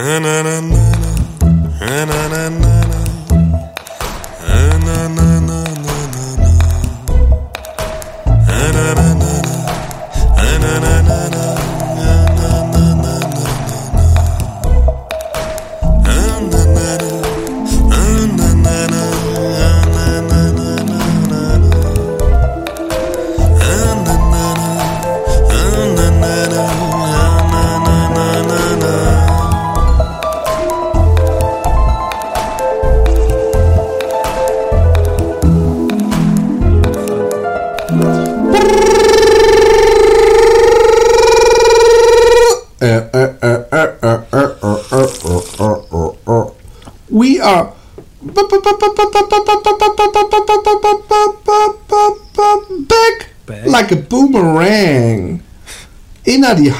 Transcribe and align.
And 0.00 0.28
I 0.28 0.37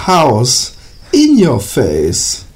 House, 0.09 0.73
in 1.13 1.37
your 1.39 1.61
face. 1.61 2.47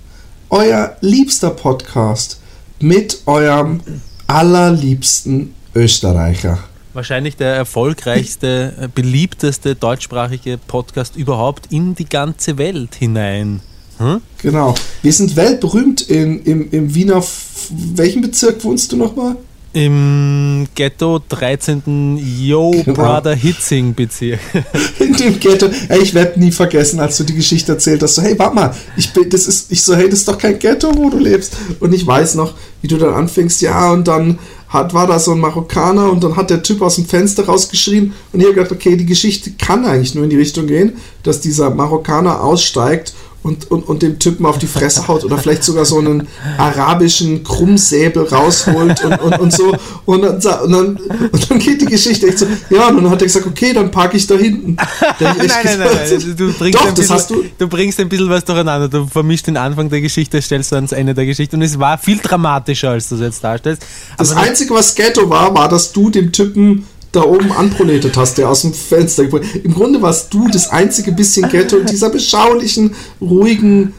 Euer 0.49 0.97
liebster 1.03 1.51
Podcast 1.51 2.41
mit 2.81 3.21
eurem 3.27 3.81
allerliebsten 4.27 5.55
Österreicher. 5.75 6.61
Wahrscheinlich 6.95 7.37
der 7.37 7.55
erfolgreichste, 7.55 8.73
äh, 8.81 8.89
beliebteste 8.89 9.75
deutschsprachige 9.75 10.57
Podcast 10.57 11.15
überhaupt 11.15 11.71
in 11.71 11.95
die 11.95 12.07
ganze 12.07 12.57
Welt 12.57 12.95
hinein. 12.95 13.61
Hm? 13.99 14.23
Genau. 14.39 14.75
Wir 15.03 15.13
sind 15.13 15.37
weltberühmt 15.37 16.01
in, 16.01 16.43
im, 16.45 16.71
im 16.71 16.95
Wiener. 16.95 17.19
F 17.19 17.71
welchen 17.71 18.23
Bezirk 18.23 18.65
wohnst 18.65 18.93
du 18.93 18.97
nochmal? 18.97 19.37
Im 19.75 20.69
Ghetto 20.75 21.21
13. 21.27 22.19
Yo 22.39 22.71
Genau. 22.71 22.95
Brother 22.95 23.35
Hitzing 23.35 23.95
Bezirk. 23.95 24.41
In 24.99 25.15
dem 25.15 25.41
Ghetto. 25.41 25.69
Ey, 25.89 26.03
ich 26.03 26.13
werde 26.13 26.39
nie 26.39 26.53
vergessen, 26.53 27.01
als 27.01 27.17
du 27.17 27.25
die 27.25 27.35
Geschichte 27.35 27.73
erzählt 27.73 28.03
hast. 28.03 28.17
So, 28.17 28.23
hey, 28.23 28.39
warte 28.39 28.55
mal, 28.55 28.75
ich 28.97 29.13
bin, 29.13 29.31
das 29.31 29.47
ist, 29.47 29.73
ich 29.73 29.83
so, 29.83 29.95
hey, 29.95 30.11
das 30.11 30.21
ist 30.21 30.29
doch 30.29 30.37
kein 30.37 30.59
Ghetto, 30.59 30.95
wo 30.95 31.09
du 31.09 31.19
lebst. 31.19 31.57
Und 31.81 31.95
ich 31.95 32.07
weiß 32.07 32.35
noch, 32.35 32.55
wie 32.83 32.89
du 32.89 32.99
dann 32.99 33.15
anfängst, 33.15 33.63
ja, 33.63 33.93
und 33.93 34.09
dann 34.09 34.39
hat, 34.69 34.95
war 34.95 35.07
da 35.07 35.19
so 35.19 35.33
ein 35.33 35.39
Marokkaner 35.39 36.11
und 36.11 36.25
dann 36.25 36.37
hat 36.37 36.51
der 36.51 36.63
Typ 36.63 36.81
aus 36.83 36.97
dem 36.97 37.05
Fenster 37.05 37.45
rausgeschrien 37.45 38.15
und 38.33 38.41
ich 38.41 38.47
habe 38.47 38.55
gedacht, 38.55 38.73
okay, 38.73 38.97
die 38.97 39.05
Geschichte 39.05 39.53
kann 39.53 39.85
eigentlich 39.85 40.15
nur 40.15 40.25
in 40.25 40.31
die 40.31 40.37
Richtung 40.37 40.67
gehen, 40.67 40.95
dass 41.23 41.41
dieser 41.41 41.69
Marokkaner 41.69 42.43
aussteigt 42.43 43.13
und, 43.43 43.71
und, 43.71 43.89
und 43.89 44.03
dem 44.03 44.19
Typen 44.19 44.47
auf 44.47 44.59
die 44.59 44.67
Fresse 44.67 45.07
haut 45.09 45.25
oder 45.25 45.39
vielleicht 45.39 45.65
sogar 45.65 45.85
so 45.85 45.99
einen 45.99 46.29
arabischen 46.59 47.45
Krummsäbel 47.45 48.25
rausholt 48.25 49.05
und, 49.05 49.21
und, 49.21 49.39
und 49.41 49.53
so. 49.53 49.75
Und 50.05 50.23
dann, 50.23 50.35
und, 50.37 50.73
dann, 50.73 50.97
und 51.33 51.51
dann 51.51 51.59
geht 51.59 51.81
die 51.81 51.87
Geschichte 51.87 52.29
echt 52.29 52.39
so, 52.39 52.47
ja, 52.71 52.89
und 52.89 52.97
dann 52.97 53.11
hat 53.11 53.21
er 53.21 53.27
gesagt, 53.27 53.47
okay, 53.47 53.73
dann 53.73 53.91
parke 53.91 54.17
ich 54.17 54.27
da 54.27 54.37
hinten. 54.37 54.77
Da 55.19 55.31
hab 55.31 55.37
ich 55.37 55.45
echt 55.45 55.63
gesagt, 55.63 56.39
Du 56.39 56.53
bringst, 56.53 56.79
Doch, 56.79 56.87
ein 56.87 56.89
das 56.89 56.95
bisschen, 56.95 57.15
hast 57.15 57.31
du. 57.31 57.45
du 57.59 57.69
bringst 57.69 58.01
ein 58.01 58.09
bisschen 58.09 58.29
was 58.29 58.45
durcheinander. 58.45 58.89
Du 58.89 59.07
vermischst 59.07 59.47
den 59.47 59.57
Anfang 59.57 59.89
der 59.91 60.01
Geschichte, 60.01 60.41
stellst 60.41 60.73
du 60.73 60.77
ans 60.77 60.93
Ende 60.93 61.15
der 61.15 61.27
Geschichte. 61.27 61.57
Und 61.57 61.63
es 61.63 61.79
war 61.79 61.99
viel 61.99 62.19
dramatischer, 62.19 62.91
als 62.91 63.09
du 63.09 63.17
es 63.17 63.21
jetzt 63.21 63.45
darstellst. 63.45 63.85
Das 64.19 64.33
Aber 64.33 64.41
Einzige, 64.41 64.75
was 64.75 64.95
Ghetto 64.95 65.29
war, 65.29 65.55
war, 65.55 65.69
dass 65.69 65.93
du 65.93 66.11
dem 66.11 66.33
Typen 66.33 66.87
da 67.13 67.25
oben 67.25 67.53
anproletet 67.53 68.17
hast, 68.17 68.39
der 68.39 68.49
aus 68.49 68.63
dem 68.63 68.73
Fenster. 68.73 69.23
Im 69.23 69.75
Grunde 69.75 70.01
warst 70.01 70.33
du 70.33 70.49
das 70.49 70.71
einzige 70.71 71.13
bisschen 71.13 71.49
Ghetto 71.51 71.77
in 71.77 71.87
dieser 71.87 72.11
beschaulichen, 72.11 72.95
ruhigen 73.21 73.93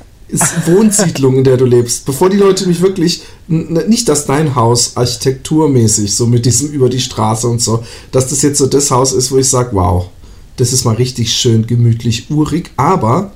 Wohnsiedlung, 0.66 1.38
in 1.38 1.44
der 1.44 1.58
du 1.58 1.66
lebst. 1.66 2.06
Bevor 2.06 2.30
die 2.30 2.38
Leute 2.38 2.68
mich 2.68 2.82
wirklich, 2.82 3.22
nicht 3.48 4.10
dass 4.10 4.26
dein 4.26 4.56
Haus 4.56 4.98
architekturmäßig, 4.98 6.16
so 6.16 6.26
mit 6.26 6.46
diesem 6.46 6.72
über 6.72 6.90
die 6.90 7.00
Straße 7.00 7.48
und 7.48 7.62
so, 7.62 7.84
dass 8.12 8.30
das 8.30 8.42
jetzt 8.42 8.58
so 8.58 8.66
das 8.66 8.90
Haus 8.90 9.14
ist, 9.14 9.32
wo 9.32 9.38
ich 9.38 9.48
sage, 9.48 9.70
wow, 9.74 10.10
das 10.58 10.74
ist 10.74 10.86
mal 10.86 10.96
richtig 10.96 11.34
schön, 11.34 11.68
gemütlich, 11.68 12.32
urig, 12.32 12.72
aber 12.78 13.32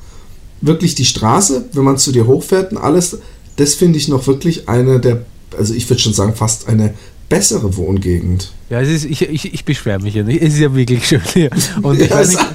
wirklich 0.61 0.95
die 0.95 1.05
Straße, 1.05 1.65
wenn 1.73 1.83
man 1.83 1.97
zu 1.97 2.11
dir 2.11 2.25
hochfährt 2.25 2.71
und 2.71 2.79
alles, 2.79 3.19
das 3.57 3.75
finde 3.75 3.99
ich 3.99 4.07
noch 4.07 4.25
wirklich 4.25 4.67
eine 4.67 4.99
der, 4.99 5.23
also 5.55 5.73
ich 5.75 5.87
würde 5.89 6.01
schon 6.01 6.13
sagen, 6.13 6.35
fast 6.35 6.67
eine 6.67 6.95
bessere 7.29 7.75
Wohngegend. 7.75 8.51
ja, 8.69 8.81
es 8.81 8.89
ist, 8.89 9.05
ich, 9.05 9.21
ich, 9.21 9.53
ich 9.53 9.65
beschwere 9.65 9.99
mich 9.99 10.15
ja 10.15 10.23
nicht. 10.23 10.41
Es 10.41 10.53
ist 10.53 10.59
ja 10.59 10.73
wirklich 10.73 11.05
schön 11.07 11.21
hier. 11.33 11.49
Und 11.81 12.01
ich 12.01 12.09
weiß 12.09 12.29
nicht, 12.29 12.45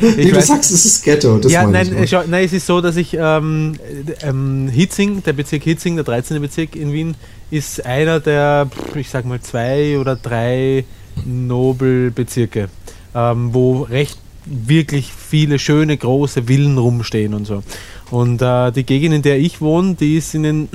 Wie 0.00 0.06
ich 0.22 0.30
du 0.30 0.36
weiß, 0.36 0.46
sagst, 0.46 0.70
es 0.72 0.84
ist 0.84 1.04
Ghetto. 1.04 1.38
Das 1.38 1.52
ja, 1.52 1.66
nein, 1.66 1.96
ich 2.02 2.10
schau, 2.10 2.22
nein, 2.26 2.44
es 2.44 2.52
ist 2.52 2.66
so, 2.66 2.80
dass 2.80 2.96
ich 2.96 3.16
ähm, 3.18 3.74
ähm, 4.22 4.68
Hitzing, 4.68 5.22
der 5.22 5.32
Bezirk 5.32 5.62
Hitzing, 5.62 5.96
der 5.96 6.04
13. 6.04 6.40
Bezirk 6.40 6.76
in 6.76 6.92
Wien, 6.92 7.14
ist 7.50 7.84
einer 7.86 8.20
der, 8.20 8.68
ich 8.94 9.08
sag 9.08 9.24
mal, 9.24 9.40
zwei 9.40 9.98
oder 9.98 10.16
drei 10.16 10.84
Nobelbezirke, 11.24 12.68
ähm, 13.14 13.54
wo 13.54 13.82
recht 13.82 14.18
wirklich 14.44 15.10
viele 15.12 15.58
schöne 15.58 15.96
große 15.96 16.44
Villen 16.44 16.78
rumstehen 16.78 17.34
und 17.34 17.46
so. 17.46 17.62
Und 18.10 18.42
äh, 18.42 18.70
die 18.72 18.84
Gegend, 18.84 19.14
in 19.14 19.22
der 19.22 19.38
ich 19.38 19.60
wohne, 19.60 19.94
die 19.94 20.16
ist 20.16 20.34
in 20.34 20.42
den 20.44 20.68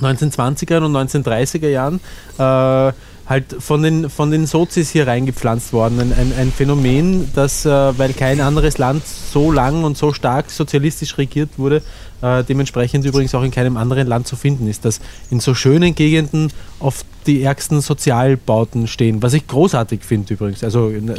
1920er 0.00 0.78
und 0.84 0.92
1930er 0.96 1.68
Jahren 1.68 2.00
äh, 2.38 2.92
halt 3.28 3.56
von 3.58 3.82
den, 3.82 4.08
von 4.08 4.30
den 4.30 4.46
Sozis 4.46 4.90
hier 4.90 5.08
reingepflanzt 5.08 5.72
worden. 5.72 5.98
Ein, 6.00 6.12
ein, 6.12 6.32
ein 6.38 6.52
Phänomen, 6.52 7.28
das, 7.34 7.66
äh, 7.66 7.68
weil 7.98 8.12
kein 8.12 8.40
anderes 8.40 8.78
Land 8.78 9.02
so 9.04 9.50
lang 9.50 9.82
und 9.82 9.96
so 9.98 10.12
stark 10.12 10.48
sozialistisch 10.50 11.18
regiert 11.18 11.50
wurde, 11.56 11.82
äh, 12.22 12.44
dementsprechend 12.44 13.04
übrigens 13.04 13.34
auch 13.34 13.42
in 13.42 13.50
keinem 13.50 13.76
anderen 13.76 14.06
Land 14.06 14.28
zu 14.28 14.36
finden 14.36 14.68
ist, 14.68 14.84
dass 14.84 15.00
in 15.30 15.40
so 15.40 15.54
schönen 15.54 15.96
Gegenden 15.96 16.52
oft 16.78 17.04
die 17.26 17.42
ärgsten 17.42 17.80
Sozialbauten 17.80 18.86
stehen, 18.86 19.20
was 19.22 19.32
ich 19.32 19.48
großartig 19.48 20.04
finde 20.04 20.34
übrigens. 20.34 20.62
Also 20.62 20.90
n- 20.90 21.12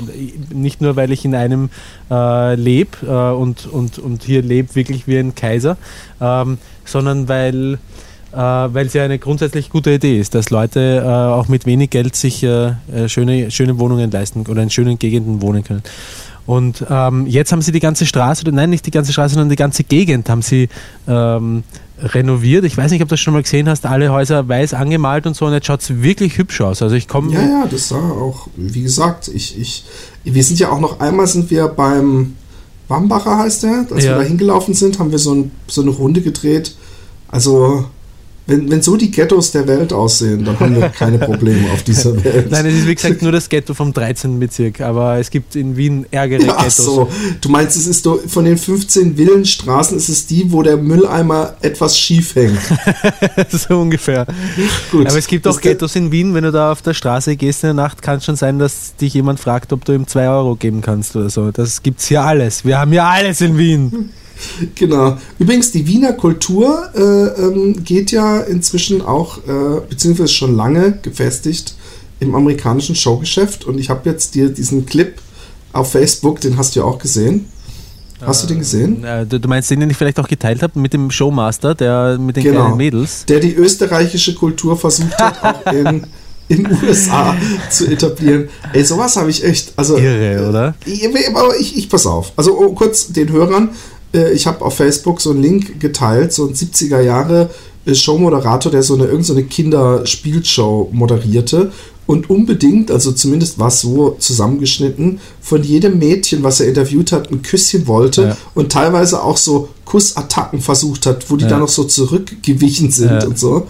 nicht 0.54 0.80
nur, 0.80 0.96
weil 0.96 1.12
ich 1.12 1.26
in 1.26 1.36
einem 1.36 1.70
äh, 2.10 2.56
lebe 2.56 3.06
äh, 3.06 3.36
und, 3.36 3.66
und, 3.66 4.00
und 4.00 4.24
hier 4.24 4.42
lebe 4.42 4.76
wirklich 4.76 5.08
wie 5.08 5.18
ein 5.18 5.36
Kaiser, 5.36 5.76
ähm, 6.22 6.58
sondern 6.86 7.28
weil 7.28 7.74
äh, 7.74 7.78
weil 8.40 8.86
es 8.86 8.94
ja 8.94 9.04
eine 9.04 9.20
grundsätzlich 9.20 9.70
gute 9.70 9.92
Idee 9.92 10.20
ist, 10.20 10.36
dass 10.36 10.50
Leute 10.50 11.02
äh, 11.04 11.08
auch 11.08 11.48
mit 11.48 11.66
wenig 11.66 11.90
Geld 11.90 12.16
sich 12.16 12.44
äh, 12.44 12.74
äh, 12.94 13.08
schöne, 13.10 13.52
schöne 13.52 13.80
Wohnungen 13.80 14.12
leisten 14.12 14.46
oder 14.48 14.62
in 14.62 14.70
schönen 14.70 15.00
Gegenden 15.00 15.42
wohnen 15.42 15.64
können. 15.64 15.84
Und 16.46 16.86
ähm, 16.90 17.28
jetzt 17.28 17.52
haben 17.52 17.62
sie 17.62 17.72
die 17.74 17.82
ganze 17.82 18.06
Straße, 18.06 18.44
oder 18.44 18.54
nein, 18.54 18.70
nicht 18.70 18.86
die 18.86 18.92
ganze 18.92 19.12
Straße, 19.12 19.34
sondern 19.34 19.50
die 19.50 19.58
ganze 19.58 19.84
Gegend 19.84 20.30
haben 20.30 20.42
sie 20.42 20.70
ähm, 21.08 21.64
renoviert. 22.02 22.64
Ich 22.64 22.78
weiß 22.78 22.92
nicht, 22.92 23.02
ob 23.02 23.10
du 23.10 23.14
das 23.14 23.20
schon 23.20 23.34
mal 23.34 23.44
gesehen 23.44 23.68
hast, 23.68 23.86
alle 23.86 24.12
Häuser 24.12 24.48
weiß 24.48 24.74
angemalt 24.74 25.26
und 25.28 25.36
so 25.36 25.46
und 25.46 25.54
jetzt 25.54 25.66
schaut 25.66 25.82
es 25.82 26.02
wirklich 26.02 26.38
hübsch 26.38 26.62
aus. 26.62 26.82
Also 26.82 26.96
ich 26.96 27.08
komme 27.08 27.34
Ja, 27.34 27.42
ja, 27.42 27.66
das 27.70 27.92
war 27.92 28.14
auch, 28.14 28.48
wie 28.56 28.84
gesagt, 28.84 29.28
ich, 29.28 29.60
ich, 29.60 29.84
wir 30.24 30.44
sind 30.44 30.60
ja 30.60 30.70
auch 30.70 30.80
noch 30.80 31.00
einmal 31.00 31.28
sind 31.28 31.50
wir 31.50 31.68
beim 31.68 32.36
Wambacher 32.88 33.38
heißt 33.40 33.64
der, 33.64 33.86
als 33.92 34.06
Ja. 34.06 34.12
wir 34.12 34.18
da 34.20 34.22
hingelaufen 34.24 34.74
sind, 34.74 35.00
haben 35.00 35.12
wir 35.12 35.20
so, 35.20 35.34
ein, 35.34 35.52
so 35.68 35.82
eine 35.82 35.92
Runde 35.92 36.22
gedreht. 36.22 36.76
Also, 37.28 37.86
wenn, 38.48 38.72
wenn 38.72 38.82
so 38.82 38.96
die 38.96 39.12
Ghettos 39.12 39.52
der 39.52 39.68
Welt 39.68 39.92
aussehen, 39.92 40.46
dann 40.46 40.58
haben 40.60 40.76
wir 40.76 40.90
keine 40.98 41.20
Probleme 41.20 41.70
auf 41.72 41.84
dieser 41.84 42.24
Welt. 42.24 42.50
Nein, 42.50 42.66
es 42.66 42.76
ist 42.76 42.88
wie 42.88 42.96
gesagt 42.96 43.22
nur 43.22 43.34
das 43.34 43.50
Ghetto 43.50 43.74
vom 43.74 43.92
13. 43.92 44.40
Bezirk, 44.40 44.80
aber 44.80 45.18
es 45.18 45.30
gibt 45.30 45.56
in 45.56 45.76
Wien 45.76 46.06
ärgere 46.12 46.46
Ach 46.50 46.58
Ghettos. 46.64 46.78
so, 46.78 47.10
du 47.42 47.50
meinst, 47.50 47.76
es 47.76 47.88
ist 47.88 48.08
von 48.28 48.46
den 48.46 48.58
15 48.58 49.18
Villenstraßen 49.18 49.98
ist 49.98 50.08
es 50.08 50.28
die, 50.28 50.52
wo 50.52 50.64
der 50.64 50.78
Mülleimer 50.78 51.58
etwas 51.62 52.00
schief 52.00 52.36
hängt. 52.36 52.60
so 53.50 53.82
ungefähr. 53.82 54.26
Gut. 54.92 55.08
Aber 55.08 55.18
es 55.18 55.28
gibt 55.28 55.46
auch 55.46 55.60
Ghettos 55.60 55.96
in 55.98 56.12
Wien, 56.12 56.34
wenn 56.34 56.44
du 56.44 56.52
da 56.52 56.72
auf 56.72 56.82
der 56.82 56.94
Straße 56.94 57.36
gehst 57.36 57.64
in 57.64 57.68
der 57.68 57.74
Nacht, 57.74 58.02
kann 58.02 58.18
es 58.18 58.26
schon 58.26 58.38
sein, 58.38 58.60
dass 58.60 58.96
dich 58.96 59.14
jemand 59.14 59.42
fragt, 59.42 59.74
ob 59.74 59.84
du 59.84 59.94
ihm 59.94 60.08
2 60.08 60.30
Euro 60.30 60.56
geben 60.56 60.82
kannst 60.82 61.18
oder 61.18 61.30
so. 61.30 61.52
Das 61.52 61.84
gibt's 61.84 62.08
hier 62.08 62.22
alles. 62.22 62.64
Wir 62.64 62.80
haben 62.80 62.94
ja 62.94 63.10
alles 63.10 63.42
in 63.42 63.58
Wien. 63.58 64.10
Genau. 64.76 65.18
Übrigens, 65.40 65.72
die 65.72 65.86
Wiener 65.88 66.14
Kultur 66.14 66.90
äh, 66.96 67.02
ähm, 67.42 67.84
geht 67.84 68.12
ja 68.12 68.40
inzwischen 68.42 69.02
auch, 69.02 69.38
äh, 69.40 69.82
beziehungsweise 69.90 70.30
schon 70.34 70.56
lange 70.56 71.00
gefestigt 71.02 71.76
im 72.20 72.34
amerikanischen 72.36 72.96
Showgeschäft. 72.96 73.66
Und 73.66 73.80
ich 73.80 73.90
habe 73.90 74.10
jetzt 74.10 74.36
dir 74.36 74.50
diesen 74.50 74.86
Clip 74.86 75.14
auf 75.74 75.92
Facebook, 75.92 76.42
den 76.42 76.58
hast 76.58 76.76
du 76.76 76.80
ja 76.82 76.86
auch 76.86 76.98
gesehen. 77.00 77.46
Hast 78.22 78.44
du 78.44 78.48
den 78.48 78.60
gesehen? 78.60 79.04
Äh, 79.04 79.28
Du, 79.28 79.40
du 79.40 79.48
meinst 79.48 79.70
den, 79.70 79.80
den 79.80 79.92
ich 79.92 79.98
vielleicht 79.98 80.20
auch 80.20 80.28
geteilt 80.28 80.64
habe 80.64 80.80
mit 80.80 80.92
dem 80.92 81.12
Showmaster, 81.12 81.76
der 81.76 82.18
mit 82.18 82.36
den 82.36 82.44
Genau. 82.46 82.62
kleinen 82.62 82.78
Mädels? 82.78 83.26
Der 83.26 83.40
die 83.40 83.54
österreichische 83.54 84.34
Kultur 84.34 84.76
versucht 84.76 85.16
hat, 85.20 85.44
auch 85.44 85.72
in, 85.72 86.08
in 86.48 86.68
USA 86.82 87.36
zu 87.70 87.86
etablieren. 87.86 88.50
Ey, 88.74 88.84
sowas 88.84 89.16
habe 89.18 89.30
ich 89.30 89.44
echt. 89.44 89.74
Also, 89.76 89.98
Irre, 89.98 90.50
oder? 90.50 90.74
Ich- 90.86 91.08
Aber 91.36 91.56
ich, 91.60 91.78
ich 91.78 91.88
pass 91.90 92.08
auf. 92.08 92.32
Also 92.36 92.58
oh, 92.58 92.74
kurz 92.74 93.08
den 93.14 93.32
Hörern. 93.32 93.70
Äh, 94.14 94.32
ich 94.32 94.48
habe 94.48 94.64
auf 94.64 94.76
Facebook 94.76 95.22
so 95.22 95.32
einen 95.32 95.42
Link 95.42 95.80
geteilt, 95.80 96.34
so 96.34 96.48
ein 96.48 96.54
70er 96.54 97.02
Jahre 97.02 97.50
äh, 97.86 97.94
Showmoderator, 97.96 98.72
der 98.72 98.84
so 98.84 98.96
eine 98.96 99.06
irgendeine 99.06 99.42
so 99.42 99.48
Kinderspielshow 99.48 100.90
moderierte 100.92 101.72
und 102.06 102.30
unbedingt, 102.30 102.90
also 102.90 103.12
zumindest 103.12 103.60
war 103.60 103.68
es 103.68 103.82
so 103.82 104.16
zusammengeschnitten, 104.18 105.20
von 105.42 105.62
jedem 105.62 106.00
Mädchen, 106.00 106.42
was 106.42 106.62
er 106.62 106.68
interviewt 106.68 107.12
hat, 107.12 107.32
ein 107.32 107.42
Küsschen 107.42 107.86
wollte 107.88 108.22
Ja. 108.22 108.38
und 108.56 108.72
teilweise 108.72 109.22
auch 109.22 109.38
so 109.38 109.70
Kussattacken 109.88 110.60
versucht 110.60 111.06
hat, 111.06 111.30
wo 111.30 111.38
die 111.38 111.46
Ja. 111.46 111.52
dann 111.52 111.60
noch 111.62 111.70
so 111.70 111.86
zurückgewichen 111.86 112.92
sind 112.92 113.10
Ja. 113.10 113.26
und 113.26 113.40
so. 113.40 113.68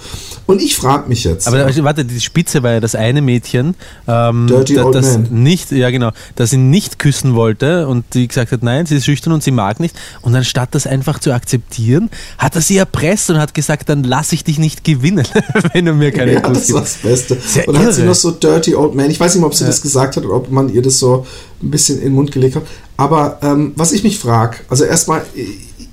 Und 0.47 0.61
ich 0.63 0.75
frage 0.75 1.07
mich 1.09 1.23
jetzt. 1.25 1.47
Aber 1.47 1.59
warte, 1.83 2.05
die 2.05 2.19
Spitze 2.19 2.63
war 2.63 2.71
ja 2.71 2.79
das 2.79 2.95
eine 2.95 3.21
Mädchen, 3.21 3.75
ähm, 4.07 4.47
Dirty 4.47 4.75
da- 4.75 4.85
Old 4.85 4.95
das 4.95 5.13
Man. 5.17 5.43
nicht, 5.43 5.71
ja 5.71 5.91
genau, 5.91 6.11
das 6.35 6.53
ihn 6.53 6.69
nicht 6.71 6.97
küssen 6.97 7.35
wollte 7.35 7.87
und 7.87 8.03
die 8.15 8.27
gesagt 8.27 8.51
hat, 8.51 8.63
nein, 8.63 8.85
sie 8.87 8.95
ist 8.95 9.05
schüchtern 9.05 9.31
und 9.33 9.43
sie 9.43 9.51
mag 9.51 9.79
nicht. 9.79 9.95
Und 10.21 10.33
anstatt 10.33 10.73
das 10.73 10.87
einfach 10.87 11.19
zu 11.19 11.33
akzeptieren, 11.33 12.09
hat 12.39 12.55
er 12.55 12.61
sie 12.61 12.77
erpresst 12.77 13.29
und 13.29 13.37
hat 13.37 13.53
gesagt, 13.53 13.89
dann 13.89 14.03
lass 14.03 14.31
ich 14.31 14.43
dich 14.43 14.57
nicht 14.57 14.83
gewinnen, 14.83 15.27
wenn 15.73 15.85
du 15.85 15.93
mir 15.93 16.11
keine 16.11 16.33
ja, 16.33 16.39
Kuss 16.41 16.59
das 16.67 16.73
war 16.73 16.81
das 16.81 16.93
Beste. 16.95 17.37
Ja 17.55 17.63
und 17.67 17.77
hat 17.77 17.93
sie 17.93 17.99
irre. 18.01 18.09
noch 18.09 18.15
so 18.15 18.31
Dirty 18.31 18.73
Old 18.73 18.95
Man. 18.95 19.11
Ich 19.11 19.19
weiß 19.19 19.35
nicht 19.35 19.43
ob 19.43 19.53
sie 19.53 19.65
Ja. 19.65 19.69
das 19.69 19.81
gesagt 19.83 20.15
hat 20.17 20.25
oder 20.25 20.35
ob 20.35 20.49
man 20.49 20.73
ihr 20.73 20.81
das 20.81 20.97
so 20.97 21.27
ein 21.61 21.69
bisschen 21.69 21.97
in 21.99 22.05
den 22.05 22.13
Mund 22.13 22.31
gelegt 22.31 22.55
hat. 22.55 22.63
Aber 22.95 23.37
ähm, 23.43 23.73
was 23.75 23.91
ich 23.91 24.03
mich 24.03 24.17
frage, 24.17 24.57
also 24.69 24.83
erstmal, 24.83 25.21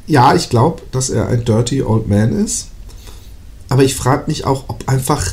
ja, 0.06 0.34
ich 0.34 0.50
glaube, 0.50 0.82
dass 0.92 1.10
er 1.10 1.28
ein 1.28 1.44
Dirty 1.44 1.82
Old 1.82 2.08
Man 2.08 2.32
ist. 2.44 2.68
Aber 3.68 3.82
ich 3.84 3.94
frage 3.94 4.24
mich 4.26 4.44
auch, 4.44 4.64
ob 4.68 4.86
einfach, 4.88 5.32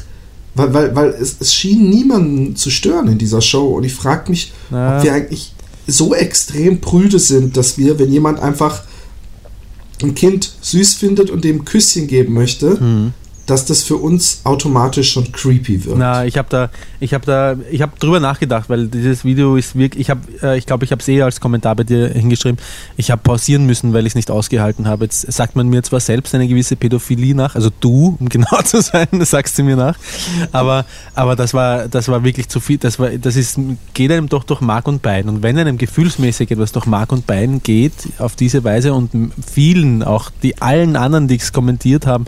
weil, 0.55 0.73
weil, 0.73 0.95
weil 0.95 1.09
es, 1.09 1.35
es 1.39 1.53
schien 1.53 1.89
niemanden 1.89 2.55
zu 2.55 2.69
stören 2.69 3.07
in 3.07 3.17
dieser 3.17 3.41
Show. 3.41 3.75
Und 3.75 3.83
ich 3.83 3.93
frage 3.93 4.29
mich, 4.31 4.53
Ja. 4.71 4.97
ob 4.97 5.03
wir 5.03 5.13
eigentlich 5.13 5.53
so 5.87 6.13
extrem 6.15 6.79
prüde 6.79 7.19
sind, 7.19 7.57
dass 7.57 7.77
wir, 7.77 7.99
wenn 7.99 8.11
jemand 8.11 8.39
einfach 8.39 8.83
ein 10.01 10.15
Kind 10.15 10.51
süß 10.61 10.93
findet 10.95 11.29
und 11.29 11.43
dem 11.43 11.57
ein 11.59 11.65
Küsschen 11.65 12.07
geben 12.07 12.33
möchte, 12.33 12.79
Hm. 12.79 13.13
Dass 13.51 13.65
das 13.65 13.83
für 13.83 13.97
uns 13.97 14.39
automatisch 14.45 15.11
schon 15.11 15.29
creepy 15.29 15.83
wird. 15.83 15.97
Na, 15.97 16.25
ich 16.25 16.37
habe 16.37 16.47
da, 16.49 16.69
ich 17.01 17.13
habe 17.13 17.25
da, 17.25 17.57
ich 17.69 17.81
habe 17.81 17.91
drüber 17.99 18.21
nachgedacht, 18.21 18.69
weil 18.69 18.87
dieses 18.87 19.25
Video 19.25 19.57
ist 19.57 19.75
wirklich, 19.77 19.99
ich 20.01 20.09
habe, 20.09 20.21
äh, 20.41 20.57
ich 20.57 20.65
glaube, 20.65 20.85
ich 20.85 20.91
habe 20.91 21.01
es 21.01 21.07
eh 21.09 21.21
als 21.21 21.41
Kommentar 21.41 21.75
bei 21.75 21.83
dir 21.83 22.07
hingeschrieben. 22.07 22.57
Ich 22.95 23.11
habe 23.11 23.21
pausieren 23.21 23.65
müssen, 23.65 23.91
weil 23.91 24.05
ich 24.05 24.11
es 24.11 24.15
nicht 24.15 24.31
ausgehalten 24.31 24.87
habe. 24.87 25.03
Jetzt 25.03 25.29
sagt 25.31 25.57
man 25.57 25.67
mir 25.67 25.83
zwar 25.83 25.99
selbst 25.99 26.33
eine 26.33 26.47
gewisse 26.47 26.77
Pädophilie 26.77 27.35
nach, 27.35 27.55
also 27.55 27.69
du, 27.81 28.15
um 28.19 28.29
genau 28.29 28.61
zu 28.63 28.81
sein, 28.81 29.07
sagst 29.19 29.59
du 29.59 29.63
mir 29.63 29.75
nach, 29.75 29.97
aber, 30.53 30.85
aber 31.13 31.35
das 31.35 31.53
war, 31.53 31.89
das 31.89 32.07
war 32.07 32.23
wirklich 32.23 32.47
zu 32.47 32.61
viel. 32.61 32.77
Das 32.77 32.99
war, 32.99 33.09
das 33.09 33.35
ist, 33.35 33.59
geht 33.93 34.11
einem 34.11 34.29
doch 34.29 34.45
durch 34.45 34.61
Mark 34.61 34.87
und 34.87 35.01
Bein. 35.01 35.27
Und 35.27 35.43
wenn 35.43 35.57
einem 35.57 35.77
gefühlsmäßig 35.77 36.51
etwas 36.51 36.71
durch 36.71 36.85
Mark 36.85 37.11
und 37.11 37.27
Bein 37.27 37.61
geht 37.61 37.91
auf 38.17 38.37
diese 38.37 38.63
Weise 38.63 38.93
und 38.93 39.33
vielen, 39.45 40.03
auch 40.03 40.31
die 40.41 40.61
allen 40.61 40.95
anderen, 40.95 41.27
die 41.27 41.35
es 41.35 41.51
kommentiert 41.51 42.05
haben, 42.07 42.27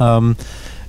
ähm, 0.00 0.36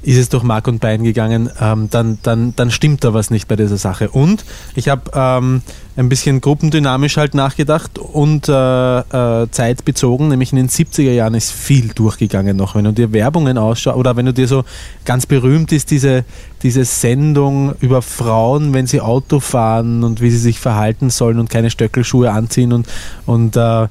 ist 0.03 0.17
es 0.17 0.29
durch 0.29 0.43
Mark 0.43 0.67
und 0.67 0.79
Bein 0.79 1.03
gegangen, 1.03 1.49
ähm, 1.59 1.87
dann, 1.89 2.19
dann, 2.23 2.53
dann 2.55 2.71
stimmt 2.71 3.03
da 3.03 3.13
was 3.13 3.29
nicht 3.29 3.47
bei 3.47 3.55
dieser 3.55 3.77
Sache. 3.77 4.09
Und 4.09 4.43
ich 4.75 4.89
habe 4.89 5.11
ähm, 5.13 5.61
ein 5.95 6.09
bisschen 6.09 6.41
gruppendynamisch 6.41 7.17
halt 7.17 7.33
nachgedacht 7.35 7.97
und 7.97 8.49
äh, 8.49 8.99
äh, 8.99 9.47
zeitbezogen, 9.49 10.27
nämlich 10.27 10.51
in 10.51 10.57
den 10.57 10.69
70er 10.69 11.11
Jahren 11.11 11.35
ist 11.35 11.51
viel 11.51 11.89
durchgegangen 11.89 12.57
noch. 12.57 12.75
Wenn 12.75 12.83
du 12.83 12.91
dir 12.91 13.13
Werbungen 13.13 13.57
ausschaust 13.57 13.97
oder 13.97 14.15
wenn 14.17 14.25
du 14.25 14.33
dir 14.33 14.47
so 14.47 14.65
ganz 15.05 15.25
berühmt 15.25 15.71
ist, 15.71 15.89
diese, 15.89 16.25
diese 16.63 16.83
Sendung 16.83 17.73
über 17.79 18.01
Frauen, 18.01 18.73
wenn 18.73 18.87
sie 18.87 18.99
Auto 18.99 19.39
fahren 19.39 20.03
und 20.03 20.19
wie 20.19 20.31
sie 20.31 20.37
sich 20.37 20.59
verhalten 20.59 21.09
sollen 21.09 21.39
und 21.39 21.49
keine 21.49 21.69
Stöckelschuhe 21.69 22.31
anziehen 22.31 22.73
und, 22.73 22.87
und 23.25 23.55
äh, 23.55 23.87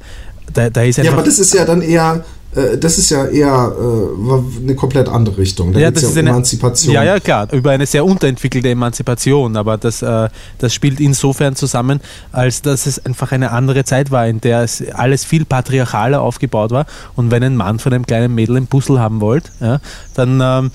da, 0.53 0.71
da 0.71 0.83
ist 0.83 0.99
Ja, 0.99 1.13
aber 1.13 1.23
das 1.23 1.39
ist 1.39 1.55
ja 1.55 1.65
dann 1.65 1.81
eher, 1.81 2.25
das 2.55 2.99
ist 2.99 3.09
ja 3.09 3.25
eher 3.27 3.73
äh, 3.79 4.63
eine 4.63 4.75
komplett 4.75 5.09
andere 5.09 5.39
Richtung. 5.39 5.73
Da 5.73 5.81
Ja, 5.81 5.91
das 5.91 6.03
ja 6.03 6.09
ist 6.11 6.19
eine 6.19 6.31
Emanzipation. 6.31 6.95
Ja, 6.95 7.03
ja, 7.03 7.19
klar, 7.19 7.49
über 7.51 7.71
eine 7.71 7.87
sehr 7.87 8.05
unterentwickelte 8.05 8.69
Emanzipation, 8.69 9.57
aber 9.57 9.79
das, 9.79 10.03
äh, 10.03 10.29
das 10.59 10.75
spielt 10.75 11.01
insofern 11.01 11.57
zusammen, 11.57 12.01
als 12.31 12.61
dass 12.61 12.85
es 12.85 13.05
einfach 13.07 13.33
eine 13.33 13.53
andere 13.53 13.85
Zeit 13.85 14.11
war, 14.11 14.27
in 14.27 14.43
der 14.43 14.61
es 14.61 14.85
alles 14.93 15.25
viel 15.25 15.47
patriarchaler 15.47 16.21
aufgebaut 16.21 16.73
war 16.73 16.85
und 17.17 17.31
wenn 17.31 17.43
ein 17.43 17.57
Mann 17.57 17.79
von 17.79 17.95
einem 17.95 18.05
kleinen 18.05 18.35
Mädel 18.35 18.59
einen 18.59 18.67
Puzzle 18.67 19.01
haben 19.01 19.23
wollte, 19.23 19.51
ja, 19.61 19.81
dann 20.15 20.41
ähm, 20.43 20.71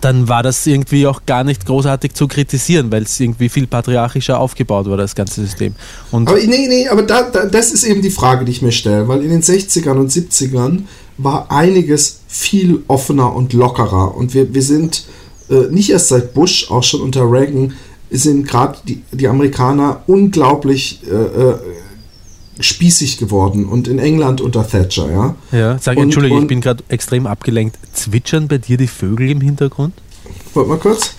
dann 0.00 0.28
war 0.28 0.42
das 0.42 0.66
irgendwie 0.66 1.06
auch 1.06 1.22
gar 1.26 1.44
nicht 1.44 1.66
großartig 1.66 2.14
zu 2.14 2.28
kritisieren, 2.28 2.90
weil 2.90 3.02
es 3.02 3.18
irgendwie 3.18 3.48
viel 3.48 3.66
patriarchischer 3.66 4.38
aufgebaut 4.38 4.88
war, 4.88 4.96
das 4.96 5.14
ganze 5.14 5.42
System. 5.42 5.74
Und 6.10 6.28
Aber 6.28 6.38
nee, 6.38 6.66
nee, 6.68 6.88
aber 6.88 7.02
da, 7.02 7.22
da, 7.30 7.46
das 7.46 7.72
ist 7.72 7.84
eben 7.84 8.02
die 8.02 8.10
Frage, 8.10 8.44
die 8.44 8.52
ich 8.52 8.62
mir 8.62 8.72
stelle, 8.72 9.08
weil 9.08 9.22
in 9.22 9.30
den 9.30 9.42
60ern 9.42 9.98
und 9.98 10.10
70ern 10.10 10.82
war 11.18 11.50
einiges 11.50 12.20
viel 12.28 12.82
offener 12.88 13.34
und 13.34 13.52
lockerer 13.52 14.14
und 14.14 14.34
wir, 14.34 14.52
wir 14.54 14.62
sind 14.62 15.06
äh, 15.48 15.70
nicht 15.70 15.90
erst 15.90 16.08
seit 16.08 16.34
Bush, 16.34 16.70
auch 16.70 16.82
schon 16.82 17.00
unter 17.00 17.30
Reagan, 17.30 17.74
sind 18.10 18.46
gerade 18.46 18.78
die, 18.86 19.02
die 19.12 19.28
Amerikaner 19.28 20.02
unglaublich 20.06 21.00
äh, 21.10 21.14
äh, 21.14 21.58
spießig 22.60 23.18
geworden 23.18 23.66
und 23.66 23.88
in 23.88 23.98
England 23.98 24.40
unter 24.40 24.66
Thatcher, 24.66 25.10
ja. 25.10 25.34
ja, 25.52 25.78
sag 25.78 25.98
Entschuldige, 25.98 26.38
ich 26.38 26.46
bin 26.46 26.60
gerade 26.60 26.82
extrem 26.88 27.26
abgelenkt. 27.26 27.78
Zwitschern 27.92 28.48
bei 28.48 28.58
dir 28.58 28.76
die 28.76 28.86
Vögel 28.86 29.30
im 29.30 29.40
Hintergrund? 29.40 29.94
Warte 30.54 30.68
mal 30.68 30.78
kurz. 30.78 31.14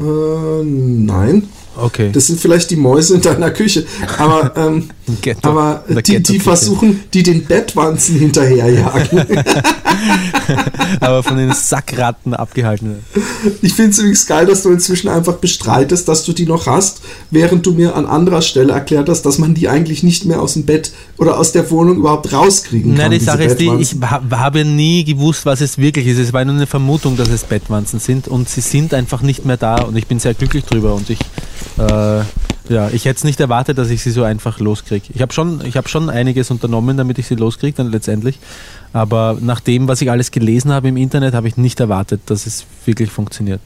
Äh, 0.00 0.64
nein. 0.64 1.48
Okay. 1.80 2.10
Das 2.12 2.26
sind 2.26 2.40
vielleicht 2.40 2.70
die 2.70 2.76
Mäuse 2.76 3.14
in 3.14 3.20
deiner 3.20 3.50
Küche. 3.50 3.84
Aber, 4.18 4.52
ähm, 4.56 4.90
Ghetto. 5.22 5.48
aber 5.48 5.84
die, 6.06 6.22
die 6.22 6.38
versuchen, 6.38 7.00
die 7.12 7.22
den 7.22 7.44
Bettwanzen 7.44 8.18
hinterherjagen. 8.18 9.26
aber 11.00 11.22
von 11.22 11.36
den 11.36 11.52
Sackratten 11.52 12.34
abgehalten 12.34 12.88
werden. 12.88 13.04
ich 13.62 13.72
finde 13.72 13.90
es 13.90 13.98
übrigens 13.98 14.26
geil, 14.26 14.46
dass 14.46 14.62
du 14.62 14.70
inzwischen 14.70 15.08
einfach 15.08 15.34
bestreitest, 15.34 16.08
dass 16.08 16.24
du 16.24 16.32
die 16.32 16.46
noch 16.46 16.66
hast, 16.66 17.00
während 17.30 17.66
du 17.66 17.72
mir 17.72 17.96
an 17.96 18.06
anderer 18.06 18.42
Stelle 18.42 18.72
erklärt 18.72 19.08
hast, 19.08 19.22
dass 19.22 19.38
man 19.38 19.54
die 19.54 19.68
eigentlich 19.68 20.02
nicht 20.02 20.24
mehr 20.24 20.40
aus 20.40 20.54
dem 20.54 20.64
Bett 20.64 20.92
oder 21.16 21.38
aus 21.38 21.52
der 21.52 21.70
Wohnung 21.70 21.98
überhaupt 21.98 22.32
rauskriegen 22.32 22.96
kann. 22.96 23.10
Nein, 23.10 23.18
die 23.18 23.24
Sache 23.24 23.44
ist 23.44 23.58
die, 23.58 23.70
ich 23.78 23.96
habe 24.02 24.64
nie 24.64 25.04
gewusst, 25.04 25.46
was 25.46 25.60
es 25.60 25.78
wirklich 25.78 26.06
ist. 26.06 26.18
Es 26.18 26.32
war 26.32 26.44
nur 26.44 26.54
eine 26.54 26.66
Vermutung, 26.66 27.16
dass 27.16 27.28
es 27.28 27.44
Bettwanzen 27.44 28.00
sind 28.00 28.28
und 28.28 28.48
sie 28.48 28.60
sind 28.60 28.94
einfach 28.94 29.22
nicht 29.22 29.44
mehr 29.44 29.56
da 29.56 29.82
und 29.82 29.96
ich 29.96 30.06
bin 30.06 30.18
sehr 30.18 30.34
glücklich 30.34 30.64
drüber 30.64 30.94
und 30.94 31.10
ich, 31.10 31.18
äh, 31.78 32.22
ja, 32.72 32.88
ich 32.92 33.04
hätte 33.04 33.18
es 33.18 33.24
nicht 33.24 33.40
erwartet, 33.40 33.78
dass 33.78 33.90
ich 33.90 34.02
sie 34.02 34.10
so 34.12 34.22
einfach 34.22 34.60
loskriege. 34.60 35.06
Ich 35.12 35.22
habe 35.22 35.32
schon, 35.32 35.64
ich 35.64 35.76
habe 35.76 35.88
schon 35.88 36.08
einiges 36.08 36.50
unternommen, 36.50 36.96
damit 36.96 37.18
ich 37.18 37.26
sie 37.26 37.34
loskriege 37.34 37.76
dann 37.76 37.90
letztendlich, 37.90 38.38
aber 38.92 39.36
nach 39.40 39.60
dem, 39.60 39.88
was 39.88 40.00
ich 40.02 40.10
alles 40.10 40.30
gelesen 40.30 40.72
habe 40.72 40.88
im 40.88 40.96
Internet, 40.96 41.34
habe 41.34 41.48
ich 41.48 41.56
nicht 41.56 41.80
erwartet, 41.80 42.20
dass 42.26 42.46
es 42.46 42.64
wirklich 42.84 43.10
funktioniert. 43.10 43.60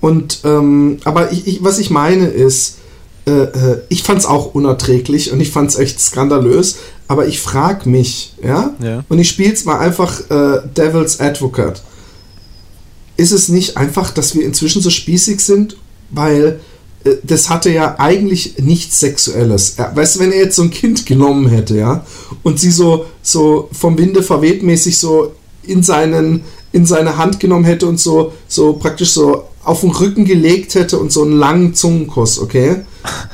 Und 0.00 0.40
ähm, 0.44 0.98
aber 1.04 1.32
ich, 1.32 1.46
ich, 1.46 1.64
was 1.64 1.78
ich 1.78 1.88
meine 1.90 2.26
ist, 2.26 2.78
äh, 3.26 3.30
äh, 3.30 3.82
ich 3.88 4.02
fand 4.02 4.18
es 4.18 4.26
auch 4.26 4.54
unerträglich 4.54 5.30
und 5.32 5.40
ich 5.40 5.50
fand 5.50 5.70
es 5.70 5.78
echt 5.78 6.00
skandalös, 6.00 6.78
aber 7.06 7.26
ich 7.26 7.40
frage 7.40 7.88
mich, 7.88 8.34
ja, 8.42 8.74
Ja. 8.82 9.04
und 9.08 9.18
ich 9.18 9.28
spiele 9.28 9.52
es 9.52 9.64
mal 9.64 9.78
einfach 9.78 10.20
äh, 10.28 10.60
Devil's 10.76 11.20
Advocate. 11.20 11.82
Ist 13.16 13.30
es 13.30 13.48
nicht 13.48 13.76
einfach, 13.76 14.10
dass 14.10 14.34
wir 14.34 14.44
inzwischen 14.44 14.82
so 14.82 14.90
spießig 14.90 15.40
sind, 15.40 15.76
weil 16.12 16.60
äh, 17.04 17.10
das 17.24 17.50
hatte 17.50 17.70
ja 17.70 17.96
eigentlich 17.98 18.58
nichts 18.58 19.00
Sexuelles. 19.00 19.76
Ja, 19.76 19.90
weißt 19.94 20.16
du, 20.16 20.20
wenn 20.20 20.32
er 20.32 20.38
jetzt 20.38 20.56
so 20.56 20.62
ein 20.62 20.70
Kind 20.70 21.04
genommen 21.06 21.48
hätte, 21.48 21.76
ja, 21.76 22.04
und 22.42 22.60
sie 22.60 22.70
so, 22.70 23.06
so 23.22 23.68
vom 23.72 23.98
Winde 23.98 24.22
verweht 24.22 24.62
mäßig 24.62 24.96
so 24.98 25.32
in 25.64 25.82
seinen 25.82 26.42
in 26.74 26.86
seine 26.86 27.18
Hand 27.18 27.38
genommen 27.38 27.64
hätte 27.66 27.86
und 27.86 28.00
so, 28.00 28.32
so 28.48 28.72
praktisch 28.72 29.10
so 29.10 29.44
auf 29.62 29.82
den 29.82 29.90
Rücken 29.90 30.24
gelegt 30.24 30.74
hätte 30.74 30.98
und 30.98 31.12
so 31.12 31.22
einen 31.22 31.38
langen 31.38 31.74
Zungenkuss, 31.74 32.40
okay? 32.40 32.76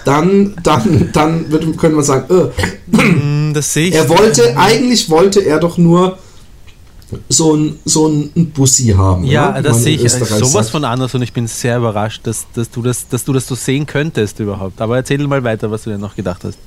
Dann, 0.05 0.57
dann, 0.65 1.11
dann 1.13 1.49
würde, 1.51 1.71
könnte 1.73 1.97
man 1.97 2.05
sagen, 2.05 2.25
äh, 2.35 2.97
Hm, 3.01 3.53
Das 3.55 3.73
sehe 3.73 3.89
ich. 3.89 3.95
er 3.95 4.09
wollte, 4.09 4.57
eigentlich 4.59 5.09
wollte 5.09 5.41
er 5.41 5.61
doch 5.61 5.79
nur 5.79 6.19
so 7.29 7.55
ein, 7.57 7.79
so 7.85 8.07
ein 8.09 8.51
Bussi 8.55 8.89
haben. 8.89 9.25
Ja, 9.25 9.57
wie 9.59 9.63
das 9.63 9.83
sehe 9.83 9.97
ich 9.97 10.05
Österreich 10.05 10.29
sowas 10.41 10.53
sagt. 10.53 10.71
von 10.71 10.85
anders 10.85 11.15
und 11.15 11.23
ich 11.23 11.33
bin 11.33 11.47
sehr 11.47 11.79
überrascht, 11.79 12.21
dass, 12.27 12.47
dass, 12.55 12.71
du 12.71 12.83
das, 12.83 13.09
dass 13.09 13.25
du 13.25 13.33
das 13.33 13.47
so 13.47 13.55
sehen 13.55 13.87
könntest 13.87 14.39
überhaupt. 14.41 14.81
Aber 14.81 14.97
erzähl 14.97 15.27
mal 15.27 15.43
weiter, 15.43 15.71
was 15.71 15.85
du 15.85 15.91
dir 15.91 15.99
noch 15.99 16.15
gedacht 16.15 16.45
hast. 16.45 16.59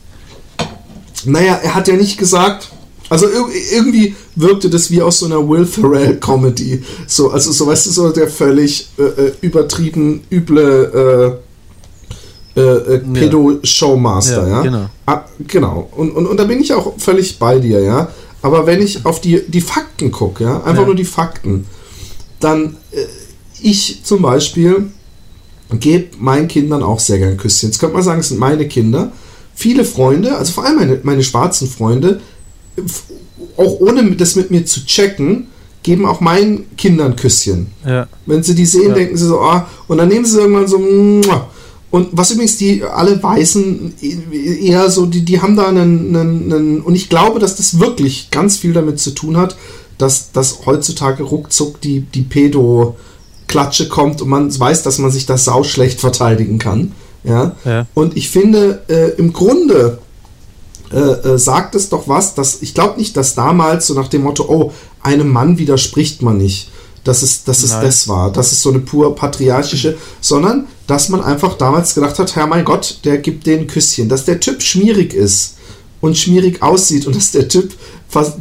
Naja, 1.25 1.59
er 1.61 1.75
hat 1.75 1.87
ja 1.87 1.95
nicht 1.95 2.17
gesagt. 2.17 2.69
Also 3.09 3.27
ir- 3.27 3.49
irgendwie 3.75 4.15
wirkte 4.35 4.69
das 4.69 4.89
wie 4.89 5.01
aus 5.01 5.19
so 5.19 5.25
einer 5.25 5.47
Will 5.47 5.65
Ferrell 5.65 6.15
Comedy. 6.17 6.81
So, 7.07 7.29
also 7.29 7.51
so 7.51 7.67
weißt 7.67 7.87
du, 7.87 7.91
so 7.91 8.09
der 8.11 8.27
völlig 8.29 8.87
äh, 8.97 9.03
äh, 9.03 9.33
übertrieben 9.41 10.21
üble 10.31 11.39
äh, 12.55 12.59
äh, 12.59 12.95
äh, 12.95 12.99
Pedo-Showmaster, 12.99 14.47
ja. 14.47 14.55
Ja, 14.57 14.61
genau. 14.61 14.85
Ah, 15.05 15.21
genau. 15.47 15.89
Und, 15.95 16.11
und, 16.11 16.25
und 16.25 16.37
da 16.37 16.45
bin 16.45 16.59
ich 16.61 16.73
auch 16.73 16.93
völlig 16.97 17.37
bei 17.37 17.59
dir, 17.59 17.81
ja. 17.81 18.09
Aber 18.41 18.65
wenn 18.65 18.81
ich 18.81 19.05
auf 19.05 19.21
die, 19.21 19.41
die 19.47 19.61
Fakten 19.61 20.11
gucke, 20.11 20.43
ja, 20.43 20.57
einfach 20.63 20.81
Ja. 20.81 20.85
nur 20.87 20.95
die 20.95 21.05
Fakten, 21.05 21.65
dann 22.39 22.77
äh, 22.91 23.05
ich 23.61 24.01
zum 24.03 24.21
Beispiel 24.21 24.87
gebe 25.79 26.17
meinen 26.19 26.47
Kindern 26.47 26.83
auch 26.83 26.99
sehr 26.99 27.19
gern 27.19 27.37
Küsschen. 27.37 27.69
Jetzt 27.69 27.79
könnte 27.79 27.95
man 27.95 28.03
sagen, 28.03 28.19
es 28.19 28.29
sind 28.29 28.39
meine 28.39 28.67
Kinder. 28.67 29.11
viele 29.53 29.85
Freunde, 29.85 30.37
also 30.37 30.53
vor 30.53 30.65
allem 30.65 30.77
meine, 30.77 30.99
meine 31.03 31.23
schwarzen 31.23 31.67
Freunde, 31.67 32.19
auch 33.57 33.79
ohne 33.79 34.15
das 34.15 34.35
mit 34.35 34.49
mir 34.49 34.65
zu 34.65 34.85
checken, 34.85 35.47
geben 35.83 36.05
auch 36.05 36.19
meinen 36.19 36.75
Kindern 36.77 37.15
Küsschen. 37.15 37.67
Ja. 37.85 38.07
Wenn 38.25 38.41
sie 38.43 38.55
die 38.55 38.65
sehen, 38.65 38.89
ja. 38.89 38.93
denken 38.95 39.17
sie 39.17 39.27
so, 39.27 39.39
ah, 39.41 39.67
und 39.87 39.97
dann 39.97 40.07
nehmen 40.07 40.25
sie 40.25 40.39
irgendwann 40.39 40.67
so, 40.67 40.77
und 41.91 42.07
was 42.13 42.31
übrigens 42.31 42.55
die 42.55 42.83
alle 42.83 43.21
Weißen 43.21 43.93
eher 44.31 44.89
so, 44.89 45.05
die, 45.05 45.25
die 45.25 45.41
haben 45.41 45.57
da 45.57 45.67
einen, 45.67 46.15
einen, 46.15 46.53
einen, 46.53 46.81
und 46.81 46.95
ich 46.95 47.09
glaube, 47.09 47.39
dass 47.39 47.57
das 47.57 47.79
wirklich 47.79 48.31
ganz 48.31 48.55
viel 48.57 48.71
damit 48.71 48.99
zu 48.99 49.11
tun 49.11 49.35
hat, 49.35 49.57
dass, 49.97 50.31
dass 50.31 50.65
heutzutage 50.65 51.23
ruckzuck 51.23 51.81
die, 51.81 51.99
die 51.99 52.21
Pedo-Klatsche 52.21 53.89
kommt 53.89 54.21
und 54.21 54.29
man 54.29 54.57
weiß, 54.57 54.83
dass 54.83 54.99
man 54.99 55.11
sich 55.11 55.25
das 55.25 55.43
sau 55.43 55.63
schlecht 55.63 55.99
verteidigen 55.99 56.59
kann. 56.59 56.93
Ja. 57.25 57.55
ja. 57.65 57.85
Und 57.93 58.15
ich 58.15 58.29
finde, 58.29 58.83
äh, 58.87 59.09
im 59.19 59.33
Grunde 59.33 59.99
äh, 60.91 60.97
äh, 60.97 61.37
sagt 61.37 61.75
es 61.75 61.89
doch 61.89 62.07
was, 62.07 62.35
dass 62.35 62.61
ich 62.61 62.73
glaube 62.73 62.99
nicht, 62.99 63.17
dass 63.17 63.35
damals 63.35 63.87
so 63.87 63.93
nach 63.93 64.07
dem 64.07 64.23
Motto, 64.23 64.45
oh, 64.47 64.71
einem 65.03 65.29
Mann 65.29 65.57
widerspricht 65.57 66.21
man 66.21 66.37
nicht, 66.37 66.70
dass 67.03 67.23
es, 67.23 67.43
dass 67.43 67.63
es 67.63 67.71
das 67.71 68.07
war, 68.07 68.31
dass 68.31 68.51
es 68.51 68.61
so 68.61 68.69
eine 68.69 68.79
pur 68.79 69.15
patriarchische, 69.15 69.97
sondern 70.19 70.67
dass 70.87 71.09
man 71.09 71.21
einfach 71.21 71.57
damals 71.57 71.95
gedacht 71.95 72.19
hat, 72.19 72.35
Herr 72.35 72.47
mein 72.47 72.65
Gott, 72.65 72.99
der 73.05 73.17
gibt 73.17 73.45
den 73.45 73.67
Küsschen, 73.67 74.09
dass 74.09 74.25
der 74.25 74.39
Typ 74.39 74.61
schmierig 74.61 75.13
ist 75.13 75.55
und 76.01 76.17
schmierig 76.17 76.61
aussieht 76.61 77.07
und 77.07 77.15
dass 77.15 77.31
der 77.31 77.47
Typ 77.47 77.73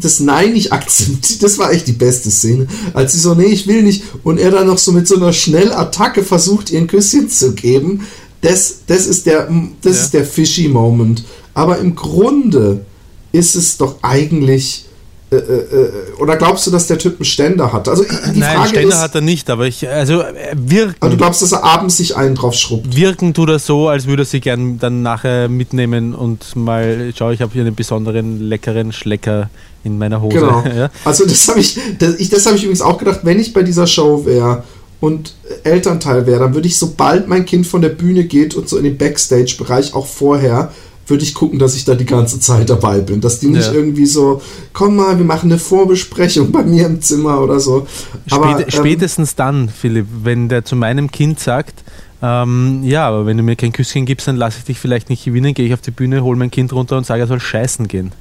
das 0.00 0.20
Nein 0.20 0.54
nicht 0.54 0.72
akzeptiert. 0.72 1.42
Das 1.42 1.58
war 1.58 1.72
echt 1.72 1.86
die 1.86 1.92
beste 1.92 2.30
Szene. 2.30 2.66
Als 2.92 3.12
sie 3.12 3.20
so, 3.20 3.34
nee, 3.34 3.44
ich 3.44 3.66
will 3.66 3.82
nicht. 3.82 4.02
Und 4.24 4.38
er 4.38 4.50
dann 4.50 4.66
noch 4.66 4.78
so 4.78 4.92
mit 4.92 5.06
so 5.06 5.16
einer 5.16 5.32
Schnellattacke 5.32 6.24
versucht, 6.24 6.70
ihr 6.70 6.80
ein 6.80 6.86
Küsschen 6.86 7.28
zu 7.28 7.52
geben. 7.52 8.06
Das, 8.40 8.80
das 8.86 9.06
ist 9.06 9.26
der, 9.26 9.48
das 9.82 9.96
ja. 9.96 10.02
ist 10.02 10.14
der 10.14 10.24
fishy 10.24 10.68
Moment. 10.68 11.24
Aber 11.54 11.78
im 11.78 11.94
Grunde 11.94 12.84
ist 13.32 13.54
es 13.54 13.76
doch 13.76 13.96
eigentlich. 14.02 14.86
Äh, 15.30 15.36
äh, 15.36 15.40
äh 15.40 15.90
oder 16.18 16.36
glaubst 16.36 16.66
du, 16.66 16.70
dass 16.70 16.86
der 16.86 16.98
Typ 16.98 17.16
einen 17.16 17.24
Ständer 17.24 17.72
hat? 17.72 17.88
Also 17.88 18.04
die 18.04 18.38
Nein, 18.38 18.56
Frage 18.56 18.68
Ständer 18.70 18.88
ist, 18.88 19.00
hat 19.00 19.14
er 19.14 19.20
nicht, 19.20 19.48
aber 19.48 19.66
ich, 19.66 19.88
also 19.88 20.24
wirken. 20.54 20.96
Aber 21.00 21.10
du 21.10 21.16
glaubst, 21.16 21.42
dass 21.42 21.52
er 21.52 21.64
abends 21.64 21.96
sich 21.96 22.16
einen 22.16 22.34
drauf 22.34 22.54
schrubbt? 22.54 22.96
Wirken 22.96 23.32
tut 23.32 23.48
er 23.48 23.58
so, 23.58 23.88
als 23.88 24.06
würde 24.06 24.22
er 24.22 24.26
sie 24.26 24.40
gern 24.40 24.78
dann 24.78 25.02
nachher 25.02 25.48
mitnehmen 25.48 26.14
und 26.14 26.56
mal, 26.56 27.12
schau, 27.16 27.30
ich 27.30 27.40
habe 27.40 27.52
hier 27.52 27.62
einen 27.62 27.74
besonderen 27.74 28.40
leckeren 28.40 28.92
Schlecker 28.92 29.50
in 29.84 29.98
meiner 29.98 30.20
Hose. 30.20 30.38
Genau. 30.38 30.64
Ja? 30.74 30.90
Also 31.04 31.26
das 31.26 31.48
habe 31.48 31.60
ich, 31.60 31.78
das, 31.98 32.16
ich, 32.16 32.28
das 32.28 32.46
habe 32.46 32.56
ich 32.56 32.62
übrigens 32.62 32.82
auch 32.82 32.98
gedacht, 32.98 33.20
wenn 33.22 33.38
ich 33.38 33.52
bei 33.52 33.62
dieser 33.62 33.86
Show 33.86 34.24
wäre 34.24 34.62
und 35.00 35.34
Elternteil 35.64 36.26
wäre, 36.26 36.40
dann 36.40 36.54
würde 36.54 36.68
ich, 36.68 36.78
sobald 36.78 37.26
mein 37.26 37.46
Kind 37.46 37.66
von 37.66 37.80
der 37.82 37.88
Bühne 37.88 38.24
geht 38.24 38.54
und 38.54 38.68
so 38.68 38.76
in 38.76 38.84
den 38.84 38.98
Backstage-Bereich 38.98 39.94
auch 39.94 40.06
vorher 40.06 40.72
würde 41.10 41.24
ich 41.24 41.34
gucken, 41.34 41.58
dass 41.58 41.74
ich 41.74 41.84
da 41.84 41.94
die 41.94 42.06
ganze 42.06 42.40
Zeit 42.40 42.70
dabei 42.70 43.00
bin. 43.00 43.20
Dass 43.20 43.40
die 43.40 43.48
nicht 43.48 43.66
ja. 43.66 43.72
irgendwie 43.72 44.06
so, 44.06 44.40
komm 44.72 44.96
mal, 44.96 45.18
wir 45.18 45.24
machen 45.24 45.50
eine 45.50 45.58
Vorbesprechung 45.58 46.50
bei 46.52 46.62
mir 46.62 46.86
im 46.86 47.02
Zimmer 47.02 47.40
oder 47.40 47.60
so. 47.60 47.86
Aber, 48.30 48.52
Spät, 48.52 48.66
ähm, 48.66 48.70
spätestens 48.70 49.34
dann, 49.34 49.68
Philipp, 49.68 50.06
wenn 50.22 50.48
der 50.48 50.64
zu 50.64 50.76
meinem 50.76 51.10
Kind 51.10 51.40
sagt, 51.40 51.82
ähm, 52.22 52.82
ja, 52.84 53.08
aber 53.08 53.26
wenn 53.26 53.36
du 53.36 53.42
mir 53.42 53.56
kein 53.56 53.72
Küsschen 53.72 54.06
gibst, 54.06 54.28
dann 54.28 54.36
lasse 54.36 54.58
ich 54.58 54.64
dich 54.64 54.78
vielleicht 54.78 55.10
nicht 55.10 55.24
gewinnen, 55.24 55.54
gehe 55.54 55.66
ich 55.66 55.74
auf 55.74 55.80
die 55.80 55.90
Bühne, 55.90 56.22
hole 56.22 56.38
mein 56.38 56.50
Kind 56.50 56.72
runter 56.72 56.96
und 56.96 57.06
sage, 57.06 57.22
er 57.22 57.26
soll 57.26 57.40
scheißen 57.40 57.88
gehen. 57.88 58.12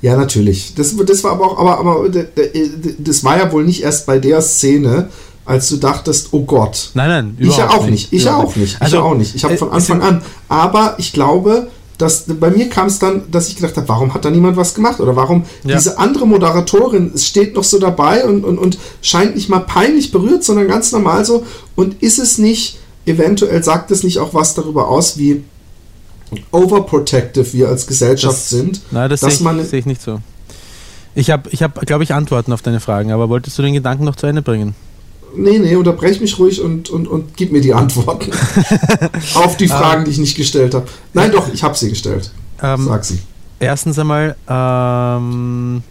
Ja, 0.00 0.16
natürlich. 0.16 0.74
Das, 0.74 0.94
das 0.96 1.24
war 1.24 1.32
aber 1.32 1.46
auch, 1.46 1.58
aber, 1.58 1.78
aber 1.78 2.08
das 2.98 3.24
war 3.24 3.36
ja 3.36 3.50
wohl 3.50 3.64
nicht 3.64 3.82
erst 3.82 4.06
bei 4.06 4.18
der 4.18 4.40
Szene, 4.42 5.08
als 5.48 5.68
du 5.70 5.78
dachtest, 5.78 6.28
oh 6.32 6.44
Gott. 6.44 6.90
Nein, 6.92 7.08
nein, 7.08 7.36
ich 7.38 7.56
ja 7.56 7.70
auch 7.70 7.86
nicht. 7.86 8.12
Ich 8.12 8.24
ja 8.24 8.36
auch 8.36 8.54
nicht. 8.54 8.74
Ich 8.74 8.82
also, 8.82 9.00
auch 9.00 9.14
nicht. 9.14 9.34
Ich 9.34 9.44
habe 9.44 9.56
von 9.56 9.70
Anfang 9.70 10.02
an. 10.02 10.22
Aber 10.48 10.96
ich 10.98 11.14
glaube, 11.14 11.68
dass 11.96 12.24
bei 12.28 12.50
mir 12.50 12.68
kam 12.68 12.86
es 12.86 12.98
dann, 12.98 13.30
dass 13.30 13.48
ich 13.48 13.56
gedacht 13.56 13.76
habe, 13.76 13.88
warum 13.88 14.12
hat 14.12 14.26
da 14.26 14.30
niemand 14.30 14.58
was 14.58 14.74
gemacht? 14.74 15.00
Oder 15.00 15.16
warum 15.16 15.44
ja. 15.64 15.76
diese 15.76 15.98
andere 15.98 16.26
Moderatorin 16.26 17.12
steht 17.16 17.56
noch 17.56 17.64
so 17.64 17.78
dabei 17.78 18.24
und, 18.26 18.44
und, 18.44 18.58
und 18.58 18.78
scheint 19.00 19.34
nicht 19.36 19.48
mal 19.48 19.60
peinlich 19.60 20.12
berührt, 20.12 20.44
sondern 20.44 20.68
ganz 20.68 20.92
normal 20.92 21.24
so. 21.24 21.46
Und 21.74 22.02
ist 22.02 22.18
es 22.18 22.36
nicht, 22.36 22.78
eventuell 23.06 23.64
sagt 23.64 23.90
es 23.90 24.04
nicht 24.04 24.18
auch 24.18 24.34
was 24.34 24.54
darüber 24.54 24.88
aus, 24.88 25.16
wie 25.16 25.44
overprotective 26.52 27.54
wir 27.54 27.68
als 27.68 27.86
Gesellschaft 27.86 28.36
das, 28.36 28.50
sind? 28.50 28.82
Nein, 28.90 29.08
das 29.08 29.20
sehe 29.20 29.30
ich, 29.30 29.68
seh 29.68 29.78
ich 29.78 29.86
nicht 29.86 30.02
so. 30.02 30.20
Ich 31.14 31.30
habe, 31.30 31.48
ich 31.50 31.62
hab, 31.62 31.84
glaube 31.86 32.04
ich, 32.04 32.12
Antworten 32.12 32.52
auf 32.52 32.60
deine 32.60 32.80
Fragen, 32.80 33.12
aber 33.12 33.30
wolltest 33.30 33.58
du 33.58 33.62
den 33.62 33.72
Gedanken 33.72 34.04
noch 34.04 34.14
zu 34.14 34.26
Ende 34.26 34.42
bringen? 34.42 34.74
Nee, 35.36 35.58
nee, 35.58 35.74
unterbrech 35.76 36.20
mich 36.20 36.38
ruhig 36.38 36.60
und, 36.60 36.90
und, 36.90 37.06
und 37.06 37.36
gib 37.36 37.52
mir 37.52 37.60
die 37.60 37.74
Antworten 37.74 38.32
auf 39.34 39.56
die 39.56 39.68
Fragen, 39.68 40.04
die 40.04 40.10
ich 40.10 40.18
nicht 40.18 40.36
gestellt 40.36 40.74
habe. 40.74 40.86
Nein, 41.12 41.30
doch, 41.32 41.52
ich 41.52 41.62
habe 41.62 41.76
sie 41.76 41.90
gestellt. 41.90 42.32
Ähm, 42.62 42.86
Sag 42.86 43.04
sie. 43.04 43.18
Erstens 43.60 43.98
einmal, 43.98 44.36
ähm, 44.48 45.82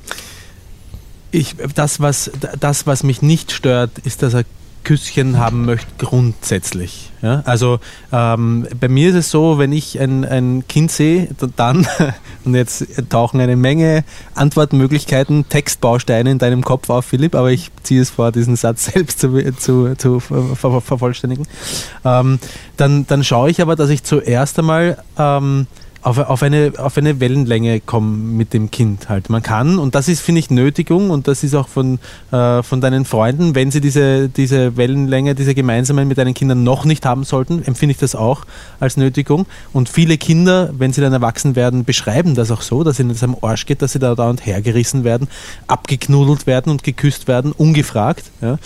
ich, 1.32 1.56
das, 1.76 2.00
was, 2.00 2.32
das, 2.60 2.88
was 2.88 3.04
mich 3.04 3.22
nicht 3.22 3.52
stört, 3.52 3.92
ist, 4.04 4.24
dass 4.24 4.34
er 4.34 4.44
Küsschen 4.88 5.38
haben 5.38 5.66
möchte, 5.66 5.90
grundsätzlich. 5.98 7.12
Ja? 7.22 7.42
Also 7.44 7.80
ähm, 8.14 8.66
bei 8.80 8.88
mir 8.88 9.10
ist 9.10 9.16
es 9.16 9.32
so, 9.32 9.58
wenn 9.58 9.74
ich 9.74 10.00
ein, 10.00 10.24
ein 10.24 10.64
Kind 10.70 10.92
sehe, 10.92 11.28
dann, 11.58 11.86
und 12.46 12.56
jetzt 12.56 12.86
tauchen 13.10 13.42
eine 13.42 13.58
Menge 13.58 14.06
Antwortmöglichkeiten, 14.34 15.50
Textbausteine 15.50 16.32
in 16.32 16.38
deinem 16.38 16.64
Kopf 16.64 16.90
auf, 16.90 17.04
Philipp, 17.04 17.36
aber 17.36 17.52
ich 17.52 17.70
ziehe 17.84 18.02
es 18.02 18.12
vor, 18.12 18.32
diesen 18.32 18.56
Satz 18.56 18.86
selbst 18.94 19.20
zu, 19.20 19.54
zu, 19.58 19.94
zu 19.98 20.22
ver, 20.22 20.56
ver, 20.56 20.80
vervollständigen. 20.80 21.46
Ähm, 22.06 22.40
dann, 22.78 23.06
dann 23.08 23.26
schaue 23.26 23.50
ich 23.50 23.62
aber, 23.62 23.76
dass 23.76 23.90
ich 23.90 24.04
zuerst 24.04 24.58
einmal 24.58 25.04
ähm, 25.18 25.68
auf, 26.08 26.18
auf, 26.18 26.42
eine, 26.42 26.72
auf 26.78 26.98
eine 26.98 27.20
Wellenlänge 27.20 27.82
kommen 27.82 28.38
mit 28.38 28.54
dem 28.54 28.72
Kind 28.72 29.10
halt. 29.10 29.30
Man 29.30 29.44
kann, 29.44 29.78
und 29.78 29.94
das 29.94 30.08
ist, 30.08 30.22
finde 30.22 30.40
ich, 30.40 30.50
Nötigung 30.50 31.10
und 31.10 31.28
das 31.28 31.44
ist 31.44 31.54
auch 31.54 31.68
von, 31.68 32.00
äh, 32.32 32.64
von 32.64 32.80
deinen 32.80 33.04
Freunden, 33.04 33.56
wenn 33.56 33.72
sie 33.72 33.82
diese, 33.82 34.30
diese 34.30 34.78
Wellenlänge, 34.78 35.36
diese 35.36 35.54
gemeinsamen 35.54 36.08
mit 36.08 36.18
deinen 36.18 36.34
Kindern 36.34 36.64
noch 36.64 36.86
nicht 36.86 37.06
haben 37.06 37.26
sollten, 37.26 37.62
empfinde 37.62 37.92
ich 37.92 37.98
das 37.98 38.16
auch 38.16 38.46
als 38.80 38.96
Nötigung. 38.96 39.48
Und 39.74 39.90
viele 39.90 40.18
Kinder, 40.18 40.70
wenn 40.78 40.94
sie 40.94 41.02
dann 41.02 41.12
erwachsen 41.12 41.58
werden, 41.58 41.84
beschreiben 41.84 42.36
das 42.36 42.52
auch 42.52 42.62
so, 42.62 42.86
dass 42.86 43.00
ihnen 43.02 43.10
das 43.10 43.24
am 43.24 43.36
Arsch 43.42 43.66
geht, 43.66 43.82
dass 43.82 43.92
sie 43.92 44.00
da 44.00 44.16
dauernd 44.16 44.46
hergerissen 44.46 45.04
werden, 45.04 45.28
abgeknudelt 45.68 46.48
werden 46.48 46.72
und 46.72 46.84
geküsst 46.84 47.28
werden, 47.28 47.52
ungefragt. 47.52 48.32
Ja. 48.42 48.60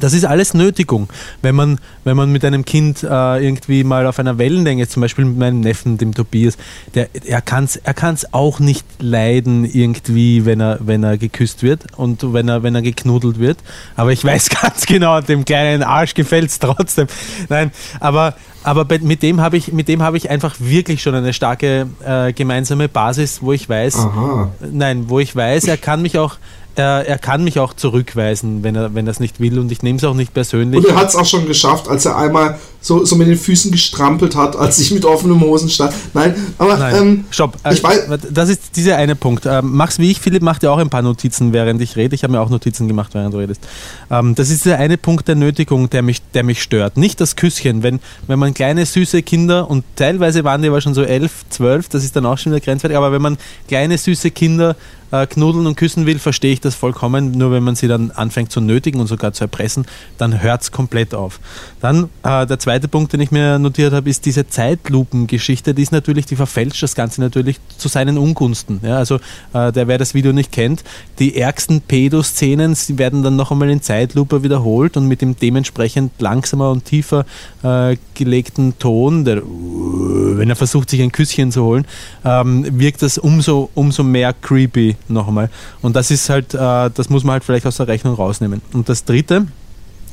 Das 0.00 0.12
ist 0.12 0.24
alles 0.24 0.54
Nötigung. 0.54 1.08
Wenn 1.42 1.54
man, 1.54 1.78
wenn 2.02 2.16
man 2.16 2.30
mit 2.30 2.44
einem 2.44 2.64
Kind 2.64 3.02
äh, 3.02 3.06
irgendwie 3.06 3.84
mal 3.84 4.06
auf 4.06 4.18
einer 4.18 4.38
Wellenlänge, 4.38 4.88
zum 4.88 5.02
Beispiel 5.02 5.24
mit 5.24 5.38
meinem 5.38 5.60
Neffen, 5.60 5.98
dem 5.98 6.14
Tobias, 6.14 6.56
der, 6.94 7.08
er 7.24 7.40
kann 7.40 7.64
es 7.64 7.76
er 7.76 7.94
kann's 7.94 8.32
auch 8.32 8.58
nicht 8.58 8.84
leiden 8.98 9.64
irgendwie, 9.64 10.44
wenn 10.46 10.60
er, 10.60 10.78
wenn 10.80 11.04
er 11.04 11.18
geküsst 11.18 11.62
wird 11.62 11.84
und 11.96 12.32
wenn 12.32 12.48
er, 12.48 12.62
wenn 12.62 12.74
er 12.74 12.82
geknuddelt 12.82 13.38
wird. 13.38 13.58
Aber 13.96 14.12
ich 14.12 14.24
weiß 14.24 14.48
ganz 14.62 14.86
genau, 14.86 15.20
dem 15.20 15.44
kleinen 15.44 15.82
Arsch 15.82 16.14
gefällt 16.14 16.50
es 16.50 16.58
trotzdem. 16.58 17.06
Nein, 17.48 17.70
aber, 18.00 18.34
aber 18.62 18.86
mit 19.00 19.22
dem 19.22 19.40
habe 19.40 19.56
ich, 19.56 19.72
mit 19.72 19.88
dem 19.88 20.02
habe 20.02 20.16
ich 20.16 20.30
einfach 20.30 20.56
wirklich 20.58 21.02
schon 21.02 21.14
eine 21.14 21.32
starke 21.32 21.86
äh, 22.04 22.32
gemeinsame 22.32 22.88
Basis, 22.88 23.42
wo 23.42 23.52
ich 23.52 23.68
weiß, 23.68 23.96
Aha. 23.96 24.50
nein, 24.72 25.08
wo 25.08 25.20
ich 25.20 25.34
weiß, 25.36 25.64
er 25.64 25.76
kann 25.76 26.02
mich 26.02 26.18
auch, 26.18 26.36
er, 26.76 27.06
er, 27.06 27.18
kann 27.18 27.44
mich 27.44 27.58
auch 27.58 27.74
zurückweisen, 27.74 28.62
wenn 28.62 28.74
er 28.74 28.94
wenn 28.94 29.06
es 29.06 29.20
nicht 29.20 29.40
will 29.40 29.58
und 29.58 29.70
ich 29.70 29.82
nehme 29.82 29.98
es 29.98 30.04
auch 30.04 30.14
nicht 30.14 30.34
persönlich. 30.34 30.84
Und 30.84 30.90
er 30.90 30.96
hat 30.96 31.08
es 31.08 31.16
auch 31.16 31.24
schon 31.24 31.46
geschafft, 31.46 31.88
als 31.88 32.04
er 32.04 32.16
einmal 32.16 32.58
so, 32.80 33.04
so 33.04 33.16
mit 33.16 33.28
den 33.28 33.38
Füßen 33.38 33.72
gestrampelt 33.72 34.36
hat, 34.36 34.56
als 34.56 34.78
ich 34.78 34.90
mit 34.90 35.04
offenen 35.04 35.40
Hosen 35.40 35.70
stand. 35.70 35.94
Nein, 36.12 36.34
aber 36.58 36.76
Nein. 36.76 36.94
Ähm, 36.96 37.24
Stopp. 37.30 37.56
Ich 37.72 37.80
äh, 37.80 37.82
weiß, 37.82 38.08
das 38.30 38.50
ist 38.50 38.76
dieser 38.76 38.96
eine 38.96 39.16
Punkt. 39.16 39.46
Ähm, 39.46 39.70
mach's 39.72 39.98
wie 39.98 40.10
ich, 40.10 40.20
Philipp 40.20 40.42
macht 40.42 40.62
ja 40.62 40.70
auch 40.70 40.78
ein 40.78 40.90
paar 40.90 41.02
Notizen, 41.02 41.52
während 41.52 41.80
ich 41.80 41.96
rede. 41.96 42.14
Ich 42.14 42.22
habe 42.24 42.32
mir 42.32 42.40
auch 42.40 42.50
Notizen 42.50 42.86
gemacht, 42.86 43.14
während 43.14 43.32
du 43.32 43.38
redest. 43.38 43.62
Ähm, 44.10 44.34
das 44.34 44.50
ist 44.50 44.66
der 44.66 44.78
eine 44.78 44.98
Punkt 44.98 45.28
der 45.28 45.34
Nötigung, 45.34 45.88
der 45.88 46.02
mich, 46.02 46.20
der 46.34 46.44
mich 46.44 46.62
stört. 46.62 46.98
Nicht 46.98 47.20
das 47.20 47.36
Küsschen. 47.36 47.82
Wenn, 47.82 48.00
wenn 48.26 48.38
man 48.38 48.52
kleine, 48.52 48.84
süße 48.84 49.22
Kinder, 49.22 49.70
und 49.70 49.84
teilweise 49.96 50.44
waren 50.44 50.60
die 50.60 50.68
aber 50.68 50.82
schon 50.82 50.94
so 50.94 51.02
elf, 51.02 51.32
zwölf, 51.48 51.88
das 51.88 52.04
ist 52.04 52.16
dann 52.16 52.26
auch 52.26 52.36
schon 52.36 52.52
wieder 52.52 52.60
grenzwertig, 52.60 52.96
aber 52.96 53.12
wenn 53.12 53.22
man 53.22 53.38
kleine, 53.66 53.96
süße 53.96 54.30
Kinder 54.30 54.76
äh, 55.14 55.26
knuddeln 55.26 55.66
und 55.66 55.76
küssen 55.76 56.06
will, 56.06 56.18
verstehe 56.18 56.52
ich 56.52 56.60
das 56.60 56.74
vollkommen. 56.74 57.32
Nur 57.32 57.52
wenn 57.52 57.62
man 57.62 57.76
sie 57.76 57.88
dann 57.88 58.10
anfängt 58.10 58.50
zu 58.50 58.60
nötigen 58.60 59.00
und 59.00 59.06
sogar 59.06 59.32
zu 59.32 59.44
erpressen, 59.44 59.86
dann 60.18 60.42
hört 60.42 60.62
es 60.62 60.72
komplett 60.72 61.14
auf. 61.14 61.40
Dann 61.80 62.08
äh, 62.22 62.46
der 62.46 62.58
zweite 62.58 62.88
Punkt, 62.88 63.12
den 63.12 63.20
ich 63.20 63.30
mir 63.30 63.58
notiert 63.58 63.92
habe, 63.92 64.10
ist 64.10 64.26
diese 64.26 64.48
Zeitlupengeschichte. 64.48 65.74
Die 65.74 65.82
ist 65.82 65.92
natürlich, 65.92 66.26
die 66.26 66.36
verfälscht 66.36 66.82
das 66.82 66.94
Ganze 66.94 67.20
natürlich 67.20 67.60
zu 67.78 67.88
seinen 67.88 68.18
Ungunsten. 68.18 68.80
Ja, 68.82 68.98
also 68.98 69.16
äh, 69.52 69.72
der, 69.72 69.88
wer 69.88 69.98
das 69.98 70.14
Video 70.14 70.32
nicht 70.32 70.52
kennt, 70.52 70.84
die 71.18 71.36
ärgsten 71.36 71.80
Pedo-Szenen 71.80 72.76
werden 72.88 73.22
dann 73.22 73.36
noch 73.36 73.50
einmal 73.50 73.70
in 73.70 73.82
Zeitlupe 73.82 74.42
wiederholt 74.42 74.96
und 74.96 75.06
mit 75.06 75.20
dem 75.20 75.36
dementsprechend 75.36 76.20
langsamer 76.20 76.70
und 76.70 76.84
tiefer 76.84 77.24
äh, 77.62 77.96
gelegten 78.14 78.78
Ton, 78.78 79.24
der, 79.24 79.42
wenn 79.42 80.48
er 80.48 80.56
versucht, 80.56 80.90
sich 80.90 81.00
ein 81.02 81.12
Küsschen 81.12 81.52
zu 81.52 81.64
holen, 81.64 81.86
ähm, 82.24 82.66
wirkt 82.78 83.02
das 83.02 83.18
umso, 83.18 83.70
umso 83.74 84.02
mehr 84.02 84.32
creepy 84.32 84.96
nochmal. 85.08 85.50
Und 85.82 85.96
das 85.96 86.10
ist 86.10 86.28
halt, 86.28 86.54
äh, 86.54 86.90
das 86.90 87.10
muss 87.10 87.24
man 87.24 87.34
halt 87.34 87.44
vielleicht 87.44 87.66
aus 87.66 87.76
der 87.76 87.88
Rechnung 87.88 88.14
rausnehmen. 88.14 88.62
Und 88.72 88.88
das 88.88 89.04
dritte, 89.04 89.46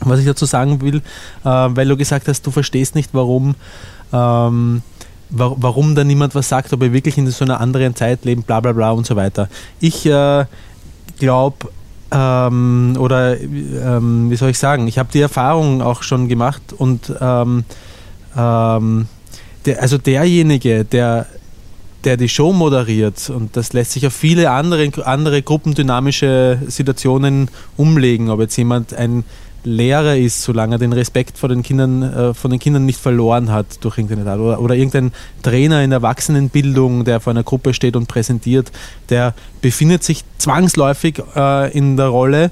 was 0.01 0.19
ich 0.19 0.25
dazu 0.25 0.45
sagen 0.45 0.81
will, 0.81 0.97
äh, 0.97 1.01
weil 1.43 1.87
du 1.87 1.97
gesagt 1.97 2.27
hast, 2.27 2.45
du 2.45 2.51
verstehst 2.51 2.95
nicht, 2.95 3.09
warum, 3.13 3.55
ähm, 4.13 4.81
wa 5.29 5.55
warum 5.57 5.95
da 5.95 6.03
niemand 6.03 6.35
was 6.35 6.49
sagt, 6.49 6.73
ob 6.73 6.81
wir 6.81 6.93
wirklich 6.93 7.17
in 7.17 7.29
so 7.29 7.45
einer 7.45 7.59
anderen 7.59 7.95
Zeit 7.95 8.25
leben, 8.25 8.43
bla 8.43 8.59
bla 8.59 8.73
bla 8.73 8.91
und 8.91 9.05
so 9.05 9.15
weiter. 9.15 9.47
Ich 9.79 10.05
äh, 10.05 10.45
glaube, 11.19 11.69
ähm, 12.11 12.95
oder 12.99 13.39
ähm, 13.39 14.29
wie 14.29 14.35
soll 14.35 14.49
ich 14.49 14.59
sagen, 14.59 14.87
ich 14.87 14.99
habe 14.99 15.09
die 15.13 15.21
Erfahrung 15.21 15.81
auch 15.81 16.03
schon 16.03 16.27
gemacht 16.27 16.61
und 16.77 17.13
ähm, 17.21 17.63
ähm, 18.35 19.07
der, 19.65 19.81
also 19.81 19.97
derjenige, 19.97 20.83
der, 20.83 21.27
der 22.03 22.17
die 22.17 22.29
Show 22.29 22.53
moderiert, 22.53 23.29
und 23.29 23.55
das 23.55 23.73
lässt 23.73 23.91
sich 23.91 24.07
auf 24.07 24.13
viele 24.13 24.51
andere, 24.51 24.89
andere 25.05 25.41
gruppendynamische 25.41 26.59
Situationen 26.67 27.49
umlegen, 27.77 28.29
ob 28.29 28.39
jetzt 28.39 28.57
jemand 28.57 28.93
ein 28.93 29.23
Lehrer 29.63 30.17
ist, 30.17 30.41
solange 30.41 30.75
er 30.75 30.79
den 30.79 30.93
Respekt 30.93 31.37
vor 31.37 31.47
den 31.47 31.61
Kindern, 31.61 32.01
äh, 32.01 32.33
von 32.33 32.49
den 32.49 32.59
Kindern 32.59 32.85
nicht 32.85 32.99
verloren 32.99 33.51
hat 33.51 33.83
durch 33.83 33.99
Internet 33.99 34.25
oder, 34.25 34.59
oder 34.59 34.75
irgendein 34.75 35.11
Trainer 35.43 35.83
in 35.83 35.91
Erwachsenenbildung, 35.91 37.05
der 37.05 37.19
vor 37.19 37.31
einer 37.31 37.43
Gruppe 37.43 37.73
steht 37.73 37.95
und 37.95 38.07
präsentiert, 38.07 38.71
der 39.09 39.35
befindet 39.61 40.03
sich 40.03 40.23
zwangsläufig 40.39 41.21
äh, 41.35 41.71
in 41.77 41.95
der 41.95 42.07
Rolle, 42.07 42.49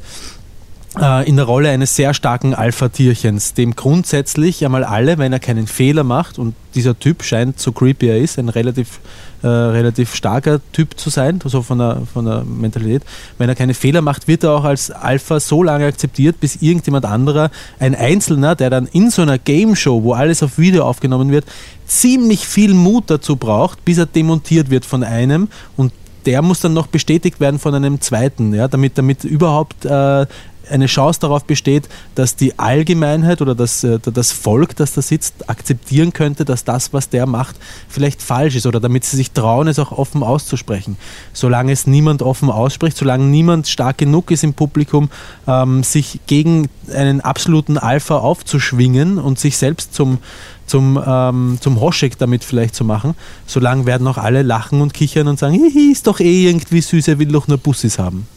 in 1.25 1.36
der 1.38 1.46
Rolle 1.46 1.70
eines 1.70 1.96
sehr 1.96 2.13
starken 2.13 2.53
Alpha-Tierchens, 2.53 3.53
dem 3.53 3.75
grundsätzlich 3.75 4.65
einmal 4.65 4.84
alle, 4.84 5.18
wenn 5.18 5.32
er 5.32 5.39
keinen 5.39 5.68
Fehler 5.68 6.03
macht, 6.03 6.38
und 6.38 6.56
dieser 6.75 6.98
Typ 6.98 7.24
scheint, 7.24 7.60
so 7.60 7.72
creepy 7.72 8.08
er 8.08 8.18
ist, 8.18 8.38
ein 8.38 8.50
relativ, 8.50 9.00
äh, 9.41 9.48
relativ 9.48 10.13
starker 10.13 10.60
Typ 10.74 11.00
zu 11.00 11.10
sein, 11.10 11.39
so 11.44 11.62
von 11.62 11.77
der, 11.79 12.01
von 12.13 12.25
der 12.25 12.44
Mentalität, 12.44 13.03
wenn 13.38 13.50
er 13.50 13.56
keine 13.56 13.74
Fehler 13.74 14.01
macht, 14.01 14.27
wird 14.27 14.44
er 14.44 14.51
auch 14.51 14.65
als 14.65 14.91
Alpha 14.91 15.39
so 15.39 15.63
lange 15.63 15.86
akzeptiert, 15.86 16.39
bis 16.39 16.58
irgendjemand 16.62 17.06
anderer, 17.06 17.50
ein 17.79 17.96
Einzelner, 17.96 18.56
der 18.56 18.70
dann 18.70 18.88
in 18.88 19.10
so 19.10 19.22
einer 19.22 19.38
Game 19.38 19.75
Show, 19.75 20.03
wo 20.03 20.13
alles 20.13 20.44
auf 20.44 20.58
Video 20.58 20.84
aufgenommen 20.84 21.32
wird, 21.32 21.46
ziemlich 21.88 22.46
viel 22.46 22.74
Mut 22.74 23.06
dazu 23.08 23.36
braucht, 23.36 23.84
bis 23.86 23.98
er 23.98 24.06
demontiert 24.06 24.70
wird 24.70 24.86
von 24.86 25.03
einem 25.03 25.48
und 25.77 25.91
der 26.25 26.41
muss 26.41 26.60
dann 26.60 26.74
noch 26.74 26.88
bestätigt 26.88 27.39
werden 27.39 27.60
von 27.60 27.74
einem 27.74 28.01
zweiten, 28.01 28.53
ja, 28.53 28.68
damit, 28.68 28.98
damit 28.98 29.24
überhaupt 29.24 29.86
äh, 29.86 30.25
eine 30.70 30.86
Chance 30.88 31.20
darauf 31.20 31.44
besteht, 31.46 31.90
dass 32.16 32.36
die 32.36 32.58
Allgemeinheit 32.58 33.42
oder 33.42 33.56
das, 33.56 33.84
äh, 33.84 34.00
das 34.00 34.32
Volk, 34.32 34.76
das 34.76 34.94
da 34.94 35.02
sitzt, 35.02 35.50
akzeptieren 35.50 36.14
könnte, 36.14 36.46
dass 36.46 36.64
das, 36.64 36.94
was 36.94 37.10
der 37.10 37.26
macht, 37.26 37.56
vielleicht 37.88 38.22
falsch 38.22 38.56
ist 38.56 38.66
oder 38.66 38.80
damit 38.80 39.04
sie 39.04 39.18
sich 39.18 39.32
trauen, 39.32 39.68
es 39.68 39.80
auch 39.80 39.92
offen 39.92 40.24
auszusprechen. 40.24 40.98
Solange 41.34 41.72
es 41.72 41.88
niemand 41.88 42.22
offen 42.22 42.50
ausspricht, 42.50 42.98
solange 42.98 43.26
niemand 43.26 43.68
stark 43.68 43.98
genug 43.98 44.32
ist 44.32 44.44
im 44.44 44.54
Publikum, 44.54 45.10
ähm, 45.48 45.84
sich 45.84 46.20
gegen 46.28 46.70
einen 46.94 47.22
absoluten 47.22 47.78
Alpha 47.78 48.18
aufzuschwingen 48.18 49.18
und 49.18 49.40
sich 49.40 49.58
selbst 49.58 49.94
zum, 49.94 50.20
zum, 50.66 51.02
ähm, 51.06 51.58
zum 51.60 51.80
Hoschek 51.80 52.18
damit 52.18 52.44
vielleicht 52.44 52.76
zu 52.76 52.86
machen, 52.86 53.16
solange 53.46 53.86
werden 53.86 54.08
auch 54.08 54.18
alle 54.18 54.44
lachen 54.44 54.82
und 54.82 54.94
kichern 54.94 55.28
und 55.28 55.40
sagen, 55.40 55.54
hihi, 55.54 55.92
ist 55.92 56.08
doch 56.08 56.20
eh 56.20 56.48
irgendwie 56.48 56.82
süß, 56.82 57.08
er 57.08 57.20
will 57.20 57.32
doch 57.32 57.48
nur 57.48 57.58
Bussis 57.58 58.00
haben. 58.00 58.28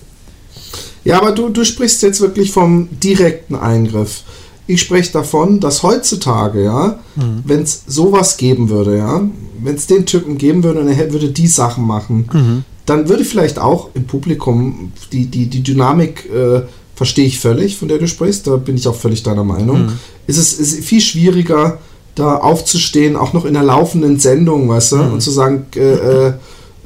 Ja, 1.04 1.20
aber 1.20 1.32
du, 1.32 1.48
du 1.48 1.64
sprichst 1.64 2.02
jetzt 2.02 2.20
wirklich 2.20 2.52
vom 2.52 2.88
direkten 3.00 3.54
Eingriff. 3.54 4.22
Ich 4.66 4.80
spreche 4.80 5.12
davon, 5.12 5.58
dass 5.60 5.82
heutzutage, 5.82 6.62
ja, 6.62 6.98
mhm. 7.16 7.42
wenn 7.44 7.62
es 7.62 7.82
sowas 7.86 8.36
geben 8.36 8.68
würde, 8.68 8.96
ja, 8.96 9.22
wenn 9.62 9.74
es 9.74 9.86
den 9.86 10.06
Typen 10.06 10.38
geben 10.38 10.62
würde 10.62 10.80
und 10.80 10.88
er 10.88 11.12
würde 11.12 11.30
die 11.30 11.48
Sachen 11.48 11.86
machen, 11.86 12.28
mhm. 12.32 12.64
dann 12.86 13.08
würde 13.08 13.24
vielleicht 13.24 13.58
auch 13.58 13.90
im 13.94 14.04
Publikum 14.04 14.92
die, 15.12 15.26
die, 15.26 15.46
die 15.46 15.62
Dynamik 15.62 16.30
äh, 16.30 16.62
verstehe 16.94 17.26
ich 17.26 17.40
völlig, 17.40 17.76
von 17.76 17.88
der 17.88 17.98
du 17.98 18.06
sprichst, 18.06 18.46
da 18.46 18.56
bin 18.56 18.76
ich 18.76 18.86
auch 18.86 18.94
völlig 18.94 19.22
deiner 19.24 19.44
Meinung. 19.44 19.86
Mhm. 19.86 19.98
Es 20.26 20.38
ist, 20.38 20.60
ist 20.60 20.84
viel 20.84 21.00
schwieriger, 21.00 21.78
da 22.14 22.36
aufzustehen, 22.36 23.16
auch 23.16 23.32
noch 23.32 23.44
in 23.44 23.54
der 23.54 23.62
laufenden 23.62 24.20
Sendung, 24.20 24.68
weißt 24.68 24.92
du, 24.92 24.96
mhm. 24.96 25.12
und 25.14 25.20
zu 25.20 25.30
sagen, 25.30 25.66
äh, 25.74 25.80
äh, 25.80 26.32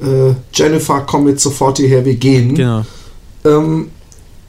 äh, 0.01 0.35
Jennifer, 0.53 1.01
komm 1.01 1.27
jetzt 1.27 1.43
sofort 1.43 1.77
hierher, 1.77 2.05
wir 2.05 2.15
gehen. 2.15 2.55
Genau. 2.55 2.83
Ähm, 3.45 3.89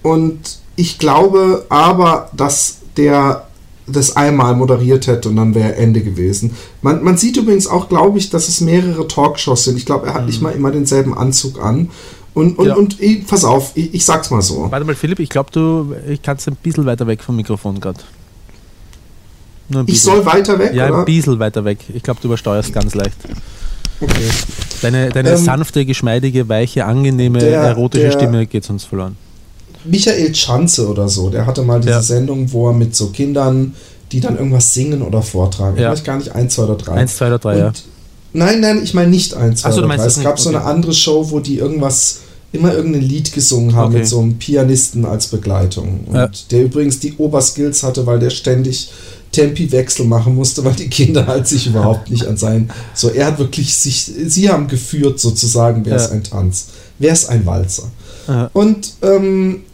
und 0.09 0.59
ich 0.77 0.99
glaube 0.99 1.67
aber, 1.69 2.31
dass 2.35 2.79
der 2.97 3.45
das 3.87 4.17
einmal 4.17 4.55
moderiert 4.55 5.07
hätte 5.07 5.29
und 5.29 5.37
dann 5.37 5.55
wäre 5.55 5.77
Ende 5.77 6.03
gewesen. 6.03 6.55
Man, 6.83 7.03
man 7.03 7.17
sieht 7.17 7.37
übrigens 7.37 7.67
auch, 7.67 7.89
glaube 7.89 8.19
ich, 8.19 8.31
dass 8.31 8.49
es 8.49 8.61
mehrere 8.61 9.09
Talkshows 9.09 9.65
sind. 9.65 9.79
Ich 9.79 9.87
glaube, 9.87 10.07
er 10.07 10.15
hat 10.15 10.23
mhm. 10.23 10.27
nicht 10.29 10.43
mal 10.43 10.51
immer 10.51 10.71
denselben 10.71 11.17
Anzug 11.17 11.63
an. 11.63 11.91
Und, 12.35 12.59
und, 12.59 12.67
ja. 12.67 12.77
und 12.77 13.01
ich, 13.01 13.27
pass 13.27 13.45
auf, 13.45 13.73
ich, 13.75 13.95
ich, 13.95 14.05
sag's 14.05 14.31
mal 14.31 14.43
so. 14.43 14.71
Warte 14.71 14.85
mal, 14.85 14.95
Philipp, 14.95 15.19
ich 15.19 15.29
glaube, 15.29 15.51
du 15.51 15.95
ich 16.09 16.23
kannst 16.23 16.47
ein 16.47 16.57
bisschen 16.57 16.87
weiter 16.87 17.07
weg 17.07 17.23
vom 17.23 17.37
Mikrofon 17.37 17.81
gerade. 17.81 18.01
Ich 19.87 20.03
soll 20.03 20.25
weiter 20.25 20.59
weg? 20.59 20.73
Ja, 20.73 20.89
oder? 20.89 20.99
ein 21.01 21.05
bisschen 21.05 21.39
weiter 21.39 21.65
weg. 21.65 21.79
Ich 21.93 22.03
glaube, 22.03 22.21
du 22.21 22.29
übersteuerst 22.29 22.73
ganz 22.73 22.95
leicht. 22.95 23.17
Okay. 24.01 24.29
Deine, 24.83 25.09
deine 25.09 25.31
ähm, 25.31 25.37
sanfte, 25.37 25.85
geschmeidige, 25.85 26.49
weiche, 26.49 26.85
angenehme, 26.85 27.41
der, 27.41 27.61
erotische 27.63 28.05
der, 28.05 28.13
Stimme 28.13 28.47
geht 28.47 28.65
sonst 28.65 28.85
verloren. 28.85 29.17
Michael 29.85 30.35
Schanze 30.35 30.89
oder 30.89 31.09
so, 31.09 31.31
der 31.31 31.47
hatte 31.47 31.63
mal 31.63 31.81
diese 31.81 31.93
ja. 31.93 32.03
Sendung, 32.03 32.53
wo 32.53 32.69
er 32.69 32.75
mit 32.75 32.95
so 32.95 33.09
Kindern, 33.09 33.75
die 34.13 34.21
dann 34.21 34.37
irgendwas 34.37 34.75
singen 34.75 35.03
oder 35.03 35.23
vortragen. 35.23 35.77
Ja. 35.79 35.93
Ich 35.93 35.99
weiß 35.99 36.05
gar 36.05 36.17
nicht, 36.17 36.35
1, 36.35 36.55
2 36.55 36.63
oder 36.63 36.77
3. 36.77 36.93
1, 36.93 37.17
2 37.17 37.27
oder 37.27 37.39
3, 37.39 37.59
ja. 37.59 37.73
Nein, 38.33 38.61
nein, 38.61 38.81
ich 38.83 38.95
meine 38.95 39.11
nicht 39.11 39.35
1, 39.35 39.63
2 39.63 39.71
so, 39.71 39.79
oder 39.79 39.97
3. 39.97 40.05
Es 40.05 40.21
gab 40.21 40.33
okay. 40.33 40.43
so 40.43 40.49
eine 40.51 40.63
andere 40.63 40.93
Show, 40.93 41.31
wo 41.31 41.41
die 41.41 41.59
irgendwas, 41.59 42.21
immer 42.53 42.75
irgendein 42.75 43.03
Lied 43.03 43.33
gesungen 43.33 43.75
haben 43.75 43.89
okay. 43.89 43.99
mit 43.99 44.09
so 44.09 44.21
einem 44.21 44.39
Pianisten 44.39 45.05
als 45.05 45.29
Begleitung. 45.29 46.05
Und 46.07 46.15
ja. 46.15 46.31
der 46.51 46.65
übrigens 46.65 46.99
die 47.01 47.15
Oberskills 47.17 47.83
hatte, 47.83 48.07
weil 48.07 48.19
der 48.19 48.31
ständig 48.31 48.91
Tempi-Wechsel 49.33 50.07
machen 50.07 50.35
musste, 50.35 50.65
weil 50.65 50.75
die 50.75 50.89
Kinder 50.89 51.27
halt 51.27 51.47
sich 51.47 51.67
überhaupt 51.67 52.11
nicht 52.11 52.27
an 52.27 52.37
sein. 52.37 52.71
So, 52.95 53.11
er 53.11 53.27
hat 53.27 53.39
wirklich 53.39 53.75
sich, 53.75 54.11
sie 54.27 54.49
haben 54.49 54.69
geführt 54.69 55.21
sozusagen, 55.21 55.85
wer 55.85 55.97
ja. 55.97 56.03
ist 56.03 56.11
ein 56.11 56.25
Tanz, 56.25 56.69
wer 56.99 57.13
ist 57.13 57.29
ein 57.29 57.45
Walzer. 57.45 57.91
Ja. 58.27 58.51
Und 58.53 58.95
ähm, 59.03 59.65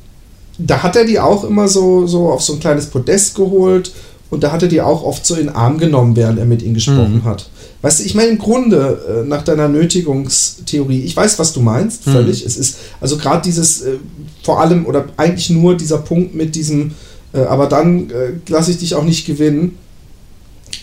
da 0.59 0.83
hat 0.83 0.97
er 0.97 1.05
die 1.05 1.19
auch 1.19 1.45
immer 1.45 1.69
so, 1.69 2.07
so 2.07 2.31
auf 2.31 2.43
so 2.43 2.55
ein 2.55 2.61
kleines 2.61 2.87
Podest 2.87 3.35
geholt 3.35 3.93
und 4.31 4.43
da 4.43 4.53
hat 4.53 4.63
er 4.63 4.69
die 4.69 4.81
auch 4.81 5.05
oft 5.05 5.25
so 5.25 5.35
in 5.35 5.47
den 5.47 5.55
Arm 5.55 5.79
genommen, 5.79 6.17
während 6.17 6.39
er 6.39 6.45
mit 6.45 6.63
ihnen 6.63 6.75
gesprochen 6.75 7.23
mhm. 7.23 7.25
hat. 7.25 7.49
Weißt 7.83 8.01
du, 8.01 8.05
ich 8.05 8.15
meine 8.15 8.31
im 8.31 8.39
Grunde 8.39 9.23
äh, 9.23 9.29
nach 9.29 9.43
deiner 9.43 9.69
Nötigungstheorie, 9.69 11.03
ich 11.03 11.17
weiß, 11.17 11.39
was 11.39 11.53
du 11.53 11.61
meinst, 11.61 12.07
mhm. 12.07 12.13
völlig. 12.13 12.41
Mhm. 12.41 12.47
Es 12.47 12.57
ist 12.57 12.77
also 13.01 13.17
gerade 13.17 13.43
dieses 13.43 13.83
äh, 13.83 13.97
vor 14.43 14.61
allem 14.61 14.87
oder 14.87 15.07
eigentlich 15.17 15.51
nur 15.51 15.77
dieser 15.77 15.99
Punkt 15.99 16.35
mit 16.35 16.55
diesem, 16.55 16.93
äh, 17.33 17.41
aber 17.41 17.69
dann 17.69 18.11
äh, 18.11 18.33
lasse 18.49 18.71
ich 18.71 18.79
dich 18.79 18.95
auch 18.95 19.05
nicht 19.05 19.27
gewinnen. 19.27 19.79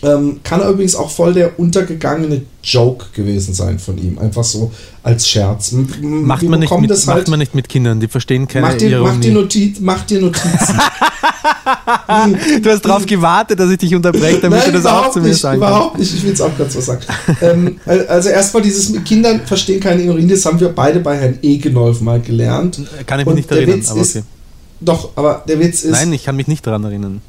Ähm, 0.04 0.40
kann 0.42 0.60
er 0.60 0.70
übrigens 0.70 0.96
auch 0.96 1.10
voll 1.10 1.32
der 1.32 1.60
untergegangene 1.60 2.42
Joke 2.64 3.06
gewesen 3.14 3.54
sein 3.54 3.78
von 3.78 3.98
ihm. 3.98 4.18
Einfach 4.18 4.42
so 4.42 4.72
als 5.04 5.28
Scherz. 5.28 5.70
Macht, 5.72 6.42
man 6.42 6.58
nicht, 6.58 6.76
mit, 6.76 6.90
das 6.90 7.06
halt, 7.06 7.18
macht 7.18 7.28
man 7.28 7.38
nicht 7.38 7.54
mit 7.54 7.68
Kindern, 7.68 8.00
die 8.00 8.08
verstehen 8.08 8.48
keine 8.48 8.66
mach 8.66 8.74
dir, 8.74 8.90
Ironie. 8.90 9.08
Mach 9.08 9.20
dir, 9.20 9.32
Notiz, 9.32 9.80
mach 9.80 10.02
dir 10.04 10.20
Notizen. 10.20 10.80
du 12.62 12.70
hast 12.70 12.84
darauf 12.84 13.06
gewartet, 13.06 13.60
dass 13.60 13.70
ich 13.70 13.78
dich 13.78 13.94
unterbreche, 13.94 14.40
damit 14.40 14.58
Nein, 14.60 14.72
du 14.72 14.78
das 14.78 14.86
auch 14.86 15.12
zu 15.12 15.20
mir 15.20 15.28
nicht, 15.28 15.40
sagen 15.40 15.58
überhaupt 15.58 15.98
nicht, 15.98 16.12
ich 16.12 16.22
will 16.22 16.30
jetzt 16.30 16.40
auch 16.40 16.56
ganz 16.58 16.76
was 16.76 16.86
sagen. 16.86 17.02
ähm, 17.40 17.80
also 17.86 18.28
erstmal 18.28 18.62
dieses 18.62 18.88
mit 18.88 19.04
Kindern 19.04 19.42
verstehen 19.46 19.78
keine 19.80 20.02
Ironie, 20.02 20.26
das 20.26 20.44
haben 20.44 20.58
wir 20.58 20.70
beide 20.70 20.98
bei 20.98 21.16
Herrn 21.16 21.38
Egenolf 21.42 22.00
mal 22.00 22.20
gelernt. 22.20 22.80
Kann 23.06 23.20
ich 23.20 23.26
mich 23.26 23.30
Und 23.30 23.36
nicht 23.36 23.50
erinnern, 23.52 23.82
aber 23.88 24.00
okay. 24.00 24.22
doch, 24.80 25.10
aber 25.14 25.44
der 25.46 25.60
Witz 25.60 25.84
ist... 25.84 25.92
Nein, 25.92 26.12
ich 26.12 26.24
kann 26.24 26.34
mich 26.34 26.48
nicht 26.48 26.66
daran 26.66 26.82
erinnern. 26.84 27.22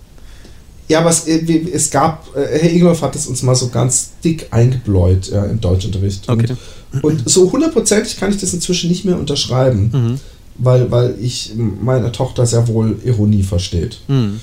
Ja, 0.94 1.00
aber 1.00 1.10
es, 1.10 1.26
äh, 1.26 1.42
es 1.74 1.90
gab, 1.90 2.28
äh, 2.36 2.60
Herr 2.60 2.70
Ingolf 2.70 3.02
hat 3.02 3.16
es 3.16 3.26
uns 3.26 3.42
mal 3.42 3.56
so 3.56 3.70
ganz 3.70 4.12
dick 4.24 4.46
eingebläut 4.52 5.28
ja, 5.28 5.44
im 5.46 5.60
Deutschunterricht. 5.60 6.30
Okay. 6.30 6.56
Und, 7.02 7.04
und 7.04 7.28
so 7.28 7.52
hundertprozentig 7.52 8.18
kann 8.18 8.30
ich 8.30 8.38
das 8.38 8.54
inzwischen 8.54 8.92
nicht 8.92 9.04
mehr 9.04 9.18
unterschreiben, 9.18 9.90
mhm. 9.92 10.20
weil, 10.60 10.92
weil 10.92 11.16
ich 11.20 11.54
meiner 11.58 12.12
Tochter 12.12 12.46
sehr 12.46 12.68
wohl 12.68 13.00
Ironie 13.04 13.42
versteht. 13.42 14.02
Mhm. 14.08 14.40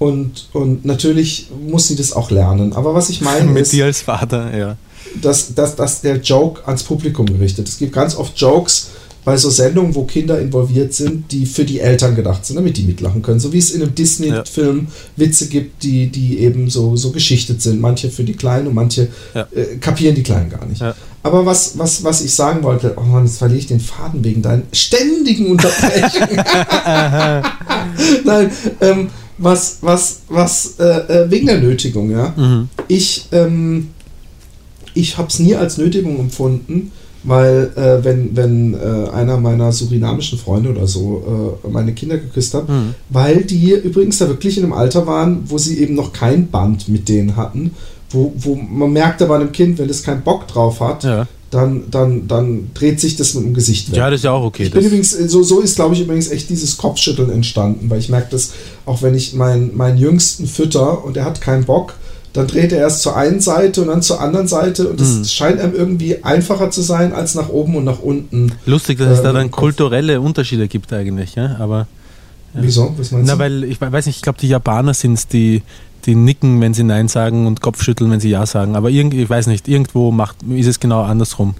Und, 0.00 0.48
und 0.52 0.84
natürlich 0.84 1.46
muss 1.68 1.86
sie 1.86 1.94
das 1.94 2.12
auch 2.12 2.32
lernen. 2.32 2.72
Aber 2.72 2.94
was 2.94 3.08
ich 3.08 3.20
meine 3.20 3.46
Mit 3.52 3.62
ist, 3.62 3.72
dir 3.72 3.84
als 3.84 4.02
Vater, 4.02 4.56
ja. 4.58 4.76
Dass, 5.20 5.54
dass, 5.54 5.76
dass 5.76 6.00
der 6.00 6.16
Joke 6.16 6.66
ans 6.66 6.82
Publikum 6.82 7.26
gerichtet. 7.26 7.68
Es 7.68 7.78
gibt 7.78 7.92
ganz 7.92 8.16
oft 8.16 8.36
Jokes, 8.36 8.88
bei 9.24 9.36
so 9.36 9.50
Sendungen, 9.50 9.94
wo 9.94 10.04
Kinder 10.04 10.40
involviert 10.40 10.92
sind, 10.94 11.30
die 11.30 11.46
für 11.46 11.64
die 11.64 11.78
Eltern 11.80 12.16
gedacht 12.16 12.44
sind, 12.44 12.56
damit 12.56 12.76
die 12.76 12.82
mitlachen 12.82 13.22
können. 13.22 13.38
So 13.38 13.52
wie 13.52 13.58
es 13.58 13.70
in 13.70 13.82
einem 13.82 13.94
Disney-Film 13.94 14.78
ja. 14.78 14.86
Witze 15.16 15.48
gibt, 15.48 15.82
die, 15.84 16.08
die 16.08 16.38
eben 16.38 16.68
so, 16.68 16.96
so 16.96 17.12
geschichtet 17.12 17.62
sind. 17.62 17.80
Manche 17.80 18.10
für 18.10 18.24
die 18.24 18.34
Kleinen 18.34 18.66
und 18.66 18.74
manche 18.74 19.08
ja. 19.34 19.46
äh, 19.54 19.76
kapieren 19.76 20.16
die 20.16 20.24
Kleinen 20.24 20.50
gar 20.50 20.66
nicht. 20.66 20.80
Ja. 20.80 20.94
Aber 21.22 21.46
was, 21.46 21.78
was, 21.78 22.02
was 22.02 22.20
ich 22.22 22.34
sagen 22.34 22.64
wollte, 22.64 22.94
oh 22.96 23.02
Mann, 23.02 23.24
jetzt 23.24 23.38
verliere 23.38 23.60
ich 23.60 23.68
den 23.68 23.78
Faden 23.78 24.24
wegen 24.24 24.42
deinen 24.42 24.64
ständigen 24.72 25.46
Unterbrechungen. 25.46 26.36
Nein, 28.24 28.50
ähm, 28.80 29.08
was, 29.38 29.78
was, 29.82 30.22
was, 30.28 30.78
äh, 30.78 30.84
äh, 30.84 31.30
wegen 31.30 31.46
der 31.46 31.60
Nötigung, 31.60 32.10
ja. 32.10 32.34
Mhm. 32.36 32.68
Ich, 32.88 33.28
ähm, 33.30 33.90
ich 34.94 35.16
habe 35.16 35.28
es 35.28 35.38
nie 35.38 35.54
als 35.54 35.78
Nötigung 35.78 36.18
empfunden, 36.18 36.90
weil 37.24 37.70
äh, 37.76 38.04
wenn, 38.04 38.36
wenn 38.36 38.74
äh, 38.74 39.10
einer 39.10 39.36
meiner 39.38 39.72
surinamischen 39.72 40.38
Freunde 40.38 40.70
oder 40.70 40.86
so 40.86 41.58
äh, 41.64 41.68
meine 41.68 41.92
Kinder 41.92 42.18
geküsst 42.18 42.54
hat, 42.54 42.68
mhm. 42.68 42.94
weil 43.10 43.44
die 43.44 43.72
übrigens 43.72 44.18
da 44.18 44.28
wirklich 44.28 44.58
in 44.58 44.64
einem 44.64 44.72
Alter 44.72 45.06
waren, 45.06 45.44
wo 45.46 45.58
sie 45.58 45.78
eben 45.78 45.94
noch 45.94 46.12
kein 46.12 46.48
Band 46.48 46.88
mit 46.88 47.08
denen 47.08 47.36
hatten, 47.36 47.72
wo, 48.10 48.32
wo 48.36 48.54
man 48.56 48.92
merkt 48.92 49.22
aber 49.22 49.36
einem 49.36 49.52
Kind, 49.52 49.78
wenn 49.78 49.88
es 49.88 50.02
keinen 50.02 50.22
Bock 50.22 50.48
drauf 50.48 50.80
hat, 50.80 51.04
Ja. 51.04 51.26
dann, 51.50 51.84
dann, 51.90 52.26
dann 52.28 52.70
dreht 52.74 52.98
sich 53.00 53.16
das 53.16 53.34
mit 53.34 53.44
dem 53.44 53.54
Gesicht 53.54 53.90
weg. 53.90 53.98
Ja, 53.98 54.10
das 54.10 54.20
ist 54.20 54.24
ja 54.24 54.32
auch 54.32 54.44
okay. 54.44 54.64
Ich 54.64 54.70
bin 54.70 54.84
übrigens, 54.84 55.10
so, 55.10 55.42
so 55.42 55.60
ist, 55.60 55.76
glaube 55.76 55.94
ich, 55.94 56.00
übrigens 56.00 56.28
echt 56.28 56.50
dieses 56.50 56.76
Kopfschütteln 56.76 57.30
entstanden, 57.30 57.88
weil 57.88 58.00
ich 58.00 58.08
merke 58.08 58.28
das, 58.30 58.50
auch 58.84 59.02
wenn 59.02 59.14
ich 59.14 59.34
meinen, 59.34 59.76
meinen 59.76 59.98
Jüngsten 59.98 60.46
fütter 60.46 61.04
und 61.04 61.16
er 61.16 61.24
hat 61.24 61.40
keinen 61.40 61.64
Bock, 61.64 61.94
dann 62.32 62.46
dreht 62.46 62.72
er 62.72 62.78
erst 62.78 63.02
zur 63.02 63.16
einen 63.16 63.40
Seite 63.40 63.82
und 63.82 63.88
dann 63.88 64.00
zur 64.02 64.20
anderen 64.20 64.48
Seite 64.48 64.88
und 64.88 65.00
das 65.00 65.08
Mhm. 65.18 65.24
scheint 65.24 65.60
einem 65.60 65.74
irgendwie 65.74 66.24
einfacher 66.24 66.70
zu 66.70 66.80
sein 66.82 67.12
als 67.12 67.34
nach 67.34 67.48
oben 67.50 67.76
und 67.76 67.84
nach 67.84 67.98
unten. 68.00 68.52
lustig, 68.66 68.98
dass 68.98 69.08
es 69.12 69.20
äh, 69.20 69.22
da 69.22 69.32
dann 69.32 69.50
Kopf. 69.50 69.60
kulturelle 69.60 70.20
Unterschiede 70.20 70.66
gibt 70.68 70.92
eigentlich, 70.92 71.34
ja. 71.34 71.56
Aber 71.58 71.86
Wieso? 72.54 72.94
Was 72.98 73.10
meinst 73.12 73.26
na, 73.28 73.34
du? 73.34 73.38
weil 73.38 73.64
ich 73.64 73.80
weiß 73.80 74.06
nicht, 74.06 74.16
ich 74.16 74.22
glaube, 74.22 74.38
die 74.40 74.48
Japaner 74.48 74.92
sind 74.94 75.14
es, 75.14 75.26
die, 75.26 75.62
die 76.04 76.14
nicken, 76.14 76.60
wenn 76.60 76.74
sie 76.74 76.82
Nein 76.84 77.08
sagen 77.08 77.46
und 77.46 77.60
Kopfschütteln, 77.62 78.10
wenn 78.10 78.20
sie 78.20 78.28
Ja 78.30 78.44
sagen. 78.44 78.76
Aber 78.76 78.90
irgendwie, 78.90 79.22
ich 79.22 79.30
weiß 79.30 79.46
nicht, 79.46 79.68
irgendwo 79.68 80.10
macht, 80.10 80.36
ist 80.48 80.66
es 80.66 80.78
genau 80.80 81.02
andersrum. 81.02 81.54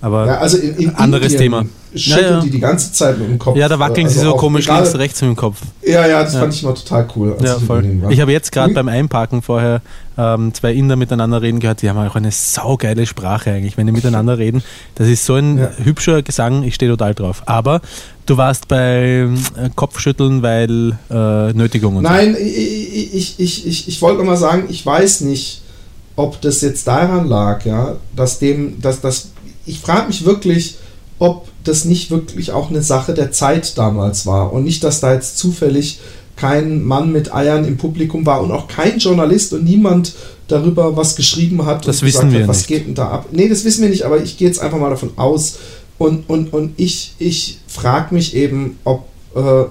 Aber 0.00 0.26
ja, 0.26 0.38
also 0.38 0.58
in, 0.58 0.76
in 0.76 0.94
anderes 0.94 1.32
Indien 1.32 1.40
Thema. 1.52 1.64
Schütteln 1.94 2.22
Ja, 2.24 2.30
ja. 2.36 2.40
die 2.40 2.50
die 2.50 2.60
ganze 2.60 2.92
Zeit 2.92 3.18
mit 3.18 3.28
dem 3.28 3.38
Kopf. 3.38 3.56
ja, 3.56 3.66
da 3.68 3.78
wackeln 3.78 4.06
äh, 4.06 4.10
sie 4.10 4.18
also 4.18 4.30
so 4.32 4.36
komisch 4.36 4.66
egal- 4.66 4.82
links, 4.82 4.96
rechts 4.98 5.20
mit 5.22 5.30
dem 5.30 5.36
Kopf. 5.36 5.60
Ja, 5.84 6.06
ja, 6.06 6.22
das 6.22 6.36
fand 6.36 6.54
ich 6.54 6.62
mal 6.62 6.74
total 6.74 7.08
cool. 7.16 7.36
Ja, 7.42 7.58
voll. 7.58 7.84
Ich 8.10 8.20
habe 8.20 8.30
jetzt 8.30 8.52
gerade 8.52 8.68
Hm? 8.68 8.74
beim 8.74 8.88
Einparken 8.88 9.42
vorher 9.42 9.80
ähm, 10.16 10.52
zwei 10.54 10.72
Inder 10.74 10.94
miteinander 10.96 11.42
reden 11.42 11.58
gehört, 11.60 11.82
die 11.82 11.88
haben 11.88 11.98
auch 11.98 12.14
eine 12.14 12.30
saugeile 12.30 13.06
Sprache 13.06 13.50
eigentlich, 13.52 13.76
wenn 13.76 13.86
die 13.86 13.92
miteinander 13.92 14.38
reden. 14.38 14.62
Das 14.96 15.08
ist 15.08 15.24
so 15.24 15.34
ein 15.34 15.66
hübscher 15.82 16.22
Gesang, 16.22 16.62
ich 16.62 16.74
stehe 16.76 16.90
total 16.90 17.14
drauf. 17.14 17.42
Aber 17.46 17.80
du 18.26 18.36
warst 18.36 18.68
bei 18.68 19.26
äh, 19.56 19.70
Kopfschütteln, 19.74 20.42
weil 20.42 20.96
äh, 21.10 21.52
Nötigung 21.54 21.96
und 21.96 22.02
Nein, 22.04 22.36
ich, 22.38 23.14
ich, 23.14 23.40
ich, 23.40 23.66
ich, 23.66 23.88
ich 23.88 24.02
wollte 24.02 24.22
mal 24.22 24.36
sagen, 24.36 24.64
ich 24.68 24.84
weiß 24.86 25.22
nicht, 25.22 25.62
ob 26.16 26.40
das 26.40 26.60
jetzt 26.60 26.86
daran 26.86 27.26
lag, 27.28 27.64
ja, 27.64 27.94
dass 28.14 28.38
dem, 28.40 28.80
dass 28.82 29.00
das, 29.00 29.30
ich 29.68 29.80
frage 29.80 30.08
mich 30.08 30.24
wirklich, 30.24 30.76
ob 31.18 31.48
das 31.64 31.84
nicht 31.84 32.10
wirklich 32.10 32.52
auch 32.52 32.70
eine 32.70 32.82
Sache 32.82 33.12
der 33.14 33.32
Zeit 33.32 33.76
damals 33.76 34.24
war 34.26 34.52
und 34.52 34.64
nicht, 34.64 34.84
dass 34.84 35.00
da 35.00 35.12
jetzt 35.14 35.38
zufällig 35.38 36.00
kein 36.36 36.84
Mann 36.84 37.10
mit 37.10 37.34
Eiern 37.34 37.64
im 37.64 37.76
Publikum 37.76 38.24
war 38.24 38.40
und 38.40 38.52
auch 38.52 38.68
kein 38.68 38.98
Journalist 38.98 39.52
und 39.52 39.64
niemand 39.64 40.14
darüber 40.46 40.96
was 40.96 41.16
geschrieben 41.16 41.66
hat 41.66 41.86
Das 41.86 42.00
und 42.00 42.06
wissen 42.08 42.20
gesagt 42.20 42.32
wir 42.32 42.40
hat, 42.42 42.48
was 42.48 42.58
nicht. 42.58 42.68
geht 42.68 42.86
denn 42.86 42.94
da 42.94 43.08
ab. 43.08 43.26
Nee, 43.32 43.48
das 43.48 43.64
wissen 43.64 43.82
wir 43.82 43.90
nicht, 43.90 44.04
aber 44.04 44.22
ich 44.22 44.38
gehe 44.38 44.46
jetzt 44.46 44.60
einfach 44.60 44.78
mal 44.78 44.90
davon 44.90 45.10
aus 45.16 45.58
und, 45.98 46.28
und, 46.30 46.52
und 46.52 46.74
ich, 46.76 47.14
ich 47.18 47.58
frage 47.66 48.14
mich 48.14 48.36
eben, 48.36 48.78
ob 48.84 49.04
äh, 49.34 49.64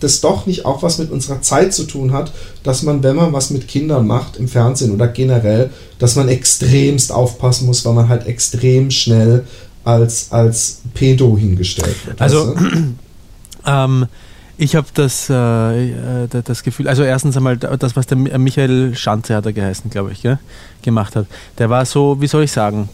das 0.00 0.20
doch 0.20 0.46
nicht 0.46 0.64
auch 0.66 0.82
was 0.82 0.98
mit 0.98 1.10
unserer 1.10 1.40
Zeit 1.42 1.72
zu 1.72 1.84
tun 1.84 2.12
hat, 2.12 2.32
dass 2.62 2.82
man, 2.82 3.02
wenn 3.02 3.16
man 3.16 3.32
was 3.32 3.50
mit 3.50 3.68
Kindern 3.68 4.06
macht 4.06 4.36
im 4.36 4.48
Fernsehen 4.48 4.92
oder 4.92 5.08
generell, 5.08 5.70
dass 5.98 6.16
man 6.16 6.28
extremst 6.28 7.12
aufpassen 7.12 7.66
muss, 7.66 7.84
weil 7.84 7.94
man 7.94 8.08
halt 8.08 8.26
extrem 8.26 8.90
schnell 8.90 9.44
als, 9.84 10.32
als 10.32 10.80
Pedo 10.94 11.36
hingestellt 11.36 11.96
wird. 12.06 12.20
Also, 12.20 12.54
weißt 12.54 12.64
du? 12.74 12.94
Ähm, 13.66 14.06
ich 14.58 14.76
habe 14.76 14.86
das, 14.94 15.30
äh, 15.30 15.34
äh, 15.34 16.28
da- 16.28 16.42
das 16.42 16.62
Gefühl, 16.62 16.86
also 16.86 17.02
erstens 17.02 17.34
einmal 17.36 17.56
da- 17.56 17.76
das, 17.78 17.96
was 17.96 18.06
der 18.06 18.18
äh, 18.18 18.36
Michael 18.38 18.94
Schanze 18.94 19.34
hat 19.34 19.46
er 19.46 19.52
geheißen, 19.54 19.90
glaube 19.90 20.12
ich, 20.12 20.20
gell, 20.22 20.38
gemacht 20.82 21.16
hat. 21.16 21.26
Der 21.58 21.70
war 21.70 21.86
so, 21.86 22.20
wie 22.20 22.26
soll 22.26 22.44
ich 22.44 22.52
sagen, 22.52 22.88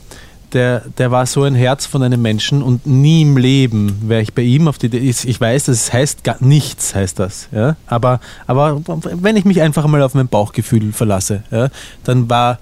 der, 0.53 0.83
der 0.99 1.11
war 1.11 1.27
so 1.27 1.43
ein 1.43 1.55
Herz 1.55 1.87
von 1.87 2.03
einem 2.03 2.21
Menschen 2.23 2.63
und 2.63 2.87
nie 2.87 3.23
im 3.23 3.37
Leben 3.37 4.09
wäre 4.09 4.23
ich 4.23 4.35
bei 4.35 4.43
ihm 4.43 4.69
auf 4.69 4.79
die 4.79 4.87
Idee. 4.87 4.99
Ich 4.99 5.41
weiß, 5.41 5.65
das 5.65 5.93
heißt 5.93 6.25
gar 6.25 6.37
nichts, 6.41 6.95
heißt 6.95 7.19
das. 7.19 7.49
Ja? 7.53 7.77
Aber, 7.87 8.21
aber 8.47 8.81
wenn 8.87 9.37
ich 9.37 9.45
mich 9.45 9.61
einfach 9.61 9.87
mal 9.87 10.03
auf 10.03 10.15
mein 10.15 10.29
Bauchgefühl 10.29 10.93
verlasse, 10.93 11.43
ja, 11.51 11.69
dann 12.05 12.29
war 12.29 12.59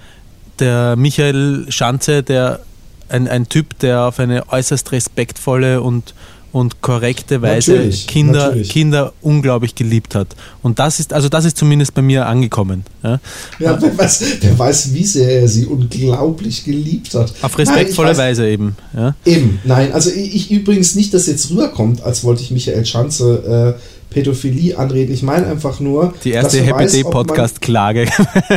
der 0.59 0.97
Michael 0.97 1.67
Schanze 1.69 2.23
der, 2.23 2.61
ein, 3.09 3.29
ein 3.29 3.49
Typ, 3.49 3.79
der 3.79 4.03
auf 4.03 4.19
eine 4.19 4.49
äußerst 4.51 4.93
respektvolle 4.93 5.81
und, 5.81 6.15
und 6.53 6.81
korrekte 6.81 7.43
Weise 7.43 7.73
Natürlich, 7.73 8.07
Kinder, 8.07 8.47
natürlich. 8.49 8.69
Kinder 8.71 9.13
unglaublich 9.21 9.75
geliebt 9.75 10.15
hat. 10.15 10.29
Und 10.63 10.79
das 10.79 11.01
ist, 11.01 11.13
also 11.13 11.29
das 11.29 11.45
ist 11.45 11.57
zumindest 11.59 11.95
bei 11.95 12.03
mir 12.03 12.27
angekommen. 12.27 12.85
Ja? 13.03 13.21
ja, 13.59 13.81
wer, 13.81 13.99
weiß, 13.99 14.25
wer 14.41 14.59
weiß, 14.59 14.95
wie 14.95 15.05
sehr 15.05 15.43
er 15.43 15.49
sie 15.49 15.67
unglaublich 15.67 16.65
geliebt 16.65 17.15
hat. 17.15 17.33
Auf 17.43 17.57
Nein, 17.57 17.67
respektvolle 17.67 18.13
weiß- 18.13 18.19
Weise 18.19 18.49
eben. 18.49 18.77
Ja? 18.97 19.15
Eben, 19.25 19.61
nein, 19.65 19.93
also 19.93 20.11
ich, 20.11 20.35
ich 20.35 20.51
übrigens 20.51 20.95
nicht, 20.95 21.13
dass 21.15 21.27
jetzt 21.27 21.51
rüberkommt, 21.51 22.03
als 22.03 22.25
wollte 22.25 22.43
ich 22.43 22.51
Michael 22.51 22.85
Schanze 22.87 23.77
äh, 23.79 23.81
Pädophilie 24.11 24.79
anreden. 24.79 25.13
Ich 25.13 25.23
meine 25.23 25.47
einfach 25.47 25.81
nur, 25.81 26.15
Die 26.25 26.31
erste 26.31 26.63
Happy 26.63 26.85
weiß, 26.85 26.93
Day 26.93 27.05
Podcast-Klage. 27.05 28.07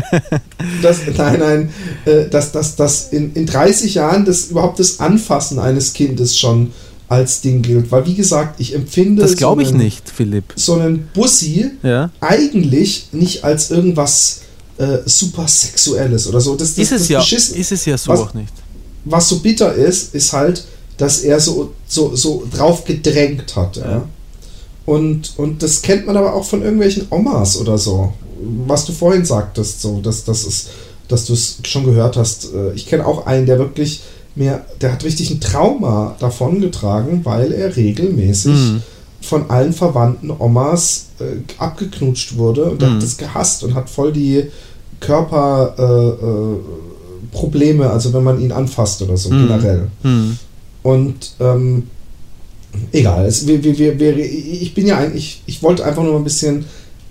dass, 0.82 1.00
nein, 1.18 1.40
nein, 1.40 1.70
äh, 2.06 2.30
dass, 2.30 2.52
dass, 2.52 2.76
dass 2.76 3.12
in, 3.12 3.34
in 3.34 3.46
30 3.46 3.96
Jahren 3.96 4.24
das 4.26 4.46
überhaupt 4.46 4.80
das 4.80 5.00
Anfassen 5.00 5.60
eines 5.60 5.94
Kindes 5.94 6.40
schon 6.40 6.72
als 7.12 7.42
Ding 7.42 7.62
gilt. 7.62 7.92
Weil, 7.92 8.06
wie 8.06 8.16
gesagt, 8.16 8.60
ich 8.60 8.74
empfinde 8.74 9.22
Das 9.22 9.36
glaube 9.36 9.62
ich 9.64 9.68
so 9.68 9.74
einen, 9.76 9.84
nicht, 9.84 10.10
Philipp. 10.10 10.46
so 10.56 10.74
einen 10.76 11.10
Bussi 11.14 11.72
Ja? 11.84 12.10
eigentlich 12.22 13.08
nicht 13.12 13.44
als 13.44 13.70
irgendwas 13.70 14.42
äh, 14.78 15.00
super 15.06 15.48
Sexuelles 15.48 16.28
oder 16.28 16.40
so. 16.42 16.56
Das, 16.56 16.70
das, 16.76 16.78
Ist 16.86 16.92
es, 16.94 17.00
das 17.02 17.10
ja, 17.10 17.20
Beschissen- 17.20 17.56
ist 17.58 17.72
es 17.72 17.86
ja 17.86 17.98
so 17.98 18.12
Was- 18.12 18.20
auch 18.22 18.34
nicht. 18.34 18.54
was 19.06 19.28
so 19.28 19.40
bitter 19.40 19.74
ist, 19.74 20.16
ist 20.16 20.32
halt, 20.34 20.64
dass 20.98 21.20
er 21.20 21.40
so, 21.40 21.74
so, 21.88 22.16
so 22.16 22.48
drauf 22.52 22.86
gedrängt 22.86 23.56
hat. 23.56 23.76
Ja. 23.78 23.92
Ja. 23.92 24.08
Und, 24.86 25.34
und 25.38 25.62
das 25.62 25.82
kennt 25.82 26.06
man 26.08 26.16
aber 26.18 26.34
auch 26.34 26.46
von 26.46 26.62
irgendwelchen 26.64 27.08
Omas 27.10 27.58
oder 27.58 27.78
so. 27.78 28.14
Was 28.68 28.86
du 28.86 28.94
vorhin 28.94 29.26
sagtest, 29.26 29.82
so, 29.82 30.00
dass, 30.02 30.24
dass, 30.24 30.46
es, 30.46 30.68
dass 31.08 31.26
du 31.26 31.34
es 31.34 31.58
schon 31.64 31.86
gehört 31.86 32.16
hast. 32.18 32.54
Äh, 32.54 32.74
Ich 32.74 32.88
kenne 32.88 33.06
auch 33.06 33.26
einen, 33.28 33.46
der 33.46 33.60
wirklich 33.60 34.02
mir, 34.36 34.62
der 34.80 34.94
hat 34.94 35.04
richtig 35.04 35.30
ein 35.32 35.42
Trauma 35.42 36.16
davongetragen, 36.20 37.26
weil 37.26 37.52
er 37.52 37.76
regelmäßig 37.76 38.54
Mhm. 38.54 38.82
von 39.22 39.50
allen 39.50 39.74
verwandten 39.74 40.32
Omas 40.32 41.08
äh, 41.20 41.24
abgeknutscht 41.58 42.38
wurde 42.38 42.66
und 42.66 42.82
Mhm. 42.82 42.86
hat 42.96 43.04
das 43.04 43.18
gehasst 43.18 43.64
und 43.64 43.74
hat 43.76 43.90
voll 43.90 44.14
die 44.14 44.46
Körperprobleme, 45.00 47.84
äh, 47.84 47.88
äh, 47.88 47.92
also 47.92 48.14
wenn 48.14 48.24
man 48.24 48.42
ihn 48.42 48.52
anfasst 48.52 49.02
oder 49.02 49.18
so 49.18 49.30
Mhm. 49.30 49.48
generell. 49.48 49.88
Hm. 50.04 50.38
Und 50.84 51.34
ähm, 51.40 51.88
egal, 52.92 53.26
es, 53.26 53.46
wir, 53.48 53.64
wir, 53.64 54.00
wir, 54.00 54.18
ich 54.18 54.74
bin 54.74 54.88
ja 54.88 54.98
eigentlich, 54.98 55.44
ich 55.46 55.62
wollte 55.62 55.86
einfach 55.86 56.04
nur 56.04 56.16
ein 56.16 56.24
bisschen 56.24 56.66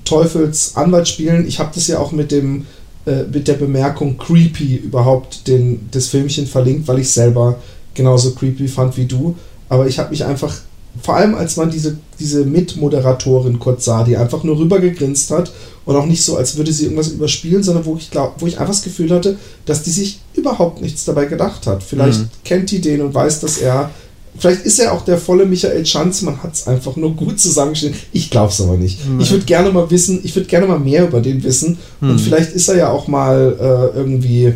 Teufels 0.04 0.72
Anwalt 0.76 1.06
spielen. 1.06 1.46
Ich 1.46 1.58
habe 1.60 1.70
das 1.74 1.86
ja 1.86 1.98
auch 1.98 2.12
mit 2.12 2.32
dem 2.32 2.66
äh, 3.06 3.22
mit 3.32 3.48
der 3.48 3.54
Bemerkung 3.54 4.18
creepy 4.18 4.76
überhaupt 4.76 5.46
den, 5.48 5.88
das 5.90 6.08
Filmchen 6.08 6.46
verlinkt, 6.46 6.86
weil 6.88 6.98
ich 6.98 7.10
selber 7.10 7.58
genauso 7.94 8.32
creepy 8.32 8.68
fand 8.68 8.96
wie 8.96 9.06
du. 9.06 9.34
Aber 9.68 9.86
ich 9.86 9.98
habe 9.98 10.10
mich 10.10 10.24
einfach, 10.24 10.54
vor 11.02 11.16
allem 11.16 11.34
als 11.34 11.56
man 11.56 11.70
diese, 11.70 11.96
diese 12.18 12.44
Mitmoderatorin 12.44 13.58
kurz 13.58 13.84
sah, 13.84 14.04
die 14.04 14.16
einfach 14.16 14.42
nur 14.44 14.58
rübergegrinst 14.58 15.30
hat 15.30 15.52
und 15.84 15.96
auch 15.96 16.06
nicht 16.06 16.22
so, 16.22 16.36
als 16.36 16.56
würde 16.56 16.72
sie 16.72 16.84
irgendwas 16.84 17.08
überspielen, 17.08 17.62
sondern 17.62 17.84
wo 17.84 17.96
ich 17.96 18.10
glaub, 18.10 18.40
wo 18.40 18.46
ich 18.46 18.58
einfach 18.58 18.74
das 18.74 18.82
Gefühl 18.82 19.10
hatte, 19.10 19.36
dass 19.66 19.82
die 19.82 19.90
sich 19.90 20.20
überhaupt 20.34 20.82
nichts 20.82 21.04
dabei 21.04 21.26
gedacht 21.26 21.66
hat. 21.66 21.82
Vielleicht 21.82 22.20
Mhm. 22.20 22.28
kennt 22.44 22.70
die 22.70 22.80
den 22.80 23.00
und 23.02 23.14
weiß, 23.14 23.40
dass 23.40 23.58
er. 23.58 23.90
Vielleicht 24.38 24.62
ist 24.62 24.78
er 24.78 24.92
auch 24.92 25.04
der 25.04 25.18
volle 25.18 25.44
Michael 25.44 25.84
Schanz, 25.84 26.22
man 26.22 26.42
hat 26.42 26.54
es 26.54 26.66
einfach 26.66 26.96
nur 26.96 27.14
gut 27.14 27.40
zusammengestellt. 27.40 27.96
Ich 28.12 28.30
glaube 28.30 28.52
es 28.52 28.60
aber 28.60 28.76
nicht. 28.76 29.06
Mhm. 29.06 29.20
Ich 29.20 29.30
würde 29.30 29.44
gerne 29.44 29.70
mal 29.70 29.90
wissen, 29.90 30.20
ich 30.22 30.34
würde 30.36 30.48
gerne 30.48 30.66
mal 30.66 30.78
mehr 30.78 31.06
über 31.08 31.20
den 31.20 31.42
wissen. 31.42 31.78
Mhm. 32.00 32.10
Und 32.10 32.20
vielleicht 32.20 32.52
ist 32.52 32.68
er 32.68 32.76
ja 32.76 32.90
auch 32.90 33.08
mal 33.08 33.56
äh, 33.58 33.96
irgendwie 33.98 34.54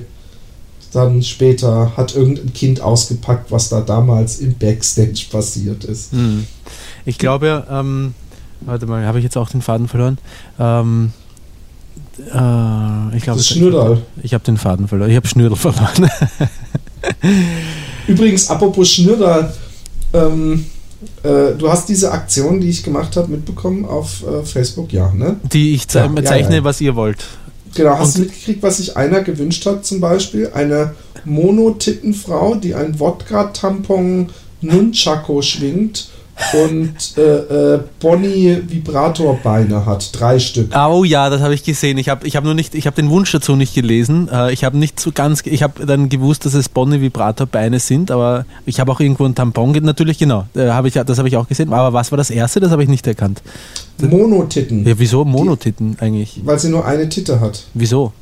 dann 0.94 1.22
später, 1.22 1.92
hat 1.96 2.14
irgendein 2.14 2.52
Kind 2.52 2.80
ausgepackt, 2.80 3.50
was 3.50 3.68
da 3.68 3.80
damals 3.80 4.38
im 4.38 4.54
Backstage 4.54 5.26
passiert 5.30 5.84
ist. 5.84 6.12
Hm. 6.12 6.46
Ich 7.04 7.18
glaube, 7.18 7.66
ähm, 7.68 8.14
warte 8.60 8.86
mal, 8.86 9.04
habe 9.04 9.18
ich 9.18 9.24
jetzt 9.24 9.36
auch 9.36 9.50
den 9.50 9.60
Faden 9.60 9.88
verloren? 9.88 10.18
Ähm, 10.58 11.12
äh, 12.18 13.16
ich 13.16 13.24
glaube, 13.24 13.42
Schnürdal. 13.42 14.02
Ich 14.22 14.34
habe 14.34 14.44
den 14.44 14.56
Faden 14.56 14.88
verloren. 14.88 15.10
Ich 15.10 15.16
habe 15.16 15.26
Schnürdel 15.26 15.56
verloren. 15.56 16.08
Übrigens, 18.06 18.48
apropos 18.48 18.88
Schnürdal, 18.90 19.52
ähm, 20.14 20.64
äh, 21.22 21.52
du 21.58 21.68
hast 21.68 21.88
diese 21.88 22.12
Aktion, 22.12 22.60
die 22.60 22.70
ich 22.70 22.82
gemacht 22.82 23.16
habe, 23.16 23.30
mitbekommen 23.30 23.84
auf 23.84 24.24
äh, 24.26 24.42
Facebook, 24.44 24.92
ja, 24.92 25.12
ne? 25.12 25.36
Die 25.52 25.74
ich 25.74 25.86
ze 25.88 25.98
Ja, 25.98 26.24
zeichne, 26.24 26.56
ja. 26.56 26.64
was 26.64 26.80
ihr 26.80 26.96
wollt. 26.96 27.24
Genau, 27.74 27.98
hast 27.98 28.14
Und- 28.16 28.24
du 28.24 28.28
mitgekriegt, 28.28 28.62
was 28.62 28.76
sich 28.78 28.96
einer 28.96 29.20
gewünscht 29.22 29.66
hat, 29.66 29.84
zum 29.84 30.00
Beispiel? 30.00 30.50
Eine 30.54 30.94
Monotittenfrau, 31.24 32.54
die 32.54 32.74
ein 32.74 32.98
Wodka-Tampon 33.00 34.28
Nunchako 34.60 35.42
schwingt 35.42 36.08
und 36.52 37.16
äh, 37.16 37.74
äh, 37.74 37.80
Bonnie 38.00 38.58
Vibratorbeine 38.66 39.86
hat, 39.86 40.10
drei 40.18 40.38
Stück. 40.38 40.70
Oh 40.76 41.04
ja, 41.04 41.30
das 41.30 41.40
habe 41.40 41.54
ich 41.54 41.62
gesehen. 41.62 41.96
Ich 41.98 42.08
habe 42.08 42.26
ich 42.26 42.36
hab 42.36 42.44
nur 42.44 42.54
nicht, 42.54 42.74
ich 42.74 42.86
habe 42.86 42.96
den 42.96 43.08
Wunsch 43.10 43.30
dazu 43.32 43.54
nicht 43.56 43.74
gelesen. 43.74 44.28
Äh, 44.32 44.52
ich 44.52 44.64
habe 44.64 44.76
nicht 44.76 44.98
so 44.98 45.12
ganz, 45.12 45.42
ich 45.46 45.62
habe 45.62 45.86
dann 45.86 46.08
gewusst, 46.08 46.44
dass 46.44 46.54
es 46.54 46.68
Bonnie 46.68 47.00
Vibratorbeine 47.00 47.78
sind, 47.78 48.10
aber 48.10 48.46
ich 48.66 48.80
habe 48.80 48.90
auch 48.90 49.00
irgendwo 49.00 49.24
einen 49.24 49.34
Tampon, 49.34 49.72
natürlich 49.82 50.18
genau, 50.18 50.46
äh, 50.54 50.68
habe 50.70 50.88
ich, 50.88 50.94
das 50.94 51.18
habe 51.18 51.28
ich 51.28 51.36
auch 51.36 51.48
gesehen. 51.48 51.72
Aber 51.72 51.92
was 51.92 52.10
war 52.10 52.16
das 52.16 52.30
erste? 52.30 52.60
Das 52.60 52.70
habe 52.70 52.82
ich 52.82 52.88
nicht 52.88 53.06
erkannt. 53.06 53.42
Monotitten, 53.98 54.84
Ja, 54.86 54.94
wieso 54.98 55.24
Monotitten 55.24 55.96
eigentlich? 56.00 56.40
weil 56.44 56.58
sie 56.58 56.68
nur 56.68 56.84
eine 56.84 57.08
Titte 57.08 57.40
hat. 57.40 57.64
Wieso? 57.74 58.12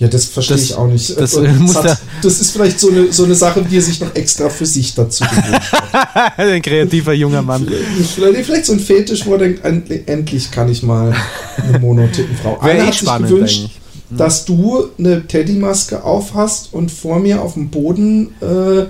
Ja, 0.00 0.08
das 0.08 0.24
verstehe 0.24 0.56
Das- 0.56 0.64
ich 0.64 0.74
auch 0.74 0.86
nicht. 0.88 1.16
das, 1.20 1.34
äh, 1.36 1.52
muss 1.52 1.76
hat, 1.76 1.98
das 2.22 2.40
ist 2.40 2.50
vielleicht 2.52 2.80
so 2.80 2.88
eine, 2.90 3.12
so 3.12 3.24
eine 3.24 3.34
Sache, 3.34 3.62
die 3.62 3.76
er 3.76 3.82
sich 3.82 4.00
noch 4.00 4.14
extra 4.14 4.48
für 4.48 4.64
sich 4.66 4.94
dazu 4.94 5.22
gewünscht 5.24 5.72
hat. 5.92 6.32
Ein 6.38 6.62
kreativer 6.62 7.12
junger 7.12 7.42
Mann. 7.42 7.68
vielleicht, 8.14 8.46
vielleicht 8.46 8.64
so 8.66 8.72
ein 8.72 8.80
Fetisch, 8.80 9.26
wo 9.26 9.34
er 9.34 9.38
denkt, 9.40 9.62
end- 9.64 10.08
endlich 10.08 10.50
kann 10.50 10.70
ich 10.70 10.82
mal 10.82 11.14
eine 11.62 11.78
Monotittenfrau. 11.78 12.58
Wäre 12.62 12.70
Einer 12.78 12.86
hat 12.86 12.94
sich 12.94 13.02
gewünscht, 13.06 13.58
eigentlich. 13.60 13.80
dass 14.10 14.44
du 14.46 14.86
eine 14.98 15.26
Teddymaske 15.28 16.02
aufhast 16.02 16.70
und 16.72 16.90
vor 16.90 17.18
mir 17.20 17.42
auf 17.42 17.52
dem 17.54 17.68
Boden 17.68 18.30
äh, 18.40 18.86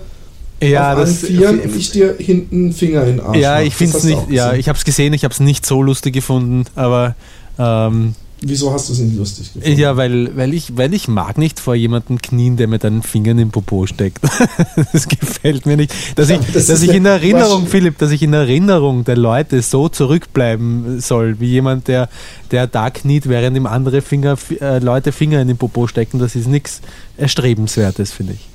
Ja, 0.71 0.93
auf 0.93 1.01
das, 1.01 1.17
Vieren 1.17 1.59
und 1.59 1.75
ich 1.77 1.91
dir 1.91 2.15
hinten 2.19 2.55
einen 2.67 2.73
Finger 2.73 3.03
in 3.03 3.17
den 3.17 3.21
Arsch 3.21 3.37
ja, 3.39 3.55
mach. 3.57 3.61
ich 3.63 3.69
Das 3.71 3.79
finde 3.79 3.97
es 3.99 4.05
nicht, 4.05 4.31
ja, 4.31 4.53
ich 4.55 4.69
habe 4.69 4.79
es 4.79 4.85
gesehen, 4.85 5.13
ich 5.13 5.25
habe 5.25 5.35
es 5.35 5.41
nicht 5.41 5.67
so 5.67 5.83
lustig 5.83 6.15
gefunden, 6.15 6.67
aber 6.77 7.17
ähm, 7.59 8.15
Wieso 8.43 8.73
hast 8.73 8.89
du 8.89 8.95
es 8.95 9.01
nicht 9.01 9.17
lustig 9.17 9.53
gefunden? 9.53 9.79
ja, 9.79 9.97
weil, 9.97 10.35
weil, 10.35 10.55
ich, 10.55 10.77
weil 10.77 10.95
ich 10.95 11.09
mag 11.09 11.37
nicht 11.37 11.61
vor 11.61 11.75
jemandem 11.75 12.23
knien, 12.23 12.57
der 12.57 12.69
mit 12.69 12.85
einen 12.85 13.03
Finger 13.03 13.33
in 13.33 13.37
den 13.37 13.51
Popo 13.51 13.87
steckt. 13.87 14.19
das 14.93 15.09
gefällt 15.09 15.67
mir 15.67 15.77
nicht. 15.77 15.93
Dass 16.17 16.31
Ja, 16.31 16.41
ich, 16.41 16.53
das 16.53 16.67
dass 16.67 16.83
ich 16.83 16.95
in 16.95 17.05
Erinnerung, 17.05 17.67
Philipp, 17.67 17.99
dass 17.99 18.11
ich 18.11 18.23
in 18.23 18.33
Erinnerung 18.33 19.05
der 19.05 19.19
Leute 19.19 19.61
so 19.61 19.91
zurückbleiben 19.91 21.01
soll, 21.01 21.39
wie 21.39 21.49
jemand, 21.49 21.89
der, 21.89 22.09
der 22.51 22.67
da 22.67 22.89
kniet, 22.89 23.29
während 23.29 23.57
ihm 23.59 23.67
andere 23.67 24.01
Finger, 24.01 24.39
äh, 24.61 24.79
Leute 24.79 25.13
Finger 25.13 25.43
in 25.43 25.49
den 25.49 25.59
Popo 25.59 25.87
stecken, 25.87 26.19
das 26.19 26.35
ist 26.35 26.49
nichts 26.49 26.81
Erstrebenswertes, 27.19 28.13
finde 28.13 28.35
ich. 28.35 28.49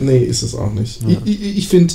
Nee, 0.00 0.18
ist 0.18 0.42
es 0.42 0.54
auch 0.54 0.72
nicht. 0.72 1.00
Ich, 1.06 1.18
ich, 1.24 1.58
ich 1.58 1.68
finde, 1.68 1.94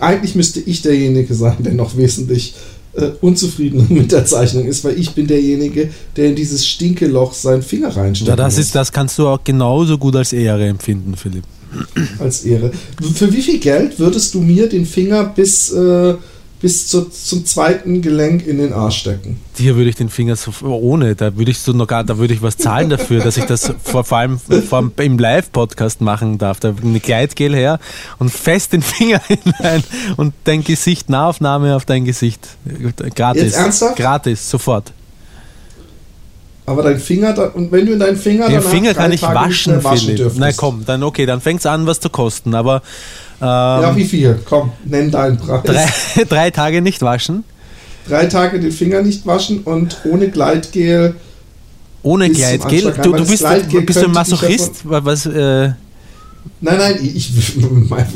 eigentlich 0.00 0.34
müsste 0.34 0.60
ich 0.60 0.82
derjenige 0.82 1.34
sein, 1.34 1.58
der 1.60 1.74
noch 1.74 1.96
wesentlich 1.96 2.54
äh, 2.96 3.10
unzufrieden 3.20 3.86
mit 3.90 4.12
der 4.12 4.24
Zeichnung 4.24 4.66
ist, 4.66 4.84
weil 4.84 4.98
ich 4.98 5.10
bin 5.10 5.26
derjenige, 5.26 5.90
der 6.16 6.26
in 6.26 6.36
dieses 6.36 6.66
Stinkeloch 6.66 7.32
seinen 7.32 7.62
Finger 7.62 7.96
reinsteckt. 7.96 8.28
Ja, 8.28 8.36
das, 8.36 8.58
ist, 8.58 8.74
das 8.74 8.92
kannst 8.92 9.18
du 9.18 9.28
auch 9.28 9.42
genauso 9.42 9.98
gut 9.98 10.16
als 10.16 10.32
Ehre 10.32 10.66
empfinden, 10.66 11.14
Philipp. 11.16 11.44
als 12.18 12.44
Ehre. 12.44 12.70
Für 13.14 13.32
wie 13.32 13.42
viel 13.42 13.58
Geld 13.58 13.98
würdest 13.98 14.34
du 14.34 14.40
mir 14.40 14.68
den 14.68 14.86
Finger 14.86 15.24
bis, 15.24 15.72
äh, 15.72 16.14
bis 16.64 16.86
zur, 16.86 17.12
zum 17.12 17.44
zweiten 17.44 18.00
Gelenk 18.00 18.46
in 18.46 18.56
den 18.56 18.72
Arsch 18.72 19.00
stecken? 19.00 19.38
Dir 19.58 19.76
würde 19.76 19.90
ich 19.90 19.96
den 19.96 20.08
Finger 20.08 20.34
so 20.34 20.50
ohne, 20.64 21.14
da 21.14 21.36
würde 21.36 21.50
ich 21.50 21.58
so 21.58 21.72
noch 21.72 21.86
gar, 21.86 22.04
da 22.04 22.16
würde 22.16 22.32
ich 22.32 22.40
was 22.40 22.56
zahlen 22.56 22.88
dafür, 22.88 23.22
dass 23.22 23.36
ich 23.36 23.44
das 23.44 23.70
vor, 23.84 24.02
vor 24.02 24.16
allem 24.16 24.38
vor, 24.38 24.90
im 24.96 25.18
Live-Podcast 25.18 26.00
machen 26.00 26.38
darf. 26.38 26.60
Da 26.60 26.74
eine 26.82 27.00
Gleitgel 27.00 27.54
her 27.54 27.78
und 28.18 28.30
fest 28.30 28.72
den 28.72 28.80
Finger 28.80 29.20
hinein 29.28 29.84
und 30.16 30.32
dein 30.44 30.64
Gesicht, 30.64 31.10
Nahaufnahme 31.10 31.76
auf 31.76 31.84
dein 31.84 32.06
Gesicht. 32.06 32.40
Gratis. 33.14 33.42
Jetzt 33.42 33.56
ernsthaft? 33.56 33.96
Gratis, 33.96 34.48
sofort. 34.48 34.90
Aber 36.64 36.82
dein 36.82 36.98
Finger, 36.98 37.34
da, 37.34 37.48
und 37.48 37.70
wenn 37.72 37.84
du 37.84 37.92
in 37.92 37.98
deinen 37.98 38.16
Finger 38.16 38.48
Den 38.48 38.62
Finger 38.62 38.94
kann 38.94 39.12
ich 39.12 39.20
Tage 39.20 39.34
waschen, 39.34 39.82
mehr 39.82 39.96
Philipp. 39.98 40.32
Na 40.36 40.50
komm, 40.52 40.86
dann 40.86 41.02
okay, 41.02 41.26
dann 41.26 41.42
fängt's 41.42 41.66
an, 41.66 41.86
was 41.86 42.00
zu 42.00 42.08
kosten. 42.08 42.54
Aber 42.54 42.80
Ja, 43.46 43.96
wie 43.96 44.04
viel? 44.04 44.38
Komm, 44.44 44.72
nenn 44.84 45.10
deinen 45.10 45.36
Preis. 45.36 45.62
drei, 45.64 46.24
drei 46.28 46.50
Tage 46.50 46.82
nicht 46.82 47.02
waschen, 47.02 47.44
Drei 48.08 48.26
Tage 48.26 48.60
den 48.60 48.70
Finger 48.70 49.00
nicht 49.02 49.26
waschen 49.26 49.60
und 49.60 49.96
ohne 50.04 50.28
Gleitgel. 50.28 51.14
ohne 52.02 52.28
Gleitgel. 52.28 52.92
Du, 53.02 53.12
du 53.12 53.26
bist, 53.26 53.38
Gleitgel 53.38 53.80
bist 53.80 54.02
du 54.02 54.06
ein 54.06 54.12
Masochist? 54.12 54.82
Was, 54.84 55.24
äh, 55.24 55.70
Nein, 56.60 56.78
nein, 56.78 56.98
ich, 57.02 57.16
ich 57.36 57.52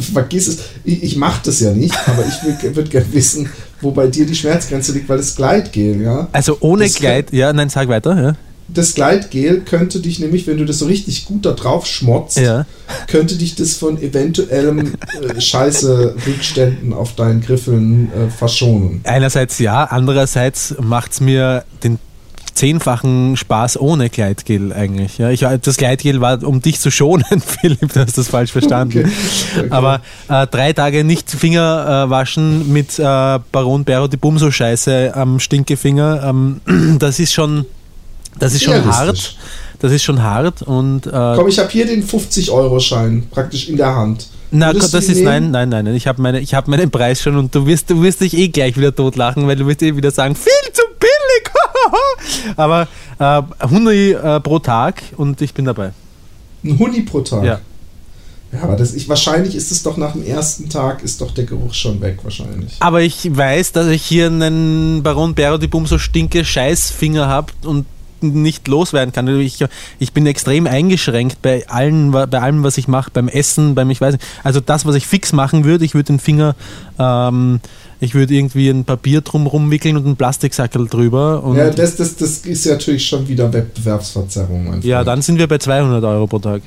vergiss 0.12 0.48
es. 0.48 0.58
Ich, 0.84 1.02
ich 1.02 1.16
mache 1.16 1.40
das 1.44 1.60
ja 1.60 1.72
nicht, 1.72 1.96
aber 2.06 2.24
ich 2.26 2.74
würde 2.76 2.90
gerne 2.90 3.06
wissen, 3.12 3.48
wo 3.80 3.90
bei 3.90 4.06
dir 4.06 4.26
die 4.26 4.34
Schmerzgrenze 4.34 4.92
liegt, 4.92 5.08
weil 5.08 5.18
das 5.18 5.34
Gleitgel, 5.34 6.02
ja. 6.02 6.28
also 6.32 6.56
ohne 6.60 6.84
Das 6.84 6.94
Gleit, 6.94 7.32
ja, 7.32 7.52
nein, 7.52 7.68
sag 7.68 7.88
weiter, 7.88 8.20
ja. 8.22 8.32
Das 8.68 8.94
Gleitgel 8.94 9.60
könnte 9.62 10.00
dich 10.00 10.18
nämlich, 10.18 10.46
wenn 10.46 10.58
du 10.58 10.64
das 10.66 10.78
so 10.78 10.86
richtig 10.86 11.24
gut 11.24 11.46
da 11.46 11.52
drauf 11.52 11.86
schmotzt, 11.86 12.38
Ja. 12.38 12.66
könnte 13.06 13.36
dich 13.36 13.54
das 13.54 13.74
von 13.74 14.00
eventuellem 14.00 14.94
äh, 15.22 15.40
Scheiße-Rückständen 15.40 16.92
auf 16.92 17.14
deinen 17.14 17.40
Griffeln 17.40 18.10
äh, 18.12 18.30
verschonen. 18.30 19.00
Einerseits 19.04 19.58
ja, 19.58 19.84
andererseits 19.84 20.74
macht 20.80 21.12
es 21.12 21.20
mir 21.20 21.64
den 21.82 21.98
zehnfachen 22.54 23.36
Spaß 23.36 23.80
ohne 23.80 24.10
Gleitgel 24.10 24.72
eigentlich. 24.72 25.16
Ja, 25.18 25.30
ich, 25.30 25.46
das 25.62 25.76
Gleitgel 25.76 26.20
war, 26.20 26.42
um 26.42 26.60
dich 26.60 26.80
zu 26.80 26.90
schonen, 26.90 27.24
Philipp, 27.40 27.92
du 27.92 28.00
hast 28.00 28.18
das 28.18 28.28
falsch 28.28 28.50
verstanden. 28.50 28.98
Okay. 28.98 29.08
Okay. 29.58 29.70
Aber 29.70 30.00
äh, 30.28 30.46
drei 30.48 30.72
Tage 30.72 31.04
nicht 31.04 31.30
Finger 31.30 32.04
äh, 32.06 32.10
waschen 32.10 32.72
mit 32.72 32.98
äh, 32.98 33.02
Baron 33.02 33.84
Bero 33.84 34.08
die 34.08 34.16
Bumso-Scheiße 34.16 35.12
am 35.14 35.38
Stinkefinger, 35.38 36.24
ähm, 36.24 36.60
das 36.98 37.20
ist 37.20 37.32
schon, 37.32 37.64
das 38.38 38.54
ist 38.54 38.62
schon 38.62 38.84
hart. 38.84 39.36
Das 39.80 39.92
ist 39.92 40.02
schon 40.02 40.22
hart 40.22 40.62
und 40.62 41.06
äh, 41.06 41.10
Komm, 41.10 41.46
ich 41.46 41.58
habe 41.60 41.70
hier 41.70 41.86
den 41.86 42.04
50-Euro-Schein 42.04 43.28
praktisch 43.30 43.68
in 43.68 43.76
der 43.76 43.94
Hand. 43.94 44.26
Na 44.50 44.68
Würdest 44.68 44.86
Gott, 44.86 44.94
das 44.94 45.08
ist 45.08 45.22
nein, 45.22 45.42
nehmen? 45.42 45.52
nein, 45.52 45.68
nein, 45.68 45.84
nein. 45.84 45.94
Ich 45.94 46.08
habe 46.08 46.20
meine, 46.20 46.40
ich 46.40 46.52
habe 46.54 46.68
meinen 46.68 46.90
Preis 46.90 47.22
schon 47.22 47.36
und 47.36 47.54
du 47.54 47.64
wirst, 47.64 47.88
du 47.90 48.02
wirst 48.02 48.20
dich 48.20 48.36
eh 48.36 48.48
gleich 48.48 48.76
wieder 48.76 48.92
totlachen, 48.94 49.46
weil 49.46 49.54
du 49.54 49.66
wirst 49.68 49.82
eh 49.82 49.94
wieder 49.94 50.10
sagen, 50.10 50.34
viel 50.34 50.72
zu 50.72 50.82
billig. 50.98 51.52
Aber 52.56 52.88
äh, 53.20 53.42
Hundi 53.68 54.12
äh, 54.12 54.40
pro 54.40 54.58
Tag 54.58 55.02
und 55.16 55.40
ich 55.42 55.54
bin 55.54 55.64
dabei. 55.64 55.92
Ein 56.64 56.78
Huni 56.78 57.02
pro 57.02 57.20
Tag. 57.20 57.44
Ja. 57.44 57.60
Ja, 58.50 58.62
aber 58.62 58.76
das, 58.76 58.94
ich, 58.94 59.10
wahrscheinlich 59.10 59.54
ist 59.54 59.70
es 59.70 59.82
doch 59.82 59.98
nach 59.98 60.12
dem 60.12 60.24
ersten 60.24 60.70
Tag, 60.70 61.02
ist 61.02 61.20
doch 61.20 61.32
der 61.32 61.44
Geruch 61.44 61.74
schon 61.74 62.00
weg, 62.00 62.20
wahrscheinlich. 62.22 62.76
Aber 62.80 63.02
ich 63.02 63.36
weiß, 63.36 63.72
dass 63.72 63.88
ich 63.88 64.02
hier 64.02 64.26
einen 64.26 65.02
Baron 65.02 65.34
Bero 65.34 65.58
die 65.58 65.66
Bumso 65.66 65.98
stinke 65.98 66.46
Scheißfinger 66.46 67.28
habe 67.28 67.52
und 67.64 67.84
nicht 68.22 68.68
loswerden 68.68 69.12
kann. 69.12 69.28
Ich, 69.40 69.64
ich 69.98 70.12
bin 70.12 70.26
extrem 70.26 70.66
eingeschränkt 70.66 71.42
bei 71.42 71.68
allen, 71.68 72.10
bei 72.10 72.26
allem, 72.26 72.62
was 72.62 72.78
ich 72.78 72.88
mache, 72.88 73.10
beim 73.12 73.28
Essen, 73.28 73.74
beim 73.74 73.90
ich 73.90 74.00
weiß 74.00 74.14
nicht. 74.14 74.24
Also 74.44 74.60
das, 74.60 74.86
was 74.86 74.94
ich 74.94 75.06
fix 75.06 75.32
machen 75.32 75.64
würde, 75.64 75.84
ich 75.84 75.94
würde 75.94 76.06
den 76.06 76.18
Finger, 76.18 76.54
ähm, 76.98 77.60
ich 78.00 78.14
würde 78.14 78.34
irgendwie 78.34 78.68
ein 78.68 78.84
Papier 78.84 79.20
drum 79.20 79.70
wickeln 79.70 79.96
und 79.96 80.06
einen 80.06 80.16
Plastiksackel 80.16 80.86
drüber. 80.86 81.42
Ja, 81.56 81.70
das, 81.70 81.96
das, 81.96 82.16
das 82.16 82.38
ist 82.38 82.64
ja 82.64 82.72
natürlich 82.72 83.06
schon 83.06 83.26
wieder 83.26 83.52
Wettbewerbsverzerrung. 83.52 84.80
Ja, 84.82 85.02
dann 85.04 85.22
sind 85.22 85.38
wir 85.38 85.48
bei 85.48 85.58
200 85.58 86.02
Euro 86.04 86.26
pro 86.26 86.38
Tag. 86.38 86.62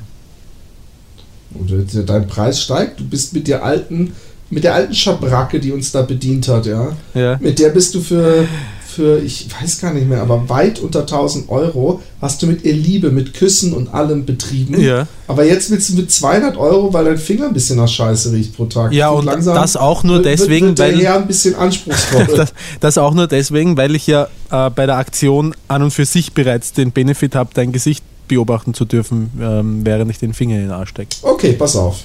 Oder 1.54 2.04
dein 2.04 2.28
Preis 2.28 2.62
steigt, 2.62 3.00
du 3.00 3.06
bist 3.06 3.34
mit 3.34 3.48
der 3.48 3.64
alten, 3.64 4.14
mit 4.50 4.64
der 4.64 4.76
alten 4.76 4.94
Schabracke, 4.94 5.60
die 5.60 5.72
uns 5.72 5.92
da 5.92 6.02
bedient 6.02 6.48
hat, 6.48 6.66
ja. 6.66 6.92
Ja. 7.14 7.38
Mit 7.40 7.60
der 7.60 7.70
bist 7.70 7.96
du 7.96 8.02
für, 8.02 8.48
für, 8.92 9.20
ich 9.20 9.48
weiß 9.62 9.80
gar 9.82 9.94
nicht 9.94 10.08
mehr, 10.08 10.22
aber 10.22 10.50
weit 10.50 10.80
unter 10.80 11.02
1000 11.02 11.50
Euro 11.50 12.02
hast 12.22 12.42
du 12.42 12.48
mit 12.48 12.64
ihr 12.64 12.74
Liebe, 12.74 13.10
mit 13.12 13.34
Küssen 13.34 13.74
und 13.74 13.94
allem 13.94 14.26
betrieben. 14.26 14.80
Ja. 14.80 15.08
Aber 15.28 15.46
jetzt 15.46 15.72
willst 15.72 15.90
du 15.90 15.94
mit 15.96 16.12
200 16.12 16.58
Euro, 16.58 16.94
weil 16.94 17.06
dein 17.06 17.18
Finger 17.18 17.48
ein 17.48 17.54
bisschen 17.54 17.78
nach 17.78 17.88
Scheiße 17.88 18.32
riecht 18.34 18.56
pro 18.56 18.66
Tag. 18.66 18.92
Ja, 18.94 19.10
und 19.10 19.26
das 19.26 19.76
auch 19.76 20.04
nur 20.04 20.18
wird- 20.18 20.26
wird- 20.26 20.40
deswegen, 20.40 20.68
wird 20.68 20.80
der 20.80 20.96
weil- 20.98 21.08
ein 21.08 21.28
bisschen 21.28 21.56
anspruchsvoll. 21.56 22.28
Das, 22.36 22.54
das 22.80 22.98
auch 22.98 23.14
nur 23.14 23.28
deswegen, 23.28 23.78
weil 23.78 23.96
ich 23.96 24.08
ja 24.08 24.28
äh, 24.52 24.70
bei 24.70 24.86
der 24.86 24.98
Aktion 24.98 25.56
an 25.68 25.84
und 25.84 25.92
für 25.92 26.06
sich 26.06 26.34
bereits 26.34 26.74
den 26.74 26.92
Benefit 26.92 27.36
habe, 27.36 27.50
dein 27.54 27.72
Gesicht 27.72 28.04
beobachten 28.28 28.74
zu 28.74 28.86
dürfen, 28.86 29.30
ähm, 29.42 29.82
während 29.84 30.10
ich 30.12 30.20
den 30.20 30.34
Finger 30.34 30.56
in 30.56 30.62
den 30.62 30.72
Arsch 30.72 30.90
stecke. 30.90 31.16
Okay, 31.22 31.54
pass 31.54 31.76
auf. 31.76 32.00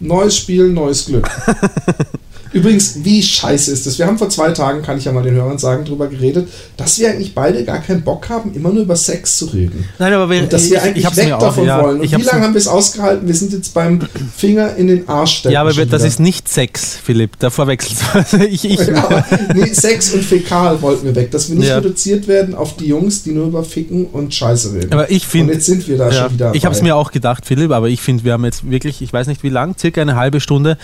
Neues 0.00 0.36
Spiel, 0.36 0.68
neues 0.70 1.06
Glück. 1.06 1.28
Übrigens, 2.56 3.04
wie 3.04 3.22
scheiße 3.22 3.70
ist 3.70 3.86
das? 3.86 3.98
Wir 3.98 4.06
haben 4.06 4.16
vor 4.18 4.30
zwei 4.30 4.50
Tagen, 4.52 4.82
kann 4.82 4.96
ich 4.98 5.04
ja 5.04 5.12
mal 5.12 5.22
den 5.22 5.34
Hörern 5.34 5.58
sagen, 5.58 5.84
drüber 5.84 6.06
geredet, 6.08 6.48
dass 6.76 6.98
wir 6.98 7.10
eigentlich 7.10 7.34
beide 7.34 7.64
gar 7.64 7.80
keinen 7.80 8.02
Bock 8.02 8.28
haben, 8.30 8.54
immer 8.54 8.70
nur 8.72 8.82
über 8.84 8.96
Sex 8.96 9.36
zu 9.36 9.44
reden. 9.46 9.86
Nein, 9.98 10.12
aber 10.14 10.30
wir, 10.30 10.42
Und 10.42 10.52
dass 10.52 10.70
wir 10.70 10.82
eigentlich 10.82 11.04
hab's 11.04 11.16
weg 11.18 11.26
mir 11.26 11.36
auch- 11.36 11.40
davon 11.40 11.66
ja, 11.66 11.82
wollen. 11.82 11.98
Und 11.98 12.04
ich 12.04 12.16
wie 12.16 12.22
lange 12.22 12.42
haben 12.42 12.54
wir 12.54 12.58
es 12.58 12.66
ausgehalten? 12.68 13.26
Wir 13.28 13.34
sind 13.34 13.52
jetzt 13.52 13.74
beim 13.74 14.00
Finger 14.36 14.74
in 14.76 14.86
den 14.86 15.08
Arsch 15.08 15.38
stecken. 15.38 15.52
Ja, 15.52 15.60
aber 15.60 15.76
wir, 15.76 15.86
das 15.86 16.02
ist 16.02 16.18
nicht 16.18 16.48
Sex, 16.48 16.96
Philipp. 17.02 17.38
Da 17.38 17.50
verwechselst 17.50 18.02
du. 18.32 18.38
Ich, 18.46 18.64
ich, 18.64 18.78
Ja, 18.86 19.26
nee, 19.54 19.72
Sex 19.72 20.14
und 20.14 20.24
Fäkal 20.24 20.80
wollten 20.80 21.04
wir 21.04 21.14
weg, 21.14 21.30
dass 21.32 21.48
wir 21.50 21.56
nicht 21.56 21.68
Ja. 21.68 21.76
reduziert 21.76 22.26
werden 22.28 22.54
auf 22.54 22.76
die 22.76 22.86
Jungs, 22.86 23.22
die 23.22 23.32
nur 23.32 23.46
über 23.48 23.64
Ficken 23.64 24.06
und 24.06 24.32
Scheiße 24.34 24.72
reden. 24.72 24.92
aber 24.92 25.10
ich 25.10 25.24
und 25.24 25.30
finde. 25.30 25.52
jetzt 25.54 25.66
sind 25.66 25.86
wir 25.88 25.98
da 25.98 26.10
schon 26.10 26.32
wieder. 26.32 26.54
ich 26.54 26.64
habe 26.64 26.74
es 26.74 26.80
mir 26.82 26.96
auch 26.96 27.10
gedacht, 27.12 27.44
Philipp, 27.44 27.70
aber 27.72 27.88
ich 27.88 28.00
finde, 28.00 28.24
wir 28.24 28.32
haben 28.32 28.44
jetzt 28.44 28.70
wirklich, 28.70 29.02
ich 29.02 29.12
weiß 29.12 29.26
nicht 29.26 29.42
wie 29.42 29.48
lang, 29.50 29.76
circa 29.78 30.00
eine 30.00 30.16
halbe 30.16 30.40
Stunde. 30.40 30.78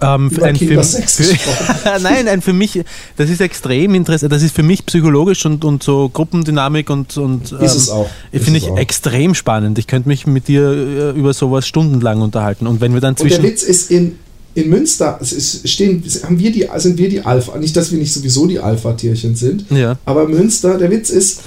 Ähm, 0.00 0.30
ein 0.42 0.54
gesprochen. 0.56 1.76
Nein, 2.02 2.28
ein 2.28 2.40
für 2.42 2.52
mich, 2.52 2.82
das 3.16 3.30
ist 3.30 3.40
extrem 3.40 3.94
interessant, 3.94 4.32
das 4.32 4.42
ist 4.42 4.54
für 4.54 4.62
mich 4.62 4.86
psychologisch 4.86 5.44
und, 5.46 5.64
und 5.64 5.82
so 5.82 6.08
Gruppendynamik 6.08 6.90
und, 6.90 7.16
und 7.16 7.52
Ist 7.52 7.74
es 7.74 7.90
auch. 7.90 8.08
Ist 8.32 8.44
Finde 8.44 8.58
es 8.58 8.64
ich 8.64 8.70
auch. 8.70 8.78
extrem 8.78 9.34
spannend. 9.34 9.78
Ich 9.78 9.86
könnte 9.86 10.08
mich 10.08 10.26
mit 10.26 10.48
dir 10.48 10.70
äh, 10.70 11.18
über 11.18 11.32
sowas 11.32 11.66
stundenlang 11.66 12.20
unterhalten. 12.22 12.66
Und 12.66 12.80
wenn 12.80 12.94
wir 12.94 13.00
dann 13.00 13.14
Und 13.14 13.20
der 13.20 13.28
zwischen. 13.28 13.42
Witz 13.44 13.62
ist, 13.62 13.90
in, 13.90 14.16
in 14.54 14.68
Münster 14.70 15.18
stehen, 15.22 16.02
haben 16.24 16.38
wir 16.38 16.52
die, 16.52 16.68
sind 16.76 16.98
wir 16.98 17.08
die 17.08 17.20
Alpha. 17.22 17.56
Nicht, 17.58 17.76
dass 17.76 17.90
wir 17.92 17.98
nicht 17.98 18.12
sowieso 18.12 18.46
die 18.46 18.58
Alpha-Tierchen 18.60 19.36
sind, 19.36 19.66
Ja. 19.70 19.98
aber 20.04 20.26
Münster, 20.28 20.78
der 20.78 20.90
Witz 20.90 21.10
ist, 21.10 21.40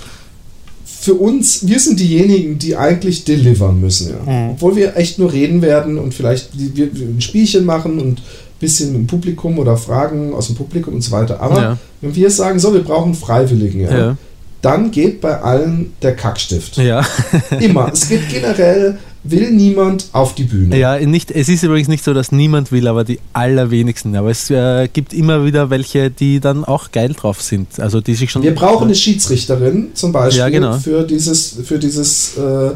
für 1.01 1.15
uns, 1.15 1.67
wir 1.67 1.79
sind 1.79 1.99
diejenigen, 1.99 2.59
die 2.59 2.77
eigentlich 2.77 3.23
delivern 3.23 3.81
müssen. 3.81 4.11
Ja. 4.11 4.31
Mhm. 4.31 4.51
Obwohl 4.51 4.75
wir 4.75 4.95
echt 4.97 5.17
nur 5.17 5.33
reden 5.33 5.63
werden 5.63 5.97
und 5.97 6.13
vielleicht 6.13 6.49
wir, 6.53 6.85
ein 6.85 7.21
Spielchen 7.21 7.65
machen 7.65 7.99
und 7.99 8.19
ein 8.19 8.23
bisschen 8.59 8.93
im 8.93 9.07
Publikum 9.07 9.57
oder 9.57 9.77
Fragen 9.77 10.31
aus 10.35 10.45
dem 10.45 10.55
Publikum 10.55 10.93
und 10.93 11.01
so 11.01 11.09
weiter. 11.11 11.39
Aber 11.41 11.59
Ja. 11.59 11.77
wenn 12.01 12.15
wir 12.15 12.29
sagen, 12.29 12.59
so, 12.59 12.71
wir 12.71 12.83
brauchen 12.83 13.15
Freiwilligen, 13.15 13.81
Ja. 13.81 14.15
Dann 14.61 14.91
geht 14.91 15.21
bei 15.21 15.41
allen 15.41 15.93
der 16.01 16.15
Kackstift. 16.15 16.77
Ja. 16.77 17.05
Immer. 17.59 17.89
Es 17.91 18.07
geht 18.07 18.29
generell, 18.29 18.97
will 19.23 19.51
niemand 19.51 20.05
auf 20.13 20.35
die 20.35 20.43
Bühne. 20.43 20.77
Ja, 20.77 20.99
nicht, 20.99 21.31
es 21.31 21.49
ist 21.49 21.63
übrigens 21.63 21.87
nicht 21.87 22.03
so, 22.03 22.13
dass 22.13 22.31
niemand 22.31 22.71
will, 22.71 22.87
aber 22.87 23.03
die 23.03 23.19
allerwenigsten. 23.33 24.15
Aber 24.15 24.29
es 24.29 24.49
äh, 24.49 24.87
gibt 24.91 25.13
immer 25.13 25.45
wieder 25.45 25.69
welche, 25.69 26.09
die 26.09 26.39
dann 26.39 26.65
auch 26.65 26.91
geil 26.91 27.13
drauf 27.13 27.41
sind. 27.41 27.79
Also 27.79 28.01
die 28.01 28.15
sich 28.15 28.31
schon. 28.31 28.43
Wir 28.43 28.55
brauchen 28.55 28.85
eine 28.85 28.95
Schiedsrichterin 28.95 29.89
zum 29.93 30.11
Beispiel 30.11 30.39
Ja, 30.39 30.49
genau. 30.49 30.77
für 30.77 31.03
dieses, 31.03 31.57
für 31.63 31.79
dieses 31.79 32.37
äh, 32.37 32.71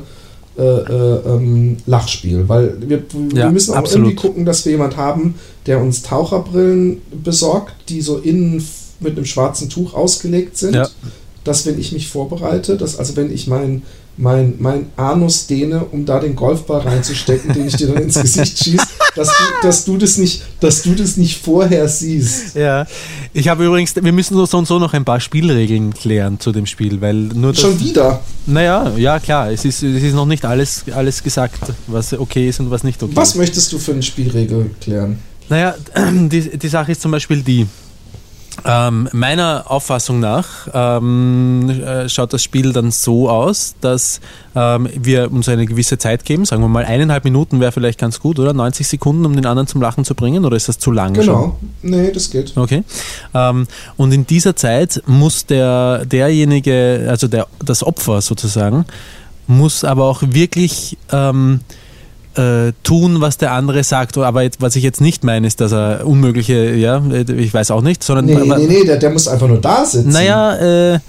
äh, 0.57 0.61
äh, 0.61 1.19
ähm, 1.27 1.77
Lachspiel. 1.85 2.47
Weil 2.47 2.77
wir, 2.79 3.03
wir 3.11 3.39
Ja, 3.41 3.51
müssen 3.51 3.73
auch 3.73 3.77
absolut. 3.77 4.07
irgendwie 4.07 4.15
gucken, 4.15 4.45
dass 4.45 4.65
wir 4.65 4.71
jemand 4.71 4.97
haben, 4.97 5.35
der 5.65 5.81
uns 5.81 6.01
Taucherbrillen 6.01 7.01
besorgt, 7.23 7.73
die 7.89 8.01
so 8.01 8.17
innen 8.19 8.65
mit 8.99 9.17
einem 9.17 9.25
schwarzen 9.25 9.69
Tuch 9.69 9.93
ausgelegt 9.93 10.57
sind. 10.57 10.75
Ja. 10.75 10.87
Dass, 11.45 11.65
wenn 11.65 11.79
ich 11.79 11.93
mich 11.93 12.09
vorbereite, 12.09 12.75
dass 12.75 12.99
also 12.99 13.15
wenn 13.15 13.31
ich 13.31 13.47
mein, 13.47 13.83
mein, 14.17 14.55
mein 14.59 14.87
Anus 14.97 15.47
dehne, 15.47 15.85
um 15.85 16.05
da 16.05 16.19
den 16.19 16.35
Golfball 16.35 16.81
reinzustecken, 16.81 17.53
den 17.53 17.67
ich 17.67 17.75
dir 17.77 17.87
dann 17.87 18.03
ins 18.03 18.19
Gesicht 18.19 18.63
schieße, 18.63 18.85
dass 19.15 19.29
du, 19.29 19.43
dass 19.61 19.85
du 19.85 19.97
das 19.97 20.17
nicht, 20.17 20.43
dass 20.59 20.81
du 20.81 20.93
das 20.95 21.17
nicht 21.17 21.37
vorher 21.41 21.87
siehst. 21.87 22.55
Ja, 22.55 22.85
ich 23.33 23.47
habe 23.47 23.65
übrigens, 23.65 23.95
wir 23.95 24.11
müssen 24.11 24.43
so 24.45 24.57
und 24.57 24.67
so 24.67 24.79
noch 24.79 24.93
ein 24.93 25.05
paar 25.05 25.19
Spielregeln 25.19 25.93
klären 25.93 26.39
zu 26.39 26.51
dem 26.51 26.65
Spiel, 26.65 26.99
weil 26.99 27.15
nur 27.15 27.51
das, 27.53 27.61
Schon 27.61 27.79
wieder. 27.79 28.21
Naja, 28.45 28.91
ja 28.97 29.19
klar, 29.19 29.51
es 29.51 29.65
ist, 29.65 29.83
es 29.83 30.03
ist 30.03 30.13
noch 30.13 30.25
nicht 30.25 30.45
alles, 30.45 30.83
alles 30.93 31.21
gesagt, 31.21 31.59
was 31.87 32.13
okay 32.13 32.49
ist 32.49 32.59
und 32.59 32.71
was 32.71 32.83
nicht 32.83 33.01
okay 33.01 33.13
Was 33.15 33.29
ist. 33.29 33.35
möchtest 33.35 33.71
du 33.71 33.77
für 33.77 33.91
eine 33.91 34.03
Spielregel 34.03 34.71
klären? 34.81 35.19
Naja, 35.49 35.75
die, 36.11 36.57
die 36.57 36.67
Sache 36.67 36.91
ist 36.91 37.01
zum 37.01 37.11
Beispiel 37.11 37.41
die, 37.43 37.67
ähm, 38.63 39.09
meiner 39.11 39.65
Auffassung 39.67 40.19
nach 40.19 40.67
ähm, 40.73 41.69
äh, 41.69 42.07
schaut 42.07 42.31
das 42.33 42.41
Spiel 42.41 42.71
dann 42.71 42.91
so 42.91 43.29
aus, 43.29 43.75
dass 43.81 44.21
ähm, 44.55 44.87
wir 44.95 45.31
uns 45.31 45.49
eine 45.49 45.65
gewisse 45.65 45.97
Zeit 45.97 46.23
geben, 46.25 46.45
sagen 46.45 46.61
wir 46.61 46.69
mal 46.69 46.85
eineinhalb 46.85 47.25
Minuten 47.25 47.59
wäre 47.59 47.71
vielleicht 47.71 47.99
ganz 47.99 48.19
gut, 48.19 48.39
oder? 48.39 48.53
90 48.53 48.87
Sekunden, 48.87 49.25
um 49.25 49.35
den 49.35 49.45
anderen 49.45 49.67
zum 49.67 49.81
Lachen 49.81 50.05
zu 50.05 50.15
bringen, 50.15 50.45
oder 50.45 50.55
ist 50.55 50.69
das 50.69 50.79
zu 50.79 50.91
lang 50.91 51.15
schon? 51.15 51.25
Genau. 51.25 51.59
Nee, 51.81 52.11
das 52.11 52.29
geht. 52.29 52.55
Okay. 52.55 52.83
Ähm, 53.33 53.67
und 53.97 54.13
in 54.13 54.25
dieser 54.25 54.55
Zeit 54.55 55.03
muss 55.05 55.45
der, 55.45 56.05
derjenige, 56.05 57.07
also 57.09 57.27
der, 57.27 57.47
das 57.63 57.83
Opfer 57.83 58.21
sozusagen, 58.21 58.85
muss 59.47 59.83
aber 59.83 60.05
auch 60.05 60.23
wirklich 60.25 60.97
ähm, 61.11 61.59
äh, 62.37 62.73
tun, 62.83 63.21
was 63.21 63.37
der 63.37 63.51
andere 63.51 63.83
sagt. 63.83 64.17
Aber 64.17 64.41
jetzt, 64.41 64.61
was 64.61 64.75
ich 64.75 64.83
jetzt 64.83 65.01
nicht 65.01 65.23
meine, 65.23 65.47
ist, 65.47 65.61
dass 65.61 65.71
er 65.71 66.05
unmögliche, 66.05 66.75
ja, 66.75 67.01
ich 67.05 67.53
weiß 67.53 67.71
auch 67.71 67.81
nicht, 67.81 68.03
sondern. 68.03 68.25
Nee, 68.25 68.35
nee, 68.35 68.67
nee, 68.67 68.83
der, 68.85 68.97
der 68.97 69.09
muss 69.09 69.27
einfach 69.27 69.47
nur 69.47 69.59
da 69.59 69.85
sitzen. 69.85 70.09
Naja, 70.09 70.55
äh, 70.93 70.99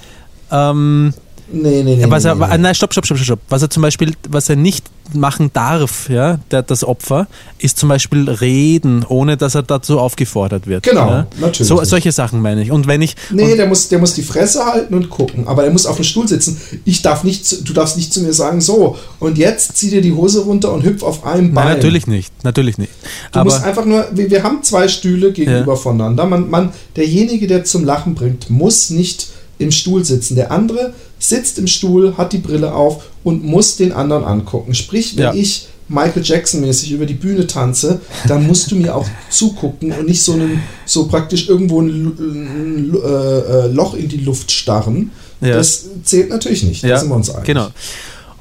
ähm, 0.50 1.12
Nee, 1.48 1.82
nee, 1.84 1.96
nee. 1.96 2.04
was 2.08 2.24
er, 2.24 2.34
nee, 2.34 2.46
nee. 2.46 2.58
nein, 2.58 2.74
stopp, 2.74 2.92
stopp, 2.92 3.06
stopp, 3.06 3.18
stopp. 3.18 3.40
Was 3.48 3.62
er 3.62 3.70
zum 3.70 3.82
Beispiel, 3.82 4.12
was 4.28 4.48
er 4.48 4.56
nicht 4.56 4.84
machen 5.14 5.50
darf, 5.52 6.08
ja, 6.08 6.40
der, 6.50 6.62
das 6.62 6.82
Opfer, 6.82 7.28
ist 7.58 7.78
zum 7.78 7.88
Beispiel 7.88 8.28
reden, 8.28 9.04
ohne 9.08 9.36
dass 9.36 9.54
er 9.54 9.62
dazu 9.62 10.00
aufgefordert 10.00 10.66
wird. 10.66 10.82
Genau, 10.82 11.08
ja? 11.08 11.26
natürlich 11.38 11.68
So, 11.68 11.82
solche 11.84 12.10
Sachen 12.10 12.42
meine 12.42 12.62
ich. 12.62 12.72
Und 12.72 12.88
wenn 12.88 13.00
ich. 13.02 13.14
Nee, 13.30 13.54
der 13.54 13.66
muss, 13.66 13.88
der 13.88 14.00
muss 14.00 14.14
die 14.14 14.22
Fresse 14.22 14.64
halten 14.66 14.94
und 14.94 15.08
gucken, 15.08 15.46
aber 15.46 15.64
er 15.64 15.70
muss 15.70 15.86
auf 15.86 15.96
dem 15.96 16.04
Stuhl 16.04 16.26
sitzen. 16.26 16.60
Ich 16.84 17.02
darf 17.02 17.22
nicht, 17.22 17.68
du 17.68 17.72
darfst 17.72 17.96
nicht 17.96 18.12
zu 18.12 18.22
mir 18.22 18.32
sagen, 18.32 18.60
so, 18.60 18.96
und 19.20 19.38
jetzt 19.38 19.76
zieh 19.76 19.90
dir 19.90 20.00
die 20.00 20.12
Hose 20.12 20.40
runter 20.40 20.72
und 20.72 20.84
hüpf 20.84 21.02
auf 21.02 21.24
einem 21.24 21.54
Bein. 21.54 21.66
Nein, 21.66 21.76
natürlich 21.76 22.06
nicht. 22.08 22.32
Natürlich 22.42 22.78
nicht. 22.78 22.92
Du 23.32 23.40
Aber 23.40 23.50
musst 23.50 23.62
einfach 23.62 23.84
nur, 23.84 24.06
wir, 24.12 24.30
wir 24.30 24.42
haben 24.42 24.62
zwei 24.62 24.88
Stühle 24.88 25.32
gegenüber 25.32 25.76
voneinander. 25.76 26.26
Man, 26.26 26.50
man, 26.50 26.72
derjenige, 26.96 27.46
der 27.46 27.64
zum 27.64 27.84
Lachen 27.84 28.14
bringt, 28.14 28.50
muss 28.50 28.90
nicht 28.90 29.28
im 29.58 29.70
Stuhl 29.70 30.04
sitzen. 30.04 30.34
Der 30.36 30.50
andere 30.50 30.92
sitzt 31.18 31.58
im 31.58 31.66
Stuhl, 31.66 32.16
hat 32.16 32.32
die 32.32 32.38
Brille 32.38 32.74
auf 32.74 33.04
und 33.24 33.44
muss 33.44 33.76
den 33.76 33.92
anderen 33.92 34.24
angucken. 34.24 34.74
Sprich, 34.74 35.16
wenn 35.16 35.24
Ja. 35.24 35.34
ich 35.34 35.68
Michael 35.88 36.22
Jackson-mäßig 36.24 36.90
über 36.92 37.06
die 37.06 37.14
Bühne 37.14 37.46
tanze, 37.46 38.00
dann 38.26 38.46
musst 38.46 38.70
du 38.70 38.76
mir 38.76 38.94
auch 38.96 39.06
zugucken 39.30 39.92
und 39.92 40.06
nicht 40.06 40.22
so, 40.22 40.32
einen, 40.32 40.62
so 40.84 41.06
praktisch 41.06 41.48
irgendwo 41.48 41.80
ein, 41.80 42.92
äh, 42.92 43.06
äh, 43.08 43.66
Loch 43.68 43.94
in 43.94 44.08
die 44.08 44.18
Luft 44.18 44.50
starren. 44.50 45.12
Ja. 45.40 45.54
Das 45.54 45.84
zählt 46.02 46.30
natürlich 46.30 46.64
nicht. 46.64 46.82
Da 46.82 46.98
sind 46.98 47.08
wir 47.08 47.14
uns 47.14 47.30
einig. 47.30 47.44
Genau. 47.44 47.68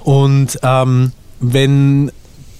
Und 0.04 0.58
ähm, 0.64 1.12
wenn 1.40 2.12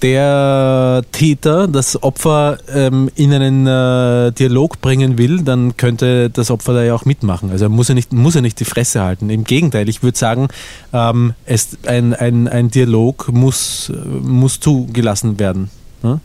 der 0.01 1.03
Täter 1.12 1.67
das 1.67 2.01
Opfer 2.03 2.58
ähm, 2.73 3.10
in 3.15 3.34
einen 3.34 3.67
äh, 3.67 4.31
Dialog 4.31 4.81
bringen 4.81 5.17
will, 5.17 5.41
dann 5.41 5.77
könnte 5.77 6.29
das 6.29 6.51
Opfer 6.51 6.73
da 6.73 6.84
ja 6.84 6.93
auch 6.93 7.05
mitmachen. 7.05 7.49
Also 7.51 7.65
er 7.65 7.69
muss 7.69 7.88
ja 7.88 7.95
nicht, 7.95 8.13
muss 8.13 8.36
ja 8.36 8.41
nicht 8.41 8.60
die 8.60 8.65
Fresse 8.65 9.01
halten. 9.01 9.29
Im 9.29 9.43
Gegenteil, 9.43 9.89
ich 9.89 10.03
würde 10.03 10.17
sagen, 10.17 10.47
ähm, 10.93 11.34
es, 11.45 11.77
ein, 11.86 12.13
ein, 12.13 12.47
ein 12.47 12.69
Dialog 12.71 13.31
muss, 13.31 13.89
äh, 13.89 14.08
muss 14.08 14.60
zugelassen 14.60 15.39
werden. 15.39 15.69
Ne? 16.03 16.19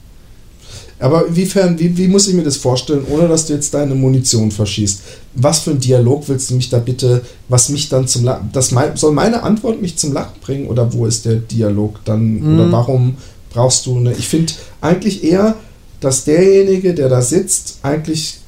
Aber 0.99 1.27
inwiefern, 1.27 1.79
wie, 1.79 1.97
wie 1.97 2.09
muss 2.09 2.29
ich 2.29 2.35
mir 2.35 2.43
das 2.43 2.59
vorstellen, 2.59 3.07
ohne 3.09 3.27
dass 3.27 3.47
du 3.47 3.55
jetzt 3.55 3.73
deine 3.73 3.95
Munition 3.95 4.51
verschießt? 4.51 5.01
Was 5.35 5.61
für 5.61 5.71
ein 5.71 5.81
Dialog 5.81 6.29
willst 6.29 6.51
du 6.51 6.57
mich 6.57 6.69
da 6.69 6.79
bitte, 6.79 7.23
was 7.49 7.71
mich 7.71 7.89
dann 7.89 8.07
zum 8.07 8.25
Lachen, 8.25 8.51
das 8.53 8.71
mein, 8.71 8.97
soll 8.97 9.13
meine 9.13 9.43
Antwort 9.43 9.81
mich 9.81 9.97
zum 9.97 10.13
Lachen 10.13 10.39
bringen 10.43 10.67
oder 10.69 10.93
wo 10.93 11.07
ist 11.07 11.25
der 11.25 11.37
Dialog 11.37 12.01
dann, 12.05 12.43
oder 12.43 12.67
Mhm. 12.67 12.73
warum 12.73 13.17
brauchst 13.51 13.87
du 13.87 13.97
eine, 13.99 14.13
ich 14.13 14.29
finde 14.29 14.53
eigentlich 14.81 15.23
eher, 15.25 15.57
dass 16.01 16.25
derjenige, 16.25 16.95
der 16.95 17.09
da 17.09 17.21
sitzt, 17.21 17.79
eigentlich 17.83 18.39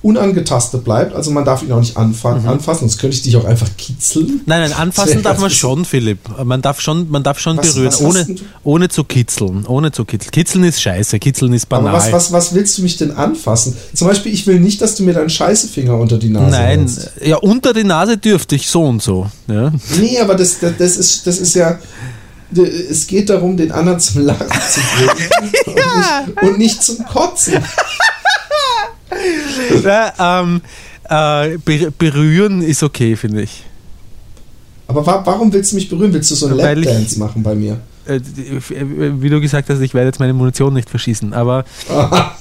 unangetastet 0.00 0.84
bleibt, 0.84 1.12
also 1.12 1.32
man 1.32 1.44
darf 1.44 1.62
ihn 1.64 1.72
auch 1.72 1.80
nicht 1.80 1.96
anfa 1.96 2.36
Mhm. 2.36 2.48
anfassen, 2.48 2.80
sonst 2.88 2.98
könnte 2.98 3.16
ich 3.16 3.22
dich 3.22 3.36
auch 3.36 3.44
einfach 3.44 3.68
kitzeln. 3.76 4.42
Nein, 4.46 4.60
nein, 4.62 4.72
anfassen 4.72 5.22
darf 5.24 5.40
man 5.40 5.50
schon, 5.50 5.84
Philipp. 5.84 6.20
Man 6.44 6.62
darf 6.62 6.80
schon, 6.80 7.10
man 7.10 7.24
darf 7.24 7.40
schon 7.40 7.56
Was- 7.56 7.74
berühren, 7.74 7.88
was 7.92 8.00
ohne, 8.00 8.26
ohne 8.62 8.88
zu 8.88 9.02
kitzeln. 9.02 9.66
Ohne 9.66 9.90
zu 9.90 10.04
kitzeln. 10.04 10.30
Kitzeln 10.30 10.62
ist 10.64 10.80
scheiße, 10.80 11.18
kitzeln 11.18 11.52
ist 11.52 11.68
banal. 11.68 11.88
Aber 11.96 11.98
was, 12.04 12.12
was, 12.12 12.32
was 12.32 12.54
willst 12.54 12.78
du 12.78 12.82
mich 12.82 12.96
denn 12.96 13.10
anfassen? 13.10 13.76
Zum 13.92 14.06
Beispiel, 14.06 14.32
ich 14.32 14.46
will 14.46 14.60
nicht, 14.60 14.80
dass 14.80 14.94
du 14.94 15.02
mir 15.02 15.14
deinen 15.14 15.30
Scheißefinger 15.30 15.96
unter 15.98 16.16
die 16.18 16.28
Nase 16.28 16.50
Nein, 16.52 16.78
hältst. 16.80 17.10
ja, 17.24 17.36
unter 17.38 17.72
die 17.74 17.84
Nase 17.84 18.18
dürfte 18.18 18.54
ich 18.54 18.68
so 18.68 18.84
und 18.84 19.02
so. 19.02 19.28
Ja. 19.48 19.72
Nee, 19.98 20.20
aber 20.20 20.36
das, 20.36 20.60
das, 20.60 20.74
das, 20.78 20.96
ist, 20.96 21.26
das 21.26 21.38
ist 21.38 21.54
ja. 21.54 21.76
Es 22.90 23.06
geht 23.06 23.28
darum, 23.30 23.56
den 23.56 23.70
anderen 23.72 24.00
zum 24.00 24.22
Lachen 24.24 24.46
zu 24.48 24.80
bringen 24.80 25.30
und, 25.66 25.74
nicht, 25.74 26.42
und 26.42 26.58
nicht 26.58 26.82
zum 26.82 27.04
Kotzen. 27.06 27.62
Ja, 29.82 30.12
ähm, 30.42 30.60
äh, 31.08 31.56
ber- 31.58 31.90
berühren 31.96 32.60
ist 32.62 32.82
okay, 32.82 33.16
finde 33.16 33.42
ich. 33.42 33.64
Aber 34.86 35.04
wa 35.04 35.22
warum 35.24 35.52
willst 35.52 35.72
du 35.72 35.76
mich 35.76 35.88
berühren? 35.88 36.12
Willst 36.12 36.30
du 36.30 36.34
so 36.34 36.48
ich- 36.50 36.56
Lapdance 36.56 37.18
machen 37.18 37.42
bei 37.42 37.54
mir? 37.54 37.80
Äh, 38.06 38.16
äh, 38.16 38.20
Wie 39.20 39.28
du 39.30 39.40
gesagt 39.40 39.68
hast, 39.70 39.80
ich 39.80 39.94
werde 39.94 40.08
jetzt 40.08 40.20
meine 40.20 40.34
Munition 40.34 40.74
nicht 40.74 40.88
verschießen, 40.90 41.32
aber 41.32 41.64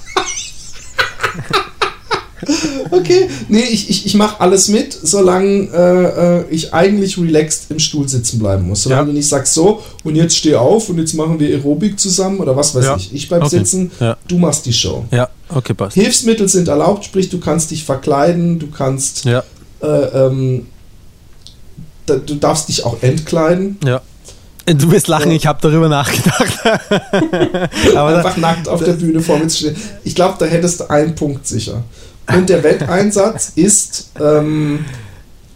Okay, 2.91 3.27
nee, 3.49 3.59
ich, 3.69 3.89
ich, 3.89 4.05
ich 4.05 4.13
mache 4.15 4.39
alles 4.39 4.67
mit, 4.69 4.93
solange 4.93 5.67
äh, 5.73 6.39
äh, 6.39 6.45
ich 6.49 6.73
eigentlich 6.73 7.17
relaxed 7.17 7.65
im 7.69 7.79
Stuhl 7.79 8.07
sitzen 8.07 8.39
bleiben 8.39 8.67
muss. 8.67 8.83
Solange 8.83 9.01
Ja. 9.01 9.05
du 9.07 9.13
nicht 9.13 9.27
sagst, 9.27 9.53
so, 9.53 9.83
und 10.03 10.15
jetzt 10.15 10.37
steh 10.37 10.55
auf 10.55 10.89
und 10.89 10.97
jetzt 10.99 11.13
machen 11.13 11.39
wir 11.39 11.49
Aerobik 11.49 11.99
zusammen 11.99 12.39
oder 12.39 12.55
was 12.55 12.73
weiß 12.75 12.85
Ja. 12.85 12.95
ich. 12.95 13.13
Ich 13.13 13.27
bleib 13.27 13.43
Okay. 13.43 13.57
sitzen, 13.59 13.91
Ja. 13.99 14.17
du 14.27 14.37
machst 14.37 14.65
die 14.65 14.73
Show. 14.73 15.05
ja, 15.11 15.29
okay, 15.49 15.73
passt. 15.73 15.95
Hilfsmittel 15.95 16.47
sind 16.47 16.67
erlaubt, 16.67 17.05
sprich, 17.05 17.29
du 17.29 17.39
kannst 17.39 17.71
dich 17.71 17.83
verkleiden, 17.83 18.59
du 18.59 18.67
kannst, 18.67 19.25
Ja, 19.25 19.43
äh, 19.81 19.85
ähm, 19.87 20.67
da, 22.05 22.15
du 22.15 22.35
darfst 22.35 22.69
dich 22.69 22.85
auch 22.85 23.01
entkleiden. 23.01 23.77
ja. 23.85 24.01
Äh, 24.65 24.75
Du 24.75 24.91
wirst 24.91 25.07
lachen, 25.07 25.31
Ja. 25.31 25.37
ich 25.37 25.47
habe 25.47 25.59
darüber 25.61 25.87
nachgedacht. 25.87 26.59
aber 27.95 28.11
da, 28.11 28.17
einfach 28.17 28.35
nackt 28.37 28.67
auf 28.67 28.83
der 28.83 28.93
Bühne 28.93 29.21
vor 29.21 29.37
mir 29.39 29.47
zu 29.47 29.57
stehen. 29.59 29.75
Ich 30.03 30.13
glaube, 30.15 30.35
da 30.39 30.45
hättest 30.45 30.81
du 30.81 30.89
einen 30.89 31.15
Punkt 31.15 31.47
sicher. 31.47 31.83
Und 32.33 32.49
der 32.49 32.63
Wetteinsatz 32.63 33.53
ist 33.55 34.11
ähm, 34.19 34.85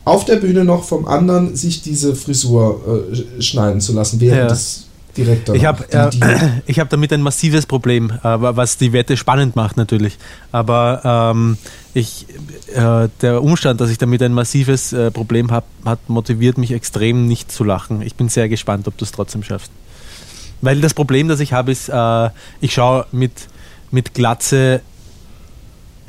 auf 0.06 0.26
der 0.26 0.38
Bühne 0.38 0.64
noch 0.64 0.84
vom 0.84 1.06
anderen 1.08 1.56
sich 1.56 1.82
diese 1.82 2.16
Frisur 2.16 2.82
äh, 3.12 3.16
sch- 3.16 3.42
schneiden 3.42 3.82
zu 3.82 3.94
lassen, 3.94 4.20
während 4.20 4.40
Ja. 4.42 4.48
das 4.48 4.86
direkt 5.18 5.50
danach. 5.50 5.60
ich 5.60 5.66
habe 5.66 5.92
äh, 5.92 6.50
ich 6.68 6.80
hab 6.80 6.90
damit 6.90 7.12
ein 7.12 7.22
massives 7.22 7.66
Problem, 7.66 8.12
äh, 8.12 8.18
was 8.24 8.78
die 8.78 8.94
Wette 8.94 9.18
spannend 9.18 9.58
macht 9.58 9.76
natürlich. 9.76 10.18
Aber 10.54 11.34
ähm, 11.36 11.58
ich, 11.94 12.26
äh, 12.74 13.10
der 13.22 13.44
Umstand, 13.44 13.82
dass 13.82 13.90
ich 13.90 13.98
damit 13.98 14.22
ein 14.24 14.34
massives 14.34 14.94
äh, 14.94 15.12
Problem 15.12 15.52
habe, 15.52 15.66
hat 15.84 16.00
motiviert 16.10 16.58
mich 16.58 16.72
extrem 16.72 17.28
nicht 17.28 17.52
zu 17.52 17.66
lachen. 17.66 18.02
Ich 18.02 18.16
bin 18.16 18.30
sehr 18.30 18.48
gespannt, 18.48 18.88
ob 18.88 18.98
du 18.98 19.04
es 19.04 19.12
trotzdem 19.12 19.44
schaffst. 19.44 19.70
Weil 20.62 20.80
das 20.80 20.94
Problem, 20.94 21.28
das 21.28 21.42
ich 21.42 21.52
habe, 21.52 21.72
ist, 21.74 21.90
äh, 21.90 22.30
ich 22.62 22.74
schaue 22.74 23.06
mit, 23.12 23.34
mit 23.92 24.14
Glatze, 24.14 24.80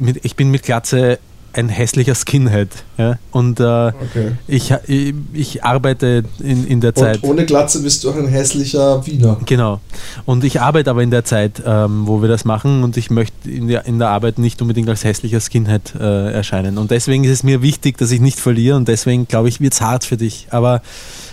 mit, 0.01 0.25
ich 0.25 0.37
bin 0.37 0.51
mit 0.51 0.63
Glatze 0.63 1.19
ein 1.55 1.69
hässlicher 1.69 2.15
Skinhead. 2.15 2.71
Ja? 2.97 3.19
Und 3.31 3.61
äh, 3.61 3.65
Okay. 3.65 4.33
ich, 4.49 4.73
ich, 4.87 5.13
ich 5.35 5.63
arbeite 5.63 6.25
in, 6.41 6.67
in 6.67 6.81
der 6.81 6.95
Zeit. 6.95 7.23
Und 7.23 7.29
ohne 7.29 7.45
Glatze 7.45 7.83
bist 7.83 8.03
du 8.05 8.11
auch 8.11 8.17
ein 8.17 8.27
hässlicher 8.27 9.07
Wiener. 9.07 9.37
Genau. 9.45 9.79
Und 10.25 10.45
ich 10.45 10.63
arbeite 10.63 10.89
aber 10.89 11.03
in 11.03 11.11
der 11.11 11.27
Zeit, 11.27 11.63
ähm, 11.67 12.07
wo 12.07 12.23
wir 12.23 12.29
das 12.31 12.47
machen 12.47 12.83
und 12.83 12.97
ich 12.97 13.11
möchte 13.11 13.51
in 13.51 13.69
der, 13.69 13.85
in 13.85 13.99
der 13.99 14.09
Arbeit 14.09 14.39
nicht 14.39 14.63
unbedingt 14.63 14.89
als 14.89 15.05
hässlicher 15.05 15.41
Skinhead 15.41 15.95
äh, 15.95 16.33
erscheinen. 16.33 16.79
Und 16.79 16.91
deswegen 16.91 17.23
ist 17.25 17.33
es 17.33 17.43
mir 17.43 17.61
wichtig, 17.61 17.99
dass 17.99 18.11
ich 18.13 18.23
nicht 18.23 18.41
verliere 18.41 18.77
und 18.79 18.89
deswegen 18.89 19.29
glaube 19.29 19.51
ich, 19.51 19.61
wird 19.61 19.75
es 19.75 19.83
hart 19.83 20.05
für 20.07 20.17
dich. 20.17 20.47
Aber 20.49 20.81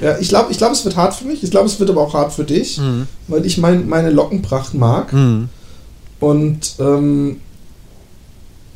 Ja, 0.02 0.18
ich 0.20 0.28
glaube, 0.28 0.52
ich 0.52 0.58
glaub, 0.58 0.74
es 0.74 0.84
wird 0.84 0.98
hart 0.98 1.16
für 1.16 1.24
mich. 1.24 1.44
Ich 1.44 1.52
glaube, 1.52 1.68
es 1.68 1.80
wird 1.80 1.90
aber 1.90 2.02
auch 2.02 2.14
hart 2.14 2.34
für 2.34 2.44
dich, 2.44 2.78
weil 3.30 3.46
ich 3.46 3.58
mein, 3.58 3.88
meine 3.88 4.10
Lockenpracht 4.10 4.74
mag. 4.74 5.14
mh, 5.14 5.46
Und 6.20 6.74
ähm, 6.80 7.38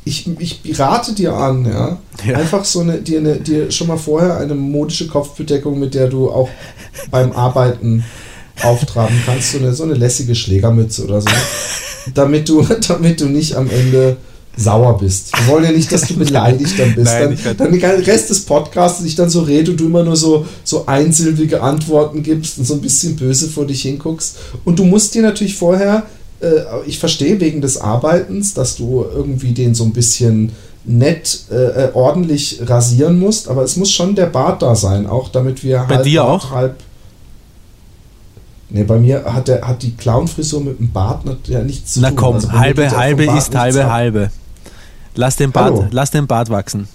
ich, 0.04 0.28
ich 0.38 0.78
rate 0.78 1.14
dir 1.14 1.34
an, 1.34 1.64
ja, 1.64 1.98
Ja. 2.26 2.36
einfach 2.36 2.64
so 2.64 2.80
eine, 2.80 2.98
dir, 2.98 3.18
eine, 3.20 3.36
dir 3.36 3.70
schon 3.70 3.86
mal 3.88 3.96
vorher 3.96 4.36
eine 4.38 4.54
modische 4.54 5.06
Kopfbedeckung, 5.06 5.78
mit 5.78 5.94
der 5.94 6.08
du 6.08 6.30
auch 6.30 6.48
beim 7.10 7.32
Arbeiten 7.32 8.04
auftragen 8.62 9.16
kannst, 9.26 9.52
so 9.52 9.58
eine, 9.58 9.74
so 9.74 9.82
eine 9.82 9.94
lässige 9.94 10.34
Schlägermütze 10.34 11.04
oder 11.04 11.20
so, 11.20 11.28
damit 12.14 12.48
du, 12.48 12.62
damit 12.88 13.20
du 13.20 13.26
nicht 13.26 13.56
am 13.56 13.68
Ende 13.70 14.16
sauer 14.56 14.98
bist. 14.98 15.32
Wir 15.36 15.52
wollen 15.52 15.64
ja 15.64 15.72
nicht, 15.72 15.90
dass 15.90 16.02
du 16.02 16.14
beleidigt 16.14 16.78
dann 16.78 16.94
bist. 16.94 17.12
Nein, 17.12 17.36
dann, 17.44 17.56
dann 17.56 17.72
den 17.72 17.82
Rest 17.82 18.30
des 18.30 18.44
Podcasts 18.44 19.04
ich 19.04 19.16
dann 19.16 19.28
so 19.28 19.40
rede 19.40 19.72
und 19.72 19.80
du 19.80 19.86
immer 19.86 20.04
nur 20.04 20.16
so, 20.16 20.46
so 20.62 20.86
einsilbige 20.86 21.60
Antworten 21.60 22.22
gibst 22.22 22.58
und 22.58 22.64
so 22.64 22.74
ein 22.74 22.80
bisschen 22.80 23.16
böse 23.16 23.48
vor 23.48 23.66
dich 23.66 23.82
hinguckst. 23.82 24.36
Und 24.64 24.78
du 24.78 24.84
musst 24.84 25.14
dir 25.14 25.22
natürlich 25.22 25.56
vorher, 25.56 26.04
ich 26.86 26.98
verstehe 26.98 27.40
wegen 27.40 27.60
des 27.60 27.78
Arbeitens, 27.80 28.54
dass 28.54 28.76
du 28.76 29.04
irgendwie 29.14 29.52
den 29.52 29.74
so 29.74 29.84
ein 29.84 29.92
bisschen 29.92 30.52
nett, 30.84 31.44
äh, 31.50 31.54
äh, 31.86 31.90
ordentlich 31.94 32.60
rasieren 32.66 33.18
musst, 33.18 33.48
aber 33.48 33.62
es 33.62 33.76
muss 33.76 33.90
schon 33.90 34.14
der 34.14 34.26
Bart 34.26 34.60
da 34.62 34.74
sein, 34.74 35.06
auch 35.06 35.28
damit 35.30 35.64
wir 35.64 35.84
Bei 35.88 36.02
dir 36.02 36.22
Bart, 36.22 36.42
auch? 36.44 36.50
halb. 36.50 36.76
Nee, 38.70 38.82
bei 38.84 38.98
mir 38.98 39.24
hat, 39.24 39.48
der, 39.48 39.66
hat 39.66 39.82
die 39.82 39.94
Clownfrisur 39.94 40.60
mit 40.60 40.78
dem 40.80 40.90
Bart 40.92 41.22
ja 41.46 41.62
nichts 41.62 41.94
zu 41.94 42.00
na 42.00 42.08
tun. 42.08 42.16
komm, 42.16 42.34
Also 42.34 42.52
halbe, 42.52 42.90
halbe 42.90 43.24
ist 43.24 43.54
halbe, 43.54 43.90
halbe. 43.90 44.30
Lass 45.14 45.36
den 45.36 45.52
Bart, 45.52 45.66
Hallo. 45.74 45.86
lass 45.92 46.10
den 46.10 46.26
Bart 46.26 46.50
wachsen. 46.50 46.88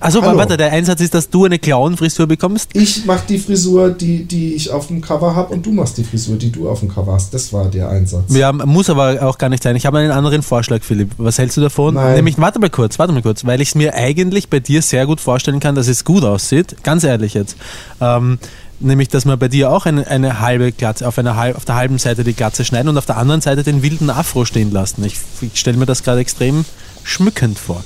Also 0.00 0.22
warte, 0.22 0.56
der 0.56 0.72
Einsatz 0.72 1.00
ist, 1.00 1.14
dass 1.14 1.30
du 1.30 1.44
eine 1.44 1.58
Clown-Frisur 1.58 2.26
bekommst. 2.26 2.70
Ich 2.74 3.04
mach 3.06 3.20
die 3.22 3.38
Frisur, 3.38 3.90
die, 3.90 4.24
die 4.24 4.54
ich 4.54 4.70
auf 4.70 4.88
dem 4.88 5.00
Cover 5.00 5.34
habe, 5.34 5.54
und 5.54 5.66
du 5.66 5.72
machst 5.72 5.98
die 5.98 6.04
Frisur, 6.04 6.36
die 6.36 6.50
du 6.50 6.68
auf 6.68 6.80
dem 6.80 6.88
Cover 6.88 7.12
hast. 7.12 7.34
Das 7.34 7.52
war 7.52 7.66
der 7.66 7.88
Einsatz. 7.88 8.34
Ja, 8.34 8.52
muss 8.52 8.90
aber 8.90 9.22
auch 9.22 9.38
gar 9.38 9.48
nicht 9.48 9.62
sein. 9.62 9.76
Ich 9.76 9.86
habe 9.86 9.98
einen 9.98 10.10
anderen 10.10 10.42
Vorschlag, 10.42 10.82
Philipp. 10.82 11.10
Was 11.18 11.38
hältst 11.38 11.56
du 11.56 11.60
davon? 11.60 11.94
Nein. 11.94 12.16
Nämlich, 12.16 12.38
warte 12.38 12.58
mal 12.58 12.70
kurz, 12.70 12.98
warte 12.98 13.12
mal 13.12 13.22
kurz, 13.22 13.44
weil 13.44 13.60
ich 13.60 13.68
es 13.68 13.74
mir 13.74 13.94
eigentlich 13.94 14.48
bei 14.48 14.60
dir 14.60 14.82
sehr 14.82 15.06
gut 15.06 15.20
vorstellen 15.20 15.60
kann, 15.60 15.74
dass 15.74 15.88
es 15.88 16.04
gut 16.04 16.24
aussieht. 16.24 16.76
Ganz 16.82 17.04
ehrlich 17.04 17.34
jetzt. 17.34 17.56
Ähm, 18.00 18.38
nämlich, 18.80 19.08
dass 19.08 19.24
wir 19.24 19.36
bei 19.36 19.48
dir 19.48 19.70
auch 19.70 19.86
eine, 19.86 20.06
eine 20.06 20.40
halbe 20.40 20.72
Glatze, 20.72 21.06
auf, 21.06 21.18
einer 21.18 21.56
auf 21.56 21.64
der 21.64 21.74
halben 21.74 21.98
Seite 21.98 22.24
die 22.24 22.34
Glatze 22.34 22.64
schneiden 22.64 22.88
und 22.88 22.98
auf 22.98 23.06
der 23.06 23.16
anderen 23.16 23.40
Seite 23.40 23.62
den 23.62 23.82
wilden 23.82 24.10
Afro 24.10 24.44
stehen 24.44 24.70
lassen. 24.70 25.04
Ich, 25.04 25.16
ich 25.40 25.58
stelle 25.58 25.76
mir 25.76 25.86
das 25.86 26.02
gerade 26.02 26.20
extrem 26.20 26.64
schmückend 27.02 27.58
vor. 27.58 27.82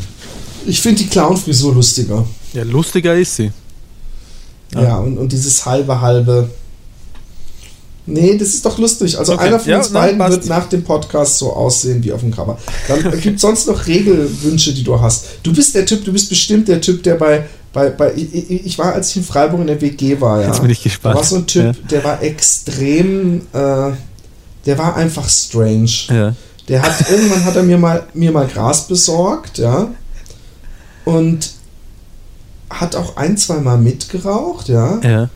Ich 0.66 0.80
finde 0.80 1.02
die 1.02 1.08
Clown-Frisur 1.08 1.74
lustiger. 1.74 2.24
Ja, 2.52 2.62
lustiger 2.64 3.14
ist 3.14 3.36
sie. 3.36 3.50
Ja, 4.74 4.98
und, 4.98 5.18
und 5.18 5.30
dieses 5.32 5.64
halbe, 5.66 6.00
halbe. 6.00 6.48
Nee, 8.04 8.36
das 8.36 8.48
ist 8.48 8.64
doch 8.66 8.78
lustig. 8.78 9.16
Also 9.18 9.34
Okay. 9.34 9.44
einer 9.44 9.60
von 9.60 9.70
Ja, 9.70 9.78
uns 9.78 9.90
beiden 9.90 10.18
passt. 10.18 10.32
wird 10.32 10.46
nach 10.46 10.68
dem 10.68 10.82
Podcast 10.82 11.38
so 11.38 11.52
aussehen 11.52 12.02
wie 12.02 12.12
auf 12.12 12.20
dem 12.20 12.32
Cover. 12.34 12.58
Dann 12.88 13.10
gibt 13.20 13.36
es 13.36 13.42
sonst 13.42 13.66
noch 13.68 13.86
Regelwünsche, 13.86 14.74
die 14.74 14.82
du 14.82 15.00
hast. 15.00 15.24
Du 15.42 15.52
bist 15.52 15.74
der 15.74 15.86
Typ, 15.86 16.04
du 16.04 16.12
bist 16.12 16.28
bestimmt 16.28 16.66
der 16.68 16.80
Typ, 16.80 17.02
der 17.04 17.14
bei, 17.14 17.44
bei, 17.72 17.90
bei 17.90 18.12
ich, 18.16 18.50
ich 18.66 18.78
war, 18.78 18.94
als 18.94 19.10
ich 19.10 19.18
in 19.18 19.24
Freiburg 19.24 19.60
in 19.60 19.68
der 19.68 19.80
WG 19.80 20.20
war, 20.20 20.40
ja. 20.40 20.48
Jetzt 20.48 20.60
bin 20.62 20.70
ich 20.70 20.82
gespannt. 20.82 21.14
Da 21.14 21.18
war 21.20 21.24
so 21.24 21.36
ein 21.36 21.46
Typ, 21.46 21.88
der 21.88 22.02
war 22.02 22.20
extrem, 22.22 23.42
äh, 23.52 23.90
der 24.66 24.78
war 24.78 24.96
einfach 24.96 25.28
strange. 25.28 25.90
Ja. 26.08 26.34
Der 26.68 26.82
hat 26.82 27.08
irgendwann 27.10 27.44
hat 27.44 27.56
er 27.56 27.62
mir 27.62 27.78
mal 27.78 28.04
mir 28.14 28.32
mal 28.32 28.46
Gras 28.48 28.86
besorgt, 28.88 29.58
ja. 29.58 29.92
Und 31.04 31.52
hat 32.70 32.96
auch 32.96 33.16
ein, 33.16 33.36
zwei 33.36 33.58
Mal 33.58 33.78
mitgeraucht, 33.78 34.68
ja. 34.68 35.00
Ja. 35.02 35.28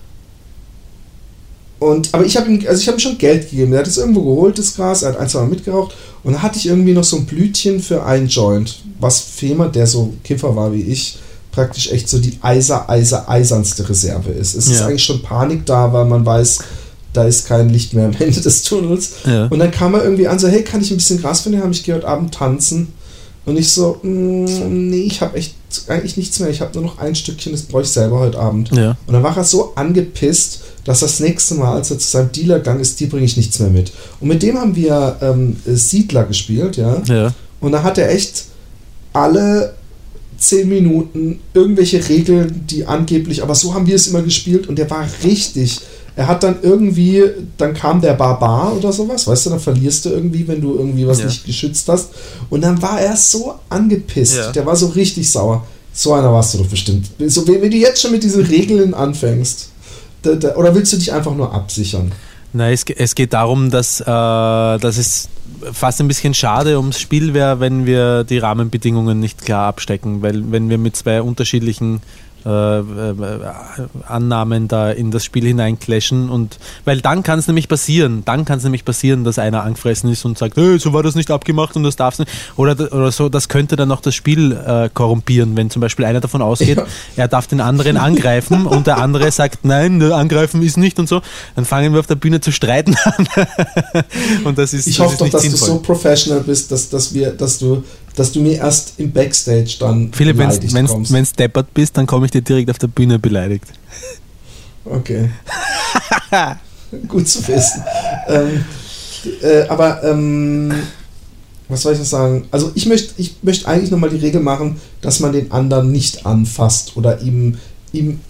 Und 1.79 2.15
aber 2.15 2.25
ich 2.25 2.37
habe 2.39 2.51
ihm 2.51 2.67
also 2.67 2.81
ich 2.81 2.89
habe 2.89 2.97
ihm 2.97 3.01
schon 3.01 3.19
Geld 3.19 3.51
gegeben. 3.51 3.73
Er 3.75 3.81
hat 3.81 3.87
es 3.87 3.99
irgendwo 3.99 4.23
geholt 4.23 4.59
das 4.59 4.75
Gras, 4.75 5.03
er 5.03 5.11
hat 5.13 5.19
ein, 5.19 5.29
zwei 5.29 5.41
Mal 5.41 5.49
mitgeraucht 5.49 5.95
und 6.25 6.33
dann 6.33 6.43
hatte 6.43 6.59
ich 6.59 6.67
irgendwie 6.67 6.95
noch 6.95 7.05
so 7.05 7.17
ein 7.19 7.27
Blütchen 7.27 7.81
für 7.81 8.05
ein 8.05 8.29
Joint, 8.29 8.83
was 8.99 9.21
Fehmer, 9.21 9.69
der 9.69 9.87
so 9.87 10.15
Kiffer 10.25 10.57
war 10.57 10.73
wie 10.73 10.81
ich, 10.81 11.19
praktisch 11.53 11.93
echt 11.93 12.09
so 12.09 12.19
die 12.19 12.39
eiser 12.41 12.89
eiser 12.89 13.29
eisernste 13.29 13.87
Reserve 13.87 14.31
ist. 14.31 14.55
Es 14.55 14.69
ist 14.69 14.81
Ja. 14.81 14.87
eigentlich 14.87 15.05
schon 15.05 15.21
Panik 15.23 15.67
da, 15.67 15.93
weil 15.93 16.07
man 16.07 16.25
weiß, 16.25 16.61
da 17.13 17.25
ist 17.25 17.47
kein 17.47 17.69
Licht 17.69 17.93
mehr 17.93 18.07
am 18.07 18.17
Ende 18.19 18.41
des 18.41 18.63
Tunnels. 18.63 19.13
Ja. 19.27 19.47
Und 19.47 19.59
dann 19.59 19.71
kam 19.71 19.95
er 19.95 20.03
irgendwie 20.03 20.29
an, 20.29 20.39
so, 20.39 20.49
hey, 20.49 20.63
kann 20.63 20.81
ich 20.81 20.91
ein 20.91 20.97
bisschen 20.97 21.21
Gras 21.21 21.43
finden? 21.43 21.61
Habe 21.61 21.73
ich 21.73 21.85
gehört, 21.85 22.05
Abend 22.05 22.33
tanzen. 22.35 22.89
Und 23.47 23.57
ich 23.57 23.73
so, 23.73 23.99
mm, 24.03 24.45
nee, 24.91 25.03
ich 25.03 25.21
habe 25.21 25.37
echt 25.39 25.55
eigentlich 25.87 26.17
nichts 26.17 26.41
mehr. 26.41 26.51
Ich 26.51 26.61
habe 26.61 26.75
nur 26.75 26.83
noch 26.83 26.99
ein 26.99 27.15
Stückchen, 27.15 27.53
das 27.53 27.63
brauche 27.63 27.83
ich 27.83 27.89
selber 27.89 28.19
heute 28.19 28.39
Abend. 28.39 28.71
Ja. 28.73 28.97
Und 29.07 29.15
dann 29.15 29.23
war 29.23 29.37
er 29.37 29.45
so 29.45 29.73
angepisst, 29.77 30.63
dass 30.85 31.01
das 31.01 31.21
nächste 31.21 31.55
Mal, 31.55 31.75
als 31.75 31.91
er 31.91 31.99
zu 31.99 32.09
seinem 32.09 32.33
Dealer 32.33 32.59
gegangen 32.59 32.81
ist, 32.81 32.99
die 32.99 33.07
bringe 33.07 33.25
ich 33.25 33.37
nichts 33.37 33.59
mehr 33.61 33.71
mit. 33.71 33.93
Und 34.21 34.29
mit 34.29 34.43
dem 34.43 34.59
haben 34.59 34.75
wir 34.75 35.17
ähm, 35.23 35.57
Siedler 35.65 36.25
gespielt, 36.25 36.77
ja. 36.77 37.03
Ja. 37.07 37.35
Und 37.61 37.73
da 37.73 37.85
hat 37.85 37.99
er 37.99 38.11
echt 38.11 38.47
alle 39.13 39.75
zehn 40.39 40.69
Minuten 40.69 41.41
irgendwelche 41.55 42.07
Regeln, 42.09 42.65
die 42.69 42.85
angeblich, 42.85 43.43
aber 43.43 43.55
so 43.55 43.75
haben 43.75 43.87
wir 43.87 43.95
es 43.95 44.09
immer 44.09 44.23
gespielt 44.23 44.67
und 44.67 44.77
der 44.77 44.91
war 44.91 45.07
richtig. 45.25 45.81
Er 46.17 46.27
hat 46.29 46.43
dann 46.43 46.57
irgendwie, 46.63 47.23
dann 47.59 47.75
kam 47.75 48.01
der 48.01 48.15
Barbar 48.15 48.75
oder 48.75 48.91
sowas, 48.91 49.27
weißt 49.27 49.47
du, 49.47 49.51
dann 49.51 49.61
verlierst 49.61 50.07
du 50.07 50.11
irgendwie, 50.11 50.49
wenn 50.49 50.63
du 50.63 50.75
irgendwie 50.77 51.07
was 51.07 51.21
Ja. 51.21 51.27
nicht 51.27 51.45
geschützt 51.45 51.89
hast. 51.89 52.09
Und 52.49 52.63
dann 52.63 52.81
war 52.81 53.01
er 53.01 53.17
so 53.17 53.55
angepisst. 53.69 54.37
Ja. 54.39 54.53
Der 54.53 54.65
war 54.65 54.77
so 54.77 54.87
richtig 54.87 55.31
sauer. 55.31 55.67
So 55.93 56.15
einer 56.15 56.33
warst 56.33 56.55
du 56.55 56.59
doch 56.59 56.67
bestimmt. 56.67 57.07
So, 57.27 57.47
wenn, 57.47 57.61
wenn 57.63 57.71
du 57.71 57.77
jetzt 57.77 58.01
schon 58.01 58.13
mit 58.13 58.23
diesen 58.23 58.45
Regeln 58.45 58.95
anfängst, 58.95 59.71
da, 60.23 60.35
da, 60.35 60.55
oder 60.57 60.75
willst 60.75 60.93
du 60.95 60.97
dich 60.97 61.13
einfach 61.13 61.35
nur 61.35 61.53
absichern? 61.53 62.13
Nein, 62.53 62.73
es, 62.73 62.85
es 62.85 63.15
geht 63.15 63.35
darum, 63.35 63.71
dass, 63.71 64.01
äh, 64.01 64.05
dass 64.05 64.97
es 64.97 65.29
fast 65.73 66.01
ein 66.01 66.09
bisschen 66.09 66.33
schade 66.33 66.79
ums 66.79 66.99
Spiel 66.99 67.35
wäre, 67.35 67.61
wenn 67.61 67.85
wir 67.87 68.25
die 68.25 68.39
Rahmenbedingungen 68.39 69.21
nicht 69.21 69.45
klar 69.45 69.67
abstecken, 69.67 70.23
weil 70.23 70.51
wenn 70.51 70.71
wir 70.71 70.79
mit 70.79 70.97
zwei 70.97 71.21
unterschiedlichen 71.21 72.01
äh, 72.47 72.79
äh, 72.79 72.85
Annahmen 74.09 74.69
da 74.69 74.91
in 74.91 75.11
das 75.11 75.25
Spiel 75.25 75.45
hineinclashen 75.47 76.31
und 76.31 76.59
weil 76.85 77.01
dann 77.01 77.23
kann 77.23 77.39
es 77.39 77.47
nämlich 77.49 77.69
passieren, 77.69 78.23
dann 78.25 78.45
kann 78.45 78.59
es 78.59 78.65
nämlich 78.65 78.85
passieren, 78.85 79.25
dass 79.25 79.39
einer 79.39 79.63
angefressen 79.65 80.11
ist 80.11 80.25
und 80.25 80.39
sagt, 80.39 80.57
hey, 80.57 80.79
so 80.79 80.93
war 80.93 81.03
das 81.03 81.15
nicht 81.17 81.31
abgemacht 81.31 81.75
und 81.77 81.83
das 81.83 81.97
darfst 81.97 82.21
nicht 82.21 82.31
oder, 82.57 82.73
oder 82.93 83.11
so, 83.11 83.29
das 83.29 83.49
könnte 83.49 83.75
dann 83.77 83.91
auch 83.91 84.01
das 84.01 84.15
Spiel 84.15 84.53
äh, 84.53 84.89
korrumpieren, 84.95 85.57
wenn 85.57 85.71
zum 85.71 85.81
Beispiel 85.81 86.05
einer 86.05 86.21
davon 86.21 86.41
ausgeht, 86.43 86.79
Ja. 86.79 86.87
er 87.17 87.29
darf 87.29 87.47
den 87.49 87.61
anderen 87.61 87.97
angreifen 87.97 88.67
und 88.67 88.87
der 88.87 88.99
andere 88.99 89.31
sagt, 89.33 89.65
nein, 89.65 90.01
angreifen 90.13 90.63
ist 90.63 90.77
nicht 90.77 90.99
und 90.99 91.09
so, 91.09 91.23
dann 91.57 91.65
fangen 91.65 91.93
wir 91.93 92.01
auf 92.01 92.07
der 92.07 92.15
Bühne 92.15 92.41
zu 92.41 92.53
streiten 92.53 92.95
an. 93.05 93.27
und 94.45 94.57
das 94.59 94.73
ist, 94.73 94.87
Ich 94.87 95.01
hoffe 95.01 95.17
doch, 95.17 95.25
nicht 95.25 95.35
dass 95.35 95.43
sinnvoll. 95.43 95.69
du 95.69 95.75
so 95.75 95.81
professional 95.81 96.41
bist, 96.43 96.71
dass, 96.71 96.89
dass, 96.89 97.13
wir, 97.13 97.31
dass, 97.33 97.59
du, 97.59 97.83
dass 98.17 98.33
du 98.33 98.41
mir 98.41 98.57
erst 98.57 98.95
im 98.99 99.13
Backstage 99.13 99.77
dann 99.79 100.13
Philipp, 100.13 100.39
wenn 100.39 100.49
beleidigt 100.49 100.73
du 100.75 100.87
kommst. 100.87 101.39
deppert 101.39 101.73
bist, 101.75 101.97
dann 101.97 102.07
komme 102.07 102.27
ich 102.27 102.33
dir 102.33 102.43
direkt 102.43 102.71
auf 102.71 102.79
der 102.79 102.89
Bühne 102.89 103.19
beleidigt. 103.19 103.67
Okay. 104.85 105.31
Gut 107.09 107.29
zu 107.29 107.47
wissen. 107.47 107.83
ähm, 108.29 108.65
äh, 109.43 109.63
aber 109.69 110.03
ähm, 110.05 110.73
was 111.69 111.83
soll 111.83 111.93
ich 111.93 111.99
noch 111.99 112.07
sagen? 112.07 112.47
Also 112.51 112.73
ich 112.75 112.87
möchte 112.87 113.15
ich 113.17 113.37
möchte 113.43 113.69
eigentlich 113.69 113.91
nochmal 113.91 114.11
die 114.11 114.17
Regel 114.17 114.41
machen, 114.41 114.81
dass 115.01 115.21
man 115.21 115.33
den 115.33 115.51
anderen 115.53 115.93
nicht 115.93 116.25
anfasst 116.27 116.97
oder 116.97 117.21
ihm, 117.21 117.59
ihm 117.93 118.21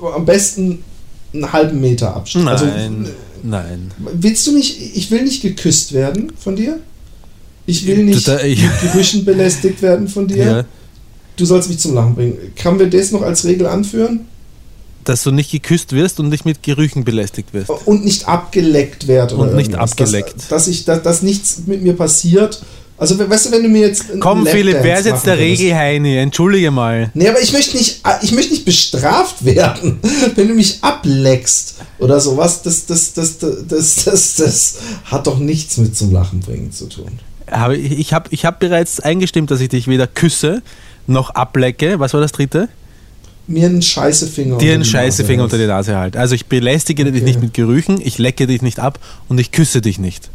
am 0.00 0.24
besten 0.24 0.84
einen 1.32 1.52
halben 1.52 1.80
Meter 1.80 2.14
Abstand. 2.14 2.48
Also, 2.48 2.66
Nein, 2.66 3.08
nein. 3.42 3.90
willst 3.98 4.46
du 4.46 4.52
mich, 4.52 4.96
ich 4.96 5.10
will 5.10 5.22
nicht 5.24 5.42
geküsst 5.42 5.92
werden 5.92 6.32
von 6.38 6.54
dir? 6.56 6.78
Ich 7.66 7.86
will 7.86 8.04
nicht 8.04 8.26
mit 8.26 8.80
Gerüchen 8.82 9.24
belästigt 9.24 9.80
werden 9.82 10.08
von 10.08 10.26
dir. 10.26 10.36
Ja, 10.44 10.64
Du 11.36 11.44
sollst 11.44 11.68
mich 11.68 11.78
zum 11.78 11.94
Lachen 11.94 12.14
bringen. 12.14 12.36
Kann 12.54 12.78
wir 12.78 12.86
das 12.88 13.10
noch 13.10 13.22
als 13.22 13.44
Regel 13.44 13.66
anführen? 13.66 14.20
dass 15.02 15.22
du 15.22 15.30
nicht 15.30 15.50
geküsst 15.50 15.92
wirst 15.92 16.18
und 16.18 16.30
nicht 16.30 16.46
mit 16.46 16.62
Gerüchen 16.62 17.04
belästigt 17.04 17.52
wirst. 17.52 17.68
Und 17.84 18.06
nicht 18.06 18.26
abgeleckt 18.26 19.06
werde. 19.06 19.34
Und 19.34 19.48
oder 19.48 19.56
nicht 19.56 19.68
irgendwas. 19.72 19.90
abgeleckt. 19.92 20.34
Dass, 20.38 20.48
dass, 20.48 20.66
ich, 20.68 20.86
dass, 20.86 21.02
dass 21.02 21.20
nichts 21.20 21.60
mit 21.66 21.82
mir 21.82 21.92
passiert. 21.92 22.62
Also, 22.96 23.18
we- 23.18 23.28
weißt 23.28 23.44
du, 23.44 23.50
wenn 23.50 23.64
du 23.64 23.68
mir 23.68 23.86
jetzt. 23.88 24.04
Komm, 24.18 24.46
Philipp, 24.46 24.78
wer 24.80 24.98
ist 24.98 25.04
jetzt 25.04 25.26
der 25.26 25.36
Regelheini? 25.38 26.16
Entschuldige 26.16 26.70
mal. 26.70 27.10
Nee, 27.12 27.28
aber 27.28 27.38
ich 27.42 27.52
möchte 27.52 27.76
nicht, 27.76 28.00
ich 28.22 28.32
möchte 28.32 28.52
nicht 28.52 28.64
bestraft 28.64 29.44
werden, 29.44 29.98
wenn 30.36 30.48
du 30.48 30.54
mich 30.54 30.78
ableckst 30.80 31.74
oder 31.98 32.18
sowas. 32.18 32.62
Das, 32.62 32.86
das, 32.86 33.12
das, 33.12 33.36
das, 33.36 33.56
das, 33.68 34.04
das, 34.04 34.36
das 34.36 34.74
hat 35.04 35.26
doch 35.26 35.38
nichts 35.38 35.76
mit 35.76 35.94
zum 35.94 36.12
Lachen 36.14 36.40
bringen 36.40 36.72
zu 36.72 36.86
tun. 36.86 37.10
Ich 37.72 37.98
ich 37.98 38.12
habe 38.12 38.28
ich 38.30 38.44
hab 38.44 38.60
bereits 38.60 39.00
eingestimmt, 39.00 39.50
dass 39.50 39.60
ich 39.60 39.68
dich 39.68 39.88
weder 39.88 40.06
küsse, 40.06 40.62
noch 41.06 41.30
ablecke. 41.30 41.98
Was 42.00 42.14
war 42.14 42.20
das 42.20 42.32
dritte? 42.32 42.68
Mir 43.46 43.66
einen 43.66 43.82
Scheißefinger 43.82 44.56
Dir 44.56 44.72
einen 44.72 44.84
Scheißefinger 44.84 45.44
unter 45.44 45.58
die 45.58 45.66
Nase 45.66 45.96
halt. 45.96 46.16
Also 46.16 46.34
ich 46.34 46.46
belästige 46.46 47.02
okay. 47.02 47.12
dich 47.12 47.22
nicht 47.22 47.42
mit 47.42 47.52
Gerüchen, 47.52 48.00
ich 48.02 48.18
lecke 48.18 48.46
dich 48.46 48.62
nicht 48.62 48.80
ab 48.80 48.98
und 49.28 49.38
ich 49.38 49.52
küsse 49.52 49.82
dich 49.82 49.98
nicht. 49.98 50.30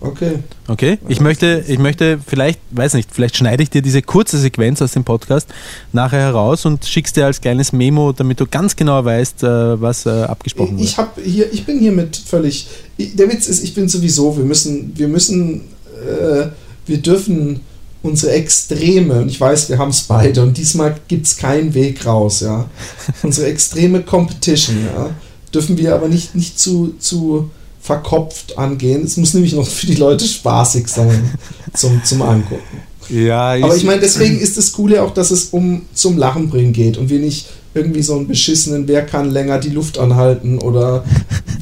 Okay. 0.00 0.38
Okay. 0.66 0.98
Ich 1.08 1.20
möchte, 1.20 1.62
ich 1.68 1.78
möchte 1.78 2.18
vielleicht, 2.26 2.58
weiß 2.70 2.94
nicht, 2.94 3.10
vielleicht 3.12 3.36
schneide 3.36 3.62
ich 3.62 3.68
dir 3.68 3.82
diese 3.82 4.00
kurze 4.00 4.38
Sequenz 4.38 4.80
aus 4.80 4.92
dem 4.92 5.04
Podcast 5.04 5.48
nachher 5.92 6.20
heraus 6.20 6.64
und 6.64 6.86
schickst 6.86 7.16
dir 7.16 7.26
als 7.26 7.42
kleines 7.42 7.72
Memo, 7.72 8.12
damit 8.12 8.40
du 8.40 8.46
ganz 8.46 8.76
genau 8.76 9.04
weißt, 9.04 9.42
äh, 9.42 9.80
was 9.80 10.06
äh, 10.06 10.08
abgesprochen 10.08 10.78
wird. 10.78 10.88
Ich 10.88 10.96
habe 10.96 11.20
hier, 11.22 11.52
ich 11.52 11.66
bin 11.66 11.78
hiermit 11.80 12.16
völlig. 12.16 12.68
Der 12.98 13.30
Witz 13.30 13.46
ist, 13.46 13.62
ich 13.62 13.74
bin 13.74 13.88
sowieso, 13.88 14.38
wir 14.38 14.44
müssen, 14.44 14.92
wir 14.96 15.08
müssen, 15.08 15.64
äh, 16.00 16.48
wir 16.86 16.98
dürfen 16.98 17.60
unsere 18.02 18.32
Extreme, 18.32 19.22
und 19.22 19.28
ich 19.28 19.40
weiß, 19.40 19.68
wir 19.68 19.78
haben 19.78 19.90
es 19.90 20.02
beide, 20.02 20.42
und 20.42 20.56
diesmal 20.56 20.96
gibt 21.08 21.26
es 21.26 21.36
keinen 21.36 21.74
Weg 21.74 22.06
raus, 22.06 22.40
ja. 22.40 22.68
unsere 23.22 23.48
extreme 23.48 24.02
Competition, 24.02 24.76
ja, 24.94 25.10
dürfen 25.52 25.76
wir 25.76 25.94
aber 25.94 26.08
nicht, 26.08 26.34
nicht 26.34 26.58
zu, 26.58 26.94
zu 26.98 27.50
verkopft 27.80 28.58
angehen. 28.58 29.04
Es 29.04 29.16
muss 29.16 29.34
nämlich 29.34 29.54
noch 29.54 29.66
für 29.66 29.86
die 29.86 29.94
Leute 29.94 30.26
spaßig 30.26 30.86
sein 30.88 31.34
zum, 31.74 32.02
zum 32.04 32.22
Angucken. 32.22 32.78
Ja, 33.08 33.56
ich 33.56 33.64
aber 33.64 33.76
ich 33.76 33.84
meine, 33.84 34.00
deswegen 34.00 34.38
ist 34.38 34.56
das 34.56 34.72
Coole 34.72 35.02
auch, 35.02 35.12
dass 35.12 35.30
es 35.30 35.46
um 35.46 35.82
zum 35.94 36.16
Lachen 36.16 36.48
bringen 36.48 36.72
geht 36.72 36.96
und 36.96 37.10
wir 37.10 37.18
nicht 37.18 37.46
irgendwie 37.74 38.02
so 38.02 38.16
einen 38.16 38.26
beschissenen, 38.26 38.88
wer 38.88 39.06
kann 39.06 39.30
länger 39.30 39.58
die 39.58 39.70
Luft 39.70 39.98
anhalten 39.98 40.58
oder 40.58 41.04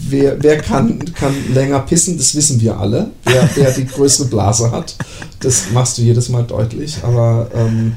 wer, 0.09 0.42
wer 0.42 0.59
kann, 0.59 1.12
kann 1.14 1.34
länger 1.52 1.80
pissen, 1.80 2.16
das 2.16 2.34
wissen 2.34 2.61
wir 2.61 2.78
alle. 2.78 3.11
Wer, 3.24 3.48
wer 3.54 3.72
die 3.72 3.86
größere 3.86 4.28
Blase 4.28 4.70
hat, 4.70 4.96
das 5.40 5.70
machst 5.72 5.98
du 5.98 6.02
jedes 6.02 6.28
Mal 6.28 6.44
deutlich, 6.44 6.98
aber 7.02 7.50
ähm, 7.54 7.94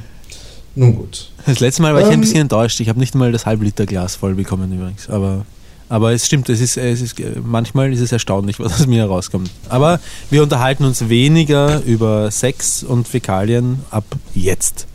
nun 0.75 0.95
gut. 0.95 1.31
Das 1.45 1.59
letzte 1.59 1.81
Mal 1.81 1.93
war 1.93 2.01
ich 2.01 2.07
ähm, 2.07 2.13
ein 2.13 2.21
bisschen 2.21 2.41
enttäuscht. 2.41 2.79
Ich 2.79 2.89
habe 2.89 2.99
nicht 2.99 3.15
mal 3.15 3.31
das 3.31 3.45
Halbliter-Glas 3.45 4.15
voll 4.15 4.35
bekommen 4.35 4.71
übrigens, 4.71 5.09
aber 5.09 5.45
aber 5.89 6.13
es 6.13 6.25
stimmt, 6.25 6.47
es 6.47 6.61
ist, 6.61 6.77
es 6.77 7.01
ist, 7.01 7.15
manchmal 7.43 7.91
ist 7.91 7.99
es 7.99 8.13
erstaunlich, 8.13 8.61
was 8.61 8.79
aus 8.79 8.87
mir 8.87 9.01
herauskommt. 9.01 9.51
Aber 9.67 9.99
wir 10.29 10.41
unterhalten 10.41 10.85
uns 10.85 11.09
weniger 11.09 11.81
über 11.83 12.31
Sex 12.31 12.81
und 12.81 13.09
Fäkalien 13.09 13.81
ab 13.89 14.05
jetzt. 14.33 14.87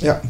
Ja. 0.00 0.22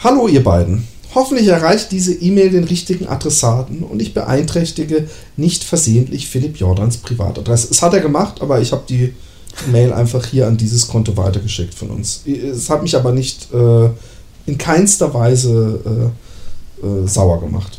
Hallo 0.00 0.28
ihr 0.28 0.44
beiden. 0.44 0.86
Hoffentlich 1.14 1.46
erreicht 1.46 1.92
diese 1.92 2.12
E-Mail 2.12 2.50
den 2.50 2.64
richtigen 2.64 3.06
Adressaten 3.06 3.82
und 3.82 4.02
ich 4.02 4.14
beeinträchtige 4.14 5.08
nicht 5.36 5.62
versehentlich 5.62 6.28
Philipp 6.28 6.56
Jordans 6.56 6.96
Privatadresse. 6.96 7.68
Es 7.70 7.82
hat 7.82 7.94
er 7.94 8.00
gemacht, 8.00 8.42
aber 8.42 8.60
ich 8.60 8.72
habe 8.72 8.82
die 8.88 9.14
Mail 9.70 9.92
einfach 9.92 10.26
hier 10.26 10.48
an 10.48 10.56
dieses 10.56 10.88
Konto 10.88 11.16
weitergeschickt 11.16 11.74
von 11.74 11.90
uns. 11.90 12.22
Es 12.26 12.68
hat 12.68 12.82
mich 12.82 12.96
aber 12.96 13.12
nicht 13.12 13.52
äh, 13.54 13.90
in 14.46 14.58
keinster 14.58 15.14
Weise 15.14 16.12
äh, 16.82 16.86
äh, 16.86 17.06
sauer 17.06 17.40
gemacht. 17.40 17.78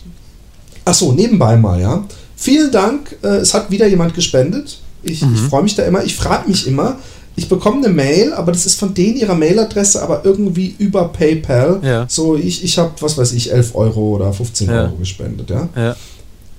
Achso, 0.86 1.12
nebenbei 1.12 1.58
mal, 1.58 1.82
ja. 1.82 2.06
Vielen 2.38 2.72
Dank. 2.72 3.18
Äh, 3.22 3.38
es 3.38 3.54
hat 3.54 3.70
wieder 3.72 3.88
jemand 3.88 4.14
gespendet. 4.14 4.80
Ich, 5.04 5.22
mhm. 5.22 5.34
ich 5.36 5.42
freue 5.42 5.64
mich 5.64 5.76
da 5.76 5.84
immer. 5.84 6.04
Ich 6.04 6.16
frage 6.16 6.48
mich 6.50 6.68
immer, 6.68 6.98
ich 7.38 7.50
bekomme 7.50 7.86
eine 7.86 7.94
Mail, 7.94 8.34
aber 8.34 8.52
das 8.52 8.66
ist 8.66 8.80
von 8.80 8.94
denen 8.94 9.18
ihrer 9.18 9.36
Mailadresse, 9.36 10.02
aber 10.02 10.24
irgendwie 10.24 10.76
über 10.78 11.10
PayPal. 11.10 11.82
Ja. 11.84 12.06
So, 12.08 12.36
ich, 12.36 12.64
ich 12.64 12.78
habe, 12.78 12.94
was 13.02 13.18
weiß 13.18 13.34
ich, 13.34 13.52
11 13.52 13.76
Euro 13.76 14.16
oder 14.16 14.32
15 14.32 14.70
ja. 14.70 14.84
Euro 14.84 14.96
gespendet, 14.96 15.50
ja. 15.50 15.68
ja. 15.76 15.96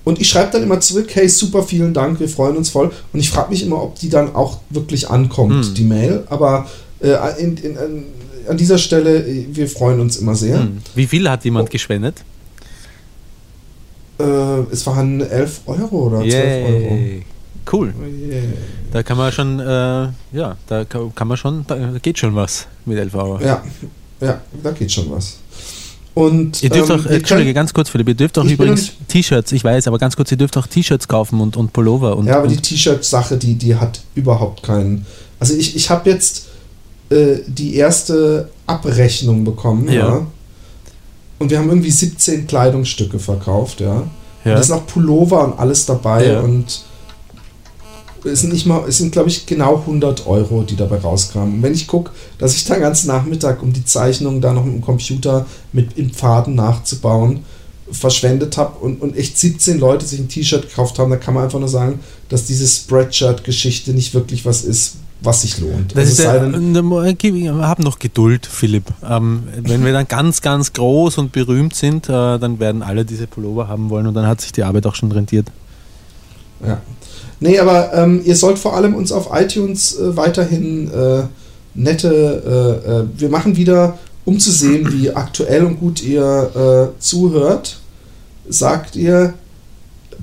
Und 0.03 0.21
ich 0.21 0.29
schreibe 0.29 0.51
dann 0.53 0.63
immer 0.63 0.79
zurück, 0.79 1.09
hey, 1.13 1.27
super, 1.27 1.63
vielen 1.63 1.93
Dank, 1.93 2.19
wir 2.19 2.29
freuen 2.29 2.55
uns 2.55 2.69
voll. 2.69 2.91
Und 3.11 3.19
ich 3.19 3.29
frage 3.29 3.49
mich 3.49 3.63
immer, 3.63 3.83
ob 3.83 3.99
die 3.99 4.09
dann 4.09 4.35
auch 4.35 4.59
wirklich 4.69 5.09
ankommt, 5.09 5.69
mhm. 5.69 5.73
die 5.73 5.83
Mail. 5.83 6.23
Aber 6.29 6.67
äh, 7.01 7.09
in, 7.41 7.57
in, 7.57 7.75
in, 7.75 8.03
an 8.47 8.55
dieser 8.55 8.77
Stelle, 8.77 9.27
äh, 9.27 9.47
wir 9.51 9.67
freuen 9.67 9.99
uns 9.99 10.17
immer 10.17 10.35
sehr. 10.35 10.59
Mhm. 10.59 10.77
Wie 10.95 11.07
viel 11.07 11.29
hat 11.29 11.43
jemand 11.43 11.67
oh. 11.67 11.71
gespendet? 11.71 12.23
Äh, 14.19 14.23
es 14.71 14.85
waren 14.85 15.21
11 15.21 15.61
Euro 15.65 16.07
oder 16.07 16.19
12 16.19 16.33
Yay. 16.33 16.63
Euro. 16.63 17.23
Cool. 17.69 17.93
Yeah. 18.29 18.43
Da 18.91 19.03
kann 19.03 19.17
man 19.17 19.31
schon, 19.31 19.59
äh, 19.59 20.07
ja, 20.31 20.55
da 20.67 20.85
kann 20.85 21.27
man 21.27 21.37
schon, 21.37 21.65
da 21.67 21.77
geht 22.01 22.17
schon 22.17 22.35
was 22.35 22.67
mit 22.85 22.97
11 22.97 23.15
Euro. 23.15 23.39
Ja, 23.41 23.63
ja, 24.21 24.41
da 24.63 24.71
geht 24.71 24.91
schon 24.91 25.11
was. 25.11 25.37
Und, 26.13 26.63
ihr 26.63 26.71
dürft 26.71 26.89
ähm, 26.89 26.99
auch, 26.99 27.05
äh, 27.05 27.17
Entschuldige, 27.17 27.53
ganz 27.53 27.71
kurz, 27.71 27.89
Philipp, 27.89 28.07
ihr 28.07 28.15
dürft 28.15 28.39
auch 28.39 28.45
übrigens 28.45 28.93
T-Shirts, 29.07 29.51
ich 29.51 29.63
weiß, 29.63 29.87
aber 29.87 29.99
ganz 29.99 30.15
kurz, 30.15 30.31
ihr 30.31 30.37
dürft 30.37 30.57
auch 30.57 30.65
T-Shirts 30.65 31.07
kaufen 31.07 31.39
und, 31.39 31.55
und 31.55 31.73
Pullover. 31.73 32.17
Und, 32.17 32.25
ja, 32.25 32.39
aber 32.39 32.47
die 32.47 32.57
T-Shirt-Sache, 32.57 33.37
die, 33.37 33.53
die 33.53 33.75
hat 33.75 34.01
überhaupt 34.15 34.63
keinen. 34.63 35.05
Also 35.39 35.53
ich, 35.53 35.75
ich 35.75 35.91
habe 35.91 36.09
jetzt 36.09 36.47
äh, 37.09 37.37
die 37.45 37.75
erste 37.75 38.49
Abrechnung 38.65 39.43
bekommen, 39.43 39.87
ja. 39.89 39.93
ja. 39.93 40.27
Und 41.37 41.51
wir 41.51 41.59
haben 41.59 41.69
irgendwie 41.69 41.91
17 41.91 42.47
Kleidungsstücke 42.47 43.19
verkauft, 43.19 43.79
ja. 43.79 44.07
ja. 44.43 44.55
Da 44.55 44.59
ist 44.59 44.69
noch 44.69 44.87
Pullover 44.87 45.43
und 45.43 45.59
alles 45.59 45.85
dabei 45.85 46.31
ja. 46.31 46.39
und 46.39 46.81
es 48.27 48.41
sind 48.41 48.53
nicht 48.53 48.65
mal, 48.65 48.83
es 48.87 48.97
sind 48.97 49.11
glaube 49.11 49.29
ich 49.29 49.45
genau 49.45 49.77
100 49.77 50.27
Euro, 50.27 50.63
die 50.63 50.75
dabei 50.75 50.97
rauskamen. 50.97 51.55
Und 51.55 51.63
wenn 51.63 51.73
ich 51.73 51.87
gucke, 51.87 52.11
dass 52.37 52.55
ich 52.55 52.65
den 52.65 52.79
ganzen 52.79 53.07
Nachmittag, 53.07 53.61
um 53.63 53.73
die 53.73 53.85
Zeichnungen 53.85 54.41
da 54.41 54.53
noch 54.53 54.65
mit 54.65 54.75
dem 54.75 54.81
Computer 54.81 55.45
mit 55.73 55.97
in 55.97 56.11
Pfaden 56.11 56.55
nachzubauen, 56.55 57.43
verschwendet 57.91 58.57
habe 58.57 58.79
und, 58.79 59.01
und 59.01 59.15
echt 59.15 59.37
17 59.37 59.79
Leute 59.79 60.05
sich 60.05 60.19
ein 60.19 60.27
T-Shirt 60.27 60.69
gekauft 60.69 60.99
haben, 60.99 61.09
da 61.09 61.17
kann 61.17 61.33
man 61.33 61.45
einfach 61.45 61.59
nur 61.59 61.69
sagen, 61.69 61.99
dass 62.29 62.45
diese 62.45 62.67
Spreadshirt-Geschichte 62.67 63.93
nicht 63.93 64.13
wirklich 64.13 64.45
was 64.45 64.63
ist, 64.63 64.97
was 65.21 65.41
sich 65.41 65.59
lohnt. 65.59 65.95
Das 65.95 66.19
also 66.19 66.23
ist 66.23 67.61
hab 67.61 67.79
noch 67.79 67.99
Geduld, 67.99 68.45
Philipp. 68.45 68.85
Ähm, 69.07 69.43
wenn 69.61 69.83
wir 69.85 69.93
dann 69.93 70.07
ganz, 70.07 70.41
ganz 70.41 70.73
groß 70.73 71.17
und 71.17 71.31
berühmt 71.31 71.75
sind, 71.75 72.07
äh, 72.09 72.37
dann 72.37 72.59
werden 72.59 72.83
alle 72.83 73.05
diese 73.05 73.25
Pullover 73.25 73.67
haben 73.67 73.89
wollen 73.89 74.07
und 74.07 74.13
dann 74.13 74.27
hat 74.27 74.41
sich 74.41 74.51
die 74.51 74.63
Arbeit 74.63 74.85
auch 74.85 74.95
schon 74.95 75.11
rentiert. 75.11 75.47
Ja. 76.65 76.81
Nee, 77.39 77.59
aber 77.59 77.93
ähm, 77.93 78.21
ihr 78.25 78.35
sollt 78.35 78.57
vor 78.57 78.75
allem 78.75 78.95
uns 78.95 79.11
auf 79.11 79.29
iTunes 79.31 79.97
äh, 79.97 80.17
weiterhin 80.17 80.91
äh, 80.91 81.23
nette, 81.75 82.83
äh, 82.85 82.91
äh, 82.91 83.19
wir 83.19 83.29
machen 83.29 83.55
wieder, 83.55 83.97
um 84.25 84.39
zu 84.39 84.51
sehen, 84.51 84.91
wie 84.91 85.11
aktuell 85.15 85.63
und 85.63 85.79
gut 85.79 86.01
ihr 86.03 86.93
äh, 86.95 86.99
zuhört, 86.99 87.79
sagt 88.49 88.95
ihr, 88.95 89.33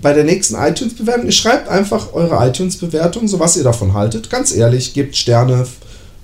bei 0.03 0.13
der 0.13 0.25
nächsten 0.25 0.57
iTunes-Bewertung, 0.57 1.27
ihr 1.27 1.33
schreibt 1.33 1.69
einfach 1.69 2.13
eure 2.13 2.47
iTunes-Bewertung, 2.47 3.29
so 3.29 3.39
was 3.39 3.57
ihr 3.57 3.65
davon 3.65 3.95
haltet. 3.95 4.29
Ganz 4.29 4.55
ehrlich, 4.55 4.93
gebt 4.93 5.17
Sterne, 5.17 5.67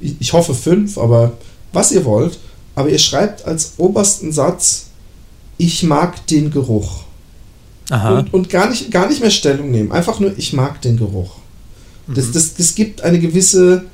ich 0.01 0.33
hoffe 0.33 0.55
fünf, 0.55 0.99
aber 0.99 1.33
was 1.73 1.93
ihr 1.93 2.05
wollt. 2.05 2.39
Aber 2.75 2.89
ihr 2.89 2.99
schreibt 2.99 3.47
als 3.47 3.75
obersten 3.79 4.33
Satz, 4.33 4.87
ich 5.57 5.83
mag 5.83 6.27
den 6.27 6.51
Geruch. 6.51 7.05
Und, 7.91 8.35
und, 8.35 8.51
gar, 8.51 8.71
nicht, 8.71 8.91
gar 8.91 9.09
nicht 9.09 9.21
mehr 9.21 9.31
Stellung 9.31 9.71
nehmen. 9.71 9.93
Einfach 9.93 10.21
nur, 10.21 10.33
ich 10.37 10.53
mag 10.53 10.81
den 10.83 10.97
Geruch. 10.97 11.37
Das, 12.07 12.27
mhm. 12.27 12.33
das, 12.33 12.55
das 12.55 12.75
gibt 12.75 13.03
eine 13.03 13.19
gewisse 13.19 13.85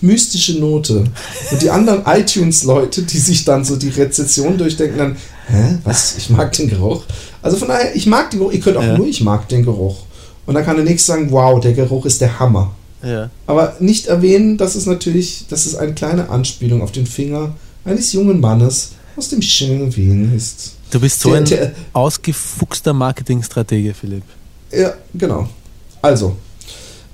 mystische 0.00 0.58
Note. 0.58 1.04
Und 1.50 1.62
die 1.62 1.70
anderen 1.70 2.02
iTunes-Leute, 2.06 3.02
die 3.02 3.18
sich 3.18 3.44
dann 3.44 3.64
so 3.64 3.76
die 3.76 3.90
Rezession 3.90 4.58
durchdenken, 4.58 4.98
dann, 4.98 5.16
hä, 5.48 5.78
was, 5.84 6.16
ich 6.16 6.30
mag 6.30 6.52
den 6.52 6.68
Geruch. 6.68 7.04
Also 7.40 7.56
von 7.56 7.68
daher, 7.68 7.94
ich 7.94 8.06
mag 8.06 8.30
den 8.30 8.40
Geruch, 8.40 8.52
ihr 8.52 8.60
könnt 8.60 8.76
auch 8.76 8.82
ja. 8.82 8.96
nur, 8.96 9.06
ich 9.06 9.22
mag 9.22 9.48
den 9.48 9.64
Geruch. 9.64 10.04
Und 10.46 10.54
dann 10.54 10.64
kann 10.64 10.76
der 10.76 10.84
nächste 10.84 11.12
sagen, 11.12 11.30
wow, 11.30 11.60
der 11.60 11.72
Geruch 11.72 12.04
ist 12.04 12.20
der 12.20 12.38
Hammer. 12.38 12.74
Ja. 13.02 13.30
Aber 13.46 13.76
nicht 13.80 14.06
erwähnen, 14.06 14.56
dass 14.56 14.74
es 14.74 14.86
natürlich, 14.86 15.46
dass 15.48 15.66
es 15.66 15.74
eine 15.74 15.94
kleine 15.94 16.30
Anspielung 16.30 16.82
auf 16.82 16.92
den 16.92 17.06
Finger 17.06 17.54
eines 17.84 18.12
jungen 18.12 18.40
Mannes 18.40 18.92
aus 19.16 19.28
dem 19.28 19.42
schönen 19.42 19.94
Wien 19.96 20.34
ist. 20.34 20.74
Du 20.92 21.00
bist 21.00 21.20
so 21.20 21.32
ein 21.32 21.46
ausgefuchster 21.94 22.92
Marketingstratege, 22.92 23.94
Philipp. 23.94 24.24
Ja, 24.70 24.92
genau. 25.14 25.48
Also, 26.02 26.36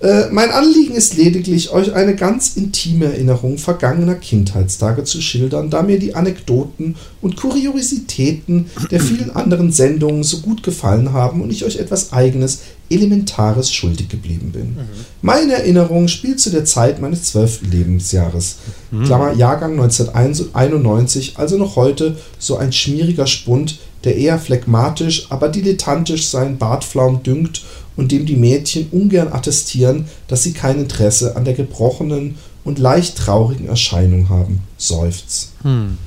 äh, 0.01 0.29
mein 0.31 0.51
Anliegen 0.51 0.95
ist 0.95 1.17
lediglich, 1.17 1.71
euch 1.71 1.93
eine 1.93 2.15
ganz 2.15 2.57
intime 2.57 3.07
Erinnerung 3.07 3.59
vergangener 3.59 4.15
Kindheitstage 4.15 5.05
zu 5.05 5.21
schildern, 5.21 5.71
da 5.71 5.83
mir 5.83 5.99
die 5.99 6.15
Anekdoten 6.15 6.97
und 7.21 7.37
Kuriositäten 7.37 8.67
der 8.91 9.01
vielen 9.01 9.35
anderen 9.35 9.73
Sendungen 9.73 10.23
so 10.23 10.39
gut 10.39 10.63
gefallen 10.63 11.13
haben 11.13 11.43
und 11.43 11.51
ich 11.51 11.65
euch 11.65 11.77
etwas 11.77 12.13
eigenes, 12.13 12.61
Elementares 12.91 13.73
schuldig 13.73 14.09
geblieben 14.09 14.53
bin. 14.53 14.69
Mhm. 14.69 14.89
Meine 15.21 15.55
Erinnerung 15.55 16.09
spielt 16.09 16.41
zu 16.41 16.51
der 16.51 16.65
Zeit 16.65 17.01
meines 17.01 17.25
zwölften 17.25 17.71
Lebensjahres. 17.71 18.57
Mhm. 18.91 19.05
Klammer, 19.05 19.33
Jahrgang 19.35 19.73
1991, 19.73 21.35
also 21.37 21.59
noch 21.59 21.77
heute 21.77 22.17
so 22.39 22.57
ein 22.57 22.73
schmieriger 22.73 23.27
Spund, 23.27 23.79
der 24.09 24.17
eher 24.17 24.39
phlegmatisch, 24.39 25.27
aber 25.29 25.51
dilettantisch 25.51 26.29
seinen 26.29 26.57
Bartflaum 26.57 27.23
düngt 27.23 27.63
und 27.95 28.11
dem 28.11 28.25
die 28.25 28.37
Mädchen 28.37 28.89
ungern 28.91 29.29
attestieren, 29.29 30.07
dass 30.29 30.43
sie 30.43 30.53
kein 30.53 30.79
Interesse 30.79 31.37
an 31.37 31.45
der 31.45 31.53
gebrochenen 31.53 32.37
und 32.65 32.79
leicht 32.79 33.19
traurigen 33.19 33.69
Erscheinung 33.69 34.31
haben. 34.31 34.63
Seufz. 34.79 35.51
Hm. 35.63 35.99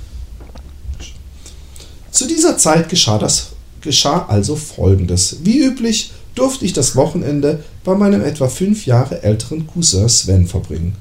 Zu 2.09 2.27
dieser 2.27 2.57
Zeit 2.57 2.89
geschah, 2.89 3.19
das, 3.19 3.49
geschah 3.81 4.25
also 4.27 4.55
Folgendes. 4.55 5.37
Wie 5.43 5.59
üblich 5.59 6.11
durfte 6.33 6.65
ich 6.65 6.73
das 6.73 6.95
Wochenende 6.95 7.63
bei 7.83 7.93
meinem 7.93 8.23
etwa 8.23 8.47
fünf 8.47 8.87
Jahre 8.87 9.21
älteren 9.21 9.67
Cousin 9.67 10.09
Sven 10.09 10.47
verbringen. 10.47 10.95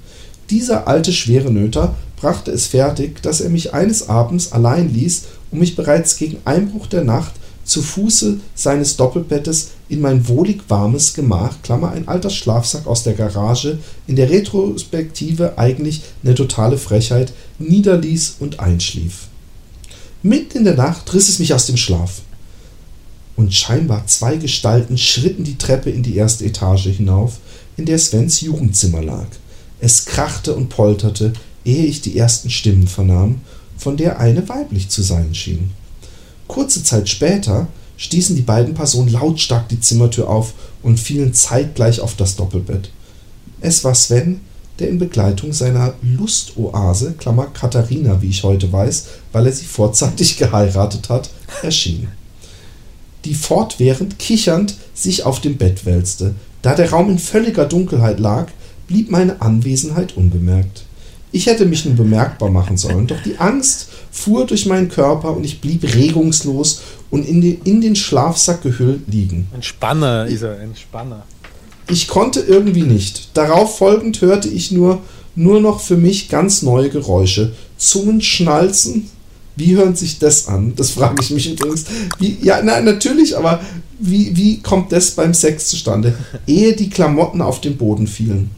Dieser 0.50 0.86
alte 0.86 1.14
schwere 1.14 1.50
Nöter 1.50 1.94
brachte 2.16 2.50
es 2.50 2.66
fertig, 2.66 3.22
dass 3.22 3.40
er 3.40 3.48
mich 3.48 3.72
eines 3.72 4.10
Abends 4.10 4.52
allein 4.52 4.92
ließ 4.92 5.22
und 5.50 5.58
mich 5.58 5.76
bereits 5.76 6.16
gegen 6.16 6.38
Einbruch 6.44 6.86
der 6.86 7.04
Nacht 7.04 7.32
zu 7.64 7.82
Fuße 7.82 8.40
seines 8.54 8.96
Doppelbettes 8.96 9.70
in 9.88 10.00
mein 10.00 10.26
wohlig 10.26 10.62
warmes 10.68 11.14
Gemach, 11.14 11.62
Klammer, 11.62 11.92
ein 11.92 12.08
alter 12.08 12.30
Schlafsack 12.30 12.86
aus 12.86 13.04
der 13.04 13.14
Garage, 13.14 13.78
in 14.06 14.16
der 14.16 14.30
Retrospektive 14.30 15.56
eigentlich 15.56 16.02
eine 16.24 16.34
totale 16.34 16.78
Frechheit, 16.78 17.32
niederließ 17.58 18.36
und 18.40 18.60
einschlief. 18.60 19.28
Mitten 20.22 20.58
in 20.58 20.64
der 20.64 20.74
Nacht 20.74 21.12
riss 21.14 21.28
es 21.28 21.38
mich 21.38 21.54
aus 21.54 21.66
dem 21.66 21.76
Schlaf. 21.76 22.22
Und 23.36 23.54
scheinbar 23.54 24.06
zwei 24.06 24.36
Gestalten 24.36 24.98
schritten 24.98 25.44
die 25.44 25.56
Treppe 25.56 25.90
in 25.90 26.02
die 26.02 26.16
erste 26.16 26.44
Etage 26.44 26.88
hinauf, 26.88 27.38
in 27.76 27.86
der 27.86 27.98
Svens 27.98 28.40
Jugendzimmer 28.40 29.02
lag. 29.02 29.26
Es 29.80 30.04
krachte 30.04 30.54
und 30.54 30.68
polterte, 30.68 31.32
ehe 31.64 31.86
ich 31.86 32.02
die 32.02 32.18
ersten 32.18 32.50
Stimmen 32.50 32.86
vernahm, 32.86 33.40
von 33.80 33.96
der 33.96 34.20
eine 34.20 34.48
weiblich 34.48 34.90
zu 34.90 35.02
sein 35.02 35.34
schien. 35.34 35.70
Kurze 36.46 36.84
Zeit 36.84 37.08
später 37.08 37.68
stießen 37.96 38.36
die 38.36 38.42
beiden 38.42 38.74
Personen 38.74 39.08
lautstark 39.08 39.68
die 39.68 39.80
Zimmertür 39.80 40.28
auf 40.28 40.52
und 40.82 41.00
fielen 41.00 41.32
zeitgleich 41.32 42.00
auf 42.00 42.14
das 42.14 42.36
Doppelbett. 42.36 42.90
Es 43.60 43.82
war 43.84 43.94
Sven, 43.94 44.40
der 44.78 44.88
in 44.88 44.98
Begleitung 44.98 45.52
seiner 45.52 45.94
Lustoase, 46.02 47.14
Klammer 47.18 47.46
Katharina, 47.46 48.20
wie 48.22 48.28
ich 48.28 48.42
heute 48.42 48.70
weiß, 48.70 49.06
weil 49.32 49.46
er 49.46 49.52
sie 49.52 49.66
vorzeitig 49.66 50.36
geheiratet 50.38 51.08
hat, 51.08 51.30
erschien. 51.62 52.08
Die 53.24 53.34
fortwährend 53.34 54.18
kichernd 54.18 54.76
sich 54.94 55.24
auf 55.24 55.40
dem 55.40 55.56
Bett 55.56 55.84
wälzte. 55.84 56.34
Da 56.62 56.74
der 56.74 56.90
Raum 56.90 57.10
in 57.10 57.18
völliger 57.18 57.66
Dunkelheit 57.66 58.18
lag, 58.18 58.48
blieb 58.86 59.10
meine 59.10 59.40
Anwesenheit 59.40 60.16
unbemerkt. 60.16 60.84
Ich 61.32 61.46
hätte 61.46 61.64
mich 61.64 61.84
nun 61.84 61.96
bemerkbar 61.96 62.50
machen 62.50 62.76
sollen, 62.76 63.06
doch 63.06 63.22
die 63.22 63.38
Angst 63.38 63.88
fuhr 64.10 64.46
durch 64.46 64.66
meinen 64.66 64.88
Körper 64.88 65.36
und 65.36 65.44
ich 65.44 65.60
blieb 65.60 65.84
regungslos 65.94 66.82
und 67.10 67.26
in 67.26 67.40
den, 67.40 67.60
in 67.62 67.80
den 67.80 67.94
Schlafsack 67.94 68.62
gehüllt 68.62 69.02
liegen. 69.06 69.46
Ein 69.54 69.62
Spanner 69.62 70.26
ist 70.26 70.42
er, 70.42 70.58
ein 70.58 70.74
Spanner. 70.74 71.24
Ich 71.88 72.08
konnte 72.08 72.40
irgendwie 72.40 72.82
nicht. 72.82 73.30
Darauf 73.34 73.78
folgend 73.78 74.20
hörte 74.20 74.48
ich 74.48 74.70
nur, 74.70 75.02
nur 75.34 75.60
noch 75.60 75.80
für 75.80 75.96
mich 75.96 76.28
ganz 76.28 76.62
neue 76.62 76.88
Geräusche. 76.88 77.52
Zungenschnalzen. 77.76 79.08
Wie 79.56 79.76
hören 79.76 79.94
sich 79.94 80.18
das 80.18 80.48
an? 80.48 80.74
Das 80.76 80.90
frage 80.90 81.16
ich 81.20 81.30
mich 81.30 81.52
übrigens. 81.52 81.84
Wie, 82.18 82.38
ja, 82.42 82.62
nein, 82.62 82.84
natürlich, 82.84 83.36
aber 83.36 83.60
wie, 83.98 84.36
wie 84.36 84.60
kommt 84.60 84.92
das 84.92 85.12
beim 85.12 85.34
Sex 85.34 85.68
zustande? 85.68 86.16
Ehe 86.46 86.74
die 86.74 86.90
Klamotten 86.90 87.42
auf 87.42 87.60
den 87.60 87.76
Boden 87.76 88.06
fielen. 88.06 88.50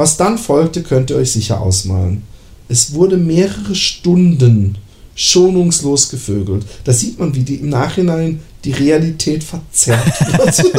Was 0.00 0.16
dann 0.16 0.38
folgte, 0.38 0.82
könnt 0.82 1.10
ihr 1.10 1.16
euch 1.16 1.30
sicher 1.30 1.60
ausmalen. 1.60 2.22
Es 2.70 2.94
wurde 2.94 3.18
mehrere 3.18 3.74
Stunden 3.74 4.78
schonungslos 5.14 6.08
gevögelt. 6.08 6.64
Da 6.84 6.94
sieht 6.94 7.18
man, 7.18 7.34
wie 7.34 7.42
die 7.42 7.56
im 7.56 7.68
Nachhinein 7.68 8.40
die 8.64 8.72
Realität 8.72 9.44
verzerrt 9.44 10.06
wird. 10.38 10.72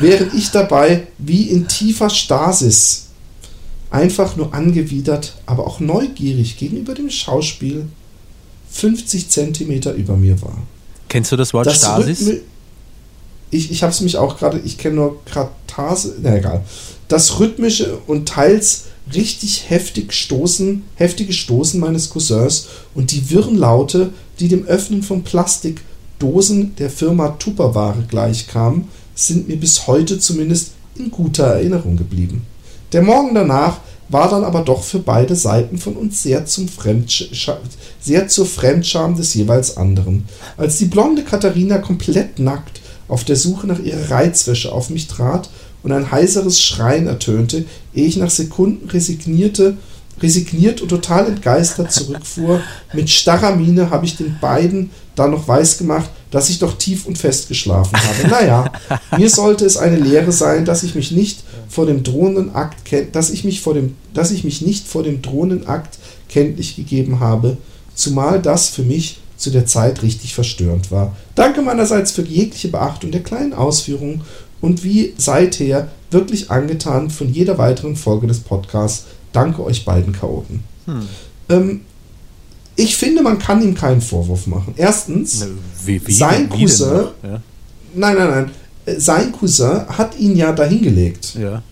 Während 0.00 0.34
ich 0.34 0.50
dabei 0.50 1.06
wie 1.16 1.44
in 1.44 1.66
tiefer 1.66 2.10
Stasis 2.10 3.06
einfach 3.90 4.36
nur 4.36 4.52
angewidert, 4.52 5.36
aber 5.46 5.66
auch 5.66 5.80
neugierig 5.80 6.58
gegenüber 6.58 6.92
dem 6.92 7.08
Schauspiel 7.08 7.86
50 8.70 9.30
Zentimeter 9.30 9.94
über 9.94 10.18
mir 10.18 10.42
war. 10.42 10.58
Kennst 11.08 11.32
du 11.32 11.36
das 11.36 11.54
Wort 11.54 11.68
das 11.68 11.78
Stasis? 11.78 12.20
Rhythmi 12.20 12.40
ich 13.52 13.70
ich 13.70 13.82
habe 13.82 13.92
es 13.92 14.00
mich 14.00 14.16
auch 14.16 14.38
gerade, 14.38 14.60
ich 14.64 14.78
kenne 14.78 14.96
nur 14.96 15.24
Kratase, 15.24 16.16
na 16.20 16.36
egal. 16.36 16.64
Das 17.12 17.38
rhythmische 17.38 17.98
und 18.06 18.26
teils 18.26 18.84
richtig 19.12 19.68
heftig 19.68 20.14
stoßen, 20.14 20.82
heftige 20.94 21.34
Stoßen 21.34 21.78
meines 21.78 22.08
Cousins 22.08 22.68
und 22.94 23.12
die 23.12 23.28
wirren 23.28 23.54
Laute, 23.54 24.14
die 24.40 24.48
dem 24.48 24.64
Öffnen 24.64 25.02
von 25.02 25.22
Plastikdosen 25.22 26.74
der 26.76 26.88
Firma 26.88 27.36
Tupperware 27.38 28.06
gleichkamen, 28.08 28.88
sind 29.14 29.46
mir 29.46 29.58
bis 29.58 29.86
heute 29.86 30.20
zumindest 30.20 30.70
in 30.94 31.10
guter 31.10 31.44
Erinnerung 31.48 31.98
geblieben. 31.98 32.46
Der 32.92 33.02
Morgen 33.02 33.34
danach 33.34 33.80
war 34.08 34.30
dann 34.30 34.42
aber 34.44 34.62
doch 34.62 34.82
für 34.82 35.00
beide 35.00 35.36
Seiten 35.36 35.76
von 35.76 35.96
uns 35.96 36.22
sehr, 36.22 36.46
zum 36.46 36.66
sehr 38.00 38.28
zur 38.28 38.46
Fremdscham 38.46 39.16
des 39.16 39.34
jeweils 39.34 39.76
anderen. 39.76 40.24
Als 40.56 40.78
die 40.78 40.86
blonde 40.86 41.24
Katharina 41.24 41.76
komplett 41.76 42.38
nackt 42.38 42.80
auf 43.06 43.24
der 43.24 43.36
Suche 43.36 43.66
nach 43.66 43.80
ihrer 43.80 44.10
Reizwäsche 44.10 44.72
auf 44.72 44.88
mich 44.88 45.08
trat 45.08 45.50
und 45.82 45.92
ein 45.92 46.10
heiseres 46.10 46.62
Schreien 46.62 47.06
ertönte, 47.06 47.64
ehe 47.94 48.06
ich 48.06 48.16
nach 48.16 48.30
Sekunden 48.30 48.88
resignierte, 48.88 49.76
resigniert 50.20 50.80
und 50.80 50.88
total 50.88 51.26
entgeistert 51.26 51.90
zurückfuhr. 51.90 52.60
Mit 52.92 53.10
starrer 53.10 53.56
Miene 53.56 53.90
habe 53.90 54.06
ich 54.06 54.16
den 54.16 54.36
beiden 54.40 54.90
dann 55.14 55.32
noch 55.32 55.48
weisgemacht, 55.48 56.10
dass 56.30 56.48
ich 56.48 56.58
doch 56.58 56.78
tief 56.78 57.06
und 57.06 57.18
fest 57.18 57.48
geschlafen 57.48 57.96
habe. 57.96 58.28
Naja, 58.28 58.72
mir 59.18 59.28
sollte 59.28 59.66
es 59.66 59.76
eine 59.76 59.96
Lehre 59.96 60.32
sein, 60.32 60.64
dass 60.64 60.82
ich 60.82 60.94
mich 60.94 61.10
nicht 61.10 61.40
vor 61.68 61.86
dem 61.86 62.02
drohenden 62.02 62.54
Akt 62.54 62.76
dass 63.12 63.30
ich 63.30 63.44
mich 63.44 63.60
vor 63.60 63.74
dem, 63.74 63.96
dass 64.14 64.30
ich 64.30 64.44
mich 64.44 64.62
nicht 64.62 64.86
vor 64.86 65.02
dem 65.02 65.22
drohenden 65.22 65.66
Akt 65.66 65.98
kenntlich 66.28 66.76
gegeben 66.76 67.20
habe, 67.20 67.56
zumal 67.94 68.40
das 68.40 68.68
für 68.68 68.82
mich 68.82 69.18
zu 69.36 69.50
der 69.50 69.66
Zeit 69.66 70.02
richtig 70.02 70.34
verstörend 70.34 70.90
war. 70.90 71.16
Danke 71.34 71.62
meinerseits 71.62 72.12
für 72.12 72.22
jegliche 72.22 72.68
Beachtung 72.68 73.10
der 73.10 73.22
kleinen 73.22 73.52
Ausführungen 73.52 74.22
und 74.62 74.82
wie 74.84 75.12
seither 75.18 75.88
wirklich 76.10 76.50
angetan 76.50 77.10
von 77.10 77.30
jeder 77.30 77.58
weiteren 77.58 77.96
Folge 77.96 78.26
des 78.26 78.40
Podcasts. 78.40 79.04
Danke 79.32 79.62
euch 79.62 79.84
beiden 79.84 80.12
Chaoten. 80.12 80.62
Hm. 80.86 81.08
Ähm, 81.50 81.80
ich 82.76 82.96
finde, 82.96 83.22
man 83.22 83.38
kann 83.38 83.62
ihm 83.62 83.74
keinen 83.74 84.00
Vorwurf 84.00 84.46
machen. 84.46 84.74
Erstens, 84.76 85.46
wie, 85.84 86.06
wie, 86.06 86.12
sein 86.12 86.48
wie 86.52 86.62
Cousin, 86.62 87.08
ja? 87.22 87.42
nein, 87.94 88.16
nein, 88.16 88.30
nein, 88.30 88.50
äh, 88.86 88.98
sein 88.98 89.32
Cousin 89.32 89.86
hat 89.88 90.18
ihn 90.18 90.36
ja 90.36 90.52
dahingelegt. 90.52 91.34
Ja. 91.34 91.62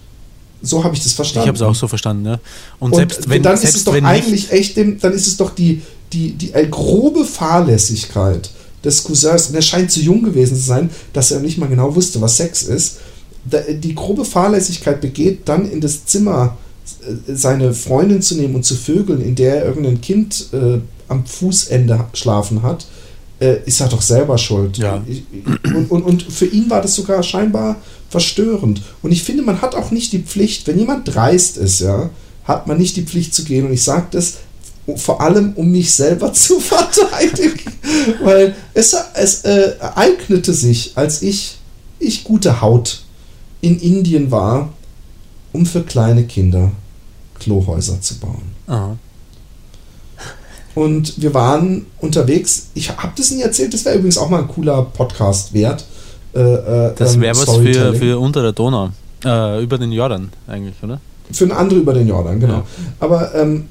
So 0.62 0.84
habe 0.84 0.94
ich 0.94 1.02
das 1.02 1.12
verstanden. 1.12 1.44
Ich 1.44 1.48
habe 1.48 1.56
es 1.56 1.62
auch 1.62 1.74
so 1.74 1.88
verstanden, 1.88 2.26
ja. 2.26 2.40
Und, 2.78 2.92
Und 2.92 2.96
selbst 2.96 3.28
wenn 3.30 3.42
dann 3.42 3.56
selbst 3.56 3.76
ist 3.76 3.80
es 3.80 3.84
doch 3.84 4.02
eigentlich 4.02 4.52
echt 4.52 4.76
dem, 4.76 4.98
dann 5.00 5.12
ist 5.12 5.26
es 5.26 5.36
doch 5.36 5.50
die, 5.50 5.82
die, 6.12 6.32
die 6.32 6.52
äh, 6.52 6.66
grobe 6.66 7.24
Fahrlässigkeit 7.24 8.50
des 8.84 9.04
Cousins, 9.04 9.48
und 9.48 9.54
er 9.54 9.62
scheint 9.62 9.90
zu 9.90 10.00
jung 10.00 10.22
gewesen 10.22 10.56
zu 10.56 10.62
sein, 10.62 10.90
dass 11.12 11.30
er 11.30 11.40
nicht 11.40 11.58
mal 11.58 11.68
genau 11.68 11.94
wusste, 11.94 12.20
was 12.20 12.36
Sex 12.36 12.62
ist, 12.62 12.98
die 13.44 13.94
grobe 13.94 14.24
Fahrlässigkeit 14.24 15.00
begeht, 15.00 15.48
dann 15.48 15.70
in 15.70 15.80
das 15.80 16.04
Zimmer 16.06 16.58
äh, 17.02 17.34
seine 17.34 17.72
Freundin 17.72 18.22
zu 18.22 18.36
nehmen 18.36 18.54
und 18.54 18.64
zu 18.64 18.74
vögeln, 18.74 19.22
in 19.22 19.34
der 19.34 19.56
er 19.56 19.64
irgendein 19.66 20.00
Kind 20.00 20.46
äh, 20.52 20.78
am 21.08 21.24
Fußende 21.24 22.06
schlafen 22.12 22.62
hat, 22.62 22.86
äh, 23.40 23.56
ist 23.64 23.80
er 23.80 23.88
doch 23.88 24.02
selber 24.02 24.38
schuld. 24.38 24.78
Ja. 24.78 25.02
Und, 25.64 25.90
und, 25.90 26.02
und 26.02 26.22
für 26.22 26.46
ihn 26.46 26.68
war 26.68 26.82
das 26.82 26.94
sogar 26.94 27.22
scheinbar 27.22 27.76
verstörend. 28.10 28.82
Und 29.02 29.12
ich 29.12 29.22
finde, 29.22 29.42
man 29.42 29.62
hat 29.62 29.74
auch 29.74 29.90
nicht 29.90 30.12
die 30.12 30.20
Pflicht, 30.20 30.66
wenn 30.66 30.78
jemand 30.78 31.14
dreist 31.14 31.56
ist, 31.56 31.80
ja, 31.80 32.10
hat 32.44 32.66
man 32.66 32.78
nicht 32.78 32.96
die 32.96 33.02
Pflicht 33.02 33.34
zu 33.34 33.44
gehen. 33.44 33.66
Und 33.66 33.72
ich 33.72 33.82
sage 33.82 34.08
das 34.10 34.38
vor 34.96 35.20
allem, 35.20 35.52
um 35.54 35.70
mich 35.70 35.94
selber 35.94 36.32
zu 36.34 36.60
verteidigen, 36.60 37.72
weil 38.22 38.54
es, 38.74 38.96
es 39.14 39.44
äh, 39.44 39.74
eignete 39.94 40.52
sich, 40.52 40.92
als 40.96 41.22
ich, 41.22 41.58
ich 41.98 42.24
gute 42.24 42.60
Haut 42.60 43.02
in 43.60 43.78
Indien 43.78 44.30
war, 44.30 44.70
um 45.52 45.66
für 45.66 45.82
kleine 45.82 46.24
Kinder 46.24 46.72
Klohäuser 47.38 48.00
zu 48.00 48.18
bauen. 48.18 48.54
Aha. 48.66 48.96
Und 50.74 51.20
wir 51.20 51.34
waren 51.34 51.86
unterwegs. 51.98 52.68
Ich 52.74 52.90
habe 52.90 53.12
das 53.16 53.30
nie 53.32 53.42
erzählt. 53.42 53.74
Das 53.74 53.84
wäre 53.84 53.96
übrigens 53.96 54.18
auch 54.18 54.28
mal 54.28 54.42
ein 54.42 54.48
cooler 54.48 54.82
Podcast 54.82 55.52
wert. 55.52 55.84
Äh, 56.32 56.40
äh, 56.40 56.94
das 56.96 57.18
wäre 57.18 57.36
ähm, 57.36 57.46
was 57.46 57.56
für, 57.56 57.94
für 57.94 58.18
unter 58.18 58.42
der 58.42 58.52
Donau. 58.52 58.90
Äh, 59.24 59.62
über 59.62 59.78
den 59.78 59.92
Jordan 59.92 60.30
eigentlich, 60.46 60.76
oder? 60.82 61.00
Für 61.32 61.44
eine 61.44 61.56
andere 61.56 61.80
über 61.80 61.92
den 61.92 62.08
Jordan, 62.08 62.40
genau. 62.40 62.54
Ja. 62.54 62.66
Aber 63.00 63.34
ähm, 63.34 63.68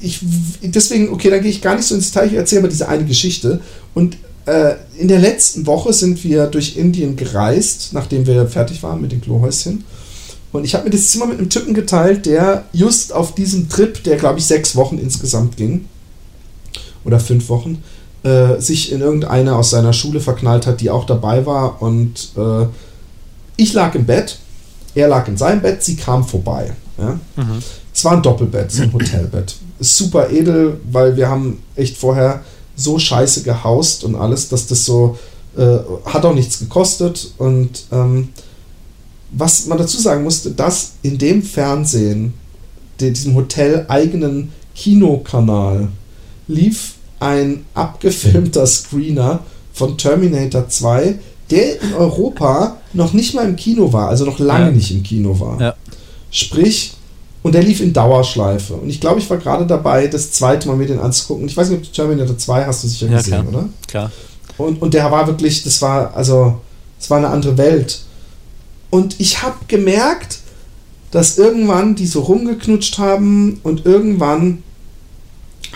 ich, 0.00 0.20
deswegen, 0.62 1.10
okay, 1.10 1.30
da 1.30 1.38
gehe 1.38 1.50
ich 1.50 1.62
gar 1.62 1.76
nicht 1.76 1.86
so 1.86 1.94
ins 1.94 2.10
Detail. 2.10 2.26
Ich 2.26 2.34
erzähle 2.34 2.60
aber 2.60 2.68
diese 2.68 2.88
eine 2.88 3.04
Geschichte. 3.04 3.60
Und 3.94 4.16
äh, 4.46 4.74
in 4.96 5.08
der 5.08 5.18
letzten 5.18 5.66
Woche 5.66 5.92
sind 5.92 6.22
wir 6.24 6.46
durch 6.46 6.76
Indien 6.76 7.16
gereist, 7.16 7.92
nachdem 7.92 8.26
wir 8.26 8.46
fertig 8.46 8.82
waren 8.82 9.00
mit 9.00 9.12
den 9.12 9.20
Klohäuschen. 9.20 9.84
Und 10.52 10.64
ich 10.64 10.74
habe 10.74 10.84
mir 10.84 10.90
das 10.90 11.08
Zimmer 11.08 11.26
mit 11.26 11.38
einem 11.38 11.50
Typen 11.50 11.74
geteilt, 11.74 12.24
der 12.24 12.64
just 12.72 13.12
auf 13.12 13.34
diesem 13.34 13.68
Trip, 13.68 14.02
der 14.04 14.16
glaube 14.16 14.38
ich 14.38 14.46
sechs 14.46 14.74
Wochen 14.76 14.98
insgesamt 14.98 15.56
ging, 15.56 15.84
oder 17.04 17.20
fünf 17.20 17.48
Wochen, 17.48 17.82
äh, 18.22 18.60
sich 18.60 18.90
in 18.92 19.00
irgendeine 19.00 19.56
aus 19.56 19.70
seiner 19.70 19.92
Schule 19.92 20.20
verknallt 20.20 20.66
hat, 20.66 20.80
die 20.80 20.90
auch 20.90 21.04
dabei 21.04 21.44
war. 21.44 21.82
Und 21.82 22.32
äh, 22.36 22.66
ich 23.56 23.74
lag 23.74 23.94
im 23.94 24.06
Bett, 24.06 24.38
er 24.94 25.08
lag 25.08 25.28
in 25.28 25.36
seinem 25.36 25.60
Bett, 25.60 25.82
sie 25.82 25.96
kam 25.96 26.24
vorbei. 26.26 26.72
Ja? 26.96 27.20
Mhm. 27.36 27.62
Es 27.98 28.04
war 28.04 28.12
ein 28.12 28.22
Doppelbett, 28.22 28.70
so 28.70 28.84
ein 28.84 28.92
Hotelbett. 28.92 29.56
Super 29.80 30.30
edel, 30.30 30.78
weil 30.88 31.16
wir 31.16 31.28
haben 31.28 31.60
echt 31.74 31.96
vorher 31.96 32.44
so 32.76 32.96
scheiße 32.96 33.42
gehaust 33.42 34.04
und 34.04 34.14
alles, 34.14 34.48
dass 34.48 34.68
das 34.68 34.84
so 34.84 35.18
äh, 35.56 35.78
hat 36.04 36.24
auch 36.24 36.32
nichts 36.32 36.60
gekostet 36.60 37.32
und 37.38 37.86
ähm, 37.90 38.28
was 39.32 39.66
man 39.66 39.78
dazu 39.78 40.00
sagen 40.00 40.22
musste, 40.22 40.52
dass 40.52 40.92
in 41.02 41.18
dem 41.18 41.42
Fernsehen 41.42 42.34
diesem 43.00 43.34
Hotel 43.34 43.84
eigenen 43.88 44.52
Kinokanal 44.76 45.88
lief 46.46 46.94
ein 47.18 47.64
abgefilmter 47.74 48.64
Screener 48.68 49.40
von 49.72 49.98
Terminator 49.98 50.68
2, 50.68 51.18
der 51.50 51.82
in 51.82 51.94
Europa 51.94 52.76
noch 52.92 53.12
nicht 53.12 53.34
mal 53.34 53.48
im 53.48 53.56
Kino 53.56 53.92
war, 53.92 54.08
also 54.08 54.24
noch 54.24 54.38
lange 54.38 54.66
Ja. 54.66 54.70
nicht 54.70 54.92
im 54.92 55.02
Kino 55.02 55.40
war. 55.40 55.60
Ja. 55.60 55.74
Sprich, 56.30 56.92
und 57.42 57.54
der 57.54 57.62
lief 57.62 57.80
in 57.80 57.92
Dauerschleife. 57.92 58.74
Und 58.74 58.88
ich 58.88 59.00
glaube, 59.00 59.20
ich 59.20 59.30
war 59.30 59.36
gerade 59.38 59.66
dabei, 59.66 60.06
das 60.06 60.32
zweite 60.32 60.68
Mal 60.68 60.76
mir 60.76 60.86
den 60.86 60.98
anzugucken. 60.98 61.46
Ich 61.46 61.56
weiß 61.56 61.68
nicht, 61.70 61.78
ob 61.78 61.84
du 61.84 61.92
Terminator 61.92 62.36
2 62.36 62.64
hast 62.66 62.84
du 62.84 62.88
sicher 62.88 63.06
Ja, 63.08 63.18
gesehen, 63.18 63.48
klar. 63.48 63.48
oder? 63.48 63.68
Klar. 63.86 64.12
Und, 64.58 64.82
und 64.82 64.94
der 64.94 65.10
war 65.10 65.26
wirklich, 65.26 65.62
das 65.62 65.80
war, 65.80 66.14
also, 66.16 66.58
das 66.98 67.08
war 67.10 67.18
eine 67.18 67.28
andere 67.28 67.56
Welt. 67.56 68.00
Und 68.90 69.20
ich 69.20 69.42
habe 69.42 69.56
gemerkt, 69.68 70.38
dass 71.10 71.38
irgendwann 71.38 71.94
die 71.94 72.06
so 72.06 72.20
rumgeknutscht 72.22 72.98
haben 72.98 73.60
und 73.62 73.86
irgendwann 73.86 74.62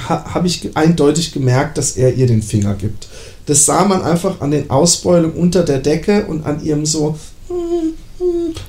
ha, 0.09 0.35
habe 0.35 0.47
ich 0.47 0.77
eindeutig 0.77 1.33
gemerkt, 1.33 1.79
dass 1.79 1.97
er 1.97 2.15
ihr 2.15 2.27
den 2.27 2.43
Finger 2.43 2.75
gibt. 2.75 3.09
Das 3.47 3.67
sah 3.67 3.85
man 3.85 4.03
einfach 4.03 4.41
an 4.41 4.51
den 4.51 4.69
Ausbeulungen 4.71 5.37
unter 5.37 5.63
der 5.63 5.79
Decke 5.79 6.27
und 6.27 6.45
an 6.45 6.63
ihrem 6.65 6.85
so 6.87 7.19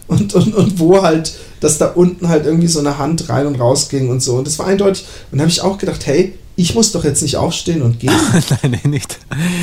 und, 0.07 0.33
und, 0.33 0.55
und 0.55 0.79
wo 0.79 1.01
halt, 1.01 1.33
dass 1.59 1.77
da 1.77 1.87
unten 1.87 2.27
halt 2.27 2.45
irgendwie 2.45 2.67
so 2.67 2.79
eine 2.79 2.97
Hand 2.97 3.29
rein 3.29 3.47
und 3.47 3.59
raus 3.59 3.89
ging 3.89 4.09
und 4.09 4.21
so. 4.21 4.35
Und 4.35 4.47
das 4.47 4.59
war 4.59 4.67
eindeutig. 4.67 5.05
Und 5.31 5.37
da 5.37 5.43
habe 5.43 5.51
ich 5.51 5.61
auch 5.61 5.77
gedacht, 5.77 6.05
hey, 6.05 6.33
ich 6.55 6.75
muss 6.75 6.91
doch 6.91 7.03
jetzt 7.03 7.21
nicht 7.21 7.37
aufstehen 7.37 7.81
und 7.81 7.99
gehen. 7.99 8.13
Nein, 8.61 8.79
nee, 8.83 8.89
nicht. 8.89 9.17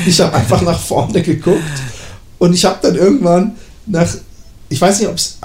Ich 0.05 0.19
habe 0.19 0.35
einfach 0.35 0.61
nach 0.61 0.79
vorne 0.79 1.21
geguckt 1.21 1.61
und 2.39 2.53
ich 2.53 2.65
habe 2.65 2.79
dann 2.81 2.95
irgendwann 2.95 3.55
nach, 3.85 4.07
ich 4.69 4.81
weiß 4.81 4.99
nicht, 4.99 5.09
ob 5.09 5.15
es 5.15 5.37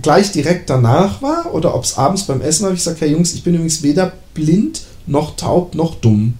gleich 0.00 0.32
direkt 0.32 0.70
danach 0.70 1.20
war 1.22 1.52
oder 1.54 1.74
ob 1.74 1.84
es 1.84 1.96
abends 1.96 2.24
beim 2.24 2.40
Essen 2.40 2.62
war, 2.62 2.68
habe 2.68 2.76
ich 2.76 2.84
gesagt, 2.84 3.00
hey 3.00 3.10
Jungs, 3.10 3.34
ich 3.34 3.42
bin 3.42 3.54
übrigens 3.54 3.82
weder 3.82 4.12
blind 4.34 4.82
noch 5.06 5.36
taub 5.36 5.74
noch 5.74 5.96
dumm. 5.96 6.34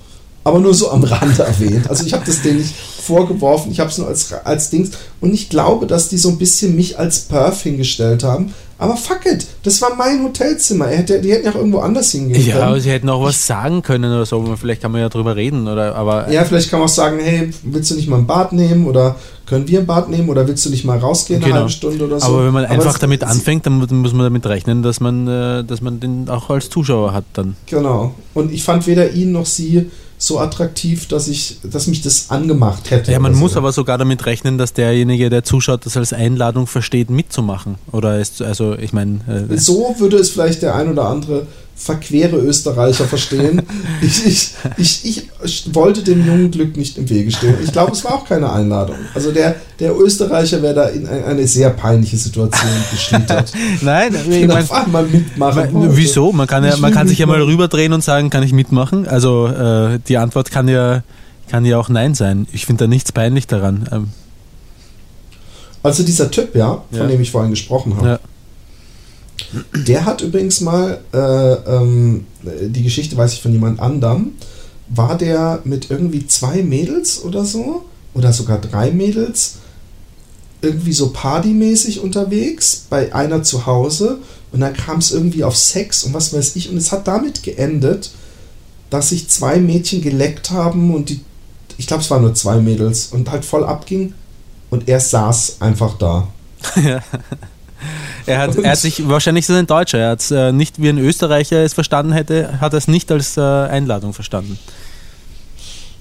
Aber 0.47 0.59
nur 0.61 0.75
so 0.75 0.91
am 0.91 1.03
Rande 1.03 1.43
erwähnt. 1.43 1.89
Also 1.89 2.05
ich 2.05 2.13
habe 2.13 2.25
das 2.27 2.43
denen 2.43 2.59
nicht 2.59 2.75
vorgeworfen, 2.75 3.73
ich 3.73 3.81
habe 3.81 3.91
es 3.91 3.99
nur 3.99 4.09
als, 4.09 4.33
als 4.45 4.71
Dings. 4.71 4.91
Und 5.21 5.33
ich 5.33 5.49
glaube, 5.49 5.87
dass 5.87 6.09
die 6.11 6.19
so 6.19 6.29
ein 6.29 6.39
bisschen 6.39 6.77
mich 6.77 6.99
als 6.99 7.21
Perf 7.21 7.63
hingestellt 7.63 8.23
haben. 8.25 8.53
Aber 8.77 8.97
fuck 8.97 9.25
it, 9.25 9.47
das 9.63 9.81
war 9.81 9.95
mein 9.97 10.23
Hotelzimmer. 10.25 10.87
Er 10.89 10.99
hätte, 10.99 11.21
die 11.21 11.31
hätten 11.33 11.45
ja 11.47 11.53
auch 11.53 11.57
irgendwo 11.57 11.79
anders 11.79 12.11
hingehen 12.11 12.45
Ja, 12.45 12.55
können. 12.57 12.69
aber 12.69 12.81
sie 12.81 12.91
hätten 12.91 13.09
auch 13.09 13.23
was 13.23 13.47
sagen 13.47 13.83
können 13.83 14.13
oder 14.13 14.27
so. 14.27 14.37
aber 14.41 14.57
Vielleicht 14.57 14.83
kann 14.83 14.91
man 14.93 15.01
ja 15.01 15.09
drüber 15.09 15.37
reden. 15.37 15.69
Oder, 15.69 15.95
aber 15.95 16.31
Ja, 16.31 16.45
vielleicht 16.45 16.71
kann 16.71 16.81
man 16.81 16.89
auch 16.89 16.93
sagen, 16.93 17.19
hey, 17.23 17.51
willst 17.63 17.91
du 17.93 17.95
nicht 17.95 18.09
mal 18.09 18.19
ein 18.19 18.27
Bad 18.27 18.53
nehmen 18.53 18.87
oder 18.87 19.17
können 19.47 19.67
wir 19.69 19.79
ein 19.79 19.87
Bad 19.87 20.11
nehmen 20.11 20.29
oder 20.29 20.47
willst 20.49 20.67
du 20.67 20.71
nicht 20.71 20.85
mal 20.85 20.99
rausgehen 20.99 21.39
eine 21.39 21.47
Genau. 21.47 21.57
halbe 21.61 21.71
Stunde 21.71 22.05
oder 22.05 22.19
so? 22.21 22.27
Aber 22.27 22.45
wenn 22.45 22.53
man 22.53 22.65
einfach 22.67 22.93
das- 22.93 22.99
damit 22.99 23.23
anfängt, 23.23 23.65
dann 23.65 23.75
mu- 23.79 23.87
muss 23.87 24.13
man 24.13 24.25
damit 24.25 24.45
rechnen, 24.45 24.83
dass 24.83 24.99
man, 25.01 25.29
äh, 25.29 25.65
dass 25.65 25.81
man 25.81 26.01
den 26.01 26.29
auch 26.29 26.51
als 26.51 26.69
Zuschauer 26.69 27.13
hat 27.15 27.25
dann. 27.35 27.57
Genau. 27.67 28.15
Und 28.35 28.53
ich 28.53 28.65
fand 28.65 28.87
weder 28.89 29.13
ihn 29.13 29.31
noch 29.33 29.47
sie 29.47 29.89
so 30.19 30.39
attraktiv, 30.39 31.07
dass 31.09 31.29
ich, 31.29 31.59
dass 31.63 31.87
mich 31.87 32.03
das 32.03 32.31
angemacht 32.31 32.91
hätte. 32.91 33.13
Ja, 33.13 33.19
man 33.19 33.33
oder 33.33 33.41
muss 33.41 33.53
so. 33.53 33.59
aber 33.59 33.73
sogar 33.73 33.99
damit 33.99 34.27
rechnen, 34.27 34.59
dass 34.59 34.73
derjenige, 34.73 35.31
der 35.31 35.45
zuschaut, 35.45 35.85
das 35.87 35.97
als 35.97 36.13
Einladung 36.13 36.67
versteht, 36.67 37.11
mitzumachen. 37.11 37.77
Oder 37.93 38.21
ist, 38.21 38.41
also 38.41 38.75
ich 38.79 38.93
meine, 38.93 39.49
äh, 39.51 39.57
So 39.57 39.95
würde 39.99 40.17
es 40.17 40.31
vielleicht 40.31 40.63
der 40.63 40.75
ein 40.75 40.91
oder 40.91 41.09
andere 41.09 41.47
verquere 41.77 42.37
Österreicher 42.37 43.05
verstehen. 43.05 43.63
ich, 44.01 44.25
ich, 44.27 44.55
ich, 44.79 45.29
ich 45.43 45.75
wollte 45.75 46.03
dem 46.03 46.25
jungen 46.27 46.51
Glück 46.51 46.77
nicht 46.77 46.97
im 46.99 47.09
Wege 47.11 47.31
stehen. 47.33 47.57
Ich 47.65 47.73
glaube, 47.73 47.93
es 47.93 48.05
war 48.05 48.15
auch 48.15 48.25
keine 48.27 48.51
Einladung. 48.53 48.97
Also 49.15 49.33
der, 49.33 49.57
der 49.81 49.95
Österreicher 49.99 50.63
wäre 50.63 50.75
da 50.75 50.85
in 50.89 51.07
ein- 51.07 51.25
eine 51.25 51.47
sehr 51.49 51.71
peinliche 51.71 52.17
Situation 52.17 52.71
geschlittert. 52.91 53.53
nein, 53.83 54.15
ich 54.31 54.47
mein, 54.47 54.63
auf 54.63 54.73
einmal 54.73 55.05
mitmachen 55.05 55.73
wollte. 55.75 55.97
Wieso? 55.97 56.33
Man 56.33 56.47
kann, 56.47 56.65
ja, 56.65 56.77
man 56.77 56.93
kann 56.93 57.09
sich 57.09 57.19
ja 57.19 57.27
mal 57.27 57.43
rüberdrehen 57.43 57.93
und 57.93 58.05
sagen, 58.05 58.31
kann 58.31 58.43
ich 58.45 58.53
mitmachen? 58.53 59.07
Also 59.09 59.49
äh, 59.49 59.99
die 60.07 60.17
Antwort 60.17 60.51
kann 60.53 60.69
ja, 60.69 61.03
kann 61.51 61.65
ja 61.65 61.77
auch 61.79 61.89
Nein 61.89 62.15
sein. 62.15 62.47
Ich 62.53 62.67
finde 62.67 62.85
da 62.85 62.89
nichts 62.89 63.11
peinlich 63.13 63.47
daran. 63.49 63.89
Ähm, 63.93 64.09
Also 65.83 66.03
dieser 66.03 66.31
Typ, 66.31 66.55
ja, 66.55 66.83
von 66.91 67.01
Ja. 67.01 67.07
dem 67.07 67.21
ich 67.21 67.31
vorhin 67.31 67.51
gesprochen 67.51 67.97
habe, 67.97 68.09
ja. 68.09 68.19
Der 69.87 70.05
hat 70.05 70.21
übrigens 70.21 70.61
mal, 70.61 71.01
äh, 71.13 71.19
ähm, 71.19 72.27
die 72.43 72.83
Geschichte 72.83 73.17
weiß 73.17 73.33
ich 73.33 73.43
von 73.43 73.53
jemand 73.53 73.81
anderem, 73.81 74.33
war 74.89 75.17
der 75.17 75.61
mit 75.65 75.91
irgendwie 75.91 76.27
zwei 76.27 76.63
Mädels 76.63 77.23
oder 77.23 77.45
so, 77.45 77.85
oder 78.15 78.33
sogar 78.33 78.61
drei 78.61 78.91
Mädels, 78.91 79.57
irgendwie 80.63 80.93
so 80.93 81.11
partymäßig 81.11 82.01
unterwegs, 82.01 82.87
bei 82.89 83.15
einer 83.15 83.43
zu 83.43 83.67
Hause, 83.67 84.19
und 84.53 84.61
dann 84.61 84.75
kam 84.75 84.99
es 84.99 85.11
irgendwie 85.11 85.45
auf 85.45 85.57
Sex 85.57 86.05
und 86.05 86.15
was 86.15 86.33
weiß 86.33 86.57
ich, 86.57 86.71
und 86.71 86.77
es 86.77 86.93
hat 86.93 87.09
damit 87.09 87.43
geendet, 87.43 88.13
dass 88.91 89.09
sich 89.09 89.29
zwei 89.29 89.59
Mädchen 89.59 90.01
geleckt 90.01 90.51
haben 90.51 90.95
und 90.95 91.11
die, 91.11 91.21
ich 91.77 91.87
glaube, 91.87 92.03
es 92.03 92.11
waren 92.11 92.23
nur 92.23 92.35
zwei 92.35 92.61
Mädels, 92.61 93.09
und 93.13 93.31
halt 93.31 93.45
voll 93.45 93.65
abging, 93.65 94.15
und 94.71 94.89
er 94.89 95.01
saß 95.01 95.57
einfach 95.61 95.99
da. 95.99 96.29
Er 98.27 98.39
hat, 98.39 98.57
er 98.57 98.71
hat 98.71 98.79
sich, 98.79 99.07
wahrscheinlich 99.09 99.45
ist 99.45 99.51
er 99.51 99.59
ein 99.59 99.67
Deutscher, 99.67 99.99
er 99.99 100.11
hat 100.11 100.21
es 100.21 100.31
äh, 100.31 100.53
nicht 100.53 100.81
wie 100.81 100.89
ein 100.89 100.99
Österreicher 100.99 101.63
es 101.63 101.75
verstanden 101.75 102.13
hätte, 102.13 102.61
hat 102.61 102.73
er 102.73 102.79
es 102.79 102.89
nicht 102.89 103.11
als 103.13 103.37
äh, 103.37 103.41
Einladung 103.41 104.13
verstanden. 104.13 104.59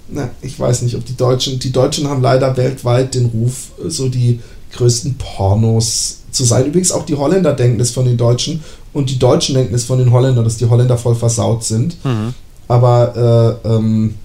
Na, 0.10 0.30
ich 0.42 0.60
weiß 0.60 0.84
nicht, 0.84 0.96
ob 0.96 1.06
die 1.06 1.18
Deutschen, 1.18 1.60
die 1.60 1.72
Deutschen 1.72 2.08
haben 2.08 2.22
leider 2.22 2.56
weltweit 2.56 3.16
den 3.16 3.28
Ruf, 3.28 3.72
so 3.88 4.10
die 4.10 4.40
größten 4.74 5.16
Pornos 5.18 6.20
zu 6.32 6.44
sein. 6.44 6.66
Übrigens 6.66 6.92
auch 6.92 7.06
die 7.06 7.16
Holländer 7.16 7.54
denken 7.54 7.80
es 7.80 7.92
von 7.92 8.06
den 8.06 8.18
Deutschen 8.18 8.64
und 8.92 9.10
die 9.10 9.20
Deutschen 9.20 9.56
denken 9.56 9.74
es 9.74 9.86
von 9.86 10.00
den 10.00 10.12
Holländern, 10.12 10.44
dass 10.44 10.58
die 10.58 10.66
Holländer 10.66 10.98
voll 10.98 11.16
versaut 11.16 11.64
sind. 11.64 12.04
Mhm. 12.04 12.34
Aber 12.68 13.60
äh, 13.66 13.68
ähm, 13.68 14.16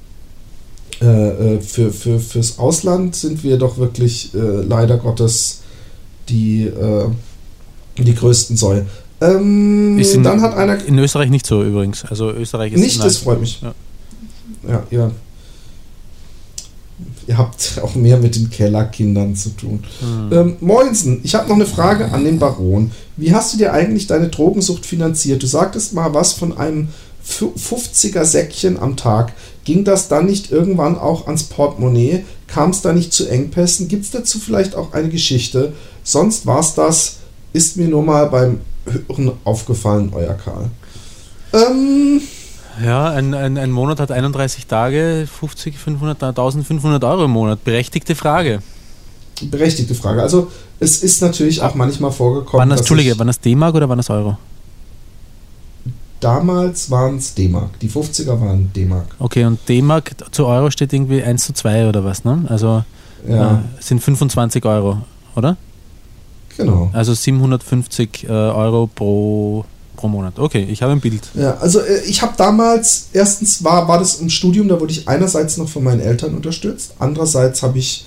äh, 1.01 1.55
äh, 1.55 1.61
für, 1.61 1.93
für, 1.93 2.19
fürs 2.19 2.59
Ausland 2.59 3.15
sind 3.15 3.45
wir 3.45 3.57
doch 3.57 3.79
wirklich 3.79 4.35
äh, 4.35 4.39
leider 4.39 4.97
Gottes 4.97 5.61
die, 6.29 6.65
äh, 6.65 7.07
die 8.05 8.15
größten 8.15 8.57
Säue. 8.57 8.87
Ähm, 9.21 9.99
in, 9.99 10.23
dann 10.23 10.41
hat 10.43 10.57
einer 10.57 10.85
in 10.85 10.99
Österreich 10.99 11.31
nicht 11.31 11.47
so 11.47 11.63
übrigens. 11.65 12.05
Also 12.05 12.31
Österreich 12.31 12.73
ist 12.73 12.81
nicht, 12.81 12.99
nein. 12.99 13.09
das 13.09 13.17
freut 13.19 13.41
mich. 13.41 13.61
Ja. 13.63 13.75
Ja, 14.69 14.83
ihr, 14.91 15.11
ihr 17.27 17.39
habt 17.39 17.81
auch 17.83 17.95
mehr 17.95 18.19
mit 18.19 18.37
den 18.37 18.51
Kellerkindern 18.51 19.35
zu 19.37 19.51
tun. 19.51 19.85
Hm. 20.01 20.33
Ähm, 20.33 20.57
Moinsen, 20.61 21.21
ich 21.23 21.35
habe 21.35 21.49
noch 21.49 21.57
eine 21.57 21.67
Frage 21.67 22.13
an 22.13 22.25
den 22.25 22.39
Baron. 22.39 22.91
Wie 23.17 23.33
hast 23.35 23.53
du 23.55 23.59
dir 23.59 23.73
eigentlich 23.73 24.07
deine 24.07 24.29
Drogensucht 24.29 24.87
finanziert? 24.87 25.43
Du 25.43 25.47
sagtest 25.47 25.95
mal 25.95 26.15
was 26.15 26.33
von 26.33 26.57
einem 26.57 26.89
fu- 27.23 27.53
50er 27.57 28.25
Säckchen 28.25 28.79
am 28.79 28.97
Tag. 28.97 29.33
Ging 29.65 29.85
das 29.85 30.09
dann 30.09 30.27
nicht 30.27 30.51
irgendwann 30.51 30.97
auch 30.97 31.27
ans 31.27 31.45
Portemonnaie? 31.45 32.25
Kam 32.47 32.71
es 32.71 32.81
da 32.81 32.93
nicht 32.93 33.13
zu 33.13 33.29
Engpässen? 33.29 33.89
Gibt 33.89 34.05
es 34.05 34.11
dazu 34.11 34.39
vielleicht 34.39 34.75
auch 34.75 34.93
eine 34.93 35.09
Geschichte? 35.11 35.73
Sonst 36.05 36.47
war 36.47 36.61
es 36.61 36.75
das, 36.75 37.17
ist 37.53 37.77
mir 37.77 37.89
nur 37.89 38.03
mal 38.03 38.27
beim 38.27 38.61
Hören 38.87 39.33
aufgefallen, 39.45 40.11
euer 40.15 40.35
Karl. 40.35 40.67
Ähm, 41.53 42.21
Ja, 42.85 43.11
ein, 43.11 43.35
ein, 43.35 43.59
ein 43.59 43.71
Monat 43.71 44.01
hat 44.01 44.11
31 44.13 44.67
Tage, 44.67 45.27
50, 45.41 45.77
500, 45.79 46.23
1500 46.23 47.03
Euro 47.05 47.25
im 47.25 47.33
Monat. 47.33 47.63
Berechtigte 47.65 48.15
Frage. 48.15 48.61
berechtigte 49.43 49.95
Frage. 49.95 50.23
Also 50.23 50.51
es 50.81 51.03
ist 51.03 51.21
natürlich 51.23 51.61
auch 51.63 51.75
manchmal 51.75 52.13
vorgekommen, 52.13 52.61
Waren 52.61 52.69
das, 52.71 52.79
dass 52.81 52.87
Entschuldige, 52.87 53.19
waren 53.19 53.27
das 53.27 53.41
D-Mark 53.41 53.75
oder 53.75 53.89
waren 53.89 53.99
das 53.99 54.11
Euro? 54.11 54.37
damals 56.21 56.91
waren 56.91 57.17
es 57.19 57.35
D-Mark. 57.35 57.79
Die 57.81 57.89
50er 57.89 58.41
waren 58.41 58.73
D-Mark. 58.73 59.07
Okay, 59.19 59.45
und 59.45 59.61
D-Mark 59.69 60.13
zu 60.33 60.47
Euro 60.47 60.71
steht 60.71 60.93
irgendwie 60.93 61.23
1 61.23 61.45
zu 61.45 61.53
2 61.53 61.89
oder 61.89 62.05
was, 62.05 62.25
ne? 62.25 62.45
Also 62.49 62.83
Ja, 63.29 63.55
äh, 63.57 63.59
sind 63.81 64.03
25 64.03 64.65
Euro, 64.65 64.99
oder? 65.37 65.57
Genau. 66.59 66.91
Also 66.93 67.15
750 67.15 68.25
äh, 68.25 68.29
Euro 68.33 68.87
pro, 68.95 69.65
pro 69.97 70.09
Monat. 70.09 70.39
Okay, 70.39 70.67
ich 70.71 70.83
habe 70.83 70.93
ein 70.93 71.01
Bild. 71.01 71.23
Ja, 71.35 71.57
also 71.57 71.81
äh, 71.81 72.03
ich 72.07 72.21
habe 72.21 72.35
damals, 72.37 73.09
erstens 73.15 73.65
war, 73.65 73.89
war 73.89 73.99
das 73.99 74.17
im 74.21 74.29
Studium, 74.29 74.69
da 74.69 74.79
wurde 74.79 74.93
ich 74.93 75.09
einerseits 75.09 75.57
noch 75.57 75.69
von 75.69 75.83
meinen 75.85 76.01
Eltern 76.01 76.35
unterstützt, 76.35 76.93
andererseits 76.99 77.63
habe 77.63 77.79
ich 77.79 78.05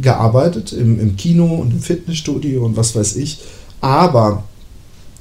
gearbeitet 0.00 0.72
im, 0.72 1.00
im 1.00 1.16
Kino 1.16 1.46
und 1.56 1.72
im 1.72 1.80
Fitnessstudio 1.80 2.64
und 2.64 2.76
was 2.76 2.94
weiß 2.94 3.16
ich. 3.16 3.40
Aber 3.80 4.44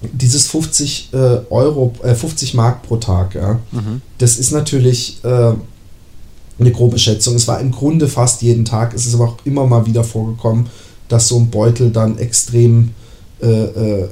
dieses 0.02 0.48
50 0.48 1.10
äh, 1.14 1.18
Euro, 1.50 1.94
äh, 2.04 2.14
50 2.14 2.54
Mark 2.54 2.84
pro 2.84 2.98
Tag, 2.98 3.36
ja, 3.36 3.60
Mhm. 3.72 4.02
das 4.18 4.38
ist 4.38 4.52
natürlich 4.52 5.24
äh, 5.24 5.54
eine 6.60 6.72
grobe 6.72 7.00
Schätzung. 7.00 7.36
Es 7.36 7.48
war 7.48 7.60
im 7.60 7.72
Grunde 7.72 8.08
fast 8.08 8.42
jeden 8.42 8.66
Tag. 8.66 8.94
Es 8.94 9.06
ist 9.06 9.14
aber 9.16 9.26
auch 9.26 9.38
immer 9.46 9.66
mal 9.66 9.86
wieder 9.86 10.04
vorgekommen, 10.04 10.68
dass 11.08 11.28
so 11.28 11.38
ein 11.40 11.50
Beutel 11.50 11.92
dann 11.92 12.18
extrem 12.18 12.92
äh, 13.42 13.48
äh, 13.48 14.02
äh, 14.02 14.08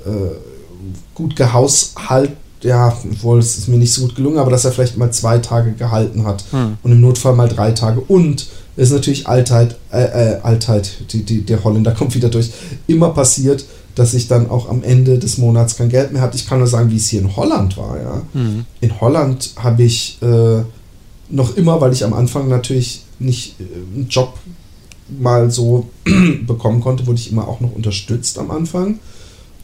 gut 1.13 1.35
gehaushalt, 1.35 2.31
ja, 2.61 2.95
obwohl 3.11 3.39
es 3.39 3.57
ist 3.57 3.67
mir 3.67 3.77
nicht 3.77 3.93
so 3.93 4.03
gut 4.03 4.15
gelungen, 4.15 4.37
aber 4.37 4.51
dass 4.51 4.65
er 4.65 4.71
vielleicht 4.71 4.97
mal 4.97 5.11
zwei 5.11 5.37
Tage 5.39 5.73
gehalten 5.73 6.25
hat 6.25 6.43
Hm. 6.51 6.77
und 6.81 6.91
im 6.91 7.01
Notfall 7.01 7.35
mal 7.35 7.49
drei 7.49 7.71
Tage. 7.71 7.99
Und 8.01 8.47
es 8.75 8.89
ist 8.89 8.93
natürlich 8.93 9.27
Altheit, 9.27 9.75
äh, 9.91 10.03
äh, 10.03 10.39
Altheit, 10.41 10.91
die, 11.11 11.23
die, 11.23 11.41
der 11.41 11.63
Holländer 11.63 11.91
kommt 11.97 12.15
wieder 12.15 12.29
durch, 12.29 12.51
immer 12.87 13.09
passiert, 13.09 13.65
dass 13.95 14.13
ich 14.13 14.27
dann 14.27 14.49
auch 14.49 14.69
am 14.69 14.83
Ende 14.83 15.19
des 15.19 15.37
Monats 15.37 15.77
kein 15.77 15.89
Geld 15.89 16.11
mehr 16.13 16.21
hatte. 16.21 16.35
Ich 16.35 16.47
kann 16.47 16.57
nur 16.57 16.67
sagen, 16.67 16.89
wie 16.89 16.97
es 16.97 17.09
hier 17.09 17.21
in 17.21 17.35
Holland 17.35 17.77
war. 17.77 17.97
Ja. 18.01 18.21
Mhm. 18.33 18.65
In 18.81 18.99
Holland 18.99 19.51
habe 19.57 19.83
ich 19.83 20.17
äh, 20.21 20.63
noch 21.29 21.55
immer, 21.57 21.79
weil 21.79 21.93
ich 21.93 22.03
am 22.03 22.13
Anfang 22.13 22.47
natürlich 22.47 23.03
nicht 23.19 23.59
äh, 23.59 23.63
einen 23.95 24.07
Job 24.09 24.33
mal 25.10 25.51
so 25.51 25.88
bekommen 26.47 26.82
konnte, 26.82 27.06
wurde 27.08 27.20
ich 27.20 27.32
immer 27.32 27.47
auch 27.47 27.60
noch 27.60 27.74
unterstützt 27.74 28.38
am 28.39 28.51
Anfang. 28.51 28.99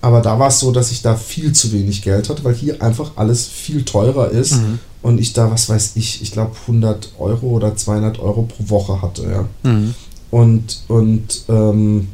Aber 0.01 0.21
da 0.21 0.39
war 0.39 0.47
es 0.47 0.59
so, 0.59 0.71
dass 0.71 0.91
ich 0.91 1.01
da 1.01 1.15
viel 1.15 1.51
zu 1.51 1.73
wenig 1.73 2.01
Geld 2.01 2.29
hatte, 2.29 2.43
weil 2.45 2.55
hier 2.55 2.81
einfach 2.81 3.11
alles 3.17 3.45
viel 3.47 3.83
teurer 3.83 4.31
ist 4.31 4.53
Mhm. 4.53 4.79
und 5.01 5.19
ich 5.19 5.33
da, 5.33 5.51
was 5.51 5.67
weiß 5.67 5.91
ich, 5.95 6.21
ich 6.21 6.31
glaube 6.31 6.55
100 6.67 7.13
Euro 7.19 7.47
oder 7.47 7.75
200 7.75 8.17
Euro 8.19 8.43
pro 8.43 8.69
Woche 8.69 9.01
hatte. 9.01 9.23
Ja. 9.63 9.69
Mhm. 9.69 9.93
Und, 10.31 10.83
und 10.87 11.43
ähm, 11.49 12.07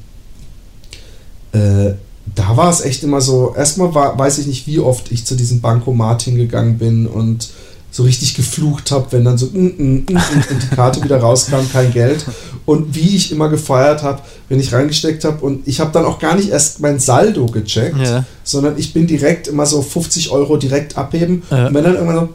äh, 1.52 1.94
da 2.36 2.58
war 2.58 2.70
es 2.72 2.82
echt 2.82 3.04
immer 3.04 3.22
so, 3.22 3.54
erstmal 3.56 3.94
war, 3.94 4.18
weiß 4.18 4.40
ich 4.40 4.48
nicht, 4.48 4.66
wie 4.68 4.80
oft 4.80 5.12
ich 5.12 5.26
zu 5.26 5.36
diesem 5.36 5.62
Bankomat 5.62 6.24
hingegangen 6.24 6.78
bin 6.80 7.06
und 7.06 7.50
so 7.96 8.04
richtig 8.04 8.36
geflucht 8.36 8.92
habe, 8.92 9.08
wenn 9.12 9.24
dann 9.24 9.38
so 9.38 9.46
mm, 9.46 9.72
mm, 9.78 10.06
mm, 10.10 10.18
und 10.50 10.64
die 10.64 10.76
Karte 10.76 11.02
wieder 11.02 11.18
rauskam, 11.18 11.62
kein 11.72 11.94
Geld. 11.94 12.26
Und 12.66 12.94
wie 12.94 13.16
ich 13.16 13.32
immer 13.32 13.48
gefeiert 13.48 14.04
habe, 14.04 14.22
wenn 14.50 14.60
ich 14.60 14.74
reingesteckt 14.74 15.24
habe. 15.24 15.46
Und 15.46 15.66
ich 15.66 15.80
habe 15.80 15.92
dann 15.94 16.04
auch 16.04 16.20
gar 16.20 16.36
nicht 16.36 16.50
erst 16.50 16.82
mein 16.82 17.00
Saldo 17.00 17.46
gecheckt, 17.46 18.06
Ja. 18.06 18.26
sondern 18.44 18.78
ich 18.78 18.92
bin 18.92 19.08
direkt 19.08 19.48
immer 19.48 19.66
so 19.66 19.82
50 19.82 20.30
Euro 20.32 20.58
direkt 20.58 20.98
abheben. 20.98 21.44
Ja. 21.50 21.68
Und 21.68 21.74
wenn 21.74 21.86
dann 21.86 21.96
irgendwann 21.96 22.28
so, 22.28 22.30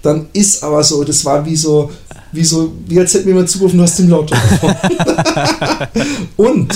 dann 0.00 0.26
ist 0.32 0.64
aber 0.64 0.82
so, 0.82 1.04
das 1.04 1.22
war 1.26 1.44
wie 1.44 1.56
so, 1.56 1.90
wie 2.32 2.44
so, 2.44 2.72
wie 2.86 2.98
als 2.98 3.12
hätte 3.12 3.26
mir 3.26 3.32
jemand 3.32 3.50
zugerufen, 3.50 3.76
du 3.76 3.82
hast 3.82 3.98
den 3.98 4.08
Lotto. 4.08 4.34
Und 6.38 6.74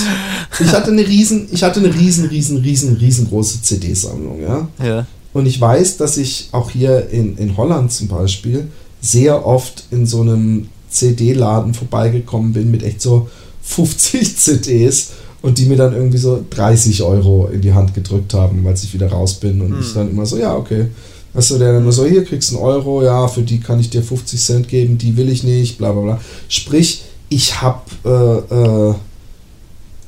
ich 0.60 0.70
hatte 0.70 0.90
eine 0.90 1.06
riesen, 1.06 1.48
ich 1.50 1.62
hatte 1.62 1.80
eine 1.80 1.94
riesen, 1.94 2.26
riesen, 2.26 2.58
riesen, 2.58 2.94
riesengroße 2.94 3.62
CD-Sammlung, 3.62 4.42
ja. 4.42 4.68
Ja. 4.84 5.06
Und 5.32 5.46
ich 5.46 5.60
weiß, 5.60 5.96
dass 5.96 6.16
ich 6.16 6.48
auch 6.52 6.70
hier 6.70 7.08
in, 7.10 7.36
in 7.38 7.56
Holland 7.56 7.92
zum 7.92 8.08
Beispiel 8.08 8.68
sehr 9.00 9.46
oft 9.46 9.84
in 9.90 10.06
so 10.06 10.20
einem 10.20 10.68
CD-Laden 10.90 11.74
vorbeigekommen 11.74 12.52
bin 12.52 12.70
mit 12.70 12.82
echt 12.82 13.00
so 13.00 13.28
50 13.62 14.36
CDs 14.38 15.12
und 15.40 15.58
die 15.58 15.66
mir 15.66 15.76
dann 15.76 15.94
irgendwie 15.94 16.18
so 16.18 16.44
30 16.50 17.02
Euro 17.02 17.48
in 17.48 17.62
die 17.62 17.72
Hand 17.72 17.94
gedrückt 17.94 18.34
haben, 18.34 18.64
als 18.66 18.84
ich 18.84 18.94
wieder 18.94 19.10
raus 19.10 19.34
bin. 19.34 19.60
Und 19.60 19.80
ich 19.80 19.94
dann 19.94 20.10
immer 20.10 20.26
so, 20.26 20.36
ja, 20.36 20.54
okay. 20.54 20.86
Weißt 21.32 21.50
du, 21.50 21.58
der 21.58 21.72
dann 21.72 21.82
immer 21.82 21.92
so, 21.92 22.04
hier 22.04 22.24
kriegst 22.24 22.52
du 22.52 22.56
einen 22.56 22.64
Euro, 22.64 23.02
ja, 23.02 23.26
für 23.26 23.42
die 23.42 23.58
kann 23.58 23.80
ich 23.80 23.88
dir 23.88 24.02
50 24.02 24.40
Cent 24.40 24.68
geben, 24.68 24.98
die 24.98 25.16
will 25.16 25.30
ich 25.30 25.42
nicht, 25.44 25.78
bla 25.78 25.92
bla 25.92 26.02
bla. 26.02 26.20
Sprich, 26.48 27.04
ich 27.30 27.62
habe 27.62 27.80
äh, 28.04 28.90
äh, 28.90 28.94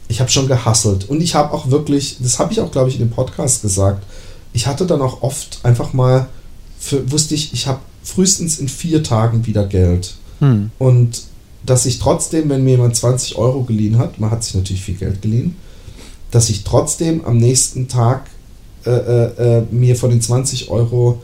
ich 0.08 0.20
habe 0.20 0.30
schon 0.30 0.46
gehasselt. 0.46 1.08
Und 1.08 1.22
ich 1.22 1.34
habe 1.34 1.52
auch 1.52 1.70
wirklich, 1.70 2.18
das 2.20 2.38
habe 2.38 2.52
ich 2.52 2.60
auch, 2.60 2.70
glaube 2.70 2.88
ich, 2.88 2.96
in 2.96 3.06
dem 3.06 3.10
Podcast 3.10 3.62
gesagt, 3.62 4.04
ich 4.54 4.66
hatte 4.66 4.86
dann 4.86 5.02
auch 5.02 5.20
oft 5.22 5.58
einfach 5.64 5.92
mal, 5.92 6.28
für, 6.78 7.10
wusste 7.12 7.34
ich, 7.34 7.52
ich 7.52 7.66
habe 7.66 7.80
frühestens 8.02 8.58
in 8.58 8.68
vier 8.68 9.02
Tagen 9.02 9.44
wieder 9.44 9.66
Geld. 9.66 10.14
Hm. 10.38 10.70
Und 10.78 11.24
dass 11.66 11.86
ich 11.86 11.98
trotzdem, 11.98 12.48
wenn 12.48 12.64
mir 12.64 12.72
jemand 12.72 12.96
20 12.96 13.36
Euro 13.36 13.64
geliehen 13.64 13.98
hat, 13.98 14.20
man 14.20 14.30
hat 14.30 14.44
sich 14.44 14.54
natürlich 14.54 14.82
viel 14.82 14.94
Geld 14.96 15.20
geliehen, 15.22 15.56
dass 16.30 16.48
ich 16.50 16.64
trotzdem 16.64 17.24
am 17.24 17.36
nächsten 17.36 17.88
Tag 17.88 18.26
äh, 18.86 18.90
äh, 18.90 19.58
äh, 19.58 19.62
mir 19.70 19.96
von 19.96 20.10
den 20.10 20.20
20 20.20 20.70
Euro 20.70 21.22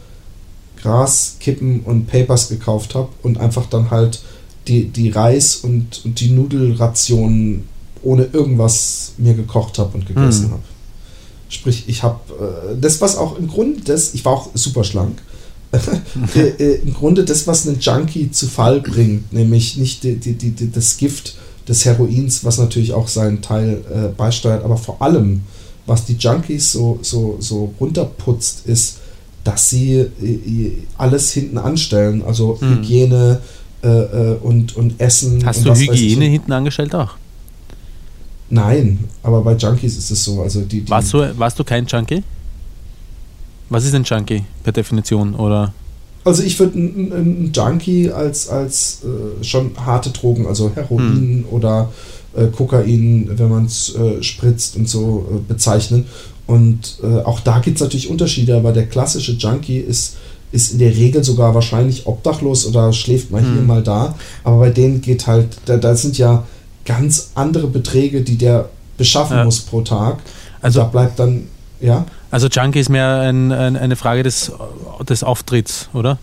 Gras, 0.81 1.37
Kippen 1.41 1.81
und 1.81 2.07
Papers 2.07 2.49
gekauft 2.49 2.95
habe 2.95 3.11
und 3.22 3.39
einfach 3.39 3.66
dann 3.66 3.91
halt 3.91 4.22
die, 4.66 4.87
die 4.89 5.11
Reis 5.11 5.57
und, 5.57 6.05
und 6.05 6.20
die 6.20 6.31
Nudelrationen 6.31 7.68
ohne 8.03 8.24
irgendwas 8.33 9.12
mir 9.18 9.35
gekocht 9.35 9.78
habe 9.78 9.97
und 9.99 10.07
gegessen 10.07 10.45
Hm. 10.47 10.51
habe. 10.53 10.62
Sprich, 11.51 11.84
ich 11.88 12.03
habe 12.03 12.20
äh, 12.32 12.80
das, 12.80 13.01
was 13.01 13.16
auch 13.16 13.36
im 13.36 13.48
Grunde 13.48 13.80
das, 13.84 14.14
ich 14.14 14.24
war 14.24 14.32
auch 14.32 14.51
super 14.55 14.84
schlank, 14.84 15.20
äh, 16.34 16.38
äh, 16.38 16.80
im 16.82 16.94
Grunde 16.94 17.24
das, 17.24 17.46
was 17.46 17.66
einen 17.66 17.78
Junkie 17.80 18.30
zu 18.30 18.46
Fall 18.46 18.80
bringt, 18.80 19.32
nämlich 19.32 19.76
nicht 19.76 20.03
die, 20.05 20.16
die, 20.16 20.34
die, 20.34 20.70
das 20.70 20.96
Gift 20.96 21.34
des 21.68 21.84
Heroins, 21.84 22.44
was 22.44 22.59
natürlich 22.59 22.92
auch 22.92 23.09
seinen 23.09 23.42
Teil 23.42 23.82
äh, 23.92 24.09
beisteuert, 24.16 24.64
aber 24.64 24.76
vor 24.76 25.03
allem, 25.03 25.42
was 25.86 26.05
die 26.07 26.14
Junkies 26.14 26.72
so, 26.72 26.98
so, 27.03 27.36
so 27.40 27.74
runterputzt, 27.78 28.66
ist, 28.66 28.98
dass 29.44 29.70
sie 29.70 29.94
äh, 29.94 30.72
alles 30.96 31.32
hinten 31.32 31.59
anstellen, 31.59 32.22
also 32.24 32.59
Hm. 32.61 32.78
Hygiene 32.78 33.40
äh, 33.82 33.88
äh, 33.88 34.36
und, 34.42 34.76
und 34.76 35.01
Essen. 35.01 35.44
Hast 35.44 35.59
und 35.59 35.66
du 35.66 35.70
was 35.70 35.80
weiß 35.80 35.88
ich. 35.94 36.01
Hygiene 36.01 36.26
hinten 36.26 36.53
angestellt 36.53 36.94
auch? 36.94 37.14
Nein, 38.51 38.98
aber 39.22 39.42
bei 39.42 39.55
Junkies 39.55 39.96
ist 39.96 40.11
es 40.11 40.24
so. 40.24 40.42
Also 40.42 40.61
die, 40.62 40.80
die, 40.82 40.90
Warst 40.90 41.12
du, 41.12 41.38
warst 41.38 41.59
du 41.59 41.64
kein 41.64 41.86
Junkie? 41.86 42.22
Was 43.68 43.84
ist 43.84 43.94
ein 43.94 44.05
Junkie 44.05 44.44
per 44.64 44.72
Definition? 44.72 45.34
Oder? 45.34 45.72
Also 46.24 46.42
ich 46.42 46.59
würde 46.59 46.76
einen 46.76 47.53
Junkie 47.55 48.11
als, 48.11 48.48
als 48.48 49.03
äh, 49.05 49.44
schon 49.44 49.70
harte 49.78 50.11
Drogen, 50.11 50.46
also 50.46 50.70
Heroin 50.74 51.44
oder 51.51 51.90
äh, 52.36 52.46
Kokain, 52.48 53.30
wenn 53.36 53.48
man 53.48 53.64
es 53.66 53.94
äh, 53.94 54.22
spritzt 54.22 54.76
und 54.76 54.88
so 54.88 55.26
äh, 55.32 55.38
bezeichnen. 55.48 56.07
Und 56.46 56.98
äh, 57.03 57.20
auch 57.22 57.40
da 57.40 57.61
gibt 57.61 57.76
es 57.76 57.82
natürlich 57.82 58.11
Unterschiede, 58.11 58.57
aber 58.57 58.72
der 58.72 58.86
klassische 58.86 59.32
Junkie 59.32 59.78
ist, 59.78 60.16
ist 60.51 60.72
in 60.72 60.80
der 60.80 60.94
Regel 60.94 61.22
sogar 61.22 61.55
wahrscheinlich 61.55 62.07
obdachlos 62.07 62.66
oder 62.66 62.92
schläft 62.92 63.30
mal 63.30 63.40
hier, 63.40 63.53
Hm. 63.61 63.66
mal 63.68 63.82
da. 63.82 64.16
Aber 64.42 64.59
bei 64.59 64.70
denen 64.70 65.01
geht 65.01 65.28
halt, 65.28 65.46
da, 65.66 65.76
da 65.76 65.94
sind 65.94 66.18
ja 66.18 66.44
ganz 66.91 67.30
andere 67.34 67.66
Beträge, 67.66 68.22
die 68.22 68.36
der 68.36 68.68
beschaffen 68.97 69.36
Ja. 69.38 69.45
muss 69.45 69.61
pro 69.61 69.80
Tag. 69.82 70.18
Also- 70.62 70.80
Also 70.80 70.80
da 70.80 70.86
bleibt 70.86 71.18
dann, 71.18 71.47
ja. 71.80 72.05
Also 72.30 72.49
Junkie 72.49 72.80
ist 72.80 72.91
mehr 72.91 73.20
ein, 73.20 73.51
ein, 73.53 73.76
eine 73.76 73.97
Frage 73.97 74.22
des, 74.22 74.53
des 75.09 75.22
Auftritts, 75.24 75.88
oder? 75.95 76.18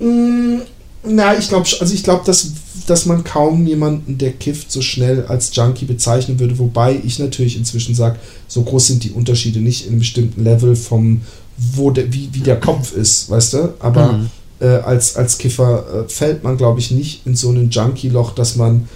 Mm, 0.00 0.60
Na, 1.08 1.38
ich 1.38 1.48
glaube, 1.48 1.68
also 1.80 1.94
ich 1.94 2.02
glaube, 2.02 2.24
dass, 2.26 2.50
dass 2.88 3.06
man 3.06 3.22
kaum 3.22 3.64
jemanden, 3.64 4.18
der 4.18 4.32
kifft, 4.32 4.72
so 4.72 4.80
schnell 4.82 5.24
als 5.26 5.54
Junkie 5.54 5.84
bezeichnen 5.84 6.40
würde. 6.40 6.58
Wobei 6.58 7.00
ich 7.04 7.20
natürlich 7.20 7.56
inzwischen 7.56 7.94
sage, 7.94 8.16
so 8.48 8.62
groß 8.62 8.88
sind 8.88 9.04
die 9.04 9.12
Unterschiede 9.12 9.60
nicht 9.60 9.82
in 9.84 9.90
einem 9.92 9.98
bestimmten 10.00 10.42
Level 10.42 10.74
vom, 10.74 11.20
wo 11.56 11.92
der, 11.92 12.12
wie, 12.12 12.28
wie 12.32 12.40
der 12.40 12.58
Kopf 12.58 12.92
ist, 12.92 13.30
weißt 13.30 13.52
du? 13.52 13.74
Aber 13.78 14.14
Mhm. 14.14 14.30
äh, 14.60 14.66
als, 14.66 15.14
als 15.14 15.38
Kiffer 15.38 15.84
äh, 16.06 16.08
fällt 16.08 16.42
man, 16.42 16.56
glaube 16.56 16.80
ich, 16.80 16.90
nicht 16.90 17.24
in 17.24 17.36
so 17.36 17.50
ein 17.52 17.70
Junkie-Loch, 17.70 18.34
dass 18.34 18.56
man 18.56 18.88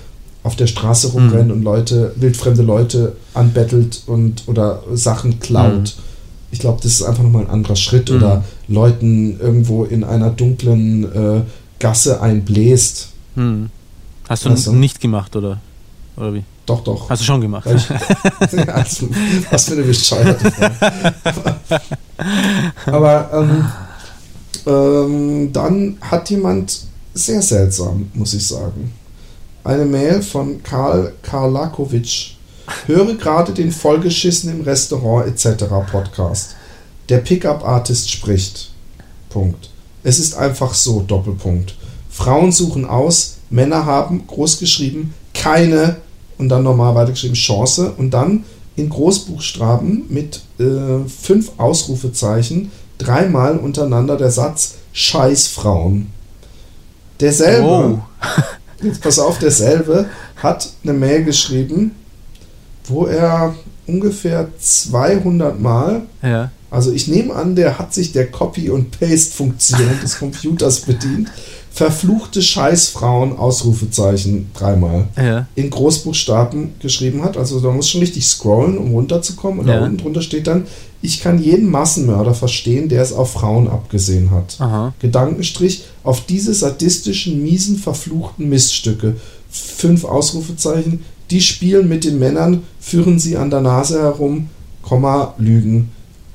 auf 0.42 0.56
der 0.56 0.66
Straße 0.66 1.12
rumrennt 1.12 1.52
und 1.52 1.62
Leute, 1.62 2.12
wildfremde 2.16 2.62
Leute 2.62 3.16
anbettelt 3.34 4.02
und 4.06 4.44
oder 4.46 4.82
Sachen 4.94 5.38
klaut. 5.40 5.96
Mhm. 5.96 6.02
Ich 6.52 6.58
glaube, 6.58 6.80
das 6.82 6.92
ist 6.92 7.02
einfach 7.02 7.22
nochmal 7.22 7.44
ein 7.44 7.50
anderer 7.50 7.76
Schritt. 7.76 8.10
Mhm. 8.10 8.16
Oder 8.16 8.44
Leuten 8.68 9.38
irgendwo 9.38 9.84
in 9.84 10.02
einer 10.02 10.30
dunklen 10.30 11.04
äh, 11.12 11.42
Gasse 11.78 12.20
einbläst. 12.20 13.08
Hm. 13.34 13.70
Hast 14.28 14.44
du 14.44 14.50
Ach 14.50 14.56
so. 14.56 14.72
nicht 14.72 15.00
gemacht, 15.00 15.34
oder? 15.36 15.60
Oder 16.16 16.34
wie? 16.34 16.44
Doch, 16.66 16.84
doch. 16.84 17.10
Hast 17.10 17.22
du 17.22 17.26
schon 17.26 17.40
gemacht? 17.40 17.66
Ich, 17.66 17.90
also, 18.68 19.08
was 19.50 19.64
für 19.64 19.72
eine 19.72 19.82
bescheuerte 19.82 20.50
Frage. 20.50 20.94
Aber 22.86 23.30
ähm, 23.32 23.64
ähm, 24.66 25.52
dann 25.52 25.96
hat 26.00 26.30
jemand 26.30 26.80
sehr 27.14 27.42
seltsam, 27.42 28.08
muss 28.14 28.34
ich 28.34 28.46
sagen. 28.46 28.92
Eine 29.62 29.84
Mail 29.84 30.22
von 30.22 30.62
Karl 30.62 31.12
Karlakovic. 31.22 32.36
Höre 32.86 33.14
gerade 33.14 33.52
den 33.52 33.72
vollgeschissen 33.72 34.50
im 34.50 34.60
Restaurant 34.62 35.26
etc. 35.26 35.64
Podcast. 35.90 36.56
Der 37.08 37.18
Pickup-Artist 37.18 38.10
spricht. 38.10 38.70
Punkt. 39.28 39.70
Es 40.02 40.18
ist 40.18 40.34
einfach 40.34 40.72
so, 40.72 41.00
Doppelpunkt. 41.00 41.74
Frauen 42.08 42.52
suchen 42.52 42.84
aus, 42.86 43.38
Männer 43.50 43.84
haben, 43.84 44.26
groß 44.26 44.58
geschrieben, 44.58 45.14
keine 45.34 45.96
und 46.38 46.48
dann 46.48 46.62
normal 46.62 46.94
weitergeschrieben 46.94 47.36
Chance 47.36 47.92
und 47.96 48.10
dann 48.12 48.44
in 48.76 48.88
Großbuchstaben 48.88 50.06
mit 50.08 50.40
äh, 50.58 51.06
fünf 51.08 51.52
Ausrufezeichen 51.58 52.72
dreimal 52.98 53.58
untereinander 53.58 54.16
der 54.16 54.30
Satz 54.30 54.76
Scheißfrauen. 54.92 56.12
Derselbe, 57.20 57.68
Oh. 57.68 57.98
jetzt 58.82 59.00
pass 59.02 59.18
auf, 59.18 59.38
derselbe 59.38 60.06
hat 60.36 60.70
eine 60.82 60.92
Mail 60.92 61.24
geschrieben, 61.24 61.92
wo 62.84 63.06
er 63.06 63.54
ungefähr 63.86 64.48
200 64.58 65.60
Mal 65.60 66.02
Ja. 66.22 66.50
also 66.70 66.92
ich 66.92 67.08
nehme 67.08 67.34
an, 67.34 67.56
der 67.56 67.78
hat 67.78 67.92
sich 67.94 68.12
der 68.12 68.30
Copy- 68.30 68.70
und 68.70 68.98
Paste-Funktion 68.98 70.00
des 70.02 70.18
Computers 70.18 70.80
bedient. 70.80 71.28
Verfluchte 71.72 72.42
Scheißfrauen, 72.42 73.36
Ausrufezeichen, 73.38 74.50
dreimal. 74.54 75.06
Ja. 75.16 75.46
In 75.54 75.70
Großbuchstaben 75.70 76.74
geschrieben 76.80 77.22
hat. 77.22 77.36
Also 77.36 77.60
da 77.60 77.70
muss 77.70 77.88
schon 77.88 78.00
richtig 78.00 78.26
scrollen, 78.26 78.76
um 78.76 78.90
runterzukommen. 78.92 79.60
Und 79.60 79.68
Ja. 79.68 79.78
da 79.78 79.84
unten 79.86 79.98
drunter 79.98 80.20
steht 80.20 80.46
dann, 80.48 80.66
ich 81.00 81.20
kann 81.20 81.42
jeden 81.42 81.70
Massenmörder 81.70 82.34
verstehen, 82.34 82.88
der 82.88 83.02
es 83.02 83.12
auf 83.12 83.32
Frauen 83.32 83.68
abgesehen 83.68 84.30
hat. 84.32 84.56
Aha. 84.58 84.92
Gedankenstrich 84.98 85.84
auf 86.02 86.26
diese 86.26 86.52
sadistischen, 86.54 87.42
miesen, 87.42 87.76
verfluchten 87.78 88.48
Miststücke. 88.48 89.16
Fünf 89.48 90.04
Ausrufezeichen, 90.04 91.04
die 91.30 91.40
spielen 91.40 91.88
mit 91.88 92.04
den 92.04 92.18
Männern, 92.18 92.64
führen 92.80 93.18
sie 93.18 93.36
an 93.36 93.50
der 93.50 93.60
Nase 93.60 94.00
herum, 94.02 94.50
Komma, 94.82 95.34
lügen. 95.38 95.90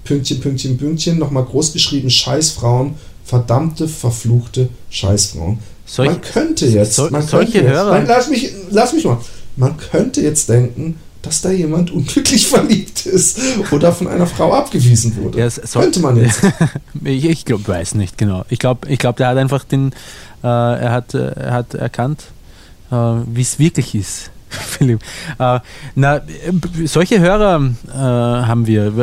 Pünktchen, 0.06 0.40
Pünktchen, 0.40 0.78
Pünktchen, 0.78 1.18
nochmal 1.20 1.44
groß 1.44 1.74
geschrieben, 1.74 2.10
Scheißfrauen, 2.10 2.94
verdammte, 3.36 3.88
verfluchte 3.88 4.70
Scheißfrauen. 4.90 5.60
Solch, 5.86 6.10
man 6.10 6.22
könnte 6.22 6.66
jetzt, 6.68 6.96
so, 6.96 7.10
man 7.10 7.26
könnte 7.28 7.58
jetzt, 7.60 7.68
Hörer. 7.70 7.92
Nein, 7.92 8.06
lass 8.08 8.30
mich, 8.30 8.52
lass 8.72 8.94
mich 8.94 9.04
mal. 9.04 9.18
Man 9.58 9.76
könnte 9.78 10.22
jetzt 10.22 10.48
denken, 10.50 10.98
dass 11.22 11.42
da 11.42 11.52
jemand 11.52 11.92
unglücklich 11.92 12.48
verliebt 12.56 13.06
ist 13.06 13.40
oder 13.72 13.92
von 13.92 14.08
einer 14.08 14.26
Frau 14.26 14.54
abgewiesen 14.54 15.16
wurde. 15.18 15.40
Ja, 15.40 15.50
soll- 15.50 15.84
könnte 15.84 16.00
man 16.00 16.16
jetzt. 16.18 16.42
ich 17.04 17.26
ich 17.26 17.46
glaube, 17.46 17.68
weiß 17.68 17.96
nicht 17.96 18.18
genau. 18.18 18.46
Ich 18.50 18.60
glaube, 18.60 18.88
ich 18.90 19.00
glaub, 19.00 19.18
der 19.18 19.28
hat 19.28 19.38
einfach 19.38 19.64
den, 19.66 19.92
äh, 20.44 20.48
er, 20.48 20.92
hat, 20.92 21.14
äh, 21.14 21.32
er 21.32 21.52
hat 21.54 21.74
erkannt, 21.74 22.24
äh, 22.90 22.96
wie 22.96 23.42
es 23.42 23.60
wirklich 23.60 23.96
ist. 23.96 24.32
Philipp. 24.68 25.02
Äh, 25.40 25.60
na, 25.96 26.22
solche 26.86 27.20
Hörer 27.20 27.62
äh, 27.88 27.98
haben 27.98 28.68
wir. 28.68 28.94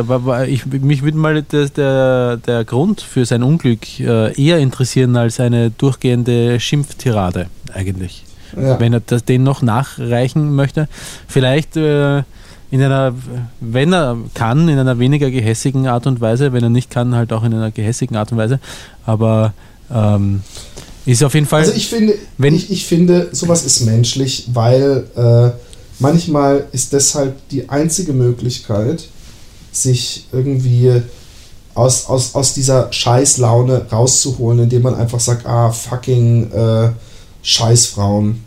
Ich, 0.47 0.67
mich 0.67 1.03
würde 1.03 1.19
mal 1.19 1.43
das, 1.43 1.73
der, 1.73 2.37
der 2.39 2.65
Grund 2.65 3.01
für 3.01 3.25
sein 3.25 3.43
Unglück 3.43 4.01
äh, 4.01 4.33
eher 4.41 4.59
interessieren 4.59 5.17
als 5.17 5.41
eine 5.41 5.71
durchgehende 5.71 6.61
Schimpftirade 6.61 7.47
eigentlich. 7.73 8.25
Ja. 8.57 8.79
Wenn 8.79 8.93
er 8.93 9.01
das, 9.01 9.25
den 9.25 9.43
noch 9.43 9.63
nachreichen 9.63 10.55
möchte. 10.55 10.89
Vielleicht 11.27 11.77
äh, 11.77 12.23
in 12.71 12.83
einer, 12.83 13.15
wenn 13.61 13.93
er 13.93 14.17
kann, 14.35 14.69
in 14.69 14.79
einer 14.79 14.99
weniger 14.99 15.31
gehässigen 15.31 15.87
Art 15.87 16.07
und 16.07 16.21
Weise, 16.21 16.53
wenn 16.53 16.63
er 16.63 16.71
nicht 16.71 16.91
kann, 16.91 17.15
halt 17.15 17.33
auch 17.33 17.45
in 17.45 17.53
einer 17.55 17.71
gehässigen 17.71 18.17
Art 18.17 18.33
und 18.33 18.39
Weise. 18.39 18.61
Aber 19.05 19.53
ähm, 19.93 20.43
ist 21.07 21.23
auf 21.23 21.35
jeden 21.35 21.47
Fall. 21.47 21.61
Also 21.61 21.73
ich 21.73 21.89
finde, 21.89 22.15
Wenn- 22.39 22.55
ich, 22.55 22.71
ich 22.71 22.87
finde, 22.87 23.29
sowas 23.33 23.65
ist 23.65 23.81
menschlich, 23.81 24.49
weil 24.53 25.07
äh, 25.17 25.51
manchmal 25.99 26.67
ist 26.73 26.93
deshalb 26.93 27.37
die 27.51 27.69
einzige 27.69 28.13
Möglichkeit, 28.13 29.05
sich 29.73 30.27
irgendwie 30.33 31.03
aus, 31.75 32.07
aus, 32.07 32.35
aus 32.35 32.53
dieser 32.55 32.93
Scheißlaune 32.93 33.87
rauszuholen, 33.91 34.61
indem 34.61 34.83
man 34.83 34.95
einfach 34.95 35.21
sagt, 35.21 35.47
ah, 35.47 35.71
fucking 35.73 36.53
äh, 36.53 36.91
Scheißfrauen. 37.43 38.45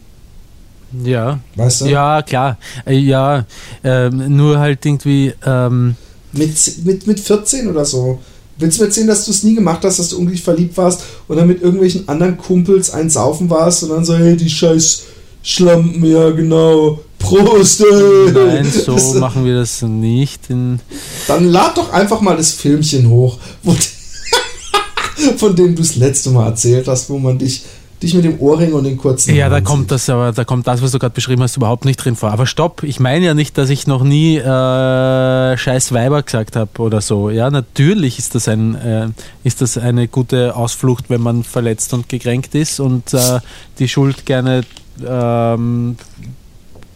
ja, 1.03 1.39
Weißt 1.55 1.81
du? 1.81 1.85
ja, 1.87 2.21
klar. 2.21 2.57
Äh, 2.85 2.97
ja, 2.99 3.45
ähm, 3.83 4.35
nur 4.35 4.59
halt 4.59 4.85
irgendwie. 4.85 5.33
Ähm, 5.45 5.95
Mit, 6.33 6.85
mit, 6.85 7.07
mit 7.07 7.19
14 7.19 7.67
oder 7.69 7.83
so. 7.85 8.19
Willst 8.57 8.77
du 8.77 8.83
mir 8.83 8.87
erzählen, 8.87 9.07
dass 9.07 9.25
du 9.25 9.31
es 9.31 9.43
nie 9.43 9.55
gemacht 9.55 9.81
hast, 9.83 9.99
dass 9.99 10.09
du 10.09 10.17
unglücklich 10.17 10.43
verliebt 10.43 10.77
warst 10.77 11.01
und 11.27 11.35
dann 11.37 11.47
mit 11.47 11.61
irgendwelchen 11.61 12.07
anderen 12.07 12.37
Kumpels 12.37 12.89
ein 12.91 13.09
Saufen 13.09 13.49
warst 13.49 13.83
und 13.83 13.89
dann 13.89 14.05
so, 14.05 14.15
hey, 14.15 14.37
die 14.37 14.49
scheiß 14.49 15.03
Schlampen, 15.43 16.03
ja 16.05 16.29
genau, 16.31 16.99
Prost, 17.19 17.81
ey. 17.81 18.31
nein, 18.33 18.65
so 18.71 18.93
Das- 18.93 19.13
machen 19.15 19.45
wir 19.45 19.55
das 19.55 19.81
nicht. 19.81 20.41
Dann 20.49 20.79
lad 21.27 21.77
doch 21.77 21.91
einfach 21.91 22.21
mal 22.21 22.37
das 22.37 22.51
Filmchen 22.51 23.09
hoch, 23.09 23.37
wo, 23.61 23.75
von 25.37 25.55
dem 25.55 25.75
du 25.75 25.81
das 25.81 25.95
letzte 25.95 26.29
Mal 26.29 26.47
erzählt 26.47 26.87
hast, 26.87 27.09
wo 27.09 27.17
man 27.17 27.37
dich, 27.37 27.63
dich 28.01 28.13
mit 28.13 28.23
dem 28.25 28.39
Ohrring 28.39 28.73
und 28.73 28.83
den 28.83 28.97
kurzen 28.97 29.35
Ja, 29.35 29.49
da 29.49 29.61
kommt 29.61 29.83
sieht. 29.83 29.91
das 29.91 30.09
aber, 30.09 30.31
da 30.31 30.43
kommt 30.43 30.67
das, 30.67 30.81
was 30.81 30.91
du 30.91 30.99
gerade 30.99 31.13
beschrieben 31.13 31.41
hast, 31.41 31.57
überhaupt 31.57 31.85
nicht 31.85 31.97
drin 31.97 32.15
vor. 32.15 32.31
Aber 32.31 32.45
stopp, 32.45 32.83
ich 32.83 32.99
meine 32.99 33.25
ja 33.25 33.33
nicht, 33.33 33.57
dass 33.57 33.69
ich 33.69 33.87
noch 33.87 34.03
nie 34.03 34.37
äh, 34.37 35.57
scheiß 35.57 35.93
Weiber 35.93 36.21
gesagt 36.23 36.55
habe 36.55 36.69
oder 36.81 37.01
so. 37.01 37.29
Ja, 37.29 37.49
natürlich 37.49 38.19
ist 38.19 38.35
das 38.35 38.47
ein, 38.47 38.75
äh, 38.75 39.07
ist 39.43 39.61
das 39.61 39.77
eine 39.77 40.07
gute 40.07 40.55
Ausflucht, 40.55 41.09
wenn 41.09 41.21
man 41.21 41.43
verletzt 41.43 41.93
und 41.93 42.09
gekränkt 42.09 42.53
ist 42.55 42.79
und 42.79 43.13
äh, 43.13 43.39
die 43.79 43.87
Schuld 43.87 44.25
gerne 44.25 44.63
ähm, 45.05 45.97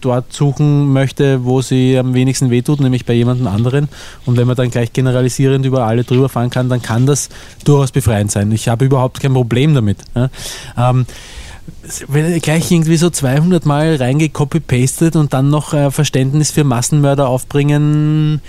dort 0.01 0.33
suchen 0.33 0.91
möchte, 0.91 1.43
wo 1.45 1.61
sie 1.61 1.97
am 1.97 2.13
wenigsten 2.13 2.49
wehtut, 2.49 2.79
nämlich 2.79 3.05
bei 3.05 3.13
jemandem 3.13 3.47
anderen. 3.47 3.89
Und 4.25 4.37
wenn 4.37 4.47
man 4.47 4.55
dann 4.55 4.69
gleich 4.69 4.93
generalisierend 4.93 5.65
über 5.65 5.85
alle 5.85 6.03
drüber 6.03 6.29
fahren 6.29 6.49
kann, 6.49 6.69
dann 6.69 6.81
kann 6.81 7.05
das 7.05 7.29
durchaus 7.63 7.91
befreiend 7.91 8.31
sein. 8.31 8.51
Ich 8.51 8.67
habe 8.67 8.85
überhaupt 8.85 9.19
kein 9.19 9.33
Problem 9.33 9.73
damit. 9.73 9.97
Ja. 10.15 10.29
Ähm, 10.77 11.05
wenn 12.07 12.25
er 12.25 12.39
gleich 12.39 12.71
irgendwie 12.71 12.97
so 12.97 13.09
200 13.09 13.65
Mal 13.65 13.95
reingecopy-pastet 13.95 15.15
und 15.15 15.33
dann 15.33 15.49
noch 15.49 15.73
äh, 15.73 15.91
Verständnis 15.91 16.51
für 16.51 16.63
Massenmörder 16.63 17.27
aufbringen. 17.27 18.41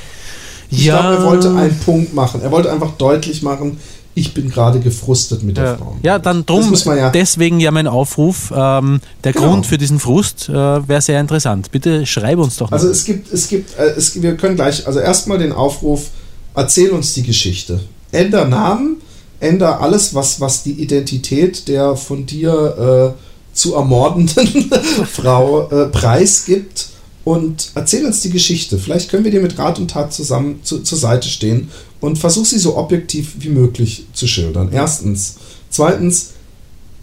Ich 0.70 0.84
ja, 0.84 1.00
glaube, 1.00 1.16
er 1.16 1.24
wollte 1.24 1.48
einen 1.56 1.78
Punkt 1.80 2.14
machen. 2.14 2.40
Er 2.42 2.50
wollte 2.50 2.72
einfach 2.72 2.92
deutlich 2.92 3.42
machen, 3.42 3.78
ich 4.14 4.34
bin 4.34 4.50
gerade 4.50 4.80
gefrustet 4.80 5.42
mit 5.42 5.56
der 5.56 5.64
ja. 5.64 5.76
Frau. 5.76 5.96
ja, 6.02 6.18
dann 6.18 6.44
drum, 6.44 6.74
ja- 6.86 7.10
deswegen 7.10 7.60
ja 7.60 7.70
mein 7.70 7.86
Aufruf. 7.86 8.52
Ähm, 8.54 9.00
der 9.24 9.32
Genau. 9.32 9.46
Grund 9.48 9.66
für 9.66 9.78
diesen 9.78 10.00
Frust 10.00 10.48
äh, 10.48 10.52
wäre 10.52 11.00
sehr 11.00 11.20
interessant. 11.20 11.70
Bitte 11.70 12.04
schreib 12.06 12.38
uns 12.38 12.56
doch 12.56 12.70
mal. 12.70 12.76
Also 12.76 12.88
es 12.88 13.04
gibt, 13.04 13.32
es 13.32 13.48
gibt, 13.48 13.78
äh, 13.78 13.90
es, 13.96 14.20
wir 14.20 14.36
können 14.36 14.56
gleich, 14.56 14.86
also 14.86 14.98
erstmal 14.98 15.38
den 15.38 15.52
Aufruf, 15.52 16.08
erzähl 16.54 16.90
uns 16.90 17.14
die 17.14 17.22
Geschichte. 17.22 17.80
Änder 18.12 18.44
Namen, 18.46 18.96
änder 19.38 19.80
alles, 19.80 20.14
was, 20.14 20.40
was 20.40 20.64
die 20.64 20.72
Identität 20.72 21.68
der 21.68 21.94
von 21.96 22.26
dir 22.26 23.14
äh, 23.16 23.56
zu 23.56 23.74
ermordenden 23.74 24.70
Frau 25.12 25.68
äh, 25.70 25.86
preisgibt 25.86 26.88
und 27.24 27.70
erzähl 27.74 28.04
uns 28.04 28.22
die 28.22 28.30
Geschichte. 28.30 28.78
Vielleicht 28.78 29.10
können 29.10 29.24
wir 29.24 29.30
dir 29.30 29.40
mit 29.40 29.56
Rat 29.58 29.78
und 29.78 29.90
Tat 29.92 30.12
zusammen 30.12 30.60
zu, 30.64 30.80
zur 30.80 30.98
Seite 30.98 31.28
stehen 31.28 31.68
und 32.00 32.18
versuch 32.18 32.46
sie 32.46 32.58
so 32.58 32.76
objektiv 32.76 33.34
wie 33.38 33.50
möglich 33.50 34.06
zu 34.12 34.26
schildern. 34.26 34.70
Erstens. 34.72 35.36
Zweitens, 35.70 36.30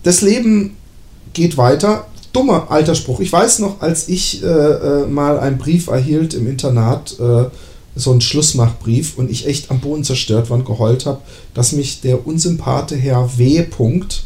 das 0.04 0.22
Leben 0.22 0.76
geht 1.34 1.58
weiter. 1.58 2.08
Dummer 2.34 2.68
alter 2.70 2.96
Spruch. 2.96 3.20
Ich 3.20 3.32
weiß 3.32 3.60
noch, 3.60 3.82
als 3.82 4.10
ich 4.10 4.44
äh, 4.44 4.48
äh, 4.48 5.08
mal 5.08 5.40
einen 5.40 5.58
Brief 5.58 5.88
erhielt 5.88 6.34
im 6.34 6.48
Internat, 6.48 7.20
äh, 7.20 7.46
so 7.96 8.12
einen 8.12 8.22
Schlussmachbrief, 8.22 9.18
und 9.18 9.32
ich 9.32 9.48
echt 9.48 9.72
am 9.72 9.80
Boden 9.80 10.04
zerstört 10.04 10.50
war 10.50 10.58
und 10.58 10.66
geheult 10.66 11.06
habe, 11.06 11.22
dass 11.54 11.72
mich 11.72 12.02
der 12.02 12.28
unsympathe 12.28 12.96
Herr 12.96 13.38
W. 13.38 13.64
Punkt, 13.64 14.24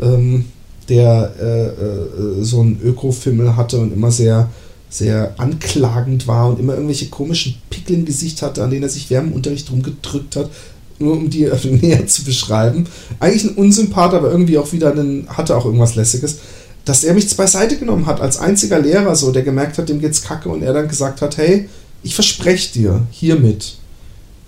ähm, 0.00 0.46
der 0.88 1.32
äh, 1.40 1.66
äh, 1.66 2.42
so 2.42 2.60
einen 2.60 2.80
Ökofimmel 2.82 3.56
hatte 3.56 3.78
und 3.78 3.92
immer 3.92 4.10
sehr, 4.10 4.50
sehr 4.94 5.34
anklagend 5.38 6.28
war 6.28 6.50
und 6.50 6.60
immer 6.60 6.74
irgendwelche 6.74 7.08
komischen 7.08 7.56
Pickel 7.70 7.96
im 7.96 8.04
Gesicht 8.04 8.42
hatte, 8.42 8.62
an 8.62 8.70
denen 8.70 8.84
er 8.84 8.88
sich 8.88 9.10
während 9.10 9.30
dem 9.30 9.36
Unterricht 9.36 9.70
rumgedrückt 9.70 10.36
hat, 10.36 10.50
nur 10.98 11.14
um 11.14 11.30
die 11.30 11.48
näher 11.64 12.06
zu 12.06 12.24
beschreiben. 12.24 12.86
Eigentlich 13.18 13.44
ein 13.44 13.56
Unsympath, 13.56 14.14
aber 14.14 14.30
irgendwie 14.30 14.58
auch 14.58 14.72
wieder 14.72 14.92
einen, 14.92 15.28
hatte 15.28 15.56
auch 15.56 15.64
irgendwas 15.64 15.96
Lässiges 15.96 16.36
dass 16.84 17.04
er 17.04 17.14
mich 17.14 17.34
beiseite 17.36 17.76
genommen 17.76 18.06
hat 18.06 18.20
als 18.20 18.38
einziger 18.38 18.78
Lehrer, 18.78 19.16
so 19.16 19.32
der 19.32 19.42
gemerkt 19.42 19.78
hat, 19.78 19.88
dem 19.88 20.00
geht's 20.00 20.22
kacke 20.22 20.48
und 20.48 20.62
er 20.62 20.72
dann 20.72 20.88
gesagt 20.88 21.22
hat, 21.22 21.38
hey, 21.38 21.68
ich 22.02 22.14
verspreche 22.14 22.72
dir 22.72 23.06
hiermit, 23.10 23.76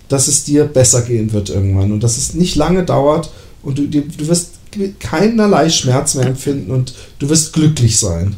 dass 0.07 0.27
es 0.27 0.43
dir 0.43 0.65
besser 0.65 1.01
gehen 1.01 1.33
wird 1.33 1.49
irgendwann 1.49 1.91
und 1.91 2.03
dass 2.03 2.17
es 2.17 2.35
nicht 2.35 2.55
lange 2.55 2.83
dauert 2.83 3.31
und 3.63 3.79
du, 3.79 3.87
du 3.87 4.27
wirst 4.27 4.51
keinerlei 4.99 5.69
Schmerz 5.69 6.13
mehr 6.13 6.27
empfinden 6.27 6.71
und 6.71 6.93
du 7.17 7.29
wirst 7.29 7.53
glücklich 7.53 7.97
sein. 7.97 8.35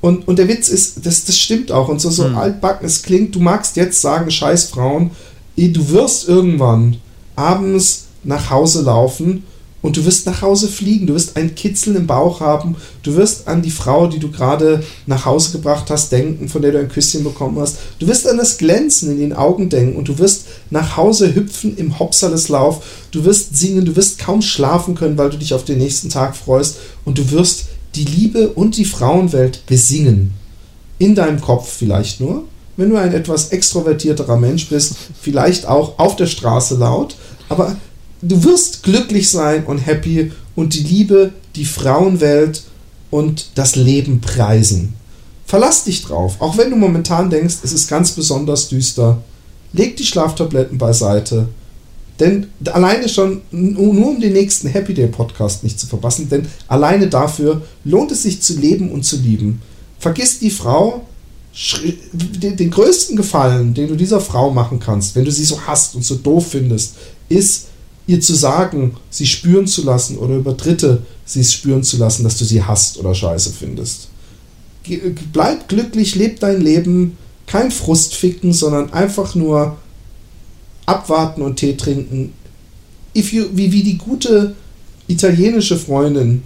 Und, 0.00 0.28
und 0.28 0.38
der 0.38 0.48
Witz 0.48 0.68
ist, 0.68 1.04
das, 1.04 1.24
das 1.24 1.36
stimmt 1.36 1.72
auch 1.72 1.88
und 1.88 2.00
so, 2.00 2.10
so 2.10 2.24
Hm. 2.24 2.36
altbacken, 2.36 2.86
es 2.86 3.02
klingt, 3.02 3.34
du 3.34 3.40
magst 3.40 3.76
jetzt 3.76 4.00
sagen, 4.00 4.30
scheiß 4.30 4.66
Frauen, 4.66 5.10
eh, 5.56 5.68
du 5.68 5.88
wirst 5.90 6.28
irgendwann 6.28 6.96
abends 7.34 8.04
nach 8.22 8.50
Hause 8.50 8.82
laufen 8.82 9.44
und 9.80 9.96
du 9.96 10.04
wirst 10.04 10.26
nach 10.26 10.42
Hause 10.42 10.68
fliegen, 10.68 11.06
du 11.06 11.14
wirst 11.14 11.36
ein 11.36 11.54
Kitzeln 11.54 11.96
im 11.96 12.06
Bauch 12.06 12.40
haben, 12.40 12.76
du 13.04 13.14
wirst 13.14 13.46
an 13.46 13.62
die 13.62 13.70
Frau, 13.70 14.08
die 14.08 14.18
du 14.18 14.30
gerade 14.30 14.82
nach 15.06 15.24
Hause 15.24 15.52
gebracht 15.52 15.88
hast, 15.90 16.10
denken, 16.10 16.48
von 16.48 16.62
der 16.62 16.72
du 16.72 16.78
ein 16.78 16.88
Küsschen 16.88 17.22
bekommen 17.22 17.58
hast. 17.60 17.76
Du 18.00 18.08
wirst 18.08 18.26
an 18.28 18.38
das 18.38 18.58
Glänzen 18.58 19.10
in 19.12 19.18
den 19.18 19.32
Augen 19.32 19.68
denken 19.68 19.96
und 19.96 20.08
du 20.08 20.18
wirst 20.18 20.46
nach 20.70 20.96
Hause 20.96 21.34
hüpfen 21.34 21.76
im 21.76 21.98
Hopsaleslauf, 21.98 22.84
du 23.12 23.24
wirst 23.24 23.56
singen, 23.56 23.84
du 23.84 23.94
wirst 23.94 24.18
kaum 24.18 24.42
schlafen 24.42 24.94
können, 24.94 25.16
weil 25.16 25.30
du 25.30 25.38
dich 25.38 25.54
auf 25.54 25.64
den 25.64 25.78
nächsten 25.78 26.08
Tag 26.08 26.36
freust 26.36 26.78
und 27.04 27.18
du 27.18 27.30
wirst 27.30 27.66
die 27.98 28.04
Liebe 28.04 28.50
und 28.50 28.76
die 28.76 28.84
Frauenwelt 28.84 29.66
besingen. 29.66 30.32
In 30.98 31.14
deinem 31.14 31.40
Kopf 31.40 31.68
vielleicht 31.68 32.20
nur, 32.20 32.44
wenn 32.76 32.90
du 32.90 32.96
ein 32.96 33.12
etwas 33.12 33.48
extrovertierterer 33.48 34.36
Mensch 34.36 34.68
bist, 34.68 34.94
vielleicht 35.20 35.66
auch 35.66 35.98
auf 35.98 36.14
der 36.14 36.26
Straße 36.26 36.76
laut, 36.76 37.16
aber 37.48 37.76
du 38.22 38.44
wirst 38.44 38.84
glücklich 38.84 39.30
sein 39.30 39.64
und 39.66 39.78
happy 39.78 40.30
und 40.54 40.74
die 40.74 40.84
Liebe, 40.84 41.32
die 41.56 41.64
Frauenwelt 41.64 42.62
und 43.10 43.50
das 43.56 43.74
Leben 43.74 44.20
preisen. 44.20 44.94
Verlass 45.44 45.84
dich 45.84 46.02
drauf, 46.02 46.36
auch 46.40 46.56
wenn 46.56 46.70
du 46.70 46.76
momentan 46.76 47.30
denkst, 47.30 47.56
es 47.64 47.72
ist 47.72 47.88
ganz 47.88 48.12
besonders 48.12 48.68
düster. 48.68 49.18
Leg 49.72 49.96
die 49.96 50.04
Schlaftabletten 50.04 50.78
beiseite. 50.78 51.48
Denn 52.20 52.48
alleine 52.72 53.08
schon, 53.08 53.42
nur 53.50 54.08
um 54.08 54.20
den 54.20 54.32
nächsten 54.32 54.68
Happy 54.68 54.92
Day 54.92 55.06
Podcast 55.06 55.62
nicht 55.62 55.78
zu 55.78 55.86
verpassen, 55.86 56.28
denn 56.28 56.46
alleine 56.66 57.08
dafür 57.08 57.62
lohnt 57.84 58.10
es 58.10 58.24
sich 58.24 58.42
zu 58.42 58.58
leben 58.58 58.90
und 58.90 59.04
zu 59.04 59.16
lieben. 59.16 59.62
Vergiss 60.00 60.40
die 60.40 60.50
Frau, 60.50 61.06
den, 61.72 62.70
größten 62.70 63.16
Gefallen, 63.16 63.74
den 63.74 63.88
du 63.88 63.94
dieser 63.94 64.20
Frau 64.20 64.50
machen 64.50 64.80
kannst, 64.80 65.16
wenn 65.16 65.24
du 65.24 65.30
sie 65.30 65.44
so 65.44 65.60
hasst 65.66 65.94
und 65.94 66.04
so 66.04 66.16
doof 66.16 66.48
findest, 66.50 66.94
ist, 67.28 67.66
ihr 68.06 68.20
zu 68.20 68.34
sagen, 68.34 68.96
sie 69.10 69.26
spüren 69.26 69.66
zu 69.66 69.84
lassen 69.84 70.18
oder 70.18 70.36
über 70.36 70.54
Dritte 70.54 71.02
sie 71.24 71.44
spüren 71.44 71.82
zu 71.82 71.98
lassen, 71.98 72.24
dass 72.24 72.38
du 72.38 72.44
sie 72.44 72.62
hasst 72.62 72.98
oder 72.98 73.14
scheiße 73.14 73.52
findest. 73.52 74.08
bleib 75.32 75.68
glücklich, 75.68 76.14
leb 76.14 76.40
dein 76.40 76.60
Leben, 76.60 77.16
kein 77.46 77.70
Frustficken, 77.70 78.52
sondern 78.52 78.92
einfach 78.92 79.34
nur 79.34 79.76
abwarten 80.88 81.42
und 81.42 81.56
Tee 81.56 81.76
trinken. 81.76 82.32
You, 83.14 83.46
wie, 83.52 83.72
wie 83.72 83.82
die 83.82 83.98
gute 83.98 84.54
italienische 85.06 85.76
Freundin, 85.76 86.42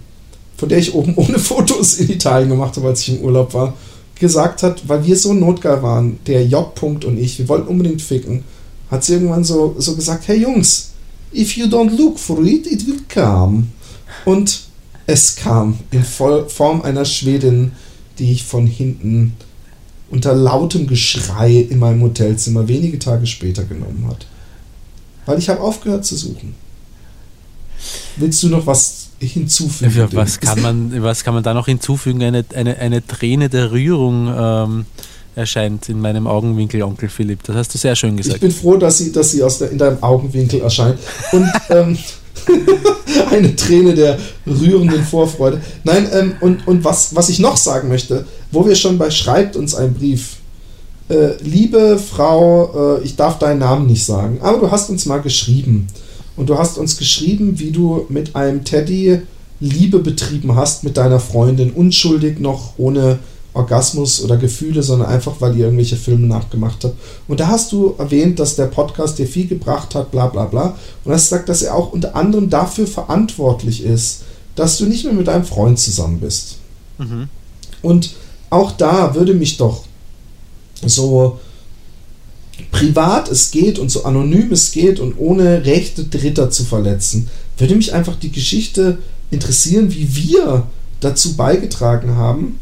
von 0.57 0.69
der 0.69 0.79
ich 0.79 0.93
oben 0.93 1.13
ohne 1.15 1.39
Fotos 1.39 1.95
in 1.95 2.09
Italien 2.09 2.49
gemacht 2.49 2.75
habe, 2.77 2.87
als 2.87 3.01
ich 3.01 3.17
im 3.17 3.21
Urlaub 3.21 3.53
war, 3.53 3.73
gesagt 4.15 4.63
hat, 4.63 4.87
weil 4.87 5.05
wir 5.05 5.15
so 5.15 5.33
notgeil 5.33 5.81
waren, 5.81 6.19
der 6.27 6.45
J. 6.45 6.83
und 6.83 7.17
ich, 7.17 7.39
wir 7.39 7.47
wollten 7.49 7.67
unbedingt 7.67 8.01
ficken, 8.01 8.43
hat 8.89 9.03
sie 9.03 9.13
irgendwann 9.13 9.43
so, 9.43 9.75
so 9.77 9.95
gesagt, 9.95 10.27
hey 10.27 10.41
Jungs, 10.41 10.91
if 11.33 11.57
you 11.57 11.65
don't 11.65 11.95
look 11.95 12.19
for 12.19 12.43
it, 12.43 12.67
it 12.67 12.85
will 12.87 13.01
come. 13.11 13.67
Und 14.25 14.61
es 15.07 15.35
kam 15.35 15.79
in 15.91 16.03
Form 16.03 16.81
einer 16.81 17.05
Schwedin, 17.05 17.71
die 18.19 18.31
ich 18.31 18.43
von 18.43 18.67
hinten 18.67 19.33
unter 20.09 20.35
lautem 20.35 20.85
Geschrei 20.85 21.55
in 21.57 21.79
meinem 21.79 22.03
Hotelzimmer 22.03 22.67
wenige 22.67 22.99
Tage 22.99 23.25
später 23.25 23.63
genommen 23.63 24.05
hat. 24.07 24.27
Weil 25.25 25.39
ich 25.39 25.49
habe 25.49 25.61
aufgehört 25.61 26.05
zu 26.05 26.15
suchen. 26.15 26.55
Willst 28.17 28.41
du 28.43 28.49
noch 28.49 28.65
was 28.65 29.09
hinzufügen? 29.19 29.93
Ja, 29.95 30.11
was, 30.13 30.39
kann 30.39 30.61
man, 30.61 31.03
was 31.03 31.23
kann 31.23 31.33
man 31.33 31.43
da 31.43 31.53
noch 31.53 31.65
hinzufügen? 31.65 32.23
Eine, 32.23 32.45
eine, 32.55 32.77
eine 32.77 33.05
Träne 33.05 33.49
der 33.49 33.71
Rührung 33.71 34.33
ähm, 34.35 34.85
erscheint 35.35 35.89
in 35.89 35.99
meinem 35.99 36.27
Augenwinkel, 36.27 36.81
Onkel 36.83 37.09
Philipp. 37.09 37.43
Das 37.43 37.55
hast 37.55 37.73
du 37.73 37.77
sehr 37.77 37.95
schön 37.95 38.17
gesagt. 38.17 38.35
Ich 38.35 38.41
bin 38.41 38.51
froh, 38.51 38.77
dass 38.77 38.97
sie, 38.97 39.11
dass 39.11 39.31
sie 39.31 39.43
aus 39.43 39.57
der, 39.57 39.71
in 39.71 39.77
deinem 39.77 40.01
Augenwinkel 40.01 40.61
erscheint. 40.61 40.99
Und 41.31 41.51
ähm, 41.69 41.97
eine 43.31 43.55
Träne 43.55 43.93
der 43.93 44.19
rührenden 44.45 45.03
Vorfreude. 45.03 45.61
Nein, 45.83 46.07
ähm, 46.13 46.35
und, 46.41 46.67
und 46.67 46.83
was, 46.83 47.15
was 47.15 47.29
ich 47.29 47.39
noch 47.39 47.57
sagen 47.57 47.89
möchte, 47.89 48.25
wo 48.51 48.65
wir 48.65 48.75
schon 48.75 48.97
bei 48.97 49.09
Schreibt 49.09 49.55
uns 49.55 49.75
ein 49.75 49.93
Brief. 49.93 50.37
Äh, 51.09 51.41
liebe 51.43 51.97
Frau, 51.99 52.97
äh, 52.97 53.03
ich 53.03 53.15
darf 53.15 53.39
deinen 53.39 53.59
Namen 53.59 53.87
nicht 53.87 54.05
sagen, 54.05 54.39
aber 54.41 54.59
du 54.59 54.71
hast 54.71 54.89
uns 54.89 55.05
mal 55.05 55.21
geschrieben. 55.21 55.87
Und 56.35 56.49
du 56.49 56.57
hast 56.57 56.77
uns 56.77 56.97
geschrieben, 56.97 57.59
wie 57.59 57.71
du 57.71 58.05
mit 58.09 58.35
einem 58.35 58.63
Teddy 58.63 59.21
Liebe 59.59 59.99
betrieben 59.99 60.55
hast 60.55 60.83
mit 60.83 60.97
deiner 60.97 61.19
Freundin, 61.19 61.71
unschuldig 61.71 62.39
noch, 62.39 62.73
ohne 62.77 63.19
Orgasmus 63.53 64.23
oder 64.23 64.37
Gefühle, 64.37 64.81
sondern 64.81 65.09
einfach, 65.09 65.33
weil 65.39 65.55
ihr 65.55 65.65
irgendwelche 65.65 65.95
Filme 65.95 66.27
nachgemacht 66.27 66.83
habt. 66.83 66.95
Und 67.27 67.39
da 67.39 67.47
hast 67.47 67.71
du 67.71 67.93
erwähnt, 67.97 68.39
dass 68.39 68.55
der 68.55 68.65
Podcast 68.65 69.19
dir 69.19 69.27
viel 69.27 69.47
gebracht 69.47 69.93
hat, 69.95 70.11
bla 70.11 70.27
bla 70.27 70.45
bla. 70.45 70.75
Und 71.05 71.13
hast 71.13 71.29
gesagt, 71.29 71.49
dass 71.49 71.61
er 71.61 71.75
auch 71.75 71.93
unter 71.93 72.15
anderem 72.15 72.49
dafür 72.49 72.87
verantwortlich 72.87 73.83
ist, 73.83 74.23
dass 74.55 74.77
du 74.77 74.85
nicht 74.85 75.05
mehr 75.05 75.13
mit 75.13 75.29
einem 75.29 75.45
Freund 75.45 75.77
zusammen 75.79 76.19
bist. 76.19 76.57
Mhm. 76.97 77.29
Und 77.81 78.15
auch 78.49 78.71
da 78.71 79.15
würde 79.15 79.33
mich 79.33 79.57
doch 79.57 79.83
so 80.89 81.39
privat 82.71 83.29
es 83.29 83.51
geht 83.51 83.79
und 83.79 83.89
so 83.89 84.03
anonym 84.03 84.51
es 84.51 84.71
geht 84.71 84.99
und 84.99 85.17
ohne 85.17 85.65
Rechte 85.65 86.05
Dritter 86.05 86.49
zu 86.49 86.63
verletzen, 86.63 87.29
würde 87.57 87.75
mich 87.75 87.93
einfach 87.93 88.15
die 88.15 88.31
Geschichte 88.31 88.99
interessieren, 89.31 89.93
wie 89.93 90.15
wir 90.15 90.67
dazu 90.99 91.35
beigetragen 91.35 92.15
haben, 92.15 92.59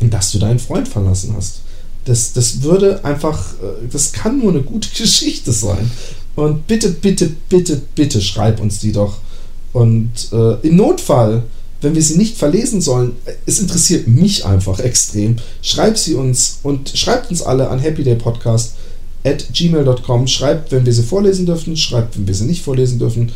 dass 0.00 0.32
du 0.32 0.38
deinen 0.38 0.58
Freund 0.58 0.88
verlassen 0.88 1.34
hast. 1.36 1.60
Das, 2.06 2.32
das 2.32 2.62
würde 2.62 3.04
einfach, 3.04 3.54
äh, 3.54 3.88
das 3.90 4.12
kann 4.12 4.38
nur 4.38 4.50
eine 4.50 4.62
gute 4.62 4.88
Geschichte 4.96 5.52
sein. 5.52 5.90
Und 6.36 6.66
bitte, 6.66 6.90
bitte, 6.90 7.30
bitte, 7.48 7.82
bitte 7.94 8.20
schreib 8.20 8.60
uns 8.60 8.78
die 8.78 8.92
doch. 8.92 9.18
Und 9.72 10.32
äh, 10.32 10.66
im 10.66 10.76
Notfall, 10.76 11.42
wenn 11.80 11.94
wir 11.94 12.02
sie 12.02 12.16
nicht 12.16 12.36
verlesen 12.36 12.80
sollen, 12.80 13.16
es 13.46 13.58
interessiert 13.58 14.06
mich 14.06 14.44
einfach 14.44 14.80
extrem. 14.80 15.36
Schreib 15.62 15.96
sie 15.96 16.14
uns 16.14 16.58
und 16.62 16.90
schreibt 16.94 17.30
uns 17.30 17.42
alle 17.42 17.68
an 17.70 17.82
happydaypodcast 17.82 18.74
at 19.24 19.46
gmail.com. 19.52 20.26
Schreibt, 20.26 20.72
wenn 20.72 20.84
wir 20.84 20.92
sie 20.92 21.02
vorlesen 21.02 21.46
dürfen, 21.46 21.76
schreibt, 21.76 22.16
wenn 22.16 22.26
wir 22.26 22.34
sie 22.34 22.44
nicht 22.44 22.62
vorlesen 22.62 22.98
dürfen. 22.98 23.32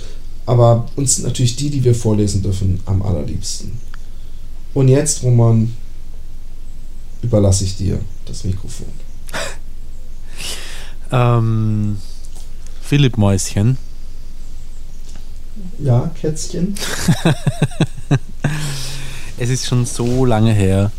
Aber 0.47 0.87
uns 0.97 1.17
sind 1.17 1.25
natürlich 1.25 1.57
die, 1.57 1.71
die 1.71 1.85
wir 1.85 1.95
vorlesen 1.95 2.43
dürfen, 2.43 2.81
am 2.85 3.03
allerliebsten. 3.03 3.73
Und 4.75 4.89
jetzt, 4.89 5.23
Roman, 5.23 5.73
überlasse 7.23 7.65
ich 7.65 7.77
dir 7.77 7.99
das 8.27 8.45
Mikrofon. 8.45 8.89
ähm, 11.13 11.97
Philipp 12.83 13.17
Mäuschen. 13.17 13.79
Ja, 15.79 16.11
Kätzchen. 16.21 16.75
es 19.39 19.51
ist 19.51 19.67
schon 19.67 19.87
so 19.87 20.25
lange 20.25 20.53
her, 20.53 20.93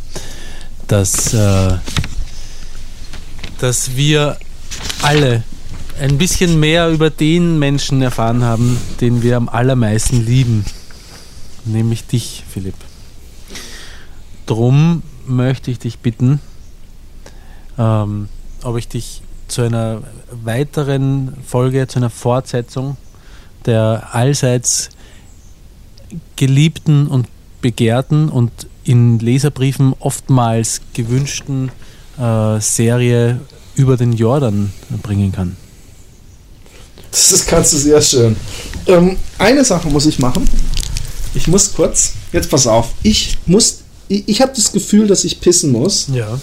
dass, 0.88 1.34
äh, 1.34 1.78
dass 3.60 3.96
wir 3.96 4.38
alle 5.02 5.44
ein 6.00 6.18
bisschen 6.18 6.60
mehr 6.60 6.90
über 6.90 7.10
den 7.10 7.58
Menschen 7.58 8.02
erfahren 8.02 8.44
haben, 8.44 8.78
den 9.00 9.24
wir 9.24 9.38
am 9.38 9.48
allermeisten 9.48 10.26
lieben. 10.26 10.66
Nämlich 11.64 12.06
dich, 12.06 12.44
Philipp. 12.50 12.76
Drum 14.46 15.04
möchte 15.26 15.72
ich 15.72 15.80
dich 15.80 16.00
bitten, 16.00 16.40
ähm, 17.78 18.28
ob 18.62 18.78
ich 18.78 18.88
dich 18.88 19.22
zu 19.48 19.62
einer 19.62 20.04
weiteren 20.32 21.38
Folge, 21.48 21.88
zu 21.88 22.00
einer 22.00 22.10
Fortsetzung 22.10 22.98
der 23.66 24.10
allseits 24.12 24.90
geliebten 26.36 27.08
und 27.08 27.28
begehrten 27.62 28.30
und 28.30 28.52
in 28.84 29.20
Leserbriefen 29.20 29.94
oftmals 30.00 30.82
gewünschten 30.94 31.72
äh, 32.20 32.60
Serie 32.60 33.42
über 33.76 33.98
den 33.98 34.14
Jordan 34.14 34.72
bringen 35.02 35.32
kann. 35.32 35.58
Das 37.12 37.46
kannst 37.46 37.74
du 37.74 37.78
sehr 37.78 38.02
schön. 38.02 38.36
Ähm, 38.88 39.18
eine 39.38 39.64
Sache 39.64 39.88
muss 39.88 40.06
ich 40.06 40.20
machen. 40.20 40.48
Ich 41.34 41.48
muss 41.48 41.74
kurz, 41.74 42.14
jetzt 42.32 42.50
pass 42.50 42.68
auf, 42.68 42.92
ich 43.04 43.38
muss 43.46 43.80
ich, 44.08 44.28
ich 44.28 44.42
habe 44.42 44.52
das 44.56 44.72
Gefühl, 44.72 45.08
dass 45.08 45.24
ich 45.24 45.42
pissen 45.42 45.72
muss. 45.72 46.08
Ja. 46.12 46.40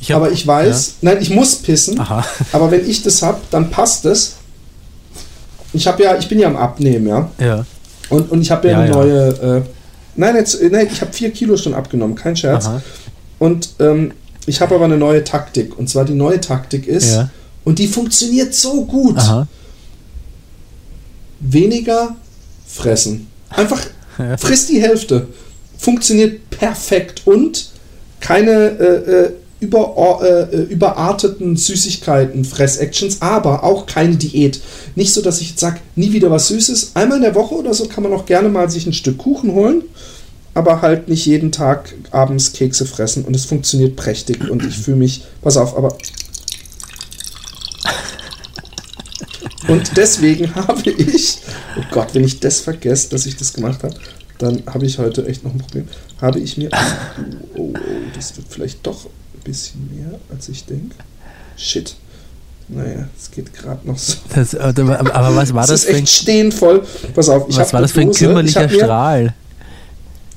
Ich 0.00 0.10
hab, 0.10 0.18
aber 0.18 0.32
ich 0.32 0.46
weiß, 0.46 0.86
ja. 1.00 1.12
nein, 1.12 1.22
ich 1.22 1.30
muss 1.30 1.56
pissen. 1.56 1.98
Aha. 1.98 2.24
Aber 2.52 2.70
wenn 2.70 2.88
ich 2.88 3.02
das 3.02 3.22
habe, 3.22 3.40
dann 3.50 3.70
passt 3.70 4.04
es. 4.04 4.34
Ich 5.72 5.86
habe 5.86 6.02
ja, 6.02 6.16
ich 6.16 6.28
bin 6.28 6.38
ja 6.38 6.48
am 6.48 6.56
Abnehmen, 6.56 7.06
ja. 7.06 7.30
Ja. 7.38 7.66
Und, 8.08 8.30
und 8.30 8.42
ich 8.42 8.50
habe 8.50 8.68
ja, 8.68 8.74
ja, 8.74 8.80
eine 8.80 8.90
ja. 8.90 8.96
neue. 8.96 9.56
Äh, 9.56 9.62
nein, 10.16 10.36
jetzt, 10.36 10.60
äh, 10.60 10.68
nein, 10.68 10.88
ich 10.90 11.00
habe 11.00 11.12
vier 11.12 11.30
Kilo 11.30 11.56
schon 11.56 11.74
abgenommen, 11.74 12.14
kein 12.14 12.36
Scherz. 12.36 12.66
Aha. 12.66 12.82
Und 13.38 13.70
ähm, 13.80 14.12
ich 14.46 14.60
habe 14.60 14.74
aber 14.74 14.84
eine 14.84 14.98
neue 14.98 15.24
Taktik. 15.24 15.78
Und 15.78 15.88
zwar 15.88 16.04
die 16.04 16.14
neue 16.14 16.40
Taktik 16.40 16.86
ist, 16.86 17.14
ja. 17.14 17.30
und 17.64 17.78
die 17.78 17.88
funktioniert 17.88 18.54
so 18.54 18.84
gut. 18.84 19.18
Aha. 19.18 19.46
Weniger 21.40 22.16
fressen. 22.66 23.28
Einfach 23.48 23.80
frisst 24.38 24.68
die 24.68 24.80
Hälfte 24.80 25.28
funktioniert 25.78 26.48
perfekt 26.50 27.22
und 27.24 27.70
keine 28.20 28.50
äh, 28.50 29.10
äh 29.10 29.32
über, 29.62 30.18
äh, 30.22 30.56
äh, 30.56 30.62
überarteten 30.64 31.56
Süßigkeiten, 31.56 32.44
Fress-Actions, 32.44 33.22
aber 33.22 33.62
auch 33.62 33.86
keine 33.86 34.16
Diät. 34.16 34.60
Nicht 34.96 35.14
so, 35.14 35.22
dass 35.22 35.40
ich 35.40 35.50
jetzt 35.50 35.60
sage, 35.60 35.78
nie 35.94 36.12
wieder 36.12 36.32
was 36.32 36.48
Süßes. 36.48 36.90
Einmal 36.94 37.18
in 37.18 37.22
der 37.22 37.36
Woche 37.36 37.54
oder 37.54 37.72
so 37.72 37.86
kann 37.86 38.02
man 38.02 38.12
auch 38.12 38.26
gerne 38.26 38.48
mal 38.48 38.68
sich 38.68 38.86
ein 38.86 38.92
Stück 38.92 39.18
Kuchen 39.18 39.52
holen, 39.52 39.84
aber 40.52 40.82
halt 40.82 41.08
nicht 41.08 41.24
jeden 41.26 41.52
Tag 41.52 41.94
abends 42.10 42.52
Kekse 42.52 42.86
fressen 42.86 43.24
und 43.24 43.36
es 43.36 43.44
funktioniert 43.44 43.94
prächtig 43.94 44.50
und 44.50 44.66
ich 44.66 44.76
fühle 44.76 44.96
mich, 44.96 45.22
pass 45.42 45.56
auf, 45.56 45.76
aber. 45.76 45.96
Und 49.68 49.96
deswegen 49.96 50.52
habe 50.56 50.90
ich, 50.90 51.38
oh 51.78 51.84
Gott, 51.92 52.08
wenn 52.14 52.24
ich 52.24 52.40
das 52.40 52.58
vergesse, 52.58 53.10
dass 53.10 53.26
ich 53.26 53.36
das 53.36 53.52
gemacht 53.52 53.84
habe, 53.84 53.94
dann 54.38 54.64
habe 54.66 54.86
ich 54.86 54.98
heute 54.98 55.24
echt 55.28 55.44
noch 55.44 55.52
ein 55.52 55.58
Problem. 55.58 55.86
Habe 56.20 56.40
ich 56.40 56.56
mir. 56.56 56.68
Oh, 57.54 57.60
oh, 57.60 57.74
das 58.16 58.36
wird 58.36 58.48
vielleicht 58.50 58.84
doch 58.84 59.06
bisschen 59.44 59.88
mehr, 59.94 60.18
als 60.30 60.48
ich 60.48 60.64
denke. 60.64 60.96
Shit. 61.56 61.96
Naja, 62.68 63.08
es 63.18 63.30
geht 63.30 63.52
gerade 63.52 63.86
noch 63.86 63.98
so. 63.98 64.14
Das, 64.34 64.54
aber, 64.54 65.00
aber, 65.00 65.36
was 65.36 65.52
war 65.52 65.62
das? 65.62 65.82
Das 65.82 65.84
ist 65.84 65.96
echt 65.96 66.08
stehen 66.08 66.52
voll. 66.52 66.82
Pass 67.14 67.28
auf, 67.28 67.48
ich 67.48 67.56
Was 67.56 67.72
war 67.72 67.82
das 67.82 67.92
für 67.92 68.00
ein 68.00 68.12
kümmerlicher 68.12 68.68
Strahl? 68.68 69.34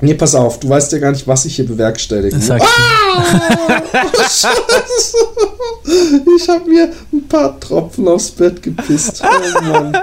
Nee, 0.02 0.16
pass 0.16 0.36
auf, 0.36 0.60
du 0.60 0.68
weißt 0.68 0.92
ja 0.92 0.98
gar 0.98 1.12
nicht, 1.12 1.26
was 1.26 1.46
ich 1.46 1.56
hier 1.56 1.66
bewerkstellige. 1.66 2.36
Ah! 2.36 2.60
ich 6.38 6.50
habe 6.50 6.70
mir 6.70 6.92
ein 7.14 7.28
paar 7.30 7.58
Tropfen 7.60 8.08
aufs 8.08 8.32
Bett 8.32 8.62
gepisst. 8.62 9.24
Oh 9.24 9.62
Mann 9.64 9.98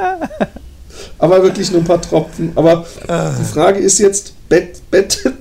aber 1.23 1.41
wirklich 1.41 1.71
nur 1.71 1.81
ein 1.81 1.85
paar 1.85 2.03
Tropfen. 2.03 2.53
Aber 2.57 2.85
die 3.09 3.45
Frage 3.45 3.79
ist 3.79 3.99
jetzt, 3.99 4.35
Bett, 4.49 4.83
Bett, 4.91 5.33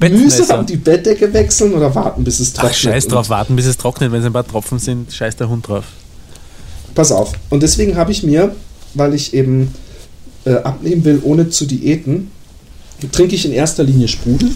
mühsam 0.00 0.66
die 0.66 0.76
Bettdecke 0.76 1.32
wechseln 1.32 1.74
oder 1.74 1.94
warten, 1.94 2.24
bis 2.24 2.40
es 2.40 2.52
trocknet? 2.52 2.72
Ach, 2.74 2.78
scheiß 2.78 3.06
drauf, 3.08 3.28
warten, 3.28 3.56
bis 3.56 3.66
es 3.66 3.76
trocknet. 3.76 4.12
Wenn 4.12 4.20
es 4.20 4.26
ein 4.26 4.32
paar 4.32 4.46
Tropfen 4.46 4.78
sind, 4.78 5.12
scheiß 5.12 5.36
der 5.36 5.48
Hund 5.48 5.66
drauf. 5.68 5.84
Pass 6.94 7.12
auf. 7.12 7.32
Und 7.50 7.62
deswegen 7.62 7.96
habe 7.96 8.12
ich 8.12 8.22
mir, 8.22 8.54
weil 8.94 9.14
ich 9.14 9.34
eben 9.34 9.74
äh, 10.44 10.54
abnehmen 10.54 11.04
will, 11.04 11.20
ohne 11.22 11.50
zu 11.50 11.66
diäten, 11.66 12.30
trinke 13.12 13.34
ich 13.34 13.44
in 13.44 13.52
erster 13.52 13.84
Linie 13.84 14.08
Sprudel. 14.08 14.50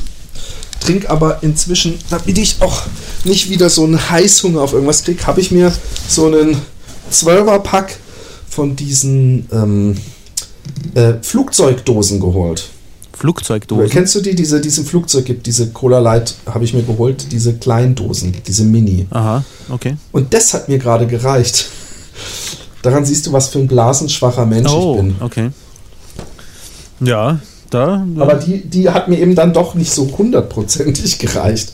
trinke 0.80 1.08
aber 1.10 1.42
inzwischen, 1.42 1.98
damit 2.10 2.38
ich 2.38 2.56
auch 2.60 2.82
nicht 3.24 3.50
wieder 3.50 3.70
so 3.70 3.84
einen 3.84 4.10
Heißhunger 4.10 4.60
auf 4.60 4.72
irgendwas 4.72 5.04
kriege, 5.04 5.26
habe 5.26 5.40
ich 5.40 5.50
mir 5.50 5.72
so 6.08 6.26
einen 6.26 6.56
12er-Pack 7.12 7.96
von 8.48 8.74
diesen 8.74 9.46
ähm, 9.52 9.96
äh, 10.94 11.14
Flugzeugdosen 11.22 12.20
geholt. 12.20 12.68
Flugzeugdosen? 13.16 13.88
Kennst 13.90 14.14
du 14.14 14.20
die, 14.20 14.34
diese, 14.34 14.60
die 14.60 14.68
es 14.68 14.78
im 14.78 14.86
Flugzeug 14.86 15.24
gibt? 15.24 15.46
Diese 15.46 15.70
Cola 15.70 15.98
Light 15.98 16.34
habe 16.46 16.64
ich 16.64 16.74
mir 16.74 16.82
geholt, 16.82 17.32
diese 17.32 17.54
kleinen 17.54 17.94
Dosen, 17.94 18.34
diese 18.46 18.64
Mini. 18.64 19.06
Aha, 19.10 19.44
okay. 19.68 19.96
Und 20.12 20.32
das 20.34 20.54
hat 20.54 20.68
mir 20.68 20.78
gerade 20.78 21.06
gereicht. 21.06 21.68
Daran 22.82 23.04
siehst 23.04 23.26
du, 23.26 23.32
was 23.32 23.48
für 23.48 23.58
ein 23.58 23.68
blasenschwacher 23.68 24.44
Mensch 24.44 24.70
oh, 24.70 24.94
ich 24.96 25.00
bin. 25.02 25.16
okay. 25.20 25.50
Ja, 27.00 27.40
da. 27.70 28.06
ja. 28.14 28.22
Aber 28.22 28.34
die, 28.34 28.68
die 28.68 28.90
hat 28.90 29.08
mir 29.08 29.18
eben 29.18 29.34
dann 29.34 29.52
doch 29.52 29.74
nicht 29.74 29.92
so 29.92 30.10
hundertprozentig 30.18 31.18
gereicht. 31.20 31.72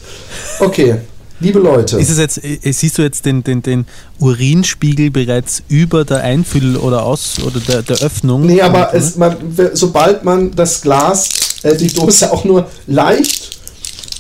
Okay, 0.60 0.96
liebe 1.40 1.58
Leute. 1.58 1.98
Ist 1.98 2.10
es 2.10 2.18
jetzt, 2.18 2.42
äh, 2.44 2.72
siehst 2.72 2.98
du 2.98 3.02
jetzt 3.02 3.24
den, 3.26 3.44
den, 3.44 3.62
den 3.62 3.86
Urinspiegel 4.18 5.10
bereits 5.10 5.62
über 5.68 6.04
der 6.04 6.22
Einfüll- 6.22 6.76
oder 6.76 7.04
Aus- 7.04 7.36
oder 7.44 7.60
der, 7.60 7.82
der 7.82 7.98
Öffnung? 7.98 8.46
Nee, 8.46 8.60
aber 8.60 8.88
Und, 8.88 8.94
ne? 8.94 8.98
es, 8.98 9.16
man, 9.16 9.36
sobald 9.74 10.24
man 10.24 10.50
das 10.54 10.80
Glas, 10.80 11.28
äh, 11.62 11.76
die 11.76 11.92
Dose 11.92 12.32
auch 12.32 12.44
nur 12.44 12.66
leicht, 12.86 13.58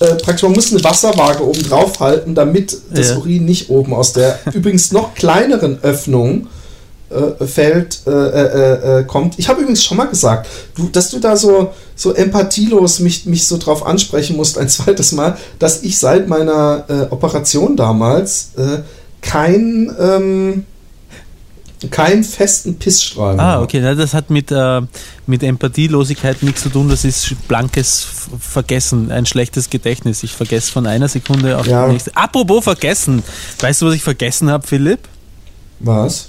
äh, 0.00 0.14
praktisch, 0.14 0.42
man 0.42 0.52
muss 0.52 0.72
eine 0.72 0.82
Wasserwaage 0.84 1.44
oben 1.44 1.62
drauf 1.64 1.98
halten, 2.00 2.34
damit 2.34 2.76
das 2.92 3.10
Ja. 3.10 3.16
Urin 3.16 3.44
nicht 3.44 3.68
oben 3.70 3.94
aus 3.94 4.12
der 4.12 4.38
übrigens 4.54 4.92
noch 4.92 5.14
kleineren 5.14 5.82
Öffnung 5.82 6.46
äh, 7.10 7.46
fällt, 7.46 8.00
äh, 8.06 8.10
äh, 8.10 9.00
äh, 9.00 9.04
kommt. 9.04 9.38
Ich 9.38 9.48
habe 9.48 9.60
übrigens 9.60 9.82
schon 9.84 9.96
mal 9.96 10.06
gesagt, 10.08 10.46
du, 10.76 10.88
dass 10.88 11.10
du 11.10 11.18
da 11.20 11.36
so, 11.36 11.72
so 11.96 12.12
empathielos 12.14 13.00
mich, 13.00 13.24
mich 13.26 13.46
so 13.46 13.56
drauf 13.58 13.86
ansprechen 13.86 14.36
musst, 14.36 14.58
ein 14.58 14.68
zweites 14.68 15.12
Mal, 15.12 15.36
dass 15.58 15.82
ich 15.82 15.98
seit 15.98 16.28
meiner 16.28 16.84
äh, 16.88 17.12
Operation 17.12 17.76
damals 17.76 18.50
äh, 18.56 18.80
kein, 19.22 19.90
ähm, 19.98 20.64
keinen 21.90 22.24
festen 22.24 22.78
Pissstrahl 22.78 23.36
mehr 23.36 23.44
Ah, 23.44 23.62
okay, 23.62 23.80
das 23.80 24.12
hat 24.12 24.30
mit, 24.30 24.50
äh, 24.50 24.80
mit 25.26 25.42
Empathielosigkeit 25.42 26.42
nichts 26.42 26.62
zu 26.62 26.68
tun, 26.70 26.88
das 26.88 27.04
ist 27.04 27.34
blankes 27.46 28.06
Vergessen, 28.38 29.10
ein 29.12 29.26
schlechtes 29.26 29.70
Gedächtnis. 29.70 30.22
Ich 30.24 30.32
vergesse 30.34 30.72
von 30.72 30.86
einer 30.86 31.08
Sekunde 31.08 31.56
auf 31.56 31.66
Ja. 31.66 31.86
die 31.86 31.92
nächste. 31.92 32.16
Apropos 32.16 32.64
vergessen, 32.64 33.22
weißt 33.60 33.80
du, 33.82 33.86
was 33.86 33.94
ich 33.94 34.02
vergessen 34.02 34.50
habe, 34.50 34.66
Philipp? 34.66 35.00
Was? 35.80 36.28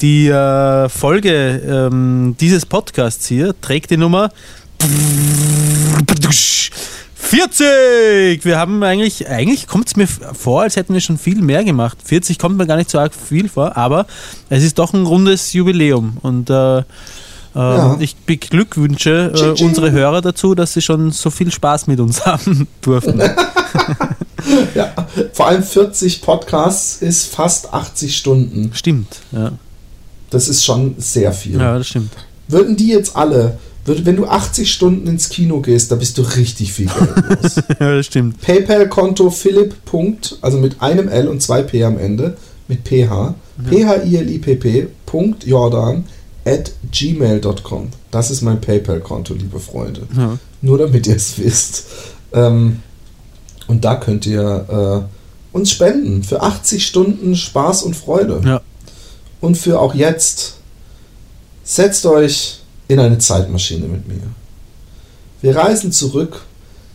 Die 0.00 0.28
äh, 0.28 0.88
Folge 0.88 1.88
ähm, 1.92 2.34
dieses 2.40 2.64
Podcasts 2.64 3.26
hier 3.26 3.54
trägt 3.60 3.90
die 3.90 3.98
Nummer 3.98 4.30
40! 7.14 8.44
Wir 8.44 8.58
haben 8.58 8.82
eigentlich, 8.82 9.28
eigentlich 9.28 9.66
kommt 9.66 9.88
es 9.88 9.96
mir 9.96 10.06
vor, 10.06 10.62
als 10.62 10.76
hätten 10.76 10.94
wir 10.94 11.00
schon 11.02 11.18
viel 11.18 11.42
mehr 11.42 11.64
gemacht. 11.64 11.98
40 12.02 12.38
kommt 12.38 12.56
mir 12.56 12.66
gar 12.66 12.76
nicht 12.76 12.88
so 12.90 12.98
arg 12.98 13.12
viel 13.14 13.48
vor, 13.48 13.76
aber 13.76 14.06
es 14.48 14.62
ist 14.64 14.78
doch 14.78 14.94
ein 14.94 15.04
rundes 15.04 15.52
Jubiläum 15.52 16.16
und 16.22 16.48
äh, 16.48 16.78
äh, 16.78 16.82
Ja. 17.54 17.96
ich 18.00 18.16
beglückwünsche 18.16 19.32
äh, 19.34 19.54
tsching. 19.54 19.66
unsere 19.68 19.90
Hörer 19.90 20.22
dazu, 20.22 20.54
dass 20.54 20.72
sie 20.72 20.80
schon 20.82 21.10
so 21.10 21.28
viel 21.30 21.50
Spaß 21.52 21.86
mit 21.88 22.00
uns 22.00 22.24
haben 22.26 22.66
durften. 22.80 23.20
Ja, 24.74 24.92
vor 25.34 25.48
allem 25.48 25.62
40 25.62 26.22
Podcasts 26.22 27.02
ist 27.02 27.26
fast 27.32 27.74
80 27.74 28.16
Stunden. 28.16 28.70
stimmt, 28.72 29.18
ja. 29.32 29.52
Das 30.30 30.48
ist 30.48 30.64
schon 30.64 30.94
sehr 30.98 31.32
viel. 31.32 31.58
ja, 31.58 31.76
das 31.78 31.88
stimmt. 31.88 32.10
Würden 32.48 32.76
die 32.76 32.88
jetzt 32.88 33.16
alle, 33.16 33.58
wenn 33.84 34.16
du 34.16 34.26
80 34.26 34.70
Stunden 34.72 35.06
ins 35.06 35.28
Kino 35.28 35.60
gehst, 35.60 35.90
da 35.90 35.96
bist 35.96 36.16
du 36.18 36.22
richtig 36.22 36.72
viel 36.72 36.86
Geld 36.86 37.42
los. 37.42 37.56
ja, 37.80 37.96
das 37.96 38.06
stimmt. 38.06 38.40
PayPal-Konto 38.40 39.30
Philipp. 39.30 39.74
Also 40.40 40.58
mit 40.58 40.80
einem 40.80 41.08
L 41.08 41.26
und 41.28 41.42
zwei 41.42 41.62
P 41.62 41.82
am 41.84 41.98
Ende, 41.98 42.36
mit 42.68 42.86
PH, 42.86 43.34
P-H-I-L-I-P-P, 43.68 44.86
Punkt 45.06 45.44
Jordan 45.46 46.04
at 46.44 46.72
gmail.com. 46.92 47.88
Das 48.10 48.30
ist 48.30 48.42
mein 48.42 48.60
PayPal-Konto, 48.60 49.34
liebe 49.34 49.58
Freunde. 49.60 50.02
Ja. 50.16 50.38
Nur 50.62 50.78
damit 50.78 51.06
ihr 51.06 51.16
es 51.16 51.38
wisst. 51.38 51.84
Ähm, 52.32 52.80
und 53.66 53.84
da 53.84 53.96
könnt 53.96 54.26
ihr 54.26 55.06
äh, 55.52 55.56
uns 55.56 55.70
spenden 55.70 56.22
für 56.22 56.42
80 56.42 56.86
Stunden 56.86 57.34
Spaß 57.36 57.82
und 57.82 57.94
Freude. 57.96 58.40
Ja. 58.44 58.60
Und 59.40 59.56
für 59.56 59.80
auch 59.80 59.94
jetzt, 59.94 60.54
setzt 61.64 62.04
euch 62.06 62.60
in 62.88 62.98
eine 62.98 63.18
Zeitmaschine 63.18 63.86
mit 63.86 64.08
mir. 64.08 64.22
Wir 65.40 65.56
reisen 65.56 65.92
zurück. 65.92 66.42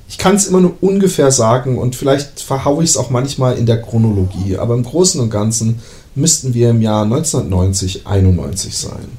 Ich 0.07 0.17
kann 0.17 0.35
es 0.35 0.45
immer 0.45 0.61
nur 0.61 0.75
ungefähr 0.81 1.31
sagen 1.31 1.79
und 1.79 1.95
vielleicht 1.95 2.39
verhaue 2.39 2.83
ich 2.83 2.91
es 2.91 2.97
auch 2.97 3.09
manchmal 3.09 3.57
in 3.57 3.65
der 3.65 3.81
Chronologie, 3.81 4.57
aber 4.57 4.75
im 4.75 4.83
Großen 4.83 5.19
und 5.19 5.31
Ganzen 5.31 5.81
müssten 6.13 6.53
wir 6.53 6.69
im 6.69 6.81
Jahr 6.81 7.03
1990, 7.03 8.05
91 8.05 8.77
sein. 8.77 9.09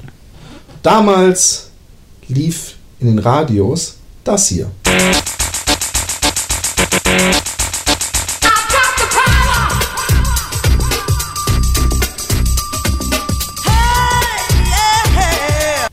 Damals 0.83 1.67
lief 2.29 2.75
in 2.99 3.07
den 3.07 3.19
Radios 3.19 3.95
das 4.23 4.47
hier. 4.47 4.71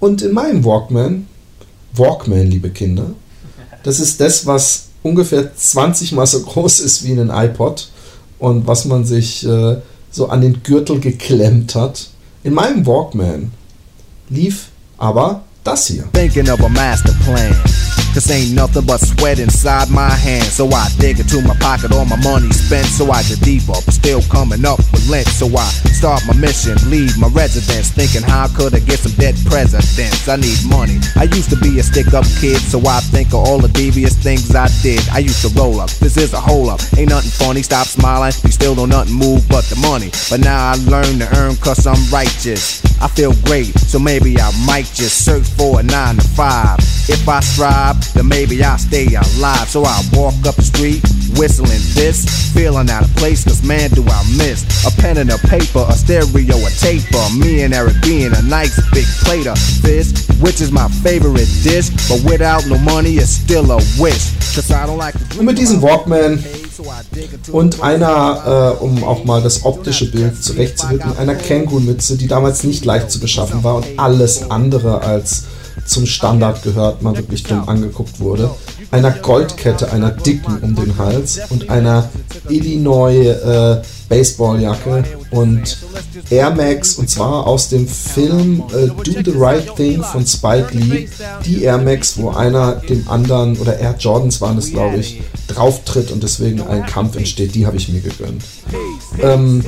Und 0.04 0.20
in 0.20 0.32
meinem 0.32 0.66
Walkman, 0.66 1.26
Walkman, 1.94 2.50
liebe 2.50 2.68
Kinder, 2.68 3.14
das 3.84 4.00
ist 4.00 4.20
das, 4.20 4.44
was 4.44 4.88
ungefähr 5.02 5.56
20 5.56 6.12
mal 6.12 6.26
so 6.26 6.42
groß 6.42 6.80
ist 6.80 7.04
wie 7.04 7.12
ein 7.12 7.30
iPod 7.30 7.88
und 8.38 8.66
was 8.66 8.84
man 8.84 9.06
sich 9.06 9.46
äh, 9.46 9.78
so 10.10 10.28
an 10.28 10.42
den 10.42 10.62
Gürtel 10.62 11.00
geklemmt 11.00 11.74
hat. 11.74 12.08
In 12.42 12.52
meinem 12.52 12.84
Walkman 12.84 13.52
lief 14.28 14.68
aber 14.98 15.44
das 15.64 15.86
hier. 15.86 16.04
thinking 16.12 16.50
of 16.50 16.62
a 16.62 16.68
master 16.68 17.14
plan. 17.24 18.03
Cause 18.14 18.30
ain't 18.30 18.54
nothing 18.54 18.86
but 18.86 18.98
sweat 18.98 19.40
inside 19.40 19.90
my 19.90 20.08
hands. 20.08 20.52
So 20.52 20.70
I 20.70 20.86
dig 20.98 21.18
into 21.18 21.42
my 21.42 21.56
pocket, 21.58 21.90
all 21.90 22.04
my 22.04 22.14
money 22.22 22.48
spent. 22.54 22.86
So 22.86 23.10
I 23.10 23.24
get 23.24 23.40
deeper, 23.40 23.74
but 23.74 23.90
still 23.90 24.22
coming 24.30 24.64
up 24.64 24.78
with 24.94 25.10
lint. 25.10 25.26
So 25.26 25.50
I 25.50 25.66
start 25.90 26.22
my 26.24 26.34
mission, 26.36 26.78
leave 26.88 27.18
my 27.18 27.26
residence. 27.34 27.90
Thinking 27.90 28.22
how 28.22 28.46
could 28.46 28.72
I 28.72 28.78
get 28.78 29.00
some 29.00 29.18
dead 29.18 29.34
presidents? 29.46 30.28
I 30.28 30.36
need 30.36 30.62
money. 30.70 31.02
I 31.16 31.24
used 31.24 31.50
to 31.50 31.56
be 31.56 31.80
a 31.80 31.82
stick 31.82 32.14
up 32.14 32.24
kid, 32.38 32.62
so 32.62 32.78
I 32.86 33.00
think 33.10 33.34
of 33.34 33.42
all 33.42 33.58
the 33.58 33.66
devious 33.74 34.14
things 34.14 34.54
I 34.54 34.68
did. 34.80 35.02
I 35.10 35.18
used 35.18 35.42
to 35.42 35.50
roll 35.58 35.80
up, 35.80 35.90
this 35.98 36.16
is 36.16 36.34
a 36.34 36.40
hole 36.40 36.70
up. 36.70 36.78
Ain't 36.96 37.10
nothing 37.10 37.34
funny, 37.34 37.62
stop 37.62 37.88
smiling. 37.88 38.30
You 38.44 38.52
still 38.52 38.76
don't 38.76 38.90
nothing 38.90 39.14
move 39.14 39.42
but 39.48 39.64
the 39.64 39.76
money. 39.82 40.10
But 40.30 40.38
now 40.38 40.70
I 40.70 40.74
learn 40.86 41.18
to 41.18 41.28
earn 41.36 41.56
cause 41.56 41.84
I'm 41.84 41.98
righteous. 42.12 42.78
I 43.02 43.08
feel 43.08 43.34
great, 43.44 43.76
so 43.78 43.98
maybe 43.98 44.38
I 44.38 44.52
might 44.66 44.86
just 44.94 45.24
search 45.24 45.48
for 45.58 45.80
a 45.80 45.82
nine 45.82 46.16
to 46.16 46.28
five. 46.28 46.78
If 47.06 47.28
I 47.28 47.40
strive, 47.40 48.03
then 48.12 48.28
maybe 48.28 48.62
I'll 48.62 48.78
stay 48.78 49.06
alive. 49.06 49.68
So 49.68 49.84
I 49.84 50.02
walk 50.12 50.34
up 50.46 50.56
the 50.56 50.62
street, 50.62 51.02
whistling 51.38 51.82
this, 51.94 52.52
feeling 52.52 52.90
out 52.90 53.04
of 53.04 53.14
place, 53.16 53.44
cause 53.44 53.62
man, 53.62 53.90
do 53.90 54.04
I 54.04 54.22
miss 54.36 54.64
a 54.86 54.90
pen 55.00 55.18
and 55.18 55.30
a 55.30 55.38
paper, 55.38 55.84
a 55.88 55.94
stereo, 55.94 56.56
a 56.56 56.70
taper. 56.70 57.24
Me 57.36 57.62
and 57.62 57.74
Eric 57.74 58.00
being 58.02 58.32
a 58.34 58.42
nice 58.42 58.76
big 58.92 59.06
plate 59.24 59.46
of 59.46 59.58
fish, 59.58 60.12
which 60.40 60.60
is 60.60 60.70
my 60.70 60.88
favorite 61.02 61.48
dish. 61.62 61.90
But 62.08 62.22
without 62.24 62.66
no 62.66 62.78
money, 62.78 63.14
it's 63.14 63.30
still 63.30 63.70
a 63.70 63.78
wish. 63.98 64.34
Cause 64.54 64.70
I 64.70 64.86
don't 64.86 64.98
like 64.98 65.14
to 65.14 65.38
Und 65.38 65.46
mit 65.46 65.58
diesem 65.58 65.82
Walkman 65.82 66.42
und 67.52 67.82
einer, 67.82 68.76
äh, 68.80 68.84
um 68.84 69.04
auch 69.04 69.24
mal 69.24 69.42
das 69.42 69.64
optische 69.64 70.10
Bild 70.10 70.42
zurechtzurücken, 70.42 71.16
einer 71.18 71.34
Känguru-Mütze, 71.34 72.16
die 72.16 72.26
damals 72.26 72.64
nicht 72.64 72.84
leicht 72.84 73.10
zu 73.10 73.20
beschaffen 73.20 73.64
war 73.64 73.76
und 73.76 73.86
alles 73.96 74.50
andere 74.50 75.00
als 75.00 75.44
zum 75.86 76.06
Standard 76.06 76.62
gehört, 76.62 77.02
man 77.02 77.16
wirklich 77.16 77.42
dumm 77.42 77.68
angeguckt 77.68 78.20
wurde, 78.20 78.50
einer 78.90 79.10
Goldkette, 79.10 79.92
einer 79.92 80.10
dicken 80.10 80.58
um 80.58 80.74
den 80.74 80.96
Hals 80.98 81.40
und 81.50 81.70
einer 81.70 82.08
Illinois 82.48 83.26
äh, 83.26 83.82
Baseballjacke 84.08 85.04
und 85.30 85.78
Air 86.30 86.50
Max 86.50 86.94
und 86.94 87.08
zwar 87.08 87.46
aus 87.46 87.68
dem 87.68 87.88
Film 87.88 88.62
äh, 88.72 88.86
Do 88.86 89.12
the 89.24 89.36
Right 89.36 89.74
Thing 89.76 90.02
von 90.02 90.26
Spike 90.26 90.76
Lee, 90.76 91.08
die 91.44 91.64
Air 91.64 91.78
Max, 91.78 92.16
wo 92.18 92.30
einer 92.30 92.76
dem 92.76 93.08
anderen 93.08 93.56
oder 93.58 93.78
Air 93.78 93.96
Jordans 93.98 94.40
waren 94.40 94.58
es 94.58 94.70
glaube 94.70 94.98
ich, 94.98 95.22
drauftritt 95.48 96.10
und 96.10 96.22
deswegen 96.22 96.62
ein 96.62 96.86
Kampf 96.86 97.16
entsteht, 97.16 97.54
die 97.54 97.66
habe 97.66 97.76
ich 97.76 97.88
mir 97.88 98.00
gegönnt. 98.00 98.44
Ähm, 99.20 99.64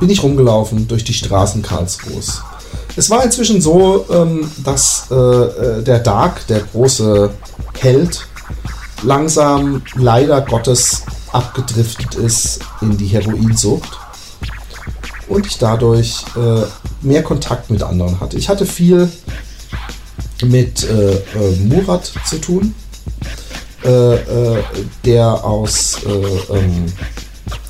bin 0.00 0.10
ich 0.10 0.22
rumgelaufen 0.22 0.86
durch 0.88 1.04
die 1.04 1.14
Straßen 1.14 1.62
Karlsruhes. 1.62 2.42
Es 2.98 3.10
war 3.10 3.22
inzwischen 3.24 3.60
so, 3.60 4.06
ähm, 4.10 4.50
dass 4.64 5.06
äh, 5.12 5.14
äh, 5.14 5.82
der 5.84 6.00
Dark, 6.00 6.44
der 6.48 6.62
große 6.62 7.30
Held, 7.78 8.26
langsam 9.04 9.82
leider 9.94 10.40
Gottes 10.40 11.04
abgedriftet 11.30 12.16
ist 12.16 12.58
in 12.80 12.96
die 12.96 13.06
Heroinsucht 13.06 13.88
und 15.28 15.46
ich 15.46 15.58
dadurch 15.58 16.24
äh, 16.34 16.62
mehr 17.00 17.22
Kontakt 17.22 17.70
mit 17.70 17.84
anderen 17.84 18.18
hatte. 18.18 18.36
Ich 18.36 18.48
hatte 18.48 18.66
viel 18.66 19.08
mit 20.44 20.82
äh, 20.82 21.12
äh, 21.12 21.56
Murat 21.66 22.12
zu 22.26 22.38
tun. 22.40 22.74
äh, 23.84 24.16
der 25.04 25.44
aus 25.44 26.00
äh, 26.04 26.56
ähm, 26.56 26.86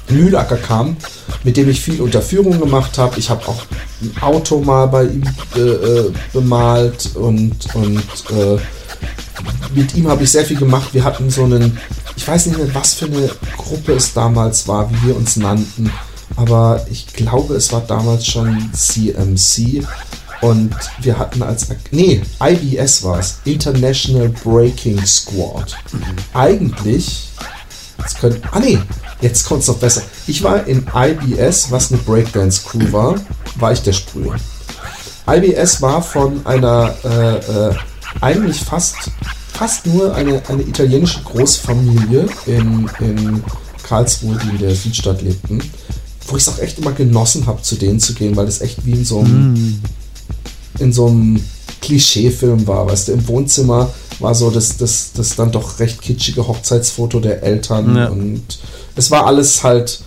Mühlacker 0.09 0.57
kam, 0.57 0.97
mit 1.45 1.59
dem 1.59 1.69
ich 1.69 1.83
viel 1.83 2.01
Unterführung 2.01 2.59
gemacht 2.59 2.97
habe. 2.97 3.19
Ich 3.19 3.29
habe 3.29 3.47
auch 3.47 3.63
ein 4.01 4.23
Auto 4.23 4.61
mal 4.61 4.87
bei 4.87 5.05
ihm 5.05 5.25
äh, 5.57 5.61
äh, 5.61 6.13
bemalt 6.33 7.11
und, 7.15 7.75
und 7.75 8.05
äh, 8.31 8.59
mit 9.75 9.95
ihm 9.95 10.09
habe 10.09 10.25
ich 10.25 10.31
sehr 10.31 10.45
viel 10.45 10.57
gemacht. 10.59 10.93
Wir 10.93 11.05
hatten 11.05 11.31
so 11.31 11.45
einen, 11.45 11.79
ich 12.17 12.27
weiß 12.27 12.47
nicht 12.47 12.59
mehr, 12.59 12.75
was 12.75 12.95
für 12.95 13.07
eine 13.07 13.31
Gruppe 13.57 13.93
es 13.93 14.13
damals 14.13 14.67
war, 14.69 14.91
wie 14.91 15.09
wir 15.09 15.17
uns 15.17 15.37
nannten, 15.37 15.91
aber 16.37 16.87
ich 16.91 17.07
glaube, 17.09 17.55
es 17.55 17.73
war 17.73 17.81
damals 17.81 18.27
schon 18.27 18.71
CMC 18.73 19.85
und 20.41 20.75
wir 21.01 21.19
hatten 21.19 21.43
als, 21.43 21.67
nee, 21.91 22.23
IBS 22.41 23.03
war 23.03 23.19
es, 23.19 23.41
International 23.45 24.29
Breaking 24.29 25.05
Squad. 25.05 25.77
Eigentlich, 26.33 27.29
jetzt 27.99 28.21
können, 28.21 28.41
ah 28.53 28.61
nee, 28.61 28.79
jetzt 29.21 29.45
kommt 29.47 29.63
es 29.63 29.69
noch 29.69 29.79
besser. 29.79 30.03
Ich 30.27 30.43
war 30.43 30.67
in 30.67 30.87
IBS, 30.95 31.71
was 31.71 31.91
eine 31.91 32.01
Breakdance-Crew 32.03 32.93
war, 32.93 33.17
war 33.61 33.73
ich 33.73 33.83
der 33.83 33.93
Sprüher. 33.93 34.37
IBS 35.29 35.83
war 35.83 36.03
von 36.03 36.45
einer 36.47 36.95
äh, 37.05 37.37
äh, 37.37 37.75
eigentlich 38.21 38.61
fast, 38.61 38.97
fast 39.53 39.87
nur 39.87 40.15
eine, 40.15 40.43
eine 40.49 40.63
italienische 40.63 41.23
Großfamilie 41.23 42.27
in, 42.47 42.91
in 43.01 43.45
Karlsruhe, 43.83 44.39
die 44.43 44.51
in 44.51 44.59
der 44.59 44.75
Südstadt 44.75 45.23
lebten, 45.23 45.63
wo 46.27 46.37
ich 46.37 46.43
es 46.43 46.49
auch 46.49 46.59
echt 46.59 46.79
immer 46.79 46.93
genossen 46.93 47.47
habe, 47.47 47.63
zu 47.63 47.77
denen 47.77 48.01
zu 48.01 48.15
gehen, 48.15 48.37
weil 48.37 48.47
das 48.47 48.61
echt 48.61 48.85
wie 48.87 48.93
in 48.93 49.05
so 49.05 49.21
einem, 49.21 49.53
mm. 49.53 49.83
in 50.79 50.93
so 50.93 51.07
einem 51.07 51.43
Klischeefilm 51.81 52.67
war. 52.67 52.87
Weißt 52.87 53.09
du, 53.09 53.13
im 53.13 53.29
Wohnzimmer 53.29 53.91
war 54.21 54.35
so 54.35 54.51
das, 54.51 54.77
das, 54.77 55.13
das 55.15 55.37
dann 55.37 55.53
doch 55.53 55.79
recht 55.79 56.03
kitschige 56.03 56.47
Hochzeitsfoto 56.47 57.21
der 57.21 57.43
Eltern 57.43 57.97
ja. 57.97 58.09
und 58.09 58.43
es 58.97 59.11
war 59.11 59.27
alles 59.27 59.63
halt 59.63 60.01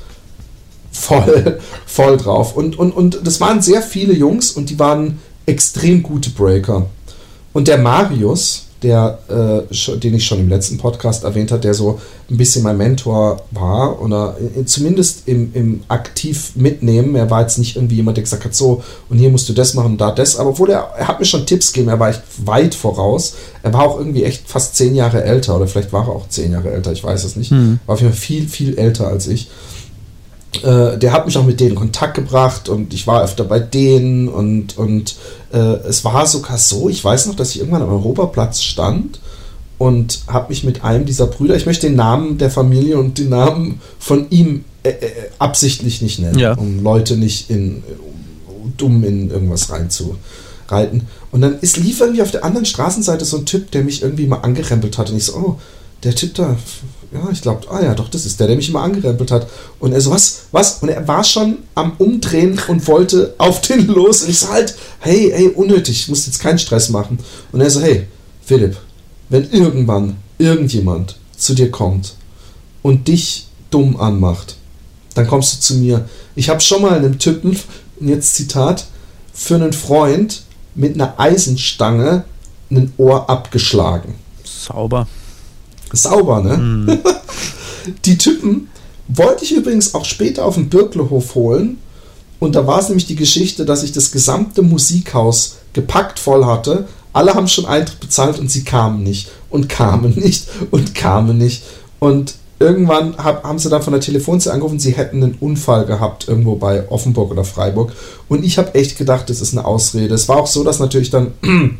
voll, 0.91 1.59
voll 1.85 2.17
drauf. 2.17 2.55
Und, 2.55 2.77
und, 2.77 2.91
und 2.91 3.19
das 3.23 3.41
waren 3.41 3.61
sehr 3.61 3.81
viele 3.81 4.13
Jungs 4.13 4.51
und 4.51 4.69
die 4.69 4.79
waren 4.79 5.19
extrem 5.45 6.03
gute 6.03 6.29
Breaker. 6.29 6.85
Und 7.53 7.67
der 7.67 7.77
Marius, 7.77 8.67
der, 8.81 9.19
äh, 9.27 9.97
den 9.97 10.15
ich 10.15 10.25
schon 10.25 10.39
im 10.39 10.49
letzten 10.49 10.77
Podcast 10.77 11.23
erwähnt 11.23 11.51
habe, 11.51 11.61
der 11.61 11.73
so 11.73 11.99
ein 12.29 12.37
bisschen 12.37 12.63
mein 12.63 12.77
Mentor 12.77 13.43
war 13.51 14.01
oder 14.01 14.35
zumindest 14.65 15.27
im, 15.27 15.51
im 15.53 15.83
aktiv 15.87 16.53
mitnehmen. 16.55 17.15
Er 17.15 17.29
war 17.29 17.41
jetzt 17.41 17.59
nicht 17.59 17.75
irgendwie 17.75 17.97
jemand, 17.97 18.17
der 18.17 18.23
gesagt 18.23 18.43
hat, 18.43 18.55
so 18.55 18.81
und 19.09 19.17
hier 19.17 19.29
musst 19.29 19.47
du 19.49 19.53
das 19.53 19.75
machen 19.75 19.93
und 19.93 20.01
da 20.01 20.11
das. 20.11 20.37
Aber 20.37 20.51
obwohl 20.51 20.71
er, 20.71 20.89
er 20.97 21.07
hat 21.07 21.19
mir 21.19 21.25
schon 21.25 21.45
Tipps 21.45 21.73
gegeben, 21.73 21.89
er 21.89 21.99
war 21.99 22.09
echt 22.09 22.23
weit 22.43 22.73
voraus. 22.73 23.35
Er 23.61 23.73
war 23.73 23.83
auch 23.83 23.99
irgendwie 23.99 24.23
echt 24.23 24.47
fast 24.47 24.75
zehn 24.75 24.95
Jahre 24.95 25.23
älter 25.23 25.55
oder 25.55 25.67
vielleicht 25.67 25.93
war 25.93 26.07
er 26.07 26.15
auch 26.15 26.27
zehn 26.29 26.51
Jahre 26.51 26.71
älter, 26.71 26.91
ich 26.91 27.03
weiß 27.03 27.23
es 27.23 27.35
nicht. 27.35 27.51
Mhm. 27.51 27.79
War 27.85 27.93
auf 27.93 28.01
jeden 28.01 28.13
Fall 28.13 28.21
viel, 28.21 28.47
viel 28.47 28.77
älter 28.77 29.07
als 29.07 29.27
ich. 29.27 29.49
Äh, 30.63 30.97
der 30.97 31.13
hat 31.13 31.25
mich 31.25 31.37
auch 31.37 31.45
mit 31.45 31.59
denen 31.59 31.71
in 31.71 31.75
Kontakt 31.75 32.15
gebracht 32.15 32.67
und 32.67 32.93
ich 32.93 33.07
war 33.07 33.23
öfter 33.23 33.45
bei 33.45 33.59
denen 33.59 34.27
und, 34.27 34.77
und 34.77 35.15
äh, 35.53 35.57
es 35.57 36.03
war 36.03 36.27
sogar 36.27 36.57
so, 36.57 36.89
ich 36.89 37.03
weiß 37.03 37.27
noch, 37.27 37.35
dass 37.35 37.51
ich 37.51 37.59
irgendwann 37.59 37.83
am 37.83 37.89
Europaplatz 37.89 38.61
stand 38.61 39.21
und 39.77 40.23
habe 40.27 40.49
mich 40.49 40.63
mit 40.65 40.83
einem 40.83 41.05
dieser 41.05 41.27
Brüder, 41.27 41.55
ich 41.55 41.65
möchte 41.65 41.87
den 41.87 41.95
Namen 41.95 42.37
der 42.37 42.51
Familie 42.51 42.99
und 42.99 43.17
den 43.17 43.29
Namen 43.29 43.79
von 43.97 44.29
ihm 44.29 44.65
äh, 44.83 44.89
äh 44.89 45.11
absichtlich 45.39 46.01
nicht 46.01 46.19
nennen, 46.19 46.37
ja. 46.37 46.53
um 46.53 46.83
Leute 46.83 47.15
nicht 47.15 47.49
in, 47.49 47.81
dumm 48.77 49.03
in 49.05 49.31
irgendwas 49.31 49.71
reinzureiten. 49.71 51.07
Und 51.31 51.41
dann 51.41 51.59
ist, 51.61 51.77
lief 51.77 52.01
irgendwie 52.01 52.21
auf 52.21 52.31
der 52.31 52.43
anderen 52.43 52.65
Straßenseite 52.65 53.23
so 53.23 53.37
ein 53.37 53.45
Typ, 53.45 53.71
der 53.71 53.83
mich 53.83 54.03
irgendwie 54.03 54.27
mal 54.27 54.41
angerempelt 54.41 54.97
hat 54.97 55.09
und 55.09 55.17
ich 55.17 55.25
so, 55.25 55.35
oh, 55.35 55.59
der 56.03 56.13
Typ 56.13 56.35
da, 56.35 56.57
ja, 57.13 57.29
ich 57.29 57.41
glaube, 57.41 57.69
ah 57.69 57.83
ja, 57.83 57.93
doch, 57.93 58.09
das 58.09 58.25
ist 58.25 58.39
der, 58.39 58.47
der 58.47 58.55
mich 58.55 58.69
immer 58.69 58.81
angerempelt 58.81 59.31
hat. 59.31 59.47
Und 59.79 59.91
er 59.91 59.99
so, 59.99 60.11
was, 60.11 60.43
was? 60.51 60.81
Und 60.81 60.89
er 60.89 61.07
war 61.07 61.23
schon 61.23 61.59
am 61.75 61.93
Umdrehen 61.97 62.59
und 62.67 62.87
wollte 62.87 63.35
auf 63.37 63.59
den 63.61 63.87
los. 63.87 64.23
Und 64.23 64.29
ich 64.29 64.39
so, 64.39 64.49
halt, 64.49 64.75
hey, 64.99 65.31
hey, 65.33 65.49
unnötig, 65.49 66.01
ich 66.01 66.07
muss 66.07 66.25
jetzt 66.25 66.39
keinen 66.39 66.59
Stress 66.59 66.89
machen. 66.89 67.19
Und 67.51 67.59
er 67.59 67.69
so, 67.69 67.81
hey, 67.81 68.07
Philipp, 68.41 68.77
wenn 69.29 69.49
irgendwann 69.51 70.17
irgendjemand 70.37 71.17
zu 71.37 71.53
dir 71.53 71.69
kommt 71.69 72.15
und 72.81 73.07
dich 73.07 73.47
dumm 73.71 73.99
anmacht, 73.99 74.55
dann 75.13 75.27
kommst 75.27 75.53
du 75.53 75.59
zu 75.59 75.75
mir. 75.75 76.07
Ich 76.35 76.49
habe 76.49 76.61
schon 76.61 76.81
mal 76.81 76.93
einem 76.93 77.19
Typen, 77.19 77.59
jetzt 77.99 78.35
Zitat, 78.35 78.85
für 79.33 79.55
einen 79.55 79.73
Freund 79.73 80.43
mit 80.75 80.95
einer 80.95 81.19
Eisenstange 81.19 82.23
ein 82.69 82.93
Ohr 82.97 83.29
abgeschlagen. 83.29 84.15
Sauber. 84.45 85.07
Sauber, 85.93 86.41
ne? 86.41 86.57
Mm. 86.57 86.99
die 88.05 88.17
Typen 88.17 88.69
wollte 89.07 89.43
ich 89.43 89.53
übrigens 89.53 89.93
auch 89.93 90.05
später 90.05 90.45
auf 90.45 90.55
dem 90.55 90.69
Birklehof 90.69 91.35
holen. 91.35 91.77
Und 92.39 92.55
da 92.55 92.65
war 92.65 92.79
es 92.79 92.87
nämlich 92.87 93.05
die 93.05 93.15
Geschichte, 93.15 93.65
dass 93.65 93.83
ich 93.83 93.91
das 93.91 94.11
gesamte 94.11 94.61
Musikhaus 94.61 95.57
gepackt 95.73 96.17
voll 96.17 96.45
hatte. 96.45 96.87
Alle 97.13 97.33
haben 97.33 97.47
schon 97.47 97.65
Eintritt 97.65 97.99
bezahlt 97.99 98.39
und 98.39 98.49
sie 98.49 98.63
kamen 98.63 99.03
nicht 99.03 99.29
und 99.49 99.69
kamen 99.69 100.13
nicht 100.15 100.47
und 100.71 100.95
kamen 100.95 101.37
nicht. 101.37 101.63
Und 101.99 102.35
irgendwann 102.61 103.17
hab, 103.17 103.43
haben 103.43 103.59
sie 103.59 103.69
dann 103.69 103.81
von 103.81 103.93
der 103.93 104.01
Telefonzelle 104.01 104.53
angerufen, 104.53 104.79
sie 104.79 104.91
hätten 104.91 105.23
einen 105.23 105.35
Unfall 105.39 105.85
gehabt 105.85 106.27
irgendwo 106.27 106.55
bei 106.55 106.89
Offenburg 106.89 107.31
oder 107.31 107.43
Freiburg. 107.43 107.91
Und 108.29 108.45
ich 108.45 108.57
habe 108.57 108.75
echt 108.75 108.97
gedacht, 108.97 109.29
das 109.29 109.41
ist 109.41 109.53
eine 109.53 109.65
Ausrede. 109.65 110.13
Es 110.13 110.29
war 110.29 110.37
auch 110.37 110.47
so, 110.47 110.63
dass 110.63 110.79
natürlich 110.79 111.09
dann 111.09 111.33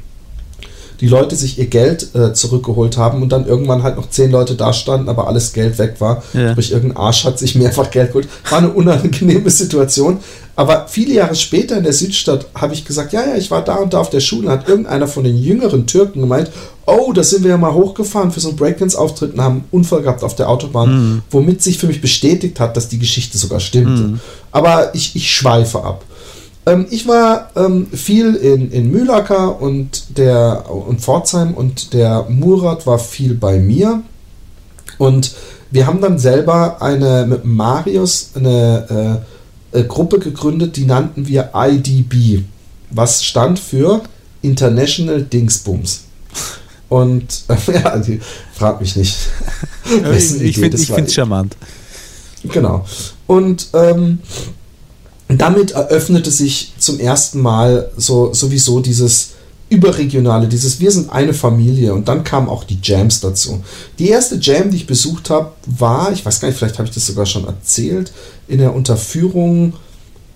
die 1.02 1.07
Leute 1.07 1.36
sich 1.36 1.57
ihr 1.57 1.65
Geld 1.65 2.15
äh, 2.15 2.32
zurückgeholt 2.34 2.95
haben 2.95 3.23
und 3.23 3.30
dann 3.30 3.48
irgendwann 3.48 3.82
halt 3.84 3.98
noch 3.98 4.10
zehn 4.10 4.32
Leute 4.32 4.56
da 4.56 4.72
standen, 4.72 5.10
aber 5.10 5.28
alles 5.28 5.52
Geld 5.52 5.80
weg 5.80 5.95
war. 5.99 6.23
Ja. 6.34 6.52
Sprich, 6.52 6.72
irgendein 6.72 6.98
Arsch 6.98 7.26
hat 7.26 7.40
sich 7.40 7.56
mehrfach 7.56 7.90
Geld 7.90 8.10
geholt. 8.10 8.30
War 8.49 8.60
eine 8.60 8.69
unangenehme 8.69 9.49
Situation. 9.49 10.19
Aber 10.56 10.86
viele 10.88 11.14
Jahre 11.14 11.34
später 11.34 11.78
in 11.78 11.84
der 11.84 11.94
Südstadt 11.94 12.45
habe 12.53 12.73
ich 12.73 12.86
gesagt, 12.86 13.14
ja, 13.14 13.26
ja, 13.26 13.36
ich 13.36 13.49
war 13.49 13.64
da 13.64 13.76
und 13.76 13.94
da 13.94 13.99
auf 13.99 14.11
der 14.11 14.19
Schule, 14.19 14.49
hat 14.49 14.69
irgendeiner 14.69 15.07
von 15.07 15.23
den 15.23 15.38
jüngeren 15.38 15.88
Türken 15.88 16.19
gemeint, 16.19 16.52
oh, 16.86 17.14
da 17.14 17.23
sind 17.23 17.44
wir 17.44 17.52
ja 17.52 17.57
mal 17.57 17.73
hochgefahren 17.73 18.32
für 18.32 18.41
so 18.41 18.49
einen 18.49 18.57
Breakdance-Auftritt 18.57 19.34
und 19.34 19.41
haben 19.41 19.56
einen 19.56 19.68
Unfall 19.72 20.03
gehabt 20.03 20.23
auf 20.23 20.36
der 20.36 20.49
Autobahn, 20.49 20.94
mhm. 20.94 21.22
womit 21.32 21.64
sich 21.64 21.80
für 21.80 21.88
mich 21.88 22.02
bestätigt 22.02 22.60
hat, 22.60 22.78
dass 22.78 22.90
die 22.90 22.99
Geschichte 22.99 23.40
sogar 23.40 23.60
stimmte. 23.60 24.03
Mhm. 24.03 24.19
Aber 24.52 24.94
ich, 24.94 25.15
ich 25.15 25.32
schweife 25.32 25.84
ab. 25.84 26.03
Ähm, 26.65 26.85
ich 26.89 27.07
war 27.07 27.49
ähm, 27.55 27.88
viel 27.88 28.35
in, 28.35 28.71
in 28.71 28.91
Mühlacker 28.91 29.61
und, 29.61 30.17
der, 30.17 30.65
und 30.69 31.01
Pforzheim 31.01 31.53
und 31.53 31.93
der 31.93 32.27
Murat 32.29 32.85
war 32.85 32.99
viel 32.99 33.33
bei 33.33 33.59
mir. 33.59 34.03
Und 34.97 35.33
wir 35.71 35.88
haben 35.88 36.01
dann 36.01 36.19
selber 36.19 36.81
eine 36.81 37.25
mit 37.25 37.45
Marius 37.45 38.31
eine 38.35 39.23
äh, 39.73 39.79
äh, 39.79 39.83
Gruppe 39.85 40.19
gegründet, 40.19 40.75
die 40.75 40.85
nannten 40.85 41.27
wir 41.27 41.51
IDB, 41.55 42.43
was 42.89 43.23
stand 43.23 43.57
für 43.57 44.01
International 44.41 45.23
Dingsbums. 45.23 46.03
Und 46.89 47.43
äh, 47.47 47.73
ja, 47.73 47.97
die, 47.97 48.19
frag 48.53 48.81
mich 48.81 48.95
nicht. 48.95 49.17
ich 50.13 50.41
ich 50.41 50.57
finde 50.57 50.77
es 50.77 51.13
charmant. 51.13 51.55
Genau. 52.43 52.85
Und 53.27 53.69
ähm, 53.73 54.19
damit 55.39 55.71
eröffnete 55.71 56.31
sich 56.31 56.73
zum 56.79 56.99
ersten 56.99 57.41
Mal 57.41 57.91
so 57.95 58.33
sowieso 58.33 58.79
dieses 58.79 59.31
überregionale, 59.71 60.47
dieses 60.47 60.81
Wir 60.81 60.91
sind 60.91 61.09
eine 61.09 61.33
Familie 61.33 61.93
und 61.93 62.09
dann 62.09 62.25
kamen 62.25 62.49
auch 62.49 62.65
die 62.65 62.79
Jams 62.83 63.21
dazu. 63.21 63.63
Die 63.99 64.09
erste 64.09 64.35
Jam, 64.35 64.69
die 64.69 64.77
ich 64.77 64.87
besucht 64.87 65.29
habe, 65.29 65.53
war, 65.65 66.11
ich 66.11 66.25
weiß 66.25 66.41
gar 66.41 66.49
nicht, 66.49 66.57
vielleicht 66.57 66.77
habe 66.77 66.89
ich 66.89 66.93
das 66.93 67.05
sogar 67.05 67.25
schon 67.25 67.45
erzählt, 67.45 68.11
in 68.49 68.57
der 68.57 68.75
Unterführung, 68.75 69.73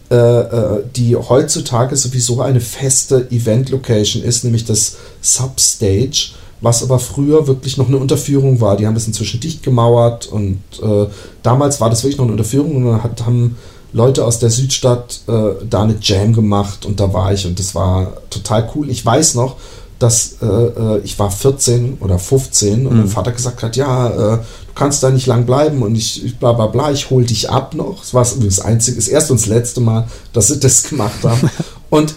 äh, 0.09 0.15
äh, 0.15 0.83
die 0.95 1.17
heutzutage 1.17 1.97
sowieso 1.97 2.41
eine 2.41 2.61
feste 2.61 3.29
Event-Location 3.29 4.23
ist, 4.23 4.45
nämlich 4.45 4.63
das 4.63 4.95
Substage, 5.19 6.29
was 6.61 6.81
aber 6.81 6.99
früher 6.99 7.45
wirklich 7.47 7.75
noch 7.75 7.89
eine 7.89 7.97
Unterführung 7.97 8.61
war. 8.61 8.77
Die 8.77 8.87
haben 8.87 8.95
das 8.95 9.07
inzwischen 9.07 9.41
dicht 9.41 9.63
gemauert 9.63 10.27
und 10.27 10.61
äh, 10.81 11.07
damals 11.43 11.81
war 11.81 11.89
das 11.89 12.03
wirklich 12.03 12.17
noch 12.17 12.23
eine 12.25 12.31
Unterführung 12.31 12.85
und 12.85 13.03
hat, 13.03 13.25
haben 13.25 13.57
Leute 13.95 14.25
aus 14.25 14.39
der 14.39 14.49
Südstadt 14.49 15.21
äh, 15.27 15.65
da 15.69 15.83
eine 15.83 15.95
Jam 16.01 16.33
gemacht 16.33 16.85
und 16.85 16.99
da 16.99 17.13
war 17.13 17.31
ich 17.31 17.47
und 17.47 17.57
das 17.57 17.73
war 17.75 18.17
total 18.29 18.69
cool. 18.75 18.89
Ich 18.89 19.05
weiß 19.05 19.35
noch, 19.35 19.55
dass 19.99 20.35
äh, 20.41 20.45
äh 20.45 20.99
ich 21.05 21.17
war 21.17 21.31
14 21.31 21.99
oder 22.01 22.19
15 22.19 22.87
und 22.87 22.91
mhm. 22.91 22.99
mein 22.99 23.07
Vater 23.07 23.31
gesagt 23.31 23.63
hat, 23.63 23.77
ja, 23.77 24.09
äh, 24.09 24.37
du 24.39 24.73
kannst 24.75 25.01
da 25.01 25.11
nicht 25.11 25.27
lang 25.27 25.45
bleiben 25.45 25.81
und 25.81 25.95
ich, 25.95 26.25
ich 26.25 26.37
bla 26.37 26.51
bla 26.51 26.67
bla, 26.67 26.91
ich 26.91 27.09
hol 27.09 27.23
dich 27.23 27.49
ab 27.49 27.73
noch. 27.73 28.01
Das 28.01 28.13
war 28.13 28.25
das 28.25 28.59
einzige, 28.59 28.97
das 28.97 29.07
erste 29.07 29.31
und 29.31 29.39
das 29.39 29.47
letzte 29.47 29.79
Mal, 29.79 30.09
dass 30.33 30.47
sie 30.47 30.59
das 30.59 30.83
gemacht 30.83 31.23
haben. 31.23 31.49
und 31.89 32.15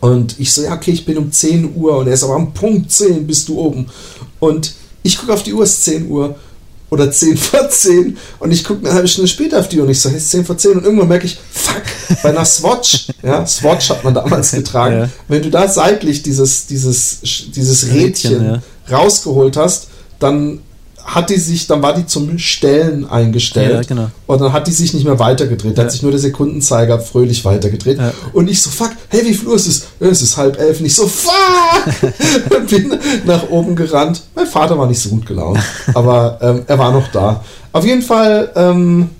und 0.00 0.40
ich 0.40 0.50
so, 0.50 0.62
ja, 0.62 0.72
okay, 0.72 0.92
ich 0.92 1.04
bin 1.04 1.18
um 1.18 1.30
10 1.30 1.74
Uhr 1.76 1.98
und 1.98 2.06
er 2.06 2.14
ist 2.14 2.24
aber 2.24 2.36
am 2.36 2.54
Punkt 2.54 2.90
10 2.90 3.26
bist 3.26 3.50
du 3.50 3.58
oben. 3.58 3.86
Und 4.40 4.72
ich 5.02 5.18
gucke 5.18 5.34
auf 5.34 5.42
die 5.42 5.52
Uhr, 5.52 5.64
es 5.64 5.74
ist 5.74 5.84
10 5.84 6.08
Uhr 6.08 6.36
oder 6.90 7.10
10 7.10 7.36
vor 7.36 7.68
10 7.68 8.16
und 8.38 8.50
ich 8.50 8.64
gucke 8.64 8.84
eine 8.84 8.94
halbe 8.94 9.08
Stunde 9.08 9.28
später 9.28 9.58
auf 9.58 9.68
die 9.68 9.80
und 9.80 9.88
ich 9.88 10.00
so, 10.00 10.08
hey, 10.08 10.16
es 10.16 10.24
ist 10.24 10.30
10 10.30 10.44
vor 10.44 10.56
10 10.56 10.72
und 10.72 10.84
irgendwann 10.84 11.08
merke 11.08 11.26
ich, 11.26 11.38
fuck, 11.52 11.82
bei 12.22 12.30
einer 12.30 12.44
Swatch, 12.44 13.08
ja, 13.22 13.46
Swatch 13.46 13.90
hat 13.90 14.04
man 14.04 14.14
damals 14.14 14.52
getragen, 14.52 15.00
ja. 15.00 15.08
wenn 15.28 15.42
du 15.42 15.50
da 15.50 15.68
seitlich 15.68 16.22
dieses, 16.22 16.66
dieses, 16.66 17.20
dieses 17.54 17.86
Rädchen, 17.86 18.32
Rädchen 18.32 18.62
ja. 18.88 18.96
rausgeholt 18.96 19.56
hast, 19.56 19.88
dann 20.18 20.60
hat 21.14 21.30
die 21.30 21.36
sich, 21.38 21.66
dann 21.66 21.80
war 21.82 21.94
die 21.94 22.04
zum 22.06 22.38
Stellen 22.38 23.08
eingestellt. 23.08 23.72
Ja, 23.72 23.82
genau. 23.82 24.10
Und 24.26 24.40
dann 24.40 24.52
hat 24.52 24.66
die 24.66 24.72
sich 24.72 24.92
nicht 24.92 25.04
mehr 25.04 25.18
weitergedreht. 25.18 25.76
Da 25.76 25.82
Ja. 25.82 25.86
hat 25.86 25.92
sich 25.92 26.02
nur 26.02 26.10
der 26.10 26.20
Sekundenzeiger 26.20 27.00
fröhlich 27.00 27.44
weitergedreht. 27.44 27.98
Ja. 27.98 28.12
Und 28.34 28.48
ich 28.50 28.60
so, 28.60 28.68
fuck, 28.70 28.90
hey, 29.08 29.22
wie 29.24 29.32
viel 29.34 29.48
Uhr 29.48 29.56
ist 29.56 29.66
es? 29.66 29.84
"Ja, 30.00 30.08
Es 30.08 30.20
ist 30.22 30.36
halb 30.36 30.58
elf. 30.60 30.80
Und 30.80 30.86
ich 30.86 30.94
so, 30.94 31.06
fuck! 31.08 31.32
und 32.58 32.68
bin 32.70 32.94
nach 33.24 33.48
oben 33.48 33.74
gerannt. 33.74 34.22
Mein 34.34 34.46
Vater 34.46 34.78
war 34.78 34.86
nicht 34.86 35.00
so 35.00 35.08
gut 35.08 35.24
gelaunt. 35.26 35.58
Aber 35.94 36.38
ähm, 36.42 36.62
er 36.66 36.78
war 36.78 36.92
noch 36.92 37.08
da. 37.10 37.42
Auf 37.72 37.84
jeden 37.86 38.02
Fall, 38.02 38.50
ähm, 38.54 39.10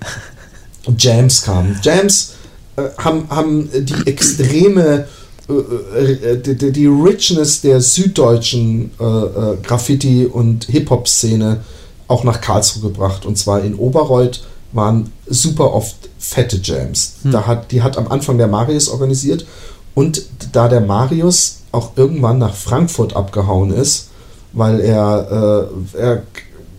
Jams 0.99 1.43
kamen. 1.43 1.79
Jams 1.83 2.35
äh, 2.77 2.83
haben, 2.99 3.27
haben 3.31 3.69
die 3.73 4.07
extreme 4.07 5.07
die, 5.49 6.55
die- 6.55 6.73
die 6.73 6.87
Richness 6.87 7.61
der 7.63 7.81
süddeutschen 7.81 8.91
äh, 9.01 9.05
äh, 9.05 9.57
Graffiti- 9.63 10.27
und 10.27 10.65
Hip-Hop-Szene 10.67 11.61
auch 12.07 12.25
nach 12.25 12.41
Karlsruhe 12.41 12.83
gebracht. 12.91 13.25
Und 13.27 13.39
zwar 13.39 13.63
in 13.63 13.75
Oberreuth 13.75 14.45
waren 14.73 15.11
super 15.27 15.73
oft 15.73 15.97
fette 16.19 16.61
Jams. 16.63 17.15
Da 17.25 17.47
hat, 17.47 17.73
die 17.73 17.83
hat 17.83 17.97
am 17.97 18.09
Anfang 18.09 18.37
der 18.39 18.49
Marius 18.49 18.89
organisiert. 18.89 19.47
Und 19.95 20.23
da 20.53 20.69
der 20.69 20.81
Marius 20.83 21.61
auch 21.73 21.93
irgendwann 21.97 22.39
nach 22.39 22.55
Frankfurt 22.55 23.17
abgehauen 23.17 23.73
ist, 23.73 24.09
weil 24.53 24.81
er, 24.81 25.69
äh, 25.95 25.99
er 25.99 26.23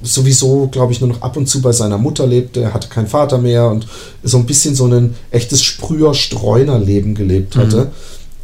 sowieso, 0.02 0.68
glaube 0.72 0.94
ich, 0.94 1.02
nur 1.02 1.10
noch 1.10 1.22
ab 1.22 1.36
und 1.38 1.48
zu 1.48 1.62
bei 1.62 1.72
seiner 1.74 1.98
Mutter 1.98 2.26
lebte. 2.26 2.62
Er 2.62 2.74
hatte 2.74 2.88
keinen 2.88 3.08
Vater 3.08 3.38
mehr 3.38 3.68
und 3.70 3.86
so 4.24 4.38
ein 4.38 4.46
bisschen 4.46 4.74
so 4.76 4.86
ein 4.88 5.16
echtes 5.32 5.62
Sprüher-Streuner-Leben 5.64 7.16
gelebt 7.16 7.56
hatte. 7.56 7.92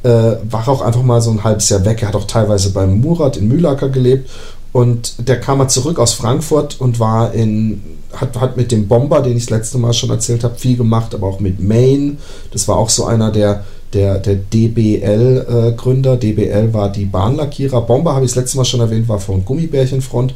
Äh, 0.06 0.38
war 0.52 0.68
auch 0.68 0.82
einfach 0.82 1.02
mal 1.02 1.19
so 1.19 1.32
ein 1.32 1.44
halbes 1.44 1.68
Jahr 1.69 1.84
weg. 1.84 2.03
Er 2.03 2.10
hat 2.10 2.15
auch 2.15 2.27
teilweise 2.27 2.69
beim 2.69 3.02
Murat 3.02 3.38
in 3.38 3.48
Mühlacker 3.48 3.90
gelebt. 3.90 4.30
Und 4.72 5.27
der 5.27 5.40
kam 5.40 5.57
mal 5.57 5.68
zurück 5.68 5.98
aus 5.98 6.14
Frankfurt 6.14 6.80
und 6.80 6.99
war 6.99 7.34
in, 7.34 7.82
hat, 8.14 8.40
hat 8.40 8.56
mit 8.56 8.72
dem 8.72 8.88
Bomber, 8.88 9.22
den 9.22 9.36
ich 9.36 9.48
das 9.48 9.57
letzte 9.57 9.80
Mal 9.80 9.94
schon 9.94 10.11
erzählt 10.11 10.44
habe, 10.44 10.60
viel 10.60 10.77
gemacht, 10.77 11.15
aber 11.15 11.26
auch 11.26 11.40
mit 11.40 11.60
Maine. 11.60 12.18
Das 12.52 12.68
war 12.68 12.77
auch 12.77 12.90
so 12.90 13.06
einer 13.06 13.32
der, 13.32 13.64
der, 13.94 14.19
der 14.19 14.36
DBL-Gründer. 14.36 16.18
DBL 16.18 16.72
war 16.72 16.91
die 16.91 17.06
Bahnlackierer. 17.06 17.82
Bomber, 17.82 18.14
habe 18.14 18.26
ich 18.26 18.32
das 18.32 18.44
letzte 18.44 18.57
Mal 18.57 18.65
schon 18.65 18.82
erwähnt, 18.82 19.10
war 19.10 19.19
von 19.19 19.44
Gummibärchenfront. 19.44 20.36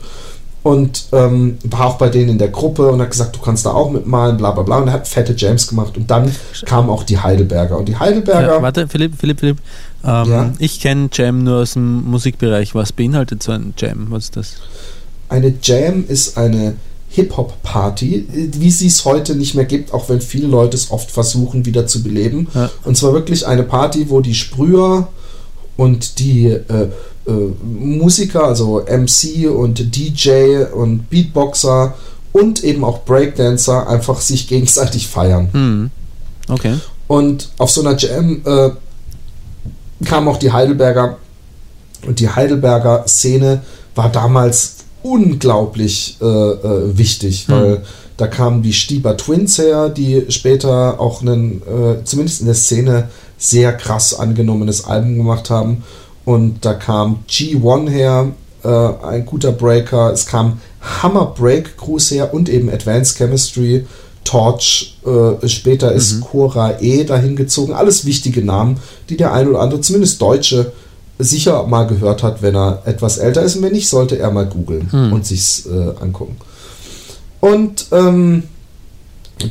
Und 0.61 1.05
ähm, 1.13 1.57
war 1.63 1.87
auch 1.87 1.97
bei 1.97 2.09
denen 2.09 2.29
in 2.29 2.37
der 2.37 2.49
Gruppe 2.49 2.89
und 2.89 3.01
hat 3.01 3.11
gesagt, 3.11 3.35
du 3.35 3.39
kannst 3.39 3.65
da 3.65 3.71
auch 3.71 3.91
mitmalen, 3.91 4.35
bla 4.35 4.51
bla 4.51 4.63
bla. 4.63 4.79
Und 4.79 4.87
er 4.87 4.93
hat 4.93 5.07
fette 5.07 5.33
Jams 5.37 5.67
gemacht. 5.67 5.95
Und 5.95 6.11
dann 6.11 6.29
kamen 6.65 6.89
auch 6.89 7.03
die 7.03 7.17
Heidelberger. 7.17 7.77
Und 7.77 7.87
die 7.87 7.95
Heidelberger. 7.95 8.55
Ja, 8.55 8.61
warte, 8.61 8.87
Philipp, 8.87 9.13
Philipp, 9.17 9.39
Philipp. 9.39 9.57
Ähm, 10.03 10.29
Ja? 10.29 10.53
Ich 10.59 10.81
kenne 10.81 11.09
Jam 11.13 11.43
nur 11.43 11.61
aus 11.61 11.73
dem 11.73 12.03
Musikbereich. 12.03 12.75
Was 12.75 12.91
beinhaltet 12.91 13.41
so 13.41 13.53
ein 13.53 13.73
Jam? 13.77 14.07
Was 14.09 14.25
ist 14.25 14.35
das? 14.35 14.55
Eine 15.29 15.53
Jam 15.61 16.03
ist 16.07 16.37
eine 16.37 16.75
Hip-Hop-Party, 17.09 18.27
wie 18.53 18.71
sie 18.71 18.87
es 18.87 19.03
heute 19.05 19.35
nicht 19.35 19.55
mehr 19.55 19.65
gibt, 19.65 19.93
auch 19.93 20.09
wenn 20.09 20.21
viele 20.21 20.47
Leute 20.47 20.77
es 20.77 20.91
oft 20.91 21.09
versuchen, 21.09 21.65
wieder 21.65 21.87
zu 21.87 22.03
beleben. 22.03 22.47
Ja. 22.53 22.69
Und 22.83 22.97
zwar 22.97 23.13
wirklich 23.13 23.47
eine 23.47 23.63
Party, 23.63 24.09
wo 24.09 24.21
die 24.21 24.35
Sprüher 24.35 25.07
und 25.75 26.19
die 26.19 26.47
äh, 26.47 26.89
Musiker, 27.63 28.43
also 28.45 28.81
MC 28.87 29.49
und 29.49 29.95
DJ 29.95 30.63
und 30.73 31.09
Beatboxer 31.09 31.95
und 32.31 32.63
eben 32.63 32.83
auch 32.83 33.03
Breakdancer 33.05 33.87
einfach 33.87 34.21
sich 34.21 34.47
gegenseitig 34.47 35.07
feiern. 35.07 35.49
Hm. 35.51 35.91
Okay. 36.47 36.75
Und 37.07 37.49
auf 37.57 37.69
so 37.71 37.81
einer 37.81 37.97
Jam 37.97 38.41
äh, 38.45 38.69
kamen 40.05 40.27
auch 40.27 40.37
die 40.37 40.51
Heidelberger. 40.51 41.17
Und 42.07 42.19
die 42.19 42.29
Heidelberger 42.29 43.03
Szene 43.07 43.61
war 43.95 44.09
damals 44.09 44.75
unglaublich 45.03 46.17
äh, 46.21 46.25
äh, 46.25 46.97
wichtig, 46.97 47.47
Hm. 47.47 47.55
weil 47.55 47.83
da 48.17 48.27
kamen 48.27 48.61
die 48.61 48.73
Stieber 48.73 49.15
Twins 49.15 49.57
her, 49.57 49.89
die 49.89 50.25
später 50.29 50.99
auch 50.99 51.21
einen, 51.21 51.61
äh, 51.61 52.03
zumindest 52.03 52.41
in 52.41 52.47
der 52.47 52.55
Szene, 52.55 53.09
sehr 53.37 53.71
krass 53.73 54.13
angenommenes 54.13 54.83
Album 54.83 55.15
gemacht 55.15 55.49
haben. 55.49 55.83
Und 56.25 56.65
da 56.65 56.73
kam 56.73 57.23
G1 57.27 57.89
her, 57.89 58.31
äh, 58.63 58.67
ein 58.67 59.25
guter 59.25 59.51
Breaker. 59.51 60.11
Es 60.11 60.25
kam 60.25 60.59
Hammer 60.81 61.33
Break 61.37 61.77
Cruise 61.77 62.13
her 62.13 62.33
und 62.33 62.49
eben 62.49 62.69
Advanced 62.69 63.17
Chemistry. 63.17 63.85
Torch, 64.25 64.97
äh, 65.05 65.47
später 65.47 65.91
ist 65.91 66.21
Cora 66.21 66.79
E 66.81 67.03
dahin 67.03 67.35
gezogen. 67.35 67.73
Alles 67.73 68.05
wichtige 68.05 68.45
Namen, 68.45 68.77
die 69.09 69.17
der 69.17 69.33
ein 69.33 69.47
oder 69.47 69.61
andere, 69.61 69.81
zumindest 69.81 70.21
Deutsche, 70.21 70.71
sicher 71.17 71.65
mal 71.65 71.87
gehört 71.87 72.21
hat, 72.21 72.41
wenn 72.41 72.55
er 72.55 72.83
etwas 72.85 73.17
älter 73.17 73.41
ist. 73.41 73.55
Und 73.55 73.63
wenn 73.63 73.71
nicht, 73.71 73.89
sollte 73.89 74.19
er 74.19 74.29
mal 74.31 74.45
googeln 74.45 74.87
und 75.11 75.25
sich's 75.25 75.65
äh, 75.65 75.93
angucken. 75.99 76.37
Und 77.39 77.87
ähm, 77.91 78.43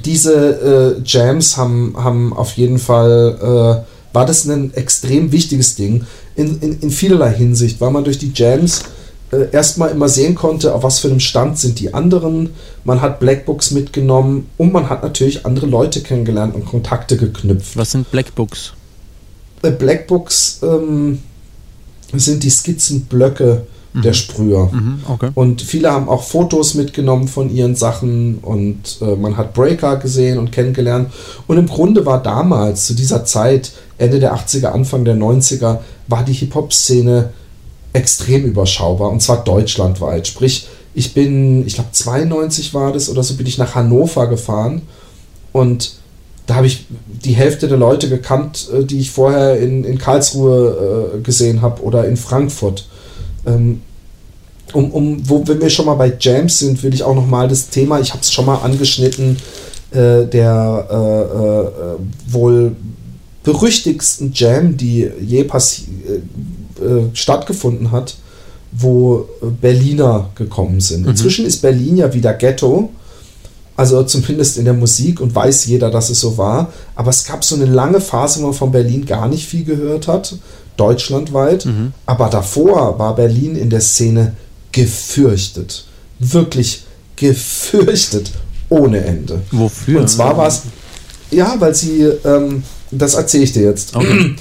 diese 0.05 0.97
äh, 0.99 1.03
Jams 1.05 1.57
haben, 1.57 1.95
haben 1.97 2.33
auf 2.33 2.53
jeden 2.53 2.79
Fall, 2.79 3.37
äh, 3.41 4.15
war 4.15 4.27
das 4.27 4.45
ein 4.45 4.73
extrem 4.75 5.33
wichtiges 5.33 5.75
Ding 5.75 6.07
in, 6.39 6.61
in, 6.61 6.81
in 6.81 6.91
vielerlei 6.91 7.33
Hinsicht, 7.35 7.81
weil 7.81 7.91
man 7.91 8.05
durch 8.05 8.19
die 8.19 8.33
Jams 8.35 8.85
äh, 9.33 9.51
erstmal 9.53 9.91
immer 9.91 10.09
sehen 10.09 10.35
konnte, 10.35 10.75
auf 10.75 10.85
was 10.85 11.01
für 11.01 11.09
einem 11.09 11.21
Stand 11.21 11.59
sind 11.59 11.81
die 11.81 11.93
anderen. 11.93 12.51
Man 12.85 13.01
hat 13.01 13.19
Blackbooks 13.21 13.73
mitgenommen 13.73 14.49
und 14.57 14.73
man 14.73 14.89
hat 14.89 15.03
natürlich 15.03 15.45
andere 15.45 15.67
Leute 15.67 16.01
kennengelernt 16.01 16.55
und 16.55 16.65
Kontakte 16.65 17.17
geknüpft. 17.17 17.77
Was 17.77 17.91
sind 17.91 18.11
Blackbooks? 18.11 18.73
Äh, 19.63 19.73
Blackbooks 19.73 20.61
ähm, 20.63 21.19
sind 22.15 22.43
die 22.45 22.51
Skizzenblöcke 22.51 23.67
der 23.95 24.13
Sprüher. 24.13 24.71
Mhm, 24.73 25.01
okay. 25.09 25.31
Und 25.35 25.63
viele 25.63 25.91
haben 25.91 26.09
auch 26.09 26.23
Fotos 26.23 26.75
mitgenommen 26.75 27.29
von 27.29 27.55
ihren 27.55 27.75
Sachen 27.75 28.39
und 28.39 28.99
äh, 29.01 29.17
man 29.17 29.37
hat 29.37 29.55
Breaker 29.55 29.97
gesehen 29.97 30.39
und 30.39 30.53
kennengelernt. 30.53 31.11
Und 31.47 31.57
im 31.57 31.67
Grunde 31.67 32.05
war 32.07 32.23
damals, 32.23 32.87
zu 32.87 32.95
dieser 32.95 33.25
Zeit, 33.25 33.73
Ende 33.97 34.21
der 34.21 34.35
80er, 34.35 34.67
Anfang 34.67 35.05
der 35.05 35.17
90er, 35.17 35.79
war 36.07 36.25
die 36.25 36.33
Hip-Hop-Szene 36.33 37.31
extrem 37.93 38.45
überschaubar 38.45 39.11
und 39.11 39.23
zwar 39.23 39.43
deutschlandweit. 39.43 40.27
Sprich, 40.27 40.69
ich 40.95 41.15
bin, 41.15 41.67
ich 41.67 41.75
glaube 41.75 41.91
92 41.93 42.75
war 42.75 42.93
das 42.93 43.09
oder 43.09 43.23
so, 43.23 43.35
bin 43.35 43.47
ich 43.47 43.59
nach 43.59 43.75
Hannover 43.75 44.27
gefahren 44.29 44.83
und 45.53 45.95
da 46.47 46.55
habe 46.55 46.67
ich 46.67 46.87
die 47.07 47.35
Hälfte 47.35 47.69
der 47.69 47.77
Leute 47.77 48.09
gekannt, 48.09 48.69
äh, 48.73 48.85
die 48.85 49.01
ich 49.01 49.11
vorher 49.11 49.59
in, 49.59 49.85
in 49.85 49.99
Karlsruhe 49.99 51.15
äh, 51.17 51.21
gesehen 51.21 51.63
habe 51.63 51.83
oder 51.83 52.07
in 52.07 52.17
Frankfurt. 52.17 52.87
Ähm, 53.47 53.81
um, 54.73 54.91
um, 54.91 55.29
wo, 55.29 55.47
wenn 55.47 55.61
wir 55.61 55.71
schon 55.71 55.87
mal 55.87 55.95
bei 55.95 56.13
Jams 56.19 56.59
sind, 56.59 56.83
will 56.83 56.93
ich 56.93 57.03
auch 57.03 57.15
noch 57.15 57.27
mal 57.27 57.49
das 57.49 57.71
Thema, 57.71 58.01
ich 58.01 58.11
habe 58.11 58.21
es 58.21 58.33
schon 58.33 58.47
mal 58.47 58.57
angeschnitten, 58.57 59.39
äh, 59.91 60.27
der 60.27 60.87
äh, 60.91 62.33
äh, 62.33 62.33
wohl 62.33 62.77
berüchtigsten 63.43 64.33
Jam, 64.35 64.77
die 64.77 65.11
je 65.21 65.41
äh, 65.41 65.47
äh, 65.47 67.05
stattgefunden 67.15 67.91
hat, 67.91 68.17
wo 68.73 69.27
äh, 69.41 69.47
Berliner 69.47 70.31
gekommen 70.35 70.81
sind. 70.81 71.07
Inzwischen 71.07 71.47
ist 71.47 71.63
Berlin 71.63 71.97
ja 71.97 72.13
wieder 72.13 72.35
Ghetto, 72.35 72.91
also 73.77 74.03
zumindest 74.03 74.59
in 74.59 74.65
der 74.65 74.75
Musik 74.75 75.21
und 75.21 75.35
weiß 75.35 75.67
jeder, 75.67 75.91
dass 75.91 76.11
es 76.11 76.21
so 76.21 76.37
war. 76.37 76.73
Aber 76.95 77.11
es 77.11 77.25
gab 77.25 77.45
so 77.45 77.55
eine 77.55 77.65
lange 77.65 78.01
Phase, 78.01 78.41
wo 78.41 78.47
man 78.47 78.55
von 78.55 78.73
Berlin 78.73 79.07
gar 79.07 79.29
nicht 79.29 79.47
viel 79.47 79.65
gehört 79.65 80.09
hat, 80.09 80.37
deutschlandweit. 80.79 81.67
Aber 82.07 82.29
davor 82.29 82.99
war 82.99 83.15
Berlin 83.15 83.57
in 83.57 83.69
der 83.71 83.81
Szene 83.81 84.35
gefürchtet. 84.73 85.85
Wirklich 86.19 86.85
gefürchtet 87.17 88.33
ohne 88.69 89.05
Ende. 89.05 89.43
Wofür? 89.51 90.01
Und 90.01 90.09
zwar 90.09 90.37
war 90.37 90.49
es, 90.49 90.63
ja, 91.31 91.55
weil 91.59 91.75
sie, 91.75 92.03
ähm, 92.03 92.63
das 92.91 93.15
erzähle 93.15 93.45
ich 93.45 93.53
dir 93.53 93.63
jetzt. 93.63 93.95
Okay. 93.95 94.37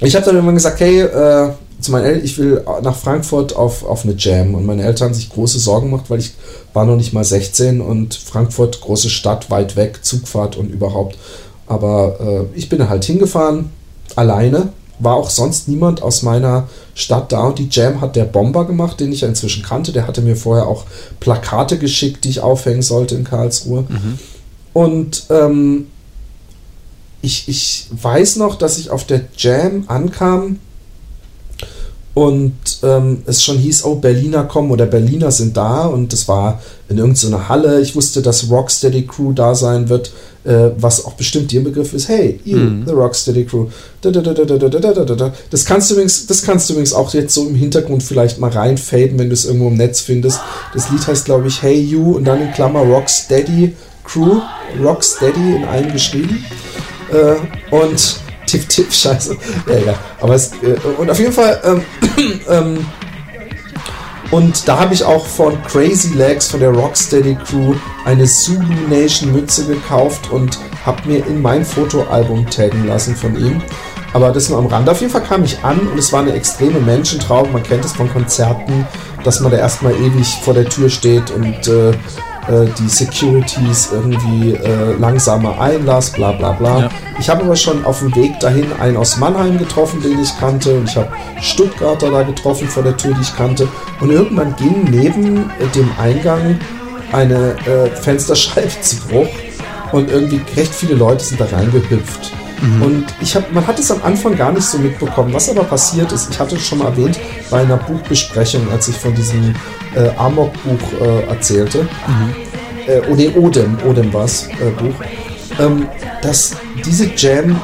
Ich 0.00 0.14
habe 0.14 0.26
dann 0.26 0.34
irgendwann 0.34 0.56
gesagt, 0.56 0.80
hey, 0.80 1.00
äh, 1.00 1.50
zu 1.80 1.92
meinen 1.92 2.04
Eltern, 2.04 2.24
ich 2.24 2.38
will 2.38 2.62
nach 2.82 2.96
Frankfurt 2.96 3.54
auf, 3.54 3.84
auf 3.84 4.04
eine 4.04 4.14
Jam. 4.16 4.54
Und 4.54 4.66
meine 4.66 4.82
Eltern 4.82 5.08
haben 5.08 5.14
sich 5.14 5.30
große 5.30 5.58
Sorgen 5.58 5.90
gemacht, 5.90 6.06
weil 6.08 6.18
ich 6.18 6.34
war 6.72 6.84
noch 6.84 6.96
nicht 6.96 7.12
mal 7.12 7.24
16 7.24 7.80
und 7.80 8.14
Frankfurt, 8.14 8.80
große 8.80 9.10
Stadt, 9.10 9.50
weit 9.50 9.76
weg, 9.76 10.00
Zugfahrt 10.02 10.56
und 10.56 10.70
überhaupt. 10.70 11.16
Aber 11.66 12.18
äh, 12.20 12.58
ich 12.58 12.68
bin 12.68 12.88
halt 12.88 13.04
hingefahren, 13.04 13.70
alleine. 14.16 14.72
War 14.98 15.14
auch 15.14 15.30
sonst 15.30 15.68
niemand 15.68 16.02
aus 16.02 16.22
meiner 16.22 16.68
Stadt 16.94 17.32
da 17.32 17.44
und 17.44 17.58
die 17.58 17.68
Jam 17.70 18.00
hat 18.00 18.16
der 18.16 18.24
Bomber 18.24 18.64
gemacht, 18.64 19.00
den 19.00 19.12
ich 19.12 19.22
ja 19.22 19.28
inzwischen 19.28 19.62
kannte. 19.62 19.92
Der 19.92 20.06
hatte 20.06 20.22
mir 20.22 20.36
vorher 20.36 20.66
auch 20.66 20.84
Plakate 21.20 21.78
geschickt, 21.78 22.24
die 22.24 22.30
ich 22.30 22.40
aufhängen 22.40 22.82
sollte 22.82 23.14
in 23.14 23.24
Karlsruhe. 23.24 23.84
Und 24.72 25.24
ähm, 25.30 25.86
ich, 27.22 27.48
ich 27.48 27.86
weiß 27.90 28.36
noch, 28.36 28.56
dass 28.56 28.78
ich 28.78 28.90
auf 28.90 29.04
der 29.04 29.22
Jam 29.36 29.84
ankam 29.88 30.58
und 32.14 32.54
ähm, 32.84 33.22
es 33.26 33.42
schon 33.42 33.58
hieß, 33.58 33.84
oh, 33.84 33.96
Berliner 33.96 34.44
kommen 34.44 34.70
oder 34.70 34.86
Berliner 34.86 35.32
sind 35.32 35.56
da 35.56 35.86
und 35.86 36.12
es 36.12 36.28
war 36.28 36.60
in 36.88 36.98
irgendeiner 36.98 37.48
Halle. 37.48 37.80
Ich 37.80 37.96
wusste, 37.96 38.22
dass 38.22 38.50
Rocksteady 38.50 39.06
Crew 39.06 39.32
da 39.32 39.54
sein 39.54 39.88
wird, 39.88 40.12
äh, 40.44 40.70
was 40.76 41.04
auch 41.04 41.14
bestimmt 41.14 41.52
ihr 41.52 41.64
Begriff 41.64 41.94
ist. 41.94 42.08
Hey, 42.08 42.40
you, 42.44 42.58
mhm. 42.58 42.84
the 42.86 42.92
Rocksteady 42.92 43.44
Crew. 43.44 43.66
Da, 44.02 44.10
da, 44.10 44.20
da, 44.22 45.32
das 45.50 45.64
kannst 45.64 45.90
du 45.90 45.94
übrigens, 45.94 46.26
das 46.26 46.42
kannst 46.42 46.68
du 46.68 46.74
übrigens 46.74 46.92
auch 46.92 47.12
jetzt 47.14 47.34
so 47.34 47.46
im 47.46 47.54
Hintergrund 47.54 48.02
vielleicht 48.02 48.38
mal 48.38 48.50
reinfaden, 48.50 49.18
wenn 49.18 49.28
du 49.28 49.34
es 49.34 49.46
irgendwo 49.46 49.68
im 49.68 49.76
Netz 49.76 50.00
findest. 50.00 50.40
Das 50.74 50.90
Lied 50.90 51.06
heißt, 51.06 51.24
glaube 51.24 51.48
ich, 51.48 51.62
Hey 51.62 51.80
You 51.80 52.16
und 52.16 52.24
dann 52.24 52.42
in 52.42 52.52
Klammer 52.52 52.80
Rocksteady 52.80 53.74
Crew, 54.04 54.40
Rocksteady 54.82 55.56
in 55.56 55.64
einem 55.64 55.92
geschrieben. 55.92 56.44
Äh, 57.10 57.74
und 57.74 58.16
Tipp, 58.46 58.68
Tipp, 58.68 58.86
scheiße. 58.92 59.36
Ja, 59.68 59.78
ja. 59.78 59.94
Aber 60.20 60.34
es, 60.34 60.52
äh, 60.62 60.76
und 60.98 61.10
auf 61.10 61.18
jeden 61.18 61.32
Fall, 61.32 61.60
ähm, 61.64 61.82
ähm, 62.48 62.86
und 64.30 64.66
da 64.66 64.80
habe 64.80 64.94
ich 64.94 65.04
auch 65.04 65.26
von 65.26 65.62
Crazy 65.64 66.14
Legs, 66.14 66.48
von 66.48 66.60
der 66.60 66.70
Rocksteady 66.70 67.36
Crew, 67.36 67.74
eine 68.04 68.24
Zulu 68.24 68.64
Nation 68.88 69.32
Mütze 69.32 69.66
gekauft 69.66 70.30
und 70.30 70.58
habe 70.84 71.08
mir 71.08 71.26
in 71.26 71.40
mein 71.40 71.64
Fotoalbum 71.64 72.48
taggen 72.50 72.86
lassen 72.86 73.14
von 73.14 73.36
ihm. 73.36 73.62
Aber 74.12 74.30
das 74.30 74.48
nur 74.48 74.58
am 74.58 74.66
Rand. 74.66 74.88
Auf 74.88 75.00
jeden 75.00 75.12
Fall 75.12 75.22
kam 75.22 75.42
ich 75.42 75.62
an 75.64 75.78
und 75.80 75.98
es 75.98 76.12
war 76.12 76.20
eine 76.20 76.32
extreme 76.32 76.78
Menschentraube. 76.78 77.50
Man 77.50 77.64
kennt 77.64 77.84
es 77.84 77.92
von 77.92 78.08
Konzerten, 78.12 78.86
dass 79.24 79.40
man 79.40 79.50
da 79.50 79.58
erstmal 79.58 79.94
ewig 79.94 80.28
vor 80.42 80.54
der 80.54 80.68
Tür 80.68 80.88
steht 80.88 81.30
und 81.32 81.66
äh, 81.66 81.92
äh, 82.48 82.66
die 82.78 82.88
Securities 82.88 83.90
irgendwie 83.92 84.52
äh, 84.52 84.92
langsamer 84.98 85.60
einlass, 85.60 86.10
bla 86.10 86.32
bla 86.32 86.52
bla. 86.52 86.80
Ja. 86.80 86.88
Ich 87.18 87.28
habe 87.28 87.44
aber 87.44 87.56
schon 87.56 87.84
auf 87.84 88.00
dem 88.00 88.14
Weg 88.14 88.38
dahin 88.40 88.66
einen 88.80 88.96
aus 88.96 89.16
Mannheim 89.16 89.58
getroffen, 89.58 90.02
den 90.02 90.20
ich 90.20 90.36
kannte, 90.38 90.74
und 90.74 90.88
ich 90.88 90.96
habe 90.96 91.08
Stuttgarter 91.40 92.10
da 92.10 92.22
getroffen 92.22 92.68
vor 92.68 92.82
der 92.82 92.96
Tür, 92.96 93.14
die 93.14 93.22
ich 93.22 93.36
kannte. 93.36 93.68
Und 94.00 94.10
irgendwann 94.10 94.54
ging 94.56 94.84
neben 94.90 95.50
dem 95.74 95.90
Eingang 95.98 96.58
eine 97.12 97.56
äh, 97.66 97.90
Fensterscheibe 97.90 98.68
zu 98.80 98.96
Bruch 99.08 99.28
und 99.92 100.10
irgendwie 100.10 100.40
recht 100.56 100.74
viele 100.74 100.94
Leute 100.94 101.24
sind 101.24 101.40
da 101.40 101.46
reingehüpft. 101.46 102.32
Mhm. 102.60 102.82
Und 102.82 103.06
ich 103.20 103.34
hab, 103.34 103.52
man 103.52 103.66
hat 103.66 103.78
es 103.78 103.90
am 103.90 104.02
Anfang 104.02 104.36
gar 104.36 104.52
nicht 104.52 104.64
so 104.64 104.78
mitbekommen. 104.78 105.32
Was 105.32 105.48
aber 105.48 105.64
passiert 105.64 106.12
ist, 106.12 106.30
ich 106.30 106.38
hatte 106.38 106.56
es 106.56 106.66
schon 106.66 106.78
mal 106.78 106.86
erwähnt 106.86 107.18
bei 107.50 107.60
einer 107.60 107.76
Buchbesprechung, 107.76 108.70
als 108.70 108.88
ich 108.88 108.96
von 108.96 109.14
diesem 109.14 109.54
äh, 109.94 110.08
Amok-Buch 110.16 111.00
äh, 111.00 111.22
erzählte. 111.24 111.82
Mhm. 111.82 112.34
Äh, 112.86 113.00
oder 113.00 113.36
Odem, 113.36 113.78
Odem 113.86 114.12
war 114.12 114.24
es, 114.24 114.46
äh, 114.46 114.70
Buch. 114.78 114.94
Ähm, 115.60 115.86
dass 116.22 116.56
diese 116.84 117.10
Jam 117.16 117.60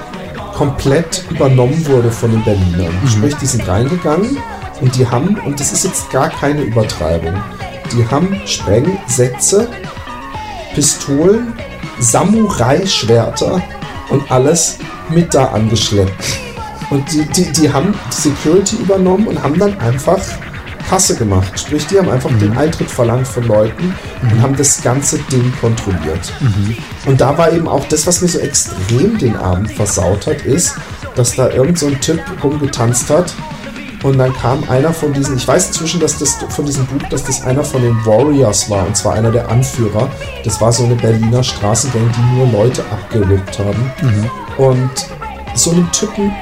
komplett 0.55 1.25
übernommen 1.31 1.87
wurde 1.87 2.11
von 2.11 2.31
den 2.31 2.45
Berlinern. 2.45 2.93
Mhm. 3.03 3.09
Sprich, 3.09 3.35
die 3.37 3.47
sind 3.47 3.67
reingegangen 3.67 4.37
und 4.81 4.95
die 4.97 5.07
haben, 5.07 5.39
und 5.47 5.59
das 5.59 5.73
ist 5.73 5.85
jetzt 5.85 6.11
gar 6.11 6.29
keine 6.29 6.63
Übertreibung, 6.63 7.35
die 7.93 8.07
haben 8.07 8.41
Sprengsätze, 8.47 9.69
Pistolen, 10.75 11.55
Samurai-Schwerter 11.99 13.63
und 14.11 14.31
alles 14.31 14.79
mit 15.09 15.35
da 15.35 15.47
angeschleppt. 15.47 16.13
Und 16.91 17.11
die, 17.13 17.25
die, 17.25 17.53
die 17.53 17.73
haben 17.73 17.95
Security 18.11 18.77
übernommen 18.77 19.29
und 19.29 19.43
haben 19.43 19.59
dann 19.59 19.79
einfach 19.79 20.21
Kasse 20.89 21.15
gemacht. 21.15 21.59
Sprich, 21.59 21.87
die 21.87 21.99
haben 21.99 22.09
einfach 22.09 22.31
mhm. 22.31 22.41
den 22.41 22.57
Eintritt 22.57 22.91
verlangt 22.91 23.29
von 23.29 23.47
Leuten 23.47 23.95
mhm. 24.23 24.33
und 24.33 24.43
haben 24.43 24.57
das 24.57 24.83
ganze 24.83 25.19
Ding 25.31 25.53
kontrolliert. 25.61 26.33
Mhm. 26.41 26.77
Und 27.07 27.21
da 27.21 27.39
war 27.39 27.53
eben 27.53 27.69
auch 27.69 27.85
das, 27.87 28.09
was 28.09 28.21
mir 28.21 28.29
so 28.29 28.41
extrem 28.41 29.17
den 29.19 29.37
Abend 29.37 29.71
versaut 29.71 30.27
hat, 30.27 30.43
ist, 30.43 30.75
dass 31.15 31.37
da 31.37 31.49
irgend 31.51 31.79
so 31.79 31.87
ein 31.87 32.01
Typ 32.01 32.21
rumgetanzt 32.43 33.09
hat 33.09 33.33
und 34.03 34.19
dann 34.19 34.33
kam 34.35 34.69
einer 34.69 34.93
von 34.93 35.13
diesen, 35.13 35.37
ich 35.37 35.47
weiß 35.47 35.69
inzwischen, 35.69 36.01
dass 36.01 36.19
das 36.19 36.39
von 36.49 36.65
diesem 36.65 36.87
Buch, 36.87 37.03
dass 37.11 37.25
das 37.25 37.43
einer 37.43 37.65
von 37.65 37.83
den 37.83 37.95
Warriors 38.07 38.71
war, 38.71 38.87
und 38.87 38.97
zwar 38.97 39.15
einer 39.15 39.31
der 39.31 39.49
Anführer. 39.49 40.11
Das 40.45 40.61
war 40.61 40.73
so 40.73 40.85
eine 40.85 40.95
Berliner 40.95 41.43
Straßengang, 41.43 42.11
die 42.17 42.37
nur 42.37 42.47
Leute 42.47 42.83
abgerückt 42.91 43.59
haben. 43.59 43.93
Mhm. 44.03 44.31
Und 44.57 44.91
so 45.55 45.73
einen 45.73 45.91
Typen 45.93 46.33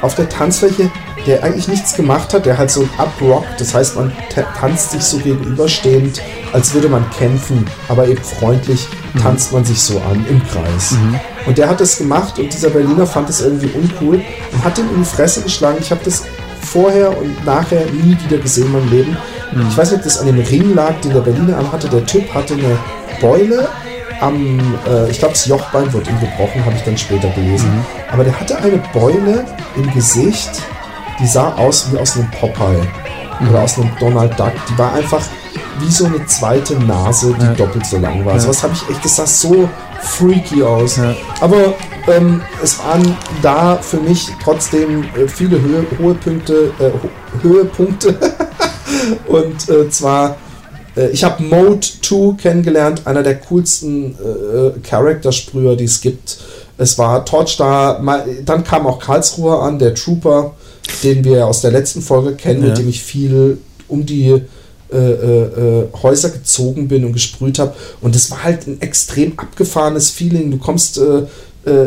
auf 0.00 0.14
der 0.14 0.28
Tanzfläche 0.28 0.90
der 1.28 1.44
eigentlich 1.44 1.68
nichts 1.68 1.94
gemacht 1.94 2.32
hat, 2.32 2.46
der 2.46 2.56
halt 2.56 2.70
so 2.70 2.88
abrockt. 2.96 3.60
Das 3.60 3.74
heißt, 3.74 3.96
man 3.96 4.12
tanzt 4.58 4.92
sich 4.92 5.02
so 5.02 5.18
gegenüberstehend, 5.18 6.22
als 6.52 6.72
würde 6.72 6.88
man 6.88 7.08
kämpfen, 7.10 7.66
aber 7.88 8.08
eben 8.08 8.22
freundlich 8.22 8.88
mhm. 9.12 9.20
tanzt 9.20 9.52
man 9.52 9.64
sich 9.64 9.80
so 9.80 9.98
an 10.10 10.24
im 10.28 10.42
Kreis. 10.48 10.92
Mhm. 10.92 11.20
Und 11.46 11.58
der 11.58 11.68
hat 11.68 11.80
das 11.80 11.98
gemacht 11.98 12.38
und 12.38 12.52
dieser 12.52 12.70
Berliner 12.70 13.06
fand 13.06 13.28
es 13.28 13.42
irgendwie 13.42 13.70
uncool 13.74 14.22
und 14.52 14.64
hat 14.64 14.78
ihm 14.78 14.88
in 14.94 15.00
die 15.00 15.04
Fresse 15.04 15.42
geschlagen. 15.42 15.78
Ich 15.80 15.90
habe 15.90 16.00
das 16.02 16.24
vorher 16.60 17.16
und 17.16 17.44
nachher 17.44 17.86
nie 17.86 18.16
wieder 18.24 18.38
gesehen 18.38 18.66
in 18.66 18.72
meinem 18.72 18.90
Leben. 18.90 19.16
Mhm. 19.52 19.68
Ich 19.68 19.76
weiß 19.76 19.90
nicht, 19.90 19.98
ob 19.98 20.04
das 20.04 20.18
an 20.18 20.26
dem 20.26 20.38
Ring 20.40 20.74
lag, 20.74 21.00
den 21.02 21.12
der 21.12 21.20
Berliner 21.20 21.58
anhatte. 21.58 21.88
Der 21.88 22.04
Typ 22.04 22.32
hatte 22.34 22.54
eine 22.54 22.78
Beule 23.20 23.68
am, 24.20 24.58
äh, 24.86 25.10
ich 25.10 25.18
glaube, 25.18 25.34
das 25.34 25.46
Jochbein 25.46 25.92
wird 25.92 26.08
ihm 26.08 26.20
gebrochen, 26.20 26.64
habe 26.64 26.74
ich 26.76 26.82
dann 26.82 26.98
später 26.98 27.28
gelesen. 27.30 27.70
Mhm. 27.74 27.84
Aber 28.12 28.24
der 28.24 28.38
hatte 28.38 28.56
eine 28.58 28.80
Beule 28.92 29.44
im 29.76 29.92
Gesicht, 29.92 30.50
die 31.20 31.26
sah 31.26 31.54
aus 31.54 31.92
wie 31.92 31.98
aus 31.98 32.16
einem 32.16 32.30
Popeye 32.30 32.82
mhm. 33.40 33.48
oder 33.48 33.62
aus 33.62 33.78
einem 33.78 33.90
Donald 33.98 34.38
Duck. 34.38 34.52
Die 34.68 34.78
war 34.78 34.92
einfach 34.94 35.22
wie 35.80 35.90
so 35.90 36.06
eine 36.06 36.24
zweite 36.26 36.74
Nase, 36.74 37.34
die 37.38 37.44
ja. 37.44 37.52
doppelt 37.52 37.86
so 37.86 37.98
lang 37.98 38.24
war. 38.24 38.34
Ja. 38.34 38.40
So 38.40 38.48
was 38.48 38.62
habe 38.62 38.72
ich 38.74 38.88
echt, 38.90 39.04
das 39.04 39.16
sah 39.16 39.26
so 39.26 39.68
freaky 40.00 40.62
aus. 40.62 40.96
Ja. 40.96 41.14
Aber 41.40 41.74
ähm, 42.10 42.40
es 42.62 42.78
waren 42.78 43.16
da 43.42 43.76
für 43.76 43.98
mich 43.98 44.28
trotzdem 44.42 45.04
äh, 45.04 45.28
viele 45.28 45.60
Höhe, 45.60 45.86
Höhepunkte, 45.96 46.72
äh, 46.78 47.42
Höhepunkte. 47.42 48.14
und 49.26 49.68
äh, 49.68 49.88
zwar 49.90 50.36
äh, 50.96 51.10
ich 51.10 51.24
habe 51.24 51.42
Mode 51.42 51.80
2 51.80 52.36
kennengelernt, 52.36 53.06
einer 53.06 53.22
der 53.22 53.36
coolsten 53.40 54.14
äh, 54.14 54.78
Charaktersprüher, 54.80 55.76
die 55.76 55.84
es 55.84 56.00
gibt. 56.00 56.38
Es 56.76 56.96
war 56.96 57.24
Torch 57.24 57.56
da, 57.56 58.00
dann 58.44 58.62
kam 58.62 58.86
auch 58.86 59.00
Karlsruhe 59.00 59.58
an, 59.58 59.80
der 59.80 59.94
Trooper 59.94 60.54
den 61.02 61.24
wir 61.24 61.46
aus 61.46 61.60
der 61.60 61.70
letzten 61.70 62.02
Folge 62.02 62.34
kennen, 62.34 62.62
ja. 62.62 62.68
mit 62.68 62.78
dem 62.78 62.88
ich 62.88 63.02
viel 63.02 63.58
um 63.86 64.04
die 64.04 64.42
äh, 64.90 64.96
äh, 64.96 64.96
äh, 64.96 65.88
Häuser 66.02 66.30
gezogen 66.30 66.88
bin 66.88 67.04
und 67.04 67.12
gesprüht 67.12 67.58
habe. 67.58 67.74
Und 68.00 68.16
es 68.16 68.30
war 68.30 68.42
halt 68.44 68.66
ein 68.66 68.80
extrem 68.80 69.38
abgefahrenes 69.38 70.10
Feeling. 70.10 70.50
Du 70.50 70.58
kommst 70.58 70.98
äh, 70.98 71.18
äh 71.18 71.26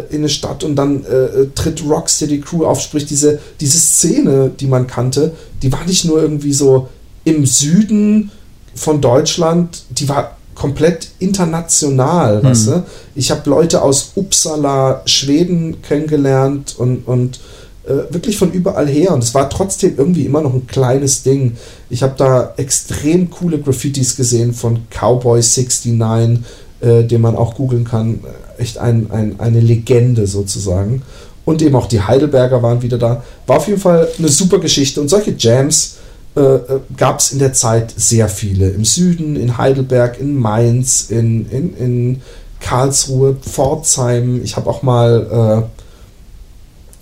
in 0.10 0.18
eine 0.19 0.30
Stadt 0.30 0.64
und 0.64 0.76
dann 0.76 1.03
äh, 1.06 1.48
tritt 1.56 1.84
Rocksteady 1.88 2.41
Crew 2.41 2.65
auf, 2.65 2.81
sprich 2.81 3.06
diese, 3.06 3.39
diese 3.60 3.80
Szene, 3.80 4.52
die 4.60 4.68
man 4.68 4.88
kannte, 4.88 5.34
die 5.61 5.72
war 5.72 5.85
nicht 5.85 6.06
nur 6.06 6.22
irgendwie 6.22 6.53
so 6.53 6.88
im 7.23 7.45
Süden 7.45 8.31
von 8.76 9.02
Deutschland, 9.02 9.84
die 9.89 10.07
war 10.10 10.38
komplett 10.56 11.10
international, 11.19 12.38
mhm. 12.38 12.43
weißt 12.43 12.68
du? 12.68 12.84
Ich 13.15 13.31
habe 13.31 13.49
Leute 13.49 13.81
aus 13.81 14.11
Uppsala, 14.15 15.02
Schweden 15.06 15.81
kennengelernt 15.81 16.76
und, 16.77 17.07
und 17.07 17.39
äh, 17.84 18.14
wirklich 18.14 18.38
von 18.38 18.52
überall 18.52 18.88
her 18.88 19.14
und 19.14 19.23
es 19.23 19.34
war 19.34 19.49
trotzdem 19.49 19.95
irgendwie 19.98 20.26
immer 20.26 20.41
noch 20.41 20.53
ein 20.53 20.68
kleines 20.68 21.23
Ding. 21.23 21.57
Ich 21.89 22.03
habe 22.03 22.14
da 22.15 22.53
extrem 22.57 23.30
coole 23.31 23.60
Graffitis 23.60 24.15
gesehen 24.15 24.53
von 24.53 24.81
Cowboy 24.89 25.41
69, 25.41 26.43
äh, 26.81 27.03
den 27.03 27.21
man 27.21 27.35
auch 27.35 27.55
googeln 27.55 27.83
kann. 27.83 28.19
Echt 28.57 28.77
ein, 28.77 29.11
ein, 29.11 29.39
eine 29.39 29.59
Legende 29.59 30.27
sozusagen. 30.27 31.01
Und 31.45 31.61
eben 31.61 31.75
auch 31.75 31.87
die 31.87 32.01
Heidelberger 32.01 32.61
waren 32.61 32.81
wieder 32.81 32.97
da. 32.97 33.23
War 33.47 33.57
auf 33.57 33.67
jeden 33.67 33.79
Fall 33.79 34.07
eine 34.17 34.29
super 34.29 34.59
Geschichte 34.59 35.01
und 35.01 35.07
solche 35.07 35.33
Jams 35.37 35.97
äh, 36.35 36.39
äh 36.41 36.79
gab 36.95 37.19
es 37.19 37.31
in 37.31 37.39
der 37.39 37.53
Zeit 37.53 37.93
sehr 37.95 38.29
viele. 38.29 38.69
Im 38.69 38.85
Süden, 38.85 39.35
in 39.35 39.57
Heidelberg, 39.57 40.19
in 40.19 40.37
Mainz, 40.37 41.09
in, 41.09 41.49
in, 41.49 41.75
in 41.77 42.21
Karlsruhe, 42.59 43.35
Pforzheim. 43.41 44.41
Ich 44.43 44.55
habe 44.55 44.69
auch 44.69 44.83
mal 44.83 45.67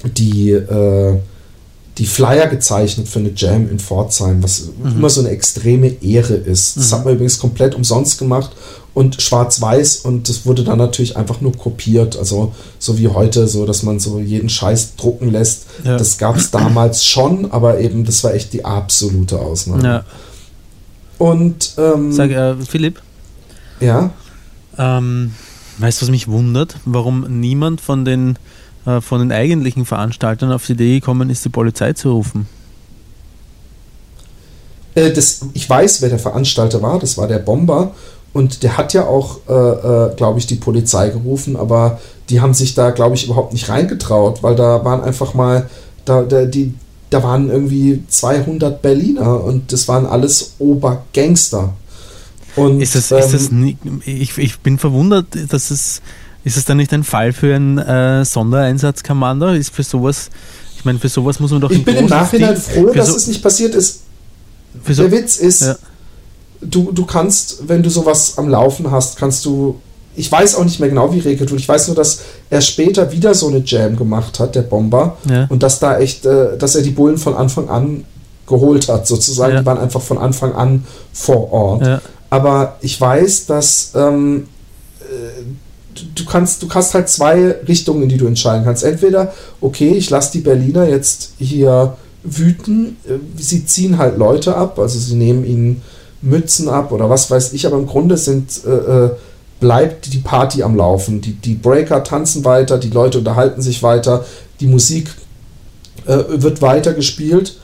äh, 0.04 0.10
die, 0.10 0.52
äh, 0.52 1.18
die 2.00 2.06
Flyer 2.06 2.48
gezeichnet 2.48 3.10
für 3.10 3.20
eine 3.20 3.32
Jam 3.36 3.70
in 3.70 3.78
Pforzheim, 3.78 4.42
was 4.42 4.70
mhm. 4.82 4.92
immer 4.94 5.10
so 5.10 5.20
eine 5.20 5.30
extreme 5.30 6.02
Ehre 6.02 6.34
ist. 6.34 6.78
Das 6.78 6.90
mhm. 6.90 6.96
hat 6.96 7.06
man 7.06 7.14
übrigens 7.16 7.40
komplett 7.40 7.76
umsonst 7.76 8.18
gemacht 8.18 8.52
und 8.94 9.22
schwarz-weiß 9.22 9.98
und 9.98 10.30
das 10.30 10.46
wurde 10.46 10.64
dann 10.64 10.78
natürlich 10.78 11.18
einfach 11.18 11.42
nur 11.42 11.52
kopiert. 11.52 12.18
Also 12.18 12.54
so 12.80 12.98
wie 12.98 13.10
heute, 13.10 13.50
so 13.50 13.66
dass 13.66 13.84
man 13.84 14.00
so 14.00 14.20
jeden 14.20 14.48
Scheiß 14.48 14.96
drucken 14.96 15.30
lässt. 15.32 15.66
Ja. 15.84 15.98
Das 15.98 16.18
gab 16.18 16.38
es 16.38 16.52
damals 16.52 17.06
schon, 17.06 17.52
aber 17.52 17.80
eben 17.80 18.06
das 18.06 18.24
war 18.24 18.34
echt 18.34 18.54
die 18.54 18.64
absolute 18.64 19.38
Ausnahme. 19.38 19.84
Ja. 19.84 20.06
Und 21.18 21.74
ähm, 21.78 22.14
sag 22.14 22.32
äh, 22.32 22.56
Philipp. 22.66 23.02
Ja. 23.82 24.12
Ähm, 24.78 25.34
weißt 25.80 26.02
du, 26.02 26.06
was 26.06 26.12
mich 26.12 26.30
wundert? 26.30 26.78
Warum 26.86 27.42
niemand 27.42 27.82
von 27.82 28.06
den 28.06 28.40
von 29.02 29.20
den 29.20 29.32
eigentlichen 29.32 29.86
Veranstaltern 29.86 30.52
auf 30.52 30.66
die 30.66 30.74
Idee 30.74 31.00
gekommen 31.00 31.30
ist, 31.30 31.46
die 31.46 31.50
Polizei 31.50 31.94
zu 31.94 32.12
rufen? 32.12 32.48
Äh, 34.96 35.12
das, 35.12 35.42
ich 35.54 35.70
weiß, 35.70 36.02
wer 36.02 36.10
der 36.10 36.20
Veranstalter 36.20 36.82
war. 36.82 37.00
Das 37.00 37.18
war 37.18 37.28
der 37.28 37.40
Bomber. 37.40 37.92
Und 38.32 38.64
der 38.64 38.78
hat 38.78 38.94
ja 38.94 39.08
auch, 39.08 39.40
äh, 39.48 39.54
äh, 39.54 40.16
glaube 40.16 40.40
ich, 40.40 40.46
die 40.46 40.56
Polizei 40.56 41.10
gerufen, 41.10 41.56
aber 41.56 42.00
die 42.30 42.42
haben 42.42 42.54
sich 42.54 42.76
da, 42.76 42.92
glaube 42.92 43.16
ich, 43.16 43.26
überhaupt 43.26 43.54
nicht 43.54 43.70
reingetraut, 43.70 44.44
weil 44.44 44.56
da 44.56 44.86
waren 44.86 45.02
einfach 45.02 45.34
mal, 45.34 45.68
da, 46.06 46.22
da 46.22 46.46
die, 46.46 46.76
da 47.10 47.24
waren 47.24 47.50
irgendwie 47.50 48.04
200 48.08 48.84
Berliner 48.84 49.44
und 49.44 49.74
das 49.74 49.88
waren 49.88 50.06
alles 50.06 50.54
Obergangster. 50.60 51.74
Und, 52.56 52.82
ist 52.82 52.94
das, 52.94 53.12
ähm, 53.12 53.18
ist 53.18 53.34
das 53.34 53.52
nicht, 53.52 53.80
ich, 54.06 54.38
ich 54.38 54.60
bin 54.60 54.78
verwundert, 54.78 55.26
dass 55.50 55.72
es, 55.72 56.02
ist 56.50 56.58
es 56.58 56.66
dann 56.66 56.78
nicht 56.78 56.92
ein 56.94 57.04
Fall 57.04 57.32
für 57.32 57.56
ein 57.56 57.78
äh, 57.78 58.26
Sondereinsatzkommando? 58.26 59.50
Ist 59.50 59.74
für 59.74 59.84
sowas, 59.84 60.30
ich 60.76 60.84
meine, 60.84 60.98
für 60.98 61.08
sowas 61.08 61.40
muss 61.40 61.52
man 61.52 61.62
doch. 61.62 61.70
Ich 61.70 61.86
bin 61.86 61.96
im 61.96 62.08
Nachhinein 62.08 62.60
Stil, 62.60 62.86
froh, 62.86 62.92
dass 62.92 63.10
so, 63.10 63.16
es 63.16 63.28
nicht 63.28 63.44
passiert 63.44 63.76
ist. 63.76 64.02
Der 64.88 64.96
so, 64.96 65.12
Witz 65.12 65.38
ist, 65.38 65.62
ja. 65.62 65.76
du, 66.62 66.92
du 66.92 67.06
kannst, 67.06 67.68
wenn 67.68 67.84
du 67.84 67.90
sowas 67.92 68.34
am 68.38 68.50
Laufen 68.50 68.90
hast, 68.90 69.18
kannst 69.18 69.46
du 69.46 69.80
ich 70.16 70.30
weiß 70.30 70.56
auch 70.56 70.66
nicht 70.66 70.80
mehr 70.80 70.90
genau, 70.90 71.14
wie 71.14 71.20
regelt 71.20 71.50
wurde. 71.52 71.62
Ich 71.62 71.70
weiß 71.70 71.88
nur, 71.88 71.96
dass 71.96 72.22
er 72.50 72.60
später 72.62 73.12
wieder 73.12 73.34
so 73.36 73.48
eine 73.48 73.62
Jam 73.64 73.96
gemacht 73.96 74.40
hat, 74.40 74.56
der 74.56 74.64
Bomber. 74.64 75.18
Ja. 75.30 75.46
Und 75.50 75.64
dass 75.64 75.80
da 75.80 76.00
echt, 76.00 76.26
äh, 76.26 76.58
dass 76.58 76.76
er 76.76 76.82
die 76.82 76.90
Bullen 76.90 77.18
von 77.18 77.36
Anfang 77.36 77.70
an 77.70 78.06
geholt 78.46 78.90
hat, 78.90 79.08
sozusagen. 79.08 79.54
Ja. 79.54 79.60
Die 79.62 79.66
waren 79.66 79.78
einfach 79.78 80.02
von 80.02 80.18
Anfang 80.18 80.54
an 80.54 80.84
vor 81.14 81.54
Ort. 81.54 82.02
Aber 82.32 82.78
ich 82.82 83.00
weiß, 83.00 83.46
dass 83.46 83.92
ähm, 83.96 84.48
äh, 85.00 85.06
du 86.16 86.26
kannst, 86.26 86.64
du 86.64 86.70
hast 86.70 86.94
halt 86.94 87.10
zwei 87.10 87.56
Richtungen, 87.68 88.04
in 88.04 88.10
die 88.10 88.18
du 88.18 88.28
entscheiden 88.28 88.66
kannst. 88.66 88.84
Entweder, 88.84 89.34
okay, 89.62 89.92
ich 89.92 90.10
lasse 90.10 90.32
die 90.34 90.42
Berliner 90.42 90.88
jetzt 90.88 91.34
hier 91.40 91.96
wüten, 92.24 92.98
äh, 93.08 93.14
sie 93.38 93.66
ziehen 93.66 93.98
halt 93.98 94.18
Leute 94.18 94.56
ab, 94.56 94.80
also 94.80 95.00
sie 95.00 95.16
nehmen 95.16 95.46
ihnen 95.46 95.82
Mützen 96.22 96.68
ab 96.68 96.92
oder 96.92 97.10
was 97.10 97.32
weiß 97.32 97.54
ich, 97.54 97.66
aber 97.66 97.78
im 97.78 97.88
Grunde 97.88 98.18
sind 98.18 98.62
äh, 98.66 99.06
äh 99.06 99.10
bleibt 99.60 100.14
die 100.14 100.20
Party 100.20 100.64
am 100.64 100.78
Laufen. 100.78 101.20
Die, 101.20 101.34
die 101.34 101.56
Breaker 101.56 102.02
tanzen 102.06 102.46
weiter, 102.46 102.78
die 102.78 102.92
Leute 102.92 103.18
unterhalten 103.18 103.62
sich 103.62 103.84
weiter, 103.84 104.24
die 104.62 104.68
Musik 104.68 105.10
äh, 106.06 106.18
wird 106.30 106.62
weiter 106.62 106.94
gespielt 106.94 107.60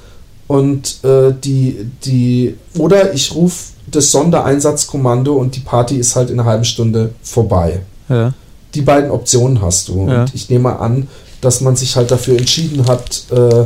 und 0.48 1.04
äh, 1.04 1.34
die, 1.44 1.90
die, 2.04 2.56
oder 2.78 3.14
ich 3.14 3.34
rufe 3.34 3.72
das 3.88 4.12
Sondereinsatzkommando 4.12 5.36
und 5.36 5.56
die 5.56 5.62
Party 5.62 5.98
ist 5.98 6.16
halt 6.16 6.30
in 6.30 6.40
einer 6.40 6.50
halben 6.50 6.66
Stunde 6.66 7.12
vorbei. 7.24 7.82
Ja. 8.10 8.34
Die 8.74 8.82
beiden 8.82 9.12
Optionen 9.12 9.62
hast 9.62 9.88
du. 9.88 10.08
Ja. 10.08 10.22
Und 10.22 10.36
ich 10.36 10.50
nehme 10.50 10.80
an, 10.80 11.08
dass 11.42 11.62
man 11.62 11.76
sich 11.76 11.96
halt 11.96 12.12
dafür 12.12 12.38
entschieden 12.38 12.88
hat, 12.88 13.24
äh, 13.32 13.66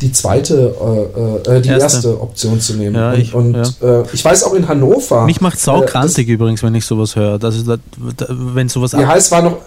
die 0.00 0.12
zweite, 0.12 0.74
äh, 1.46 1.56
äh, 1.56 1.60
die 1.60 1.68
erste. 1.68 2.08
erste. 2.08 2.20
Option 2.20 2.60
zu 2.60 2.74
nehmen. 2.74 2.94
Ja, 2.94 3.12
ich, 3.12 3.34
und, 3.34 3.54
und 3.54 3.80
ja. 3.80 4.00
äh, 4.00 4.04
ich 4.12 4.24
weiß 4.24 4.44
auch 4.44 4.54
in 4.54 4.66
Hannover. 4.66 5.26
Mich 5.26 5.40
macht 5.40 5.60
saukrantig 5.60 6.28
äh, 6.28 6.32
übrigens, 6.32 6.62
wenn 6.62 6.74
ich 6.74 6.86
sowas 6.86 7.16
höre. 7.16 7.42
Also, 7.42 7.76
da, 7.76 7.76
da, 8.16 8.26
wenn 8.30 8.68
sowas 8.68 8.92
ja, 8.92 9.14
es 9.14 9.30
war 9.30 9.42
noch, 9.42 9.58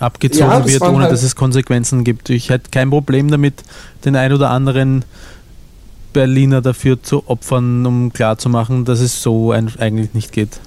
abgezogen 0.00 0.50
ja, 0.50 0.66
wird, 0.66 0.82
ohne 0.82 1.02
halt 1.02 1.12
dass 1.12 1.22
es 1.22 1.36
Konsequenzen 1.36 2.04
gibt. 2.04 2.30
Ich 2.30 2.50
hätte 2.50 2.70
kein 2.70 2.90
Problem 2.90 3.30
damit, 3.30 3.62
den 4.04 4.16
ein 4.16 4.32
oder 4.32 4.50
anderen 4.50 5.04
Berliner 6.12 6.60
dafür 6.60 7.02
zu 7.02 7.28
opfern, 7.28 7.84
um 7.86 8.12
klarzumachen, 8.12 8.84
dass 8.84 9.00
es 9.00 9.22
so 9.22 9.52
ein, 9.52 9.70
eigentlich 9.78 10.14
nicht 10.14 10.32
geht. 10.32 10.60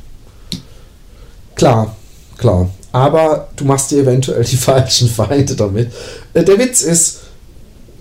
Klar, 1.55 1.95
klar. 2.41 2.69
Aber 2.91 3.47
du 3.55 3.63
machst 3.63 3.91
dir 3.91 4.01
eventuell 4.01 4.43
die 4.43 4.57
falschen 4.57 5.07
Feinde 5.07 5.55
damit. 5.55 5.91
Äh, 6.33 6.43
der 6.43 6.59
Witz 6.59 6.81
ist, 6.81 7.19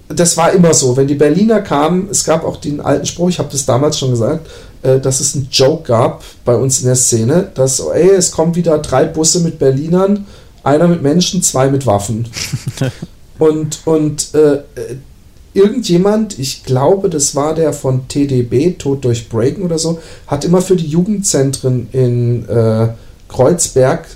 das 0.09 0.37
war 0.37 0.53
immer 0.53 0.75
so. 0.75 0.97
Wenn 0.97 1.07
die 1.07 1.15
Berliner 1.15 1.61
kamen, 1.61 2.09
es 2.11 2.25
gab 2.25 2.45
auch 2.45 2.57
den 2.57 2.81
alten 2.81 3.07
Spruch, 3.07 3.29
ich 3.29 3.39
habe 3.39 3.51
das 3.53 3.65
damals 3.65 3.99
schon 3.99 4.11
gesagt, 4.11 4.49
äh, 4.83 4.99
dass 4.99 5.21
es 5.21 5.37
einen 5.37 5.49
Joke 5.51 5.85
gab 5.85 6.25
bei 6.45 6.57
uns 6.57 6.81
in 6.81 6.87
der 6.87 6.97
Szene, 6.97 7.51
dass, 7.55 7.81
oh, 7.81 7.93
ey, 7.93 8.11
es 8.11 8.33
kommen 8.33 8.57
wieder 8.57 8.79
drei 8.79 9.05
Busse 9.05 9.41
mit 9.41 9.61
Berlinern, 9.61 10.27
einer 10.65 10.89
mit 10.89 11.03
Menschen, 11.03 11.43
zwei 11.43 11.69
mit 11.69 11.87
Waffen. 11.87 12.27
und 13.39 13.79
und 13.85 14.35
äh, 14.35 14.62
irgendjemand, 15.55 16.39
ich 16.39 16.65
glaube, 16.65 17.09
das 17.09 17.35
war 17.35 17.55
der 17.55 17.73
von 17.73 18.09
TDB, 18.09 18.77
Tod 18.79 19.05
durch 19.05 19.29
Breaken 19.29 19.62
oder 19.62 19.79
so, 19.79 20.01
hat 20.27 20.45
immer 20.45 20.62
für 20.62 20.77
die 20.77 20.87
Jugendzentren 20.87 21.89
in 21.93 22.49
äh, 22.49 22.89
Kreuzberg 23.29 24.07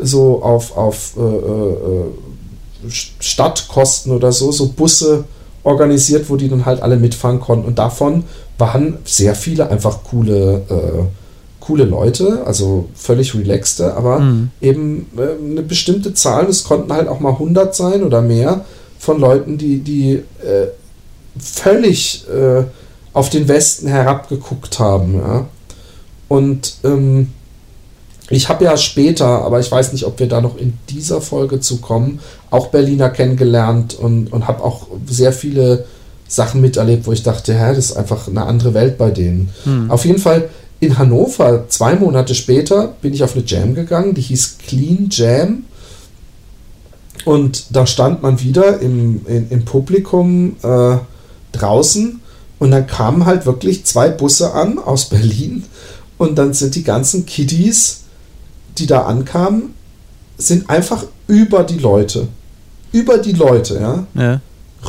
so 0.00 0.42
auf, 0.42 0.76
auf 0.76 1.16
äh, 1.16 1.20
äh, 1.20 1.72
äh 1.72 2.90
Stadtkosten 2.90 4.12
oder 4.12 4.32
so, 4.32 4.52
so 4.52 4.68
Busse 4.68 5.24
organisiert, 5.62 6.30
wo 6.30 6.36
die 6.36 6.48
dann 6.48 6.64
halt 6.64 6.80
alle 6.80 6.96
mitfahren 6.96 7.38
konnten. 7.38 7.66
Und 7.66 7.78
davon 7.78 8.24
waren 8.56 8.98
sehr 9.04 9.34
viele 9.34 9.68
einfach 9.68 10.02
coole, 10.02 10.62
äh, 10.70 11.62
coole 11.62 11.84
Leute, 11.84 12.42
also 12.46 12.88
völlig 12.94 13.34
relaxte, 13.34 13.94
aber 13.94 14.20
mhm. 14.20 14.50
eben 14.62 15.10
äh, 15.18 15.44
eine 15.44 15.62
bestimmte 15.62 16.14
Zahl, 16.14 16.46
es 16.46 16.64
konnten 16.64 16.90
halt 16.90 17.08
auch 17.08 17.20
mal 17.20 17.32
100 17.32 17.74
sein 17.74 18.02
oder 18.02 18.22
mehr 18.22 18.64
von 18.98 19.20
Leuten, 19.20 19.58
die, 19.58 19.80
die 19.80 20.12
äh, 20.14 20.68
völlig 21.38 22.26
auf 23.12 23.30
den 23.30 23.48
Westen 23.48 23.88
herabgeguckt 23.88 24.78
haben. 24.78 25.14
Ja? 25.14 25.46
Und 26.28 26.76
ähm, 26.84 27.32
ich 28.30 28.48
habe 28.48 28.64
ja 28.64 28.76
später, 28.76 29.26
aber 29.26 29.58
ich 29.58 29.70
weiß 29.70 29.92
nicht, 29.92 30.04
ob 30.04 30.20
wir 30.20 30.28
da 30.28 30.40
noch 30.40 30.56
in 30.56 30.74
dieser 30.88 31.20
Folge 31.20 31.58
zu 31.58 31.78
kommen, 31.78 32.20
auch 32.50 32.68
Berliner 32.68 33.10
kennengelernt 33.10 33.94
und, 33.94 34.32
und 34.32 34.46
habe 34.46 34.62
auch 34.62 34.86
sehr 35.06 35.32
viele 35.32 35.84
Sachen 36.28 36.60
miterlebt, 36.60 37.08
wo 37.08 37.12
ich 37.12 37.24
dachte, 37.24 37.54
ja, 37.54 37.70
das 37.74 37.86
ist 37.86 37.96
einfach 37.96 38.28
eine 38.28 38.46
andere 38.46 38.72
Welt 38.72 38.98
bei 38.98 39.10
denen. 39.10 39.50
Hm. 39.64 39.90
Auf 39.90 40.04
jeden 40.04 40.20
Fall 40.20 40.48
in 40.78 40.96
Hannover, 40.96 41.68
zwei 41.68 41.96
Monate 41.96 42.36
später, 42.36 42.94
bin 43.02 43.12
ich 43.12 43.24
auf 43.24 43.34
eine 43.34 43.44
Jam 43.44 43.74
gegangen, 43.74 44.14
die 44.14 44.22
hieß 44.22 44.58
Clean 44.58 45.08
Jam. 45.10 45.64
Und 47.24 47.66
da 47.70 47.84
stand 47.84 48.22
man 48.22 48.40
wieder 48.40 48.78
im, 48.78 49.26
in, 49.26 49.50
im 49.50 49.64
Publikum 49.64 50.56
äh, 50.62 50.98
draußen 51.52 52.20
und 52.60 52.70
dann 52.70 52.86
kamen 52.86 53.26
halt 53.26 53.44
wirklich 53.44 53.84
zwei 53.84 54.08
Busse 54.08 54.54
an 54.54 54.78
aus 54.78 55.06
Berlin 55.06 55.64
und 56.16 56.38
dann 56.38 56.54
sind 56.54 56.76
die 56.76 56.84
ganzen 56.84 57.26
Kiddies 57.26 58.00
die 58.78 58.86
da 58.86 59.02
ankamen, 59.02 59.74
sind 60.38 60.68
einfach 60.70 61.04
über 61.26 61.64
die 61.64 61.78
Leute, 61.78 62.28
über 62.92 63.18
die 63.18 63.32
Leute, 63.32 63.74
ja, 63.74 64.06
ja. 64.20 64.40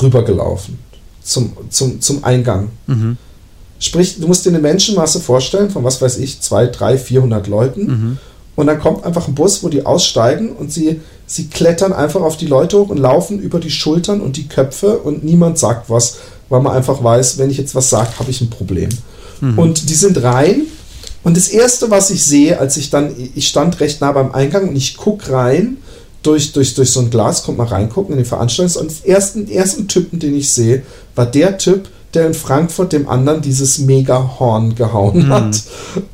rübergelaufen 0.01 0.79
zum, 1.23 1.53
zum, 1.69 2.01
zum 2.01 2.23
Eingang. 2.23 2.69
Mhm. 2.87 3.17
Sprich, 3.79 4.19
du 4.19 4.27
musst 4.27 4.45
dir 4.45 4.49
eine 4.49 4.59
Menschenmasse 4.59 5.19
vorstellen 5.19 5.69
von 5.69 5.83
was 5.83 6.01
weiß 6.01 6.17
ich, 6.17 6.41
2, 6.41 6.67
3, 6.67 6.97
400 6.97 7.47
Leuten. 7.47 7.85
Mhm. 7.85 8.17
Und 8.55 8.67
dann 8.67 8.79
kommt 8.79 9.05
einfach 9.05 9.27
ein 9.27 9.35
Bus, 9.35 9.63
wo 9.63 9.69
die 9.69 9.85
aussteigen 9.85 10.51
und 10.51 10.71
sie, 10.71 11.01
sie 11.25 11.47
klettern 11.47 11.93
einfach 11.93 12.21
auf 12.21 12.37
die 12.37 12.47
Leute 12.47 12.77
hoch 12.77 12.89
und 12.89 12.97
laufen 12.97 13.39
über 13.39 13.59
die 13.59 13.71
Schultern 13.71 14.21
und 14.21 14.37
die 14.37 14.47
Köpfe 14.47 14.99
und 14.99 15.23
niemand 15.23 15.57
sagt 15.57 15.89
was, 15.89 16.17
weil 16.49 16.61
man 16.61 16.75
einfach 16.75 17.03
weiß, 17.03 17.37
wenn 17.37 17.49
ich 17.49 17.57
jetzt 17.57 17.73
was 17.73 17.89
sage, 17.89 18.19
habe 18.19 18.29
ich 18.29 18.41
ein 18.41 18.49
Problem. 18.49 18.89
Mhm. 19.39 19.57
Und 19.57 19.89
die 19.89 19.95
sind 19.95 20.21
rein 20.21 20.63
und 21.23 21.38
das 21.38 21.49
Erste, 21.49 21.91
was 21.91 22.10
ich 22.10 22.23
sehe, 22.23 22.60
als 22.60 22.77
ich 22.77 22.89
dann, 22.89 23.14
ich 23.35 23.48
stand 23.48 23.80
recht 23.80 24.02
nah 24.02 24.11
beim 24.11 24.31
Eingang 24.31 24.69
und 24.69 24.76
ich 24.76 24.98
gucke 24.98 25.31
rein, 25.31 25.77
durch, 26.23 26.52
durch, 26.53 26.76
durch 26.76 26.91
so 26.91 27.02
ein 27.02 27.10
Glas, 27.10 27.43
kommt 27.43 27.57
mal 27.57 27.68
reingucken 27.68 28.15
in 28.15 28.23
den 28.23 28.31
Veranstaltungs- 28.31 28.77
und 28.77 28.91
den 28.91 29.11
ersten, 29.11 29.49
ersten 29.49 29.88
Typen, 29.88 30.19
den 30.19 30.35
ich 30.35 30.52
sehe, 30.52 30.84
war 31.15 31.26
der 31.26 31.57
Typ, 31.57 31.89
der 32.14 32.27
in 32.27 32.34
Frankfurt 32.34 32.93
dem 32.93 33.07
anderen 33.07 33.41
dieses 33.41 33.80
Mega-Horn 33.80 34.76
gehauen 34.76 35.27
mhm. 35.27 35.30
hat. 35.30 35.61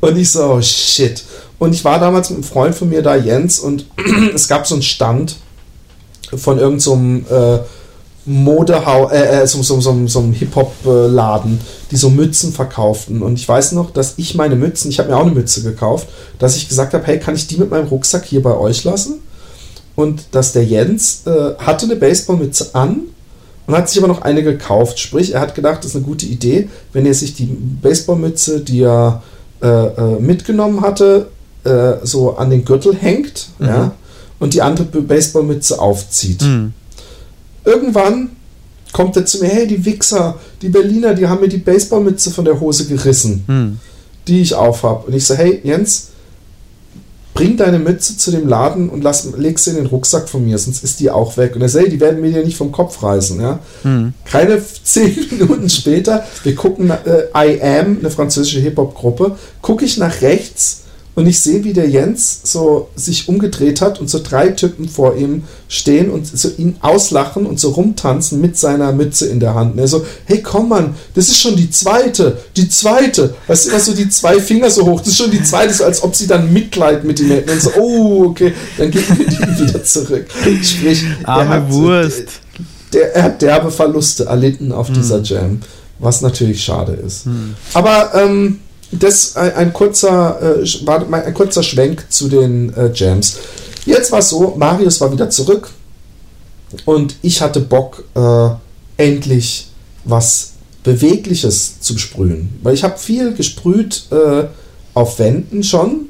Und 0.00 0.16
ich 0.16 0.30
so, 0.30 0.44
oh 0.44 0.62
shit. 0.62 1.24
Und 1.58 1.74
ich 1.74 1.84
war 1.84 1.98
damals 1.98 2.30
mit 2.30 2.38
einem 2.38 2.44
Freund 2.44 2.74
von 2.74 2.88
mir 2.88 3.02
da, 3.02 3.16
Jens, 3.16 3.58
und 3.58 3.86
es 4.34 4.48
gab 4.48 4.66
so 4.66 4.74
einen 4.74 4.82
Stand 4.82 5.36
von 6.36 6.58
irgendeinem 6.58 7.24
so 7.28 7.34
äh, 7.34 7.58
Modehau, 8.28 9.08
äh, 9.08 9.42
äh, 9.42 9.46
so, 9.46 9.62
so, 9.62 9.80
so, 9.80 10.06
so 10.06 10.18
einem 10.18 10.32
Hip-Hop-Laden, 10.32 11.60
die 11.90 11.96
so 11.96 12.10
Mützen 12.10 12.52
verkauften. 12.52 13.22
Und 13.22 13.34
ich 13.34 13.48
weiß 13.48 13.72
noch, 13.72 13.90
dass 13.90 14.14
ich 14.18 14.34
meine 14.34 14.54
Mützen, 14.54 14.90
ich 14.90 14.98
habe 14.98 15.08
mir 15.08 15.16
auch 15.16 15.22
eine 15.22 15.30
Mütze 15.30 15.62
gekauft, 15.62 16.08
dass 16.38 16.56
ich 16.56 16.68
gesagt 16.68 16.92
habe, 16.92 17.06
hey, 17.06 17.18
kann 17.18 17.34
ich 17.34 17.46
die 17.46 17.56
mit 17.56 17.70
meinem 17.70 17.88
Rucksack 17.88 18.26
hier 18.26 18.42
bei 18.42 18.54
euch 18.54 18.84
lassen? 18.84 19.20
Und 19.96 20.26
dass 20.32 20.52
der 20.52 20.64
Jens 20.64 21.22
äh, 21.26 21.54
hatte 21.58 21.86
eine 21.86 21.96
Baseballmütze 21.96 22.74
an 22.74 23.00
und 23.66 23.74
hat 23.74 23.88
sich 23.88 23.98
aber 23.98 24.08
noch 24.08 24.22
eine 24.22 24.42
gekauft. 24.42 24.98
Sprich, 24.98 25.34
er 25.34 25.40
hat 25.40 25.54
gedacht, 25.54 25.78
das 25.78 25.86
ist 25.86 25.96
eine 25.96 26.04
gute 26.04 26.26
Idee, 26.26 26.68
wenn 26.92 27.06
er 27.06 27.14
sich 27.14 27.34
die 27.34 27.46
Baseballmütze, 27.46 28.60
die 28.60 28.82
er 28.82 29.22
äh, 29.62 29.66
äh 29.66 30.20
mitgenommen 30.20 30.82
hatte, 30.82 31.28
äh, 31.64 31.94
so 32.02 32.36
an 32.36 32.50
den 32.50 32.64
Gürtel 32.64 32.94
hängt, 32.94 33.48
mhm. 33.58 33.66
ja, 33.66 33.92
und 34.38 34.54
die 34.54 34.62
andere 34.62 34.84
Baseballmütze 34.84 35.80
aufzieht. 35.80 36.42
Mhm. 36.42 36.74
Irgendwann 37.64 38.30
kommt 38.92 39.16
er 39.16 39.26
zu 39.26 39.40
mir, 39.40 39.48
hey, 39.48 39.66
die 39.66 39.84
Wichser, 39.84 40.38
die 40.62 40.68
Berliner, 40.68 41.14
die 41.14 41.26
haben 41.26 41.40
mir 41.40 41.48
die 41.48 41.58
Baseballmütze 41.58 42.30
von 42.30 42.44
der 42.44 42.60
Hose 42.60 42.86
gerissen, 42.86 43.44
hm. 43.46 43.78
die 44.26 44.40
ich 44.40 44.54
aufhab. 44.54 45.06
Und 45.06 45.14
ich 45.14 45.26
so, 45.26 45.34
hey, 45.34 45.60
Jens, 45.62 46.08
bring 47.34 47.56
deine 47.56 47.78
Mütze 47.78 48.16
zu 48.16 48.30
dem 48.30 48.48
Laden 48.48 48.88
und 48.88 49.04
lass, 49.04 49.28
leg 49.36 49.58
sie 49.58 49.70
in 49.70 49.76
den 49.76 49.86
Rucksack 49.86 50.28
von 50.28 50.44
mir, 50.44 50.58
sonst 50.58 50.82
ist 50.82 50.98
die 51.00 51.10
auch 51.10 51.36
weg. 51.36 51.54
Und 51.54 51.62
er 51.62 51.68
sagt, 51.68 51.84
hey, 51.84 51.90
die 51.90 52.00
werden 52.00 52.20
mir 52.20 52.30
ja 52.30 52.42
nicht 52.42 52.56
vom 52.56 52.72
Kopf 52.72 53.02
reißen. 53.02 53.40
Ja? 53.40 53.60
Hm. 53.82 54.12
Keine 54.24 54.60
zehn 54.82 55.16
Minuten 55.30 55.68
später, 55.68 56.24
wir 56.42 56.54
gucken, 56.54 56.90
äh, 56.90 57.26
I 57.36 57.60
Am, 57.62 57.98
eine 58.00 58.10
französische 58.10 58.60
Hip-Hop-Gruppe, 58.60 59.36
gucke 59.62 59.84
ich 59.84 59.98
nach 59.98 60.20
rechts 60.22 60.84
Und 61.18 61.26
ich 61.26 61.40
sehe, 61.40 61.64
wie 61.64 61.72
der 61.72 61.88
Jens 61.88 62.42
so 62.44 62.90
sich 62.94 63.28
umgedreht 63.28 63.80
hat 63.80 64.00
und 64.00 64.08
so 64.08 64.20
drei 64.22 64.50
Typen 64.50 64.88
vor 64.88 65.16
ihm 65.16 65.42
stehen 65.66 66.10
und 66.10 66.24
so 66.24 66.48
ihn 66.56 66.76
auslachen 66.78 67.44
und 67.44 67.58
so 67.58 67.70
rumtanzen 67.70 68.40
mit 68.40 68.56
seiner 68.56 68.92
Mütze 68.92 69.26
in 69.26 69.40
der 69.40 69.56
Hand. 69.56 69.72
Und 69.72 69.80
er 69.80 69.88
so, 69.88 70.06
hey 70.26 70.40
komm 70.40 70.68
Mann, 70.68 70.94
das 71.14 71.26
ist 71.26 71.40
schon 71.40 71.56
die 71.56 71.70
zweite, 71.70 72.38
die 72.56 72.68
zweite. 72.68 73.34
Weißt 73.48 73.66
du, 73.66 73.70
immer 73.70 73.80
so 73.80 73.94
die 73.94 74.08
zwei 74.08 74.38
Finger 74.38 74.70
so 74.70 74.86
hoch, 74.86 75.00
das 75.00 75.08
ist 75.08 75.16
schon 75.16 75.32
die 75.32 75.42
zweite, 75.42 75.74
so 75.74 75.82
als 75.82 76.04
ob 76.04 76.14
sie 76.14 76.28
dann 76.28 76.52
Mitleid 76.52 77.02
mit 77.02 77.18
ihm 77.18 77.30
hätten. 77.30 77.50
Und 77.50 77.62
so, 77.62 77.70
oh, 77.76 78.26
okay, 78.26 78.52
dann 78.76 78.92
gehen 78.92 79.02
wir 79.16 79.26
die 79.26 79.38
wieder 79.60 79.82
zurück. 79.82 80.26
Sprich, 80.62 81.02
Arme 81.24 81.48
hat, 81.48 81.72
Wurst. 81.72 82.26
Der, 82.92 83.16
er 83.16 83.22
hat 83.24 83.42
derbe 83.42 83.72
Verluste 83.72 84.26
erlitten 84.26 84.70
auf 84.70 84.88
dieser 84.92 85.20
Jam, 85.22 85.62
was 85.98 86.20
natürlich 86.20 86.62
schade 86.62 86.92
ist. 86.92 87.24
Hm. 87.24 87.56
Aber 87.74 88.14
ähm, 88.14 88.60
das 88.92 89.36
ein, 89.36 89.54
ein 89.54 89.72
kurzer 89.72 90.60
äh, 90.62 90.86
war 90.86 91.12
ein 91.12 91.34
kurzer 91.34 91.62
Schwenk 91.62 92.06
zu 92.10 92.28
den 92.28 92.74
äh, 92.74 92.90
Jams. 92.94 93.38
Jetzt 93.84 94.12
war 94.12 94.20
es 94.20 94.30
so, 94.30 94.54
Marius 94.56 95.00
war 95.00 95.12
wieder 95.12 95.30
zurück 95.30 95.70
und 96.84 97.16
ich 97.22 97.40
hatte 97.40 97.60
Bock 97.60 98.04
äh, 98.14 98.48
endlich 98.96 99.68
was 100.04 100.52
Bewegliches 100.82 101.80
zu 101.80 101.98
sprühen, 101.98 102.58
weil 102.62 102.74
ich 102.74 102.84
habe 102.84 102.98
viel 102.98 103.34
gesprüht 103.34 104.06
äh, 104.10 104.44
auf 104.94 105.18
Wänden 105.18 105.62
schon, 105.62 106.06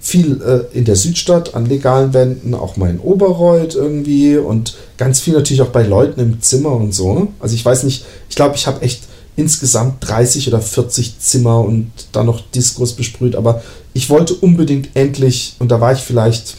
viel 0.00 0.40
äh, 0.42 0.76
in 0.76 0.84
der 0.84 0.96
Südstadt 0.96 1.54
an 1.54 1.66
legalen 1.66 2.12
Wänden, 2.12 2.54
auch 2.54 2.76
mal 2.76 2.90
in 2.90 3.00
Oberreuth 3.00 3.74
irgendwie 3.74 4.36
und 4.36 4.76
ganz 4.98 5.20
viel 5.20 5.34
natürlich 5.34 5.62
auch 5.62 5.68
bei 5.68 5.82
Leuten 5.82 6.20
im 6.20 6.40
Zimmer 6.40 6.72
und 6.72 6.92
so. 6.92 7.28
Also 7.40 7.54
ich 7.54 7.64
weiß 7.64 7.82
nicht, 7.82 8.04
ich 8.28 8.36
glaube, 8.36 8.56
ich 8.56 8.66
habe 8.66 8.82
echt 8.82 9.02
insgesamt 9.36 9.96
30 10.08 10.48
oder 10.48 10.60
40 10.60 11.18
Zimmer 11.20 11.60
und 11.60 11.90
dann 12.12 12.26
noch 12.26 12.40
Diskos 12.54 12.94
besprüht, 12.94 13.36
aber 13.36 13.62
ich 13.92 14.08
wollte 14.10 14.34
unbedingt 14.34 14.88
endlich, 14.94 15.54
und 15.58 15.70
da 15.70 15.80
war 15.80 15.92
ich 15.92 16.00
vielleicht 16.00 16.56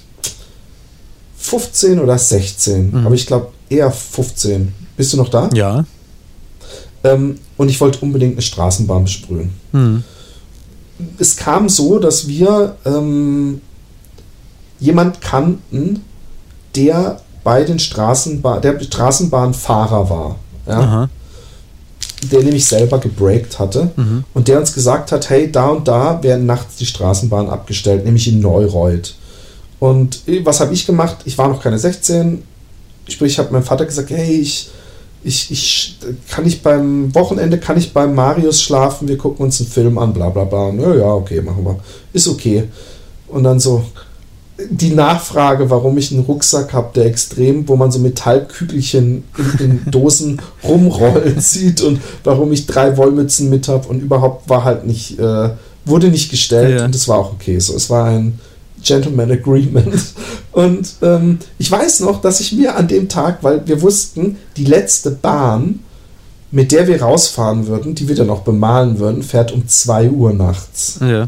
15 1.38 2.00
oder 2.00 2.18
16, 2.18 2.92
Mhm. 2.92 3.06
aber 3.06 3.16
ich 3.16 3.26
glaube 3.26 3.48
eher 3.70 3.92
15. 3.92 4.74
Bist 4.96 5.14
du 5.14 5.18
noch 5.18 5.30
da? 5.30 5.50
Ja. 5.54 5.86
Ähm, 7.04 7.38
und 7.58 7.70
ich 7.70 7.80
wollte 7.80 8.00
unbedingt 8.00 8.34
eine 8.34 8.42
Straßenbahn 8.42 9.04
besprühen. 9.04 9.52
Hm. 9.72 10.04
es 11.20 11.36
kam 11.38 11.70
so, 11.70 12.00
dass 12.00 12.28
wir 12.28 12.76
ähm, 12.86 13.62
jemand 14.80 15.22
kannten, 15.22 16.02
der 16.76 17.22
bei 17.44 17.64
den 17.64 17.78
Straßenbahn, 17.80 18.62
der 18.64 18.80
Straßenbahnfahrer 18.80 20.10
war, 20.10 20.36
ja, 20.68 21.10
Der 22.32 22.44
nämlich 22.44 22.66
selber 22.66 23.00
gebreakt 23.00 23.60
hatte 23.60 23.92
Mhm. 23.96 24.24
und 24.34 24.48
der 24.48 24.60
uns 24.60 24.74
gesagt 24.74 25.12
hat, 25.12 25.30
hey, 25.30 25.52
da 25.52 25.68
und 25.70 25.88
da 25.88 26.22
werden 26.24 26.46
nachts 26.46 26.78
die 26.78 26.86
Straßenbahnen 26.86 27.50
abgestellt, 27.50 28.06
nämlich 28.06 28.28
in 28.28 28.40
Neureuth. 28.40 29.16
Und 29.80 30.28
äh, 30.28 30.44
was 30.46 30.60
habe 30.60 30.74
ich 30.74 30.86
gemacht? 30.86 31.18
Ich 31.26 31.38
war 31.38 31.48
noch 31.48 31.62
keine 31.62 31.78
16, 31.80 32.44
sprich, 33.08 33.34
ich 33.34 33.40
habe 33.40 33.52
meinem 33.54 33.64
Vater 33.64 33.86
gesagt, 33.86 34.10
hey, 34.10 34.40
ich, 34.42 34.70
ich, 35.24 35.52
ich 35.52 35.98
kann 36.30 36.46
ich 36.46 36.62
beim 36.62 37.14
Wochenende 37.14 37.58
kann 37.60 37.78
ich 37.78 37.94
beim 37.94 38.16
Marius 38.16 38.62
schlafen, 38.62 39.08
wir 39.08 39.18
gucken 39.18 39.46
uns 39.46 39.60
einen 39.60 39.70
Film 39.70 39.98
an, 39.98 40.14
bla 40.14 40.30
bla 40.30 40.46
bla. 40.46 40.66
Und, 40.68 40.80
Ja, 40.80 40.96
ja, 40.96 41.14
okay, 41.14 41.42
machen 41.42 41.64
wir. 41.64 41.80
Ist 42.14 42.28
okay. 42.28 42.64
Und 43.28 43.44
dann 43.44 43.60
so 43.60 43.84
die 44.70 44.92
Nachfrage, 44.92 45.70
warum 45.70 45.98
ich 45.98 46.12
einen 46.12 46.22
Rucksack 46.22 46.74
habe, 46.74 46.90
der 46.96 47.06
extrem, 47.06 47.68
wo 47.68 47.76
man 47.76 47.92
so 47.92 48.00
Metallkügelchen 48.00 49.24
in, 49.38 49.60
in 49.60 49.82
Dosen 49.92 50.42
rumrollen 50.64 51.40
sieht 51.40 51.82
und 51.82 52.02
warum 52.24 52.52
ich 52.52 52.66
drei 52.66 52.98
Wollmützen 52.98 53.50
mit 53.50 53.68
habe 53.68 53.88
und 53.88 54.02
überhaupt 54.02 54.50
war 54.50 54.64
halt 54.64 54.86
nicht, 54.88 55.20
äh, 55.20 55.50
wurde 55.86 56.08
nicht 56.10 56.32
gestellt 56.32 56.80
Ja. 56.80 56.86
und 56.86 56.96
es 56.96 57.08
war 57.08 57.18
auch 57.20 57.34
okay. 57.34 57.60
So, 57.60 57.76
es 57.76 57.90
war 57.90 58.06
ein 58.06 58.40
Gentleman 58.84 59.32
Agreement. 59.32 59.94
Und 60.52 60.94
ähm, 61.02 61.38
ich 61.60 61.70
weiß 61.70 62.00
noch, 62.02 62.22
dass 62.22 62.40
ich 62.40 62.52
mir 62.54 62.76
an 62.78 62.88
dem 62.88 63.10
Tag, 63.10 63.44
weil 63.44 63.68
wir 63.68 63.82
wussten, 63.82 64.38
die 64.56 64.66
letzte 64.66 65.12
Bahn, 65.12 65.80
mit 66.52 66.72
der 66.72 66.88
wir 66.88 67.02
rausfahren 67.02 67.68
würden, 67.68 67.94
die 67.96 68.08
wir 68.08 68.16
dann 68.16 68.28
noch 68.28 68.42
bemalen 68.42 68.98
würden, 69.00 69.22
fährt 69.24 69.52
um 69.52 69.68
2 69.68 70.10
Uhr 70.10 70.34
nachts. 70.34 71.00
Ja. 71.02 71.28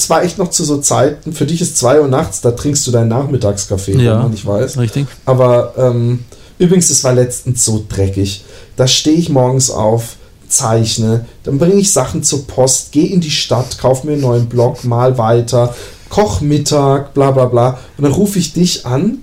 Es 0.00 0.08
war 0.08 0.24
echt 0.24 0.38
noch 0.38 0.48
zu 0.48 0.64
so 0.64 0.78
Zeiten, 0.78 1.34
für 1.34 1.44
dich 1.44 1.60
ist 1.60 1.76
2 1.76 2.00
Uhr 2.00 2.08
nachts, 2.08 2.40
da 2.40 2.52
trinkst 2.52 2.86
du 2.86 2.90
deinen 2.90 3.08
Nachmittagskaffee, 3.08 3.92
Ja. 3.98 4.14
wenn 4.14 4.22
man 4.22 4.30
nicht 4.30 4.46
weiß. 4.46 4.78
Richtig. 4.78 5.06
Aber 5.26 5.74
ähm, 5.76 6.24
übrigens, 6.58 6.88
es 6.88 7.04
war 7.04 7.12
letztens 7.12 7.66
so 7.66 7.84
dreckig. 7.86 8.42
Da 8.76 8.86
stehe 8.88 9.18
ich 9.18 9.28
morgens 9.28 9.70
auf, 9.70 10.16
zeichne, 10.48 11.26
dann 11.42 11.58
bringe 11.58 11.74
ich 11.74 11.92
Sachen 11.92 12.22
zur 12.22 12.46
Post, 12.46 12.92
gehe 12.92 13.08
in 13.08 13.20
die 13.20 13.30
Stadt, 13.30 13.76
kaufe 13.78 14.06
mir 14.06 14.14
einen 14.14 14.22
neuen 14.22 14.48
Blog, 14.48 14.84
mal 14.84 15.18
weiter, 15.18 15.74
koch 16.08 16.40
Mittag, 16.40 17.12
bla 17.12 17.30
bla 17.32 17.44
bla. 17.44 17.78
Und 17.98 18.04
dann 18.04 18.12
rufe 18.12 18.38
ich 18.38 18.54
dich 18.54 18.86
an 18.86 19.18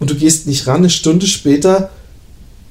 und 0.00 0.08
du 0.08 0.14
gehst 0.14 0.46
nicht 0.46 0.66
ran. 0.66 0.76
Eine 0.78 0.88
Stunde 0.90 1.26
später 1.26 1.90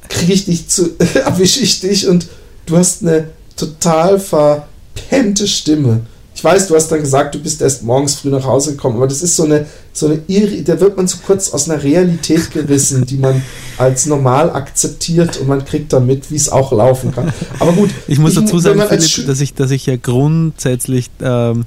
kriege 0.10 0.34
ich 0.34 0.46
dich 0.46 0.68
zu, 0.68 0.90
erwische 1.14 1.60
ich 1.60 1.80
dich 1.80 2.08
und 2.08 2.26
du 2.66 2.76
hast 2.76 3.04
eine 3.04 3.28
total 3.56 4.20
verpennte 4.20 5.48
Stimme. 5.48 6.02
Ich 6.42 6.46
weiß, 6.46 6.70
du 6.70 6.76
hast 6.76 6.88
dann 6.88 7.02
gesagt, 7.02 7.36
du 7.36 7.40
bist 7.40 7.62
erst 7.62 7.84
morgens 7.84 8.16
früh 8.16 8.30
nach 8.30 8.44
Hause 8.44 8.72
gekommen, 8.72 8.96
aber 8.96 9.06
das 9.06 9.22
ist 9.22 9.36
so 9.36 9.44
eine, 9.44 9.68
so 9.94 10.08
eine 10.08 10.22
Irri 10.26 10.64
da 10.64 10.80
wird 10.80 10.98
man 10.98 11.08
so 11.08 11.20
kurz 11.24 11.54
aus 11.54 11.70
einer 11.70 11.84
Realität 11.84 12.50
gerissen, 12.50 13.06
die 13.06 13.18
man 13.18 13.44
als 13.78 14.08
normal 14.08 14.50
akzeptiert 14.50 15.38
und 15.38 15.48
man 15.48 15.64
kriegt 15.64 15.94
dann 15.94 16.08
mit, 16.08 16.32
wie 16.32 16.36
es 16.38 16.50
auch 16.50 16.72
laufen 16.72 17.12
kann. 17.12 17.32
Aber 17.60 17.74
gut, 17.74 17.92
Ich 18.08 18.18
muss 18.18 18.34
dazu 18.34 18.56
wenn 18.56 18.80
sagen, 18.80 18.82
Philipp, 18.90 19.28
dass 19.28 19.40
ich, 19.40 19.54
dass 19.54 19.70
ich 19.70 19.86
ja 19.86 19.98
grundsätzlich 19.98 21.12
ähm, 21.22 21.66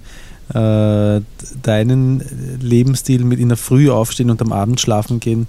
äh, 0.49 1.21
deinen 1.63 2.59
Lebensstil 2.61 3.23
mit 3.23 3.39
in 3.39 3.51
der 3.51 3.59
Früh 3.59 3.91
aufstehen 3.91 4.29
und 4.29 4.43
am 4.43 4.51
Abend 4.51 4.81
schlafen 4.81 5.21
gehen 5.21 5.47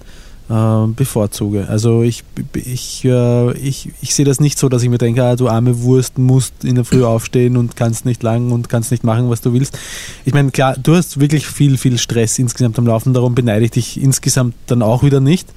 äh, 0.48 0.86
bevorzuge. 0.86 1.68
Also 1.68 2.02
ich, 2.02 2.22
ich, 2.54 3.04
äh, 3.04 3.52
ich, 3.58 3.90
ich 4.00 4.14
sehe 4.14 4.24
das 4.24 4.40
nicht 4.40 4.58
so, 4.58 4.68
dass 4.68 4.82
ich 4.82 4.88
mir 4.88 4.98
denke, 4.98 5.24
ah, 5.24 5.36
du 5.36 5.48
arme 5.48 5.82
Wurst 5.82 6.18
musst 6.18 6.64
in 6.64 6.76
der 6.76 6.84
Früh 6.84 7.04
aufstehen 7.04 7.56
und 7.56 7.76
kannst 7.76 8.04
nicht 8.04 8.22
lang 8.22 8.52
und 8.52 8.68
kannst 8.68 8.90
nicht 8.90 9.04
machen, 9.04 9.28
was 9.28 9.40
du 9.40 9.52
willst. 9.52 9.78
Ich 10.24 10.34
meine, 10.34 10.50
klar, 10.50 10.76
du 10.80 10.94
hast 10.94 11.18
wirklich 11.20 11.46
viel, 11.46 11.76
viel 11.78 11.98
Stress 11.98 12.38
insgesamt 12.38 12.78
am 12.78 12.86
Laufen, 12.86 13.12
darum 13.14 13.34
beneide 13.34 13.64
ich 13.64 13.72
dich 13.72 14.00
insgesamt 14.00 14.54
dann 14.66 14.82
auch 14.82 15.02
wieder 15.02 15.20
nicht. 15.20 15.48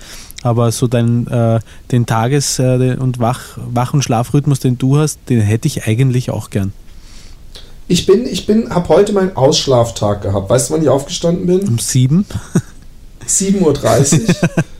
Aber 0.41 0.72
so 0.72 0.88
dein, 0.88 1.28
äh, 1.28 1.60
den 1.91 2.06
Tages- 2.06 2.60
äh, 2.60 2.95
und 2.99 3.20
Wach-, 3.20 3.57
Wach 3.72 3.94
und 3.94 4.03
Schlafrhythmus, 4.03 4.60
den 4.60 4.78
du 4.78 4.98
hast, 4.98 5.20
den 5.30 5.41
hätte 5.41 5.68
ich 5.68 5.86
eigentlich 5.86 6.30
auch 6.32 6.49
gern. 6.49 6.72
ich 7.90 8.06
bin, 8.06 8.26
ich 8.26 8.45
bin, 8.45 8.74
habe 8.74 8.88
heute 8.90 9.14
meinen 9.14 9.36
Ausschlaftag 9.36 10.22
gehabt. 10.22 10.49
Weißt 10.49 10.70
du, 10.70 10.76
wann 10.76 10.82
ich 10.82 10.90
aufgestanden 10.90 11.45
bin? 11.45 11.68
Um 11.68 11.78
sieben? 11.78 12.26
7.30 13.28 14.30
Uhr. 14.30 14.64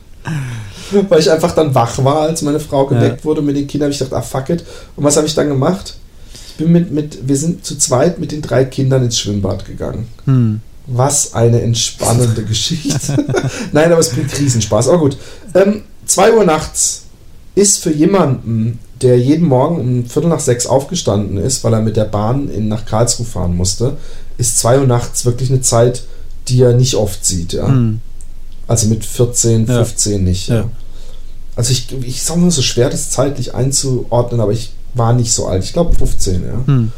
Weil 1.08 1.20
ich 1.20 1.30
einfach 1.30 1.52
dann 1.54 1.74
wach 1.74 2.02
war, 2.04 2.22
als 2.22 2.42
meine 2.42 2.60
Frau 2.60 2.86
geweckt 2.86 3.18
Ja. 3.20 3.24
wurde 3.24 3.42
mit 3.42 3.56
den 3.56 3.66
Kindern. 3.66 3.86
Habe 3.86 3.92
ich 3.92 3.98
gedacht, 3.98 4.14
ah 4.14 4.22
fuck 4.22 4.48
it. 4.50 4.64
Und 4.96 5.04
was 5.04 5.16
habe 5.16 5.26
ich 5.26 5.34
dann 5.34 5.48
gemacht? 5.48 5.94
Ich 6.34 6.56
bin 6.56 6.72
mit, 6.72 6.90
mit, 6.90 7.28
wir 7.28 7.36
sind 7.36 7.64
zu 7.64 7.78
zweit 7.78 8.18
mit 8.18 8.32
den 8.32 8.42
drei 8.42 8.64
Kindern 8.64 9.04
ins 9.04 9.18
Schwimmbad 9.18 9.64
gegangen. 9.64 10.08
Hm. 10.26 10.60
Was 10.86 11.34
eine 11.34 11.62
entspannende 11.62 12.42
Geschichte. 12.44 13.24
Nein, 13.72 13.92
aber 13.92 14.00
es 14.00 14.10
bringt 14.10 14.36
Riesenspaß. 14.38 14.88
Aber 14.88 14.98
gut. 14.98 15.16
Ähm, 15.54 15.82
2 16.06 16.34
Uhr 16.34 16.44
nachts 16.44 17.02
ist 17.54 17.78
für 17.78 17.92
jemanden, 17.92 18.80
der 19.00 19.18
jeden 19.18 19.46
Morgen 19.46 19.80
um 19.80 20.06
Viertel 20.06 20.28
nach 20.28 20.40
sechs 20.40 20.66
aufgestanden 20.66 21.36
ist, 21.38 21.62
weil 21.62 21.72
er 21.72 21.80
mit 21.80 21.96
der 21.96 22.04
Bahn 22.04 22.50
in, 22.50 22.68
nach 22.68 22.84
Karlsruhe 22.84 23.26
fahren 23.26 23.56
musste, 23.56 23.96
ist 24.38 24.58
2 24.58 24.80
Uhr 24.80 24.86
nachts 24.86 25.24
wirklich 25.24 25.50
eine 25.50 25.60
Zeit, 25.60 26.02
die 26.48 26.60
er 26.60 26.72
nicht 26.74 26.96
oft 26.96 27.24
sieht. 27.24 27.52
Ja? 27.52 27.68
Hm. 27.68 28.00
Also 28.70 28.86
mit 28.86 29.04
14, 29.04 29.66
Ja. 29.66 29.84
15 29.84 30.22
nicht. 30.22 30.48
Ja. 30.48 30.54
Ja. 30.54 30.70
Also 31.56 31.72
ich, 31.72 31.92
ich 32.04 32.22
sage 32.22 32.38
nur 32.38 32.52
so 32.52 32.62
schwer, 32.62 32.88
das 32.88 33.10
zeitlich 33.10 33.52
einzuordnen, 33.52 34.40
aber 34.40 34.52
ich 34.52 34.70
war 34.94 35.12
nicht 35.12 35.32
so 35.32 35.46
alt. 35.46 35.64
Ich 35.64 35.72
glaube 35.72 35.96
15, 35.96 36.44
ja. 36.44 36.66
Hm. 36.66 36.92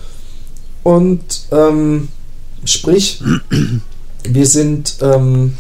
Und 0.83 1.25
ähm, 1.51 2.09
sprich, 2.67 3.23
wir 4.25 4.47
sind, 4.47 4.97
ähm, 5.01 5.57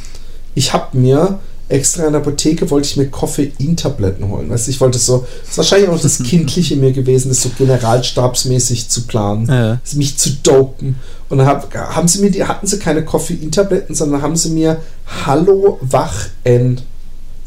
ich 0.55 0.75
habe 0.75 0.99
mir 0.99 1.39
extra 1.73 2.05
in 2.07 2.13
der 2.13 2.21
Apotheke 2.21 2.71
wollte 2.71 2.87
ich 2.89 2.97
mir 2.97 3.09
Koffeintabletten 3.09 4.29
holen. 4.29 4.51
Weißt 4.51 4.69
ich 4.69 4.81
wollte 4.81 4.99
so, 4.99 5.27
das 5.41 5.51
ist 5.51 5.57
wahrscheinlich 5.59 5.89
auch 5.89 6.01
das 6.01 6.23
Kindliche 6.23 6.75
in 6.75 6.81
mir 6.81 6.93
gewesen, 6.93 7.31
das 7.31 7.43
so 7.43 7.51
generalstabsmäßig 7.57 8.89
zu 8.89 9.03
planen, 9.03 9.47
Ja. 9.49 9.81
mich 9.95 10.17
zu 10.19 10.31
dopen. 10.43 10.97
Und 11.29 11.39
dann 11.39 11.47
hab, 11.47 11.73
haben 11.75 12.09
sie 12.09 12.21
mir 12.21 12.31
die, 12.31 12.45
hatten 12.45 12.67
sie 12.67 12.79
keine 12.79 13.05
Koffeintabletten, 13.05 13.95
sondern 13.95 14.21
haben 14.23 14.37
sie 14.37 14.51
mir 14.51 14.81
Hallo 15.25 15.79
Wach 15.81 16.27
N 16.45 16.81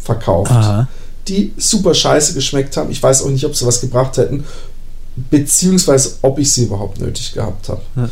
verkauft 0.02 0.52
Aha. 0.52 0.88
die 1.28 1.54
super 1.58 1.94
scheiße 1.94 2.34
geschmeckt 2.34 2.78
haben. 2.78 2.92
Ich 2.92 3.02
weiß 3.02 3.24
auch 3.24 3.30
nicht, 3.30 3.46
ob 3.46 3.56
sie 3.56 3.66
was 3.66 3.82
gebracht 3.82 4.18
hätten, 4.18 4.44
beziehungsweise 5.30 6.14
ob 6.22 6.40
ich 6.40 6.52
sie 6.52 6.66
überhaupt 6.66 7.00
nötig 7.00 7.34
gehabt 7.34 7.70
habe. 7.70 7.82
Ja. 7.96 8.10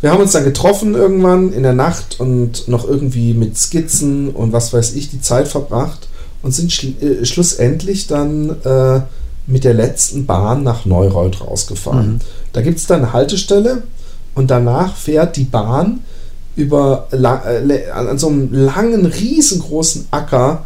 Wir 0.00 0.10
haben 0.10 0.20
uns 0.20 0.32
dann 0.32 0.44
getroffen 0.44 0.94
irgendwann 0.94 1.52
in 1.52 1.62
der 1.62 1.72
Nacht 1.72 2.20
und 2.20 2.68
noch 2.68 2.86
irgendwie 2.86 3.32
mit 3.32 3.56
Skizzen 3.56 4.28
und 4.28 4.52
was 4.52 4.72
weiß 4.72 4.94
ich 4.94 5.10
die 5.10 5.20
Zeit 5.20 5.48
verbracht 5.48 6.08
und 6.42 6.52
sind 6.52 6.70
schl 6.70 6.94
äh, 7.00 7.24
schlussendlich 7.24 8.06
dann 8.06 8.56
äh, 8.64 9.00
mit 9.46 9.64
der 9.64 9.74
letzten 9.74 10.26
Bahn 10.26 10.62
nach 10.62 10.84
Neureuth 10.84 11.40
rausgefahren. 11.40 12.14
Mhm. 12.14 12.20
Da 12.52 12.60
gibt 12.60 12.78
es 12.78 12.86
dann 12.86 13.02
eine 13.02 13.12
Haltestelle 13.12 13.84
und 14.34 14.50
danach 14.50 14.96
fährt 14.96 15.36
die 15.36 15.44
Bahn 15.44 16.00
über 16.56 17.08
äh, 17.12 17.90
an 17.90 18.18
so 18.18 18.28
einem 18.28 18.52
langen, 18.52 19.06
riesengroßen 19.06 20.08
Acker 20.10 20.64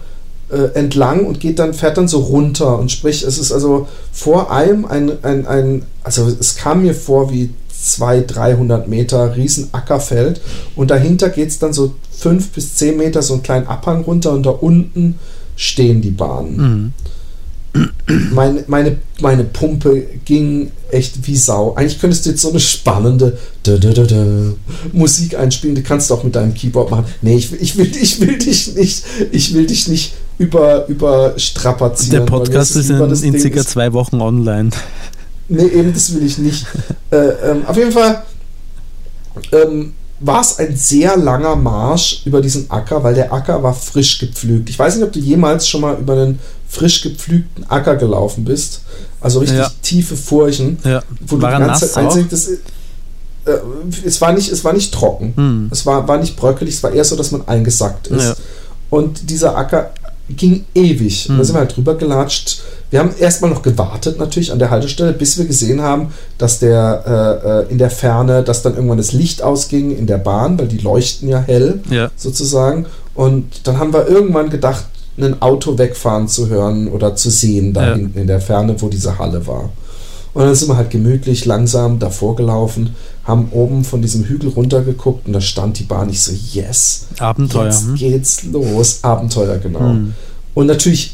äh, 0.51 0.75
entlang 0.75 1.27
und 1.27 1.41
geht 1.41 1.59
dann, 1.59 1.75
fährt 1.75 1.97
dann 1.97 2.09
so 2.09 2.19
runter. 2.19 2.79
Und 2.79 2.91
sprich, 2.91 3.23
es 3.23 3.39
ist 3.39 3.53
also 3.53 3.89
vor 4.13 4.51
allem 4.51 4.85
ein, 4.85 5.13
ein, 5.23 5.47
ein 5.47 5.83
also 6.03 6.29
es 6.29 6.57
kam 6.57 6.83
mir 6.83 6.95
vor 6.95 7.31
wie 7.33 7.51
200, 7.83 8.35
300 8.37 8.89
Meter 8.89 9.37
riesen 9.37 9.69
Ackerfeld 9.73 10.41
und 10.77 10.91
dahinter 10.91 11.29
geht 11.31 11.49
es 11.49 11.59
dann 11.59 11.73
so 11.73 11.95
5 12.19 12.51
bis 12.51 12.75
10 12.77 12.97
Meter 12.97 13.23
so 13.23 13.35
einen 13.35 13.43
kleinen 13.43 13.67
Abhang 13.67 14.03
runter 14.05 14.33
und 14.33 14.45
da 14.45 14.51
unten 14.51 15.19
stehen 15.57 16.01
die 16.03 16.11
Bahnen. 16.11 16.93
Meine, 18.33 18.65
meine, 18.67 18.97
meine 19.21 19.45
Pumpe 19.45 20.05
ging 20.25 20.73
echt 20.91 21.25
wie 21.29 21.37
Sau. 21.37 21.75
Eigentlich 21.75 22.01
könntest 22.01 22.27
du 22.27 22.31
jetzt 22.31 22.43
so 22.43 22.51
eine 22.51 22.59
spannende 22.59 23.39
dö, 23.65 23.79
dö, 23.79 23.93
dö 23.93 24.53
Musik 24.93 25.39
einspielen. 25.39 25.77
Die 25.77 25.83
kannst 25.85 26.11
du 26.11 26.15
auch 26.15 26.25
mit 26.25 26.35
deinem 26.35 26.53
Keyboard 26.53 26.91
machen. 26.91 27.05
Nee, 27.23 27.37
ich, 27.37 27.53
will- 27.53 27.59
ich, 27.63 27.77
will, 27.79 27.89
ich 27.97 28.21
will 28.21 28.39
dich 28.39 28.75
nicht, 28.75 29.05
ich 29.31 29.55
will 29.55 29.67
dich 29.67 29.87
nicht 29.87 30.15
über, 30.39 30.89
überstrapazieren. 30.89 32.11
Der 32.11 32.21
Podcast 32.27 32.75
ist 32.81 32.91
in, 32.91 32.99
in 33.23 33.35
circa 33.41 33.61
zwei 33.71 33.93
Wochen 33.93 34.21
online. 34.21 34.71
Nee, 35.53 35.67
eben, 35.67 35.93
das 35.93 36.15
will 36.15 36.25
ich 36.25 36.39
nicht. 36.39 36.65
äh, 37.11 37.17
ähm, 37.17 37.67
auf 37.67 37.77
jeden 37.77 37.91
Fall 37.93 38.23
ähm, 39.53 39.93
war 40.21 40.41
es 40.41 40.59
ein 40.59 40.77
sehr 40.77 41.17
langer 41.17 41.57
Marsch 41.57 42.23
über 42.25 42.41
diesen 42.41 42.71
Acker, 42.71 43.03
weil 43.03 43.15
der 43.15 43.33
Acker 43.33 43.63
war 43.63 43.75
frisch 43.75 44.19
gepflügt. 44.19 44.69
Ich 44.71 44.79
weiß 44.79 44.97
nicht, 44.97 45.05
ob 45.05 45.13
du 45.13 45.19
jemals 45.19 45.67
schon 45.67 45.81
mal 45.81 45.97
über 45.99 46.13
einen 46.15 46.39
frisch 46.69 47.03
gepflügten 47.03 47.69
Acker 47.69 47.97
gelaufen 47.97 48.45
bist. 48.45 48.83
Also 49.21 49.41
richtig 49.41 49.59
Ja. 49.59 49.71
tiefe 49.83 50.17
Furchen, 50.17 50.79
Ja. 50.85 51.03
wo 51.27 51.37
du 51.37 51.43
War 51.43 51.51
die 51.57 51.63
er 51.63 51.67
ganze 51.67 51.91
Zeit 51.91 52.05
einzig, 52.05 52.29
das, 52.31 52.49
äh, 52.49 52.59
es 54.05 54.21
war 54.21 54.33
nicht, 54.33 54.53
es 54.53 54.63
war 54.63 54.73
nicht 54.73 54.93
trocken. 54.95 55.33
Hm. 55.37 55.69
Es 55.73 55.85
war, 55.85 56.07
war 56.07 56.19
nicht 56.19 56.37
bröckelig, 56.37 56.75
es 56.75 56.83
war 56.83 56.93
eher 56.93 57.05
so, 57.05 57.17
dass 57.17 57.33
man 57.33 57.49
eingesackt 57.49 58.07
ist. 58.09 58.23
Ja. 58.25 58.35
Und 58.91 59.31
dieser 59.31 59.57
Acker 59.57 59.91
ging 60.29 60.65
ewig. 60.75 61.29
Und 61.29 61.37
Da 61.37 61.39
Hm. 61.41 61.45
sind 61.45 61.55
wir 61.57 61.61
halt 61.61 61.75
drüber 61.77 61.95
gelatscht. 61.97 62.61
Wir 62.91 62.99
haben 63.01 63.11
erstmal 63.19 63.51
noch 63.51 63.63
gewartet 63.63 64.19
natürlich 64.19 64.51
an 64.53 64.59
der 64.59 64.71
Haltestelle, 64.71 65.13
bis 65.13 65.39
wir 65.39 65.45
gesehen 65.45 65.81
haben, 65.81 66.09
dass 66.39 66.59
der 66.59 67.05
äh, 67.47 67.49
äh, 67.69 67.73
in 67.73 67.79
der 67.79 67.91
Ferne, 67.91 68.43
dass 68.43 68.63
dann 68.63 68.75
irgendwann 68.75 68.99
das 68.99 69.13
Licht 69.13 69.43
ausging 69.43 69.97
in 69.97 70.07
der 70.07 70.19
Bahn, 70.19 70.59
weil 70.59 70.67
die 70.69 70.79
leuchten 70.79 71.29
ja 71.29 71.39
hell 71.41 71.81
Ja. 71.89 72.11
sozusagen. 72.17 72.87
Und 73.15 73.67
dann 73.69 73.79
haben 73.79 73.93
wir 73.93 74.09
irgendwann 74.09 74.51
gedacht, 74.51 74.87
ein 75.19 75.41
Auto 75.43 75.77
wegfahren 75.79 76.29
zu 76.29 76.49
hören 76.49 76.89
oder 76.89 77.15
zu 77.15 77.31
sehen 77.31 77.73
da 77.75 77.89
Ja. 77.91 77.95
hinten 77.95 78.19
in 78.19 78.27
der 78.27 78.41
Ferne, 78.41 78.75
wo 78.81 78.89
diese 78.89 79.19
Halle 79.19 79.47
war. 79.47 79.69
Und 80.33 80.45
dann 80.45 80.55
sind 80.55 80.69
wir 80.69 80.77
halt 80.77 80.91
gemütlich 80.91 81.45
langsam 81.45 81.99
davor 81.99 82.37
gelaufen, 82.37 82.95
haben 83.25 83.49
oben 83.51 83.85
von 83.85 84.01
diesem 84.01 84.25
Hügel 84.25 84.49
runtergeguckt 84.51 85.27
und 85.27 85.33
da 85.33 85.41
stand 85.41 85.79
die 85.81 85.83
Bahn. 85.85 86.09
Ich 86.09 86.23
so, 86.23 86.33
yes, 86.53 87.07
Abenteuer. 87.19 87.67
jetzt 87.67 87.83
Hm? 87.85 87.95
geht's 87.97 88.43
los. 88.45 89.01
Abenteuer, 89.03 89.59
genau. 89.59 89.81
Hm. 89.81 90.15
Und 90.53 90.67
natürlich 90.67 91.13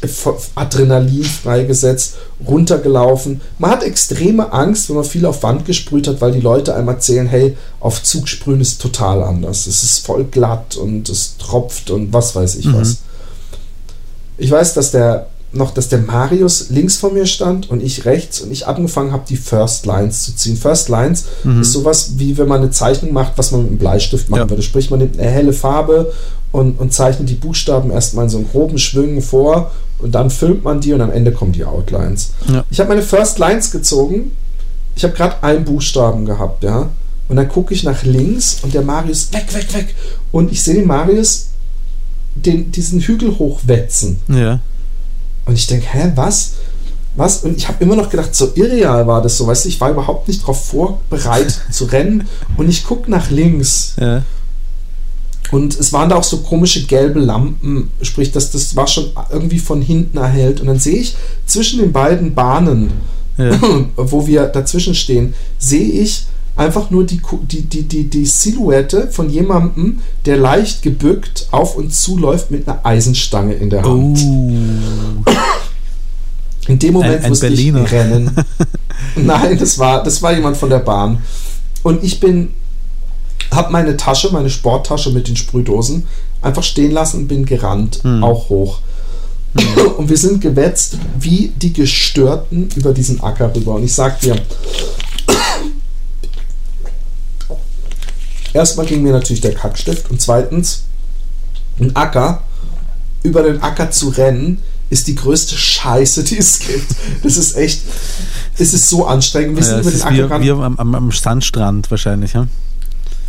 Adrenalin 0.55 1.23
freigesetzt, 1.23 2.15
runtergelaufen. 2.47 3.41
Man 3.59 3.69
hat 3.71 3.83
extreme 3.83 4.51
Angst, 4.51 4.89
wenn 4.89 4.95
man 4.95 5.05
viel 5.05 5.25
auf 5.27 5.43
Wand 5.43 5.65
gesprüht 5.65 6.07
hat, 6.07 6.21
weil 6.21 6.31
die 6.31 6.41
Leute 6.41 6.73
einem 6.75 6.87
erzählen, 6.87 7.27
hey, 7.27 7.55
auf 7.79 8.01
Zug 8.01 8.27
sprühen 8.27 8.61
ist 8.61 8.81
total 8.81 9.21
anders. 9.23 9.67
Es 9.67 9.83
ist 9.83 10.05
voll 10.05 10.23
glatt 10.25 10.75
und 10.75 11.07
es 11.09 11.37
tropft 11.37 11.91
und 11.91 12.11
was 12.13 12.35
weiß 12.35 12.55
ich 12.55 12.65
Mhm. 12.65 12.73
was. 12.81 12.97
Ich 14.37 14.51
weiß, 14.51 14.73
dass 14.73 14.91
der 14.91 15.27
noch, 15.53 15.71
dass 15.71 15.87
der 15.87 15.99
Marius 15.99 16.69
links 16.69 16.97
von 16.97 17.13
mir 17.13 17.25
stand 17.25 17.69
und 17.69 17.81
ich 17.81 18.03
rechts 18.05 18.41
und 18.41 18.51
ich 18.51 18.67
angefangen 18.67 19.13
habe, 19.13 19.23
die 19.29 19.37
First 19.37 19.85
Lines 19.85 20.23
zu 20.23 20.35
ziehen. 20.35 20.57
First 20.57 20.89
Lines 20.89 21.23
Mhm. 21.43 21.61
ist 21.61 21.71
sowas, 21.71 22.11
wie 22.17 22.37
wenn 22.37 22.47
man 22.49 22.61
eine 22.61 22.69
Zeichnung 22.71 23.13
macht, 23.13 23.33
was 23.37 23.51
man 23.51 23.61
mit 23.61 23.69
einem 23.69 23.77
Bleistift 23.79 24.29
machen 24.29 24.41
Ja. 24.41 24.49
würde. 24.49 24.61
Sprich, 24.61 24.89
man 24.89 24.99
nimmt 24.99 25.17
eine 25.17 25.29
helle 25.29 25.53
Farbe 25.53 26.11
und, 26.57 26.79
und 26.79 26.91
zeichnet 26.91 27.29
die 27.29 27.35
Buchstaben 27.35 27.91
erstmal 27.91 28.25
in 28.25 28.31
so 28.31 28.37
einen 28.39 28.49
groben 28.49 28.79
Schwüngen 28.79 29.21
vor 29.21 29.71
und 29.99 30.15
dann 30.15 30.31
filmt 30.31 30.63
man 30.63 30.81
die 30.81 30.91
und 30.91 31.01
am 31.01 31.11
Ende 31.11 31.31
kommen 31.31 31.51
die 31.51 31.63
Outlines. 31.63 32.31
Ja. 32.51 32.65
Ich 32.71 32.79
habe 32.79 32.89
meine 32.89 33.03
First 33.03 33.37
Lines 33.37 33.69
gezogen. 33.69 34.31
Ich 34.95 35.03
habe 35.03 35.13
gerade 35.13 35.43
einen 35.43 35.65
Buchstaben 35.65 36.25
gehabt, 36.25 36.63
ja. 36.63 36.89
Und 37.29 37.35
dann 37.35 37.47
gucke 37.47 37.75
ich 37.75 37.83
nach 37.83 38.03
links 38.03 38.59
und 38.63 38.73
der 38.73 38.81
Marius 38.81 39.31
weg, 39.33 39.53
weg, 39.53 39.71
weg. 39.73 39.95
Und 40.31 40.51
ich 40.51 40.63
sehe 40.63 40.73
den 40.73 40.87
Marius 40.87 41.49
den, 42.33 42.71
diesen 42.71 43.01
Hügel 43.01 43.37
hochwetzen. 43.37 44.17
Ja. 44.27 44.59
Und 45.45 45.53
ich 45.53 45.67
denke, 45.67 45.85
hä, 45.91 46.11
was? 46.15 46.53
Was? 47.15 47.43
Und 47.43 47.55
ich 47.55 47.67
habe 47.67 47.83
immer 47.83 47.95
noch 47.95 48.09
gedacht, 48.09 48.33
so 48.33 48.51
irreal 48.55 49.05
war 49.05 49.21
das 49.21 49.37
so, 49.37 49.45
weißt 49.45 49.65
du, 49.65 49.69
ich 49.69 49.79
war 49.79 49.91
überhaupt 49.91 50.27
nicht 50.27 50.41
darauf 50.41 50.65
vorbereitet 50.65 51.59
zu 51.71 51.85
rennen. 51.85 52.27
Und 52.57 52.67
ich 52.67 52.83
gucke 52.83 53.11
nach 53.11 53.29
links 53.29 53.93
Ja. 53.99 54.23
Und 55.51 55.79
es 55.79 55.93
waren 55.93 56.09
da 56.09 56.15
auch 56.15 56.23
so 56.23 56.37
komische 56.39 56.83
gelbe 56.85 57.19
Lampen, 57.19 57.89
sprich, 58.01 58.31
dass 58.31 58.51
das 58.51 58.75
war 58.75 58.87
schon 58.87 59.05
irgendwie 59.31 59.59
von 59.59 59.81
hinten 59.81 60.17
erhellt. 60.17 60.59
Und 60.61 60.67
dann 60.67 60.79
sehe 60.79 60.97
ich 60.97 61.15
zwischen 61.45 61.79
den 61.79 61.91
beiden 61.91 62.33
Bahnen, 62.35 62.91
Ja. 63.37 63.51
wo 63.95 64.25
wir 64.27 64.47
dazwischen 64.47 64.95
stehen, 64.95 65.33
sehe 65.59 65.89
ich 66.01 66.25
einfach 66.55 66.89
nur 66.89 67.05
die, 67.05 67.21
die, 67.43 67.61
die, 67.61 67.83
die, 67.83 68.03
die 68.09 68.25
Silhouette 68.25 69.09
von 69.11 69.29
jemandem, 69.29 69.99
der 70.25 70.37
leicht 70.37 70.81
gebückt 70.81 71.47
auf 71.51 71.75
uns 71.77 72.01
zuläuft 72.01 72.49
mit 72.49 72.67
einer 72.67 72.83
Eisenstange 72.83 73.53
in 73.53 73.69
der 73.69 73.83
Hand. 73.83 74.17
Oh. 74.19 74.53
In 76.67 76.79
dem 76.79 76.93
Moment 76.93 77.17
Ein- 77.19 77.23
ein 77.25 77.29
musste 77.29 77.47
Berliner. 77.47 77.85
ich 77.85 77.91
rennen. 77.91 78.31
Nein, 79.15 79.57
das 79.57 79.77
war, 79.79 80.03
das 80.03 80.21
war 80.21 80.33
jemand 80.33 80.57
von 80.57 80.69
der 80.69 80.79
Bahn. 80.79 81.19
Und 81.83 82.03
ich 82.03 82.19
bin, 82.19 82.49
habe 83.51 83.71
meine 83.71 83.97
Tasche, 83.97 84.29
meine 84.31 84.49
Sporttasche 84.49 85.11
mit 85.11 85.27
den 85.27 85.35
Sprühdosen 85.35 86.07
einfach 86.41 86.63
stehen 86.63 86.91
lassen 86.91 87.21
und 87.21 87.27
bin 87.27 87.45
gerannt, 87.45 87.99
Hm. 88.03 88.23
auch 88.23 88.49
hoch. 88.49 88.79
Und 89.97 90.07
wir 90.09 90.17
sind 90.17 90.39
gewetzt 90.41 90.97
wie 91.19 91.51
die 91.55 91.73
Gestörten 91.73 92.69
über 92.75 92.93
diesen 92.93 93.21
Acker 93.23 93.53
rüber. 93.55 93.75
Und 93.75 93.83
ich 93.85 93.93
sag 93.93 94.19
dir, 94.19 94.35
erstmal 98.53 98.85
ging 98.85 99.01
mir 99.03 99.13
natürlich 99.13 99.41
der 99.41 99.53
Kackstift 99.53 100.09
und 100.09 100.21
zweitens, 100.21 100.83
ein 101.79 101.95
Acker, 101.95 102.43
über 103.23 103.43
den 103.43 103.61
Acker 103.61 103.91
zu 103.91 104.09
rennen, 104.09 104.59
ist 104.89 105.07
die 105.07 105.15
größte 105.15 105.55
Scheiße, 105.55 106.23
die 106.23 106.37
es 106.37 106.59
gibt. 106.59 106.95
Das 107.23 107.35
ist 107.37 107.57
echt, 107.57 107.81
es 108.57 108.73
ist 108.73 108.89
so 108.89 109.05
anstrengend. 109.05 109.57
Wir 109.57 109.63
sind 109.63 109.75
Ja, 109.75 109.81
über 109.81 109.91
den 109.91 110.01
Acker 110.01 110.39
wie, 110.41 110.45
wie 110.45 110.51
am, 110.51 110.77
am, 110.77 110.95
am 110.95 111.11
Sandstrand 111.11 111.89
wahrscheinlich. 111.91 112.33
Ja? 112.33 112.47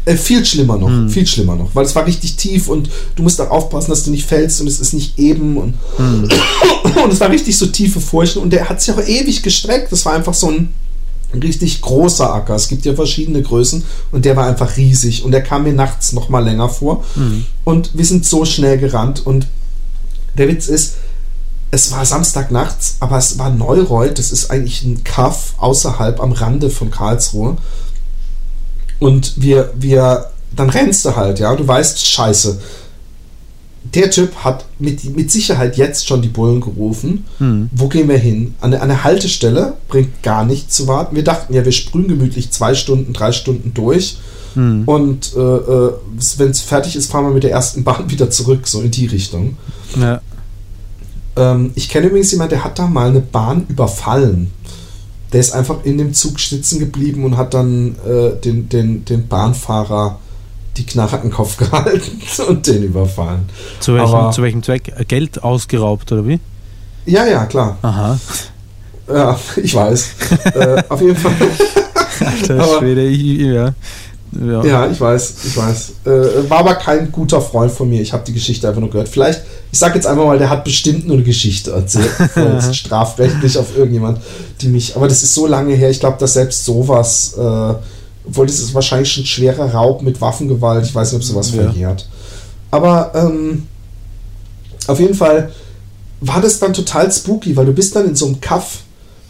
Äh, 0.08 0.16
viel 0.16 0.44
schlimmer 0.44 0.76
noch, 0.78 0.88
Hm. 0.88 1.10
viel 1.10 1.26
schlimmer 1.26 1.54
noch, 1.56 1.74
weil 1.74 1.84
es 1.84 1.94
war 1.94 2.06
richtig 2.06 2.36
tief 2.36 2.68
und 2.68 2.88
du 3.16 3.22
musst 3.22 3.40
auch 3.40 3.50
aufpassen, 3.50 3.90
dass 3.90 4.04
du 4.04 4.10
nicht 4.10 4.26
fällst 4.26 4.60
und 4.60 4.66
es 4.66 4.80
ist 4.80 4.94
nicht 4.94 5.18
eben 5.18 5.56
und, 5.58 5.74
Hm. 5.96 6.28
und 7.04 7.12
es 7.12 7.20
war 7.20 7.30
richtig 7.30 7.56
so 7.58 7.66
tiefe 7.66 8.00
Furchen 8.00 8.40
und 8.42 8.50
der 8.52 8.68
hat 8.68 8.80
sich 8.80 8.94
auch 8.94 9.00
ewig 9.06 9.42
gestreckt. 9.42 9.92
Das 9.92 10.04
war 10.06 10.14
einfach 10.14 10.34
so 10.34 10.48
ein 10.50 10.72
richtig 11.34 11.82
großer 11.82 12.32
Acker. 12.32 12.54
Es 12.54 12.68
gibt 12.68 12.86
ja 12.86 12.94
verschiedene 12.94 13.42
Größen 13.42 13.84
und 14.12 14.24
der 14.24 14.34
war 14.34 14.46
einfach 14.46 14.76
riesig 14.78 15.24
und 15.24 15.32
der 15.32 15.42
kam 15.42 15.64
mir 15.64 15.74
nachts 15.74 16.12
noch 16.14 16.28
mal 16.30 16.42
länger 16.44 16.68
vor 16.70 17.04
Hm. 17.14 17.44
und 17.64 17.90
wir 17.92 18.04
sind 18.06 18.24
so 18.24 18.44
schnell 18.46 18.78
gerannt 18.78 19.26
und 19.26 19.46
der 20.38 20.48
Witz 20.48 20.68
ist, 20.68 20.94
es 21.70 21.92
war 21.92 22.06
Samstag 22.06 22.50
nachts, 22.50 22.96
aber 23.00 23.18
es 23.18 23.38
war 23.38 23.50
Neureuth, 23.50 24.18
das 24.18 24.30
ist 24.32 24.50
eigentlich 24.50 24.82
ein 24.84 25.04
Kaff 25.04 25.52
außerhalb 25.58 26.18
am 26.20 26.32
Rande 26.32 26.70
von 26.70 26.90
Karlsruhe. 26.90 27.58
Und 28.98 29.40
wir, 29.40 29.72
wir, 29.76 30.26
dann 30.54 30.70
rennst 30.70 31.04
du 31.04 31.16
halt, 31.16 31.38
ja, 31.38 31.54
du 31.54 31.66
weißt, 31.66 32.04
scheiße. 32.04 32.60
Der 33.94 34.10
Typ 34.10 34.34
hat 34.44 34.66
mit, 34.78 35.16
mit 35.16 35.30
Sicherheit 35.30 35.76
jetzt 35.76 36.06
schon 36.06 36.20
die 36.20 36.28
Bullen 36.28 36.60
gerufen. 36.60 37.24
Hm. 37.38 37.70
Wo 37.72 37.88
gehen 37.88 38.08
wir 38.08 38.18
hin? 38.18 38.54
An 38.60 38.74
eine, 38.74 39.04
Haltestelle 39.04 39.74
bringt 39.88 40.22
gar 40.22 40.44
nichts 40.44 40.74
zu 40.74 40.86
warten. 40.88 41.16
Wir 41.16 41.24
dachten 41.24 41.54
ja, 41.54 41.64
wir 41.64 41.72
sprühen 41.72 42.08
gemütlich 42.08 42.50
zwei 42.50 42.74
Stunden, 42.74 43.12
drei 43.12 43.32
Stunden 43.32 43.72
durch. 43.72 44.18
Hm. 44.54 44.82
Und 44.84 45.34
äh, 45.36 45.40
äh, 45.40 45.92
wenn 46.36 46.50
es 46.50 46.60
fertig 46.60 46.96
ist, 46.96 47.10
fahren 47.10 47.26
wir 47.26 47.30
mit 47.30 47.44
der 47.44 47.52
ersten 47.52 47.84
Bahn 47.84 48.04
wieder 48.10 48.30
zurück, 48.30 48.66
so 48.66 48.82
in 48.82 48.90
die 48.90 49.06
Richtung. 49.06 49.56
Ja. 49.98 50.20
Ähm, 51.36 51.70
ich 51.74 51.88
kenne 51.88 52.08
übrigens 52.08 52.32
jemanden, 52.32 52.54
der 52.54 52.64
hat 52.64 52.78
da 52.78 52.86
mal 52.86 53.08
eine 53.08 53.20
Bahn 53.20 53.64
überfallen. 53.68 54.50
Der 55.32 55.40
ist 55.40 55.52
einfach 55.52 55.84
in 55.84 55.98
dem 55.98 56.14
Zug 56.14 56.40
sitzen 56.40 56.78
geblieben 56.78 57.24
und 57.24 57.36
hat 57.36 57.52
dann 57.54 57.96
äh, 58.06 58.36
den, 58.42 58.68
den, 58.68 59.04
den 59.04 59.28
Bahnfahrer 59.28 60.18
die 60.76 60.86
Knarre 60.86 61.16
an 61.16 61.22
den 61.22 61.30
Kopf 61.32 61.56
gehalten 61.58 62.18
und 62.48 62.66
den 62.66 62.82
überfallen. 62.84 63.48
Zu, 63.80 63.94
welchem, 63.94 64.14
Aber- 64.14 64.30
zu 64.30 64.42
welchem 64.42 64.62
Zweck? 64.62 64.92
Geld 65.08 65.42
ausgeraubt 65.42 66.10
oder 66.12 66.26
wie? 66.26 66.40
Ja, 67.06 67.26
ja, 67.26 67.46
klar. 67.46 67.76
Aha. 67.82 68.18
Ja, 69.08 69.38
ich 69.62 69.74
weiß. 69.74 70.08
äh, 70.54 70.82
auf 70.88 71.00
jeden 71.00 71.16
Fall. 71.16 71.32
Alter 72.20 72.54
Aber- 72.62 72.78
Schwede, 72.78 73.06
ich, 73.06 73.40
ja. 73.40 73.72
Ja. 74.44 74.62
Ja, 74.64 74.86
ich 74.90 75.00
weiß, 75.00 75.34
ich 75.46 75.56
weiß. 75.56 75.92
Äh, 76.04 76.50
war 76.50 76.58
aber 76.58 76.74
kein 76.74 77.10
guter 77.10 77.40
Freund 77.40 77.72
von 77.72 77.88
mir. 77.88 78.02
Ich 78.02 78.12
habe 78.12 78.24
die 78.26 78.34
Geschichte 78.34 78.68
einfach 78.68 78.80
nur 78.80 78.90
gehört. 78.90 79.08
Vielleicht, 79.08 79.40
ich 79.70 79.78
sage 79.78 79.96
jetzt 79.96 80.06
einfach 80.06 80.24
mal, 80.24 80.38
der 80.38 80.50
hat 80.50 80.64
bestimmt 80.64 81.06
nur 81.06 81.16
eine 81.16 81.24
Geschichte 81.24 81.72
erzählt. 81.72 82.10
Strafrechtlich 82.74 83.58
auf 83.58 83.76
irgendjemand, 83.76 84.20
die 84.60 84.68
mich. 84.68 84.96
Aber 84.96 85.08
das 85.08 85.22
ist 85.22 85.34
so 85.34 85.46
lange 85.46 85.74
her. 85.74 85.90
Ich 85.90 86.00
glaube, 86.00 86.16
dass 86.18 86.32
selbst 86.34 86.64
sowas 86.64 87.34
äh, 87.38 87.74
obwohl 88.28 88.46
das 88.46 88.58
ist 88.58 88.74
wahrscheinlich 88.74 89.10
schon 89.10 89.24
schwerer 89.24 89.72
Raub 89.72 90.02
mit 90.02 90.20
Waffengewalt. 90.20 90.84
Ich 90.84 90.94
weiß 90.94 91.12
nicht, 91.12 91.20
ob 91.20 91.24
sowas 91.24 91.50
Ja. 91.54 91.62
verjährt. 91.62 92.06
Aber 92.70 93.12
ähm, 93.14 93.66
auf 94.86 95.00
jeden 95.00 95.14
Fall 95.14 95.50
war 96.20 96.40
das 96.42 96.58
dann 96.58 96.74
total 96.74 97.10
spooky, 97.10 97.56
weil 97.56 97.66
du 97.66 97.72
bist 97.72 97.96
dann 97.96 98.06
in 98.06 98.16
so 98.16 98.26
einem 98.26 98.40
Kaff, 98.40 98.80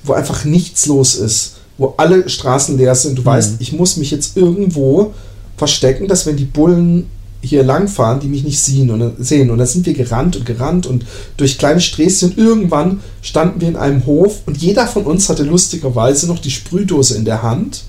wo 0.03 0.15
einfach 0.15 0.45
nichts 0.45 0.87
los 0.87 1.15
ist, 1.15 1.57
wo 1.77 1.95
alle 1.97 2.29
Straßen 2.29 2.77
leer 2.77 2.95
sind. 2.95 3.19
Du 3.19 3.25
weißt, 3.25 3.57
ich 3.61 3.73
muss 3.73 3.97
mich 3.97 4.11
jetzt 4.11 4.37
irgendwo 4.37 5.15
verstecken, 5.57 6.09
dass 6.09 6.27
wenn 6.27 6.37
die 6.37 6.45
Bullen 6.45 7.09
hier 7.41 7.63
langfahren, 7.63 8.19
die 8.21 8.27
mich 8.29 8.43
nicht 8.45 8.61
sehen 8.61 8.91
und 8.91 9.15
sehen. 9.25 9.51
Und 9.51 9.57
dann 9.59 9.67
sind 9.67 9.87
wir 9.87 9.95
gerannt 9.95 10.37
und 10.37 10.45
gerannt 10.45 10.87
und 10.87 11.07
durch 11.37 11.57
kleine 11.59 11.81
Sträßchen. 11.81 12.37
Irgendwann 12.37 12.99
standen 13.23 13.61
wir 13.61 13.69
in 13.69 13.77
einem 13.77 14.05
Hof 14.07 14.41
und 14.47 14.57
jeder 14.57 14.87
von 14.89 15.05
uns 15.05 15.29
hatte 15.29 15.45
lustigerweise 15.45 16.27
noch 16.27 16.41
die 16.41 16.51
Sprühdose 16.51 17.17
in 17.17 17.25
der 17.25 17.43
Hand, 17.43 17.85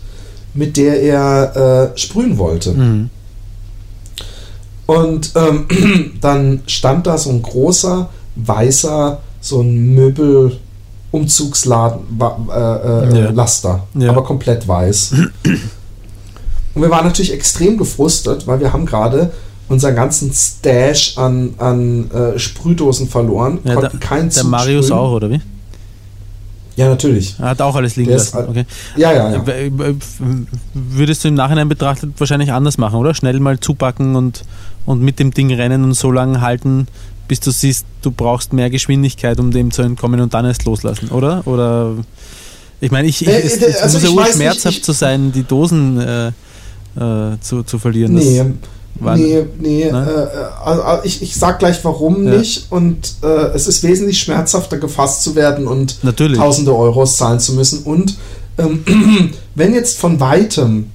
mit 0.53 0.77
der 0.77 1.01
er 1.01 1.91
äh, 1.95 1.97
sprühen 1.97 2.37
wollte. 2.37 2.73
Mhm. 2.73 3.09
Und 4.85 5.31
ähm, 5.35 5.65
dann 6.21 6.61
stand 6.67 7.07
da 7.07 7.17
so 7.17 7.31
ein 7.31 7.41
großer, 7.41 8.09
weißer, 8.35 9.19
so 9.41 9.61
ein 9.61 9.95
Möbel-Umzugsladen, 9.95 12.01
wa- 12.17 12.37
äh, 12.51 13.07
äh, 13.17 13.23
Ja. 13.25 13.29
Laster, 13.31 13.87
Ja. 13.95 14.09
aber 14.09 14.23
komplett 14.23 14.67
weiß. 14.67 15.13
Und 16.79 16.85
wir 16.85 16.91
waren 16.91 17.05
natürlich 17.05 17.33
extrem 17.33 17.77
gefrustet, 17.77 18.47
weil 18.47 18.61
wir 18.61 18.71
haben 18.71 18.85
gerade 18.85 19.33
unseren 19.67 19.95
ganzen 19.95 20.31
Stash 20.33 21.17
an, 21.17 21.53
an 21.57 22.09
äh, 22.11 22.39
Sprühdosen 22.39 23.09
verloren, 23.09 23.59
Ja, 23.65 23.75
konnten 23.75 23.99
keinen 23.99 24.29
Der 24.29 24.45
Marius 24.45 24.85
sprühen. 24.85 24.99
auch, 25.01 25.11
oder 25.11 25.29
wie? 25.29 25.41
Ja, 26.77 26.87
natürlich. 26.87 27.35
Er 27.37 27.49
hat 27.49 27.61
auch 27.61 27.75
alles 27.75 27.97
liegen 27.97 28.07
Der 28.11 28.17
ist 28.17 28.33
lassen. 28.33 28.45
al- 28.45 28.49
Okay. 28.49 28.65
Ja, 28.95 29.11
ja, 29.11 29.29
ja. 29.31 29.43
Äh, 29.45 29.69
Würdest 30.73 31.23
du 31.25 31.27
im 31.27 31.33
Nachhinein 31.33 31.67
betrachtet 31.67 32.11
wahrscheinlich 32.17 32.53
anders 32.53 32.77
machen, 32.77 32.95
oder? 32.97 33.13
Schnell 33.13 33.37
mal 33.41 33.59
zupacken 33.59 34.15
und, 34.15 34.43
und 34.85 35.01
mit 35.01 35.19
dem 35.19 35.31
Ding 35.31 35.53
rennen 35.53 35.83
und 35.83 35.95
so 35.95 36.11
lange 36.13 36.39
halten, 36.39 36.87
bis 37.27 37.41
du 37.41 37.51
siehst, 37.51 37.85
du 38.01 38.11
brauchst 38.11 38.53
mehr 38.53 38.69
Geschwindigkeit, 38.69 39.37
um 39.41 39.51
dem 39.51 39.71
zu 39.71 39.81
entkommen 39.81 40.21
und 40.21 40.33
dann 40.33 40.45
erst 40.45 40.63
loslassen, 40.63 41.09
oder? 41.09 41.45
Oder 41.45 41.95
ich 42.79 42.91
meine, 42.91 43.09
ich, 43.09 43.21
ich, 43.21 43.27
Äh, 43.27 43.41
es, 43.41 43.57
äh, 43.57 43.65
es 43.65 43.81
also 43.81 43.99
muss 43.99 44.03
ja 44.09 44.15
urschmerzhaft 44.15 44.85
zu 44.85 44.93
sein, 44.93 45.33
die 45.33 45.43
Dosen 45.43 45.99
äh, 45.99 46.31
äh, 46.95 47.37
zu, 47.41 47.63
zu 47.63 47.79
verlieren. 47.79 48.13
Nee, 48.13 48.43
nee, 49.01 49.45
nee. 49.59 49.89
Nein? 49.91 50.07
Äh, 50.07 50.11
also, 50.65 50.81
also 50.83 51.03
ich, 51.05 51.21
ich 51.21 51.35
sag 51.35 51.59
gleich 51.59 51.83
warum 51.83 52.25
Ja. 52.27 52.37
nicht. 52.37 52.67
Und 52.69 53.13
äh, 53.23 53.27
es 53.53 53.67
ist 53.67 53.83
wesentlich 53.83 54.19
schmerzhafter, 54.19 54.77
gefasst 54.77 55.23
zu 55.23 55.35
werden 55.35 55.67
und 55.67 56.03
Natürlich. 56.03 56.37
tausende 56.37 56.75
Euros 56.75 57.17
zahlen 57.17 57.39
zu 57.39 57.53
müssen. 57.53 57.83
Und 57.83 58.15
ähm, 58.57 58.83
wenn 59.55 59.73
jetzt 59.73 59.97
von 59.99 60.19
weitem 60.19 60.87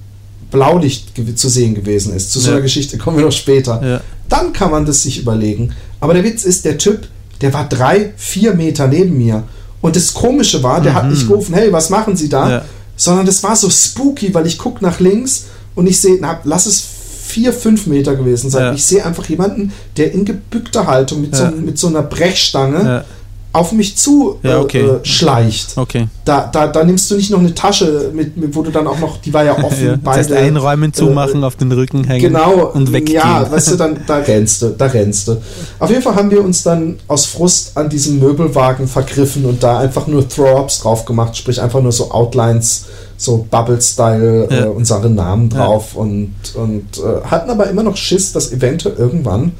Blaulicht 0.50 1.12
zu 1.38 1.48
sehen 1.48 1.74
gewesen 1.74 2.14
ist, 2.14 2.30
zu 2.32 2.38
so 2.40 2.48
Ja. 2.48 2.54
einer 2.54 2.62
Geschichte 2.62 2.98
kommen 2.98 3.16
wir 3.16 3.24
noch 3.24 3.32
später, 3.32 3.80
Ja. 3.84 4.00
dann 4.28 4.52
kann 4.52 4.70
man 4.70 4.84
das 4.86 5.02
sich 5.02 5.18
überlegen. 5.18 5.74
Aber 6.00 6.14
der 6.14 6.22
Witz 6.24 6.44
ist, 6.44 6.64
der 6.64 6.78
Typ, 6.78 7.08
der 7.40 7.52
war 7.52 7.68
drei, 7.68 8.12
vier 8.16 8.54
Meter 8.54 8.86
neben 8.86 9.16
mir. 9.18 9.44
Und 9.80 9.96
das 9.96 10.14
Komische 10.14 10.62
war, 10.62 10.80
der 10.80 10.94
hat 10.94 11.10
nicht 11.10 11.26
gerufen, 11.26 11.54
hey, 11.54 11.72
was 11.72 11.90
machen 11.90 12.16
Sie 12.16 12.28
da? 12.28 12.44
Mhm. 12.44 12.50
Ja. 12.50 12.64
Sondern 12.96 13.26
das 13.26 13.42
war 13.42 13.56
so 13.56 13.68
spooky, 13.68 14.32
weil 14.32 14.46
ich 14.46 14.56
gucke 14.56 14.84
nach 14.84 15.00
links 15.00 15.46
und 15.74 15.86
ich 15.86 16.00
sehe, 16.00 16.18
na, 16.20 16.40
lass 16.44 16.66
es 16.66 16.82
vier, 17.26 17.52
fünf 17.52 17.86
Meter 17.86 18.14
gewesen 18.16 18.50
sein. 18.50 18.62
Ja. 18.62 18.72
Ich 18.74 18.84
sehe 18.84 19.04
einfach 19.04 19.26
jemanden, 19.28 19.72
der 19.96 20.12
in 20.12 20.24
gebückter 20.24 20.86
Haltung 20.86 21.20
mit, 21.22 21.34
so, 21.34 21.44
Ja. 21.44 21.50
mit 21.50 21.78
so 21.78 21.88
einer 21.88 22.02
Brechstange 22.02 22.84
Ja. 22.84 23.04
auf 23.52 23.72
mich 23.72 23.96
zu 23.96 24.38
Ja, 24.42 24.60
okay. 24.60 24.82
äh, 24.82 24.84
äh, 24.96 25.04
schleicht. 25.04 25.72
Okay. 25.76 26.06
Da, 26.24 26.48
da, 26.52 26.66
da 26.68 26.84
nimmst 26.84 27.10
du 27.10 27.16
nicht 27.16 27.30
noch 27.30 27.38
eine 27.40 27.54
Tasche 27.54 28.10
mit, 28.14 28.36
mit 28.36 28.54
wo 28.54 28.62
du 28.62 28.70
dann 28.70 28.86
auch 28.86 28.98
noch, 28.98 29.16
die 29.16 29.32
war 29.32 29.42
ja 29.44 29.56
offen, 29.64 29.84
Ja. 29.86 29.96
Das 29.96 30.16
heißt, 30.16 30.30
beide, 30.30 30.42
einräumen, 30.42 30.92
zumachen, 30.92 31.42
äh, 31.42 31.46
auf 31.46 31.56
den 31.56 31.72
Rücken 31.72 32.04
hängen 32.04 32.20
Genau, 32.20 32.66
und 32.72 32.92
weggehen. 32.92 33.16
Ja, 33.22 33.46
weißt 33.50 33.72
du, 33.72 33.76
dann 33.76 33.98
da 34.06 34.18
rennst 34.18 34.62
du, 34.62 34.68
da 34.70 34.86
rennst 34.86 35.26
du. 35.28 35.36
Auf 35.78 35.90
jeden 35.90 36.02
Fall 36.02 36.14
haben 36.14 36.30
wir 36.30 36.44
uns 36.44 36.62
dann 36.62 36.96
aus 37.08 37.24
Frust 37.26 37.76
an 37.76 37.88
diesem 37.88 38.18
Möbelwagen 38.20 38.86
vergriffen 38.86 39.44
und 39.46 39.62
da 39.62 39.78
einfach 39.78 40.06
nur 40.06 40.28
Throw-Ups 40.28 40.80
drauf 40.80 41.04
gemacht, 41.04 41.36
sprich 41.36 41.60
einfach 41.60 41.80
nur 41.80 41.92
so 41.92 42.10
Outlines, 42.10 42.84
so 43.16 43.46
Bubble-Style, 43.50 44.48
Ja. 44.50 44.64
äh, 44.64 44.68
unsere 44.68 45.08
Namen 45.10 45.50
Ja. 45.50 45.58
drauf 45.66 45.94
und, 45.94 46.32
und 46.54 46.98
äh, 46.98 47.24
hatten 47.26 47.50
aber 47.50 47.68
immer 47.70 47.82
noch 47.82 47.96
Schiss, 47.96 48.32
dass 48.32 48.52
eventuell 48.52 48.96
irgendwann 48.96 49.52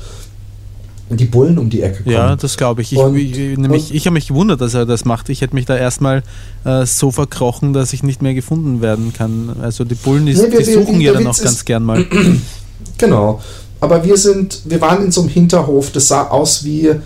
die 1.11 1.27
Bullen 1.27 1.59
um 1.59 1.69
die 1.71 1.83
Ecke 1.83 2.03
kommen. 2.03 2.15
Ja, 2.15 2.35
das 2.35 2.57
glaube 2.57 2.83
ich. 2.83 2.93
Ich, 2.93 2.99
Und- 2.99 3.15
ich, 3.17 3.37
nämlich, 3.59 3.95
ich 3.95 4.07
habe 4.07 4.15
mich 4.15 4.27
gewundert, 4.29 4.61
dass 4.61 4.75
er 4.75 4.87
das 4.87 5.05
macht. 5.05 5.29
Ich 5.29 5.43
hätte 5.43 5.55
mich 5.55 5.67
da 5.67 5.77
erstmal 5.77 6.23
äh, 6.65 6.87
so 6.87 7.11
verkrochen, 7.11 7.73
dass 7.75 7.93
ich 7.93 8.03
nicht 8.03 8.23
mehr 8.23 8.35
gefunden 8.35 8.81
werden 8.81 9.13
kann. 9.13 9.55
Also 9.63 9.85
die 9.85 9.95
Bullen, 9.95 10.27
die, 10.27 10.33
Nee, 10.35 10.51
wir- 10.51 10.61
die 10.61 10.67
wir- 10.67 10.75
suchen 10.75 11.01
ja 11.01 11.13
der 11.13 11.21
dann 11.21 11.31
auch 11.31 11.39
ganz 11.39 11.65
gern 11.65 11.85
mal. 11.85 12.05
Genau. 12.99 13.41
Aber 13.81 14.05
wir 14.05 14.17
sind, 14.17 14.63
wir 14.65 14.81
waren 14.81 15.05
in 15.05 15.13
so 15.13 15.21
einem 15.23 15.31
Hinterhof, 15.31 15.91
das 15.93 16.09
sah 16.09 16.29
aus 16.29 16.65
wie, 16.65 16.87
äh, 16.87 16.97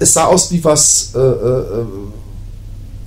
es 0.00 0.14
sah 0.14 0.24
aus 0.26 0.50
wie 0.52 0.62
was 0.64 1.12
äh, 1.14 1.18
äh, 1.18 1.84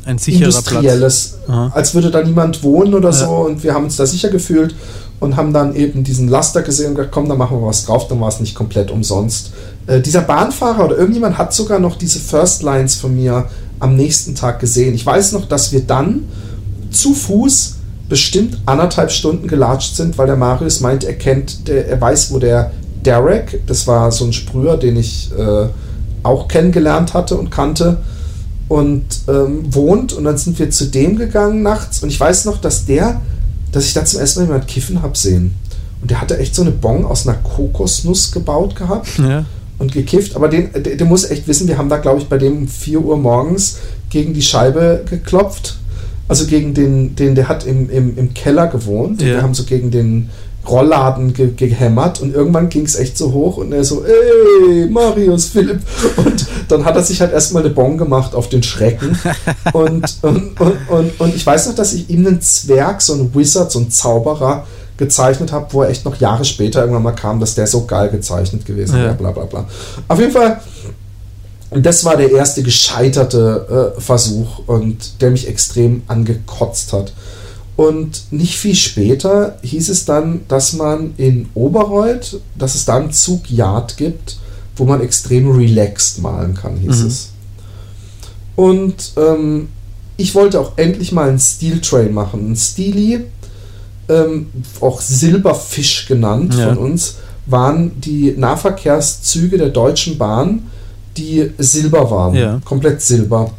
Ein 0.06 0.18
sicherer 0.18 0.50
Platz. 0.50 0.68
Industrielles, 0.72 1.34
Aha. 1.48 1.72
als 1.76 1.94
würde 1.94 2.10
da 2.12 2.24
niemand 2.24 2.64
wohnen 2.64 2.94
oder 2.94 3.10
Ja. 3.10 3.16
so 3.16 3.32
und 3.32 3.64
wir 3.64 3.74
haben 3.74 3.86
uns 3.86 3.98
da 3.98 4.06
sicher 4.06 4.30
gefühlt 4.30 4.74
und 5.20 5.36
haben 5.38 5.54
dann 5.54 5.76
eben 5.76 6.04
diesen 6.04 6.28
Laster 6.28 6.64
gesehen 6.64 6.90
und 6.90 6.96
gesagt, 6.96 7.14
komm, 7.14 7.30
da 7.30 7.36
machen 7.36 7.60
wir 7.62 7.68
was 7.68 7.86
drauf, 7.86 8.08
dann 8.08 8.20
war 8.20 8.30
es 8.30 8.40
nicht 8.40 8.56
komplett 8.56 8.90
umsonst. 8.90 9.52
Äh, 9.88 10.02
dieser 10.02 10.22
Bahnfahrer 10.22 10.86
oder 10.86 10.98
irgendjemand 10.98 11.38
hat 11.38 11.54
sogar 11.54 11.80
noch 11.80 11.96
diese 11.96 12.20
First 12.20 12.64
Lines 12.64 12.96
von 12.96 13.16
mir 13.16 13.46
am 13.80 13.96
nächsten 13.96 14.34
Tag 14.36 14.60
gesehen. 14.60 14.94
Ich 14.96 15.06
weiß 15.06 15.34
noch, 15.34 15.48
dass 15.48 15.72
wir 15.72 15.82
dann 15.82 16.24
zu 16.92 17.14
Fuß 17.14 17.76
bestimmt 18.10 18.58
anderthalb 18.66 19.12
Stunden 19.12 19.48
gelatscht 19.48 19.96
sind, 19.96 20.18
weil 20.18 20.28
der 20.28 20.36
Marius 20.36 20.82
meint, 20.82 21.04
er 21.04 21.14
kennt, 21.14 21.68
der, 21.68 21.88
er 21.88 22.02
weiß, 22.02 22.34
wo 22.34 22.40
der 22.40 22.72
Derek, 23.06 23.66
das 23.68 23.88
war 23.88 24.12
so 24.12 24.26
ein 24.26 24.34
Sprüher, 24.34 24.78
den 24.78 24.98
ich 24.98 25.32
äh, 25.38 25.68
auch 26.24 26.48
kennengelernt 26.48 27.14
hatte 27.14 27.38
und 27.38 27.50
kannte, 27.52 27.98
und 28.72 29.04
ähm, 29.28 29.66
wohnt. 29.74 30.14
Und 30.14 30.24
dann 30.24 30.38
sind 30.38 30.58
wir 30.58 30.70
zu 30.70 30.86
dem 30.86 31.18
gegangen 31.18 31.62
nachts. 31.62 32.02
Und 32.02 32.10
ich 32.10 32.20
weiß 32.20 32.46
noch, 32.46 32.60
dass 32.62 32.86
der, 32.86 33.20
dass 33.74 33.86
ich 33.86 33.94
da 33.94 34.06
zum 34.06 34.20
ersten 34.22 34.40
Mal 34.40 34.46
jemand 34.46 34.68
kiffen 34.68 35.02
hab 35.02 35.18
sehen. 35.18 35.56
Und 36.02 36.10
der 36.10 36.22
hatte 36.22 36.38
echt 36.40 36.56
so 36.56 36.62
eine 36.62 36.72
Bon 36.72 37.06
aus 37.06 37.28
einer 37.28 37.38
Kokosnuss 37.38 38.32
gebaut 38.32 38.76
gehabt 38.78 39.20
Ja. 39.20 39.44
und 39.78 39.92
gekifft. 39.92 40.36
Aber 40.38 40.48
den, 40.48 40.72
der, 40.74 40.96
der 40.96 41.06
muss 41.06 41.30
echt 41.30 41.48
wissen, 41.50 41.68
wir 41.68 41.78
haben 41.78 41.90
da, 41.90 41.98
glaube 41.98 42.20
ich, 42.22 42.28
bei 42.30 42.38
dem 42.38 42.60
um 42.60 42.68
4 42.68 43.02
Uhr 43.02 43.18
morgens 43.18 43.78
gegen 44.10 44.34
die 44.34 44.42
Scheibe 44.42 45.04
geklopft. 45.10 45.78
Also 46.30 46.46
gegen 46.46 46.74
den, 46.74 47.16
den 47.18 47.36
der 47.36 47.50
hat 47.50 47.66
im, 47.66 47.90
im, 47.90 48.18
im 48.18 48.34
Keller 48.34 48.68
gewohnt. 48.68 49.22
Ja. 49.22 49.28
wir 49.28 49.42
haben 49.42 49.54
so 49.54 49.66
gegen 49.66 49.92
den 49.92 50.30
Rollladen 50.68 51.34
ge 51.34 51.52
gehämmert 51.56 52.22
und 52.22 52.34
irgendwann 52.34 52.70
ging 52.70 52.86
es 52.86 52.96
echt 52.96 53.18
so 53.18 53.34
hoch 53.34 53.58
und 53.58 53.74
er 53.74 53.84
so, 53.84 54.04
ey, 54.04 54.88
Marius, 54.88 55.46
Philipp. 55.46 55.80
Und 56.18 56.46
dann 56.68 56.86
hat 56.86 56.96
er 56.96 57.04
sich 57.04 57.20
halt 57.20 57.34
erstmal 57.34 57.64
eine 57.64 57.74
Bon 57.74 57.98
gemacht 57.98 58.36
auf 58.36 58.48
den 58.50 58.62
Schrecken. 58.64 59.18
und, 59.74 60.18
und, 60.22 60.60
und, 60.60 60.90
und, 60.90 61.20
und 61.20 61.36
ich 61.36 61.46
weiß 61.46 61.68
noch, 61.68 61.76
dass 61.76 61.94
ich 61.94 62.10
ihm 62.10 62.26
einen 62.26 62.42
Zwerg, 62.42 63.02
so 63.02 63.14
einen 63.14 63.34
Wizard, 63.34 63.72
so 63.72 63.80
einen 63.80 63.90
Zauberer 63.90 64.66
gezeichnet 64.98 65.52
habe, 65.52 65.66
wo 65.72 65.82
er 65.82 65.90
echt 65.90 66.06
noch 66.06 66.18
Jahre 66.18 66.46
später 66.46 66.82
irgendwann 66.82 67.04
mal 67.04 67.12
kam, 67.14 67.40
dass 67.40 67.56
der 67.56 67.66
so 67.66 67.86
geil 67.86 68.10
gezeichnet 68.10 68.66
gewesen 68.66 68.98
Ja. 68.98 69.06
wäre, 69.06 69.14
bla 69.16 69.32
bla 69.32 69.46
bla. 69.46 69.68
Auf 70.08 70.20
jeden 70.20 70.32
Fall, 70.32 70.62
das 71.72 72.06
war 72.06 72.18
der 72.18 72.32
erste 72.32 72.62
gescheiterte 72.62 73.94
äh, 73.98 74.02
Versuch 74.02 74.60
und 74.68 75.22
der 75.22 75.32
mich 75.32 75.48
extrem 75.48 76.04
angekotzt 76.08 76.94
hat. 76.94 77.14
Und 77.82 78.26
nicht 78.32 78.58
viel 78.60 78.76
später 78.76 79.58
hieß 79.64 79.90
es 79.90 80.06
dann, 80.06 80.42
dass 80.48 80.74
man 80.74 81.14
in 81.18 81.50
Oberreuth, 81.56 82.40
dass 82.56 82.76
es 82.76 82.86
da 82.86 82.98
einen 82.98 83.12
Zugyard 83.12 83.98
gibt, 83.98 84.38
wo 84.76 84.86
man 84.86 85.02
extrem 85.02 85.50
relaxed 85.50 86.22
malen 86.22 86.54
kann, 86.54 86.78
hieß 86.78 87.00
Mhm. 87.00 87.08
es. 87.08 87.30
Und 88.56 88.96
ähm, 89.18 89.70
ich 90.18 90.36
wollte 90.36 90.60
auch 90.60 90.74
endlich 90.78 91.12
mal 91.12 91.30
einen 91.30 91.40
Steel 91.40 91.82
Trail 91.82 92.10
machen. 92.12 92.52
Ein 92.52 92.56
Steely, 92.56 93.22
ähm, 94.10 94.48
auch 94.80 95.02
Silberfisch 95.02 96.06
genannt 96.08 96.54
Ja. 96.56 96.68
von 96.70 96.78
uns, 96.78 97.16
waren 97.48 98.00
die 98.00 98.34
Nahverkehrszüge 98.38 99.58
der 99.58 99.70
Deutschen 99.70 100.18
Bahn, 100.20 100.68
die 101.18 101.50
silber 101.58 102.12
waren. 102.12 102.36
Ja. 102.36 102.62
Komplett 102.64 103.02
silber. 103.02 103.52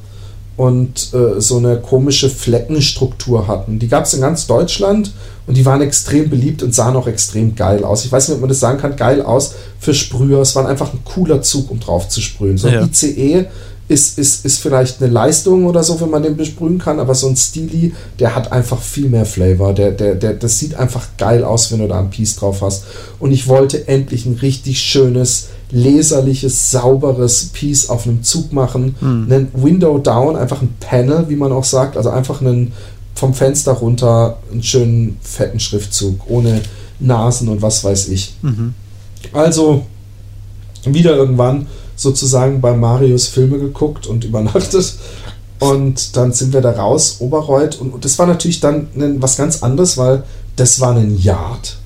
Und 0.62 1.12
äh, 1.12 1.40
so 1.40 1.56
eine 1.56 1.78
komische 1.78 2.30
Fleckenstruktur 2.30 3.48
hatten. 3.48 3.80
Die 3.80 3.88
gab 3.88 4.04
es 4.04 4.14
in 4.14 4.20
ganz 4.20 4.46
Deutschland 4.46 5.10
und 5.48 5.56
die 5.56 5.64
waren 5.66 5.80
extrem 5.80 6.30
beliebt 6.30 6.62
und 6.62 6.72
sahen 6.72 6.94
auch 6.94 7.08
extrem 7.08 7.56
geil 7.56 7.82
aus. 7.84 8.04
Ich 8.04 8.12
weiß 8.12 8.28
nicht, 8.28 8.36
ob 8.36 8.42
man 8.42 8.48
das 8.48 8.60
sagen 8.60 8.78
kann, 8.78 8.94
geil 8.94 9.22
aus 9.22 9.54
für 9.80 9.92
Sprüher. 9.92 10.40
Es 10.40 10.54
war 10.54 10.68
einfach 10.68 10.92
ein 10.92 11.00
cooler 11.04 11.42
Zug, 11.42 11.70
um 11.70 11.80
drauf 11.80 12.08
zu 12.08 12.20
sprühen. 12.20 12.58
So 12.58 12.68
ein 12.68 12.74
Ja. 12.74 12.84
ICE 12.84 13.46
ist, 13.88 14.18
ist, 14.18 14.44
ist 14.44 14.58
vielleicht 14.58 15.02
eine 15.02 15.12
Leistung 15.12 15.66
oder 15.66 15.82
so, 15.82 16.00
wenn 16.00 16.10
man 16.10 16.22
den 16.22 16.36
besprühen 16.36 16.78
kann, 16.78 17.00
aber 17.00 17.14
so 17.14 17.26
ein 17.26 17.36
Stili, 17.36 17.92
der 18.20 18.36
hat 18.36 18.52
einfach 18.52 18.80
viel 18.80 19.08
mehr 19.08 19.26
Flavor. 19.26 19.74
Der, 19.74 19.90
der, 19.90 20.14
der, 20.14 20.34
das 20.34 20.58
sieht 20.58 20.76
einfach 20.76 21.08
geil 21.18 21.42
aus, 21.42 21.72
wenn 21.72 21.80
du 21.80 21.88
da 21.88 21.98
ein 21.98 22.10
Piece 22.10 22.36
drauf 22.36 22.62
hast. 22.62 22.84
Und 23.18 23.32
ich 23.32 23.48
wollte 23.48 23.88
endlich 23.88 24.26
ein 24.26 24.38
richtig 24.40 24.80
schönes, 24.80 25.48
leserliches, 25.72 26.70
sauberes 26.70 27.46
Piece 27.52 27.88
auf 27.88 28.06
einem 28.06 28.22
Zug 28.22 28.52
machen. 28.52 28.94
Hm. 29.00 29.26
Einen 29.30 29.48
Window 29.54 29.98
Down, 29.98 30.36
einfach 30.36 30.62
ein 30.62 30.74
Panel, 30.78 31.28
wie 31.28 31.36
man 31.36 31.50
auch 31.50 31.64
sagt, 31.64 31.96
also 31.96 32.10
einfach 32.10 32.40
einen 32.40 32.72
vom 33.14 33.34
Fenster 33.34 33.72
runter 33.72 34.38
einen 34.50 34.62
schönen 34.62 35.16
fetten 35.22 35.60
Schriftzug, 35.60 36.28
ohne 36.28 36.60
Nasen 36.98 37.48
und 37.48 37.62
was 37.62 37.84
weiß 37.84 38.08
ich. 38.08 38.34
Mhm. 38.42 38.74
Also 39.32 39.86
wieder 40.84 41.14
irgendwann 41.16 41.66
sozusagen 41.96 42.60
bei 42.60 42.74
Marius 42.74 43.28
Filme 43.28 43.58
geguckt 43.58 44.06
und 44.06 44.24
übernachtet. 44.24 44.94
Und 45.58 46.16
dann 46.16 46.32
sind 46.32 46.52
wir 46.52 46.60
da 46.60 46.72
raus, 46.72 47.16
Oberreuth. 47.20 47.80
Und, 47.80 47.92
und 47.92 48.04
das 48.04 48.18
war 48.18 48.26
natürlich 48.26 48.60
dann 48.60 48.88
ein, 48.96 49.22
was 49.22 49.36
ganz 49.36 49.62
anderes, 49.62 49.96
weil 49.96 50.24
das 50.56 50.80
war 50.80 50.96
ein 50.96 51.16
Yard. 51.16 51.76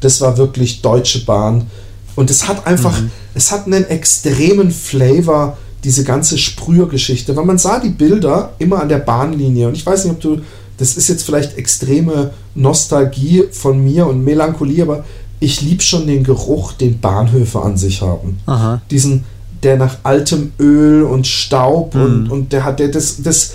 Das 0.00 0.20
war 0.20 0.36
wirklich 0.36 0.82
Deutsche 0.82 1.24
Bahn. 1.24 1.70
Und 2.16 2.28
es 2.28 2.46
hat 2.46 2.66
einfach, 2.66 3.00
Mhm. 3.00 3.10
Es 3.34 3.50
hat 3.50 3.66
einen 3.66 3.84
extremen 3.84 4.70
Flavor, 4.70 5.56
diese 5.84 6.04
ganze 6.04 6.38
Sprühergeschichte. 6.38 7.34
Weil 7.36 7.44
man 7.44 7.58
sah 7.58 7.80
die 7.80 7.88
Bilder 7.90 8.52
immer 8.58 8.80
an 8.80 8.88
der 8.88 8.98
Bahnlinie. 8.98 9.68
Und 9.68 9.74
ich 9.76 9.84
weiß 9.84 10.04
nicht, 10.04 10.14
ob 10.14 10.20
du, 10.20 10.40
das 10.78 10.96
ist 10.96 11.08
jetzt 11.08 11.24
vielleicht 11.24 11.56
extreme 11.56 12.30
Nostalgie 12.54 13.44
von 13.50 13.82
mir 13.82 14.06
und 14.06 14.24
Melancholie, 14.24 14.82
aber 14.82 15.04
ich 15.40 15.60
liebe 15.60 15.82
schon 15.82 16.06
den 16.06 16.22
Geruch, 16.22 16.72
den 16.72 17.00
Bahnhöfe 17.00 17.60
an 17.60 17.76
sich 17.76 18.00
haben 18.00 18.38
Aha. 18.46 18.80
diesen, 18.90 19.24
der 19.64 19.76
nach 19.76 19.96
altem 20.04 20.52
Öl 20.60 21.02
und 21.02 21.26
Staub 21.26 21.94
und, 21.96 22.24
Mhm. 22.24 22.30
und 22.30 22.52
der 22.52 22.64
hat 22.64 22.78
der 22.78 22.88
das, 22.88 23.22
das 23.22 23.54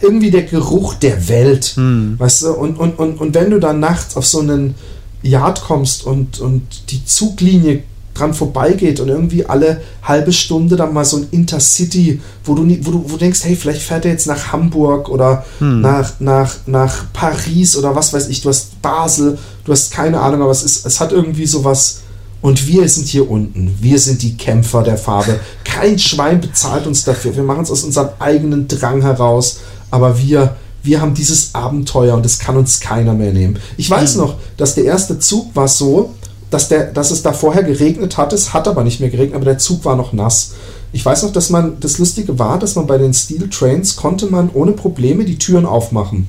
irgendwie 0.00 0.30
der 0.30 0.44
Geruch 0.44 0.94
der 0.94 1.28
Welt. 1.28 1.74
Mhm. 1.76 2.14
Weißt 2.18 2.42
du, 2.42 2.52
und, 2.52 2.76
und, 2.78 2.98
und, 2.98 3.20
und 3.20 3.34
wenn 3.34 3.50
du 3.50 3.58
dann 3.58 3.80
nachts 3.80 4.16
auf 4.16 4.24
so 4.26 4.38
einen 4.40 4.76
Yard 5.22 5.62
kommst 5.62 6.06
und, 6.06 6.38
und 6.40 6.62
die 6.90 7.04
Zuglinie 7.04 7.82
dran 8.14 8.34
vorbeigeht 8.34 9.00
und 9.00 9.08
irgendwie 9.08 9.46
alle 9.46 9.80
halbe 10.02 10.32
Stunde 10.32 10.76
dann 10.76 10.92
mal 10.92 11.04
so 11.04 11.18
ein 11.18 11.28
Intercity, 11.30 12.20
wo 12.44 12.54
du, 12.54 12.62
wo 12.84 12.90
du, 12.90 13.04
wo 13.04 13.12
du 13.12 13.16
denkst, 13.16 13.44
hey, 13.44 13.56
vielleicht 13.56 13.82
fährt 13.82 14.04
er 14.04 14.10
jetzt 14.12 14.26
nach 14.26 14.52
Hamburg 14.52 15.08
oder 15.08 15.44
Hm. 15.58 15.80
nach, 15.80 16.12
nach, 16.20 16.54
nach 16.66 17.04
Paris 17.12 17.76
oder 17.76 17.94
was 17.94 18.12
weiß 18.12 18.28
ich, 18.28 18.42
du 18.42 18.48
hast 18.48 18.80
Basel, 18.82 19.38
du 19.64 19.72
hast 19.72 19.92
keine 19.92 20.20
Ahnung, 20.20 20.42
aber 20.42 20.50
es, 20.50 20.62
ist, 20.62 20.86
es 20.86 21.00
hat 21.00 21.12
irgendwie 21.12 21.46
sowas. 21.46 22.00
Und 22.42 22.66
wir 22.66 22.88
sind 22.88 23.06
hier 23.06 23.30
unten. 23.30 23.76
Wir 23.80 23.98
sind 23.98 24.22
die 24.22 24.34
Kämpfer 24.36 24.82
der 24.82 24.96
Farbe. 24.96 25.38
Kein 25.62 25.98
Schwein 25.98 26.40
bezahlt 26.40 26.86
uns 26.86 27.04
dafür. 27.04 27.36
Wir 27.36 27.42
machen 27.42 27.64
es 27.64 27.70
aus 27.70 27.84
unserem 27.84 28.08
eigenen 28.18 28.66
Drang 28.66 29.02
heraus. 29.02 29.58
Aber 29.90 30.18
wir, 30.18 30.56
wir 30.82 31.02
haben 31.02 31.12
dieses 31.12 31.54
Abenteuer 31.54 32.14
und 32.14 32.24
das 32.24 32.38
kann 32.38 32.56
uns 32.56 32.80
keiner 32.80 33.12
mehr 33.12 33.34
nehmen. 33.34 33.58
Ich 33.76 33.90
weiß 33.90 34.16
noch, 34.16 34.36
dass 34.56 34.74
der 34.74 34.84
erste 34.84 35.18
Zug 35.18 35.54
war 35.54 35.68
so, 35.68 36.14
dass, 36.50 36.68
der, 36.68 36.86
dass 36.86 37.10
es 37.10 37.22
da 37.22 37.32
vorher 37.32 37.62
geregnet 37.62 38.16
hat. 38.16 38.32
Es 38.32 38.52
hat 38.52 38.68
aber 38.68 38.84
nicht 38.84 39.00
mehr 39.00 39.10
geregnet, 39.10 39.36
aber 39.36 39.44
der 39.44 39.58
Zug 39.58 39.84
war 39.84 39.96
noch 39.96 40.12
nass. 40.12 40.52
Ich 40.92 41.04
weiß 41.04 41.22
noch, 41.22 41.32
dass 41.32 41.50
man, 41.50 41.78
das 41.80 41.98
Lustige 41.98 42.38
war, 42.38 42.58
dass 42.58 42.74
man 42.74 42.86
bei 42.86 42.98
den 42.98 43.14
Steel 43.14 43.48
Trains 43.48 43.94
konnte 43.94 44.26
man 44.26 44.50
ohne 44.52 44.72
Probleme 44.72 45.24
die 45.24 45.38
Türen 45.38 45.64
aufmachen. 45.64 46.28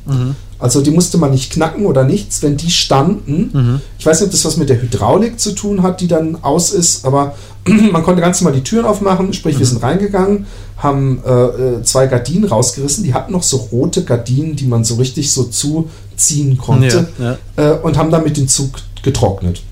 Also 0.59 0.81
die 0.81 0.91
musste 0.91 1.17
man 1.17 1.31
nicht 1.31 1.51
knacken 1.51 1.87
oder 1.87 2.03
nichts, 2.03 2.43
wenn 2.43 2.55
die 2.55 2.69
standen. 2.69 3.81
Ich 3.97 4.05
weiß 4.05 4.19
nicht, 4.19 4.27
ob 4.27 4.31
das 4.31 4.45
was 4.45 4.57
mit 4.57 4.69
der 4.69 4.79
Hydraulik 4.79 5.39
zu 5.39 5.53
tun 5.53 5.81
hat, 5.81 6.01
die 6.01 6.07
dann 6.07 6.43
aus 6.43 6.71
ist, 6.71 7.03
aber 7.03 7.33
man 7.65 8.03
konnte 8.03 8.21
ganz 8.21 8.39
normal 8.41 8.59
die 8.59 8.63
Türen 8.63 8.85
aufmachen, 8.85 9.33
sprich 9.33 9.57
wir 9.57 9.65
sind 9.65 9.81
reingegangen, 9.81 10.45
haben 10.77 11.23
äh, 11.25 11.31
äh, 11.31 11.83
zwei 11.83 12.05
Gardinen 12.05 12.45
rausgerissen, 12.45 13.03
die 13.03 13.15
hatten 13.15 13.31
noch 13.31 13.43
so 13.43 13.57
rote 13.57 14.03
Gardinen, 14.03 14.55
die 14.55 14.67
man 14.67 14.83
so 14.83 14.95
richtig 14.95 15.31
so 15.31 15.45
zuziehen 15.45 16.59
konnte 16.59 17.07
Ja, 17.17 17.37
äh, 17.55 17.79
und 17.79 17.97
haben 17.97 18.11
damit 18.11 18.37
den 18.37 18.47
Zug 18.47 18.69
getrocknet. 19.01 19.63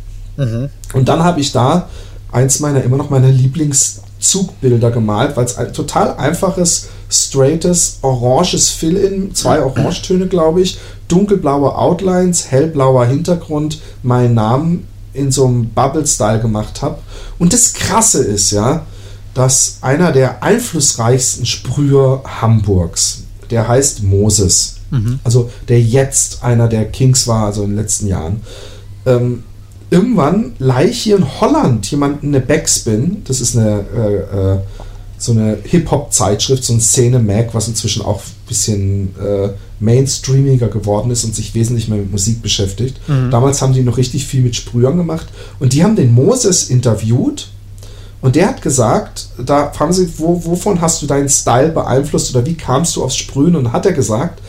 Und 0.94 1.10
dann 1.10 1.24
habe 1.24 1.40
ich 1.40 1.52
da 1.52 1.90
eins 2.32 2.60
meiner 2.60 2.84
immer 2.84 2.98
noch 2.98 3.10
meiner 3.10 3.30
Lieblingszugbilder 3.30 4.92
gemalt, 4.92 5.36
weil 5.36 5.46
es 5.46 5.58
ein 5.58 5.74
total 5.74 6.16
einfaches, 6.18 6.90
straightes, 7.10 8.00
oranges 8.02 8.70
Fill-In, 8.70 9.34
zwei 9.36 9.62
Orangetöne, 9.64 10.28
glaube 10.28 10.62
ich, 10.62 10.80
dunkelblaue 11.08 11.76
Outlines, 11.76 12.52
hellblauer 12.52 13.06
Hintergrund, 13.06 13.82
meinen 14.04 14.36
Namen 14.36 14.88
in 15.14 15.32
so 15.32 15.46
einem 15.46 15.70
Bubble-Style 15.70 16.40
gemacht 16.40 16.82
habe. 16.82 17.00
Und 17.40 17.54
das 17.54 17.74
Krasse 17.74 18.24
ist 18.24 18.52
ja, 18.52 18.86
dass 19.34 19.80
einer 19.82 20.12
der 20.12 20.44
einflussreichsten 20.44 21.46
Sprüher 21.46 22.24
Hamburgs, 22.26 23.24
der 23.50 23.68
heißt 23.68 24.04
Moses, 24.04 24.76
also 25.24 25.50
der 25.68 25.82
jetzt 25.82 26.44
einer 26.44 26.68
der 26.68 26.86
Kings 26.86 27.28
war, 27.28 27.46
also 27.46 27.64
in 27.64 27.72
den 27.72 27.78
letzten 27.78 28.08
Jahren, 28.08 28.42
ähm, 29.06 29.44
irgendwann 29.90 30.54
leih 30.60 30.92
hier 30.92 31.18
in 31.18 31.40
Holland 31.40 31.90
jemanden 31.90 32.28
eine 32.28 32.40
Backspin. 32.40 33.24
Das 33.26 33.42
ist 33.42 33.58
eine 33.58 33.86
äh, 33.96 34.54
äh, 34.54 34.58
so 35.18 35.34
eine 35.34 35.58
Hip-Hop-Zeitschrift, 35.64 36.64
so 36.64 36.72
ein 36.72 36.80
Szene-Mag, 36.80 37.54
was 37.54 37.68
inzwischen 37.68 38.02
auch 38.04 38.22
ein 38.22 38.48
bisschen 38.48 39.16
äh, 39.20 39.50
mainstreamiger 39.82 40.70
geworden 40.70 41.12
ist 41.12 41.26
und 41.26 41.36
sich 41.36 41.54
wesentlich 41.54 41.90
mehr 41.90 41.98
mit 41.98 42.10
Musik 42.10 42.42
beschäftigt. 42.42 43.00
Damals 43.30 43.62
haben 43.62 43.74
die 43.74 43.82
noch 43.82 43.98
richtig 43.98 44.26
viel 44.26 44.42
mit 44.42 44.56
Sprühern 44.56 44.96
gemacht 44.96 45.28
und 45.60 45.74
die 45.74 45.84
haben 45.84 45.98
den 45.98 46.14
Moses 46.14 46.70
interviewt 46.70 47.50
und 48.22 48.36
der 48.36 48.48
hat 48.48 48.62
gesagt, 48.62 49.28
da 49.46 49.72
fragen 49.72 49.94
sie, 49.94 50.10
wo, 50.18 50.44
wovon 50.44 50.82
hast 50.82 51.02
du 51.02 51.06
deinen 51.08 51.30
Style 51.30 51.70
beeinflusst 51.70 52.36
oder 52.36 52.46
wie 52.46 52.56
kamst 52.56 52.96
du 52.96 53.04
aufs 53.04 53.16
Sprühen? 53.16 53.56
Und 53.56 53.72
hat 53.72 53.86
er 53.86 53.94
gesagt, 53.94 54.42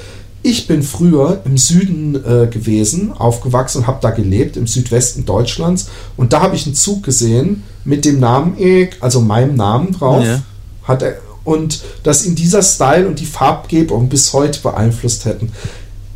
ich 0.42 0.66
bin 0.66 0.82
früher 0.82 1.40
im 1.44 1.58
Süden 1.58 2.14
äh, 2.16 2.46
gewesen, 2.46 3.12
aufgewachsen 3.12 3.78
und 3.78 3.86
habe 3.86 3.98
da 4.00 4.10
gelebt, 4.10 4.56
im 4.56 4.66
Südwesten 4.66 5.26
Deutschlands. 5.26 5.88
Und 6.16 6.32
da 6.32 6.40
habe 6.40 6.56
ich 6.56 6.66
einen 6.66 6.74
Zug 6.74 7.02
gesehen 7.02 7.62
mit 7.84 8.04
dem 8.04 8.20
Namen 8.20 8.56
Erik, 8.58 8.96
also 9.00 9.20
meinem 9.20 9.54
Namen 9.54 9.92
drauf. 9.92 10.24
Ja. 10.24 10.42
Hat 10.84 11.02
er, 11.02 11.18
und 11.44 11.80
dass 12.02 12.24
ihn 12.24 12.34
dieser 12.34 12.62
Style 12.62 13.06
und 13.06 13.20
die 13.20 13.26
Farbgebung 13.26 14.08
bis 14.08 14.32
heute 14.32 14.60
beeinflusst 14.60 15.24
hätten. 15.24 15.52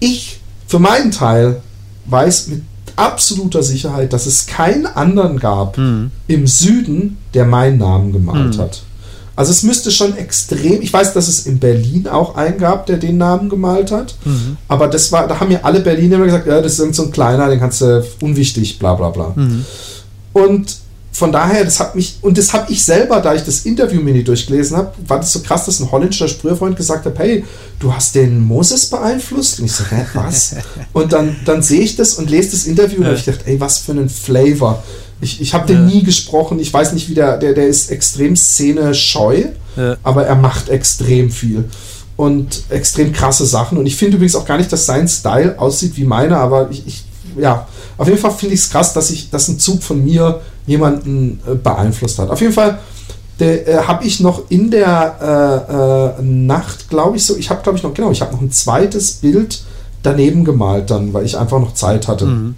Ich, 0.00 0.40
für 0.66 0.78
meinen 0.78 1.10
Teil, 1.10 1.60
weiß 2.06 2.48
mit 2.48 2.62
absoluter 2.96 3.62
Sicherheit, 3.62 4.12
dass 4.12 4.26
es 4.26 4.46
keinen 4.46 4.86
anderen 4.86 5.38
gab 5.40 5.76
Mhm. 5.78 6.10
im 6.28 6.46
Süden, 6.46 7.16
der 7.34 7.44
meinen 7.44 7.78
Namen 7.78 8.12
gemalt 8.12 8.54
Hm. 8.54 8.60
hat. 8.60 8.82
Also 9.36 9.50
es 9.50 9.62
müsste 9.64 9.90
schon 9.90 10.16
extrem, 10.16 10.80
ich 10.80 10.92
weiß, 10.92 11.12
dass 11.12 11.26
es 11.28 11.46
in 11.46 11.58
Berlin 11.58 12.06
auch 12.08 12.36
einen 12.36 12.58
gab, 12.58 12.86
der 12.86 12.98
den 12.98 13.16
Namen 13.18 13.48
gemalt 13.48 13.90
hat, 13.90 14.14
Mhm. 14.24 14.56
aber 14.68 14.86
das 14.88 15.10
war, 15.12 15.26
da 15.26 15.40
haben 15.40 15.48
mir 15.48 15.64
alle 15.64 15.80
Berliner 15.80 16.16
immer 16.16 16.26
gesagt, 16.26 16.46
ja, 16.46 16.60
das 16.62 16.74
ist 16.74 16.78
irgend 16.78 16.94
so 16.94 17.02
ein 17.04 17.10
kleiner, 17.10 17.48
den 17.48 17.58
kannst 17.58 17.80
du 17.80 18.04
unwichtig, 18.20 18.78
bla 18.78 18.94
bla 18.94 19.08
bla. 19.10 19.32
Mhm. 19.34 19.64
Und 20.32 20.76
von 21.12 21.30
daher, 21.30 21.64
das 21.64 21.78
hat 21.78 21.94
mich, 21.94 22.18
und 22.22 22.38
das 22.38 22.52
habe 22.52 22.72
ich 22.72 22.84
selber, 22.84 23.20
da 23.20 23.34
ich 23.34 23.42
das 23.44 23.60
Interview 23.66 24.00
mir 24.00 24.12
nicht 24.14 24.26
durchgelesen 24.26 24.76
habe, 24.76 24.92
war 25.06 25.18
das 25.20 25.32
so 25.32 25.40
krass, 25.40 25.64
dass 25.64 25.78
ein 25.78 25.90
holländischer 25.92 26.26
Sprüherfreund 26.26 26.76
gesagt 26.76 27.06
hat, 27.06 27.16
hey, 27.20 27.44
du 27.78 27.94
hast 27.94 28.16
den 28.16 28.40
Moses 28.40 28.86
beeinflusst? 28.86 29.60
Und 29.60 29.66
ich 29.66 29.72
so, 29.72 29.84
hä, 29.90 30.04
was? 30.14 30.56
und 30.92 31.12
dann, 31.12 31.36
dann 31.44 31.62
sehe 31.62 31.82
ich 31.82 31.94
das 31.94 32.14
und 32.14 32.30
lese 32.30 32.50
das 32.52 32.66
Interview 32.66 32.96
und 32.96 33.02
Ja. 33.02 33.08
habe 33.10 33.18
ich 33.18 33.24
gedacht, 33.24 33.42
ey, 33.46 33.60
was 33.60 33.78
für 33.78 33.92
ein 33.92 34.08
Flavor. 34.08 34.82
Ich, 35.24 35.40
ich 35.40 35.54
habe 35.54 35.66
den 35.66 35.88
Ja. 35.88 35.94
nie 35.94 36.02
gesprochen, 36.04 36.60
ich 36.60 36.72
weiß 36.72 36.92
nicht, 36.92 37.08
wie 37.08 37.14
der, 37.14 37.38
der, 37.38 37.54
der 37.54 37.66
ist 37.66 37.90
extrem 37.90 38.36
szene-scheu, 38.36 39.46
Ja. 39.76 39.96
aber 40.02 40.26
er 40.26 40.36
macht 40.36 40.68
extrem 40.68 41.30
viel. 41.30 41.64
Und 42.16 42.62
extrem 42.68 43.12
krasse 43.12 43.44
Sachen. 43.44 43.76
Und 43.76 43.86
ich 43.86 43.96
finde 43.96 44.16
übrigens 44.16 44.36
auch 44.36 44.44
gar 44.46 44.56
nicht, 44.56 44.70
dass 44.72 44.86
sein 44.86 45.08
Style 45.08 45.58
aussieht 45.58 45.96
wie 45.96 46.04
meiner, 46.04 46.38
aber 46.38 46.70
ich, 46.70 46.86
ich 46.86 47.04
ja, 47.36 47.66
auf 47.98 48.06
jeden 48.06 48.20
Fall 48.20 48.30
finde 48.30 48.54
ich 48.54 48.60
es 48.60 48.70
krass, 48.70 48.92
dass 48.92 49.10
ich, 49.10 49.30
dass 49.30 49.48
ein 49.48 49.58
Zug 49.58 49.82
von 49.82 50.04
mir 50.04 50.40
jemanden 50.66 51.40
äh, 51.50 51.54
beeinflusst 51.56 52.18
hat. 52.20 52.30
Auf 52.30 52.40
jeden 52.40 52.52
Fall 52.52 52.78
äh, 53.40 53.78
habe 53.78 54.04
ich 54.04 54.20
noch 54.20 54.42
in 54.48 54.70
der 54.70 56.16
äh, 56.18 56.20
äh, 56.20 56.24
Nacht, 56.24 56.88
glaube 56.88 57.16
ich, 57.16 57.26
so, 57.26 57.36
ich 57.36 57.50
habe, 57.50 57.62
glaube 57.62 57.76
ich, 57.78 57.82
noch, 57.82 57.92
genau, 57.94 58.12
ich 58.12 58.20
habe 58.20 58.32
noch 58.32 58.40
ein 58.40 58.52
zweites 58.52 59.14
Bild 59.14 59.64
daneben 60.04 60.44
gemalt 60.44 60.90
dann, 60.90 61.12
weil 61.12 61.24
ich 61.24 61.36
einfach 61.36 61.58
noch 61.58 61.74
Zeit 61.74 62.06
hatte. 62.06 62.26
Mhm. 62.26 62.54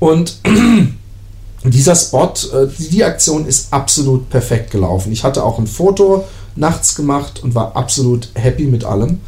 Und 0.00 0.38
dieser 1.70 1.94
Spot, 1.94 2.32
äh, 2.52 2.66
die, 2.78 2.88
die 2.88 3.04
Aktion 3.04 3.46
ist 3.46 3.72
absolut 3.72 4.30
perfekt 4.30 4.70
gelaufen. 4.70 5.12
Ich 5.12 5.24
hatte 5.24 5.44
auch 5.44 5.58
ein 5.58 5.66
Foto 5.66 6.24
nachts 6.56 6.94
gemacht 6.94 7.42
und 7.42 7.54
war 7.54 7.76
absolut 7.76 8.28
happy 8.34 8.64
mit 8.64 8.84
allem. 8.84 9.20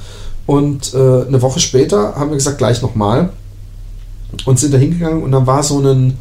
Und 0.47 0.95
äh, 0.95 0.97
eine 0.97 1.43
Woche 1.43 1.61
später 1.61 2.17
haben 2.17 2.31
wir 2.31 2.37
gesagt, 2.37 2.59
gleich 2.59 2.83
nochmal. 2.83 3.31
Und 4.45 4.59
sind 4.59 4.73
da 4.73 4.79
hingegangen 4.79 5.23
und 5.23 5.33
dann 5.33 5.47
war 5.47 5.62
so 5.62 5.81
ein 5.81 6.17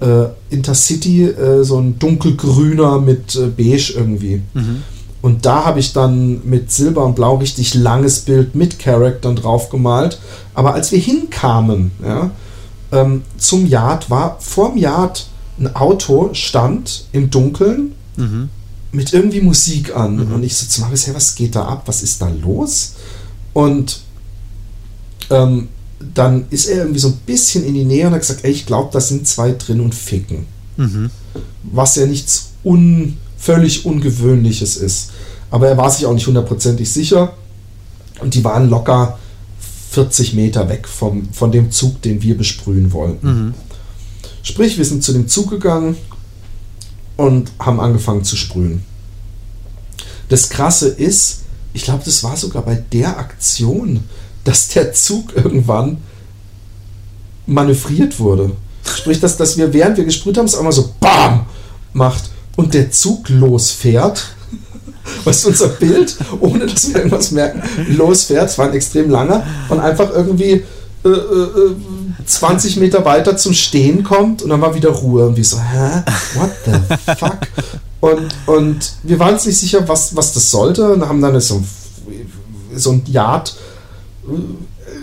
äh, 0.00 0.26
Intercity, 0.50 1.24
äh, 1.24 1.64
so 1.64 1.78
ein 1.78 1.98
dunkelgrüner 1.98 3.00
mit 3.00 3.34
äh, 3.34 3.46
beige 3.46 3.94
irgendwie. 3.96 4.42
Mhm. 4.52 4.82
Und 5.22 5.46
da 5.46 5.64
habe 5.64 5.80
ich 5.80 5.92
dann 5.92 6.46
mit 6.46 6.70
Silber 6.70 7.04
und 7.04 7.16
Blau 7.16 7.36
richtig 7.36 7.74
langes 7.74 8.20
Bild 8.20 8.54
mit 8.54 8.78
Charaktern 8.78 9.36
drauf 9.36 9.70
gemalt. 9.70 10.20
Aber 10.54 10.74
als 10.74 10.92
wir 10.92 10.98
hinkamen, 10.98 11.90
ja, 12.04 12.30
ähm, 12.92 13.22
zum 13.38 13.66
Yard, 13.66 14.10
war 14.10 14.36
vorm 14.40 14.76
Yard 14.76 15.26
ein 15.58 15.74
Auto, 15.74 16.30
stand 16.34 17.06
im 17.12 17.30
Dunkeln 17.30 17.92
Mhm. 18.16 18.48
mit 18.92 19.12
irgendwie 19.12 19.40
Musik 19.42 19.94
an. 19.94 20.18
Und 20.32 20.42
ich 20.42 20.56
so 20.56 20.66
zu 20.66 20.80
Marius, 20.80 21.06
hey, 21.06 21.14
was 21.14 21.34
geht 21.34 21.54
da 21.54 21.64
ab? 21.66 21.82
Was 21.86 22.02
ist 22.02 22.20
da 22.22 22.28
los? 22.28 22.94
Und 23.52 24.00
ähm, 25.30 25.68
dann 26.14 26.46
ist 26.50 26.66
er 26.66 26.78
irgendwie 26.78 26.98
so 27.00 27.08
ein 27.08 27.16
bisschen 27.26 27.64
in 27.64 27.74
die 27.74 27.84
Nähe 27.84 28.06
und 28.06 28.12
hat 28.12 28.20
gesagt, 28.20 28.44
ey, 28.44 28.50
ich 28.52 28.66
glaube, 28.66 28.90
da 28.92 29.00
sind 29.00 29.26
zwei 29.26 29.52
drin 29.52 29.80
und 29.80 29.94
ficken 29.94 30.46
Mhm. 30.78 31.10
was 31.62 31.96
ja 31.96 32.04
nichts 32.06 32.50
un, 32.64 33.16
völlig 33.38 33.86
Ungewöhnliches 33.86 34.76
ist. 34.76 35.10
Aber 35.50 35.68
er 35.68 35.76
war 35.78 35.90
sich 35.90 36.04
auch 36.06 36.12
nicht 36.14 36.26
hundertprozentig 36.26 36.90
sicher. 36.92 37.32
Und 38.20 38.34
die 38.34 38.44
waren 38.44 38.68
locker 38.68 39.18
40 39.90 40.34
Meter 40.34 40.68
weg 40.68 40.86
vom, 40.88 41.28
von 41.32 41.50
dem 41.52 41.70
Zug, 41.70 42.02
den 42.02 42.22
wir 42.22 42.36
besprühen 42.36 42.92
wollten. 42.92 43.54
Sprich, 44.46 44.78
wir 44.78 44.84
sind 44.84 45.02
zu 45.02 45.12
dem 45.12 45.26
Zug 45.26 45.50
gegangen 45.50 45.96
und 47.16 47.50
haben 47.58 47.80
angefangen 47.80 48.22
zu 48.22 48.36
sprühen. 48.36 48.84
Das 50.28 50.50
Krasse 50.50 50.86
ist, 50.88 51.40
ich 51.72 51.82
glaube, 51.82 52.04
das 52.04 52.22
war 52.22 52.36
sogar 52.36 52.62
bei 52.62 52.76
der 52.92 53.18
Aktion, 53.18 54.04
dass 54.44 54.68
der 54.68 54.92
Zug 54.92 55.34
irgendwann 55.34 55.98
manövriert 57.46 58.20
wurde. 58.20 58.52
Sprich, 58.84 59.18
dass, 59.18 59.36
dass 59.36 59.58
wir, 59.58 59.72
während 59.72 59.96
wir 59.96 60.04
gesprüht 60.04 60.38
haben, 60.38 60.46
es 60.46 60.54
einmal 60.54 60.70
so 60.70 60.94
BAM 61.00 61.46
macht 61.92 62.30
und 62.54 62.72
der 62.72 62.92
Zug 62.92 63.28
losfährt. 63.28 64.28
Weißt 65.24 65.44
du, 65.44 65.48
unser 65.48 65.68
Bild, 65.70 66.16
ohne 66.38 66.66
dass 66.66 66.88
wir 66.88 66.98
irgendwas 66.98 67.32
merken, 67.32 67.62
losfährt. 67.96 68.48
Es 68.50 68.58
war 68.58 68.68
ein 68.68 68.74
extrem 68.74 69.10
langer 69.10 69.44
und 69.68 69.80
einfach 69.80 70.10
irgendwie 70.10 70.62
äh, 71.08 71.70
äh, 71.70 71.76
20 72.24 72.76
Meter 72.78 73.04
weiter 73.04 73.36
zum 73.36 73.52
Stehen 73.52 74.02
kommt 74.04 74.42
und 74.42 74.50
dann 74.50 74.60
war 74.60 74.74
wieder 74.74 74.90
Ruhe. 74.90 75.26
Und 75.26 75.36
wir 75.36 75.44
so, 75.44 75.58
hä? 75.58 76.02
What 76.34 76.50
the 76.64 76.72
fuck? 77.18 77.38
Und, 78.00 78.34
und 78.46 78.92
wir 79.02 79.18
waren 79.18 79.34
uns 79.34 79.46
nicht 79.46 79.58
sicher, 79.58 79.86
was, 79.88 80.14
was 80.14 80.32
das 80.32 80.50
sollte 80.50 80.92
und 80.92 81.08
haben 81.08 81.20
dann 81.20 81.40
so, 81.40 81.62
so 82.74 82.92
ein 82.92 83.02
Yard. 83.06 83.56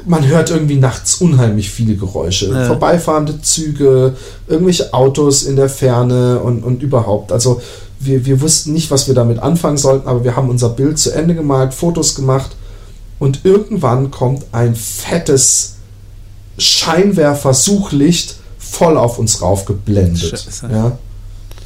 Man 0.06 0.28
hört 0.28 0.52
irgendwie 0.52 0.76
nachts 0.76 1.16
unheimlich 1.16 1.70
viele 1.70 1.96
Geräusche. 1.96 2.50
Ja. 2.50 2.66
Vorbeifahrende 2.66 3.42
Züge, 3.42 4.16
irgendwelche 4.48 4.94
Autos 4.94 5.44
in 5.44 5.56
der 5.56 5.70
Ferne 5.70 6.40
und, 6.40 6.64
und 6.64 6.84
überhaupt. 6.84 7.32
Also 7.32 7.62
wir, 8.00 8.26
wir 8.26 8.42
wussten 8.42 8.74
nicht, 8.74 8.92
was 8.92 9.08
wir 9.08 9.16
damit 9.16 9.40
anfangen 9.40 9.78
sollten, 9.78 10.08
aber 10.08 10.24
wir 10.24 10.36
haben 10.36 10.50
unser 10.50 10.70
Bild 10.70 11.00
zu 11.00 11.12
Ende 11.12 11.36
gemalt, 11.36 11.74
Fotos 11.74 12.16
gemacht 12.16 12.56
und 13.20 13.46
irgendwann 13.46 14.12
kommt 14.12 14.46
ein 14.52 14.76
fettes 14.76 15.76
Scheinwerfer-Suchlicht 16.58 18.36
voll 18.60 18.98
auf 18.98 19.20
uns 19.20 19.42
raufgeblendet. 19.42 20.20
Scheiße. 20.30 20.70
Ja. 20.72 20.98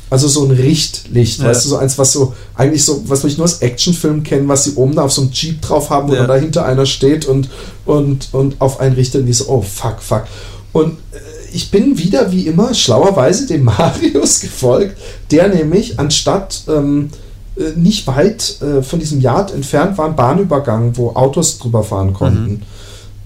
Also 0.10 0.28
so 0.30 0.46
ein 0.46 0.52
Richtlicht, 0.52 1.40
Ja. 1.40 1.46
weißt 1.48 1.66
du, 1.66 1.70
so 1.70 1.78
eins, 1.78 1.98
was 1.98 2.14
so, 2.14 2.34
eigentlich 2.56 2.84
so, 2.86 3.04
was 3.08 3.24
ich 3.26 3.38
nur 3.38 3.44
aus 3.46 3.60
Actionfilmen 3.62 4.24
kenne, 4.24 4.48
was 4.48 4.64
sie 4.64 4.76
oben 4.76 4.96
da 4.96 5.04
auf 5.04 5.12
so 5.12 5.22
einem 5.22 5.32
Jeep 5.32 5.62
drauf 5.62 5.90
haben, 5.90 6.08
wo 6.10 6.14
Ja. 6.14 6.20
dann 6.20 6.30
dahinter 6.30 6.66
einer 6.66 6.86
steht 6.86 7.26
und, 7.26 7.50
und, 7.86 8.30
und 8.32 8.56
auf 8.62 8.80
einen 8.80 8.96
richtet 8.96 9.22
und 9.22 9.28
wie 9.28 9.34
so, 9.34 9.50
oh 9.50 9.62
fuck, 9.62 10.02
fuck. 10.02 10.24
Und 10.72 10.94
äh, 11.12 11.18
ich 11.54 11.72
bin 11.72 11.98
wieder 11.98 12.32
wie 12.32 12.48
immer 12.48 12.74
schlauerweise 12.74 13.48
dem 13.48 13.64
Marius 13.66 14.40
gefolgt, 14.40 14.98
der 15.32 15.50
nämlich 15.50 16.00
anstatt 16.00 16.64
ähm, 16.70 17.10
äh, 17.58 17.72
nicht 17.76 18.08
weit 18.08 18.62
äh, 18.62 18.82
von 18.84 19.00
diesem 19.00 19.20
Yard 19.20 19.54
entfernt 19.54 19.98
war 19.98 20.06
ein 20.08 20.16
Bahnübergang, 20.16 20.96
wo 20.96 21.10
Autos 21.12 21.58
drüber 21.58 21.84
fahren 21.84 22.14
konnten. 22.14 22.62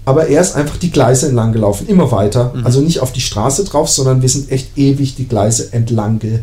Aber 0.04 0.26
er 0.28 0.40
ist 0.40 0.56
einfach 0.56 0.76
die 0.78 0.90
Gleise 0.90 1.26
entlang 1.28 1.52
gelaufen, 1.52 1.86
immer 1.86 2.10
weiter. 2.10 2.52
Also 2.64 2.80
nicht 2.80 3.00
auf 3.00 3.12
die 3.12 3.20
Straße 3.20 3.64
drauf, 3.64 3.88
sondern 3.88 4.20
wir 4.20 4.28
sind 4.28 4.50
echt 4.50 4.76
ewig 4.76 5.14
die 5.14 5.28
Gleise 5.28 5.72
entlang 5.72 6.18
ge 6.18 6.40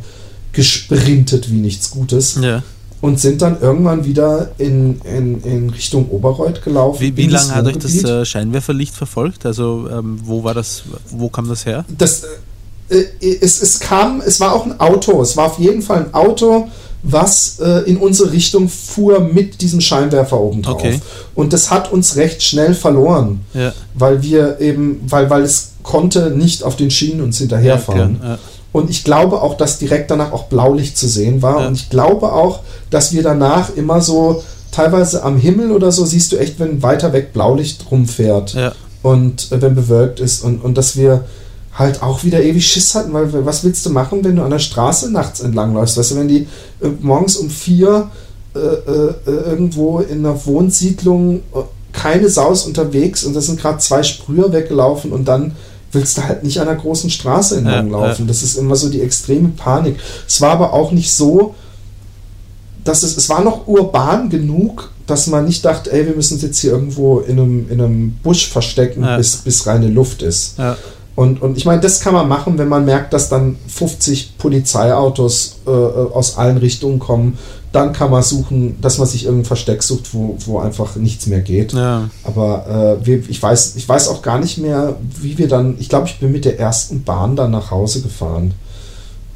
gesprintet 0.53 1.51
wie 1.51 1.57
nichts 1.57 1.91
Gutes 1.91 2.39
Ja. 2.41 2.63
und 3.01 3.19
sind 3.19 3.41
dann 3.41 3.61
irgendwann 3.61 4.03
wieder 4.05 4.51
in, 4.57 4.99
in, 5.01 5.41
in 5.43 5.69
Richtung 5.69 6.09
Oberreuth 6.09 6.63
gelaufen. 6.63 7.01
Wie, 7.01 7.15
wie 7.15 7.27
lange 7.27 7.53
hat 7.53 7.65
euch 7.67 7.77
das 7.77 8.03
äh, 8.03 8.25
Scheinwerferlicht 8.25 8.95
verfolgt? 8.95 9.45
Also 9.45 9.87
ähm, 9.91 10.19
wo 10.23 10.43
war 10.43 10.53
das, 10.53 10.83
wo 11.11 11.29
kam 11.29 11.47
das 11.47 11.65
her? 11.65 11.85
das 11.97 12.23
äh, 12.89 12.95
äh, 13.21 13.37
es, 13.41 13.61
es 13.61 13.79
kam, 13.79 14.21
es 14.21 14.39
war 14.39 14.53
auch 14.53 14.65
ein 14.65 14.79
Auto, 14.79 15.21
es 15.21 15.37
war 15.37 15.45
auf 15.45 15.59
jeden 15.59 15.81
Fall 15.81 16.05
ein 16.05 16.13
Auto, 16.13 16.67
was 17.03 17.59
äh, 17.59 17.83
in 17.89 17.97
unsere 17.97 18.31
Richtung 18.31 18.67
fuhr 18.69 19.19
mit 19.21 19.61
diesem 19.61 19.79
Scheinwerfer 19.81 20.39
oben 20.39 20.61
drauf. 20.61 20.75
Okay. 20.75 20.99
Und 21.35 21.53
das 21.53 21.71
hat 21.71 21.91
uns 21.93 22.15
recht 22.17 22.43
schnell 22.43 22.73
verloren, 22.73 23.41
Ja. 23.53 23.73
weil 23.93 24.21
wir 24.21 24.59
eben, 24.59 25.01
weil, 25.07 25.29
weil 25.29 25.43
es 25.43 25.71
konnte 25.83 26.31
nicht 26.31 26.63
auf 26.63 26.75
den 26.75 26.91
Schienen 26.91 27.21
uns 27.21 27.37
hinterherfahren. 27.37 28.19
Ja. 28.21 28.37
Und 28.71 28.89
ich 28.89 29.03
glaube 29.03 29.41
auch, 29.41 29.55
dass 29.57 29.79
direkt 29.79 30.11
danach 30.11 30.31
auch 30.31 30.43
Blaulicht 30.43 30.97
zu 30.97 31.07
sehen 31.07 31.41
war. 31.41 31.61
Ja. 31.61 31.67
Und 31.67 31.73
ich 31.75 31.89
glaube 31.89 32.33
auch, 32.33 32.59
dass 32.89 33.13
wir 33.13 33.23
danach 33.23 33.75
immer 33.75 34.01
so, 34.01 34.43
teilweise 34.71 35.23
am 35.23 35.37
Himmel 35.37 35.71
oder 35.71 35.91
so, 35.91 36.05
siehst 36.05 36.31
du 36.31 36.37
echt, 36.37 36.59
wenn 36.59 36.83
weiter 36.83 37.11
weg 37.13 37.33
Blaulicht 37.33 37.85
rumfährt 37.89 38.53
Ja. 38.53 38.73
und 39.01 39.51
äh, 39.51 39.61
wenn 39.61 39.73
bewölkt 39.73 40.19
ist. 40.19 40.43
Und, 40.43 40.63
und 40.63 40.77
dass 40.77 40.95
wir 40.97 41.23
halt 41.79 42.03
auch 42.03 42.23
wieder 42.25 42.43
ewig 42.43 42.67
Schiss 42.67 42.93
hatten, 42.93 43.13
weil 43.13 43.45
was 43.45 43.63
willst 43.63 43.85
du 43.85 43.89
machen, 43.89 44.23
wenn 44.23 44.35
du 44.35 44.43
an 44.43 44.51
der 44.51 44.59
Straße 44.59 45.09
nachts 45.11 45.39
entlangläufst? 45.39 45.97
Weißt 45.97 46.11
du, 46.11 46.15
wenn 46.17 46.27
die 46.27 46.47
äh, 46.81 46.89
morgens 46.99 47.37
um 47.37 47.49
vier 47.49 48.11
äh, 48.53 48.59
äh, 48.59 49.13
äh, 49.25 49.31
irgendwo 49.49 49.99
in 49.99 50.19
einer 50.25 50.45
Wohnsiedlung 50.45 51.37
äh, 51.37 51.61
keine 51.93 52.29
Saus 52.29 52.65
unterwegs 52.65 53.23
und 53.23 53.33
da 53.35 53.41
sind 53.41 53.59
gerade 53.59 53.79
zwei 53.79 54.03
Sprüher 54.03 54.51
weggelaufen 54.51 55.11
und 55.11 55.25
dann 55.27 55.55
willst 55.91 56.17
du 56.17 56.23
halt 56.23 56.43
nicht 56.43 56.59
an 56.59 56.67
der 56.67 56.75
großen 56.75 57.09
Straße 57.09 57.57
entlang 57.57 57.89
Ja, 57.89 57.97
laufen. 57.97 58.23
ja. 58.23 58.27
Das 58.27 58.43
ist 58.43 58.57
immer 58.57 58.75
so 58.75 58.89
die 58.89 59.01
extreme 59.01 59.49
Panik. 59.49 59.95
Es 60.27 60.39
war 60.41 60.51
aber 60.51 60.73
auch 60.73 60.91
nicht 60.91 61.11
so, 61.13 61.55
dass 62.83 63.03
es, 63.03 63.17
es 63.17 63.29
war 63.29 63.43
noch 63.43 63.67
urban 63.67 64.29
genug, 64.29 64.91
dass 65.07 65.27
man 65.27 65.45
nicht 65.45 65.65
dachte, 65.65 65.91
ey, 65.91 66.05
wir 66.05 66.15
müssen 66.15 66.35
uns 66.35 66.43
jetzt 66.43 66.59
hier 66.59 66.71
irgendwo 66.71 67.19
in 67.19 67.39
einem, 67.39 67.69
in 67.69 67.81
einem 67.81 68.11
Busch 68.23 68.47
verstecken, 68.49 69.03
Ja. 69.03 69.17
bis, 69.17 69.37
bis 69.37 69.65
reine 69.65 69.87
Luft 69.87 70.21
ist. 70.21 70.57
Ja. 70.57 70.77
Und, 71.15 71.41
und 71.41 71.57
ich 71.57 71.65
meine, 71.65 71.81
das 71.81 71.99
kann 71.99 72.13
man 72.13 72.29
machen, 72.29 72.57
wenn 72.57 72.69
man 72.69 72.85
merkt, 72.85 73.11
dass 73.11 73.27
dann 73.27 73.57
50 73.67 74.37
Polizeiautos 74.37 75.57
äh, 75.67 75.69
äh, 75.69 76.11
aus 76.13 76.37
allen 76.37 76.57
Richtungen 76.57 76.99
kommen. 76.99 77.37
Dann 77.71 77.93
kann 77.93 78.09
man 78.09 78.23
suchen, 78.23 78.79
dass 78.81 78.97
man 78.97 79.07
sich 79.07 79.25
irgendein 79.25 79.45
Versteck 79.45 79.83
sucht, 79.83 80.13
wo, 80.13 80.37
wo 80.45 80.59
einfach 80.59 80.95
nichts 80.95 81.27
mehr 81.27 81.41
geht. 81.41 81.73
ja. 81.73 82.09
Aber 82.23 82.99
äh, 83.01 83.05
wir, 83.05 83.29
ich, 83.29 83.43
weiß, 83.43 83.75
ich 83.75 83.87
weiß 83.87 84.07
auch 84.07 84.21
gar 84.21 84.39
nicht 84.39 84.57
mehr, 84.57 84.95
wie 85.21 85.37
wir 85.37 85.47
dann. 85.47 85.75
Ich 85.79 85.89
glaube, 85.89 86.07
ich 86.07 86.19
bin 86.19 86.31
mit 86.31 86.45
der 86.45 86.57
ersten 86.57 87.03
Bahn 87.03 87.35
dann 87.35 87.51
nach 87.51 87.69
Hause 87.69 88.01
gefahren. 88.01 88.53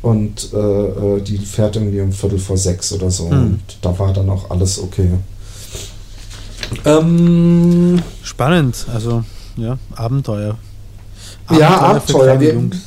Und 0.02 0.54
äh, 0.54 0.58
äh, 0.58 1.22
die 1.22 1.38
fährt 1.38 1.76
irgendwie 1.76 2.02
um 2.02 2.12
Viertel 2.12 2.40
vor 2.40 2.58
sechs 2.58 2.92
oder 2.92 3.12
so. 3.12 3.30
Hm. 3.30 3.42
Und 3.42 3.62
da 3.82 3.98
war 3.98 4.14
dann 4.14 4.30
auch 4.30 4.50
alles 4.50 4.82
okay. 4.82 5.10
Ähm, 6.86 8.02
Spannend, 8.22 8.86
also 8.94 9.24
ja, 9.58 9.78
Abenteuer. 9.96 10.58
Ja, 11.52 11.72
für 11.72 11.82
Abenteuer. 11.84 12.24
kleine 12.24 12.40
Wir- 12.42 12.54
Jungs. 12.54 12.78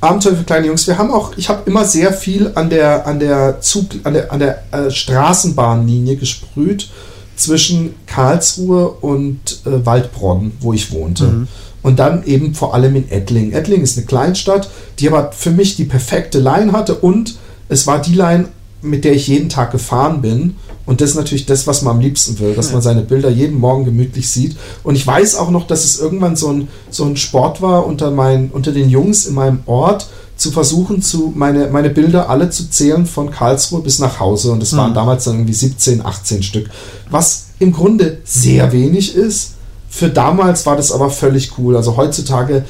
Abenteuer 0.00 0.36
für 0.36 0.44
kleine 0.44 0.66
Jungs. 0.68 0.86
Wir 0.86 0.96
haben 0.96 1.10
auch, 1.10 1.36
ich 1.36 1.48
habe 1.48 1.62
immer 1.66 1.84
sehr 1.84 2.12
viel 2.12 2.52
an 2.54 2.70
der, 2.70 3.06
an 3.06 3.18
der 3.20 3.60
Zug, 3.60 3.86
an 4.04 4.14
der, 4.14 4.32
an 4.32 4.38
der 4.38 4.62
äh, 4.72 4.90
Straßenbahnlinie 4.90 6.16
gesprüht 6.16 6.88
zwischen 7.36 7.94
Karlsruhe 8.06 8.88
und 8.88 9.60
äh, 9.66 9.84
Waldbronn, 9.84 10.52
wo 10.60 10.72
ich 10.72 10.92
wohnte. 10.92 11.24
Mhm. 11.24 11.48
Und 11.82 11.98
dann 11.98 12.24
eben 12.24 12.54
vor 12.54 12.74
allem 12.74 12.96
in 12.96 13.10
Ettling. 13.10 13.52
Ettling 13.52 13.82
ist 13.82 13.96
eine 13.96 14.06
Kleinstadt, 14.06 14.70
die 14.98 15.08
aber 15.08 15.32
für 15.32 15.50
mich 15.50 15.76
die 15.76 15.84
perfekte 15.84 16.38
Line 16.38 16.72
hatte 16.72 16.94
und 16.94 17.36
es 17.68 17.86
war 17.86 18.00
die 18.00 18.14
Line, 18.14 18.48
mit 18.82 19.04
der 19.04 19.12
ich 19.12 19.28
jeden 19.28 19.48
Tag 19.48 19.70
gefahren 19.72 20.20
bin. 20.22 20.56
Und 20.90 21.00
das 21.00 21.10
ist 21.10 21.16
natürlich 21.16 21.46
das, 21.46 21.66
was 21.68 21.82
man 21.82 21.94
am 21.96 22.00
liebsten 22.00 22.38
will, 22.40 22.54
dass 22.54 22.72
man 22.72 22.82
seine 22.82 23.02
Bilder 23.02 23.30
jeden 23.30 23.58
Morgen 23.60 23.84
gemütlich 23.84 24.28
sieht. 24.28 24.56
Und 24.82 24.96
ich 24.96 25.06
weiß 25.06 25.36
auch 25.36 25.50
noch, 25.50 25.66
dass 25.68 25.84
es 25.84 26.00
irgendwann 26.00 26.34
so 26.34 26.48
ein, 26.52 26.68
so 26.90 27.04
ein 27.04 27.16
Sport 27.16 27.62
war 27.62 27.86
unter, 27.86 28.10
mein, 28.10 28.50
unter 28.50 28.72
den 28.72 28.90
Jungs 28.90 29.24
in 29.24 29.34
meinem 29.34 29.60
Ort, 29.66 30.08
zu 30.36 30.50
versuchen, 30.50 31.00
zu 31.02 31.32
meine, 31.36 31.68
meine 31.68 31.90
Bilder 31.90 32.28
alle 32.30 32.50
zu 32.50 32.68
zählen 32.70 33.06
von 33.06 33.30
Karlsruhe 33.30 33.82
bis 33.82 33.98
nach 34.00 34.18
Hause. 34.20 34.50
Und 34.52 34.62
es 34.62 34.76
waren 34.76 34.90
Mhm. 34.90 34.94
damals 34.94 35.24
dann 35.24 35.34
irgendwie 35.34 35.52
17, 35.54 36.04
18 36.04 36.42
Stück. 36.42 36.68
Was 37.10 37.46
im 37.60 37.72
Grunde 37.72 38.18
sehr 38.24 38.72
wenig 38.72 39.14
ist. 39.14 39.52
Für 39.88 40.08
damals 40.08 40.66
war 40.66 40.76
das 40.76 40.92
aber 40.92 41.10
völlig 41.10 41.52
cool. 41.58 41.76
Also 41.76 41.96
heutzutage 41.96 42.64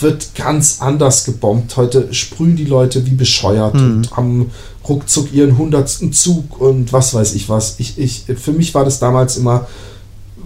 wird 0.00 0.34
ganz 0.34 0.76
anders 0.80 1.24
gebombt. 1.24 1.76
Heute 1.76 2.12
sprühen 2.14 2.56
die 2.56 2.64
Leute 2.64 3.04
wie 3.06 3.14
bescheuert 3.14 3.74
Mhm. 3.74 3.80
und 3.80 4.16
haben 4.16 4.50
ruckzuck 4.88 5.32
ihren 5.32 5.58
hundertsten 5.58 6.12
Zug 6.12 6.60
und 6.60 6.92
was 6.92 7.14
weiß 7.14 7.34
ich 7.34 7.48
was. 7.48 7.76
Ich, 7.78 7.98
ich, 7.98 8.24
für 8.36 8.52
mich 8.52 8.74
war 8.74 8.84
das 8.84 8.98
damals 8.98 9.36
immer 9.36 9.66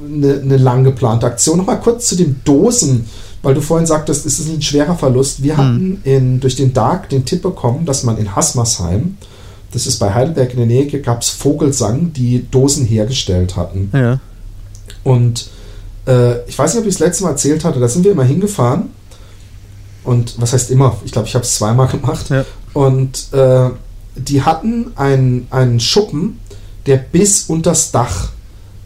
eine, 0.02 0.40
eine 0.40 0.56
lang 0.56 0.84
geplante 0.84 1.26
Aktion. 1.26 1.58
Nochmal 1.58 1.80
kurz 1.80 2.06
zu 2.08 2.16
den 2.16 2.40
Dosen, 2.44 3.06
weil 3.42 3.54
du 3.54 3.60
vorhin 3.60 3.86
sagtest, 3.86 4.26
ist 4.26 4.38
es 4.38 4.46
nicht 4.46 4.58
ein 4.58 4.62
schwerer 4.62 4.96
Verlust. 4.96 5.42
Wir 5.42 5.54
Mhm. 5.54 5.58
hatten 5.58 6.00
in, 6.04 6.40
durch 6.40 6.56
den 6.56 6.72
Dark 6.72 7.08
den 7.08 7.24
Tipp 7.24 7.42
bekommen, 7.42 7.84
dass 7.86 8.02
man 8.04 8.18
in 8.18 8.34
Hasmersheim, 8.34 9.16
das 9.72 9.86
ist 9.86 9.98
bei 9.98 10.12
Heidelberg 10.14 10.50
in 10.52 10.56
der 10.58 10.66
Nähe, 10.66 10.86
gab 11.00 11.22
es 11.22 11.28
Vogelsang, 11.30 12.12
die 12.12 12.46
Dosen 12.50 12.84
hergestellt 12.86 13.56
hatten. 13.56 13.90
Ja. 13.92 14.20
Und 15.04 15.48
äh, 16.06 16.42
ich 16.48 16.58
weiß 16.58 16.74
nicht, 16.74 16.82
ob 16.82 16.88
ich 16.88 16.94
es 16.94 17.00
letztes 17.00 17.22
Mal 17.22 17.30
erzählt 17.30 17.64
hatte, 17.64 17.78
da 17.80 17.88
sind 17.88 18.04
wir 18.04 18.12
immer 18.12 18.24
hingefahren. 18.24 18.90
Und 20.02 20.40
was 20.40 20.52
heißt 20.54 20.70
immer? 20.70 20.96
Ich 21.04 21.12
glaube, 21.12 21.28
ich 21.28 21.34
habe 21.34 21.44
es 21.44 21.54
zweimal 21.56 21.86
gemacht. 21.88 22.30
Ja. 22.30 22.44
Und 22.72 23.32
äh, 23.32 23.70
die 24.28 24.42
hatten 24.42 24.92
einen, 24.97 25.47
einen 25.51 25.80
Schuppen, 25.80 26.38
der 26.86 26.97
bis 26.97 27.44
unters 27.44 27.90
Dach 27.90 28.30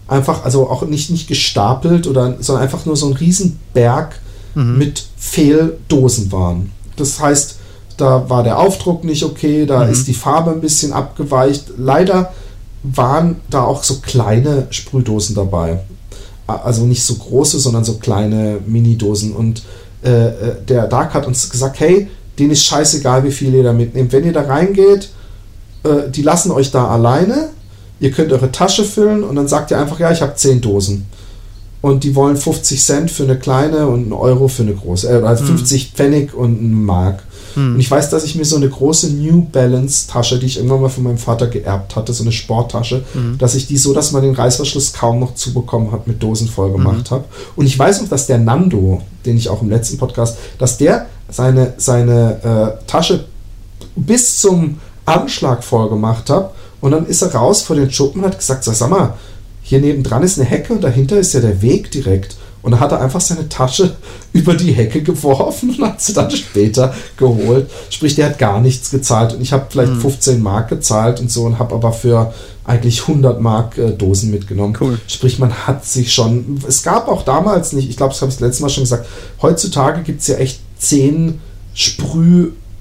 einfach, 0.08 0.44
also 0.44 0.68
auch 0.68 0.82
nicht, 0.86 1.10
nicht 1.10 1.28
gestapelt, 1.28 2.06
oder, 2.06 2.36
sondern 2.40 2.62
einfach 2.64 2.84
nur 2.86 2.96
so 2.96 3.06
ein 3.08 3.14
Riesenberg 3.14 4.20
Mhm. 4.56 4.78
mit 4.78 5.04
Fehldosen 5.16 6.30
waren. 6.30 6.70
Das 6.96 7.18
heißt, 7.18 7.56
da 7.96 8.28
war 8.30 8.44
der 8.44 8.58
Aufdruck 8.58 9.02
nicht 9.02 9.24
okay, 9.24 9.66
da 9.66 9.84
Mhm. 9.84 9.90
ist 9.92 10.06
die 10.06 10.14
Farbe 10.14 10.52
ein 10.52 10.60
bisschen 10.60 10.92
abgeweicht. 10.92 11.64
Leider 11.76 12.32
waren 12.84 13.36
da 13.50 13.64
auch 13.64 13.82
so 13.82 13.96
kleine 13.96 14.66
Sprühdosen 14.70 15.34
dabei. 15.34 15.80
also 16.46 16.84
nicht 16.84 17.02
so 17.02 17.14
große, 17.14 17.58
sondern 17.58 17.84
so 17.84 17.94
kleine 17.94 18.58
Mini-Dosen. 18.66 19.32
Und 19.32 19.62
äh, 20.04 20.10
äh, 20.26 20.56
der 20.68 20.86
Dark 20.88 21.14
hat 21.14 21.26
uns 21.26 21.48
gesagt, 21.48 21.80
hey, 21.80 22.06
denen 22.38 22.50
ist 22.50 22.66
scheißegal, 22.66 23.24
wie 23.24 23.30
viel 23.30 23.54
ihr 23.54 23.62
da 23.62 23.72
mitnehmt. 23.72 24.12
Wenn 24.12 24.24
ihr 24.26 24.34
da 24.34 24.42
reingeht, 24.42 25.08
äh, 25.84 26.10
die 26.10 26.22
lassen 26.22 26.50
euch 26.50 26.70
da 26.70 26.88
alleine, 26.88 27.50
ihr 28.00 28.10
könnt 28.10 28.32
eure 28.32 28.50
Tasche 28.50 28.84
füllen 28.84 29.22
und 29.22 29.36
dann 29.36 29.48
sagt 29.48 29.70
ihr 29.70 29.78
einfach, 29.78 30.00
ja, 30.00 30.10
ich 30.10 30.22
habe 30.22 30.34
10 30.34 30.60
Dosen. 30.60 31.06
Und 31.80 32.02
die 32.02 32.14
wollen 32.14 32.36
50 32.36 32.82
Cent 32.82 33.10
für 33.10 33.24
eine 33.24 33.38
kleine 33.38 33.86
und 33.88 34.04
einen 34.04 34.12
Euro 34.14 34.48
für 34.48 34.62
eine 34.62 34.74
große, 34.74 35.06
äh, 35.06 35.22
also 35.22 35.44
50 35.44 35.90
mhm. 35.90 35.94
Pfennig 35.94 36.34
und 36.34 36.58
einen 36.58 36.84
Mark. 36.84 37.22
Mhm. 37.56 37.74
Und 37.74 37.80
ich 37.80 37.90
weiß, 37.90 38.08
dass 38.08 38.24
ich 38.24 38.34
mir 38.34 38.46
so 38.46 38.56
eine 38.56 38.70
große 38.70 39.12
New 39.12 39.42
Balance 39.42 40.08
Tasche, 40.08 40.38
die 40.38 40.46
ich 40.46 40.56
irgendwann 40.56 40.80
mal 40.80 40.88
von 40.88 41.04
meinem 41.04 41.18
Vater 41.18 41.46
geerbt 41.46 41.94
hatte, 41.94 42.14
so 42.14 42.24
eine 42.24 42.32
Sporttasche, 42.32 43.04
mhm. 43.12 43.36
dass 43.38 43.54
ich 43.54 43.66
die 43.66 43.76
so, 43.76 43.92
dass 43.92 44.12
man 44.12 44.22
den 44.22 44.34
Reißverschluss 44.34 44.94
kaum 44.94 45.20
noch 45.20 45.34
zubekommen 45.34 45.92
hat, 45.92 46.06
mit 46.06 46.22
Dosen 46.22 46.48
voll 46.48 46.72
gemacht 46.72 47.10
mhm. 47.10 47.14
habe. 47.14 47.24
Und 47.54 47.66
ich 47.66 47.78
weiß 47.78 48.00
noch, 48.00 48.08
dass 48.08 48.26
der 48.26 48.38
Nando, 48.38 49.02
den 49.26 49.36
ich 49.36 49.50
auch 49.50 49.60
im 49.60 49.68
letzten 49.68 49.98
Podcast, 49.98 50.38
dass 50.58 50.78
der 50.78 51.06
seine, 51.28 51.74
seine 51.76 52.78
äh, 52.80 52.86
Tasche 52.86 53.26
bis 53.96 54.40
zum 54.40 54.78
Anschlag 55.04 55.62
voll 55.64 55.88
gemacht 55.88 56.30
hat. 56.30 56.52
Und 56.80 56.90
dann 56.90 57.06
ist 57.06 57.22
er 57.22 57.34
raus 57.34 57.62
vor 57.62 57.76
den 57.76 57.90
Schuppen 57.90 58.22
und 58.22 58.30
hat 58.30 58.38
gesagt, 58.38 58.64
sag 58.64 58.90
mal, 58.90 59.14
hier 59.62 59.80
nebendran 59.80 60.22
ist 60.22 60.38
eine 60.38 60.48
Hecke 60.48 60.74
und 60.74 60.84
dahinter 60.84 61.18
ist 61.18 61.32
ja 61.32 61.40
der 61.40 61.62
Weg 61.62 61.90
direkt. 61.90 62.36
Und 62.64 62.72
da 62.72 62.80
hat 62.80 62.92
er 62.92 63.00
einfach 63.02 63.20
seine 63.20 63.48
Tasche 63.48 63.94
über 64.32 64.54
die 64.54 64.72
Hecke 64.72 65.02
geworfen 65.02 65.76
und 65.78 65.86
hat 65.86 66.00
sie 66.00 66.14
dann 66.14 66.30
später 66.30 66.94
geholt. 67.16 67.70
Sprich, 67.90 68.14
der 68.14 68.26
hat 68.26 68.38
gar 68.38 68.60
nichts 68.60 68.90
gezahlt. 68.90 69.34
Und 69.34 69.42
ich 69.42 69.52
habe 69.52 69.66
vielleicht 69.68 69.92
mhm. 69.92 70.00
15 70.00 70.42
Mark 70.42 70.68
gezahlt 70.68 71.20
und 71.20 71.30
so 71.30 71.44
und 71.44 71.58
habe 71.58 71.74
aber 71.74 71.92
für 71.92 72.32
eigentlich 72.64 73.02
100 73.02 73.40
Mark 73.40 73.76
äh, 73.76 73.90
Dosen 73.90 74.30
mitgenommen. 74.30 74.76
Cool. 74.80 74.98
Sprich, 75.06 75.38
man 75.38 75.52
hat 75.52 75.84
sich 75.84 76.14
schon. 76.14 76.58
Es 76.66 76.82
gab 76.82 77.08
auch 77.08 77.22
damals 77.22 77.74
nicht, 77.74 77.90
ich 77.90 77.98
glaube, 77.98 78.12
das 78.12 78.22
habe 78.22 78.30
ich 78.30 78.38
das 78.38 78.46
letzte 78.46 78.62
Mal 78.62 78.70
schon 78.70 78.84
gesagt, 78.84 79.06
heutzutage 79.42 80.02
gibt 80.02 80.22
es 80.22 80.26
ja 80.26 80.36
echt 80.36 80.60
10 80.78 81.40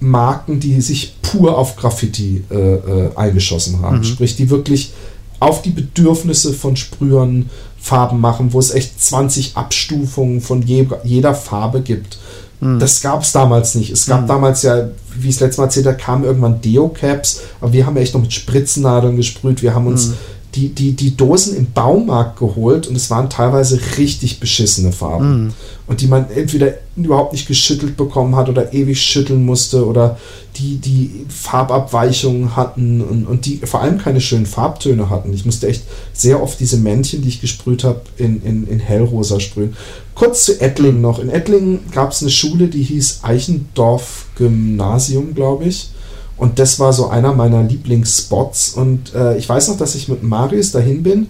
Sprühmarken, 0.03 0.59
die 0.59 0.81
sich 0.81 1.15
pur 1.21 1.57
auf 1.57 1.75
Graffiti 1.77 2.43
äh, 2.51 2.55
äh, 2.55 3.15
eingeschossen 3.15 3.81
haben. 3.81 3.99
Mhm. 3.99 4.03
Sprich, 4.03 4.35
die 4.35 4.49
wirklich 4.49 4.91
auf 5.39 5.61
die 5.61 5.71
Bedürfnisse 5.71 6.53
von 6.53 6.75
Sprühern 6.75 7.49
Farben 7.79 8.21
machen, 8.21 8.53
wo 8.53 8.59
es 8.59 8.71
echt 8.71 9.01
20 9.01 9.57
Abstufungen 9.57 10.41
von 10.41 10.61
je, 10.61 10.87
jeder 11.03 11.33
Farbe 11.33 11.81
gibt. 11.81 12.17
Mhm. 12.61 12.79
Das 12.79 13.01
gab 13.01 13.23
es 13.23 13.31
damals 13.31 13.75
nicht. 13.75 13.91
Es 13.91 14.05
gab 14.05 14.21
mhm. 14.21 14.27
damals 14.27 14.61
ja, 14.61 14.89
wie 15.15 15.29
ich 15.29 15.35
es 15.35 15.41
letztes 15.41 15.57
Mal 15.57 15.65
erzählt 15.65 15.87
habe, 15.87 15.97
kamen 15.97 16.23
irgendwann 16.23 16.61
Deo-Caps, 16.61 17.41
aber 17.59 17.73
wir 17.73 17.85
haben 17.85 17.95
ja 17.95 18.01
echt 18.01 18.13
noch 18.13 18.21
mit 18.21 18.31
Spritzennadeln 18.31 19.17
gesprüht. 19.17 19.61
Wir 19.61 19.73
haben 19.73 19.87
uns 19.87 20.07
mhm 20.07 20.13
die, 20.55 20.69
die, 20.69 20.93
die 20.93 21.17
Dosen 21.17 21.55
im 21.55 21.71
Baumarkt 21.71 22.37
geholt 22.37 22.87
und 22.87 22.95
es 22.95 23.09
waren 23.09 23.29
teilweise 23.29 23.79
richtig 23.97 24.39
beschissene 24.39 24.91
Farben. 24.91 25.47
Mm. 25.47 25.53
Und 25.87 26.01
die 26.01 26.07
man 26.07 26.29
entweder 26.29 26.75
überhaupt 26.95 27.33
nicht 27.33 27.47
geschüttelt 27.47 27.97
bekommen 27.97 28.35
hat 28.35 28.49
oder 28.49 28.71
ewig 28.71 29.01
schütteln 29.01 29.45
musste 29.45 29.85
oder 29.85 30.17
die, 30.57 30.77
die 30.77 31.25
Farbabweichungen 31.27 32.55
hatten 32.55 33.01
und, 33.01 33.25
und 33.25 33.45
die 33.45 33.57
vor 33.57 33.81
allem 33.81 33.97
keine 33.97 34.21
schönen 34.21 34.45
Farbtöne 34.45 35.09
hatten. 35.09 35.33
Ich 35.33 35.45
musste 35.45 35.67
echt 35.67 35.83
sehr 36.13 36.41
oft 36.41 36.59
diese 36.59 36.77
Männchen, 36.77 37.23
die 37.23 37.29
ich 37.29 37.41
gesprüht 37.41 37.83
habe, 37.83 38.01
in, 38.17 38.43
in, 38.43 38.67
in 38.67 38.79
hellrosa 38.79 39.39
sprühen. 39.39 39.75
Kurz 40.13 40.45
zu 40.45 40.61
Ettlingen 40.61 41.01
noch. 41.01 41.17
In 41.17 41.29
Ettlingen 41.29 41.79
gab 41.91 42.11
es 42.11 42.21
eine 42.21 42.31
Schule, 42.31 42.67
die 42.67 42.83
hieß 42.83 43.21
Eichendorf 43.23 44.27
Gymnasium, 44.35 45.33
glaube 45.33 45.65
ich. 45.65 45.89
Und 46.37 46.59
das 46.59 46.79
war 46.79 46.93
so 46.93 47.09
einer 47.09 47.33
meiner 47.33 47.63
Lieblingsspots. 47.63 48.73
Und 48.73 49.13
äh, 49.13 49.37
ich 49.37 49.47
weiß 49.47 49.69
noch, 49.69 49.77
dass 49.77 49.95
ich 49.95 50.07
mit 50.07 50.23
Marius 50.23 50.71
dahin 50.71 51.03
bin 51.03 51.27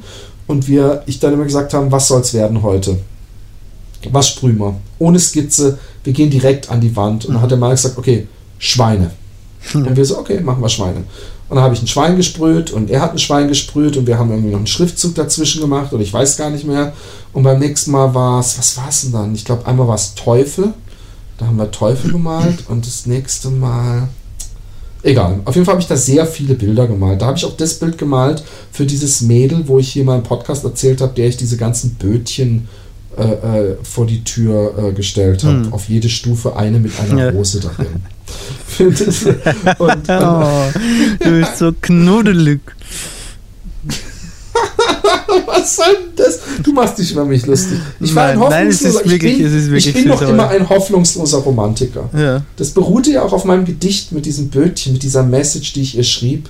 und 0.48 0.68
wir, 0.68 1.04
ich 1.06 1.20
dann 1.20 1.34
immer 1.34 1.44
gesagt 1.44 1.74
haben, 1.74 1.92
was 1.92 2.08
soll 2.08 2.22
es 2.22 2.34
werden 2.34 2.64
heute? 2.64 3.00
Was 4.12 4.30
sprühen 4.30 4.58
wir? 4.58 4.76
Ohne 5.00 5.20
Skizze, 5.20 5.78
wir 6.04 6.14
gehen 6.14 6.30
direkt 6.30 6.70
an 6.70 6.82
die 6.82 6.96
Wand. 6.96 7.26
Und 7.26 7.36
dann 7.36 7.42
hat 7.42 7.52
der 7.52 7.58
Marius 7.58 7.84
gesagt, 7.84 8.00
okay, 8.00 8.28
Schweine. 8.58 9.12
Und 9.74 9.96
wir 9.96 10.06
so, 10.06 10.18
okay, 10.18 10.42
machen 10.42 10.62
wir 10.62 10.70
Schweine. 10.70 11.04
Und 11.50 11.58
dann 11.58 11.64
habe 11.66 11.76
ich 11.76 11.82
ein 11.82 11.88
Schwein 11.88 12.16
gesprüht 12.18 12.72
und 12.72 12.90
er 12.90 13.02
hat 13.02 13.12
ein 13.12 13.20
Schwein 13.20 13.48
gesprüht 13.48 13.96
und 13.96 14.08
wir 14.08 14.18
haben 14.18 14.32
irgendwie 14.32 14.52
noch 14.52 14.58
einen 14.58 14.68
Schriftzug 14.68 15.16
dazwischen 15.16 15.62
gemacht 15.62 15.94
oder 15.94 16.02
ich 16.02 16.14
weiß 16.14 16.38
gar 16.38 16.50
nicht 16.50 16.66
mehr. 16.66 16.94
Und 17.32 17.44
beim 17.44 17.60
nächsten 17.60 17.92
Mal 17.92 18.14
war 18.14 18.40
es, 18.40 18.58
was 18.58 18.78
war 18.78 18.90
es 18.90 19.02
denn 19.02 19.12
dann? 19.12 19.36
Ich 19.36 19.46
glaube, 19.46 19.66
einmal 19.66 19.88
war 19.88 19.96
es 19.96 20.16
Teufel. 20.16 20.74
Da 21.38 21.48
haben 21.48 21.58
wir 21.58 21.72
Teufel 21.72 22.12
gemalt 22.12 22.66
und 22.70 22.86
das 22.86 23.06
nächste 23.06 23.50
Mal, 23.50 24.08
Egal. 25.04 25.42
Auf 25.44 25.56
jeden 25.56 25.66
Fall 25.66 25.74
habe 25.74 25.82
ich 25.82 25.88
da 25.88 25.98
sehr 25.98 26.26
viele 26.26 26.54
Bilder 26.54 26.88
gemalt. 26.88 27.22
Da 27.22 27.26
habe 27.26 27.38
ich 27.38 27.44
auch 27.44 27.58
das 27.58 27.74
Bild 27.74 27.98
gemalt 27.98 28.42
für 28.72 28.86
dieses 28.86 29.20
Mädel, 29.22 29.68
wo 29.68 29.78
ich 29.78 29.90
hier 29.92 30.06
mal 30.06 30.16
im 30.16 30.24
Podcast 30.24 30.64
erzählt 30.64 31.02
habe, 31.02 31.14
der 31.14 31.28
ich 31.28 31.36
diese 31.36 31.58
ganzen 31.58 31.96
Bötchen 31.96 32.70
äh, 33.18 33.22
äh, 33.24 33.78
vor 33.84 34.08
die 34.08 34.24
Tür 34.24 34.74
äh, 34.78 34.94
gestellt 34.94 35.44
habe. 35.44 35.66
Hm. 35.66 35.74
Auf 35.74 35.90
jede 35.90 36.08
Stufe 36.08 36.56
eine 36.56 36.80
mit 36.80 36.94
einer. 37.00 37.32
Rose 37.32 37.60
darin. 37.78 38.02
und, 39.78 39.80
und, 39.80 40.10
oh, 40.10 40.72
du 41.20 41.40
bist 41.40 41.58
so 41.58 41.74
knuddelig. 41.80 42.62
Was 45.46 45.76
soll 45.76 45.96
denn 45.96 46.16
das? 46.16 46.40
Du 46.64 46.74
machst 46.74 46.98
dich 46.98 47.12
über 47.12 47.26
mich 47.26 47.46
lustig. 47.46 47.80
Ich 48.00 48.16
war 48.16 48.34
nein, 48.34 48.38
ein 48.38 48.40
hoffnungsloser. 48.40 49.00
Nein, 49.00 49.12
wirklich, 49.12 49.40
ich 49.40 49.68
bin, 49.68 49.76
ich 49.76 49.94
bin 49.94 50.08
noch 50.08 50.22
immer 50.22 50.50
ein 50.50 50.70
hoffnungsloser 50.70 51.40
Romantiker. 51.40 52.10
Ja. 52.18 52.42
Das 52.58 52.72
beruhte 52.72 53.12
ja 53.12 53.24
auch 53.24 53.34
auf 53.34 53.46
meinem 53.46 53.66
Gedicht 53.66 54.12
mit 54.12 54.26
diesem 54.26 54.50
Bötchen, 54.50 54.94
mit 54.94 55.04
dieser 55.04 55.24
Message, 55.24 55.74
die 55.74 55.82
ich 55.82 55.98
ihr 55.98 56.04
schrieb. 56.04 56.50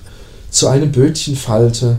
Zu 0.49 0.67
einem 0.67 0.91
Bötchen 0.91 1.35
falte, 1.35 1.97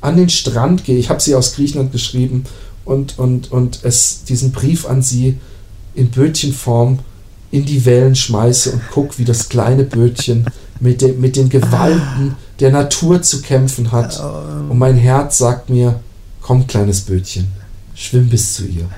an 0.00 0.16
den 0.16 0.28
Strand 0.28 0.84
gehe. 0.84 0.98
Ich 0.98 1.08
habe 1.08 1.20
sie 1.20 1.34
aus 1.34 1.54
Griechenland 1.54 1.92
geschrieben 1.92 2.44
und, 2.84 3.18
und, 3.18 3.52
und 3.52 3.80
es, 3.82 4.24
diesen 4.24 4.52
Brief 4.52 4.86
an 4.86 5.02
sie 5.02 5.38
in 5.94 6.10
Bötchenform 6.10 7.00
in 7.50 7.64
die 7.64 7.84
Wellen 7.84 8.14
schmeiße 8.14 8.72
und 8.72 8.82
guck, 8.92 9.18
wie 9.18 9.24
das 9.24 9.48
kleine 9.48 9.84
Bötchen 9.84 10.46
mit, 10.80 11.00
de, 11.00 11.12
mit 11.12 11.36
den 11.36 11.48
Gewalten 11.48 12.34
der 12.60 12.70
Natur 12.70 13.22
zu 13.22 13.42
kämpfen 13.42 13.92
hat. 13.92 14.20
Und 14.68 14.78
mein 14.78 14.96
Herz 14.96 15.38
sagt 15.38 15.70
mir, 15.70 16.00
komm 16.40 16.66
kleines 16.66 17.00
Bötchen, 17.00 17.48
schwimm 17.94 18.28
bis 18.28 18.54
zu 18.54 18.66
ihr. 18.66 18.88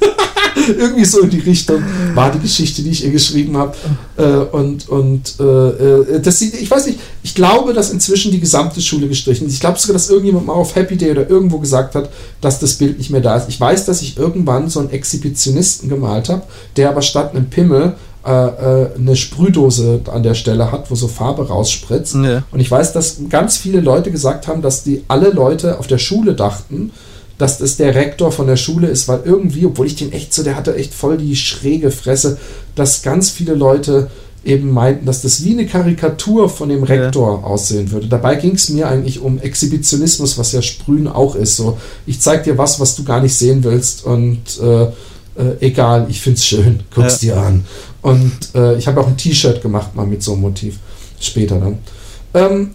Irgendwie 0.66 1.04
so 1.04 1.20
in 1.20 1.30
die 1.30 1.40
Richtung 1.40 1.82
war 2.14 2.32
die 2.32 2.38
Geschichte, 2.38 2.82
die 2.82 2.90
ich 2.90 3.04
ihr 3.04 3.10
geschrieben 3.10 3.56
habe. 3.56 3.76
Äh, 4.16 4.56
und 4.56 4.88
und 4.88 5.34
äh, 5.38 5.44
äh, 5.44 6.20
das 6.20 6.40
ich 6.40 6.70
weiß 6.70 6.86
nicht, 6.86 6.98
ich 7.22 7.34
glaube, 7.34 7.74
dass 7.74 7.90
inzwischen 7.90 8.32
die 8.32 8.40
gesamte 8.40 8.80
Schule 8.80 9.08
gestrichen 9.08 9.46
ist. 9.46 9.52
Ich 9.52 9.60
glaube 9.60 9.78
sogar, 9.78 9.92
dass 9.92 10.08
irgendjemand 10.08 10.46
mal 10.46 10.54
auf 10.54 10.74
Happy 10.74 10.96
Day 10.96 11.10
oder 11.10 11.28
irgendwo 11.28 11.58
gesagt 11.58 11.94
hat, 11.94 12.08
dass 12.40 12.58
das 12.58 12.74
Bild 12.74 12.96
nicht 12.96 13.10
mehr 13.10 13.20
da 13.20 13.36
ist. 13.36 13.48
Ich 13.48 13.60
weiß, 13.60 13.84
dass 13.84 14.00
ich 14.00 14.16
irgendwann 14.16 14.70
so 14.70 14.80
einen 14.80 14.90
Exhibitionisten 14.90 15.90
gemalt 15.90 16.30
habe, 16.30 16.44
der 16.76 16.88
aber 16.88 17.02
statt 17.02 17.34
einem 17.34 17.50
Pimmel 17.50 17.94
äh, 18.26 18.30
äh, 18.30 18.88
eine 18.98 19.14
Sprühdose 19.14 20.00
an 20.12 20.24
der 20.24 20.34
Stelle 20.34 20.72
hat, 20.72 20.90
wo 20.90 20.96
so 20.96 21.06
Farbe 21.06 21.46
rausspritzt. 21.46 22.16
Ja. 22.16 22.42
Und 22.50 22.58
ich 22.58 22.70
weiß, 22.70 22.92
dass 22.92 23.18
ganz 23.28 23.56
viele 23.56 23.80
Leute 23.80 24.10
gesagt 24.10 24.48
haben, 24.48 24.62
dass 24.62 24.82
die 24.82 25.04
alle 25.06 25.30
Leute 25.30 25.78
auf 25.78 25.86
der 25.86 25.98
Schule 25.98 26.34
dachten, 26.34 26.90
dass 27.38 27.58
das 27.58 27.76
der 27.76 27.94
Rektor 27.94 28.32
von 28.32 28.46
der 28.48 28.56
Schule 28.56 28.88
ist, 28.88 29.06
weil 29.06 29.20
irgendwie, 29.24 29.66
obwohl 29.66 29.86
ich 29.86 29.94
den 29.94 30.12
echt 30.12 30.34
so, 30.34 30.42
der 30.42 30.56
hatte 30.56 30.74
echt 30.74 30.92
voll 30.92 31.18
die 31.18 31.36
schräge 31.36 31.90
Fresse, 31.90 32.38
dass 32.74 33.02
ganz 33.02 33.30
viele 33.30 33.54
Leute 33.54 34.10
eben 34.44 34.72
meinten, 34.72 35.06
dass 35.06 35.22
das 35.22 35.44
wie 35.44 35.52
eine 35.52 35.66
Karikatur 35.66 36.48
von 36.48 36.68
dem 36.68 36.82
Rektor 36.82 37.40
ja. 37.40 37.46
aussehen 37.46 37.90
würde. 37.90 38.08
Dabei 38.08 38.36
ging 38.36 38.54
es 38.54 38.70
mir 38.70 38.88
eigentlich 38.88 39.20
um 39.20 39.38
Exhibitionismus, 39.38 40.38
was 40.38 40.52
ja 40.52 40.62
Sprühen 40.62 41.08
auch 41.08 41.36
ist. 41.36 41.56
So, 41.56 41.78
ich 42.06 42.20
zeig 42.20 42.44
dir 42.44 42.58
was, 42.58 42.80
was 42.80 42.96
du 42.96 43.04
gar 43.04 43.20
nicht 43.20 43.34
sehen 43.34 43.62
willst 43.64 44.04
und 44.04 44.40
äh, 44.60 44.86
äh, 45.36 45.56
egal, 45.60 46.06
ich 46.08 46.20
find's 46.20 46.46
schön, 46.46 46.80
guck's 46.94 47.22
ja. 47.22 47.34
dir 47.34 47.40
an. 47.42 47.64
Und 48.06 48.54
äh, 48.54 48.78
ich 48.78 48.86
habe 48.86 49.00
auch 49.00 49.08
ein 49.08 49.16
T-Shirt 49.16 49.60
gemacht, 49.60 49.96
mal 49.96 50.06
mit 50.06 50.22
so 50.22 50.34
einem 50.34 50.42
Motiv. 50.42 50.78
Später 51.18 51.58
dann. 51.58 51.78
Ähm, 52.34 52.70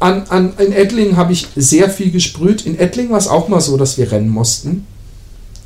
an, 0.00 0.24
an, 0.28 0.52
in 0.58 0.72
Ettlingen 0.72 1.16
habe 1.16 1.32
ich 1.32 1.48
sehr 1.56 1.88
viel 1.88 2.10
gesprüht. 2.10 2.66
In 2.66 2.78
Ettlingen 2.78 3.10
war 3.10 3.16
es 3.16 3.26
auch 3.26 3.48
mal 3.48 3.62
so, 3.62 3.78
dass 3.78 3.96
wir 3.96 4.12
rennen 4.12 4.28
mussten. 4.28 4.86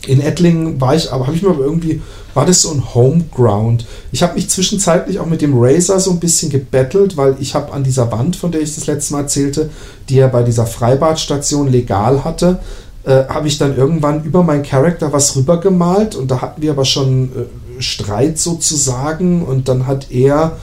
In 0.07 0.21
Ettlingen 0.21 0.81
war 0.81 0.95
ich, 0.95 1.11
aber 1.11 1.27
habe 1.27 1.35
ich 1.35 1.43
mir 1.43 1.59
irgendwie, 1.59 2.01
war 2.35 2.47
das 2.47 2.63
so 2.63 2.71
ein 2.71 2.95
Homeground. 2.95 3.85
Ich 4.13 4.23
habe 4.23 4.35
mich 4.35 4.49
zwischenzeitlich 4.49 5.19
auch 5.19 5.27
mit 5.27 5.43
dem 5.43 5.55
Razer 5.57 5.99
so 5.99 6.13
ein 6.13 6.21
bisschen 6.21 6.49
gebettelt, 6.49 7.17
weil 7.17 7.35
ich 7.41 7.57
habe 7.57 7.73
an 7.73 7.83
dieser 7.83 8.13
Wand, 8.13 8.37
von 8.37 8.53
der 8.53 8.61
ich 8.61 8.77
das 8.77 8.87
letzte 8.87 9.15
Mal 9.15 9.23
erzählte, 9.23 9.71
die 10.09 10.19
er 10.19 10.29
bei 10.29 10.45
dieser 10.45 10.67
Freibadstation 10.67 11.67
legal 11.67 12.23
hatte, 12.23 12.61
äh, 13.03 13.25
habe 13.29 13.49
ich 13.49 13.59
dann 13.59 13.77
irgendwann 13.77 14.23
über 14.23 14.45
meinen 14.45 14.63
Charakter 14.63 15.13
was 15.13 15.35
rübergemalt 15.35 16.15
und 16.15 16.31
da 16.31 16.41
hatten 16.41 16.63
wir 16.63 16.71
aber 16.71 16.85
schon 16.85 17.25
äh, 17.25 17.45
Streit 17.83 18.39
sozusagen 18.39 19.43
und 19.43 19.69
dann 19.69 19.87
hat 19.87 20.11
er 20.11 20.59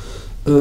äh, 0.46 0.52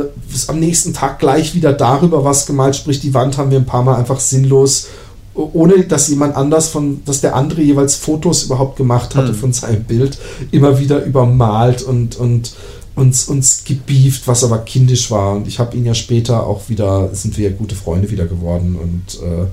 am 0.49 0.59
nächsten 0.59 0.93
Tag 0.93 1.19
gleich 1.19 1.55
wieder 1.55 1.73
darüber 1.73 2.25
was 2.25 2.47
gemalt, 2.47 2.77
sprich 2.77 3.01
die 3.01 3.15
Wand 3.15 3.39
haben 3.39 3.51
wir 3.51 3.59
ein 3.59 3.67
paar 3.67 3.83
Mal 3.83 3.97
einfach 3.97 4.21
sinnlos 4.21 4.89
ohne 5.37 5.85
dass 5.85 6.09
jemand 6.09 6.35
anders 6.35 6.69
von, 6.69 7.03
dass 7.05 7.21
der 7.21 7.37
andere 7.37 7.61
jeweils 7.61 7.95
Fotos 7.95 8.45
überhaupt 8.45 8.77
gemacht 8.77 9.15
hatte 9.15 9.33
mhm. 9.33 9.37
von 9.37 9.53
seinem 9.53 9.85
Bild, 9.85 10.19
immer 10.51 10.79
wieder 10.79 11.05
übermalt 11.05 11.83
und, 11.83 12.17
und 12.17 12.55
uns, 12.95 13.29
uns 13.29 13.65
gebieft, 13.65 14.27
was 14.27 14.43
aber 14.43 14.59
kindisch 14.59 15.11
war. 15.11 15.33
Und 15.37 15.47
ich 15.47 15.59
habe 15.59 15.77
ihn 15.77 15.85
ja 15.85 15.95
später 15.95 16.47
auch 16.47 16.69
wieder, 16.69 17.11
sind 17.15 17.37
wir 17.37 17.51
ja 17.51 17.57
gute 17.57 17.75
Freunde 17.75 18.11
wieder 18.11 18.27
geworden 18.27 18.77
und 18.77 19.23
äh, 19.23 19.47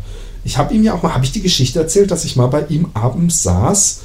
ich 0.45 0.57
habe 0.57 0.73
ihm 0.73 0.83
ja 0.83 0.93
auch 0.93 1.03
mal, 1.03 1.13
habe 1.13 1.23
ich 1.23 1.31
die 1.31 1.41
Geschichte 1.41 1.79
erzählt, 1.79 2.11
dass 2.11 2.25
ich 2.25 2.35
mal 2.35 2.47
bei 2.47 2.65
ihm 2.67 2.87
abends 2.93 3.43
saß 3.43 4.01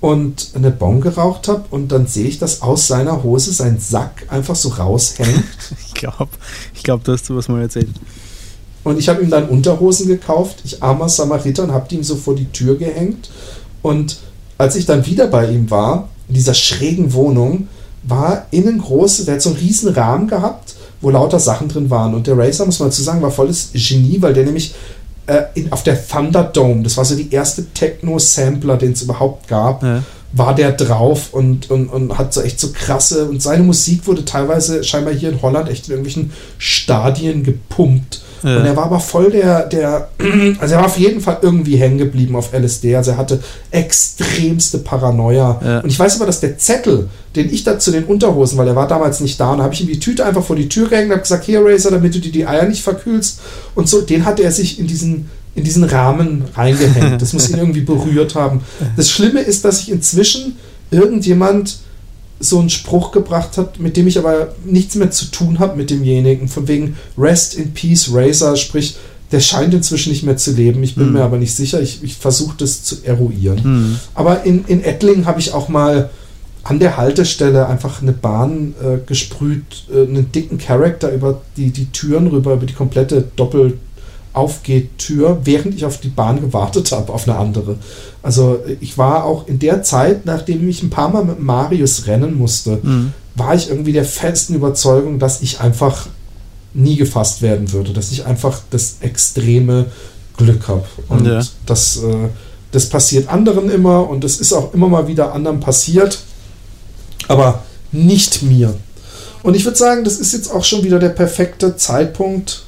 und 0.00 0.50
eine 0.54 0.70
Bon 0.70 1.00
geraucht 1.00 1.48
habe 1.48 1.64
und 1.70 1.90
dann 1.90 2.06
sehe 2.06 2.26
ich, 2.26 2.38
dass 2.38 2.62
aus 2.62 2.86
seiner 2.86 3.22
Hose 3.22 3.52
sein 3.52 3.78
Sack 3.78 4.26
einfach 4.28 4.56
so 4.56 4.70
raushängt. 4.70 5.44
ich 5.86 5.94
glaube, 5.94 6.28
ich 6.74 6.82
glaub, 6.82 7.02
du 7.04 7.12
hast 7.12 7.26
sowas 7.26 7.48
mal 7.48 7.62
erzählt. 7.62 7.88
Und 8.84 8.98
ich 8.98 9.08
habe 9.08 9.22
ihm 9.22 9.30
dann 9.30 9.48
Unterhosen 9.48 10.06
gekauft, 10.06 10.62
ich 10.64 10.82
armer 10.82 11.08
Samariter, 11.08 11.64
und 11.64 11.72
habe 11.72 11.88
die 11.88 11.96
ihm 11.96 12.04
so 12.04 12.14
vor 12.14 12.36
die 12.36 12.52
Tür 12.52 12.76
gehängt. 12.76 13.30
Und 13.82 14.18
als 14.58 14.76
ich 14.76 14.86
dann 14.86 15.04
wieder 15.06 15.26
bei 15.26 15.50
ihm 15.50 15.70
war, 15.70 16.08
in 16.28 16.34
dieser 16.34 16.54
schrägen 16.54 17.12
Wohnung, 17.12 17.68
war 18.04 18.46
innen 18.52 18.78
groß, 18.78 19.24
der 19.24 19.34
hat 19.34 19.42
so 19.42 19.50
einen 19.50 19.58
riesen 19.58 19.92
Rahmen 19.92 20.28
gehabt, 20.28 20.76
wo 21.00 21.10
lauter 21.10 21.40
Sachen 21.40 21.68
drin 21.68 21.90
waren. 21.90 22.14
Und 22.14 22.26
der 22.26 22.38
Racer, 22.38 22.64
muss 22.64 22.78
man 22.78 22.90
dazu 22.90 23.02
sagen, 23.02 23.22
war 23.22 23.30
volles 23.30 23.70
Genie, 23.72 24.18
weil 24.20 24.34
der 24.34 24.44
nämlich 24.44 24.74
in, 25.54 25.72
auf 25.72 25.82
der 25.82 26.06
Thunderdome, 26.06 26.82
das 26.82 26.96
war 26.96 27.04
so 27.04 27.16
die 27.16 27.32
erste 27.32 27.66
Techno-Sampler, 27.72 28.76
den 28.76 28.92
es 28.92 29.02
überhaupt 29.02 29.48
gab, 29.48 29.82
ja. 29.82 30.02
War 30.32 30.54
der 30.54 30.72
drauf 30.72 31.32
und, 31.32 31.70
und, 31.70 31.88
und 31.88 32.18
hat 32.18 32.34
so 32.34 32.42
echt 32.42 32.60
so 32.60 32.72
krasse, 32.72 33.26
und 33.26 33.42
seine 33.42 33.62
Musik 33.62 34.06
wurde 34.06 34.24
teilweise 34.24 34.84
scheinbar 34.84 35.14
hier 35.14 35.30
in 35.30 35.42
Holland 35.42 35.68
echt 35.68 35.86
in 35.86 35.92
irgendwelchen 35.92 36.32
Stadien 36.58 37.42
gepumpt. 37.42 38.22
Ja. 38.42 38.58
Und 38.58 38.66
er 38.66 38.76
war 38.76 38.84
aber 38.84 39.00
voll 39.00 39.30
der, 39.30 39.66
der, 39.66 40.08
also 40.60 40.74
er 40.74 40.80
war 40.80 40.86
auf 40.86 40.98
jeden 40.98 41.20
Fall 41.20 41.38
irgendwie 41.42 41.76
hängen 41.76 41.98
geblieben 41.98 42.36
auf 42.36 42.52
LSD. 42.52 42.94
Also 42.94 43.12
er 43.12 43.16
hatte 43.16 43.40
extremste 43.70 44.78
Paranoia. 44.78 45.60
Ja. 45.64 45.80
Und 45.80 45.90
ich 45.90 45.98
weiß 45.98 46.16
aber, 46.16 46.26
dass 46.26 46.40
der 46.40 46.58
Zettel, 46.58 47.08
den 47.34 47.52
ich 47.52 47.64
da 47.64 47.78
zu 47.78 47.90
den 47.90 48.04
Unterhosen, 48.04 48.58
weil 48.58 48.68
er 48.68 48.76
war 48.76 48.88
damals 48.88 49.20
nicht 49.20 49.40
da, 49.40 49.52
und 49.52 49.58
da 49.58 49.64
habe 49.64 49.74
ich 49.74 49.80
ihm 49.80 49.88
die 49.88 50.00
Tüte 50.00 50.24
einfach 50.24 50.44
vor 50.44 50.56
die 50.56 50.68
Tür 50.68 50.88
gehängt 50.88 51.06
und 51.06 51.12
habe 51.12 51.22
gesagt, 51.22 51.44
hier 51.44 51.64
Razer, 51.64 51.90
damit 51.90 52.14
du 52.14 52.20
dir 52.20 52.32
die 52.32 52.46
Eier 52.46 52.66
nicht 52.66 52.82
verkühlst. 52.82 53.40
Und 53.74 53.88
so, 53.88 54.02
den 54.02 54.24
hat 54.24 54.38
er 54.38 54.52
sich 54.52 54.78
in 54.78 54.86
diesen, 54.86 55.30
in 55.56 55.64
diesen 55.64 55.84
Rahmen 55.84 56.44
reingehängt. 56.54 57.20
Das 57.20 57.32
muss 57.32 57.50
ihn 57.50 57.56
irgendwie 57.58 57.80
berührt 57.80 58.34
haben. 58.34 58.60
Das 58.96 59.10
Schlimme 59.10 59.40
ist, 59.40 59.64
dass 59.64 59.80
ich 59.80 59.90
inzwischen 59.90 60.56
irgendjemand 60.90 61.78
so 62.38 62.60
einen 62.60 62.70
Spruch 62.70 63.10
gebracht 63.12 63.56
hat, 63.56 63.80
mit 63.80 63.96
dem 63.96 64.06
ich 64.06 64.18
aber 64.18 64.54
nichts 64.64 64.94
mehr 64.94 65.10
zu 65.10 65.26
tun 65.26 65.58
habe 65.58 65.76
mit 65.76 65.88
demjenigen, 65.90 66.48
von 66.48 66.68
wegen 66.68 66.96
Rest 67.16 67.54
in 67.54 67.72
Peace 67.72 68.10
Razor, 68.12 68.56
sprich, 68.56 68.96
der 69.32 69.40
scheint 69.40 69.72
inzwischen 69.74 70.10
nicht 70.10 70.22
mehr 70.22 70.36
zu 70.36 70.52
leben. 70.52 70.82
Ich 70.82 70.94
bin 70.94 71.08
mhm. 71.08 71.14
mir 71.14 71.22
aber 71.22 71.38
nicht 71.38 71.54
sicher. 71.54 71.80
Ich, 71.80 72.02
ich 72.04 72.16
versuche 72.16 72.56
das 72.58 72.84
zu 72.84 72.96
eruieren. 73.02 73.60
Mhm. 73.64 73.98
Aber 74.14 74.44
in, 74.44 74.64
in 74.66 74.84
Ettling 74.84 75.24
habe 75.24 75.40
ich 75.40 75.52
auch 75.52 75.68
mal 75.68 76.10
an 76.62 76.78
der 76.78 76.96
Haltestelle 76.96 77.66
einfach 77.66 78.02
eine 78.02 78.12
Bahn 78.12 78.74
äh, 78.82 78.98
gesprüht, 79.04 79.86
äh, 79.92 80.02
einen 80.02 80.30
dicken 80.30 80.58
Charakter 80.58 81.12
über 81.12 81.40
die, 81.56 81.70
die 81.70 81.86
Türen 81.86 82.26
rüber, 82.26 82.54
über 82.54 82.66
die 82.66 82.74
komplette 82.74 83.24
Doppel 83.36 83.78
aufgeht 84.36 84.98
Tür, 84.98 85.38
während 85.44 85.74
ich 85.74 85.84
auf 85.86 85.98
die 85.98 86.08
Bahn 86.08 86.40
gewartet 86.40 86.92
habe, 86.92 87.12
auf 87.12 87.26
eine 87.26 87.38
andere. 87.38 87.78
Also 88.22 88.58
ich 88.80 88.98
war 88.98 89.24
auch 89.24 89.48
in 89.48 89.58
der 89.58 89.82
Zeit, 89.82 90.26
nachdem 90.26 90.68
ich 90.68 90.82
ein 90.82 90.90
paar 90.90 91.08
Mal 91.08 91.24
mit 91.24 91.40
Marius 91.40 92.06
rennen 92.06 92.36
musste, 92.36 92.78
mhm. 92.82 93.12
war 93.34 93.54
ich 93.54 93.70
irgendwie 93.70 93.92
der 93.92 94.04
festen 94.04 94.54
Überzeugung, 94.54 95.18
dass 95.18 95.40
ich 95.40 95.60
einfach 95.60 96.08
nie 96.74 96.96
gefasst 96.96 97.40
werden 97.40 97.72
würde, 97.72 97.94
dass 97.94 98.12
ich 98.12 98.26
einfach 98.26 98.60
das 98.68 98.96
extreme 99.00 99.86
Glück 100.36 100.68
habe. 100.68 100.84
Und 101.08 101.26
ja. 101.26 101.40
das, 101.64 101.96
äh, 101.96 102.28
das 102.72 102.90
passiert 102.90 103.30
anderen 103.30 103.70
immer 103.70 104.06
und 104.08 104.22
das 104.22 104.38
ist 104.38 104.52
auch 104.52 104.74
immer 104.74 104.88
mal 104.88 105.08
wieder 105.08 105.32
anderen 105.32 105.60
passiert, 105.60 106.18
aber 107.28 107.62
nicht 107.90 108.42
mir. 108.42 108.74
Und 109.42 109.56
ich 109.56 109.64
würde 109.64 109.78
sagen, 109.78 110.04
das 110.04 110.18
ist 110.18 110.34
jetzt 110.34 110.52
auch 110.52 110.64
schon 110.64 110.84
wieder 110.84 110.98
der 110.98 111.08
perfekte 111.08 111.76
Zeitpunkt, 111.76 112.65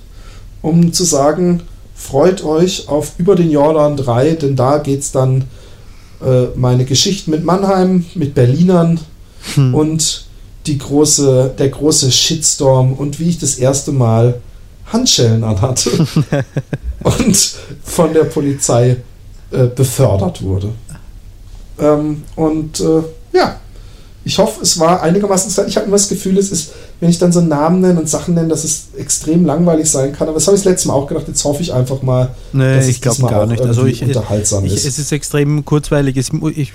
um 0.62 0.92
zu 0.92 1.04
sagen, 1.04 1.62
freut 1.94 2.44
euch 2.44 2.88
auf 2.88 3.12
Über 3.18 3.34
den 3.34 3.50
Jordan 3.50 3.96
3, 3.96 4.32
denn 4.32 4.56
da 4.56 4.78
geht 4.78 5.00
es 5.00 5.12
dann 5.12 5.44
äh, 6.24 6.46
meine 6.56 6.84
Geschichten 6.84 7.30
mit 7.30 7.44
Mannheim, 7.44 8.04
mit 8.14 8.34
Berlinern 8.34 9.00
hm. 9.54 9.74
und 9.74 10.26
die 10.66 10.78
große, 10.78 11.54
der 11.58 11.68
große 11.68 12.10
Shitstorm 12.10 12.92
und 12.92 13.18
wie 13.18 13.30
ich 13.30 13.38
das 13.38 13.56
erste 13.56 13.92
Mal 13.92 14.40
Handschellen 14.86 15.44
anhatte 15.44 15.90
und 17.02 17.56
von 17.84 18.12
der 18.12 18.24
Polizei 18.24 18.96
äh, 19.50 19.66
befördert 19.66 20.42
wurde. 20.42 20.72
Ähm, 21.78 22.22
und 22.36 22.80
äh, 22.80 23.02
ja, 23.32 23.60
ich 24.24 24.38
hoffe, 24.38 24.62
es 24.62 24.78
war 24.78 25.02
einigermaßen. 25.02 25.66
Ich 25.68 25.76
habe 25.76 25.86
immer 25.86 25.96
das 25.96 26.08
Gefühl, 26.08 26.38
es 26.38 26.50
ist, 26.50 26.72
wenn 27.00 27.10
ich 27.10 27.18
dann 27.18 27.30
so 27.30 27.40
Namen 27.40 27.80
nenne 27.80 28.00
und 28.00 28.08
Sachen 28.08 28.34
nenne, 28.34 28.48
dass 28.48 28.64
es 28.64 28.88
extrem 28.96 29.44
langweilig 29.44 29.88
sein 29.88 30.12
kann. 30.12 30.26
Aber 30.26 30.34
das 30.34 30.46
habe 30.46 30.56
ich 30.56 30.64
das 30.64 30.72
letzte 30.72 30.88
Mal 30.88 30.94
auch 30.94 31.06
gedacht. 31.06 31.28
Jetzt 31.28 31.44
hoffe 31.44 31.62
ich 31.62 31.72
einfach 31.72 32.02
mal, 32.02 32.30
nee, 32.52 32.74
dass 32.74 32.88
ich 32.88 33.00
glaube 33.00 33.22
gar 33.22 33.46
nicht. 33.46 33.62
Also 33.62 33.86
ich, 33.86 34.02
unterhaltsam 34.02 34.64
ich, 34.64 34.74
ist. 34.74 34.84
Es 34.84 34.98
ist 34.98 35.12
extrem 35.12 35.64
kurzweilig. 35.64 36.16
Ich, 36.16 36.32
ich, 36.56 36.72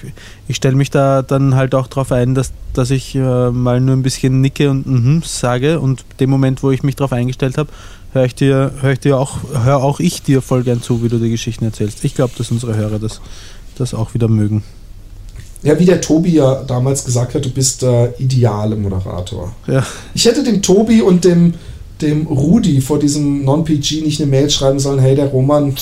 ich 0.47 0.55
stelle 0.55 0.75
mich 0.75 0.89
da 0.89 1.21
dann 1.21 1.55
halt 1.55 1.75
auch 1.75 1.87
darauf 1.87 2.11
ein, 2.13 2.35
dass, 2.35 2.51
dass 2.73 2.89
ich 2.89 3.15
äh, 3.15 3.51
mal 3.51 3.81
nur 3.81 3.95
ein 3.95 4.03
bisschen 4.03 4.39
nicke 4.39 4.69
und 4.69 4.87
mhm 4.87 5.23
sage. 5.25 5.81
Und 5.81 6.05
dem 6.21 6.29
Moment, 6.29 6.63
wo 6.63 6.71
ich 6.71 6.83
mich 6.83 6.95
darauf 6.95 7.11
eingestellt 7.11 7.57
habe, 7.57 7.69
höre 8.13 8.25
ich 8.25 8.35
dir, 8.35 8.71
höre 8.79 8.93
ich 8.93 8.99
dir 8.99 9.17
auch, 9.17 9.39
höre 9.65 9.83
auch 9.83 9.99
ich 9.99 10.21
dir 10.21 10.41
voll 10.41 10.63
gern 10.63 10.81
zu, 10.81 11.03
wie 11.03 11.09
du 11.09 11.17
die 11.17 11.31
Geschichten 11.31 11.65
erzählst. 11.65 12.03
Ich 12.05 12.15
glaube, 12.15 12.33
dass 12.37 12.49
unsere 12.49 12.77
Hörer 12.77 12.99
das, 12.99 13.19
das 13.77 13.93
auch 13.93 14.13
wieder 14.13 14.29
mögen. 14.29 14.63
Ja, 15.64 15.80
wie 15.80 15.85
der 15.85 16.02
Tobi 16.02 16.34
ja 16.34 16.61
damals 16.68 17.06
gesagt 17.06 17.35
hat, 17.35 17.45
du 17.45 17.49
bist 17.49 17.81
der 17.81 18.14
ideale 18.19 18.76
Moderator. 18.76 19.56
Ja. 19.68 19.85
Ich 20.14 20.26
hätte 20.26 20.44
dem 20.44 20.61
Tobi 20.61 21.02
und 21.02 21.23
dem, 21.23 21.53
dem 22.02 22.27
Rudi 22.27 22.81
vor 22.81 22.99
diesem 22.99 23.45
Non-PG 23.45 24.02
nicht 24.02 24.22
eine 24.22 24.30
Mail 24.30 24.49
schreiben 24.49 24.80
sollen, 24.80 24.99
hey, 24.99 25.15
der 25.15 25.27
Roman, 25.27 25.73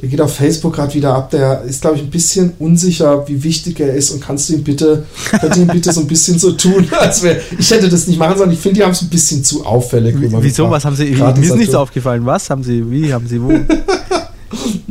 der 0.00 0.08
geht 0.08 0.20
auf 0.20 0.36
Facebook 0.36 0.76
gerade 0.76 0.94
wieder 0.94 1.12
ab, 1.12 1.30
der 1.30 1.62
ist, 1.62 1.80
glaube 1.80 1.96
ich, 1.96 2.02
ein 2.02 2.10
bisschen 2.10 2.52
unsicher, 2.60 3.26
wie 3.26 3.42
wichtig 3.42 3.80
er 3.80 3.94
ist 3.94 4.10
und 4.10 4.20
kannst 4.20 4.48
du 4.48 4.54
ihn 4.54 4.62
bitte, 4.62 5.04
kannst 5.30 5.56
du 5.56 5.62
ihn 5.62 5.66
bitte 5.68 5.92
so 5.92 6.02
ein 6.02 6.06
bisschen 6.06 6.38
so 6.38 6.52
tun, 6.52 6.86
als 7.00 7.22
wäre, 7.24 7.40
ich 7.58 7.68
hätte 7.68 7.88
das 7.88 8.06
nicht 8.06 8.18
machen 8.18 8.38
sollen, 8.38 8.52
ich 8.52 8.60
finde, 8.60 8.76
die 8.76 8.84
haben 8.84 8.92
es 8.92 9.02
ein 9.02 9.08
bisschen 9.08 9.42
zu 9.42 9.66
auffällig. 9.66 10.14
Wieso, 10.20 10.70
was 10.70 10.84
haben 10.84 10.94
sie, 10.94 11.06
mir 11.06 11.36
ist 11.40 11.56
nichts 11.56 11.74
aufgefallen, 11.74 12.24
was 12.24 12.48
haben 12.48 12.62
sie, 12.62 12.88
wie 12.88 13.12
haben 13.12 13.26
sie, 13.26 13.42
wo? 13.42 13.50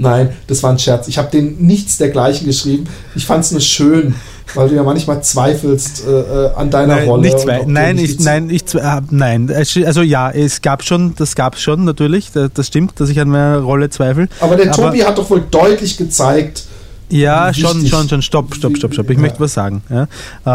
Nein, 0.06 0.30
das 0.48 0.64
war 0.64 0.72
ein 0.72 0.80
Scherz. 0.80 1.08
Ich 1.08 1.18
habe 1.18 1.30
denen 1.32 1.66
nichts 1.66 1.98
dergleichen 1.98 2.46
geschrieben. 2.46 2.86
Ich 3.16 3.26
fand 3.26 3.44
es 3.44 3.52
nur 3.52 3.62
schön, 3.62 4.16
weil 4.54 4.70
du 4.70 4.76
ja 4.76 4.84
manchmal 4.84 5.24
zweifelst 5.24 6.04
äh, 6.08 6.12
äh 6.12 6.52
an 6.56 6.70
deiner 6.70 6.96
nein, 6.96 7.08
Rolle. 7.10 7.22
Nicht 7.24 7.40
zwei, 7.40 7.64
nein, 7.66 7.98
ich, 7.98 8.20
nein, 8.20 8.50
ich, 8.50 8.74
äh, 8.76 9.02
nein. 9.10 9.52
Also 9.52 10.02
ja, 10.02 10.30
es 10.30 10.62
gab 10.62 10.84
schon, 10.84 11.16
das 11.16 11.36
gab 11.36 11.56
es 11.56 11.62
schon 11.62 11.84
natürlich. 11.84 12.32
Das 12.32 12.68
stimmt, 12.68 13.00
dass 13.00 13.10
ich 13.10 13.20
an 13.20 13.30
meiner 13.30 13.60
Rolle 13.60 13.90
zweifle. 13.90 14.28
Aber 14.40 14.56
der 14.56 14.72
Tobi 14.72 15.04
hat 15.04 15.18
doch 15.18 15.30
wohl 15.30 15.44
deutlich 15.50 15.98
gezeigt. 15.98 16.64
Ja, 17.10 17.54
schon, 17.54 17.86
schon, 17.86 18.10
schon. 18.10 18.22
Stopp, 18.22 18.56
stopp, 18.56 18.78
stopp, 18.78 18.94
stopp. 18.94 19.10
Ich 19.10 19.18
ja. 19.18 19.22
möchte 19.22 19.40
was 19.40 19.54
sagen. 19.54 19.84
Ja. 19.90 20.08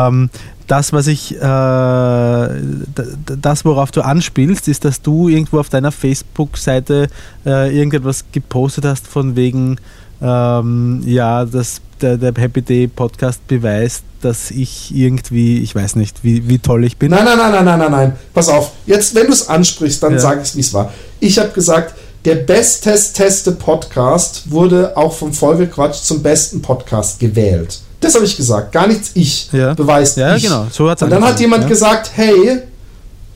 Ähm, 0.09 0.31
das, 0.71 0.93
was 0.93 1.09
ich, 1.09 1.35
äh, 1.35 1.39
das, 1.41 3.65
worauf 3.65 3.91
du 3.91 4.03
anspielst, 4.03 4.69
ist, 4.69 4.85
dass 4.85 5.03
du 5.03 5.29
irgendwo 5.29 5.59
auf 5.59 5.69
deiner 5.69 5.91
Facebook-Seite 5.91 7.09
äh, 7.45 7.77
irgendetwas 7.77 8.27
gepostet 8.31 8.85
hast 8.85 9.09
von 9.09 9.35
wegen, 9.35 9.79
ähm, 10.23 11.03
ja, 11.05 11.45
dass 11.45 11.81
der, 12.01 12.19
der 12.19 12.33
Happy 12.37 12.63
Day 12.63 12.87
Podcast 12.87 13.45
beweist, 13.49 14.05
dass 14.23 14.53
ich 14.53 14.95
irgendwie, 14.95 15.59
ich 15.59 15.75
weiß 15.75 15.97
nicht, 15.97 16.23
wie, 16.23 16.49
wie 16.49 16.61
toll 16.61 16.85
ich 16.85 16.97
bin. 16.97 17.11
Nein, 17.11 17.25
nein, 17.25 17.37
nein, 17.37 17.53
nein, 17.53 17.65
nein, 17.65 17.79
nein, 17.79 17.91
nein. 17.91 18.13
Pass 18.33 18.49
auf, 18.49 18.71
jetzt, 18.87 19.13
wenn 19.17 19.27
du 19.27 19.33
es 19.33 19.49
ansprichst, 19.49 20.01
dann 20.01 20.13
ja. 20.13 20.19
sage 20.21 20.43
ich, 20.45 20.55
wie 20.55 20.61
es 20.61 20.73
war. 20.73 20.93
Ich 21.19 21.37
habe 21.41 21.49
gesagt, 21.49 21.97
der 22.25 22.37
bestest-teste 22.37 23.53
Podcast 23.53 24.53
wurde 24.53 24.97
auch 24.97 25.15
vom 25.15 25.33
Vollgequatsch 25.33 26.03
zum 26.03 26.23
besten 26.23 26.63
Podcast 26.63 27.19
gewählt. 27.19 27.81
Das 28.01 28.15
habe 28.15 28.25
ich 28.25 28.37
gesagt, 28.37 28.73
gar 28.73 28.87
nichts 28.87 29.11
ich. 29.15 29.51
Ja. 29.53 29.75
Beweist 29.75 30.17
ja, 30.17 30.35
ich. 30.35 30.43
genau. 30.43 30.67
So 30.73 30.89
hat's 30.89 31.03
Und 31.03 31.11
dann 31.11 31.25
hat 31.25 31.39
jemand 31.39 31.65
ja. 31.65 31.69
gesagt, 31.69 32.11
hey, 32.15 32.61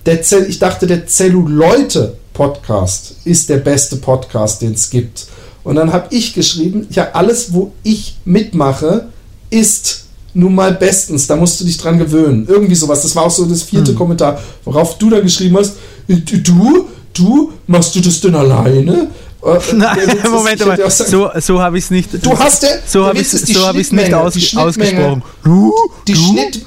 der 0.06 0.22
Zell, 0.22 0.46
ich 0.48 0.58
dachte, 0.58 0.86
der 0.86 1.06
Zelluleute 1.06 2.16
Podcast 2.32 3.14
ist 3.24 3.48
der 3.48 3.58
beste 3.58 3.96
Podcast, 3.96 4.62
den 4.62 4.72
es 4.72 4.90
gibt. 4.90 5.26
Und 5.62 5.76
dann 5.76 5.92
habe 5.92 6.14
ich 6.14 6.34
geschrieben, 6.34 6.86
ja, 6.90 7.12
alles, 7.12 7.52
wo 7.52 7.72
ich 7.82 8.18
mitmache, 8.24 9.08
ist 9.50 10.04
nun 10.34 10.54
mal 10.54 10.74
bestens. 10.74 11.26
Da 11.26 11.36
musst 11.36 11.60
du 11.60 11.64
dich 11.64 11.78
dran 11.78 11.98
gewöhnen. 11.98 12.46
Irgendwie 12.48 12.74
sowas. 12.74 13.02
Das 13.02 13.14
war 13.16 13.24
auch 13.24 13.30
so 13.30 13.46
das 13.46 13.62
vierte 13.62 13.92
hm. 13.92 13.98
Kommentar, 13.98 14.40
worauf 14.64 14.98
du 14.98 15.10
da 15.10 15.20
geschrieben 15.20 15.56
hast, 15.56 15.76
du, 16.08 16.86
du, 17.14 17.52
machst 17.66 17.94
du 17.94 18.00
das 18.00 18.20
denn 18.20 18.34
alleine? 18.34 19.08
Äh, 19.44 19.58
Nein, 19.74 19.98
Moment, 20.30 20.62
aber 20.62 20.90
so, 20.90 21.30
so 21.38 21.60
habe 21.60 21.78
ich 21.78 21.84
es 21.84 21.90
nicht. 21.90 22.24
Du 22.24 22.38
hast 22.38 22.62
der, 22.62 22.80
so 22.86 23.06
habe 23.06 23.18
ich 23.18 23.32
es 23.32 23.42
so 23.42 23.66
hab 23.66 23.76
nicht 23.76 24.14
aus, 24.14 24.34
ausgesprochen. 24.56 25.22
Du, 25.42 25.72
die 26.06 26.14
du? 26.14 26.18
Schnitt. 26.20 26.66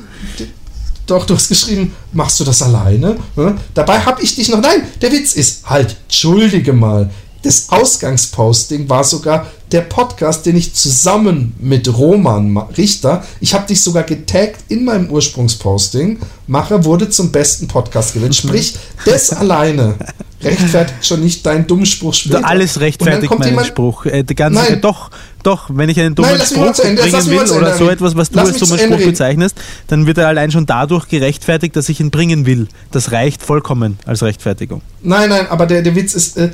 Doch, 1.08 1.26
du 1.26 1.36
hast 1.36 1.48
geschrieben, 1.48 1.95
machst 2.12 2.40
du 2.40 2.44
das 2.44 2.62
alleine? 2.62 3.16
Ja? 3.38 3.56
Dabei 3.74 3.99
habe 4.02 4.22
ich 4.22 4.36
dich 4.36 4.49
noch. 4.49 4.60
Nein, 4.60 4.84
der 5.02 5.12
Witz 5.12 5.34
ist, 5.34 5.66
halt, 5.66 5.95
entschuldige 6.04 6.74
mal. 6.74 7.10
Das 7.48 7.69
Ausgangsposting 7.69 8.90
war 8.90 9.06
sogar 9.06 9.48
der 9.72 9.80
Podcast, 9.80 10.45
den 10.45 10.57
ich 10.57 10.74
zusammen 10.74 11.56
mit 11.60 11.88
Roman 11.88 12.57
Richter, 12.78 13.24
ich 13.40 13.53
habe 13.53 13.65
dich 13.65 13.82
sogar 13.82 14.03
getaggt 14.03 14.65
in 14.68 14.84
meinem 14.84 15.10
Ursprungsposting, 15.10 16.19
mache, 16.48 16.84
wurde 16.84 17.10
zum 17.10 17.32
besten 17.32 17.69
Podcast 17.69 18.14
gewählt. 18.14 18.36
Sprich, 18.36 18.76
das 19.06 19.30
alleine 19.32 19.95
rechtfertigt 20.44 21.06
schon 21.06 21.22
nicht 21.22 21.45
deinen 21.45 21.65
dummen 21.68 21.86
Spruch 21.86 22.14
später. 22.14 22.45
Alles 22.45 22.82
rechtfertigt 22.82 23.32
meinen 23.32 23.49
jemand, 23.49 23.68
Spruch. 23.68 24.06
Äh, 24.06 24.24
ganze, 24.24 24.60
Nein. 24.60 24.82
doch, 24.82 25.10
doch, 25.41 25.69
wenn 25.72 25.88
ich 25.88 25.98
einen 26.02 26.15
dummen 26.15 26.38
Nein, 26.38 26.45
Spruch 26.45 26.74
bringen 26.74 26.98
will 26.98 27.52
oder 27.52 27.78
so 27.78 27.90
etwas, 27.90 28.18
was 28.18 28.30
du 28.30 28.36
Lass 28.36 28.49
als 28.49 28.60
dummen 28.60 28.78
Spruch 28.78 29.06
bezeichnest, 29.06 29.56
dann 29.88 30.06
wird 30.06 30.18
er 30.18 30.28
allein 30.28 30.52
schon 30.52 30.65
dadurch 30.65 31.07
gerechtfertigt, 31.07 31.78
dass 31.78 31.88
ich 31.88 32.02
ihn 32.02 32.11
bringen 32.11 32.45
will. 32.45 32.68
Das 32.91 33.14
reicht 33.14 33.41
vollkommen 33.41 33.99
als 34.06 34.22
Rechtfertigung. 34.22 34.82
Nein, 35.02 35.30
nein, 35.30 35.48
aber 35.48 35.65
der, 35.65 35.82
der 35.82 35.95
Witz 35.95 36.14
ist, 36.14 36.36
äh, 36.36 36.49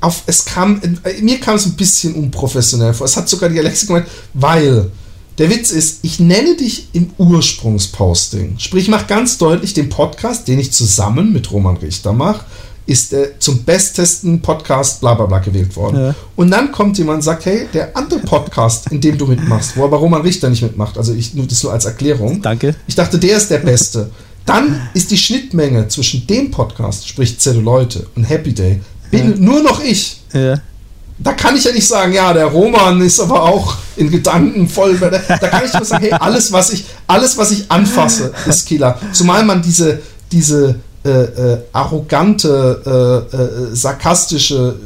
auf, 0.00 0.22
es 0.26 0.44
kam, 0.44 0.80
äh, 1.04 1.20
mir 1.22 1.40
kam 1.40 1.56
es 1.56 1.66
ein 1.66 1.74
bisschen 1.74 2.14
unprofessionell 2.14 2.94
vor. 2.94 3.06
Es 3.06 3.16
hat 3.16 3.28
sogar 3.28 3.48
die 3.48 3.58
Alexa 3.58 3.86
gemeint, 3.86 4.06
weil 4.34 4.90
der 5.38 5.50
Witz 5.50 5.70
ist, 5.70 6.00
ich 6.02 6.18
nenne 6.18 6.56
dich 6.56 6.88
im 6.92 7.10
Ursprungsposting. 7.16 8.58
Sprich, 8.58 8.84
ich 8.84 8.88
mache 8.88 9.06
ganz 9.06 9.38
deutlich, 9.38 9.72
den 9.72 9.88
Podcast, 9.88 10.48
den 10.48 10.58
ich 10.58 10.72
zusammen 10.72 11.32
mit 11.32 11.50
Roman 11.52 11.76
Richter 11.76 12.12
mache, 12.12 12.44
ist 12.86 13.12
äh, 13.12 13.38
zum 13.38 13.64
bestesten 13.64 14.40
Podcast 14.40 15.00
bla 15.00 15.14
bla 15.14 15.26
bla 15.26 15.38
gewählt 15.38 15.76
worden. 15.76 15.98
Ja. 15.98 16.14
Und 16.36 16.50
dann 16.50 16.72
kommt 16.72 16.96
jemand 16.98 17.18
und 17.18 17.22
sagt, 17.22 17.44
hey, 17.44 17.68
der 17.72 17.96
andere 17.96 18.20
Podcast, 18.20 18.90
in 18.90 19.00
dem 19.00 19.18
du 19.18 19.26
mitmachst, 19.26 19.76
wo 19.76 19.84
aber 19.84 19.98
Roman 19.98 20.22
Richter 20.22 20.48
nicht 20.48 20.62
mitmacht, 20.62 20.96
also 20.96 21.12
ich 21.12 21.34
nur 21.34 21.46
das 21.46 21.62
nur 21.62 21.72
als 21.72 21.84
Erklärung. 21.84 22.40
Danke. 22.40 22.74
Ich 22.86 22.94
dachte, 22.94 23.18
der 23.18 23.36
ist 23.36 23.50
der 23.50 23.58
Beste. 23.58 24.10
Dann 24.46 24.88
ist 24.94 25.10
die 25.10 25.18
Schnittmenge 25.18 25.88
zwischen 25.88 26.26
dem 26.26 26.50
Podcast, 26.50 27.06
sprich 27.06 27.38
Zelluleute 27.38 28.06
und 28.16 28.24
Happy 28.24 28.54
Day, 28.54 28.80
bin 29.10 29.42
nur 29.42 29.62
noch 29.62 29.82
ich. 29.82 30.20
Ja. 30.32 30.56
Da 31.20 31.32
kann 31.32 31.56
ich 31.56 31.64
ja 31.64 31.72
nicht 31.72 31.86
sagen, 31.86 32.12
ja, 32.12 32.32
der 32.32 32.46
Roman 32.46 33.00
ist 33.00 33.18
aber 33.18 33.42
auch 33.42 33.76
in 33.96 34.08
Gedanken 34.10 34.68
voll. 34.68 34.96
Da 34.98 35.08
kann 35.48 35.64
ich 35.64 35.72
nur 35.72 35.84
sagen, 35.84 36.04
hey, 36.04 36.12
alles, 36.12 36.52
was 36.52 36.72
ich, 36.72 36.84
alles, 37.08 37.36
was 37.36 37.50
ich 37.50 37.68
anfasse, 37.70 38.32
ist 38.46 38.66
Killer. 38.68 38.96
Zumal 39.12 39.44
man 39.44 39.60
diese, 39.60 40.00
diese 40.30 40.76
äh, 41.04 41.10
äh, 41.10 41.58
arrogante, 41.72 43.26
äh, 43.32 43.36
äh, 43.36 43.74
sarkastische, 43.74 44.76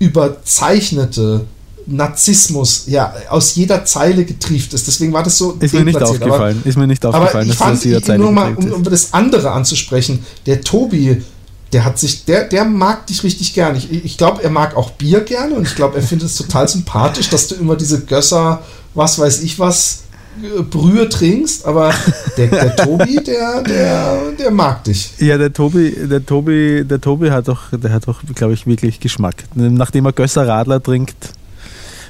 äh, 0.00 0.04
überzeichnete 0.04 1.46
Narzissmus 1.86 2.84
ja 2.86 3.12
aus 3.28 3.54
jeder 3.56 3.84
Zeile 3.84 4.24
getrieft 4.24 4.72
ist. 4.74 4.86
Deswegen 4.86 5.12
war 5.12 5.22
das 5.24 5.36
so 5.38 5.56
Ist 5.58 5.74
mir 5.74 5.84
nicht 5.84 5.94
deplatziert. 5.96 6.22
Aber- 6.22 6.32
aufgefallen. 6.32 6.62
Ist 6.64 6.78
mir 6.78 6.86
nicht 6.86 7.04
aber 7.04 7.18
aufgefallen, 7.18 7.46
ich 7.46 7.50
dass 7.56 7.58
fand, 7.58 7.76
das 7.78 7.84
jederzeit 7.84 8.18
nur 8.18 8.32
mal, 8.32 8.54
um, 8.54 8.72
um 8.72 8.82
das 8.84 9.12
andere 9.12 9.50
anzusprechen, 9.50 10.24
der 10.46 10.60
Tobi, 10.60 11.22
der 11.72 11.84
hat 11.84 11.98
sich, 11.98 12.24
der, 12.24 12.44
der 12.44 12.64
mag 12.64 13.06
dich 13.06 13.22
richtig 13.24 13.54
gern. 13.54 13.74
Ich, 13.76 13.90
ich 13.90 14.18
glaube, 14.18 14.42
er 14.42 14.50
mag 14.50 14.76
auch 14.76 14.90
Bier 14.90 15.20
gerne 15.20 15.54
und 15.54 15.66
ich 15.66 15.74
glaube, 15.74 15.96
er 15.96 16.02
findet 16.02 16.28
es 16.28 16.36
total 16.36 16.68
sympathisch, 16.68 17.30
dass 17.30 17.48
du 17.48 17.54
immer 17.54 17.76
diese 17.76 18.04
Gösser, 18.04 18.62
was 18.94 19.18
weiß 19.18 19.42
ich 19.42 19.58
was, 19.58 20.02
äh, 20.42 20.62
Brühe 20.62 21.08
trinkst, 21.08 21.64
aber 21.66 21.92
der, 22.36 22.48
der 22.48 22.76
Tobi, 22.84 23.16
der, 23.24 23.62
der, 23.62 24.18
der 24.38 24.50
mag 24.50 24.84
dich. 24.84 25.12
Ja, 25.18 25.38
der 25.38 25.52
Tobi, 25.52 25.94
der 26.10 26.24
Tobi, 26.24 26.84
der 26.84 27.00
Tobi 27.00 27.30
hat 27.30 27.48
doch, 27.48 27.70
der 27.72 27.92
hat 27.92 28.06
doch, 28.06 28.20
glaube 28.34 28.54
ich, 28.54 28.66
wirklich 28.66 29.00
Geschmack. 29.00 29.36
Nachdem 29.54 30.04
er 30.06 30.12
Gösser 30.12 30.46
Radler 30.46 30.82
trinkt. 30.82 31.30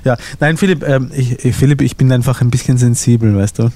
Ja, 0.05 0.17
nein, 0.41 0.57
Philipp, 0.57 0.83
ähm, 0.89 1.13
ich- 1.15 1.55
Philipp, 1.55 1.81
ich 1.83 1.97
bin 1.97 2.11
einfach 2.11 2.41
ein 2.41 2.51
bisschen 2.51 2.79
sensibel, 2.79 3.37
weißt 3.37 3.61
du? 3.61 3.71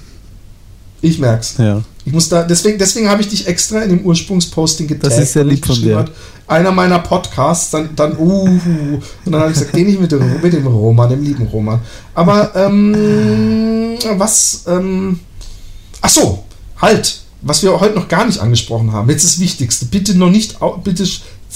Ich 1.01 1.19
merk's. 1.19 1.55
Ja. 1.57 1.81
Ich 2.05 2.13
muss 2.13 2.29
da, 2.29 2.43
deswegen, 2.43 2.77
deswegen 2.77 3.09
habe 3.09 3.21
ich 3.21 3.27
dich 3.27 3.47
extra 3.47 3.81
in 3.81 3.89
dem 3.89 4.05
Ursprungsposting 4.05 4.87
getaggt. 4.87 5.11
Das 5.11 5.19
ist 5.19 5.33
sehr 5.33 5.43
lieb 5.43 5.65
von 5.65 5.75
dir. 5.75 5.97
hat, 5.97 6.11
Einer 6.47 6.71
meiner 6.71 6.99
Podcasts, 6.99 7.71
dann, 7.71 7.89
dann, 7.95 8.17
uh, 8.17 8.43
und 8.45 9.01
dann 9.25 9.41
habe 9.41 9.51
ich 9.51 9.59
gesagt, 9.59 9.75
den 9.75 9.89
ich 9.89 9.99
mit 9.99 10.11
dem, 10.11 10.41
mit 10.41 10.53
dem 10.53 10.65
Roman, 10.65 11.09
dem 11.09 11.21
lieben 11.23 11.45
Roman. 11.47 11.79
Aber, 12.15 12.55
ähm, 12.55 13.97
was, 14.15 14.63
ähm, 14.67 15.19
ach 16.01 16.09
so, 16.09 16.43
halt, 16.77 17.19
was 17.41 17.61
wir 17.61 17.77
heute 17.79 17.95
noch 17.95 18.07
gar 18.07 18.25
nicht 18.25 18.39
angesprochen 18.39 18.91
haben. 18.93 19.09
Jetzt 19.09 19.25
das 19.25 19.39
Wichtigste. 19.39 19.85
Bitte 19.85 20.17
noch 20.17 20.29
nicht, 20.29 20.57
bitte, 20.83 21.03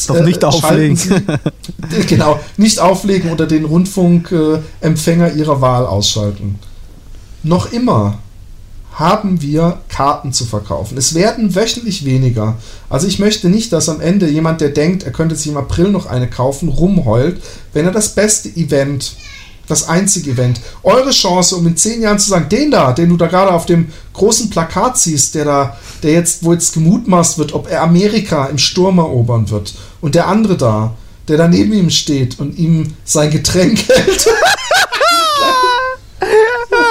Doch 0.08 0.16
äh, 0.16 0.24
nicht 0.24 0.44
auflegen. 0.44 0.96
Sie- 0.96 1.16
genau, 2.08 2.40
nicht 2.58 2.80
auflegen 2.80 3.32
oder 3.32 3.48
den 3.48 3.66
Rundfunkempfänger 3.66 5.34
äh, 5.34 5.38
Ihrer 5.38 5.62
Wahl 5.62 5.86
ausschalten. 5.86 6.60
Noch 7.44 7.72
immer 7.72 8.20
haben 8.92 9.42
wir 9.42 9.80
Karten 9.90 10.34
zu 10.34 10.46
verkaufen. 10.46 10.98
Es 10.98 11.14
werden 11.14 11.56
wöchentlich 11.56 12.06
weniger. 12.06 12.58
Also 12.90 13.08
ich 13.08 13.20
möchte 13.20 13.50
nicht, 13.50 13.72
dass 13.72 13.90
am 13.90 14.02
Ende 14.02 14.30
jemand, 14.30 14.62
der 14.62 14.70
denkt, 14.70 15.04
er 15.04 15.12
könnte 15.12 15.36
sich 15.36 15.48
im 15.48 15.58
April 15.58 15.90
noch 15.90 16.06
eine 16.06 16.30
kaufen, 16.30 16.70
rumheult, 16.70 17.42
wenn 17.74 17.86
er 17.86 17.92
das 17.92 18.10
beste 18.10 18.50
Event, 18.50 19.16
das 19.68 19.88
einzige 19.88 20.32
Event, 20.32 20.60
eure 20.84 21.12
Chance, 21.12 21.56
um 21.56 21.66
in 21.68 21.78
zehn 21.78 22.02
Jahren 22.02 22.20
zu 22.20 22.30
sagen, 22.30 22.50
den 22.50 22.72
da, 22.72 22.92
den 22.92 23.10
du 23.10 23.18
da 23.18 23.28
gerade 23.28 23.54
auf 23.54 23.66
dem 23.66 23.88
großen 24.14 24.50
Plakat 24.50 24.98
siehst, 24.98 25.36
der 25.36 25.46
da, 25.46 25.78
der 26.04 26.12
jetzt, 26.12 26.44
wo 26.44 26.52
jetzt 26.52 26.74
gemutmaßt 26.74 27.38
wird, 27.38 27.54
ob 27.54 27.70
er 27.70 27.82
Amerika 27.84 28.48
im 28.48 28.58
Sturm 28.58 28.98
erobern 28.98 29.50
wird, 29.50 29.74
und 30.02 30.16
der 30.16 30.28
andere 30.28 30.58
da, 30.58 30.96
der 31.28 31.38
da 31.38 31.48
neben 31.48 31.72
ihm 31.72 31.90
steht 31.90 32.40
und 32.40 32.58
ihm 32.58 32.94
sein 33.06 33.32
Getränk 33.32 33.80
hält. 33.88 34.28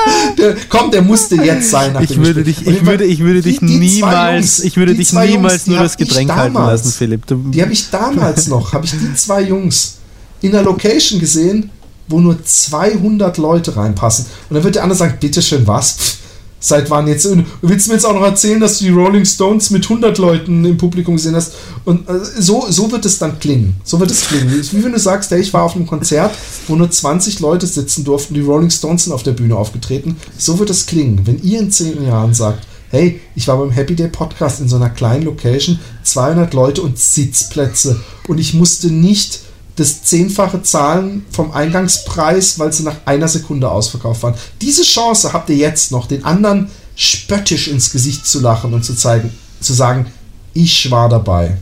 Der, 0.39 0.57
komm, 0.69 0.91
der 0.91 1.03
musste 1.03 1.37
jetzt 1.37 1.71
sein. 1.71 1.93
nach 1.93 2.01
Ich 2.01 2.11
dem 2.13 2.25
würde 2.25 2.43
Gespräch. 2.45 2.65
dich, 2.67 2.81
ich 2.81 2.87
würde, 2.87 3.05
ich 3.05 3.19
würde 3.21 3.43
dich 3.43 3.61
niemals, 3.61 4.59
Jungs, 4.59 4.65
ich 4.65 4.77
würde 4.77 4.95
dich 4.95 5.13
niemals 5.13 5.53
Jungs, 5.55 5.67
nur 5.67 5.79
das 5.81 5.97
Getränk 5.97 6.31
ich 6.31 6.37
halten 6.37 6.55
lassen, 6.55 6.93
Philipp. 6.93 7.27
Du, 7.27 7.37
Die 7.51 7.61
habe 7.63 7.73
ich 7.73 7.91
damals 7.91 8.47
noch, 8.47 8.73
habe 8.73 8.85
ich 8.87 8.93
die 8.93 9.15
zwei 9.15 9.43
Jungs 9.43 9.97
in 10.41 10.53
der 10.53 10.63
Location 10.63 11.21
gesehen, 11.21 11.71
wo 12.09 12.21
nur 12.21 12.43
200 12.43 13.37
Leute 13.39 13.77
reinpassen. 13.77 14.27
Und 14.49 14.55
dann 14.55 14.65
wird 14.65 14.75
der 14.77 14.83
andere 14.85 14.99
sagen, 14.99 15.15
bitteschön, 15.21 15.67
was? 15.67 15.93
Pff, 15.93 16.17
seit 16.61 16.91
wann 16.91 17.09
jetzt? 17.09 17.29
Willst 17.63 17.87
du 17.87 17.91
mir 17.91 17.97
jetzt 17.97 18.05
auch 18.05 18.15
noch 18.15 18.23
erzählen, 18.23 18.61
dass 18.61 18.79
du 18.79 18.85
die 18.85 18.91
Rolling 18.91 19.25
Stones 19.25 19.71
mit 19.71 19.85
100 19.85 20.19
Leuten 20.19 20.65
im 20.65 20.77
Publikum 20.77 21.17
gesehen 21.17 21.35
hast? 21.35 21.55
Und 21.85 22.09
äh, 22.09 22.21
so, 22.39 22.67
so 22.69 22.93
wird 22.93 23.05
es 23.07 23.19
dann 23.19 23.41
klingen. 23.41 23.81
So 23.83 23.99
wird 23.99 24.11
es 24.11 24.29
klingen. 24.29 24.51
Wie 24.51 24.85
wenn 24.85 24.93
du 24.93 24.99
sagst, 24.99 25.31
hey, 25.31 25.41
ich 25.41 25.53
war 25.53 25.65
auf 25.65 25.75
einem 25.75 25.87
Konzert, 25.87 26.37
wo 26.69 26.77
nur 26.77 26.91
20 26.91 27.41
Leute 27.41 27.67
sitzen 27.67 28.05
durften, 28.05 28.35
die 28.35 28.41
Rolling 28.41 28.71
Stones 28.71 29.05
sind 29.05 29.13
auf 29.13 29.23
der 29.23 29.33
Bühne 29.33 29.57
aufgetreten. 29.57 30.17
So 30.37 30.59
wird 30.59 30.71
es 30.71 30.87
klingen, 30.87 31.27
wenn 31.27 31.43
ihr 31.43 31.59
in 31.59 31.71
10 31.71 32.05
Jahren 32.05 32.35
sagt, 32.35 32.67
hey, 32.91 33.21
ich 33.35 33.49
war 33.49 33.57
beim 33.57 33.71
Happy 33.71 33.95
Day 33.95 34.09
Podcast 34.09 34.61
in 34.61 34.69
so 34.69 34.77
einer 34.77 34.91
kleinen 34.91 35.25
Location, 35.25 35.79
200 36.03 36.53
Leute 36.55 36.83
und 36.83 36.99
Sitzplätze 36.99 38.01
und 38.29 38.39
ich 38.39 38.53
musste 38.55 38.89
nicht 38.89 39.41
das 39.77 40.03
zehnfache 40.03 40.63
zahlen 40.63 41.25
vom 41.31 41.53
Eingangspreis, 41.53 42.59
weil 42.59 42.73
sie 42.73 42.83
nach 42.83 42.97
einer 43.07 43.29
Sekunde 43.29 43.71
ausverkauft 43.71 44.23
waren. 44.23 44.35
Diese 44.61 44.83
Chance 44.83 45.33
habt 45.33 45.49
ihr 45.51 45.57
jetzt 45.57 45.93
noch, 45.93 46.07
den 46.07 46.25
anderen 46.25 46.71
spöttisch 46.97 47.69
ins 47.69 47.91
Gesicht 47.91 48.27
zu 48.27 48.41
lachen 48.41 48.75
und 48.75 48.85
zu 48.85 48.95
zeigen, 48.95 49.33
zu 49.61 49.73
sagen, 49.73 50.07
ich 50.53 50.91
war 50.91 51.09
dabei. 51.09 51.57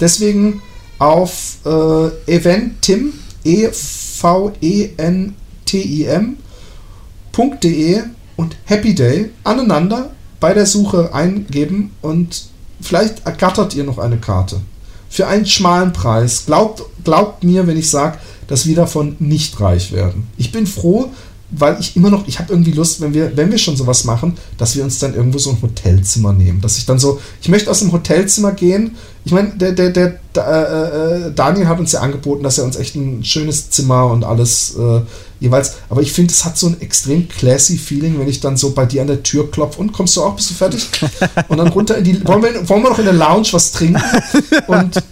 Deswegen 0.00 0.60
auf 0.98 1.56
äh, 1.64 2.32
Eventim, 2.32 3.14
e 3.44 3.68
v 3.70 4.52
e 4.60 4.90
n 4.96 5.34
t 5.64 5.82
i 5.82 6.04
m 6.04 6.36
.de 7.62 8.02
und 8.36 8.56
Happy 8.64 8.94
Day 8.94 9.30
aneinander 9.42 10.10
bei 10.40 10.54
der 10.54 10.66
Suche 10.66 11.12
eingeben 11.14 11.90
und 12.00 12.46
vielleicht 12.80 13.26
ergattert 13.26 13.74
ihr 13.74 13.84
noch 13.84 13.98
eine 13.98 14.18
Karte. 14.18 14.60
Für 15.14 15.28
einen 15.28 15.46
schmalen 15.46 15.92
Preis. 15.92 16.44
Glaubt, 16.44 16.82
glaubt 17.04 17.44
mir, 17.44 17.68
wenn 17.68 17.76
ich 17.76 17.88
sage, 17.88 18.18
dass 18.48 18.66
wir 18.66 18.74
davon 18.74 19.14
nicht 19.20 19.60
reich 19.60 19.92
werden. 19.92 20.26
Ich 20.38 20.50
bin 20.50 20.66
froh, 20.66 21.12
weil 21.58 21.78
ich 21.80 21.96
immer 21.96 22.10
noch, 22.10 22.26
ich 22.28 22.38
habe 22.38 22.52
irgendwie 22.52 22.72
Lust, 22.72 23.00
wenn 23.00 23.14
wir, 23.14 23.36
wenn 23.36 23.50
wir 23.50 23.58
schon 23.58 23.76
sowas 23.76 24.04
machen, 24.04 24.36
dass 24.58 24.76
wir 24.76 24.84
uns 24.84 24.98
dann 24.98 25.14
irgendwo 25.14 25.38
so 25.38 25.50
ein 25.50 25.62
Hotelzimmer 25.62 26.32
nehmen. 26.32 26.60
Dass 26.60 26.78
ich 26.78 26.86
dann 26.86 26.98
so, 26.98 27.20
ich 27.42 27.48
möchte 27.48 27.70
aus 27.70 27.80
dem 27.80 27.92
Hotelzimmer 27.92 28.52
gehen. 28.52 28.96
Ich 29.24 29.32
meine, 29.32 29.50
der, 29.56 29.72
der, 29.72 29.90
der, 29.90 30.18
der 30.34 31.26
äh, 31.28 31.32
Daniel 31.34 31.66
hat 31.68 31.78
uns 31.78 31.92
ja 31.92 32.00
angeboten, 32.00 32.42
dass 32.42 32.58
er 32.58 32.64
uns 32.64 32.76
echt 32.76 32.94
ein 32.94 33.24
schönes 33.24 33.70
Zimmer 33.70 34.06
und 34.10 34.24
alles 34.24 34.76
äh, 34.78 35.00
jeweils. 35.40 35.74
Aber 35.88 36.02
ich 36.02 36.12
finde, 36.12 36.32
es 36.32 36.44
hat 36.44 36.58
so 36.58 36.66
ein 36.66 36.80
extrem 36.80 37.28
classy 37.28 37.78
Feeling, 37.78 38.18
wenn 38.18 38.28
ich 38.28 38.40
dann 38.40 38.56
so 38.56 38.70
bei 38.70 38.84
dir 38.86 39.00
an 39.00 39.06
der 39.08 39.22
Tür 39.22 39.50
klopfe 39.50 39.80
und 39.80 39.92
kommst 39.92 40.16
du 40.16 40.22
auch, 40.22 40.36
bist 40.36 40.50
du 40.50 40.54
fertig? 40.54 40.88
Und 41.48 41.58
dann 41.58 41.68
runter 41.68 41.96
in 41.98 42.04
die. 42.04 42.26
Wollen 42.26 42.42
wir, 42.42 42.68
wollen 42.68 42.82
wir 42.82 42.90
noch 42.90 42.98
in 42.98 43.04
der 43.04 43.14
Lounge 43.14 43.48
was 43.52 43.72
trinken? 43.72 44.02
Und. 44.66 45.02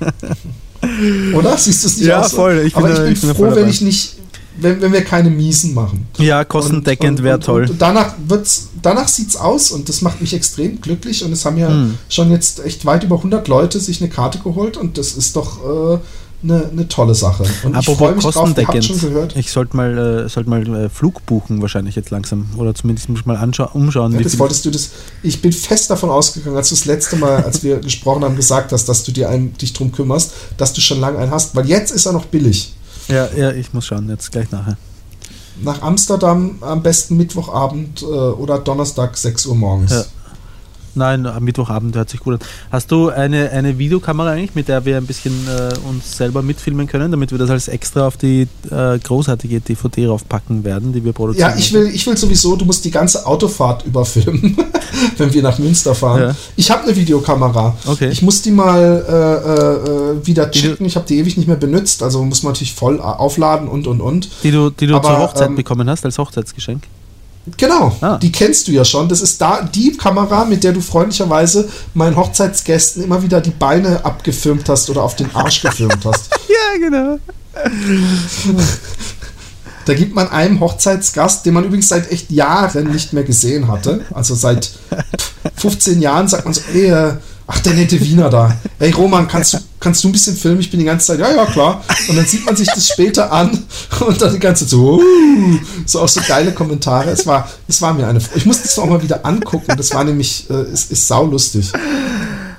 Oder? 1.34 1.56
Siehst 1.56 1.84
du 1.84 1.88
es 1.88 1.96
nicht 1.98 2.06
Ja, 2.06 2.20
aus? 2.20 2.32
voll. 2.32 2.62
Ich 2.66 2.74
bin 2.74 2.84
Aber 2.84 2.92
ich 2.92 2.98
bin 3.00 3.12
ich 3.12 3.20
bin 3.20 3.34
froh, 3.34 3.54
wenn 3.54 3.68
ich 3.68 3.80
nicht. 3.80 4.16
Wenn, 4.60 4.80
wenn 4.80 4.92
wir 4.92 5.02
keine 5.04 5.30
Miesen 5.30 5.74
machen. 5.74 6.06
ja, 6.18 6.44
kostendeckend 6.44 7.22
wäre 7.22 7.38
toll. 7.40 7.66
Und 7.70 7.80
danach 7.80 8.14
wird's, 8.26 8.68
danach 8.82 9.08
sieht's 9.08 9.36
aus 9.36 9.70
und 9.70 9.88
das 9.88 10.02
macht 10.02 10.20
mich 10.20 10.34
extrem 10.34 10.80
glücklich 10.80 11.24
und 11.24 11.32
es 11.32 11.44
haben 11.44 11.58
ja 11.58 11.68
Hm. 11.68 11.94
schon 12.08 12.30
jetzt 12.30 12.64
echt 12.64 12.84
weit 12.84 13.04
über 13.04 13.16
100 13.16 13.46
Leute 13.48 13.78
sich 13.80 14.00
eine 14.00 14.10
Karte 14.10 14.38
geholt 14.38 14.76
und 14.76 14.98
das 14.98 15.12
ist 15.12 15.36
doch 15.36 15.58
äh, 15.94 15.98
eine, 16.42 16.68
eine 16.70 16.86
tolle 16.88 17.14
Sache. 17.14 17.42
Und 17.64 17.72
ich 17.72 17.76
Apropos 17.76 17.98
drauf, 17.98 18.14
habt 18.14 18.22
kostendeckend. 18.34 18.84
schon 18.84 19.00
gehört. 19.00 19.36
Ich 19.36 19.50
sollte 19.50 19.76
mal, 19.76 19.98
äh, 20.24 20.28
sollte 20.28 20.48
mal 20.48 20.84
äh, 20.84 20.88
Flug 20.88 21.26
buchen, 21.26 21.60
wahrscheinlich 21.62 21.96
jetzt 21.96 22.10
langsam. 22.10 22.46
Oder 22.56 22.74
zumindest 22.74 23.08
muss 23.08 23.20
ich 23.20 23.26
mal 23.26 23.36
umschauen. 23.72 24.12
Ja, 24.12 24.20
das 24.20 24.38
wolltest 24.38 24.64
du 24.64 24.70
das. 24.70 24.90
Ich 25.22 25.42
bin 25.42 25.52
fest 25.52 25.90
davon 25.90 26.10
ausgegangen, 26.10 26.56
als 26.56 26.68
du 26.68 26.76
das 26.76 26.84
letzte 26.84 27.16
Mal, 27.16 27.42
als 27.42 27.62
wir 27.64 27.76
gesprochen 27.80 28.22
haben, 28.24 28.36
gesagt 28.36 28.70
hast, 28.72 28.88
dass 28.88 29.02
du 29.02 29.10
dir 29.12 29.28
einen, 29.28 29.52
dich 29.58 29.72
drum 29.72 29.90
kümmerst, 29.90 30.32
dass 30.56 30.72
du 30.72 30.80
schon 30.80 31.00
lange 31.00 31.18
einen 31.18 31.32
hast, 31.32 31.56
weil 31.56 31.68
jetzt 31.68 31.90
ist 31.90 32.06
er 32.06 32.12
noch 32.12 32.26
billig. 32.26 32.72
Ja, 33.08 33.28
ja, 33.34 33.50
ich 33.52 33.72
muss 33.72 33.86
schauen, 33.86 34.08
jetzt 34.08 34.30
gleich 34.32 34.50
nachher. 34.50 34.76
Nach 35.60 35.82
Amsterdam 35.82 36.58
am 36.60 36.82
besten 36.82 37.16
Mittwochabend 37.16 38.02
äh, 38.02 38.04
oder 38.04 38.58
Donnerstag 38.58 39.16
6 39.16 39.46
Uhr 39.46 39.56
morgens. 39.56 39.90
Ja. 39.90 40.04
Nein, 40.98 41.26
am 41.26 41.44
Mittwochabend 41.44 41.96
hört 41.96 42.10
sich 42.10 42.20
gut 42.20 42.34
an. 42.34 42.40
Hast 42.70 42.90
du 42.90 43.08
eine, 43.08 43.50
eine 43.50 43.78
Videokamera 43.78 44.30
eigentlich, 44.30 44.54
mit 44.54 44.68
der 44.68 44.84
wir 44.84 44.96
ein 44.96 45.06
bisschen 45.06 45.32
äh, 45.46 45.72
uns 45.88 46.16
selber 46.16 46.42
mitfilmen 46.42 46.86
können, 46.86 47.10
damit 47.10 47.30
wir 47.30 47.38
das 47.38 47.50
als 47.50 47.68
extra 47.68 48.06
auf 48.06 48.16
die 48.16 48.48
äh, 48.70 48.98
großartige 48.98 49.60
DVD 49.60 50.08
raufpacken 50.08 50.64
werden, 50.64 50.92
die 50.92 51.04
wir 51.04 51.12
produzieren? 51.12 51.50
Ja, 51.50 51.56
ich 51.56 51.72
will, 51.72 51.86
ich 51.86 52.06
will 52.06 52.16
sowieso, 52.16 52.56
du 52.56 52.64
musst 52.64 52.84
die 52.84 52.90
ganze 52.90 53.24
Autofahrt 53.26 53.86
überfilmen, 53.86 54.56
wenn 55.16 55.32
wir 55.32 55.42
nach 55.42 55.58
Münster 55.58 55.94
fahren. 55.94 56.20
Ja. 56.20 56.34
Ich 56.56 56.70
habe 56.70 56.82
eine 56.84 56.96
Videokamera. 56.96 57.76
Okay. 57.86 58.08
Ich 58.10 58.22
muss 58.22 58.42
die 58.42 58.50
mal 58.50 59.04
äh, 59.08 60.20
äh, 60.20 60.26
wieder 60.26 60.50
checken. 60.50 60.84
Ich 60.84 60.96
habe 60.96 61.06
die 61.06 61.18
ewig 61.18 61.36
nicht 61.36 61.46
mehr 61.46 61.56
benutzt, 61.56 62.02
also 62.02 62.24
muss 62.24 62.42
man 62.42 62.52
natürlich 62.52 62.74
voll 62.74 63.00
aufladen 63.00 63.68
und 63.68 63.86
und 63.86 64.00
und. 64.00 64.28
Die 64.42 64.50
du, 64.50 64.70
die 64.70 64.88
du 64.88 64.96
Aber, 64.96 65.08
zur 65.08 65.18
Hochzeit 65.18 65.48
ähm, 65.48 65.56
bekommen 65.56 65.88
hast, 65.88 66.04
als 66.04 66.18
Hochzeitsgeschenk? 66.18 66.82
Genau, 67.56 67.96
Ah. 68.00 68.18
die 68.18 68.30
kennst 68.32 68.68
du 68.68 68.72
ja 68.72 68.84
schon. 68.84 69.08
Das 69.08 69.20
ist 69.20 69.40
da 69.40 69.62
die 69.62 69.96
Kamera, 69.96 70.44
mit 70.44 70.62
der 70.64 70.72
du 70.72 70.80
freundlicherweise 70.80 71.68
meinen 71.94 72.16
Hochzeitsgästen 72.16 73.02
immer 73.04 73.22
wieder 73.22 73.40
die 73.40 73.50
Beine 73.50 74.04
abgefilmt 74.04 74.68
hast 74.68 74.90
oder 74.90 75.02
auf 75.02 75.16
den 75.16 75.34
Arsch 75.34 75.62
gefilmt 75.62 76.04
hast. 76.04 76.30
Ja, 76.48 76.78
genau. 76.88 77.18
Da 79.84 79.94
gibt 79.94 80.14
man 80.14 80.28
einem 80.30 80.60
Hochzeitsgast, 80.60 81.46
den 81.46 81.54
man 81.54 81.64
übrigens 81.64 81.88
seit 81.88 82.10
echt 82.12 82.30
Jahren 82.30 82.90
nicht 82.92 83.12
mehr 83.14 83.24
gesehen 83.24 83.68
hatte, 83.68 84.04
also 84.12 84.34
seit 84.34 84.70
15 85.56 86.02
Jahren, 86.02 86.28
sagt 86.28 86.44
man 86.44 86.52
so, 86.54 86.60
ey, 86.74 87.12
ach, 87.48 87.58
der 87.60 87.74
nette 87.74 88.00
Wiener 88.00 88.30
da. 88.30 88.56
Ey, 88.78 88.92
Roman, 88.92 89.26
kannst 89.26 89.54
du, 89.54 89.58
kannst 89.80 90.04
du 90.04 90.08
ein 90.08 90.12
bisschen 90.12 90.36
filmen? 90.36 90.60
Ich 90.60 90.70
bin 90.70 90.78
die 90.78 90.86
ganze 90.86 91.06
Zeit, 91.08 91.18
ja, 91.18 91.34
ja, 91.34 91.46
klar. 91.46 91.82
Und 92.08 92.16
dann 92.16 92.24
sieht 92.26 92.46
man 92.46 92.54
sich 92.54 92.68
das 92.68 92.88
später 92.88 93.32
an 93.32 93.64
und 94.06 94.22
dann 94.22 94.32
die 94.32 94.38
ganze 94.38 94.64
Zeit 94.64 94.70
so, 94.70 95.00
uh, 95.00 95.58
so 95.84 96.00
auch 96.02 96.08
so 96.08 96.20
geile 96.28 96.52
Kommentare. 96.52 97.10
Es 97.10 97.26
war, 97.26 97.48
es 97.66 97.82
war 97.82 97.92
mir 97.94 98.06
eine, 98.06 98.20
ich 98.36 98.46
musste 98.46 98.68
es 98.68 98.78
auch 98.78 98.86
mal 98.86 99.02
wieder 99.02 99.26
angucken. 99.26 99.74
Das 99.76 99.92
war 99.92 100.04
nämlich, 100.04 100.48
äh, 100.48 100.54
es 100.54 100.86
ist 100.86 101.08
saulustig. 101.08 101.72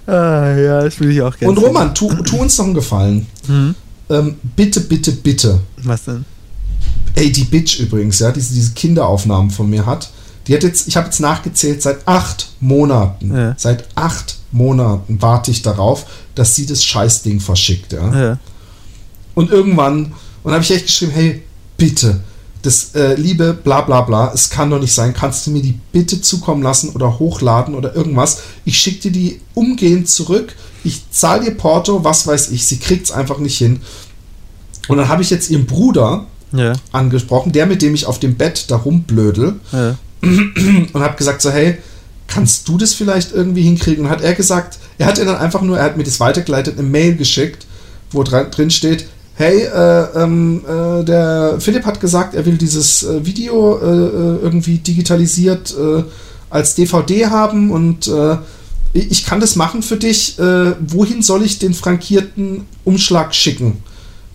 Ah, 0.06 0.56
ja, 0.58 0.84
das 0.84 1.00
will 1.00 1.12
ich 1.12 1.22
auch 1.22 1.38
gerne. 1.38 1.52
Und 1.52 1.64
Roman, 1.64 1.94
tu, 1.94 2.12
tu 2.24 2.38
uns 2.38 2.58
noch 2.58 2.66
einen 2.66 2.74
Gefallen. 2.74 3.28
Ähm, 4.10 4.36
bitte, 4.56 4.82
bitte, 4.82 5.12
bitte. 5.12 5.60
Was 5.84 6.06
denn? 6.06 6.26
Ey, 7.16 7.32
die 7.32 7.44
Bitch 7.44 7.80
übrigens, 7.80 8.20
ja, 8.20 8.32
diese, 8.32 8.54
diese 8.54 8.72
Kinderaufnahmen 8.72 9.52
von 9.52 9.70
mir 9.70 9.86
hat, 9.86 10.10
die 10.48 10.56
hat 10.56 10.64
jetzt, 10.64 10.88
ich 10.88 10.98
habe 10.98 11.06
jetzt 11.08 11.20
nachgezählt, 11.20 11.82
seit 11.82 12.08
acht 12.08 12.50
Monaten, 12.60 13.36
Ja. 13.36 13.54
seit 13.58 13.88
acht 13.96 14.39
Monaten 14.52 15.22
warte 15.22 15.52
ich 15.52 15.62
darauf, 15.62 16.06
dass 16.36 16.56
sie 16.56 16.66
das 16.66 16.84
Scheißding 16.84 17.40
verschickt, 17.40 17.94
ja. 17.94 18.14
Ja. 18.22 18.40
Und 19.36 19.52
irgendwann, 19.52 20.14
und 20.44 20.52
habe 20.54 20.64
ich 20.64 20.72
echt 20.72 20.88
geschrieben, 20.88 21.12
hey, 21.14 21.44
bitte, 21.78 22.20
das 22.62 22.94
äh, 22.96 23.14
liebe 23.16 23.54
bla 23.54 23.82
bla 23.82 24.02
bla, 24.02 24.32
es 24.34 24.50
kann 24.50 24.70
doch 24.70 24.80
nicht 24.82 24.94
sein, 24.94 25.14
kannst 25.14 25.48
du 25.48 25.52
mir 25.52 25.62
die 25.62 25.80
bitte 25.94 26.20
zukommen 26.22 26.62
lassen 26.62 26.90
oder 26.90 27.18
hochladen 27.20 27.74
oder 27.74 27.96
irgendwas. 27.96 28.40
Ich 28.66 28.78
schicke 28.78 29.04
dir 29.04 29.12
die 29.12 29.42
umgehend 29.54 30.10
zurück, 30.10 30.56
ich 30.84 31.10
zahle 31.12 31.46
dir 31.46 31.52
Porto, 31.52 32.04
was 32.04 32.28
weiß 32.28 32.50
ich, 32.52 32.66
sie 32.66 32.78
kriegt's 32.78 33.12
einfach 33.12 33.38
nicht 33.38 33.58
hin. 33.58 33.82
Und 34.90 34.98
dann 34.98 35.08
habe 35.08 35.22
ich 35.22 35.30
jetzt 35.30 35.50
ihren 35.50 35.68
Bruder 35.68 36.26
Ja. 36.52 36.74
angesprochen, 36.92 37.52
der 37.54 37.66
mit 37.66 37.82
dem 37.82 37.94
ich 37.96 38.06
auf 38.08 38.20
dem 38.20 38.36
Bett 38.36 38.66
da 38.70 38.76
rumblödel 38.78 39.60
Ja. 39.72 39.96
und 40.22 40.90
habe 40.96 41.16
gesagt 41.16 41.42
so, 41.42 41.52
hey, 41.52 41.78
kannst 42.30 42.68
du 42.68 42.78
das 42.78 42.94
vielleicht 42.94 43.34
irgendwie 43.34 43.64
hinkriegen? 43.64 44.06
Und 44.06 44.12
hat 44.12 44.22
er 44.22 44.34
gesagt, 44.34 44.78
er 44.98 45.08
hat 45.08 45.18
ihr 45.18 45.26
dann 45.26 45.38
einfach 45.38 45.62
nur, 45.62 45.78
er 45.78 45.86
hat 45.86 45.98
mir 45.98 46.04
das 46.04 46.20
weitergeleitet, 46.20 46.78
eine 46.78 46.88
Mail 46.88 47.16
geschickt, 47.16 47.66
wo 48.12 48.24
drin 48.24 48.72
steht, 48.72 49.08
hey, 49.36 49.64
äh, 49.64 50.22
ähm, 50.22 50.64
äh, 50.68 51.04
der 51.04 51.56
Philipp 51.60 51.86
hat 51.86 52.00
gesagt, 52.02 52.36
er 52.36 52.46
will 52.46 52.58
dieses 52.58 53.04
äh, 53.04 53.26
Video 53.26 53.78
äh, 53.78 53.86
äh, 53.86 54.44
irgendwie 54.44 54.78
digitalisiert 54.78 55.74
äh, 55.78 56.04
als 56.50 56.76
DVD 56.76 57.28
haben 57.28 57.72
und 57.72 58.10
ich 58.92 59.24
kann 59.24 59.40
das 59.40 59.56
machen 59.56 59.84
für 59.84 59.98
dich. 59.98 60.40
Wohin 60.40 61.22
soll 61.22 61.44
ich 61.44 61.60
den 61.60 61.76
frankierten 61.76 62.66
Umschlag 62.84 63.36
schicken? 63.36 63.84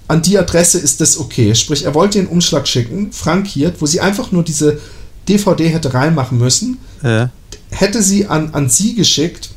An 0.07 0.23
die 0.23 0.39
Adresse 0.39 0.79
ist 0.79 1.01
das 1.01 1.19
okay. 1.19 1.57
Sprich, 1.57 1.85
er 1.85 1.93
wollte 1.93 2.21
den 2.21 2.29
Umschlag 2.29 2.69
schicken, 2.69 3.11
frankiert, 3.11 3.81
wo 3.81 3.87
sie 3.87 4.01
einfach 4.01 4.31
nur 4.31 4.45
diese 4.45 4.79
DVD 5.29 5.71
hätte 5.71 5.93
reinmachen 5.93 6.39
müssen 6.39 6.79
Ja. 7.03 7.31
Hätte 7.75 8.03
sie 8.03 8.27
an, 8.27 8.51
an 8.53 8.69
sie 8.69 8.95
geschickt 8.95 9.51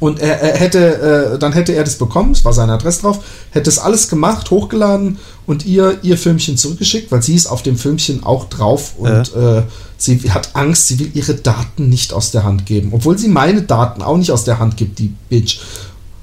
und 0.00 0.18
er, 0.18 0.40
er 0.40 0.56
hätte, 0.56 1.34
äh, 1.34 1.38
dann 1.38 1.52
hätte 1.52 1.72
er 1.72 1.84
das 1.84 1.96
bekommen, 1.96 2.32
es 2.32 2.44
war 2.44 2.54
seine 2.54 2.72
Adresse 2.72 3.02
drauf, 3.02 3.22
hätte 3.50 3.68
es 3.68 3.78
alles 3.78 4.08
gemacht, 4.08 4.50
hochgeladen 4.50 5.18
und 5.46 5.66
ihr 5.66 5.98
ihr 6.02 6.16
Filmchen 6.16 6.56
zurückgeschickt, 6.56 7.12
weil 7.12 7.22
sie 7.22 7.34
ist 7.34 7.46
auf 7.46 7.62
dem 7.62 7.76
Filmchen 7.76 8.24
auch 8.24 8.48
drauf 8.48 8.94
und 8.96 9.34
äh, 9.34 9.62
sie 9.98 10.18
hat 10.30 10.50
Angst, 10.54 10.88
sie 10.88 10.98
will 10.98 11.10
ihre 11.12 11.34
Daten 11.34 11.90
nicht 11.90 12.14
aus 12.14 12.30
der 12.30 12.44
Hand 12.44 12.64
geben, 12.64 12.90
obwohl 12.92 13.18
sie 13.18 13.28
meine 13.28 13.62
Daten 13.62 14.00
auch 14.00 14.16
nicht 14.16 14.30
aus 14.30 14.44
der 14.44 14.58
Hand 14.58 14.78
gibt, 14.78 14.98
die 14.98 15.12
Bitch. 15.28 15.60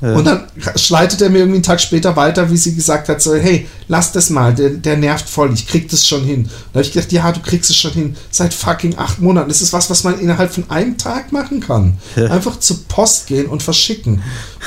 Ja. 0.02 0.16
Und 0.16 0.26
dann 0.26 0.46
schleitet 0.76 1.22
er 1.22 1.30
mir 1.30 1.40
irgendwie 1.40 1.58
einen 1.58 1.64
Tag 1.64 1.80
später 1.80 2.16
weiter, 2.16 2.50
wie 2.50 2.58
sie 2.58 2.74
gesagt 2.74 3.08
hat, 3.08 3.22
so, 3.22 3.36
hey, 3.36 3.68
lass 3.88 4.12
das 4.12 4.32
mal, 4.32 4.54
der, 4.54 4.72
der 4.72 4.98
nervt 4.98 5.30
voll, 5.30 5.54
ich 5.54 5.68
krieg 5.68 5.90
das 5.90 6.08
schon 6.08 6.24
hin. 6.24 6.50
Da 6.74 6.80
habe 6.80 6.82
ich 6.82 6.92
gedacht, 6.92 7.12
ja, 7.12 7.32
du 7.32 7.40
kriegst 7.40 7.70
es 7.70 7.78
schon 7.78 7.92
hin, 7.92 8.16
seit 8.32 8.54
fucking 8.54 8.98
acht 8.98 9.22
Monaten. 9.22 9.50
Das 9.50 9.62
ist 9.62 9.74
was, 9.74 9.90
was 9.92 10.04
man 10.04 10.20
innerhalb 10.20 10.52
von 10.52 10.70
einem 10.70 10.98
Tag 10.98 11.32
machen 11.32 11.60
kann. 11.60 11.98
Ja. 12.16 12.26
Einfach 12.26 12.60
zur 12.60 12.80
Post 12.88 13.28
gehen 13.28 13.46
und 13.46 13.62
verschicken. 13.62 14.24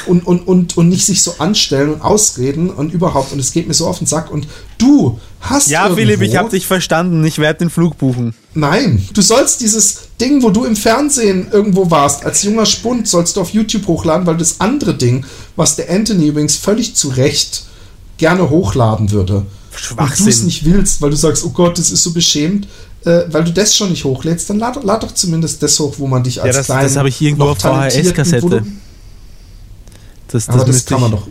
Und, 0.07 0.27
und, 0.27 0.47
und, 0.47 0.77
und 0.77 0.89
nicht 0.89 1.05
sich 1.05 1.23
so 1.23 1.35
anstellen 1.39 1.95
und 1.95 2.01
ausreden 2.01 2.71
und 2.71 2.93
überhaupt. 2.93 3.33
Und 3.33 3.41
es 3.41 3.53
geht 3.53 3.67
mir 3.67 3.75
so 3.75 3.87
auf 3.89 3.99
den 3.99 4.07
Sack. 4.07 4.31
Und 4.31 4.47
du 4.79 5.19
hast 5.41 5.69
Ja, 5.69 5.85
irgendwo, 5.85 6.01
Philipp, 6.01 6.23
ich 6.23 6.37
habe 6.37 6.51
dich 6.51 6.67
verstanden. 6.67 7.25
Ich 7.25 7.39
werde 7.39 7.59
den 7.61 7.71
Flug 7.71 7.99
buchen. 7.99 8.35
Nein, 8.55 9.07
du 9.13 9.21
sollst 9.21 9.61
dieses 9.61 9.99
Ding, 10.21 10.43
wo 10.43 10.51
du 10.51 10.65
im 10.65 10.77
Fernsehen 10.77 11.49
irgendwo 11.51 11.91
warst, 11.91 12.25
als 12.25 12.43
junger 12.45 12.67
Spund, 12.67 13.09
sollst 13.09 13.37
du 13.37 13.41
auf 13.41 13.51
YouTube 13.51 13.87
hochladen, 13.89 14.27
weil 14.27 14.37
das 14.37 14.61
andere 14.61 14.95
Ding, 14.95 15.25
was 15.57 15.75
der 15.77 15.91
Anthony 15.91 16.29
übrigens 16.29 16.55
völlig 16.57 16.95
zu 16.95 17.09
Recht 17.09 17.65
gerne 18.17 18.49
hochladen 18.51 19.11
würde, 19.11 19.45
und 20.05 20.19
du 20.21 20.29
es 20.29 20.43
nicht 20.45 20.65
willst, 20.65 21.03
weil 21.03 21.11
du 21.11 21.17
sagst, 21.17 21.45
oh 21.45 21.51
Gott, 21.51 21.79
das 21.79 21.91
ist 21.91 22.05
so 22.05 22.13
beschämend, 22.13 22.69
äh, 23.05 23.23
weil 23.29 23.43
du 23.43 23.53
das 23.53 23.75
schon 23.75 23.91
nicht 23.91 24.05
hochlädst, 24.05 24.49
dann 24.49 24.61
lad, 24.61 24.83
lad 24.85 25.03
doch 25.03 25.13
zumindest 25.13 25.61
das 25.63 25.79
hoch, 25.81 25.95
wo 25.99 26.07
man 26.07 26.23
dich 26.23 26.41
als 26.41 26.57
das- 26.57 26.67
kleinen, 26.67 26.85
das 26.85 26.97
habe 26.97 27.09
ich 27.09 27.21
irgendwo 27.21 27.45
auf 27.47 27.59
VHS-Kassette. 27.59 28.41
du- 28.49 28.63
Das, 30.29 30.49
Aber 30.49 30.65
das 30.65 30.85
kann 30.85 31.01
man 31.01 31.11
doch. 31.11 31.27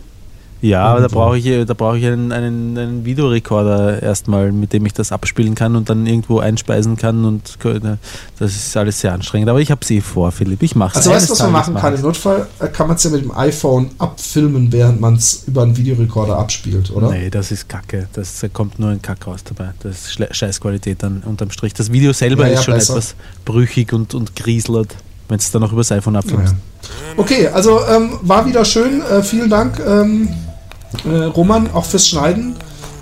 Ja, 0.64 0.84
aber 0.86 1.00
da 1.02 1.08
brauche 1.08 1.36
ich, 1.36 1.66
da 1.66 1.74
brauche 1.74 1.98
ich 1.98 2.06
einen, 2.06 2.32
einen, 2.32 2.78
einen 2.78 3.04
Videorekorder 3.04 4.02
erstmal, 4.02 4.50
mit 4.50 4.72
dem 4.72 4.86
ich 4.86 4.94
das 4.94 5.12
abspielen 5.12 5.54
kann 5.54 5.76
und 5.76 5.90
dann 5.90 6.06
irgendwo 6.06 6.38
einspeisen 6.38 6.96
kann 6.96 7.26
und 7.26 7.58
das 8.38 8.56
ist 8.56 8.74
alles 8.74 8.98
sehr 8.98 9.12
anstrengend. 9.12 9.50
Aber 9.50 9.60
ich 9.60 9.70
habe 9.70 9.84
sie 9.84 10.00
vor, 10.00 10.32
Philipp. 10.32 10.62
Ich 10.62 10.74
mache 10.74 10.92
es. 10.92 11.06
Also 11.06 11.10
weißt 11.10 11.28
du, 11.28 11.32
was 11.32 11.42
man 11.42 11.52
machen 11.52 11.74
kann? 11.74 11.94
Im 11.94 12.00
Notfall 12.00 12.46
äh, 12.60 12.68
kann 12.68 12.86
man 12.88 12.96
es 12.96 13.04
ja 13.04 13.10
mit 13.10 13.22
dem 13.22 13.36
iPhone 13.36 13.90
abfilmen, 13.98 14.72
während 14.72 15.02
man 15.02 15.16
es 15.16 15.44
über 15.46 15.64
einen 15.64 15.76
Videorekorder 15.76 16.38
abspielt, 16.38 16.90
oder? 16.90 17.10
Nee, 17.10 17.28
das 17.28 17.52
ist 17.52 17.68
Kacke. 17.68 18.08
Das 18.14 18.40
da 18.40 18.48
kommt 18.48 18.78
nur 18.78 18.88
ein 18.88 19.02
Kack 19.02 19.26
raus 19.26 19.40
dabei. 19.44 19.74
Das 19.82 20.16
ist 20.16 20.34
Scheißqualität 20.34 21.02
dann 21.02 21.22
unterm 21.26 21.50
Strich. 21.50 21.74
Das 21.74 21.92
Video 21.92 22.14
selber 22.14 22.44
Ja, 22.44 22.54
ja, 22.54 22.58
ist 22.60 22.64
schon 22.64 22.74
besser. 22.74 22.94
etwas 22.94 23.14
brüchig 23.44 23.92
und, 23.92 24.14
und 24.14 24.34
grieselt, 24.34 24.96
wenn 25.28 25.38
es 25.38 25.50
dann 25.50 25.60
noch 25.60 25.74
übers 25.74 25.92
iPhone 25.92 26.16
abfilmst. 26.16 26.54
Naja. 26.54 27.14
Okay, 27.18 27.48
also 27.48 27.80
ähm, 27.86 28.18
war 28.22 28.46
wieder 28.46 28.64
schön. 28.64 29.02
Äh, 29.02 29.22
vielen 29.22 29.50
Dank, 29.50 29.78
ähm, 29.86 30.28
äh, 31.04 31.24
Roman, 31.24 31.70
auch 31.72 31.84
fürs 31.84 32.08
Schneiden 32.08 32.56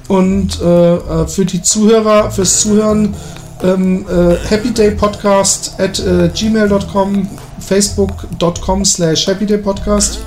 und 0.09 0.61
äh, 0.61 0.95
äh, 0.95 1.27
für 1.27 1.45
die 1.45 1.63
Zuhörer, 1.63 2.31
fürs 2.31 2.61
Zuhören. 2.61 3.15
Ähm, 3.63 4.05
äh, 4.09 4.37
happydaypodcast 4.51 5.79
at 5.79 6.01
äh, 6.01 6.29
gmail.com, 6.35 7.29
facebook.com 7.61 8.85
slash 8.85 9.29
happydaypodcast 9.29 10.19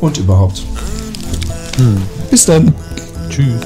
und 0.00 0.18
überhaupt. 0.18 0.62
Bis 2.30 2.46
dann. 2.46 2.72
Tschüss. 3.28 3.60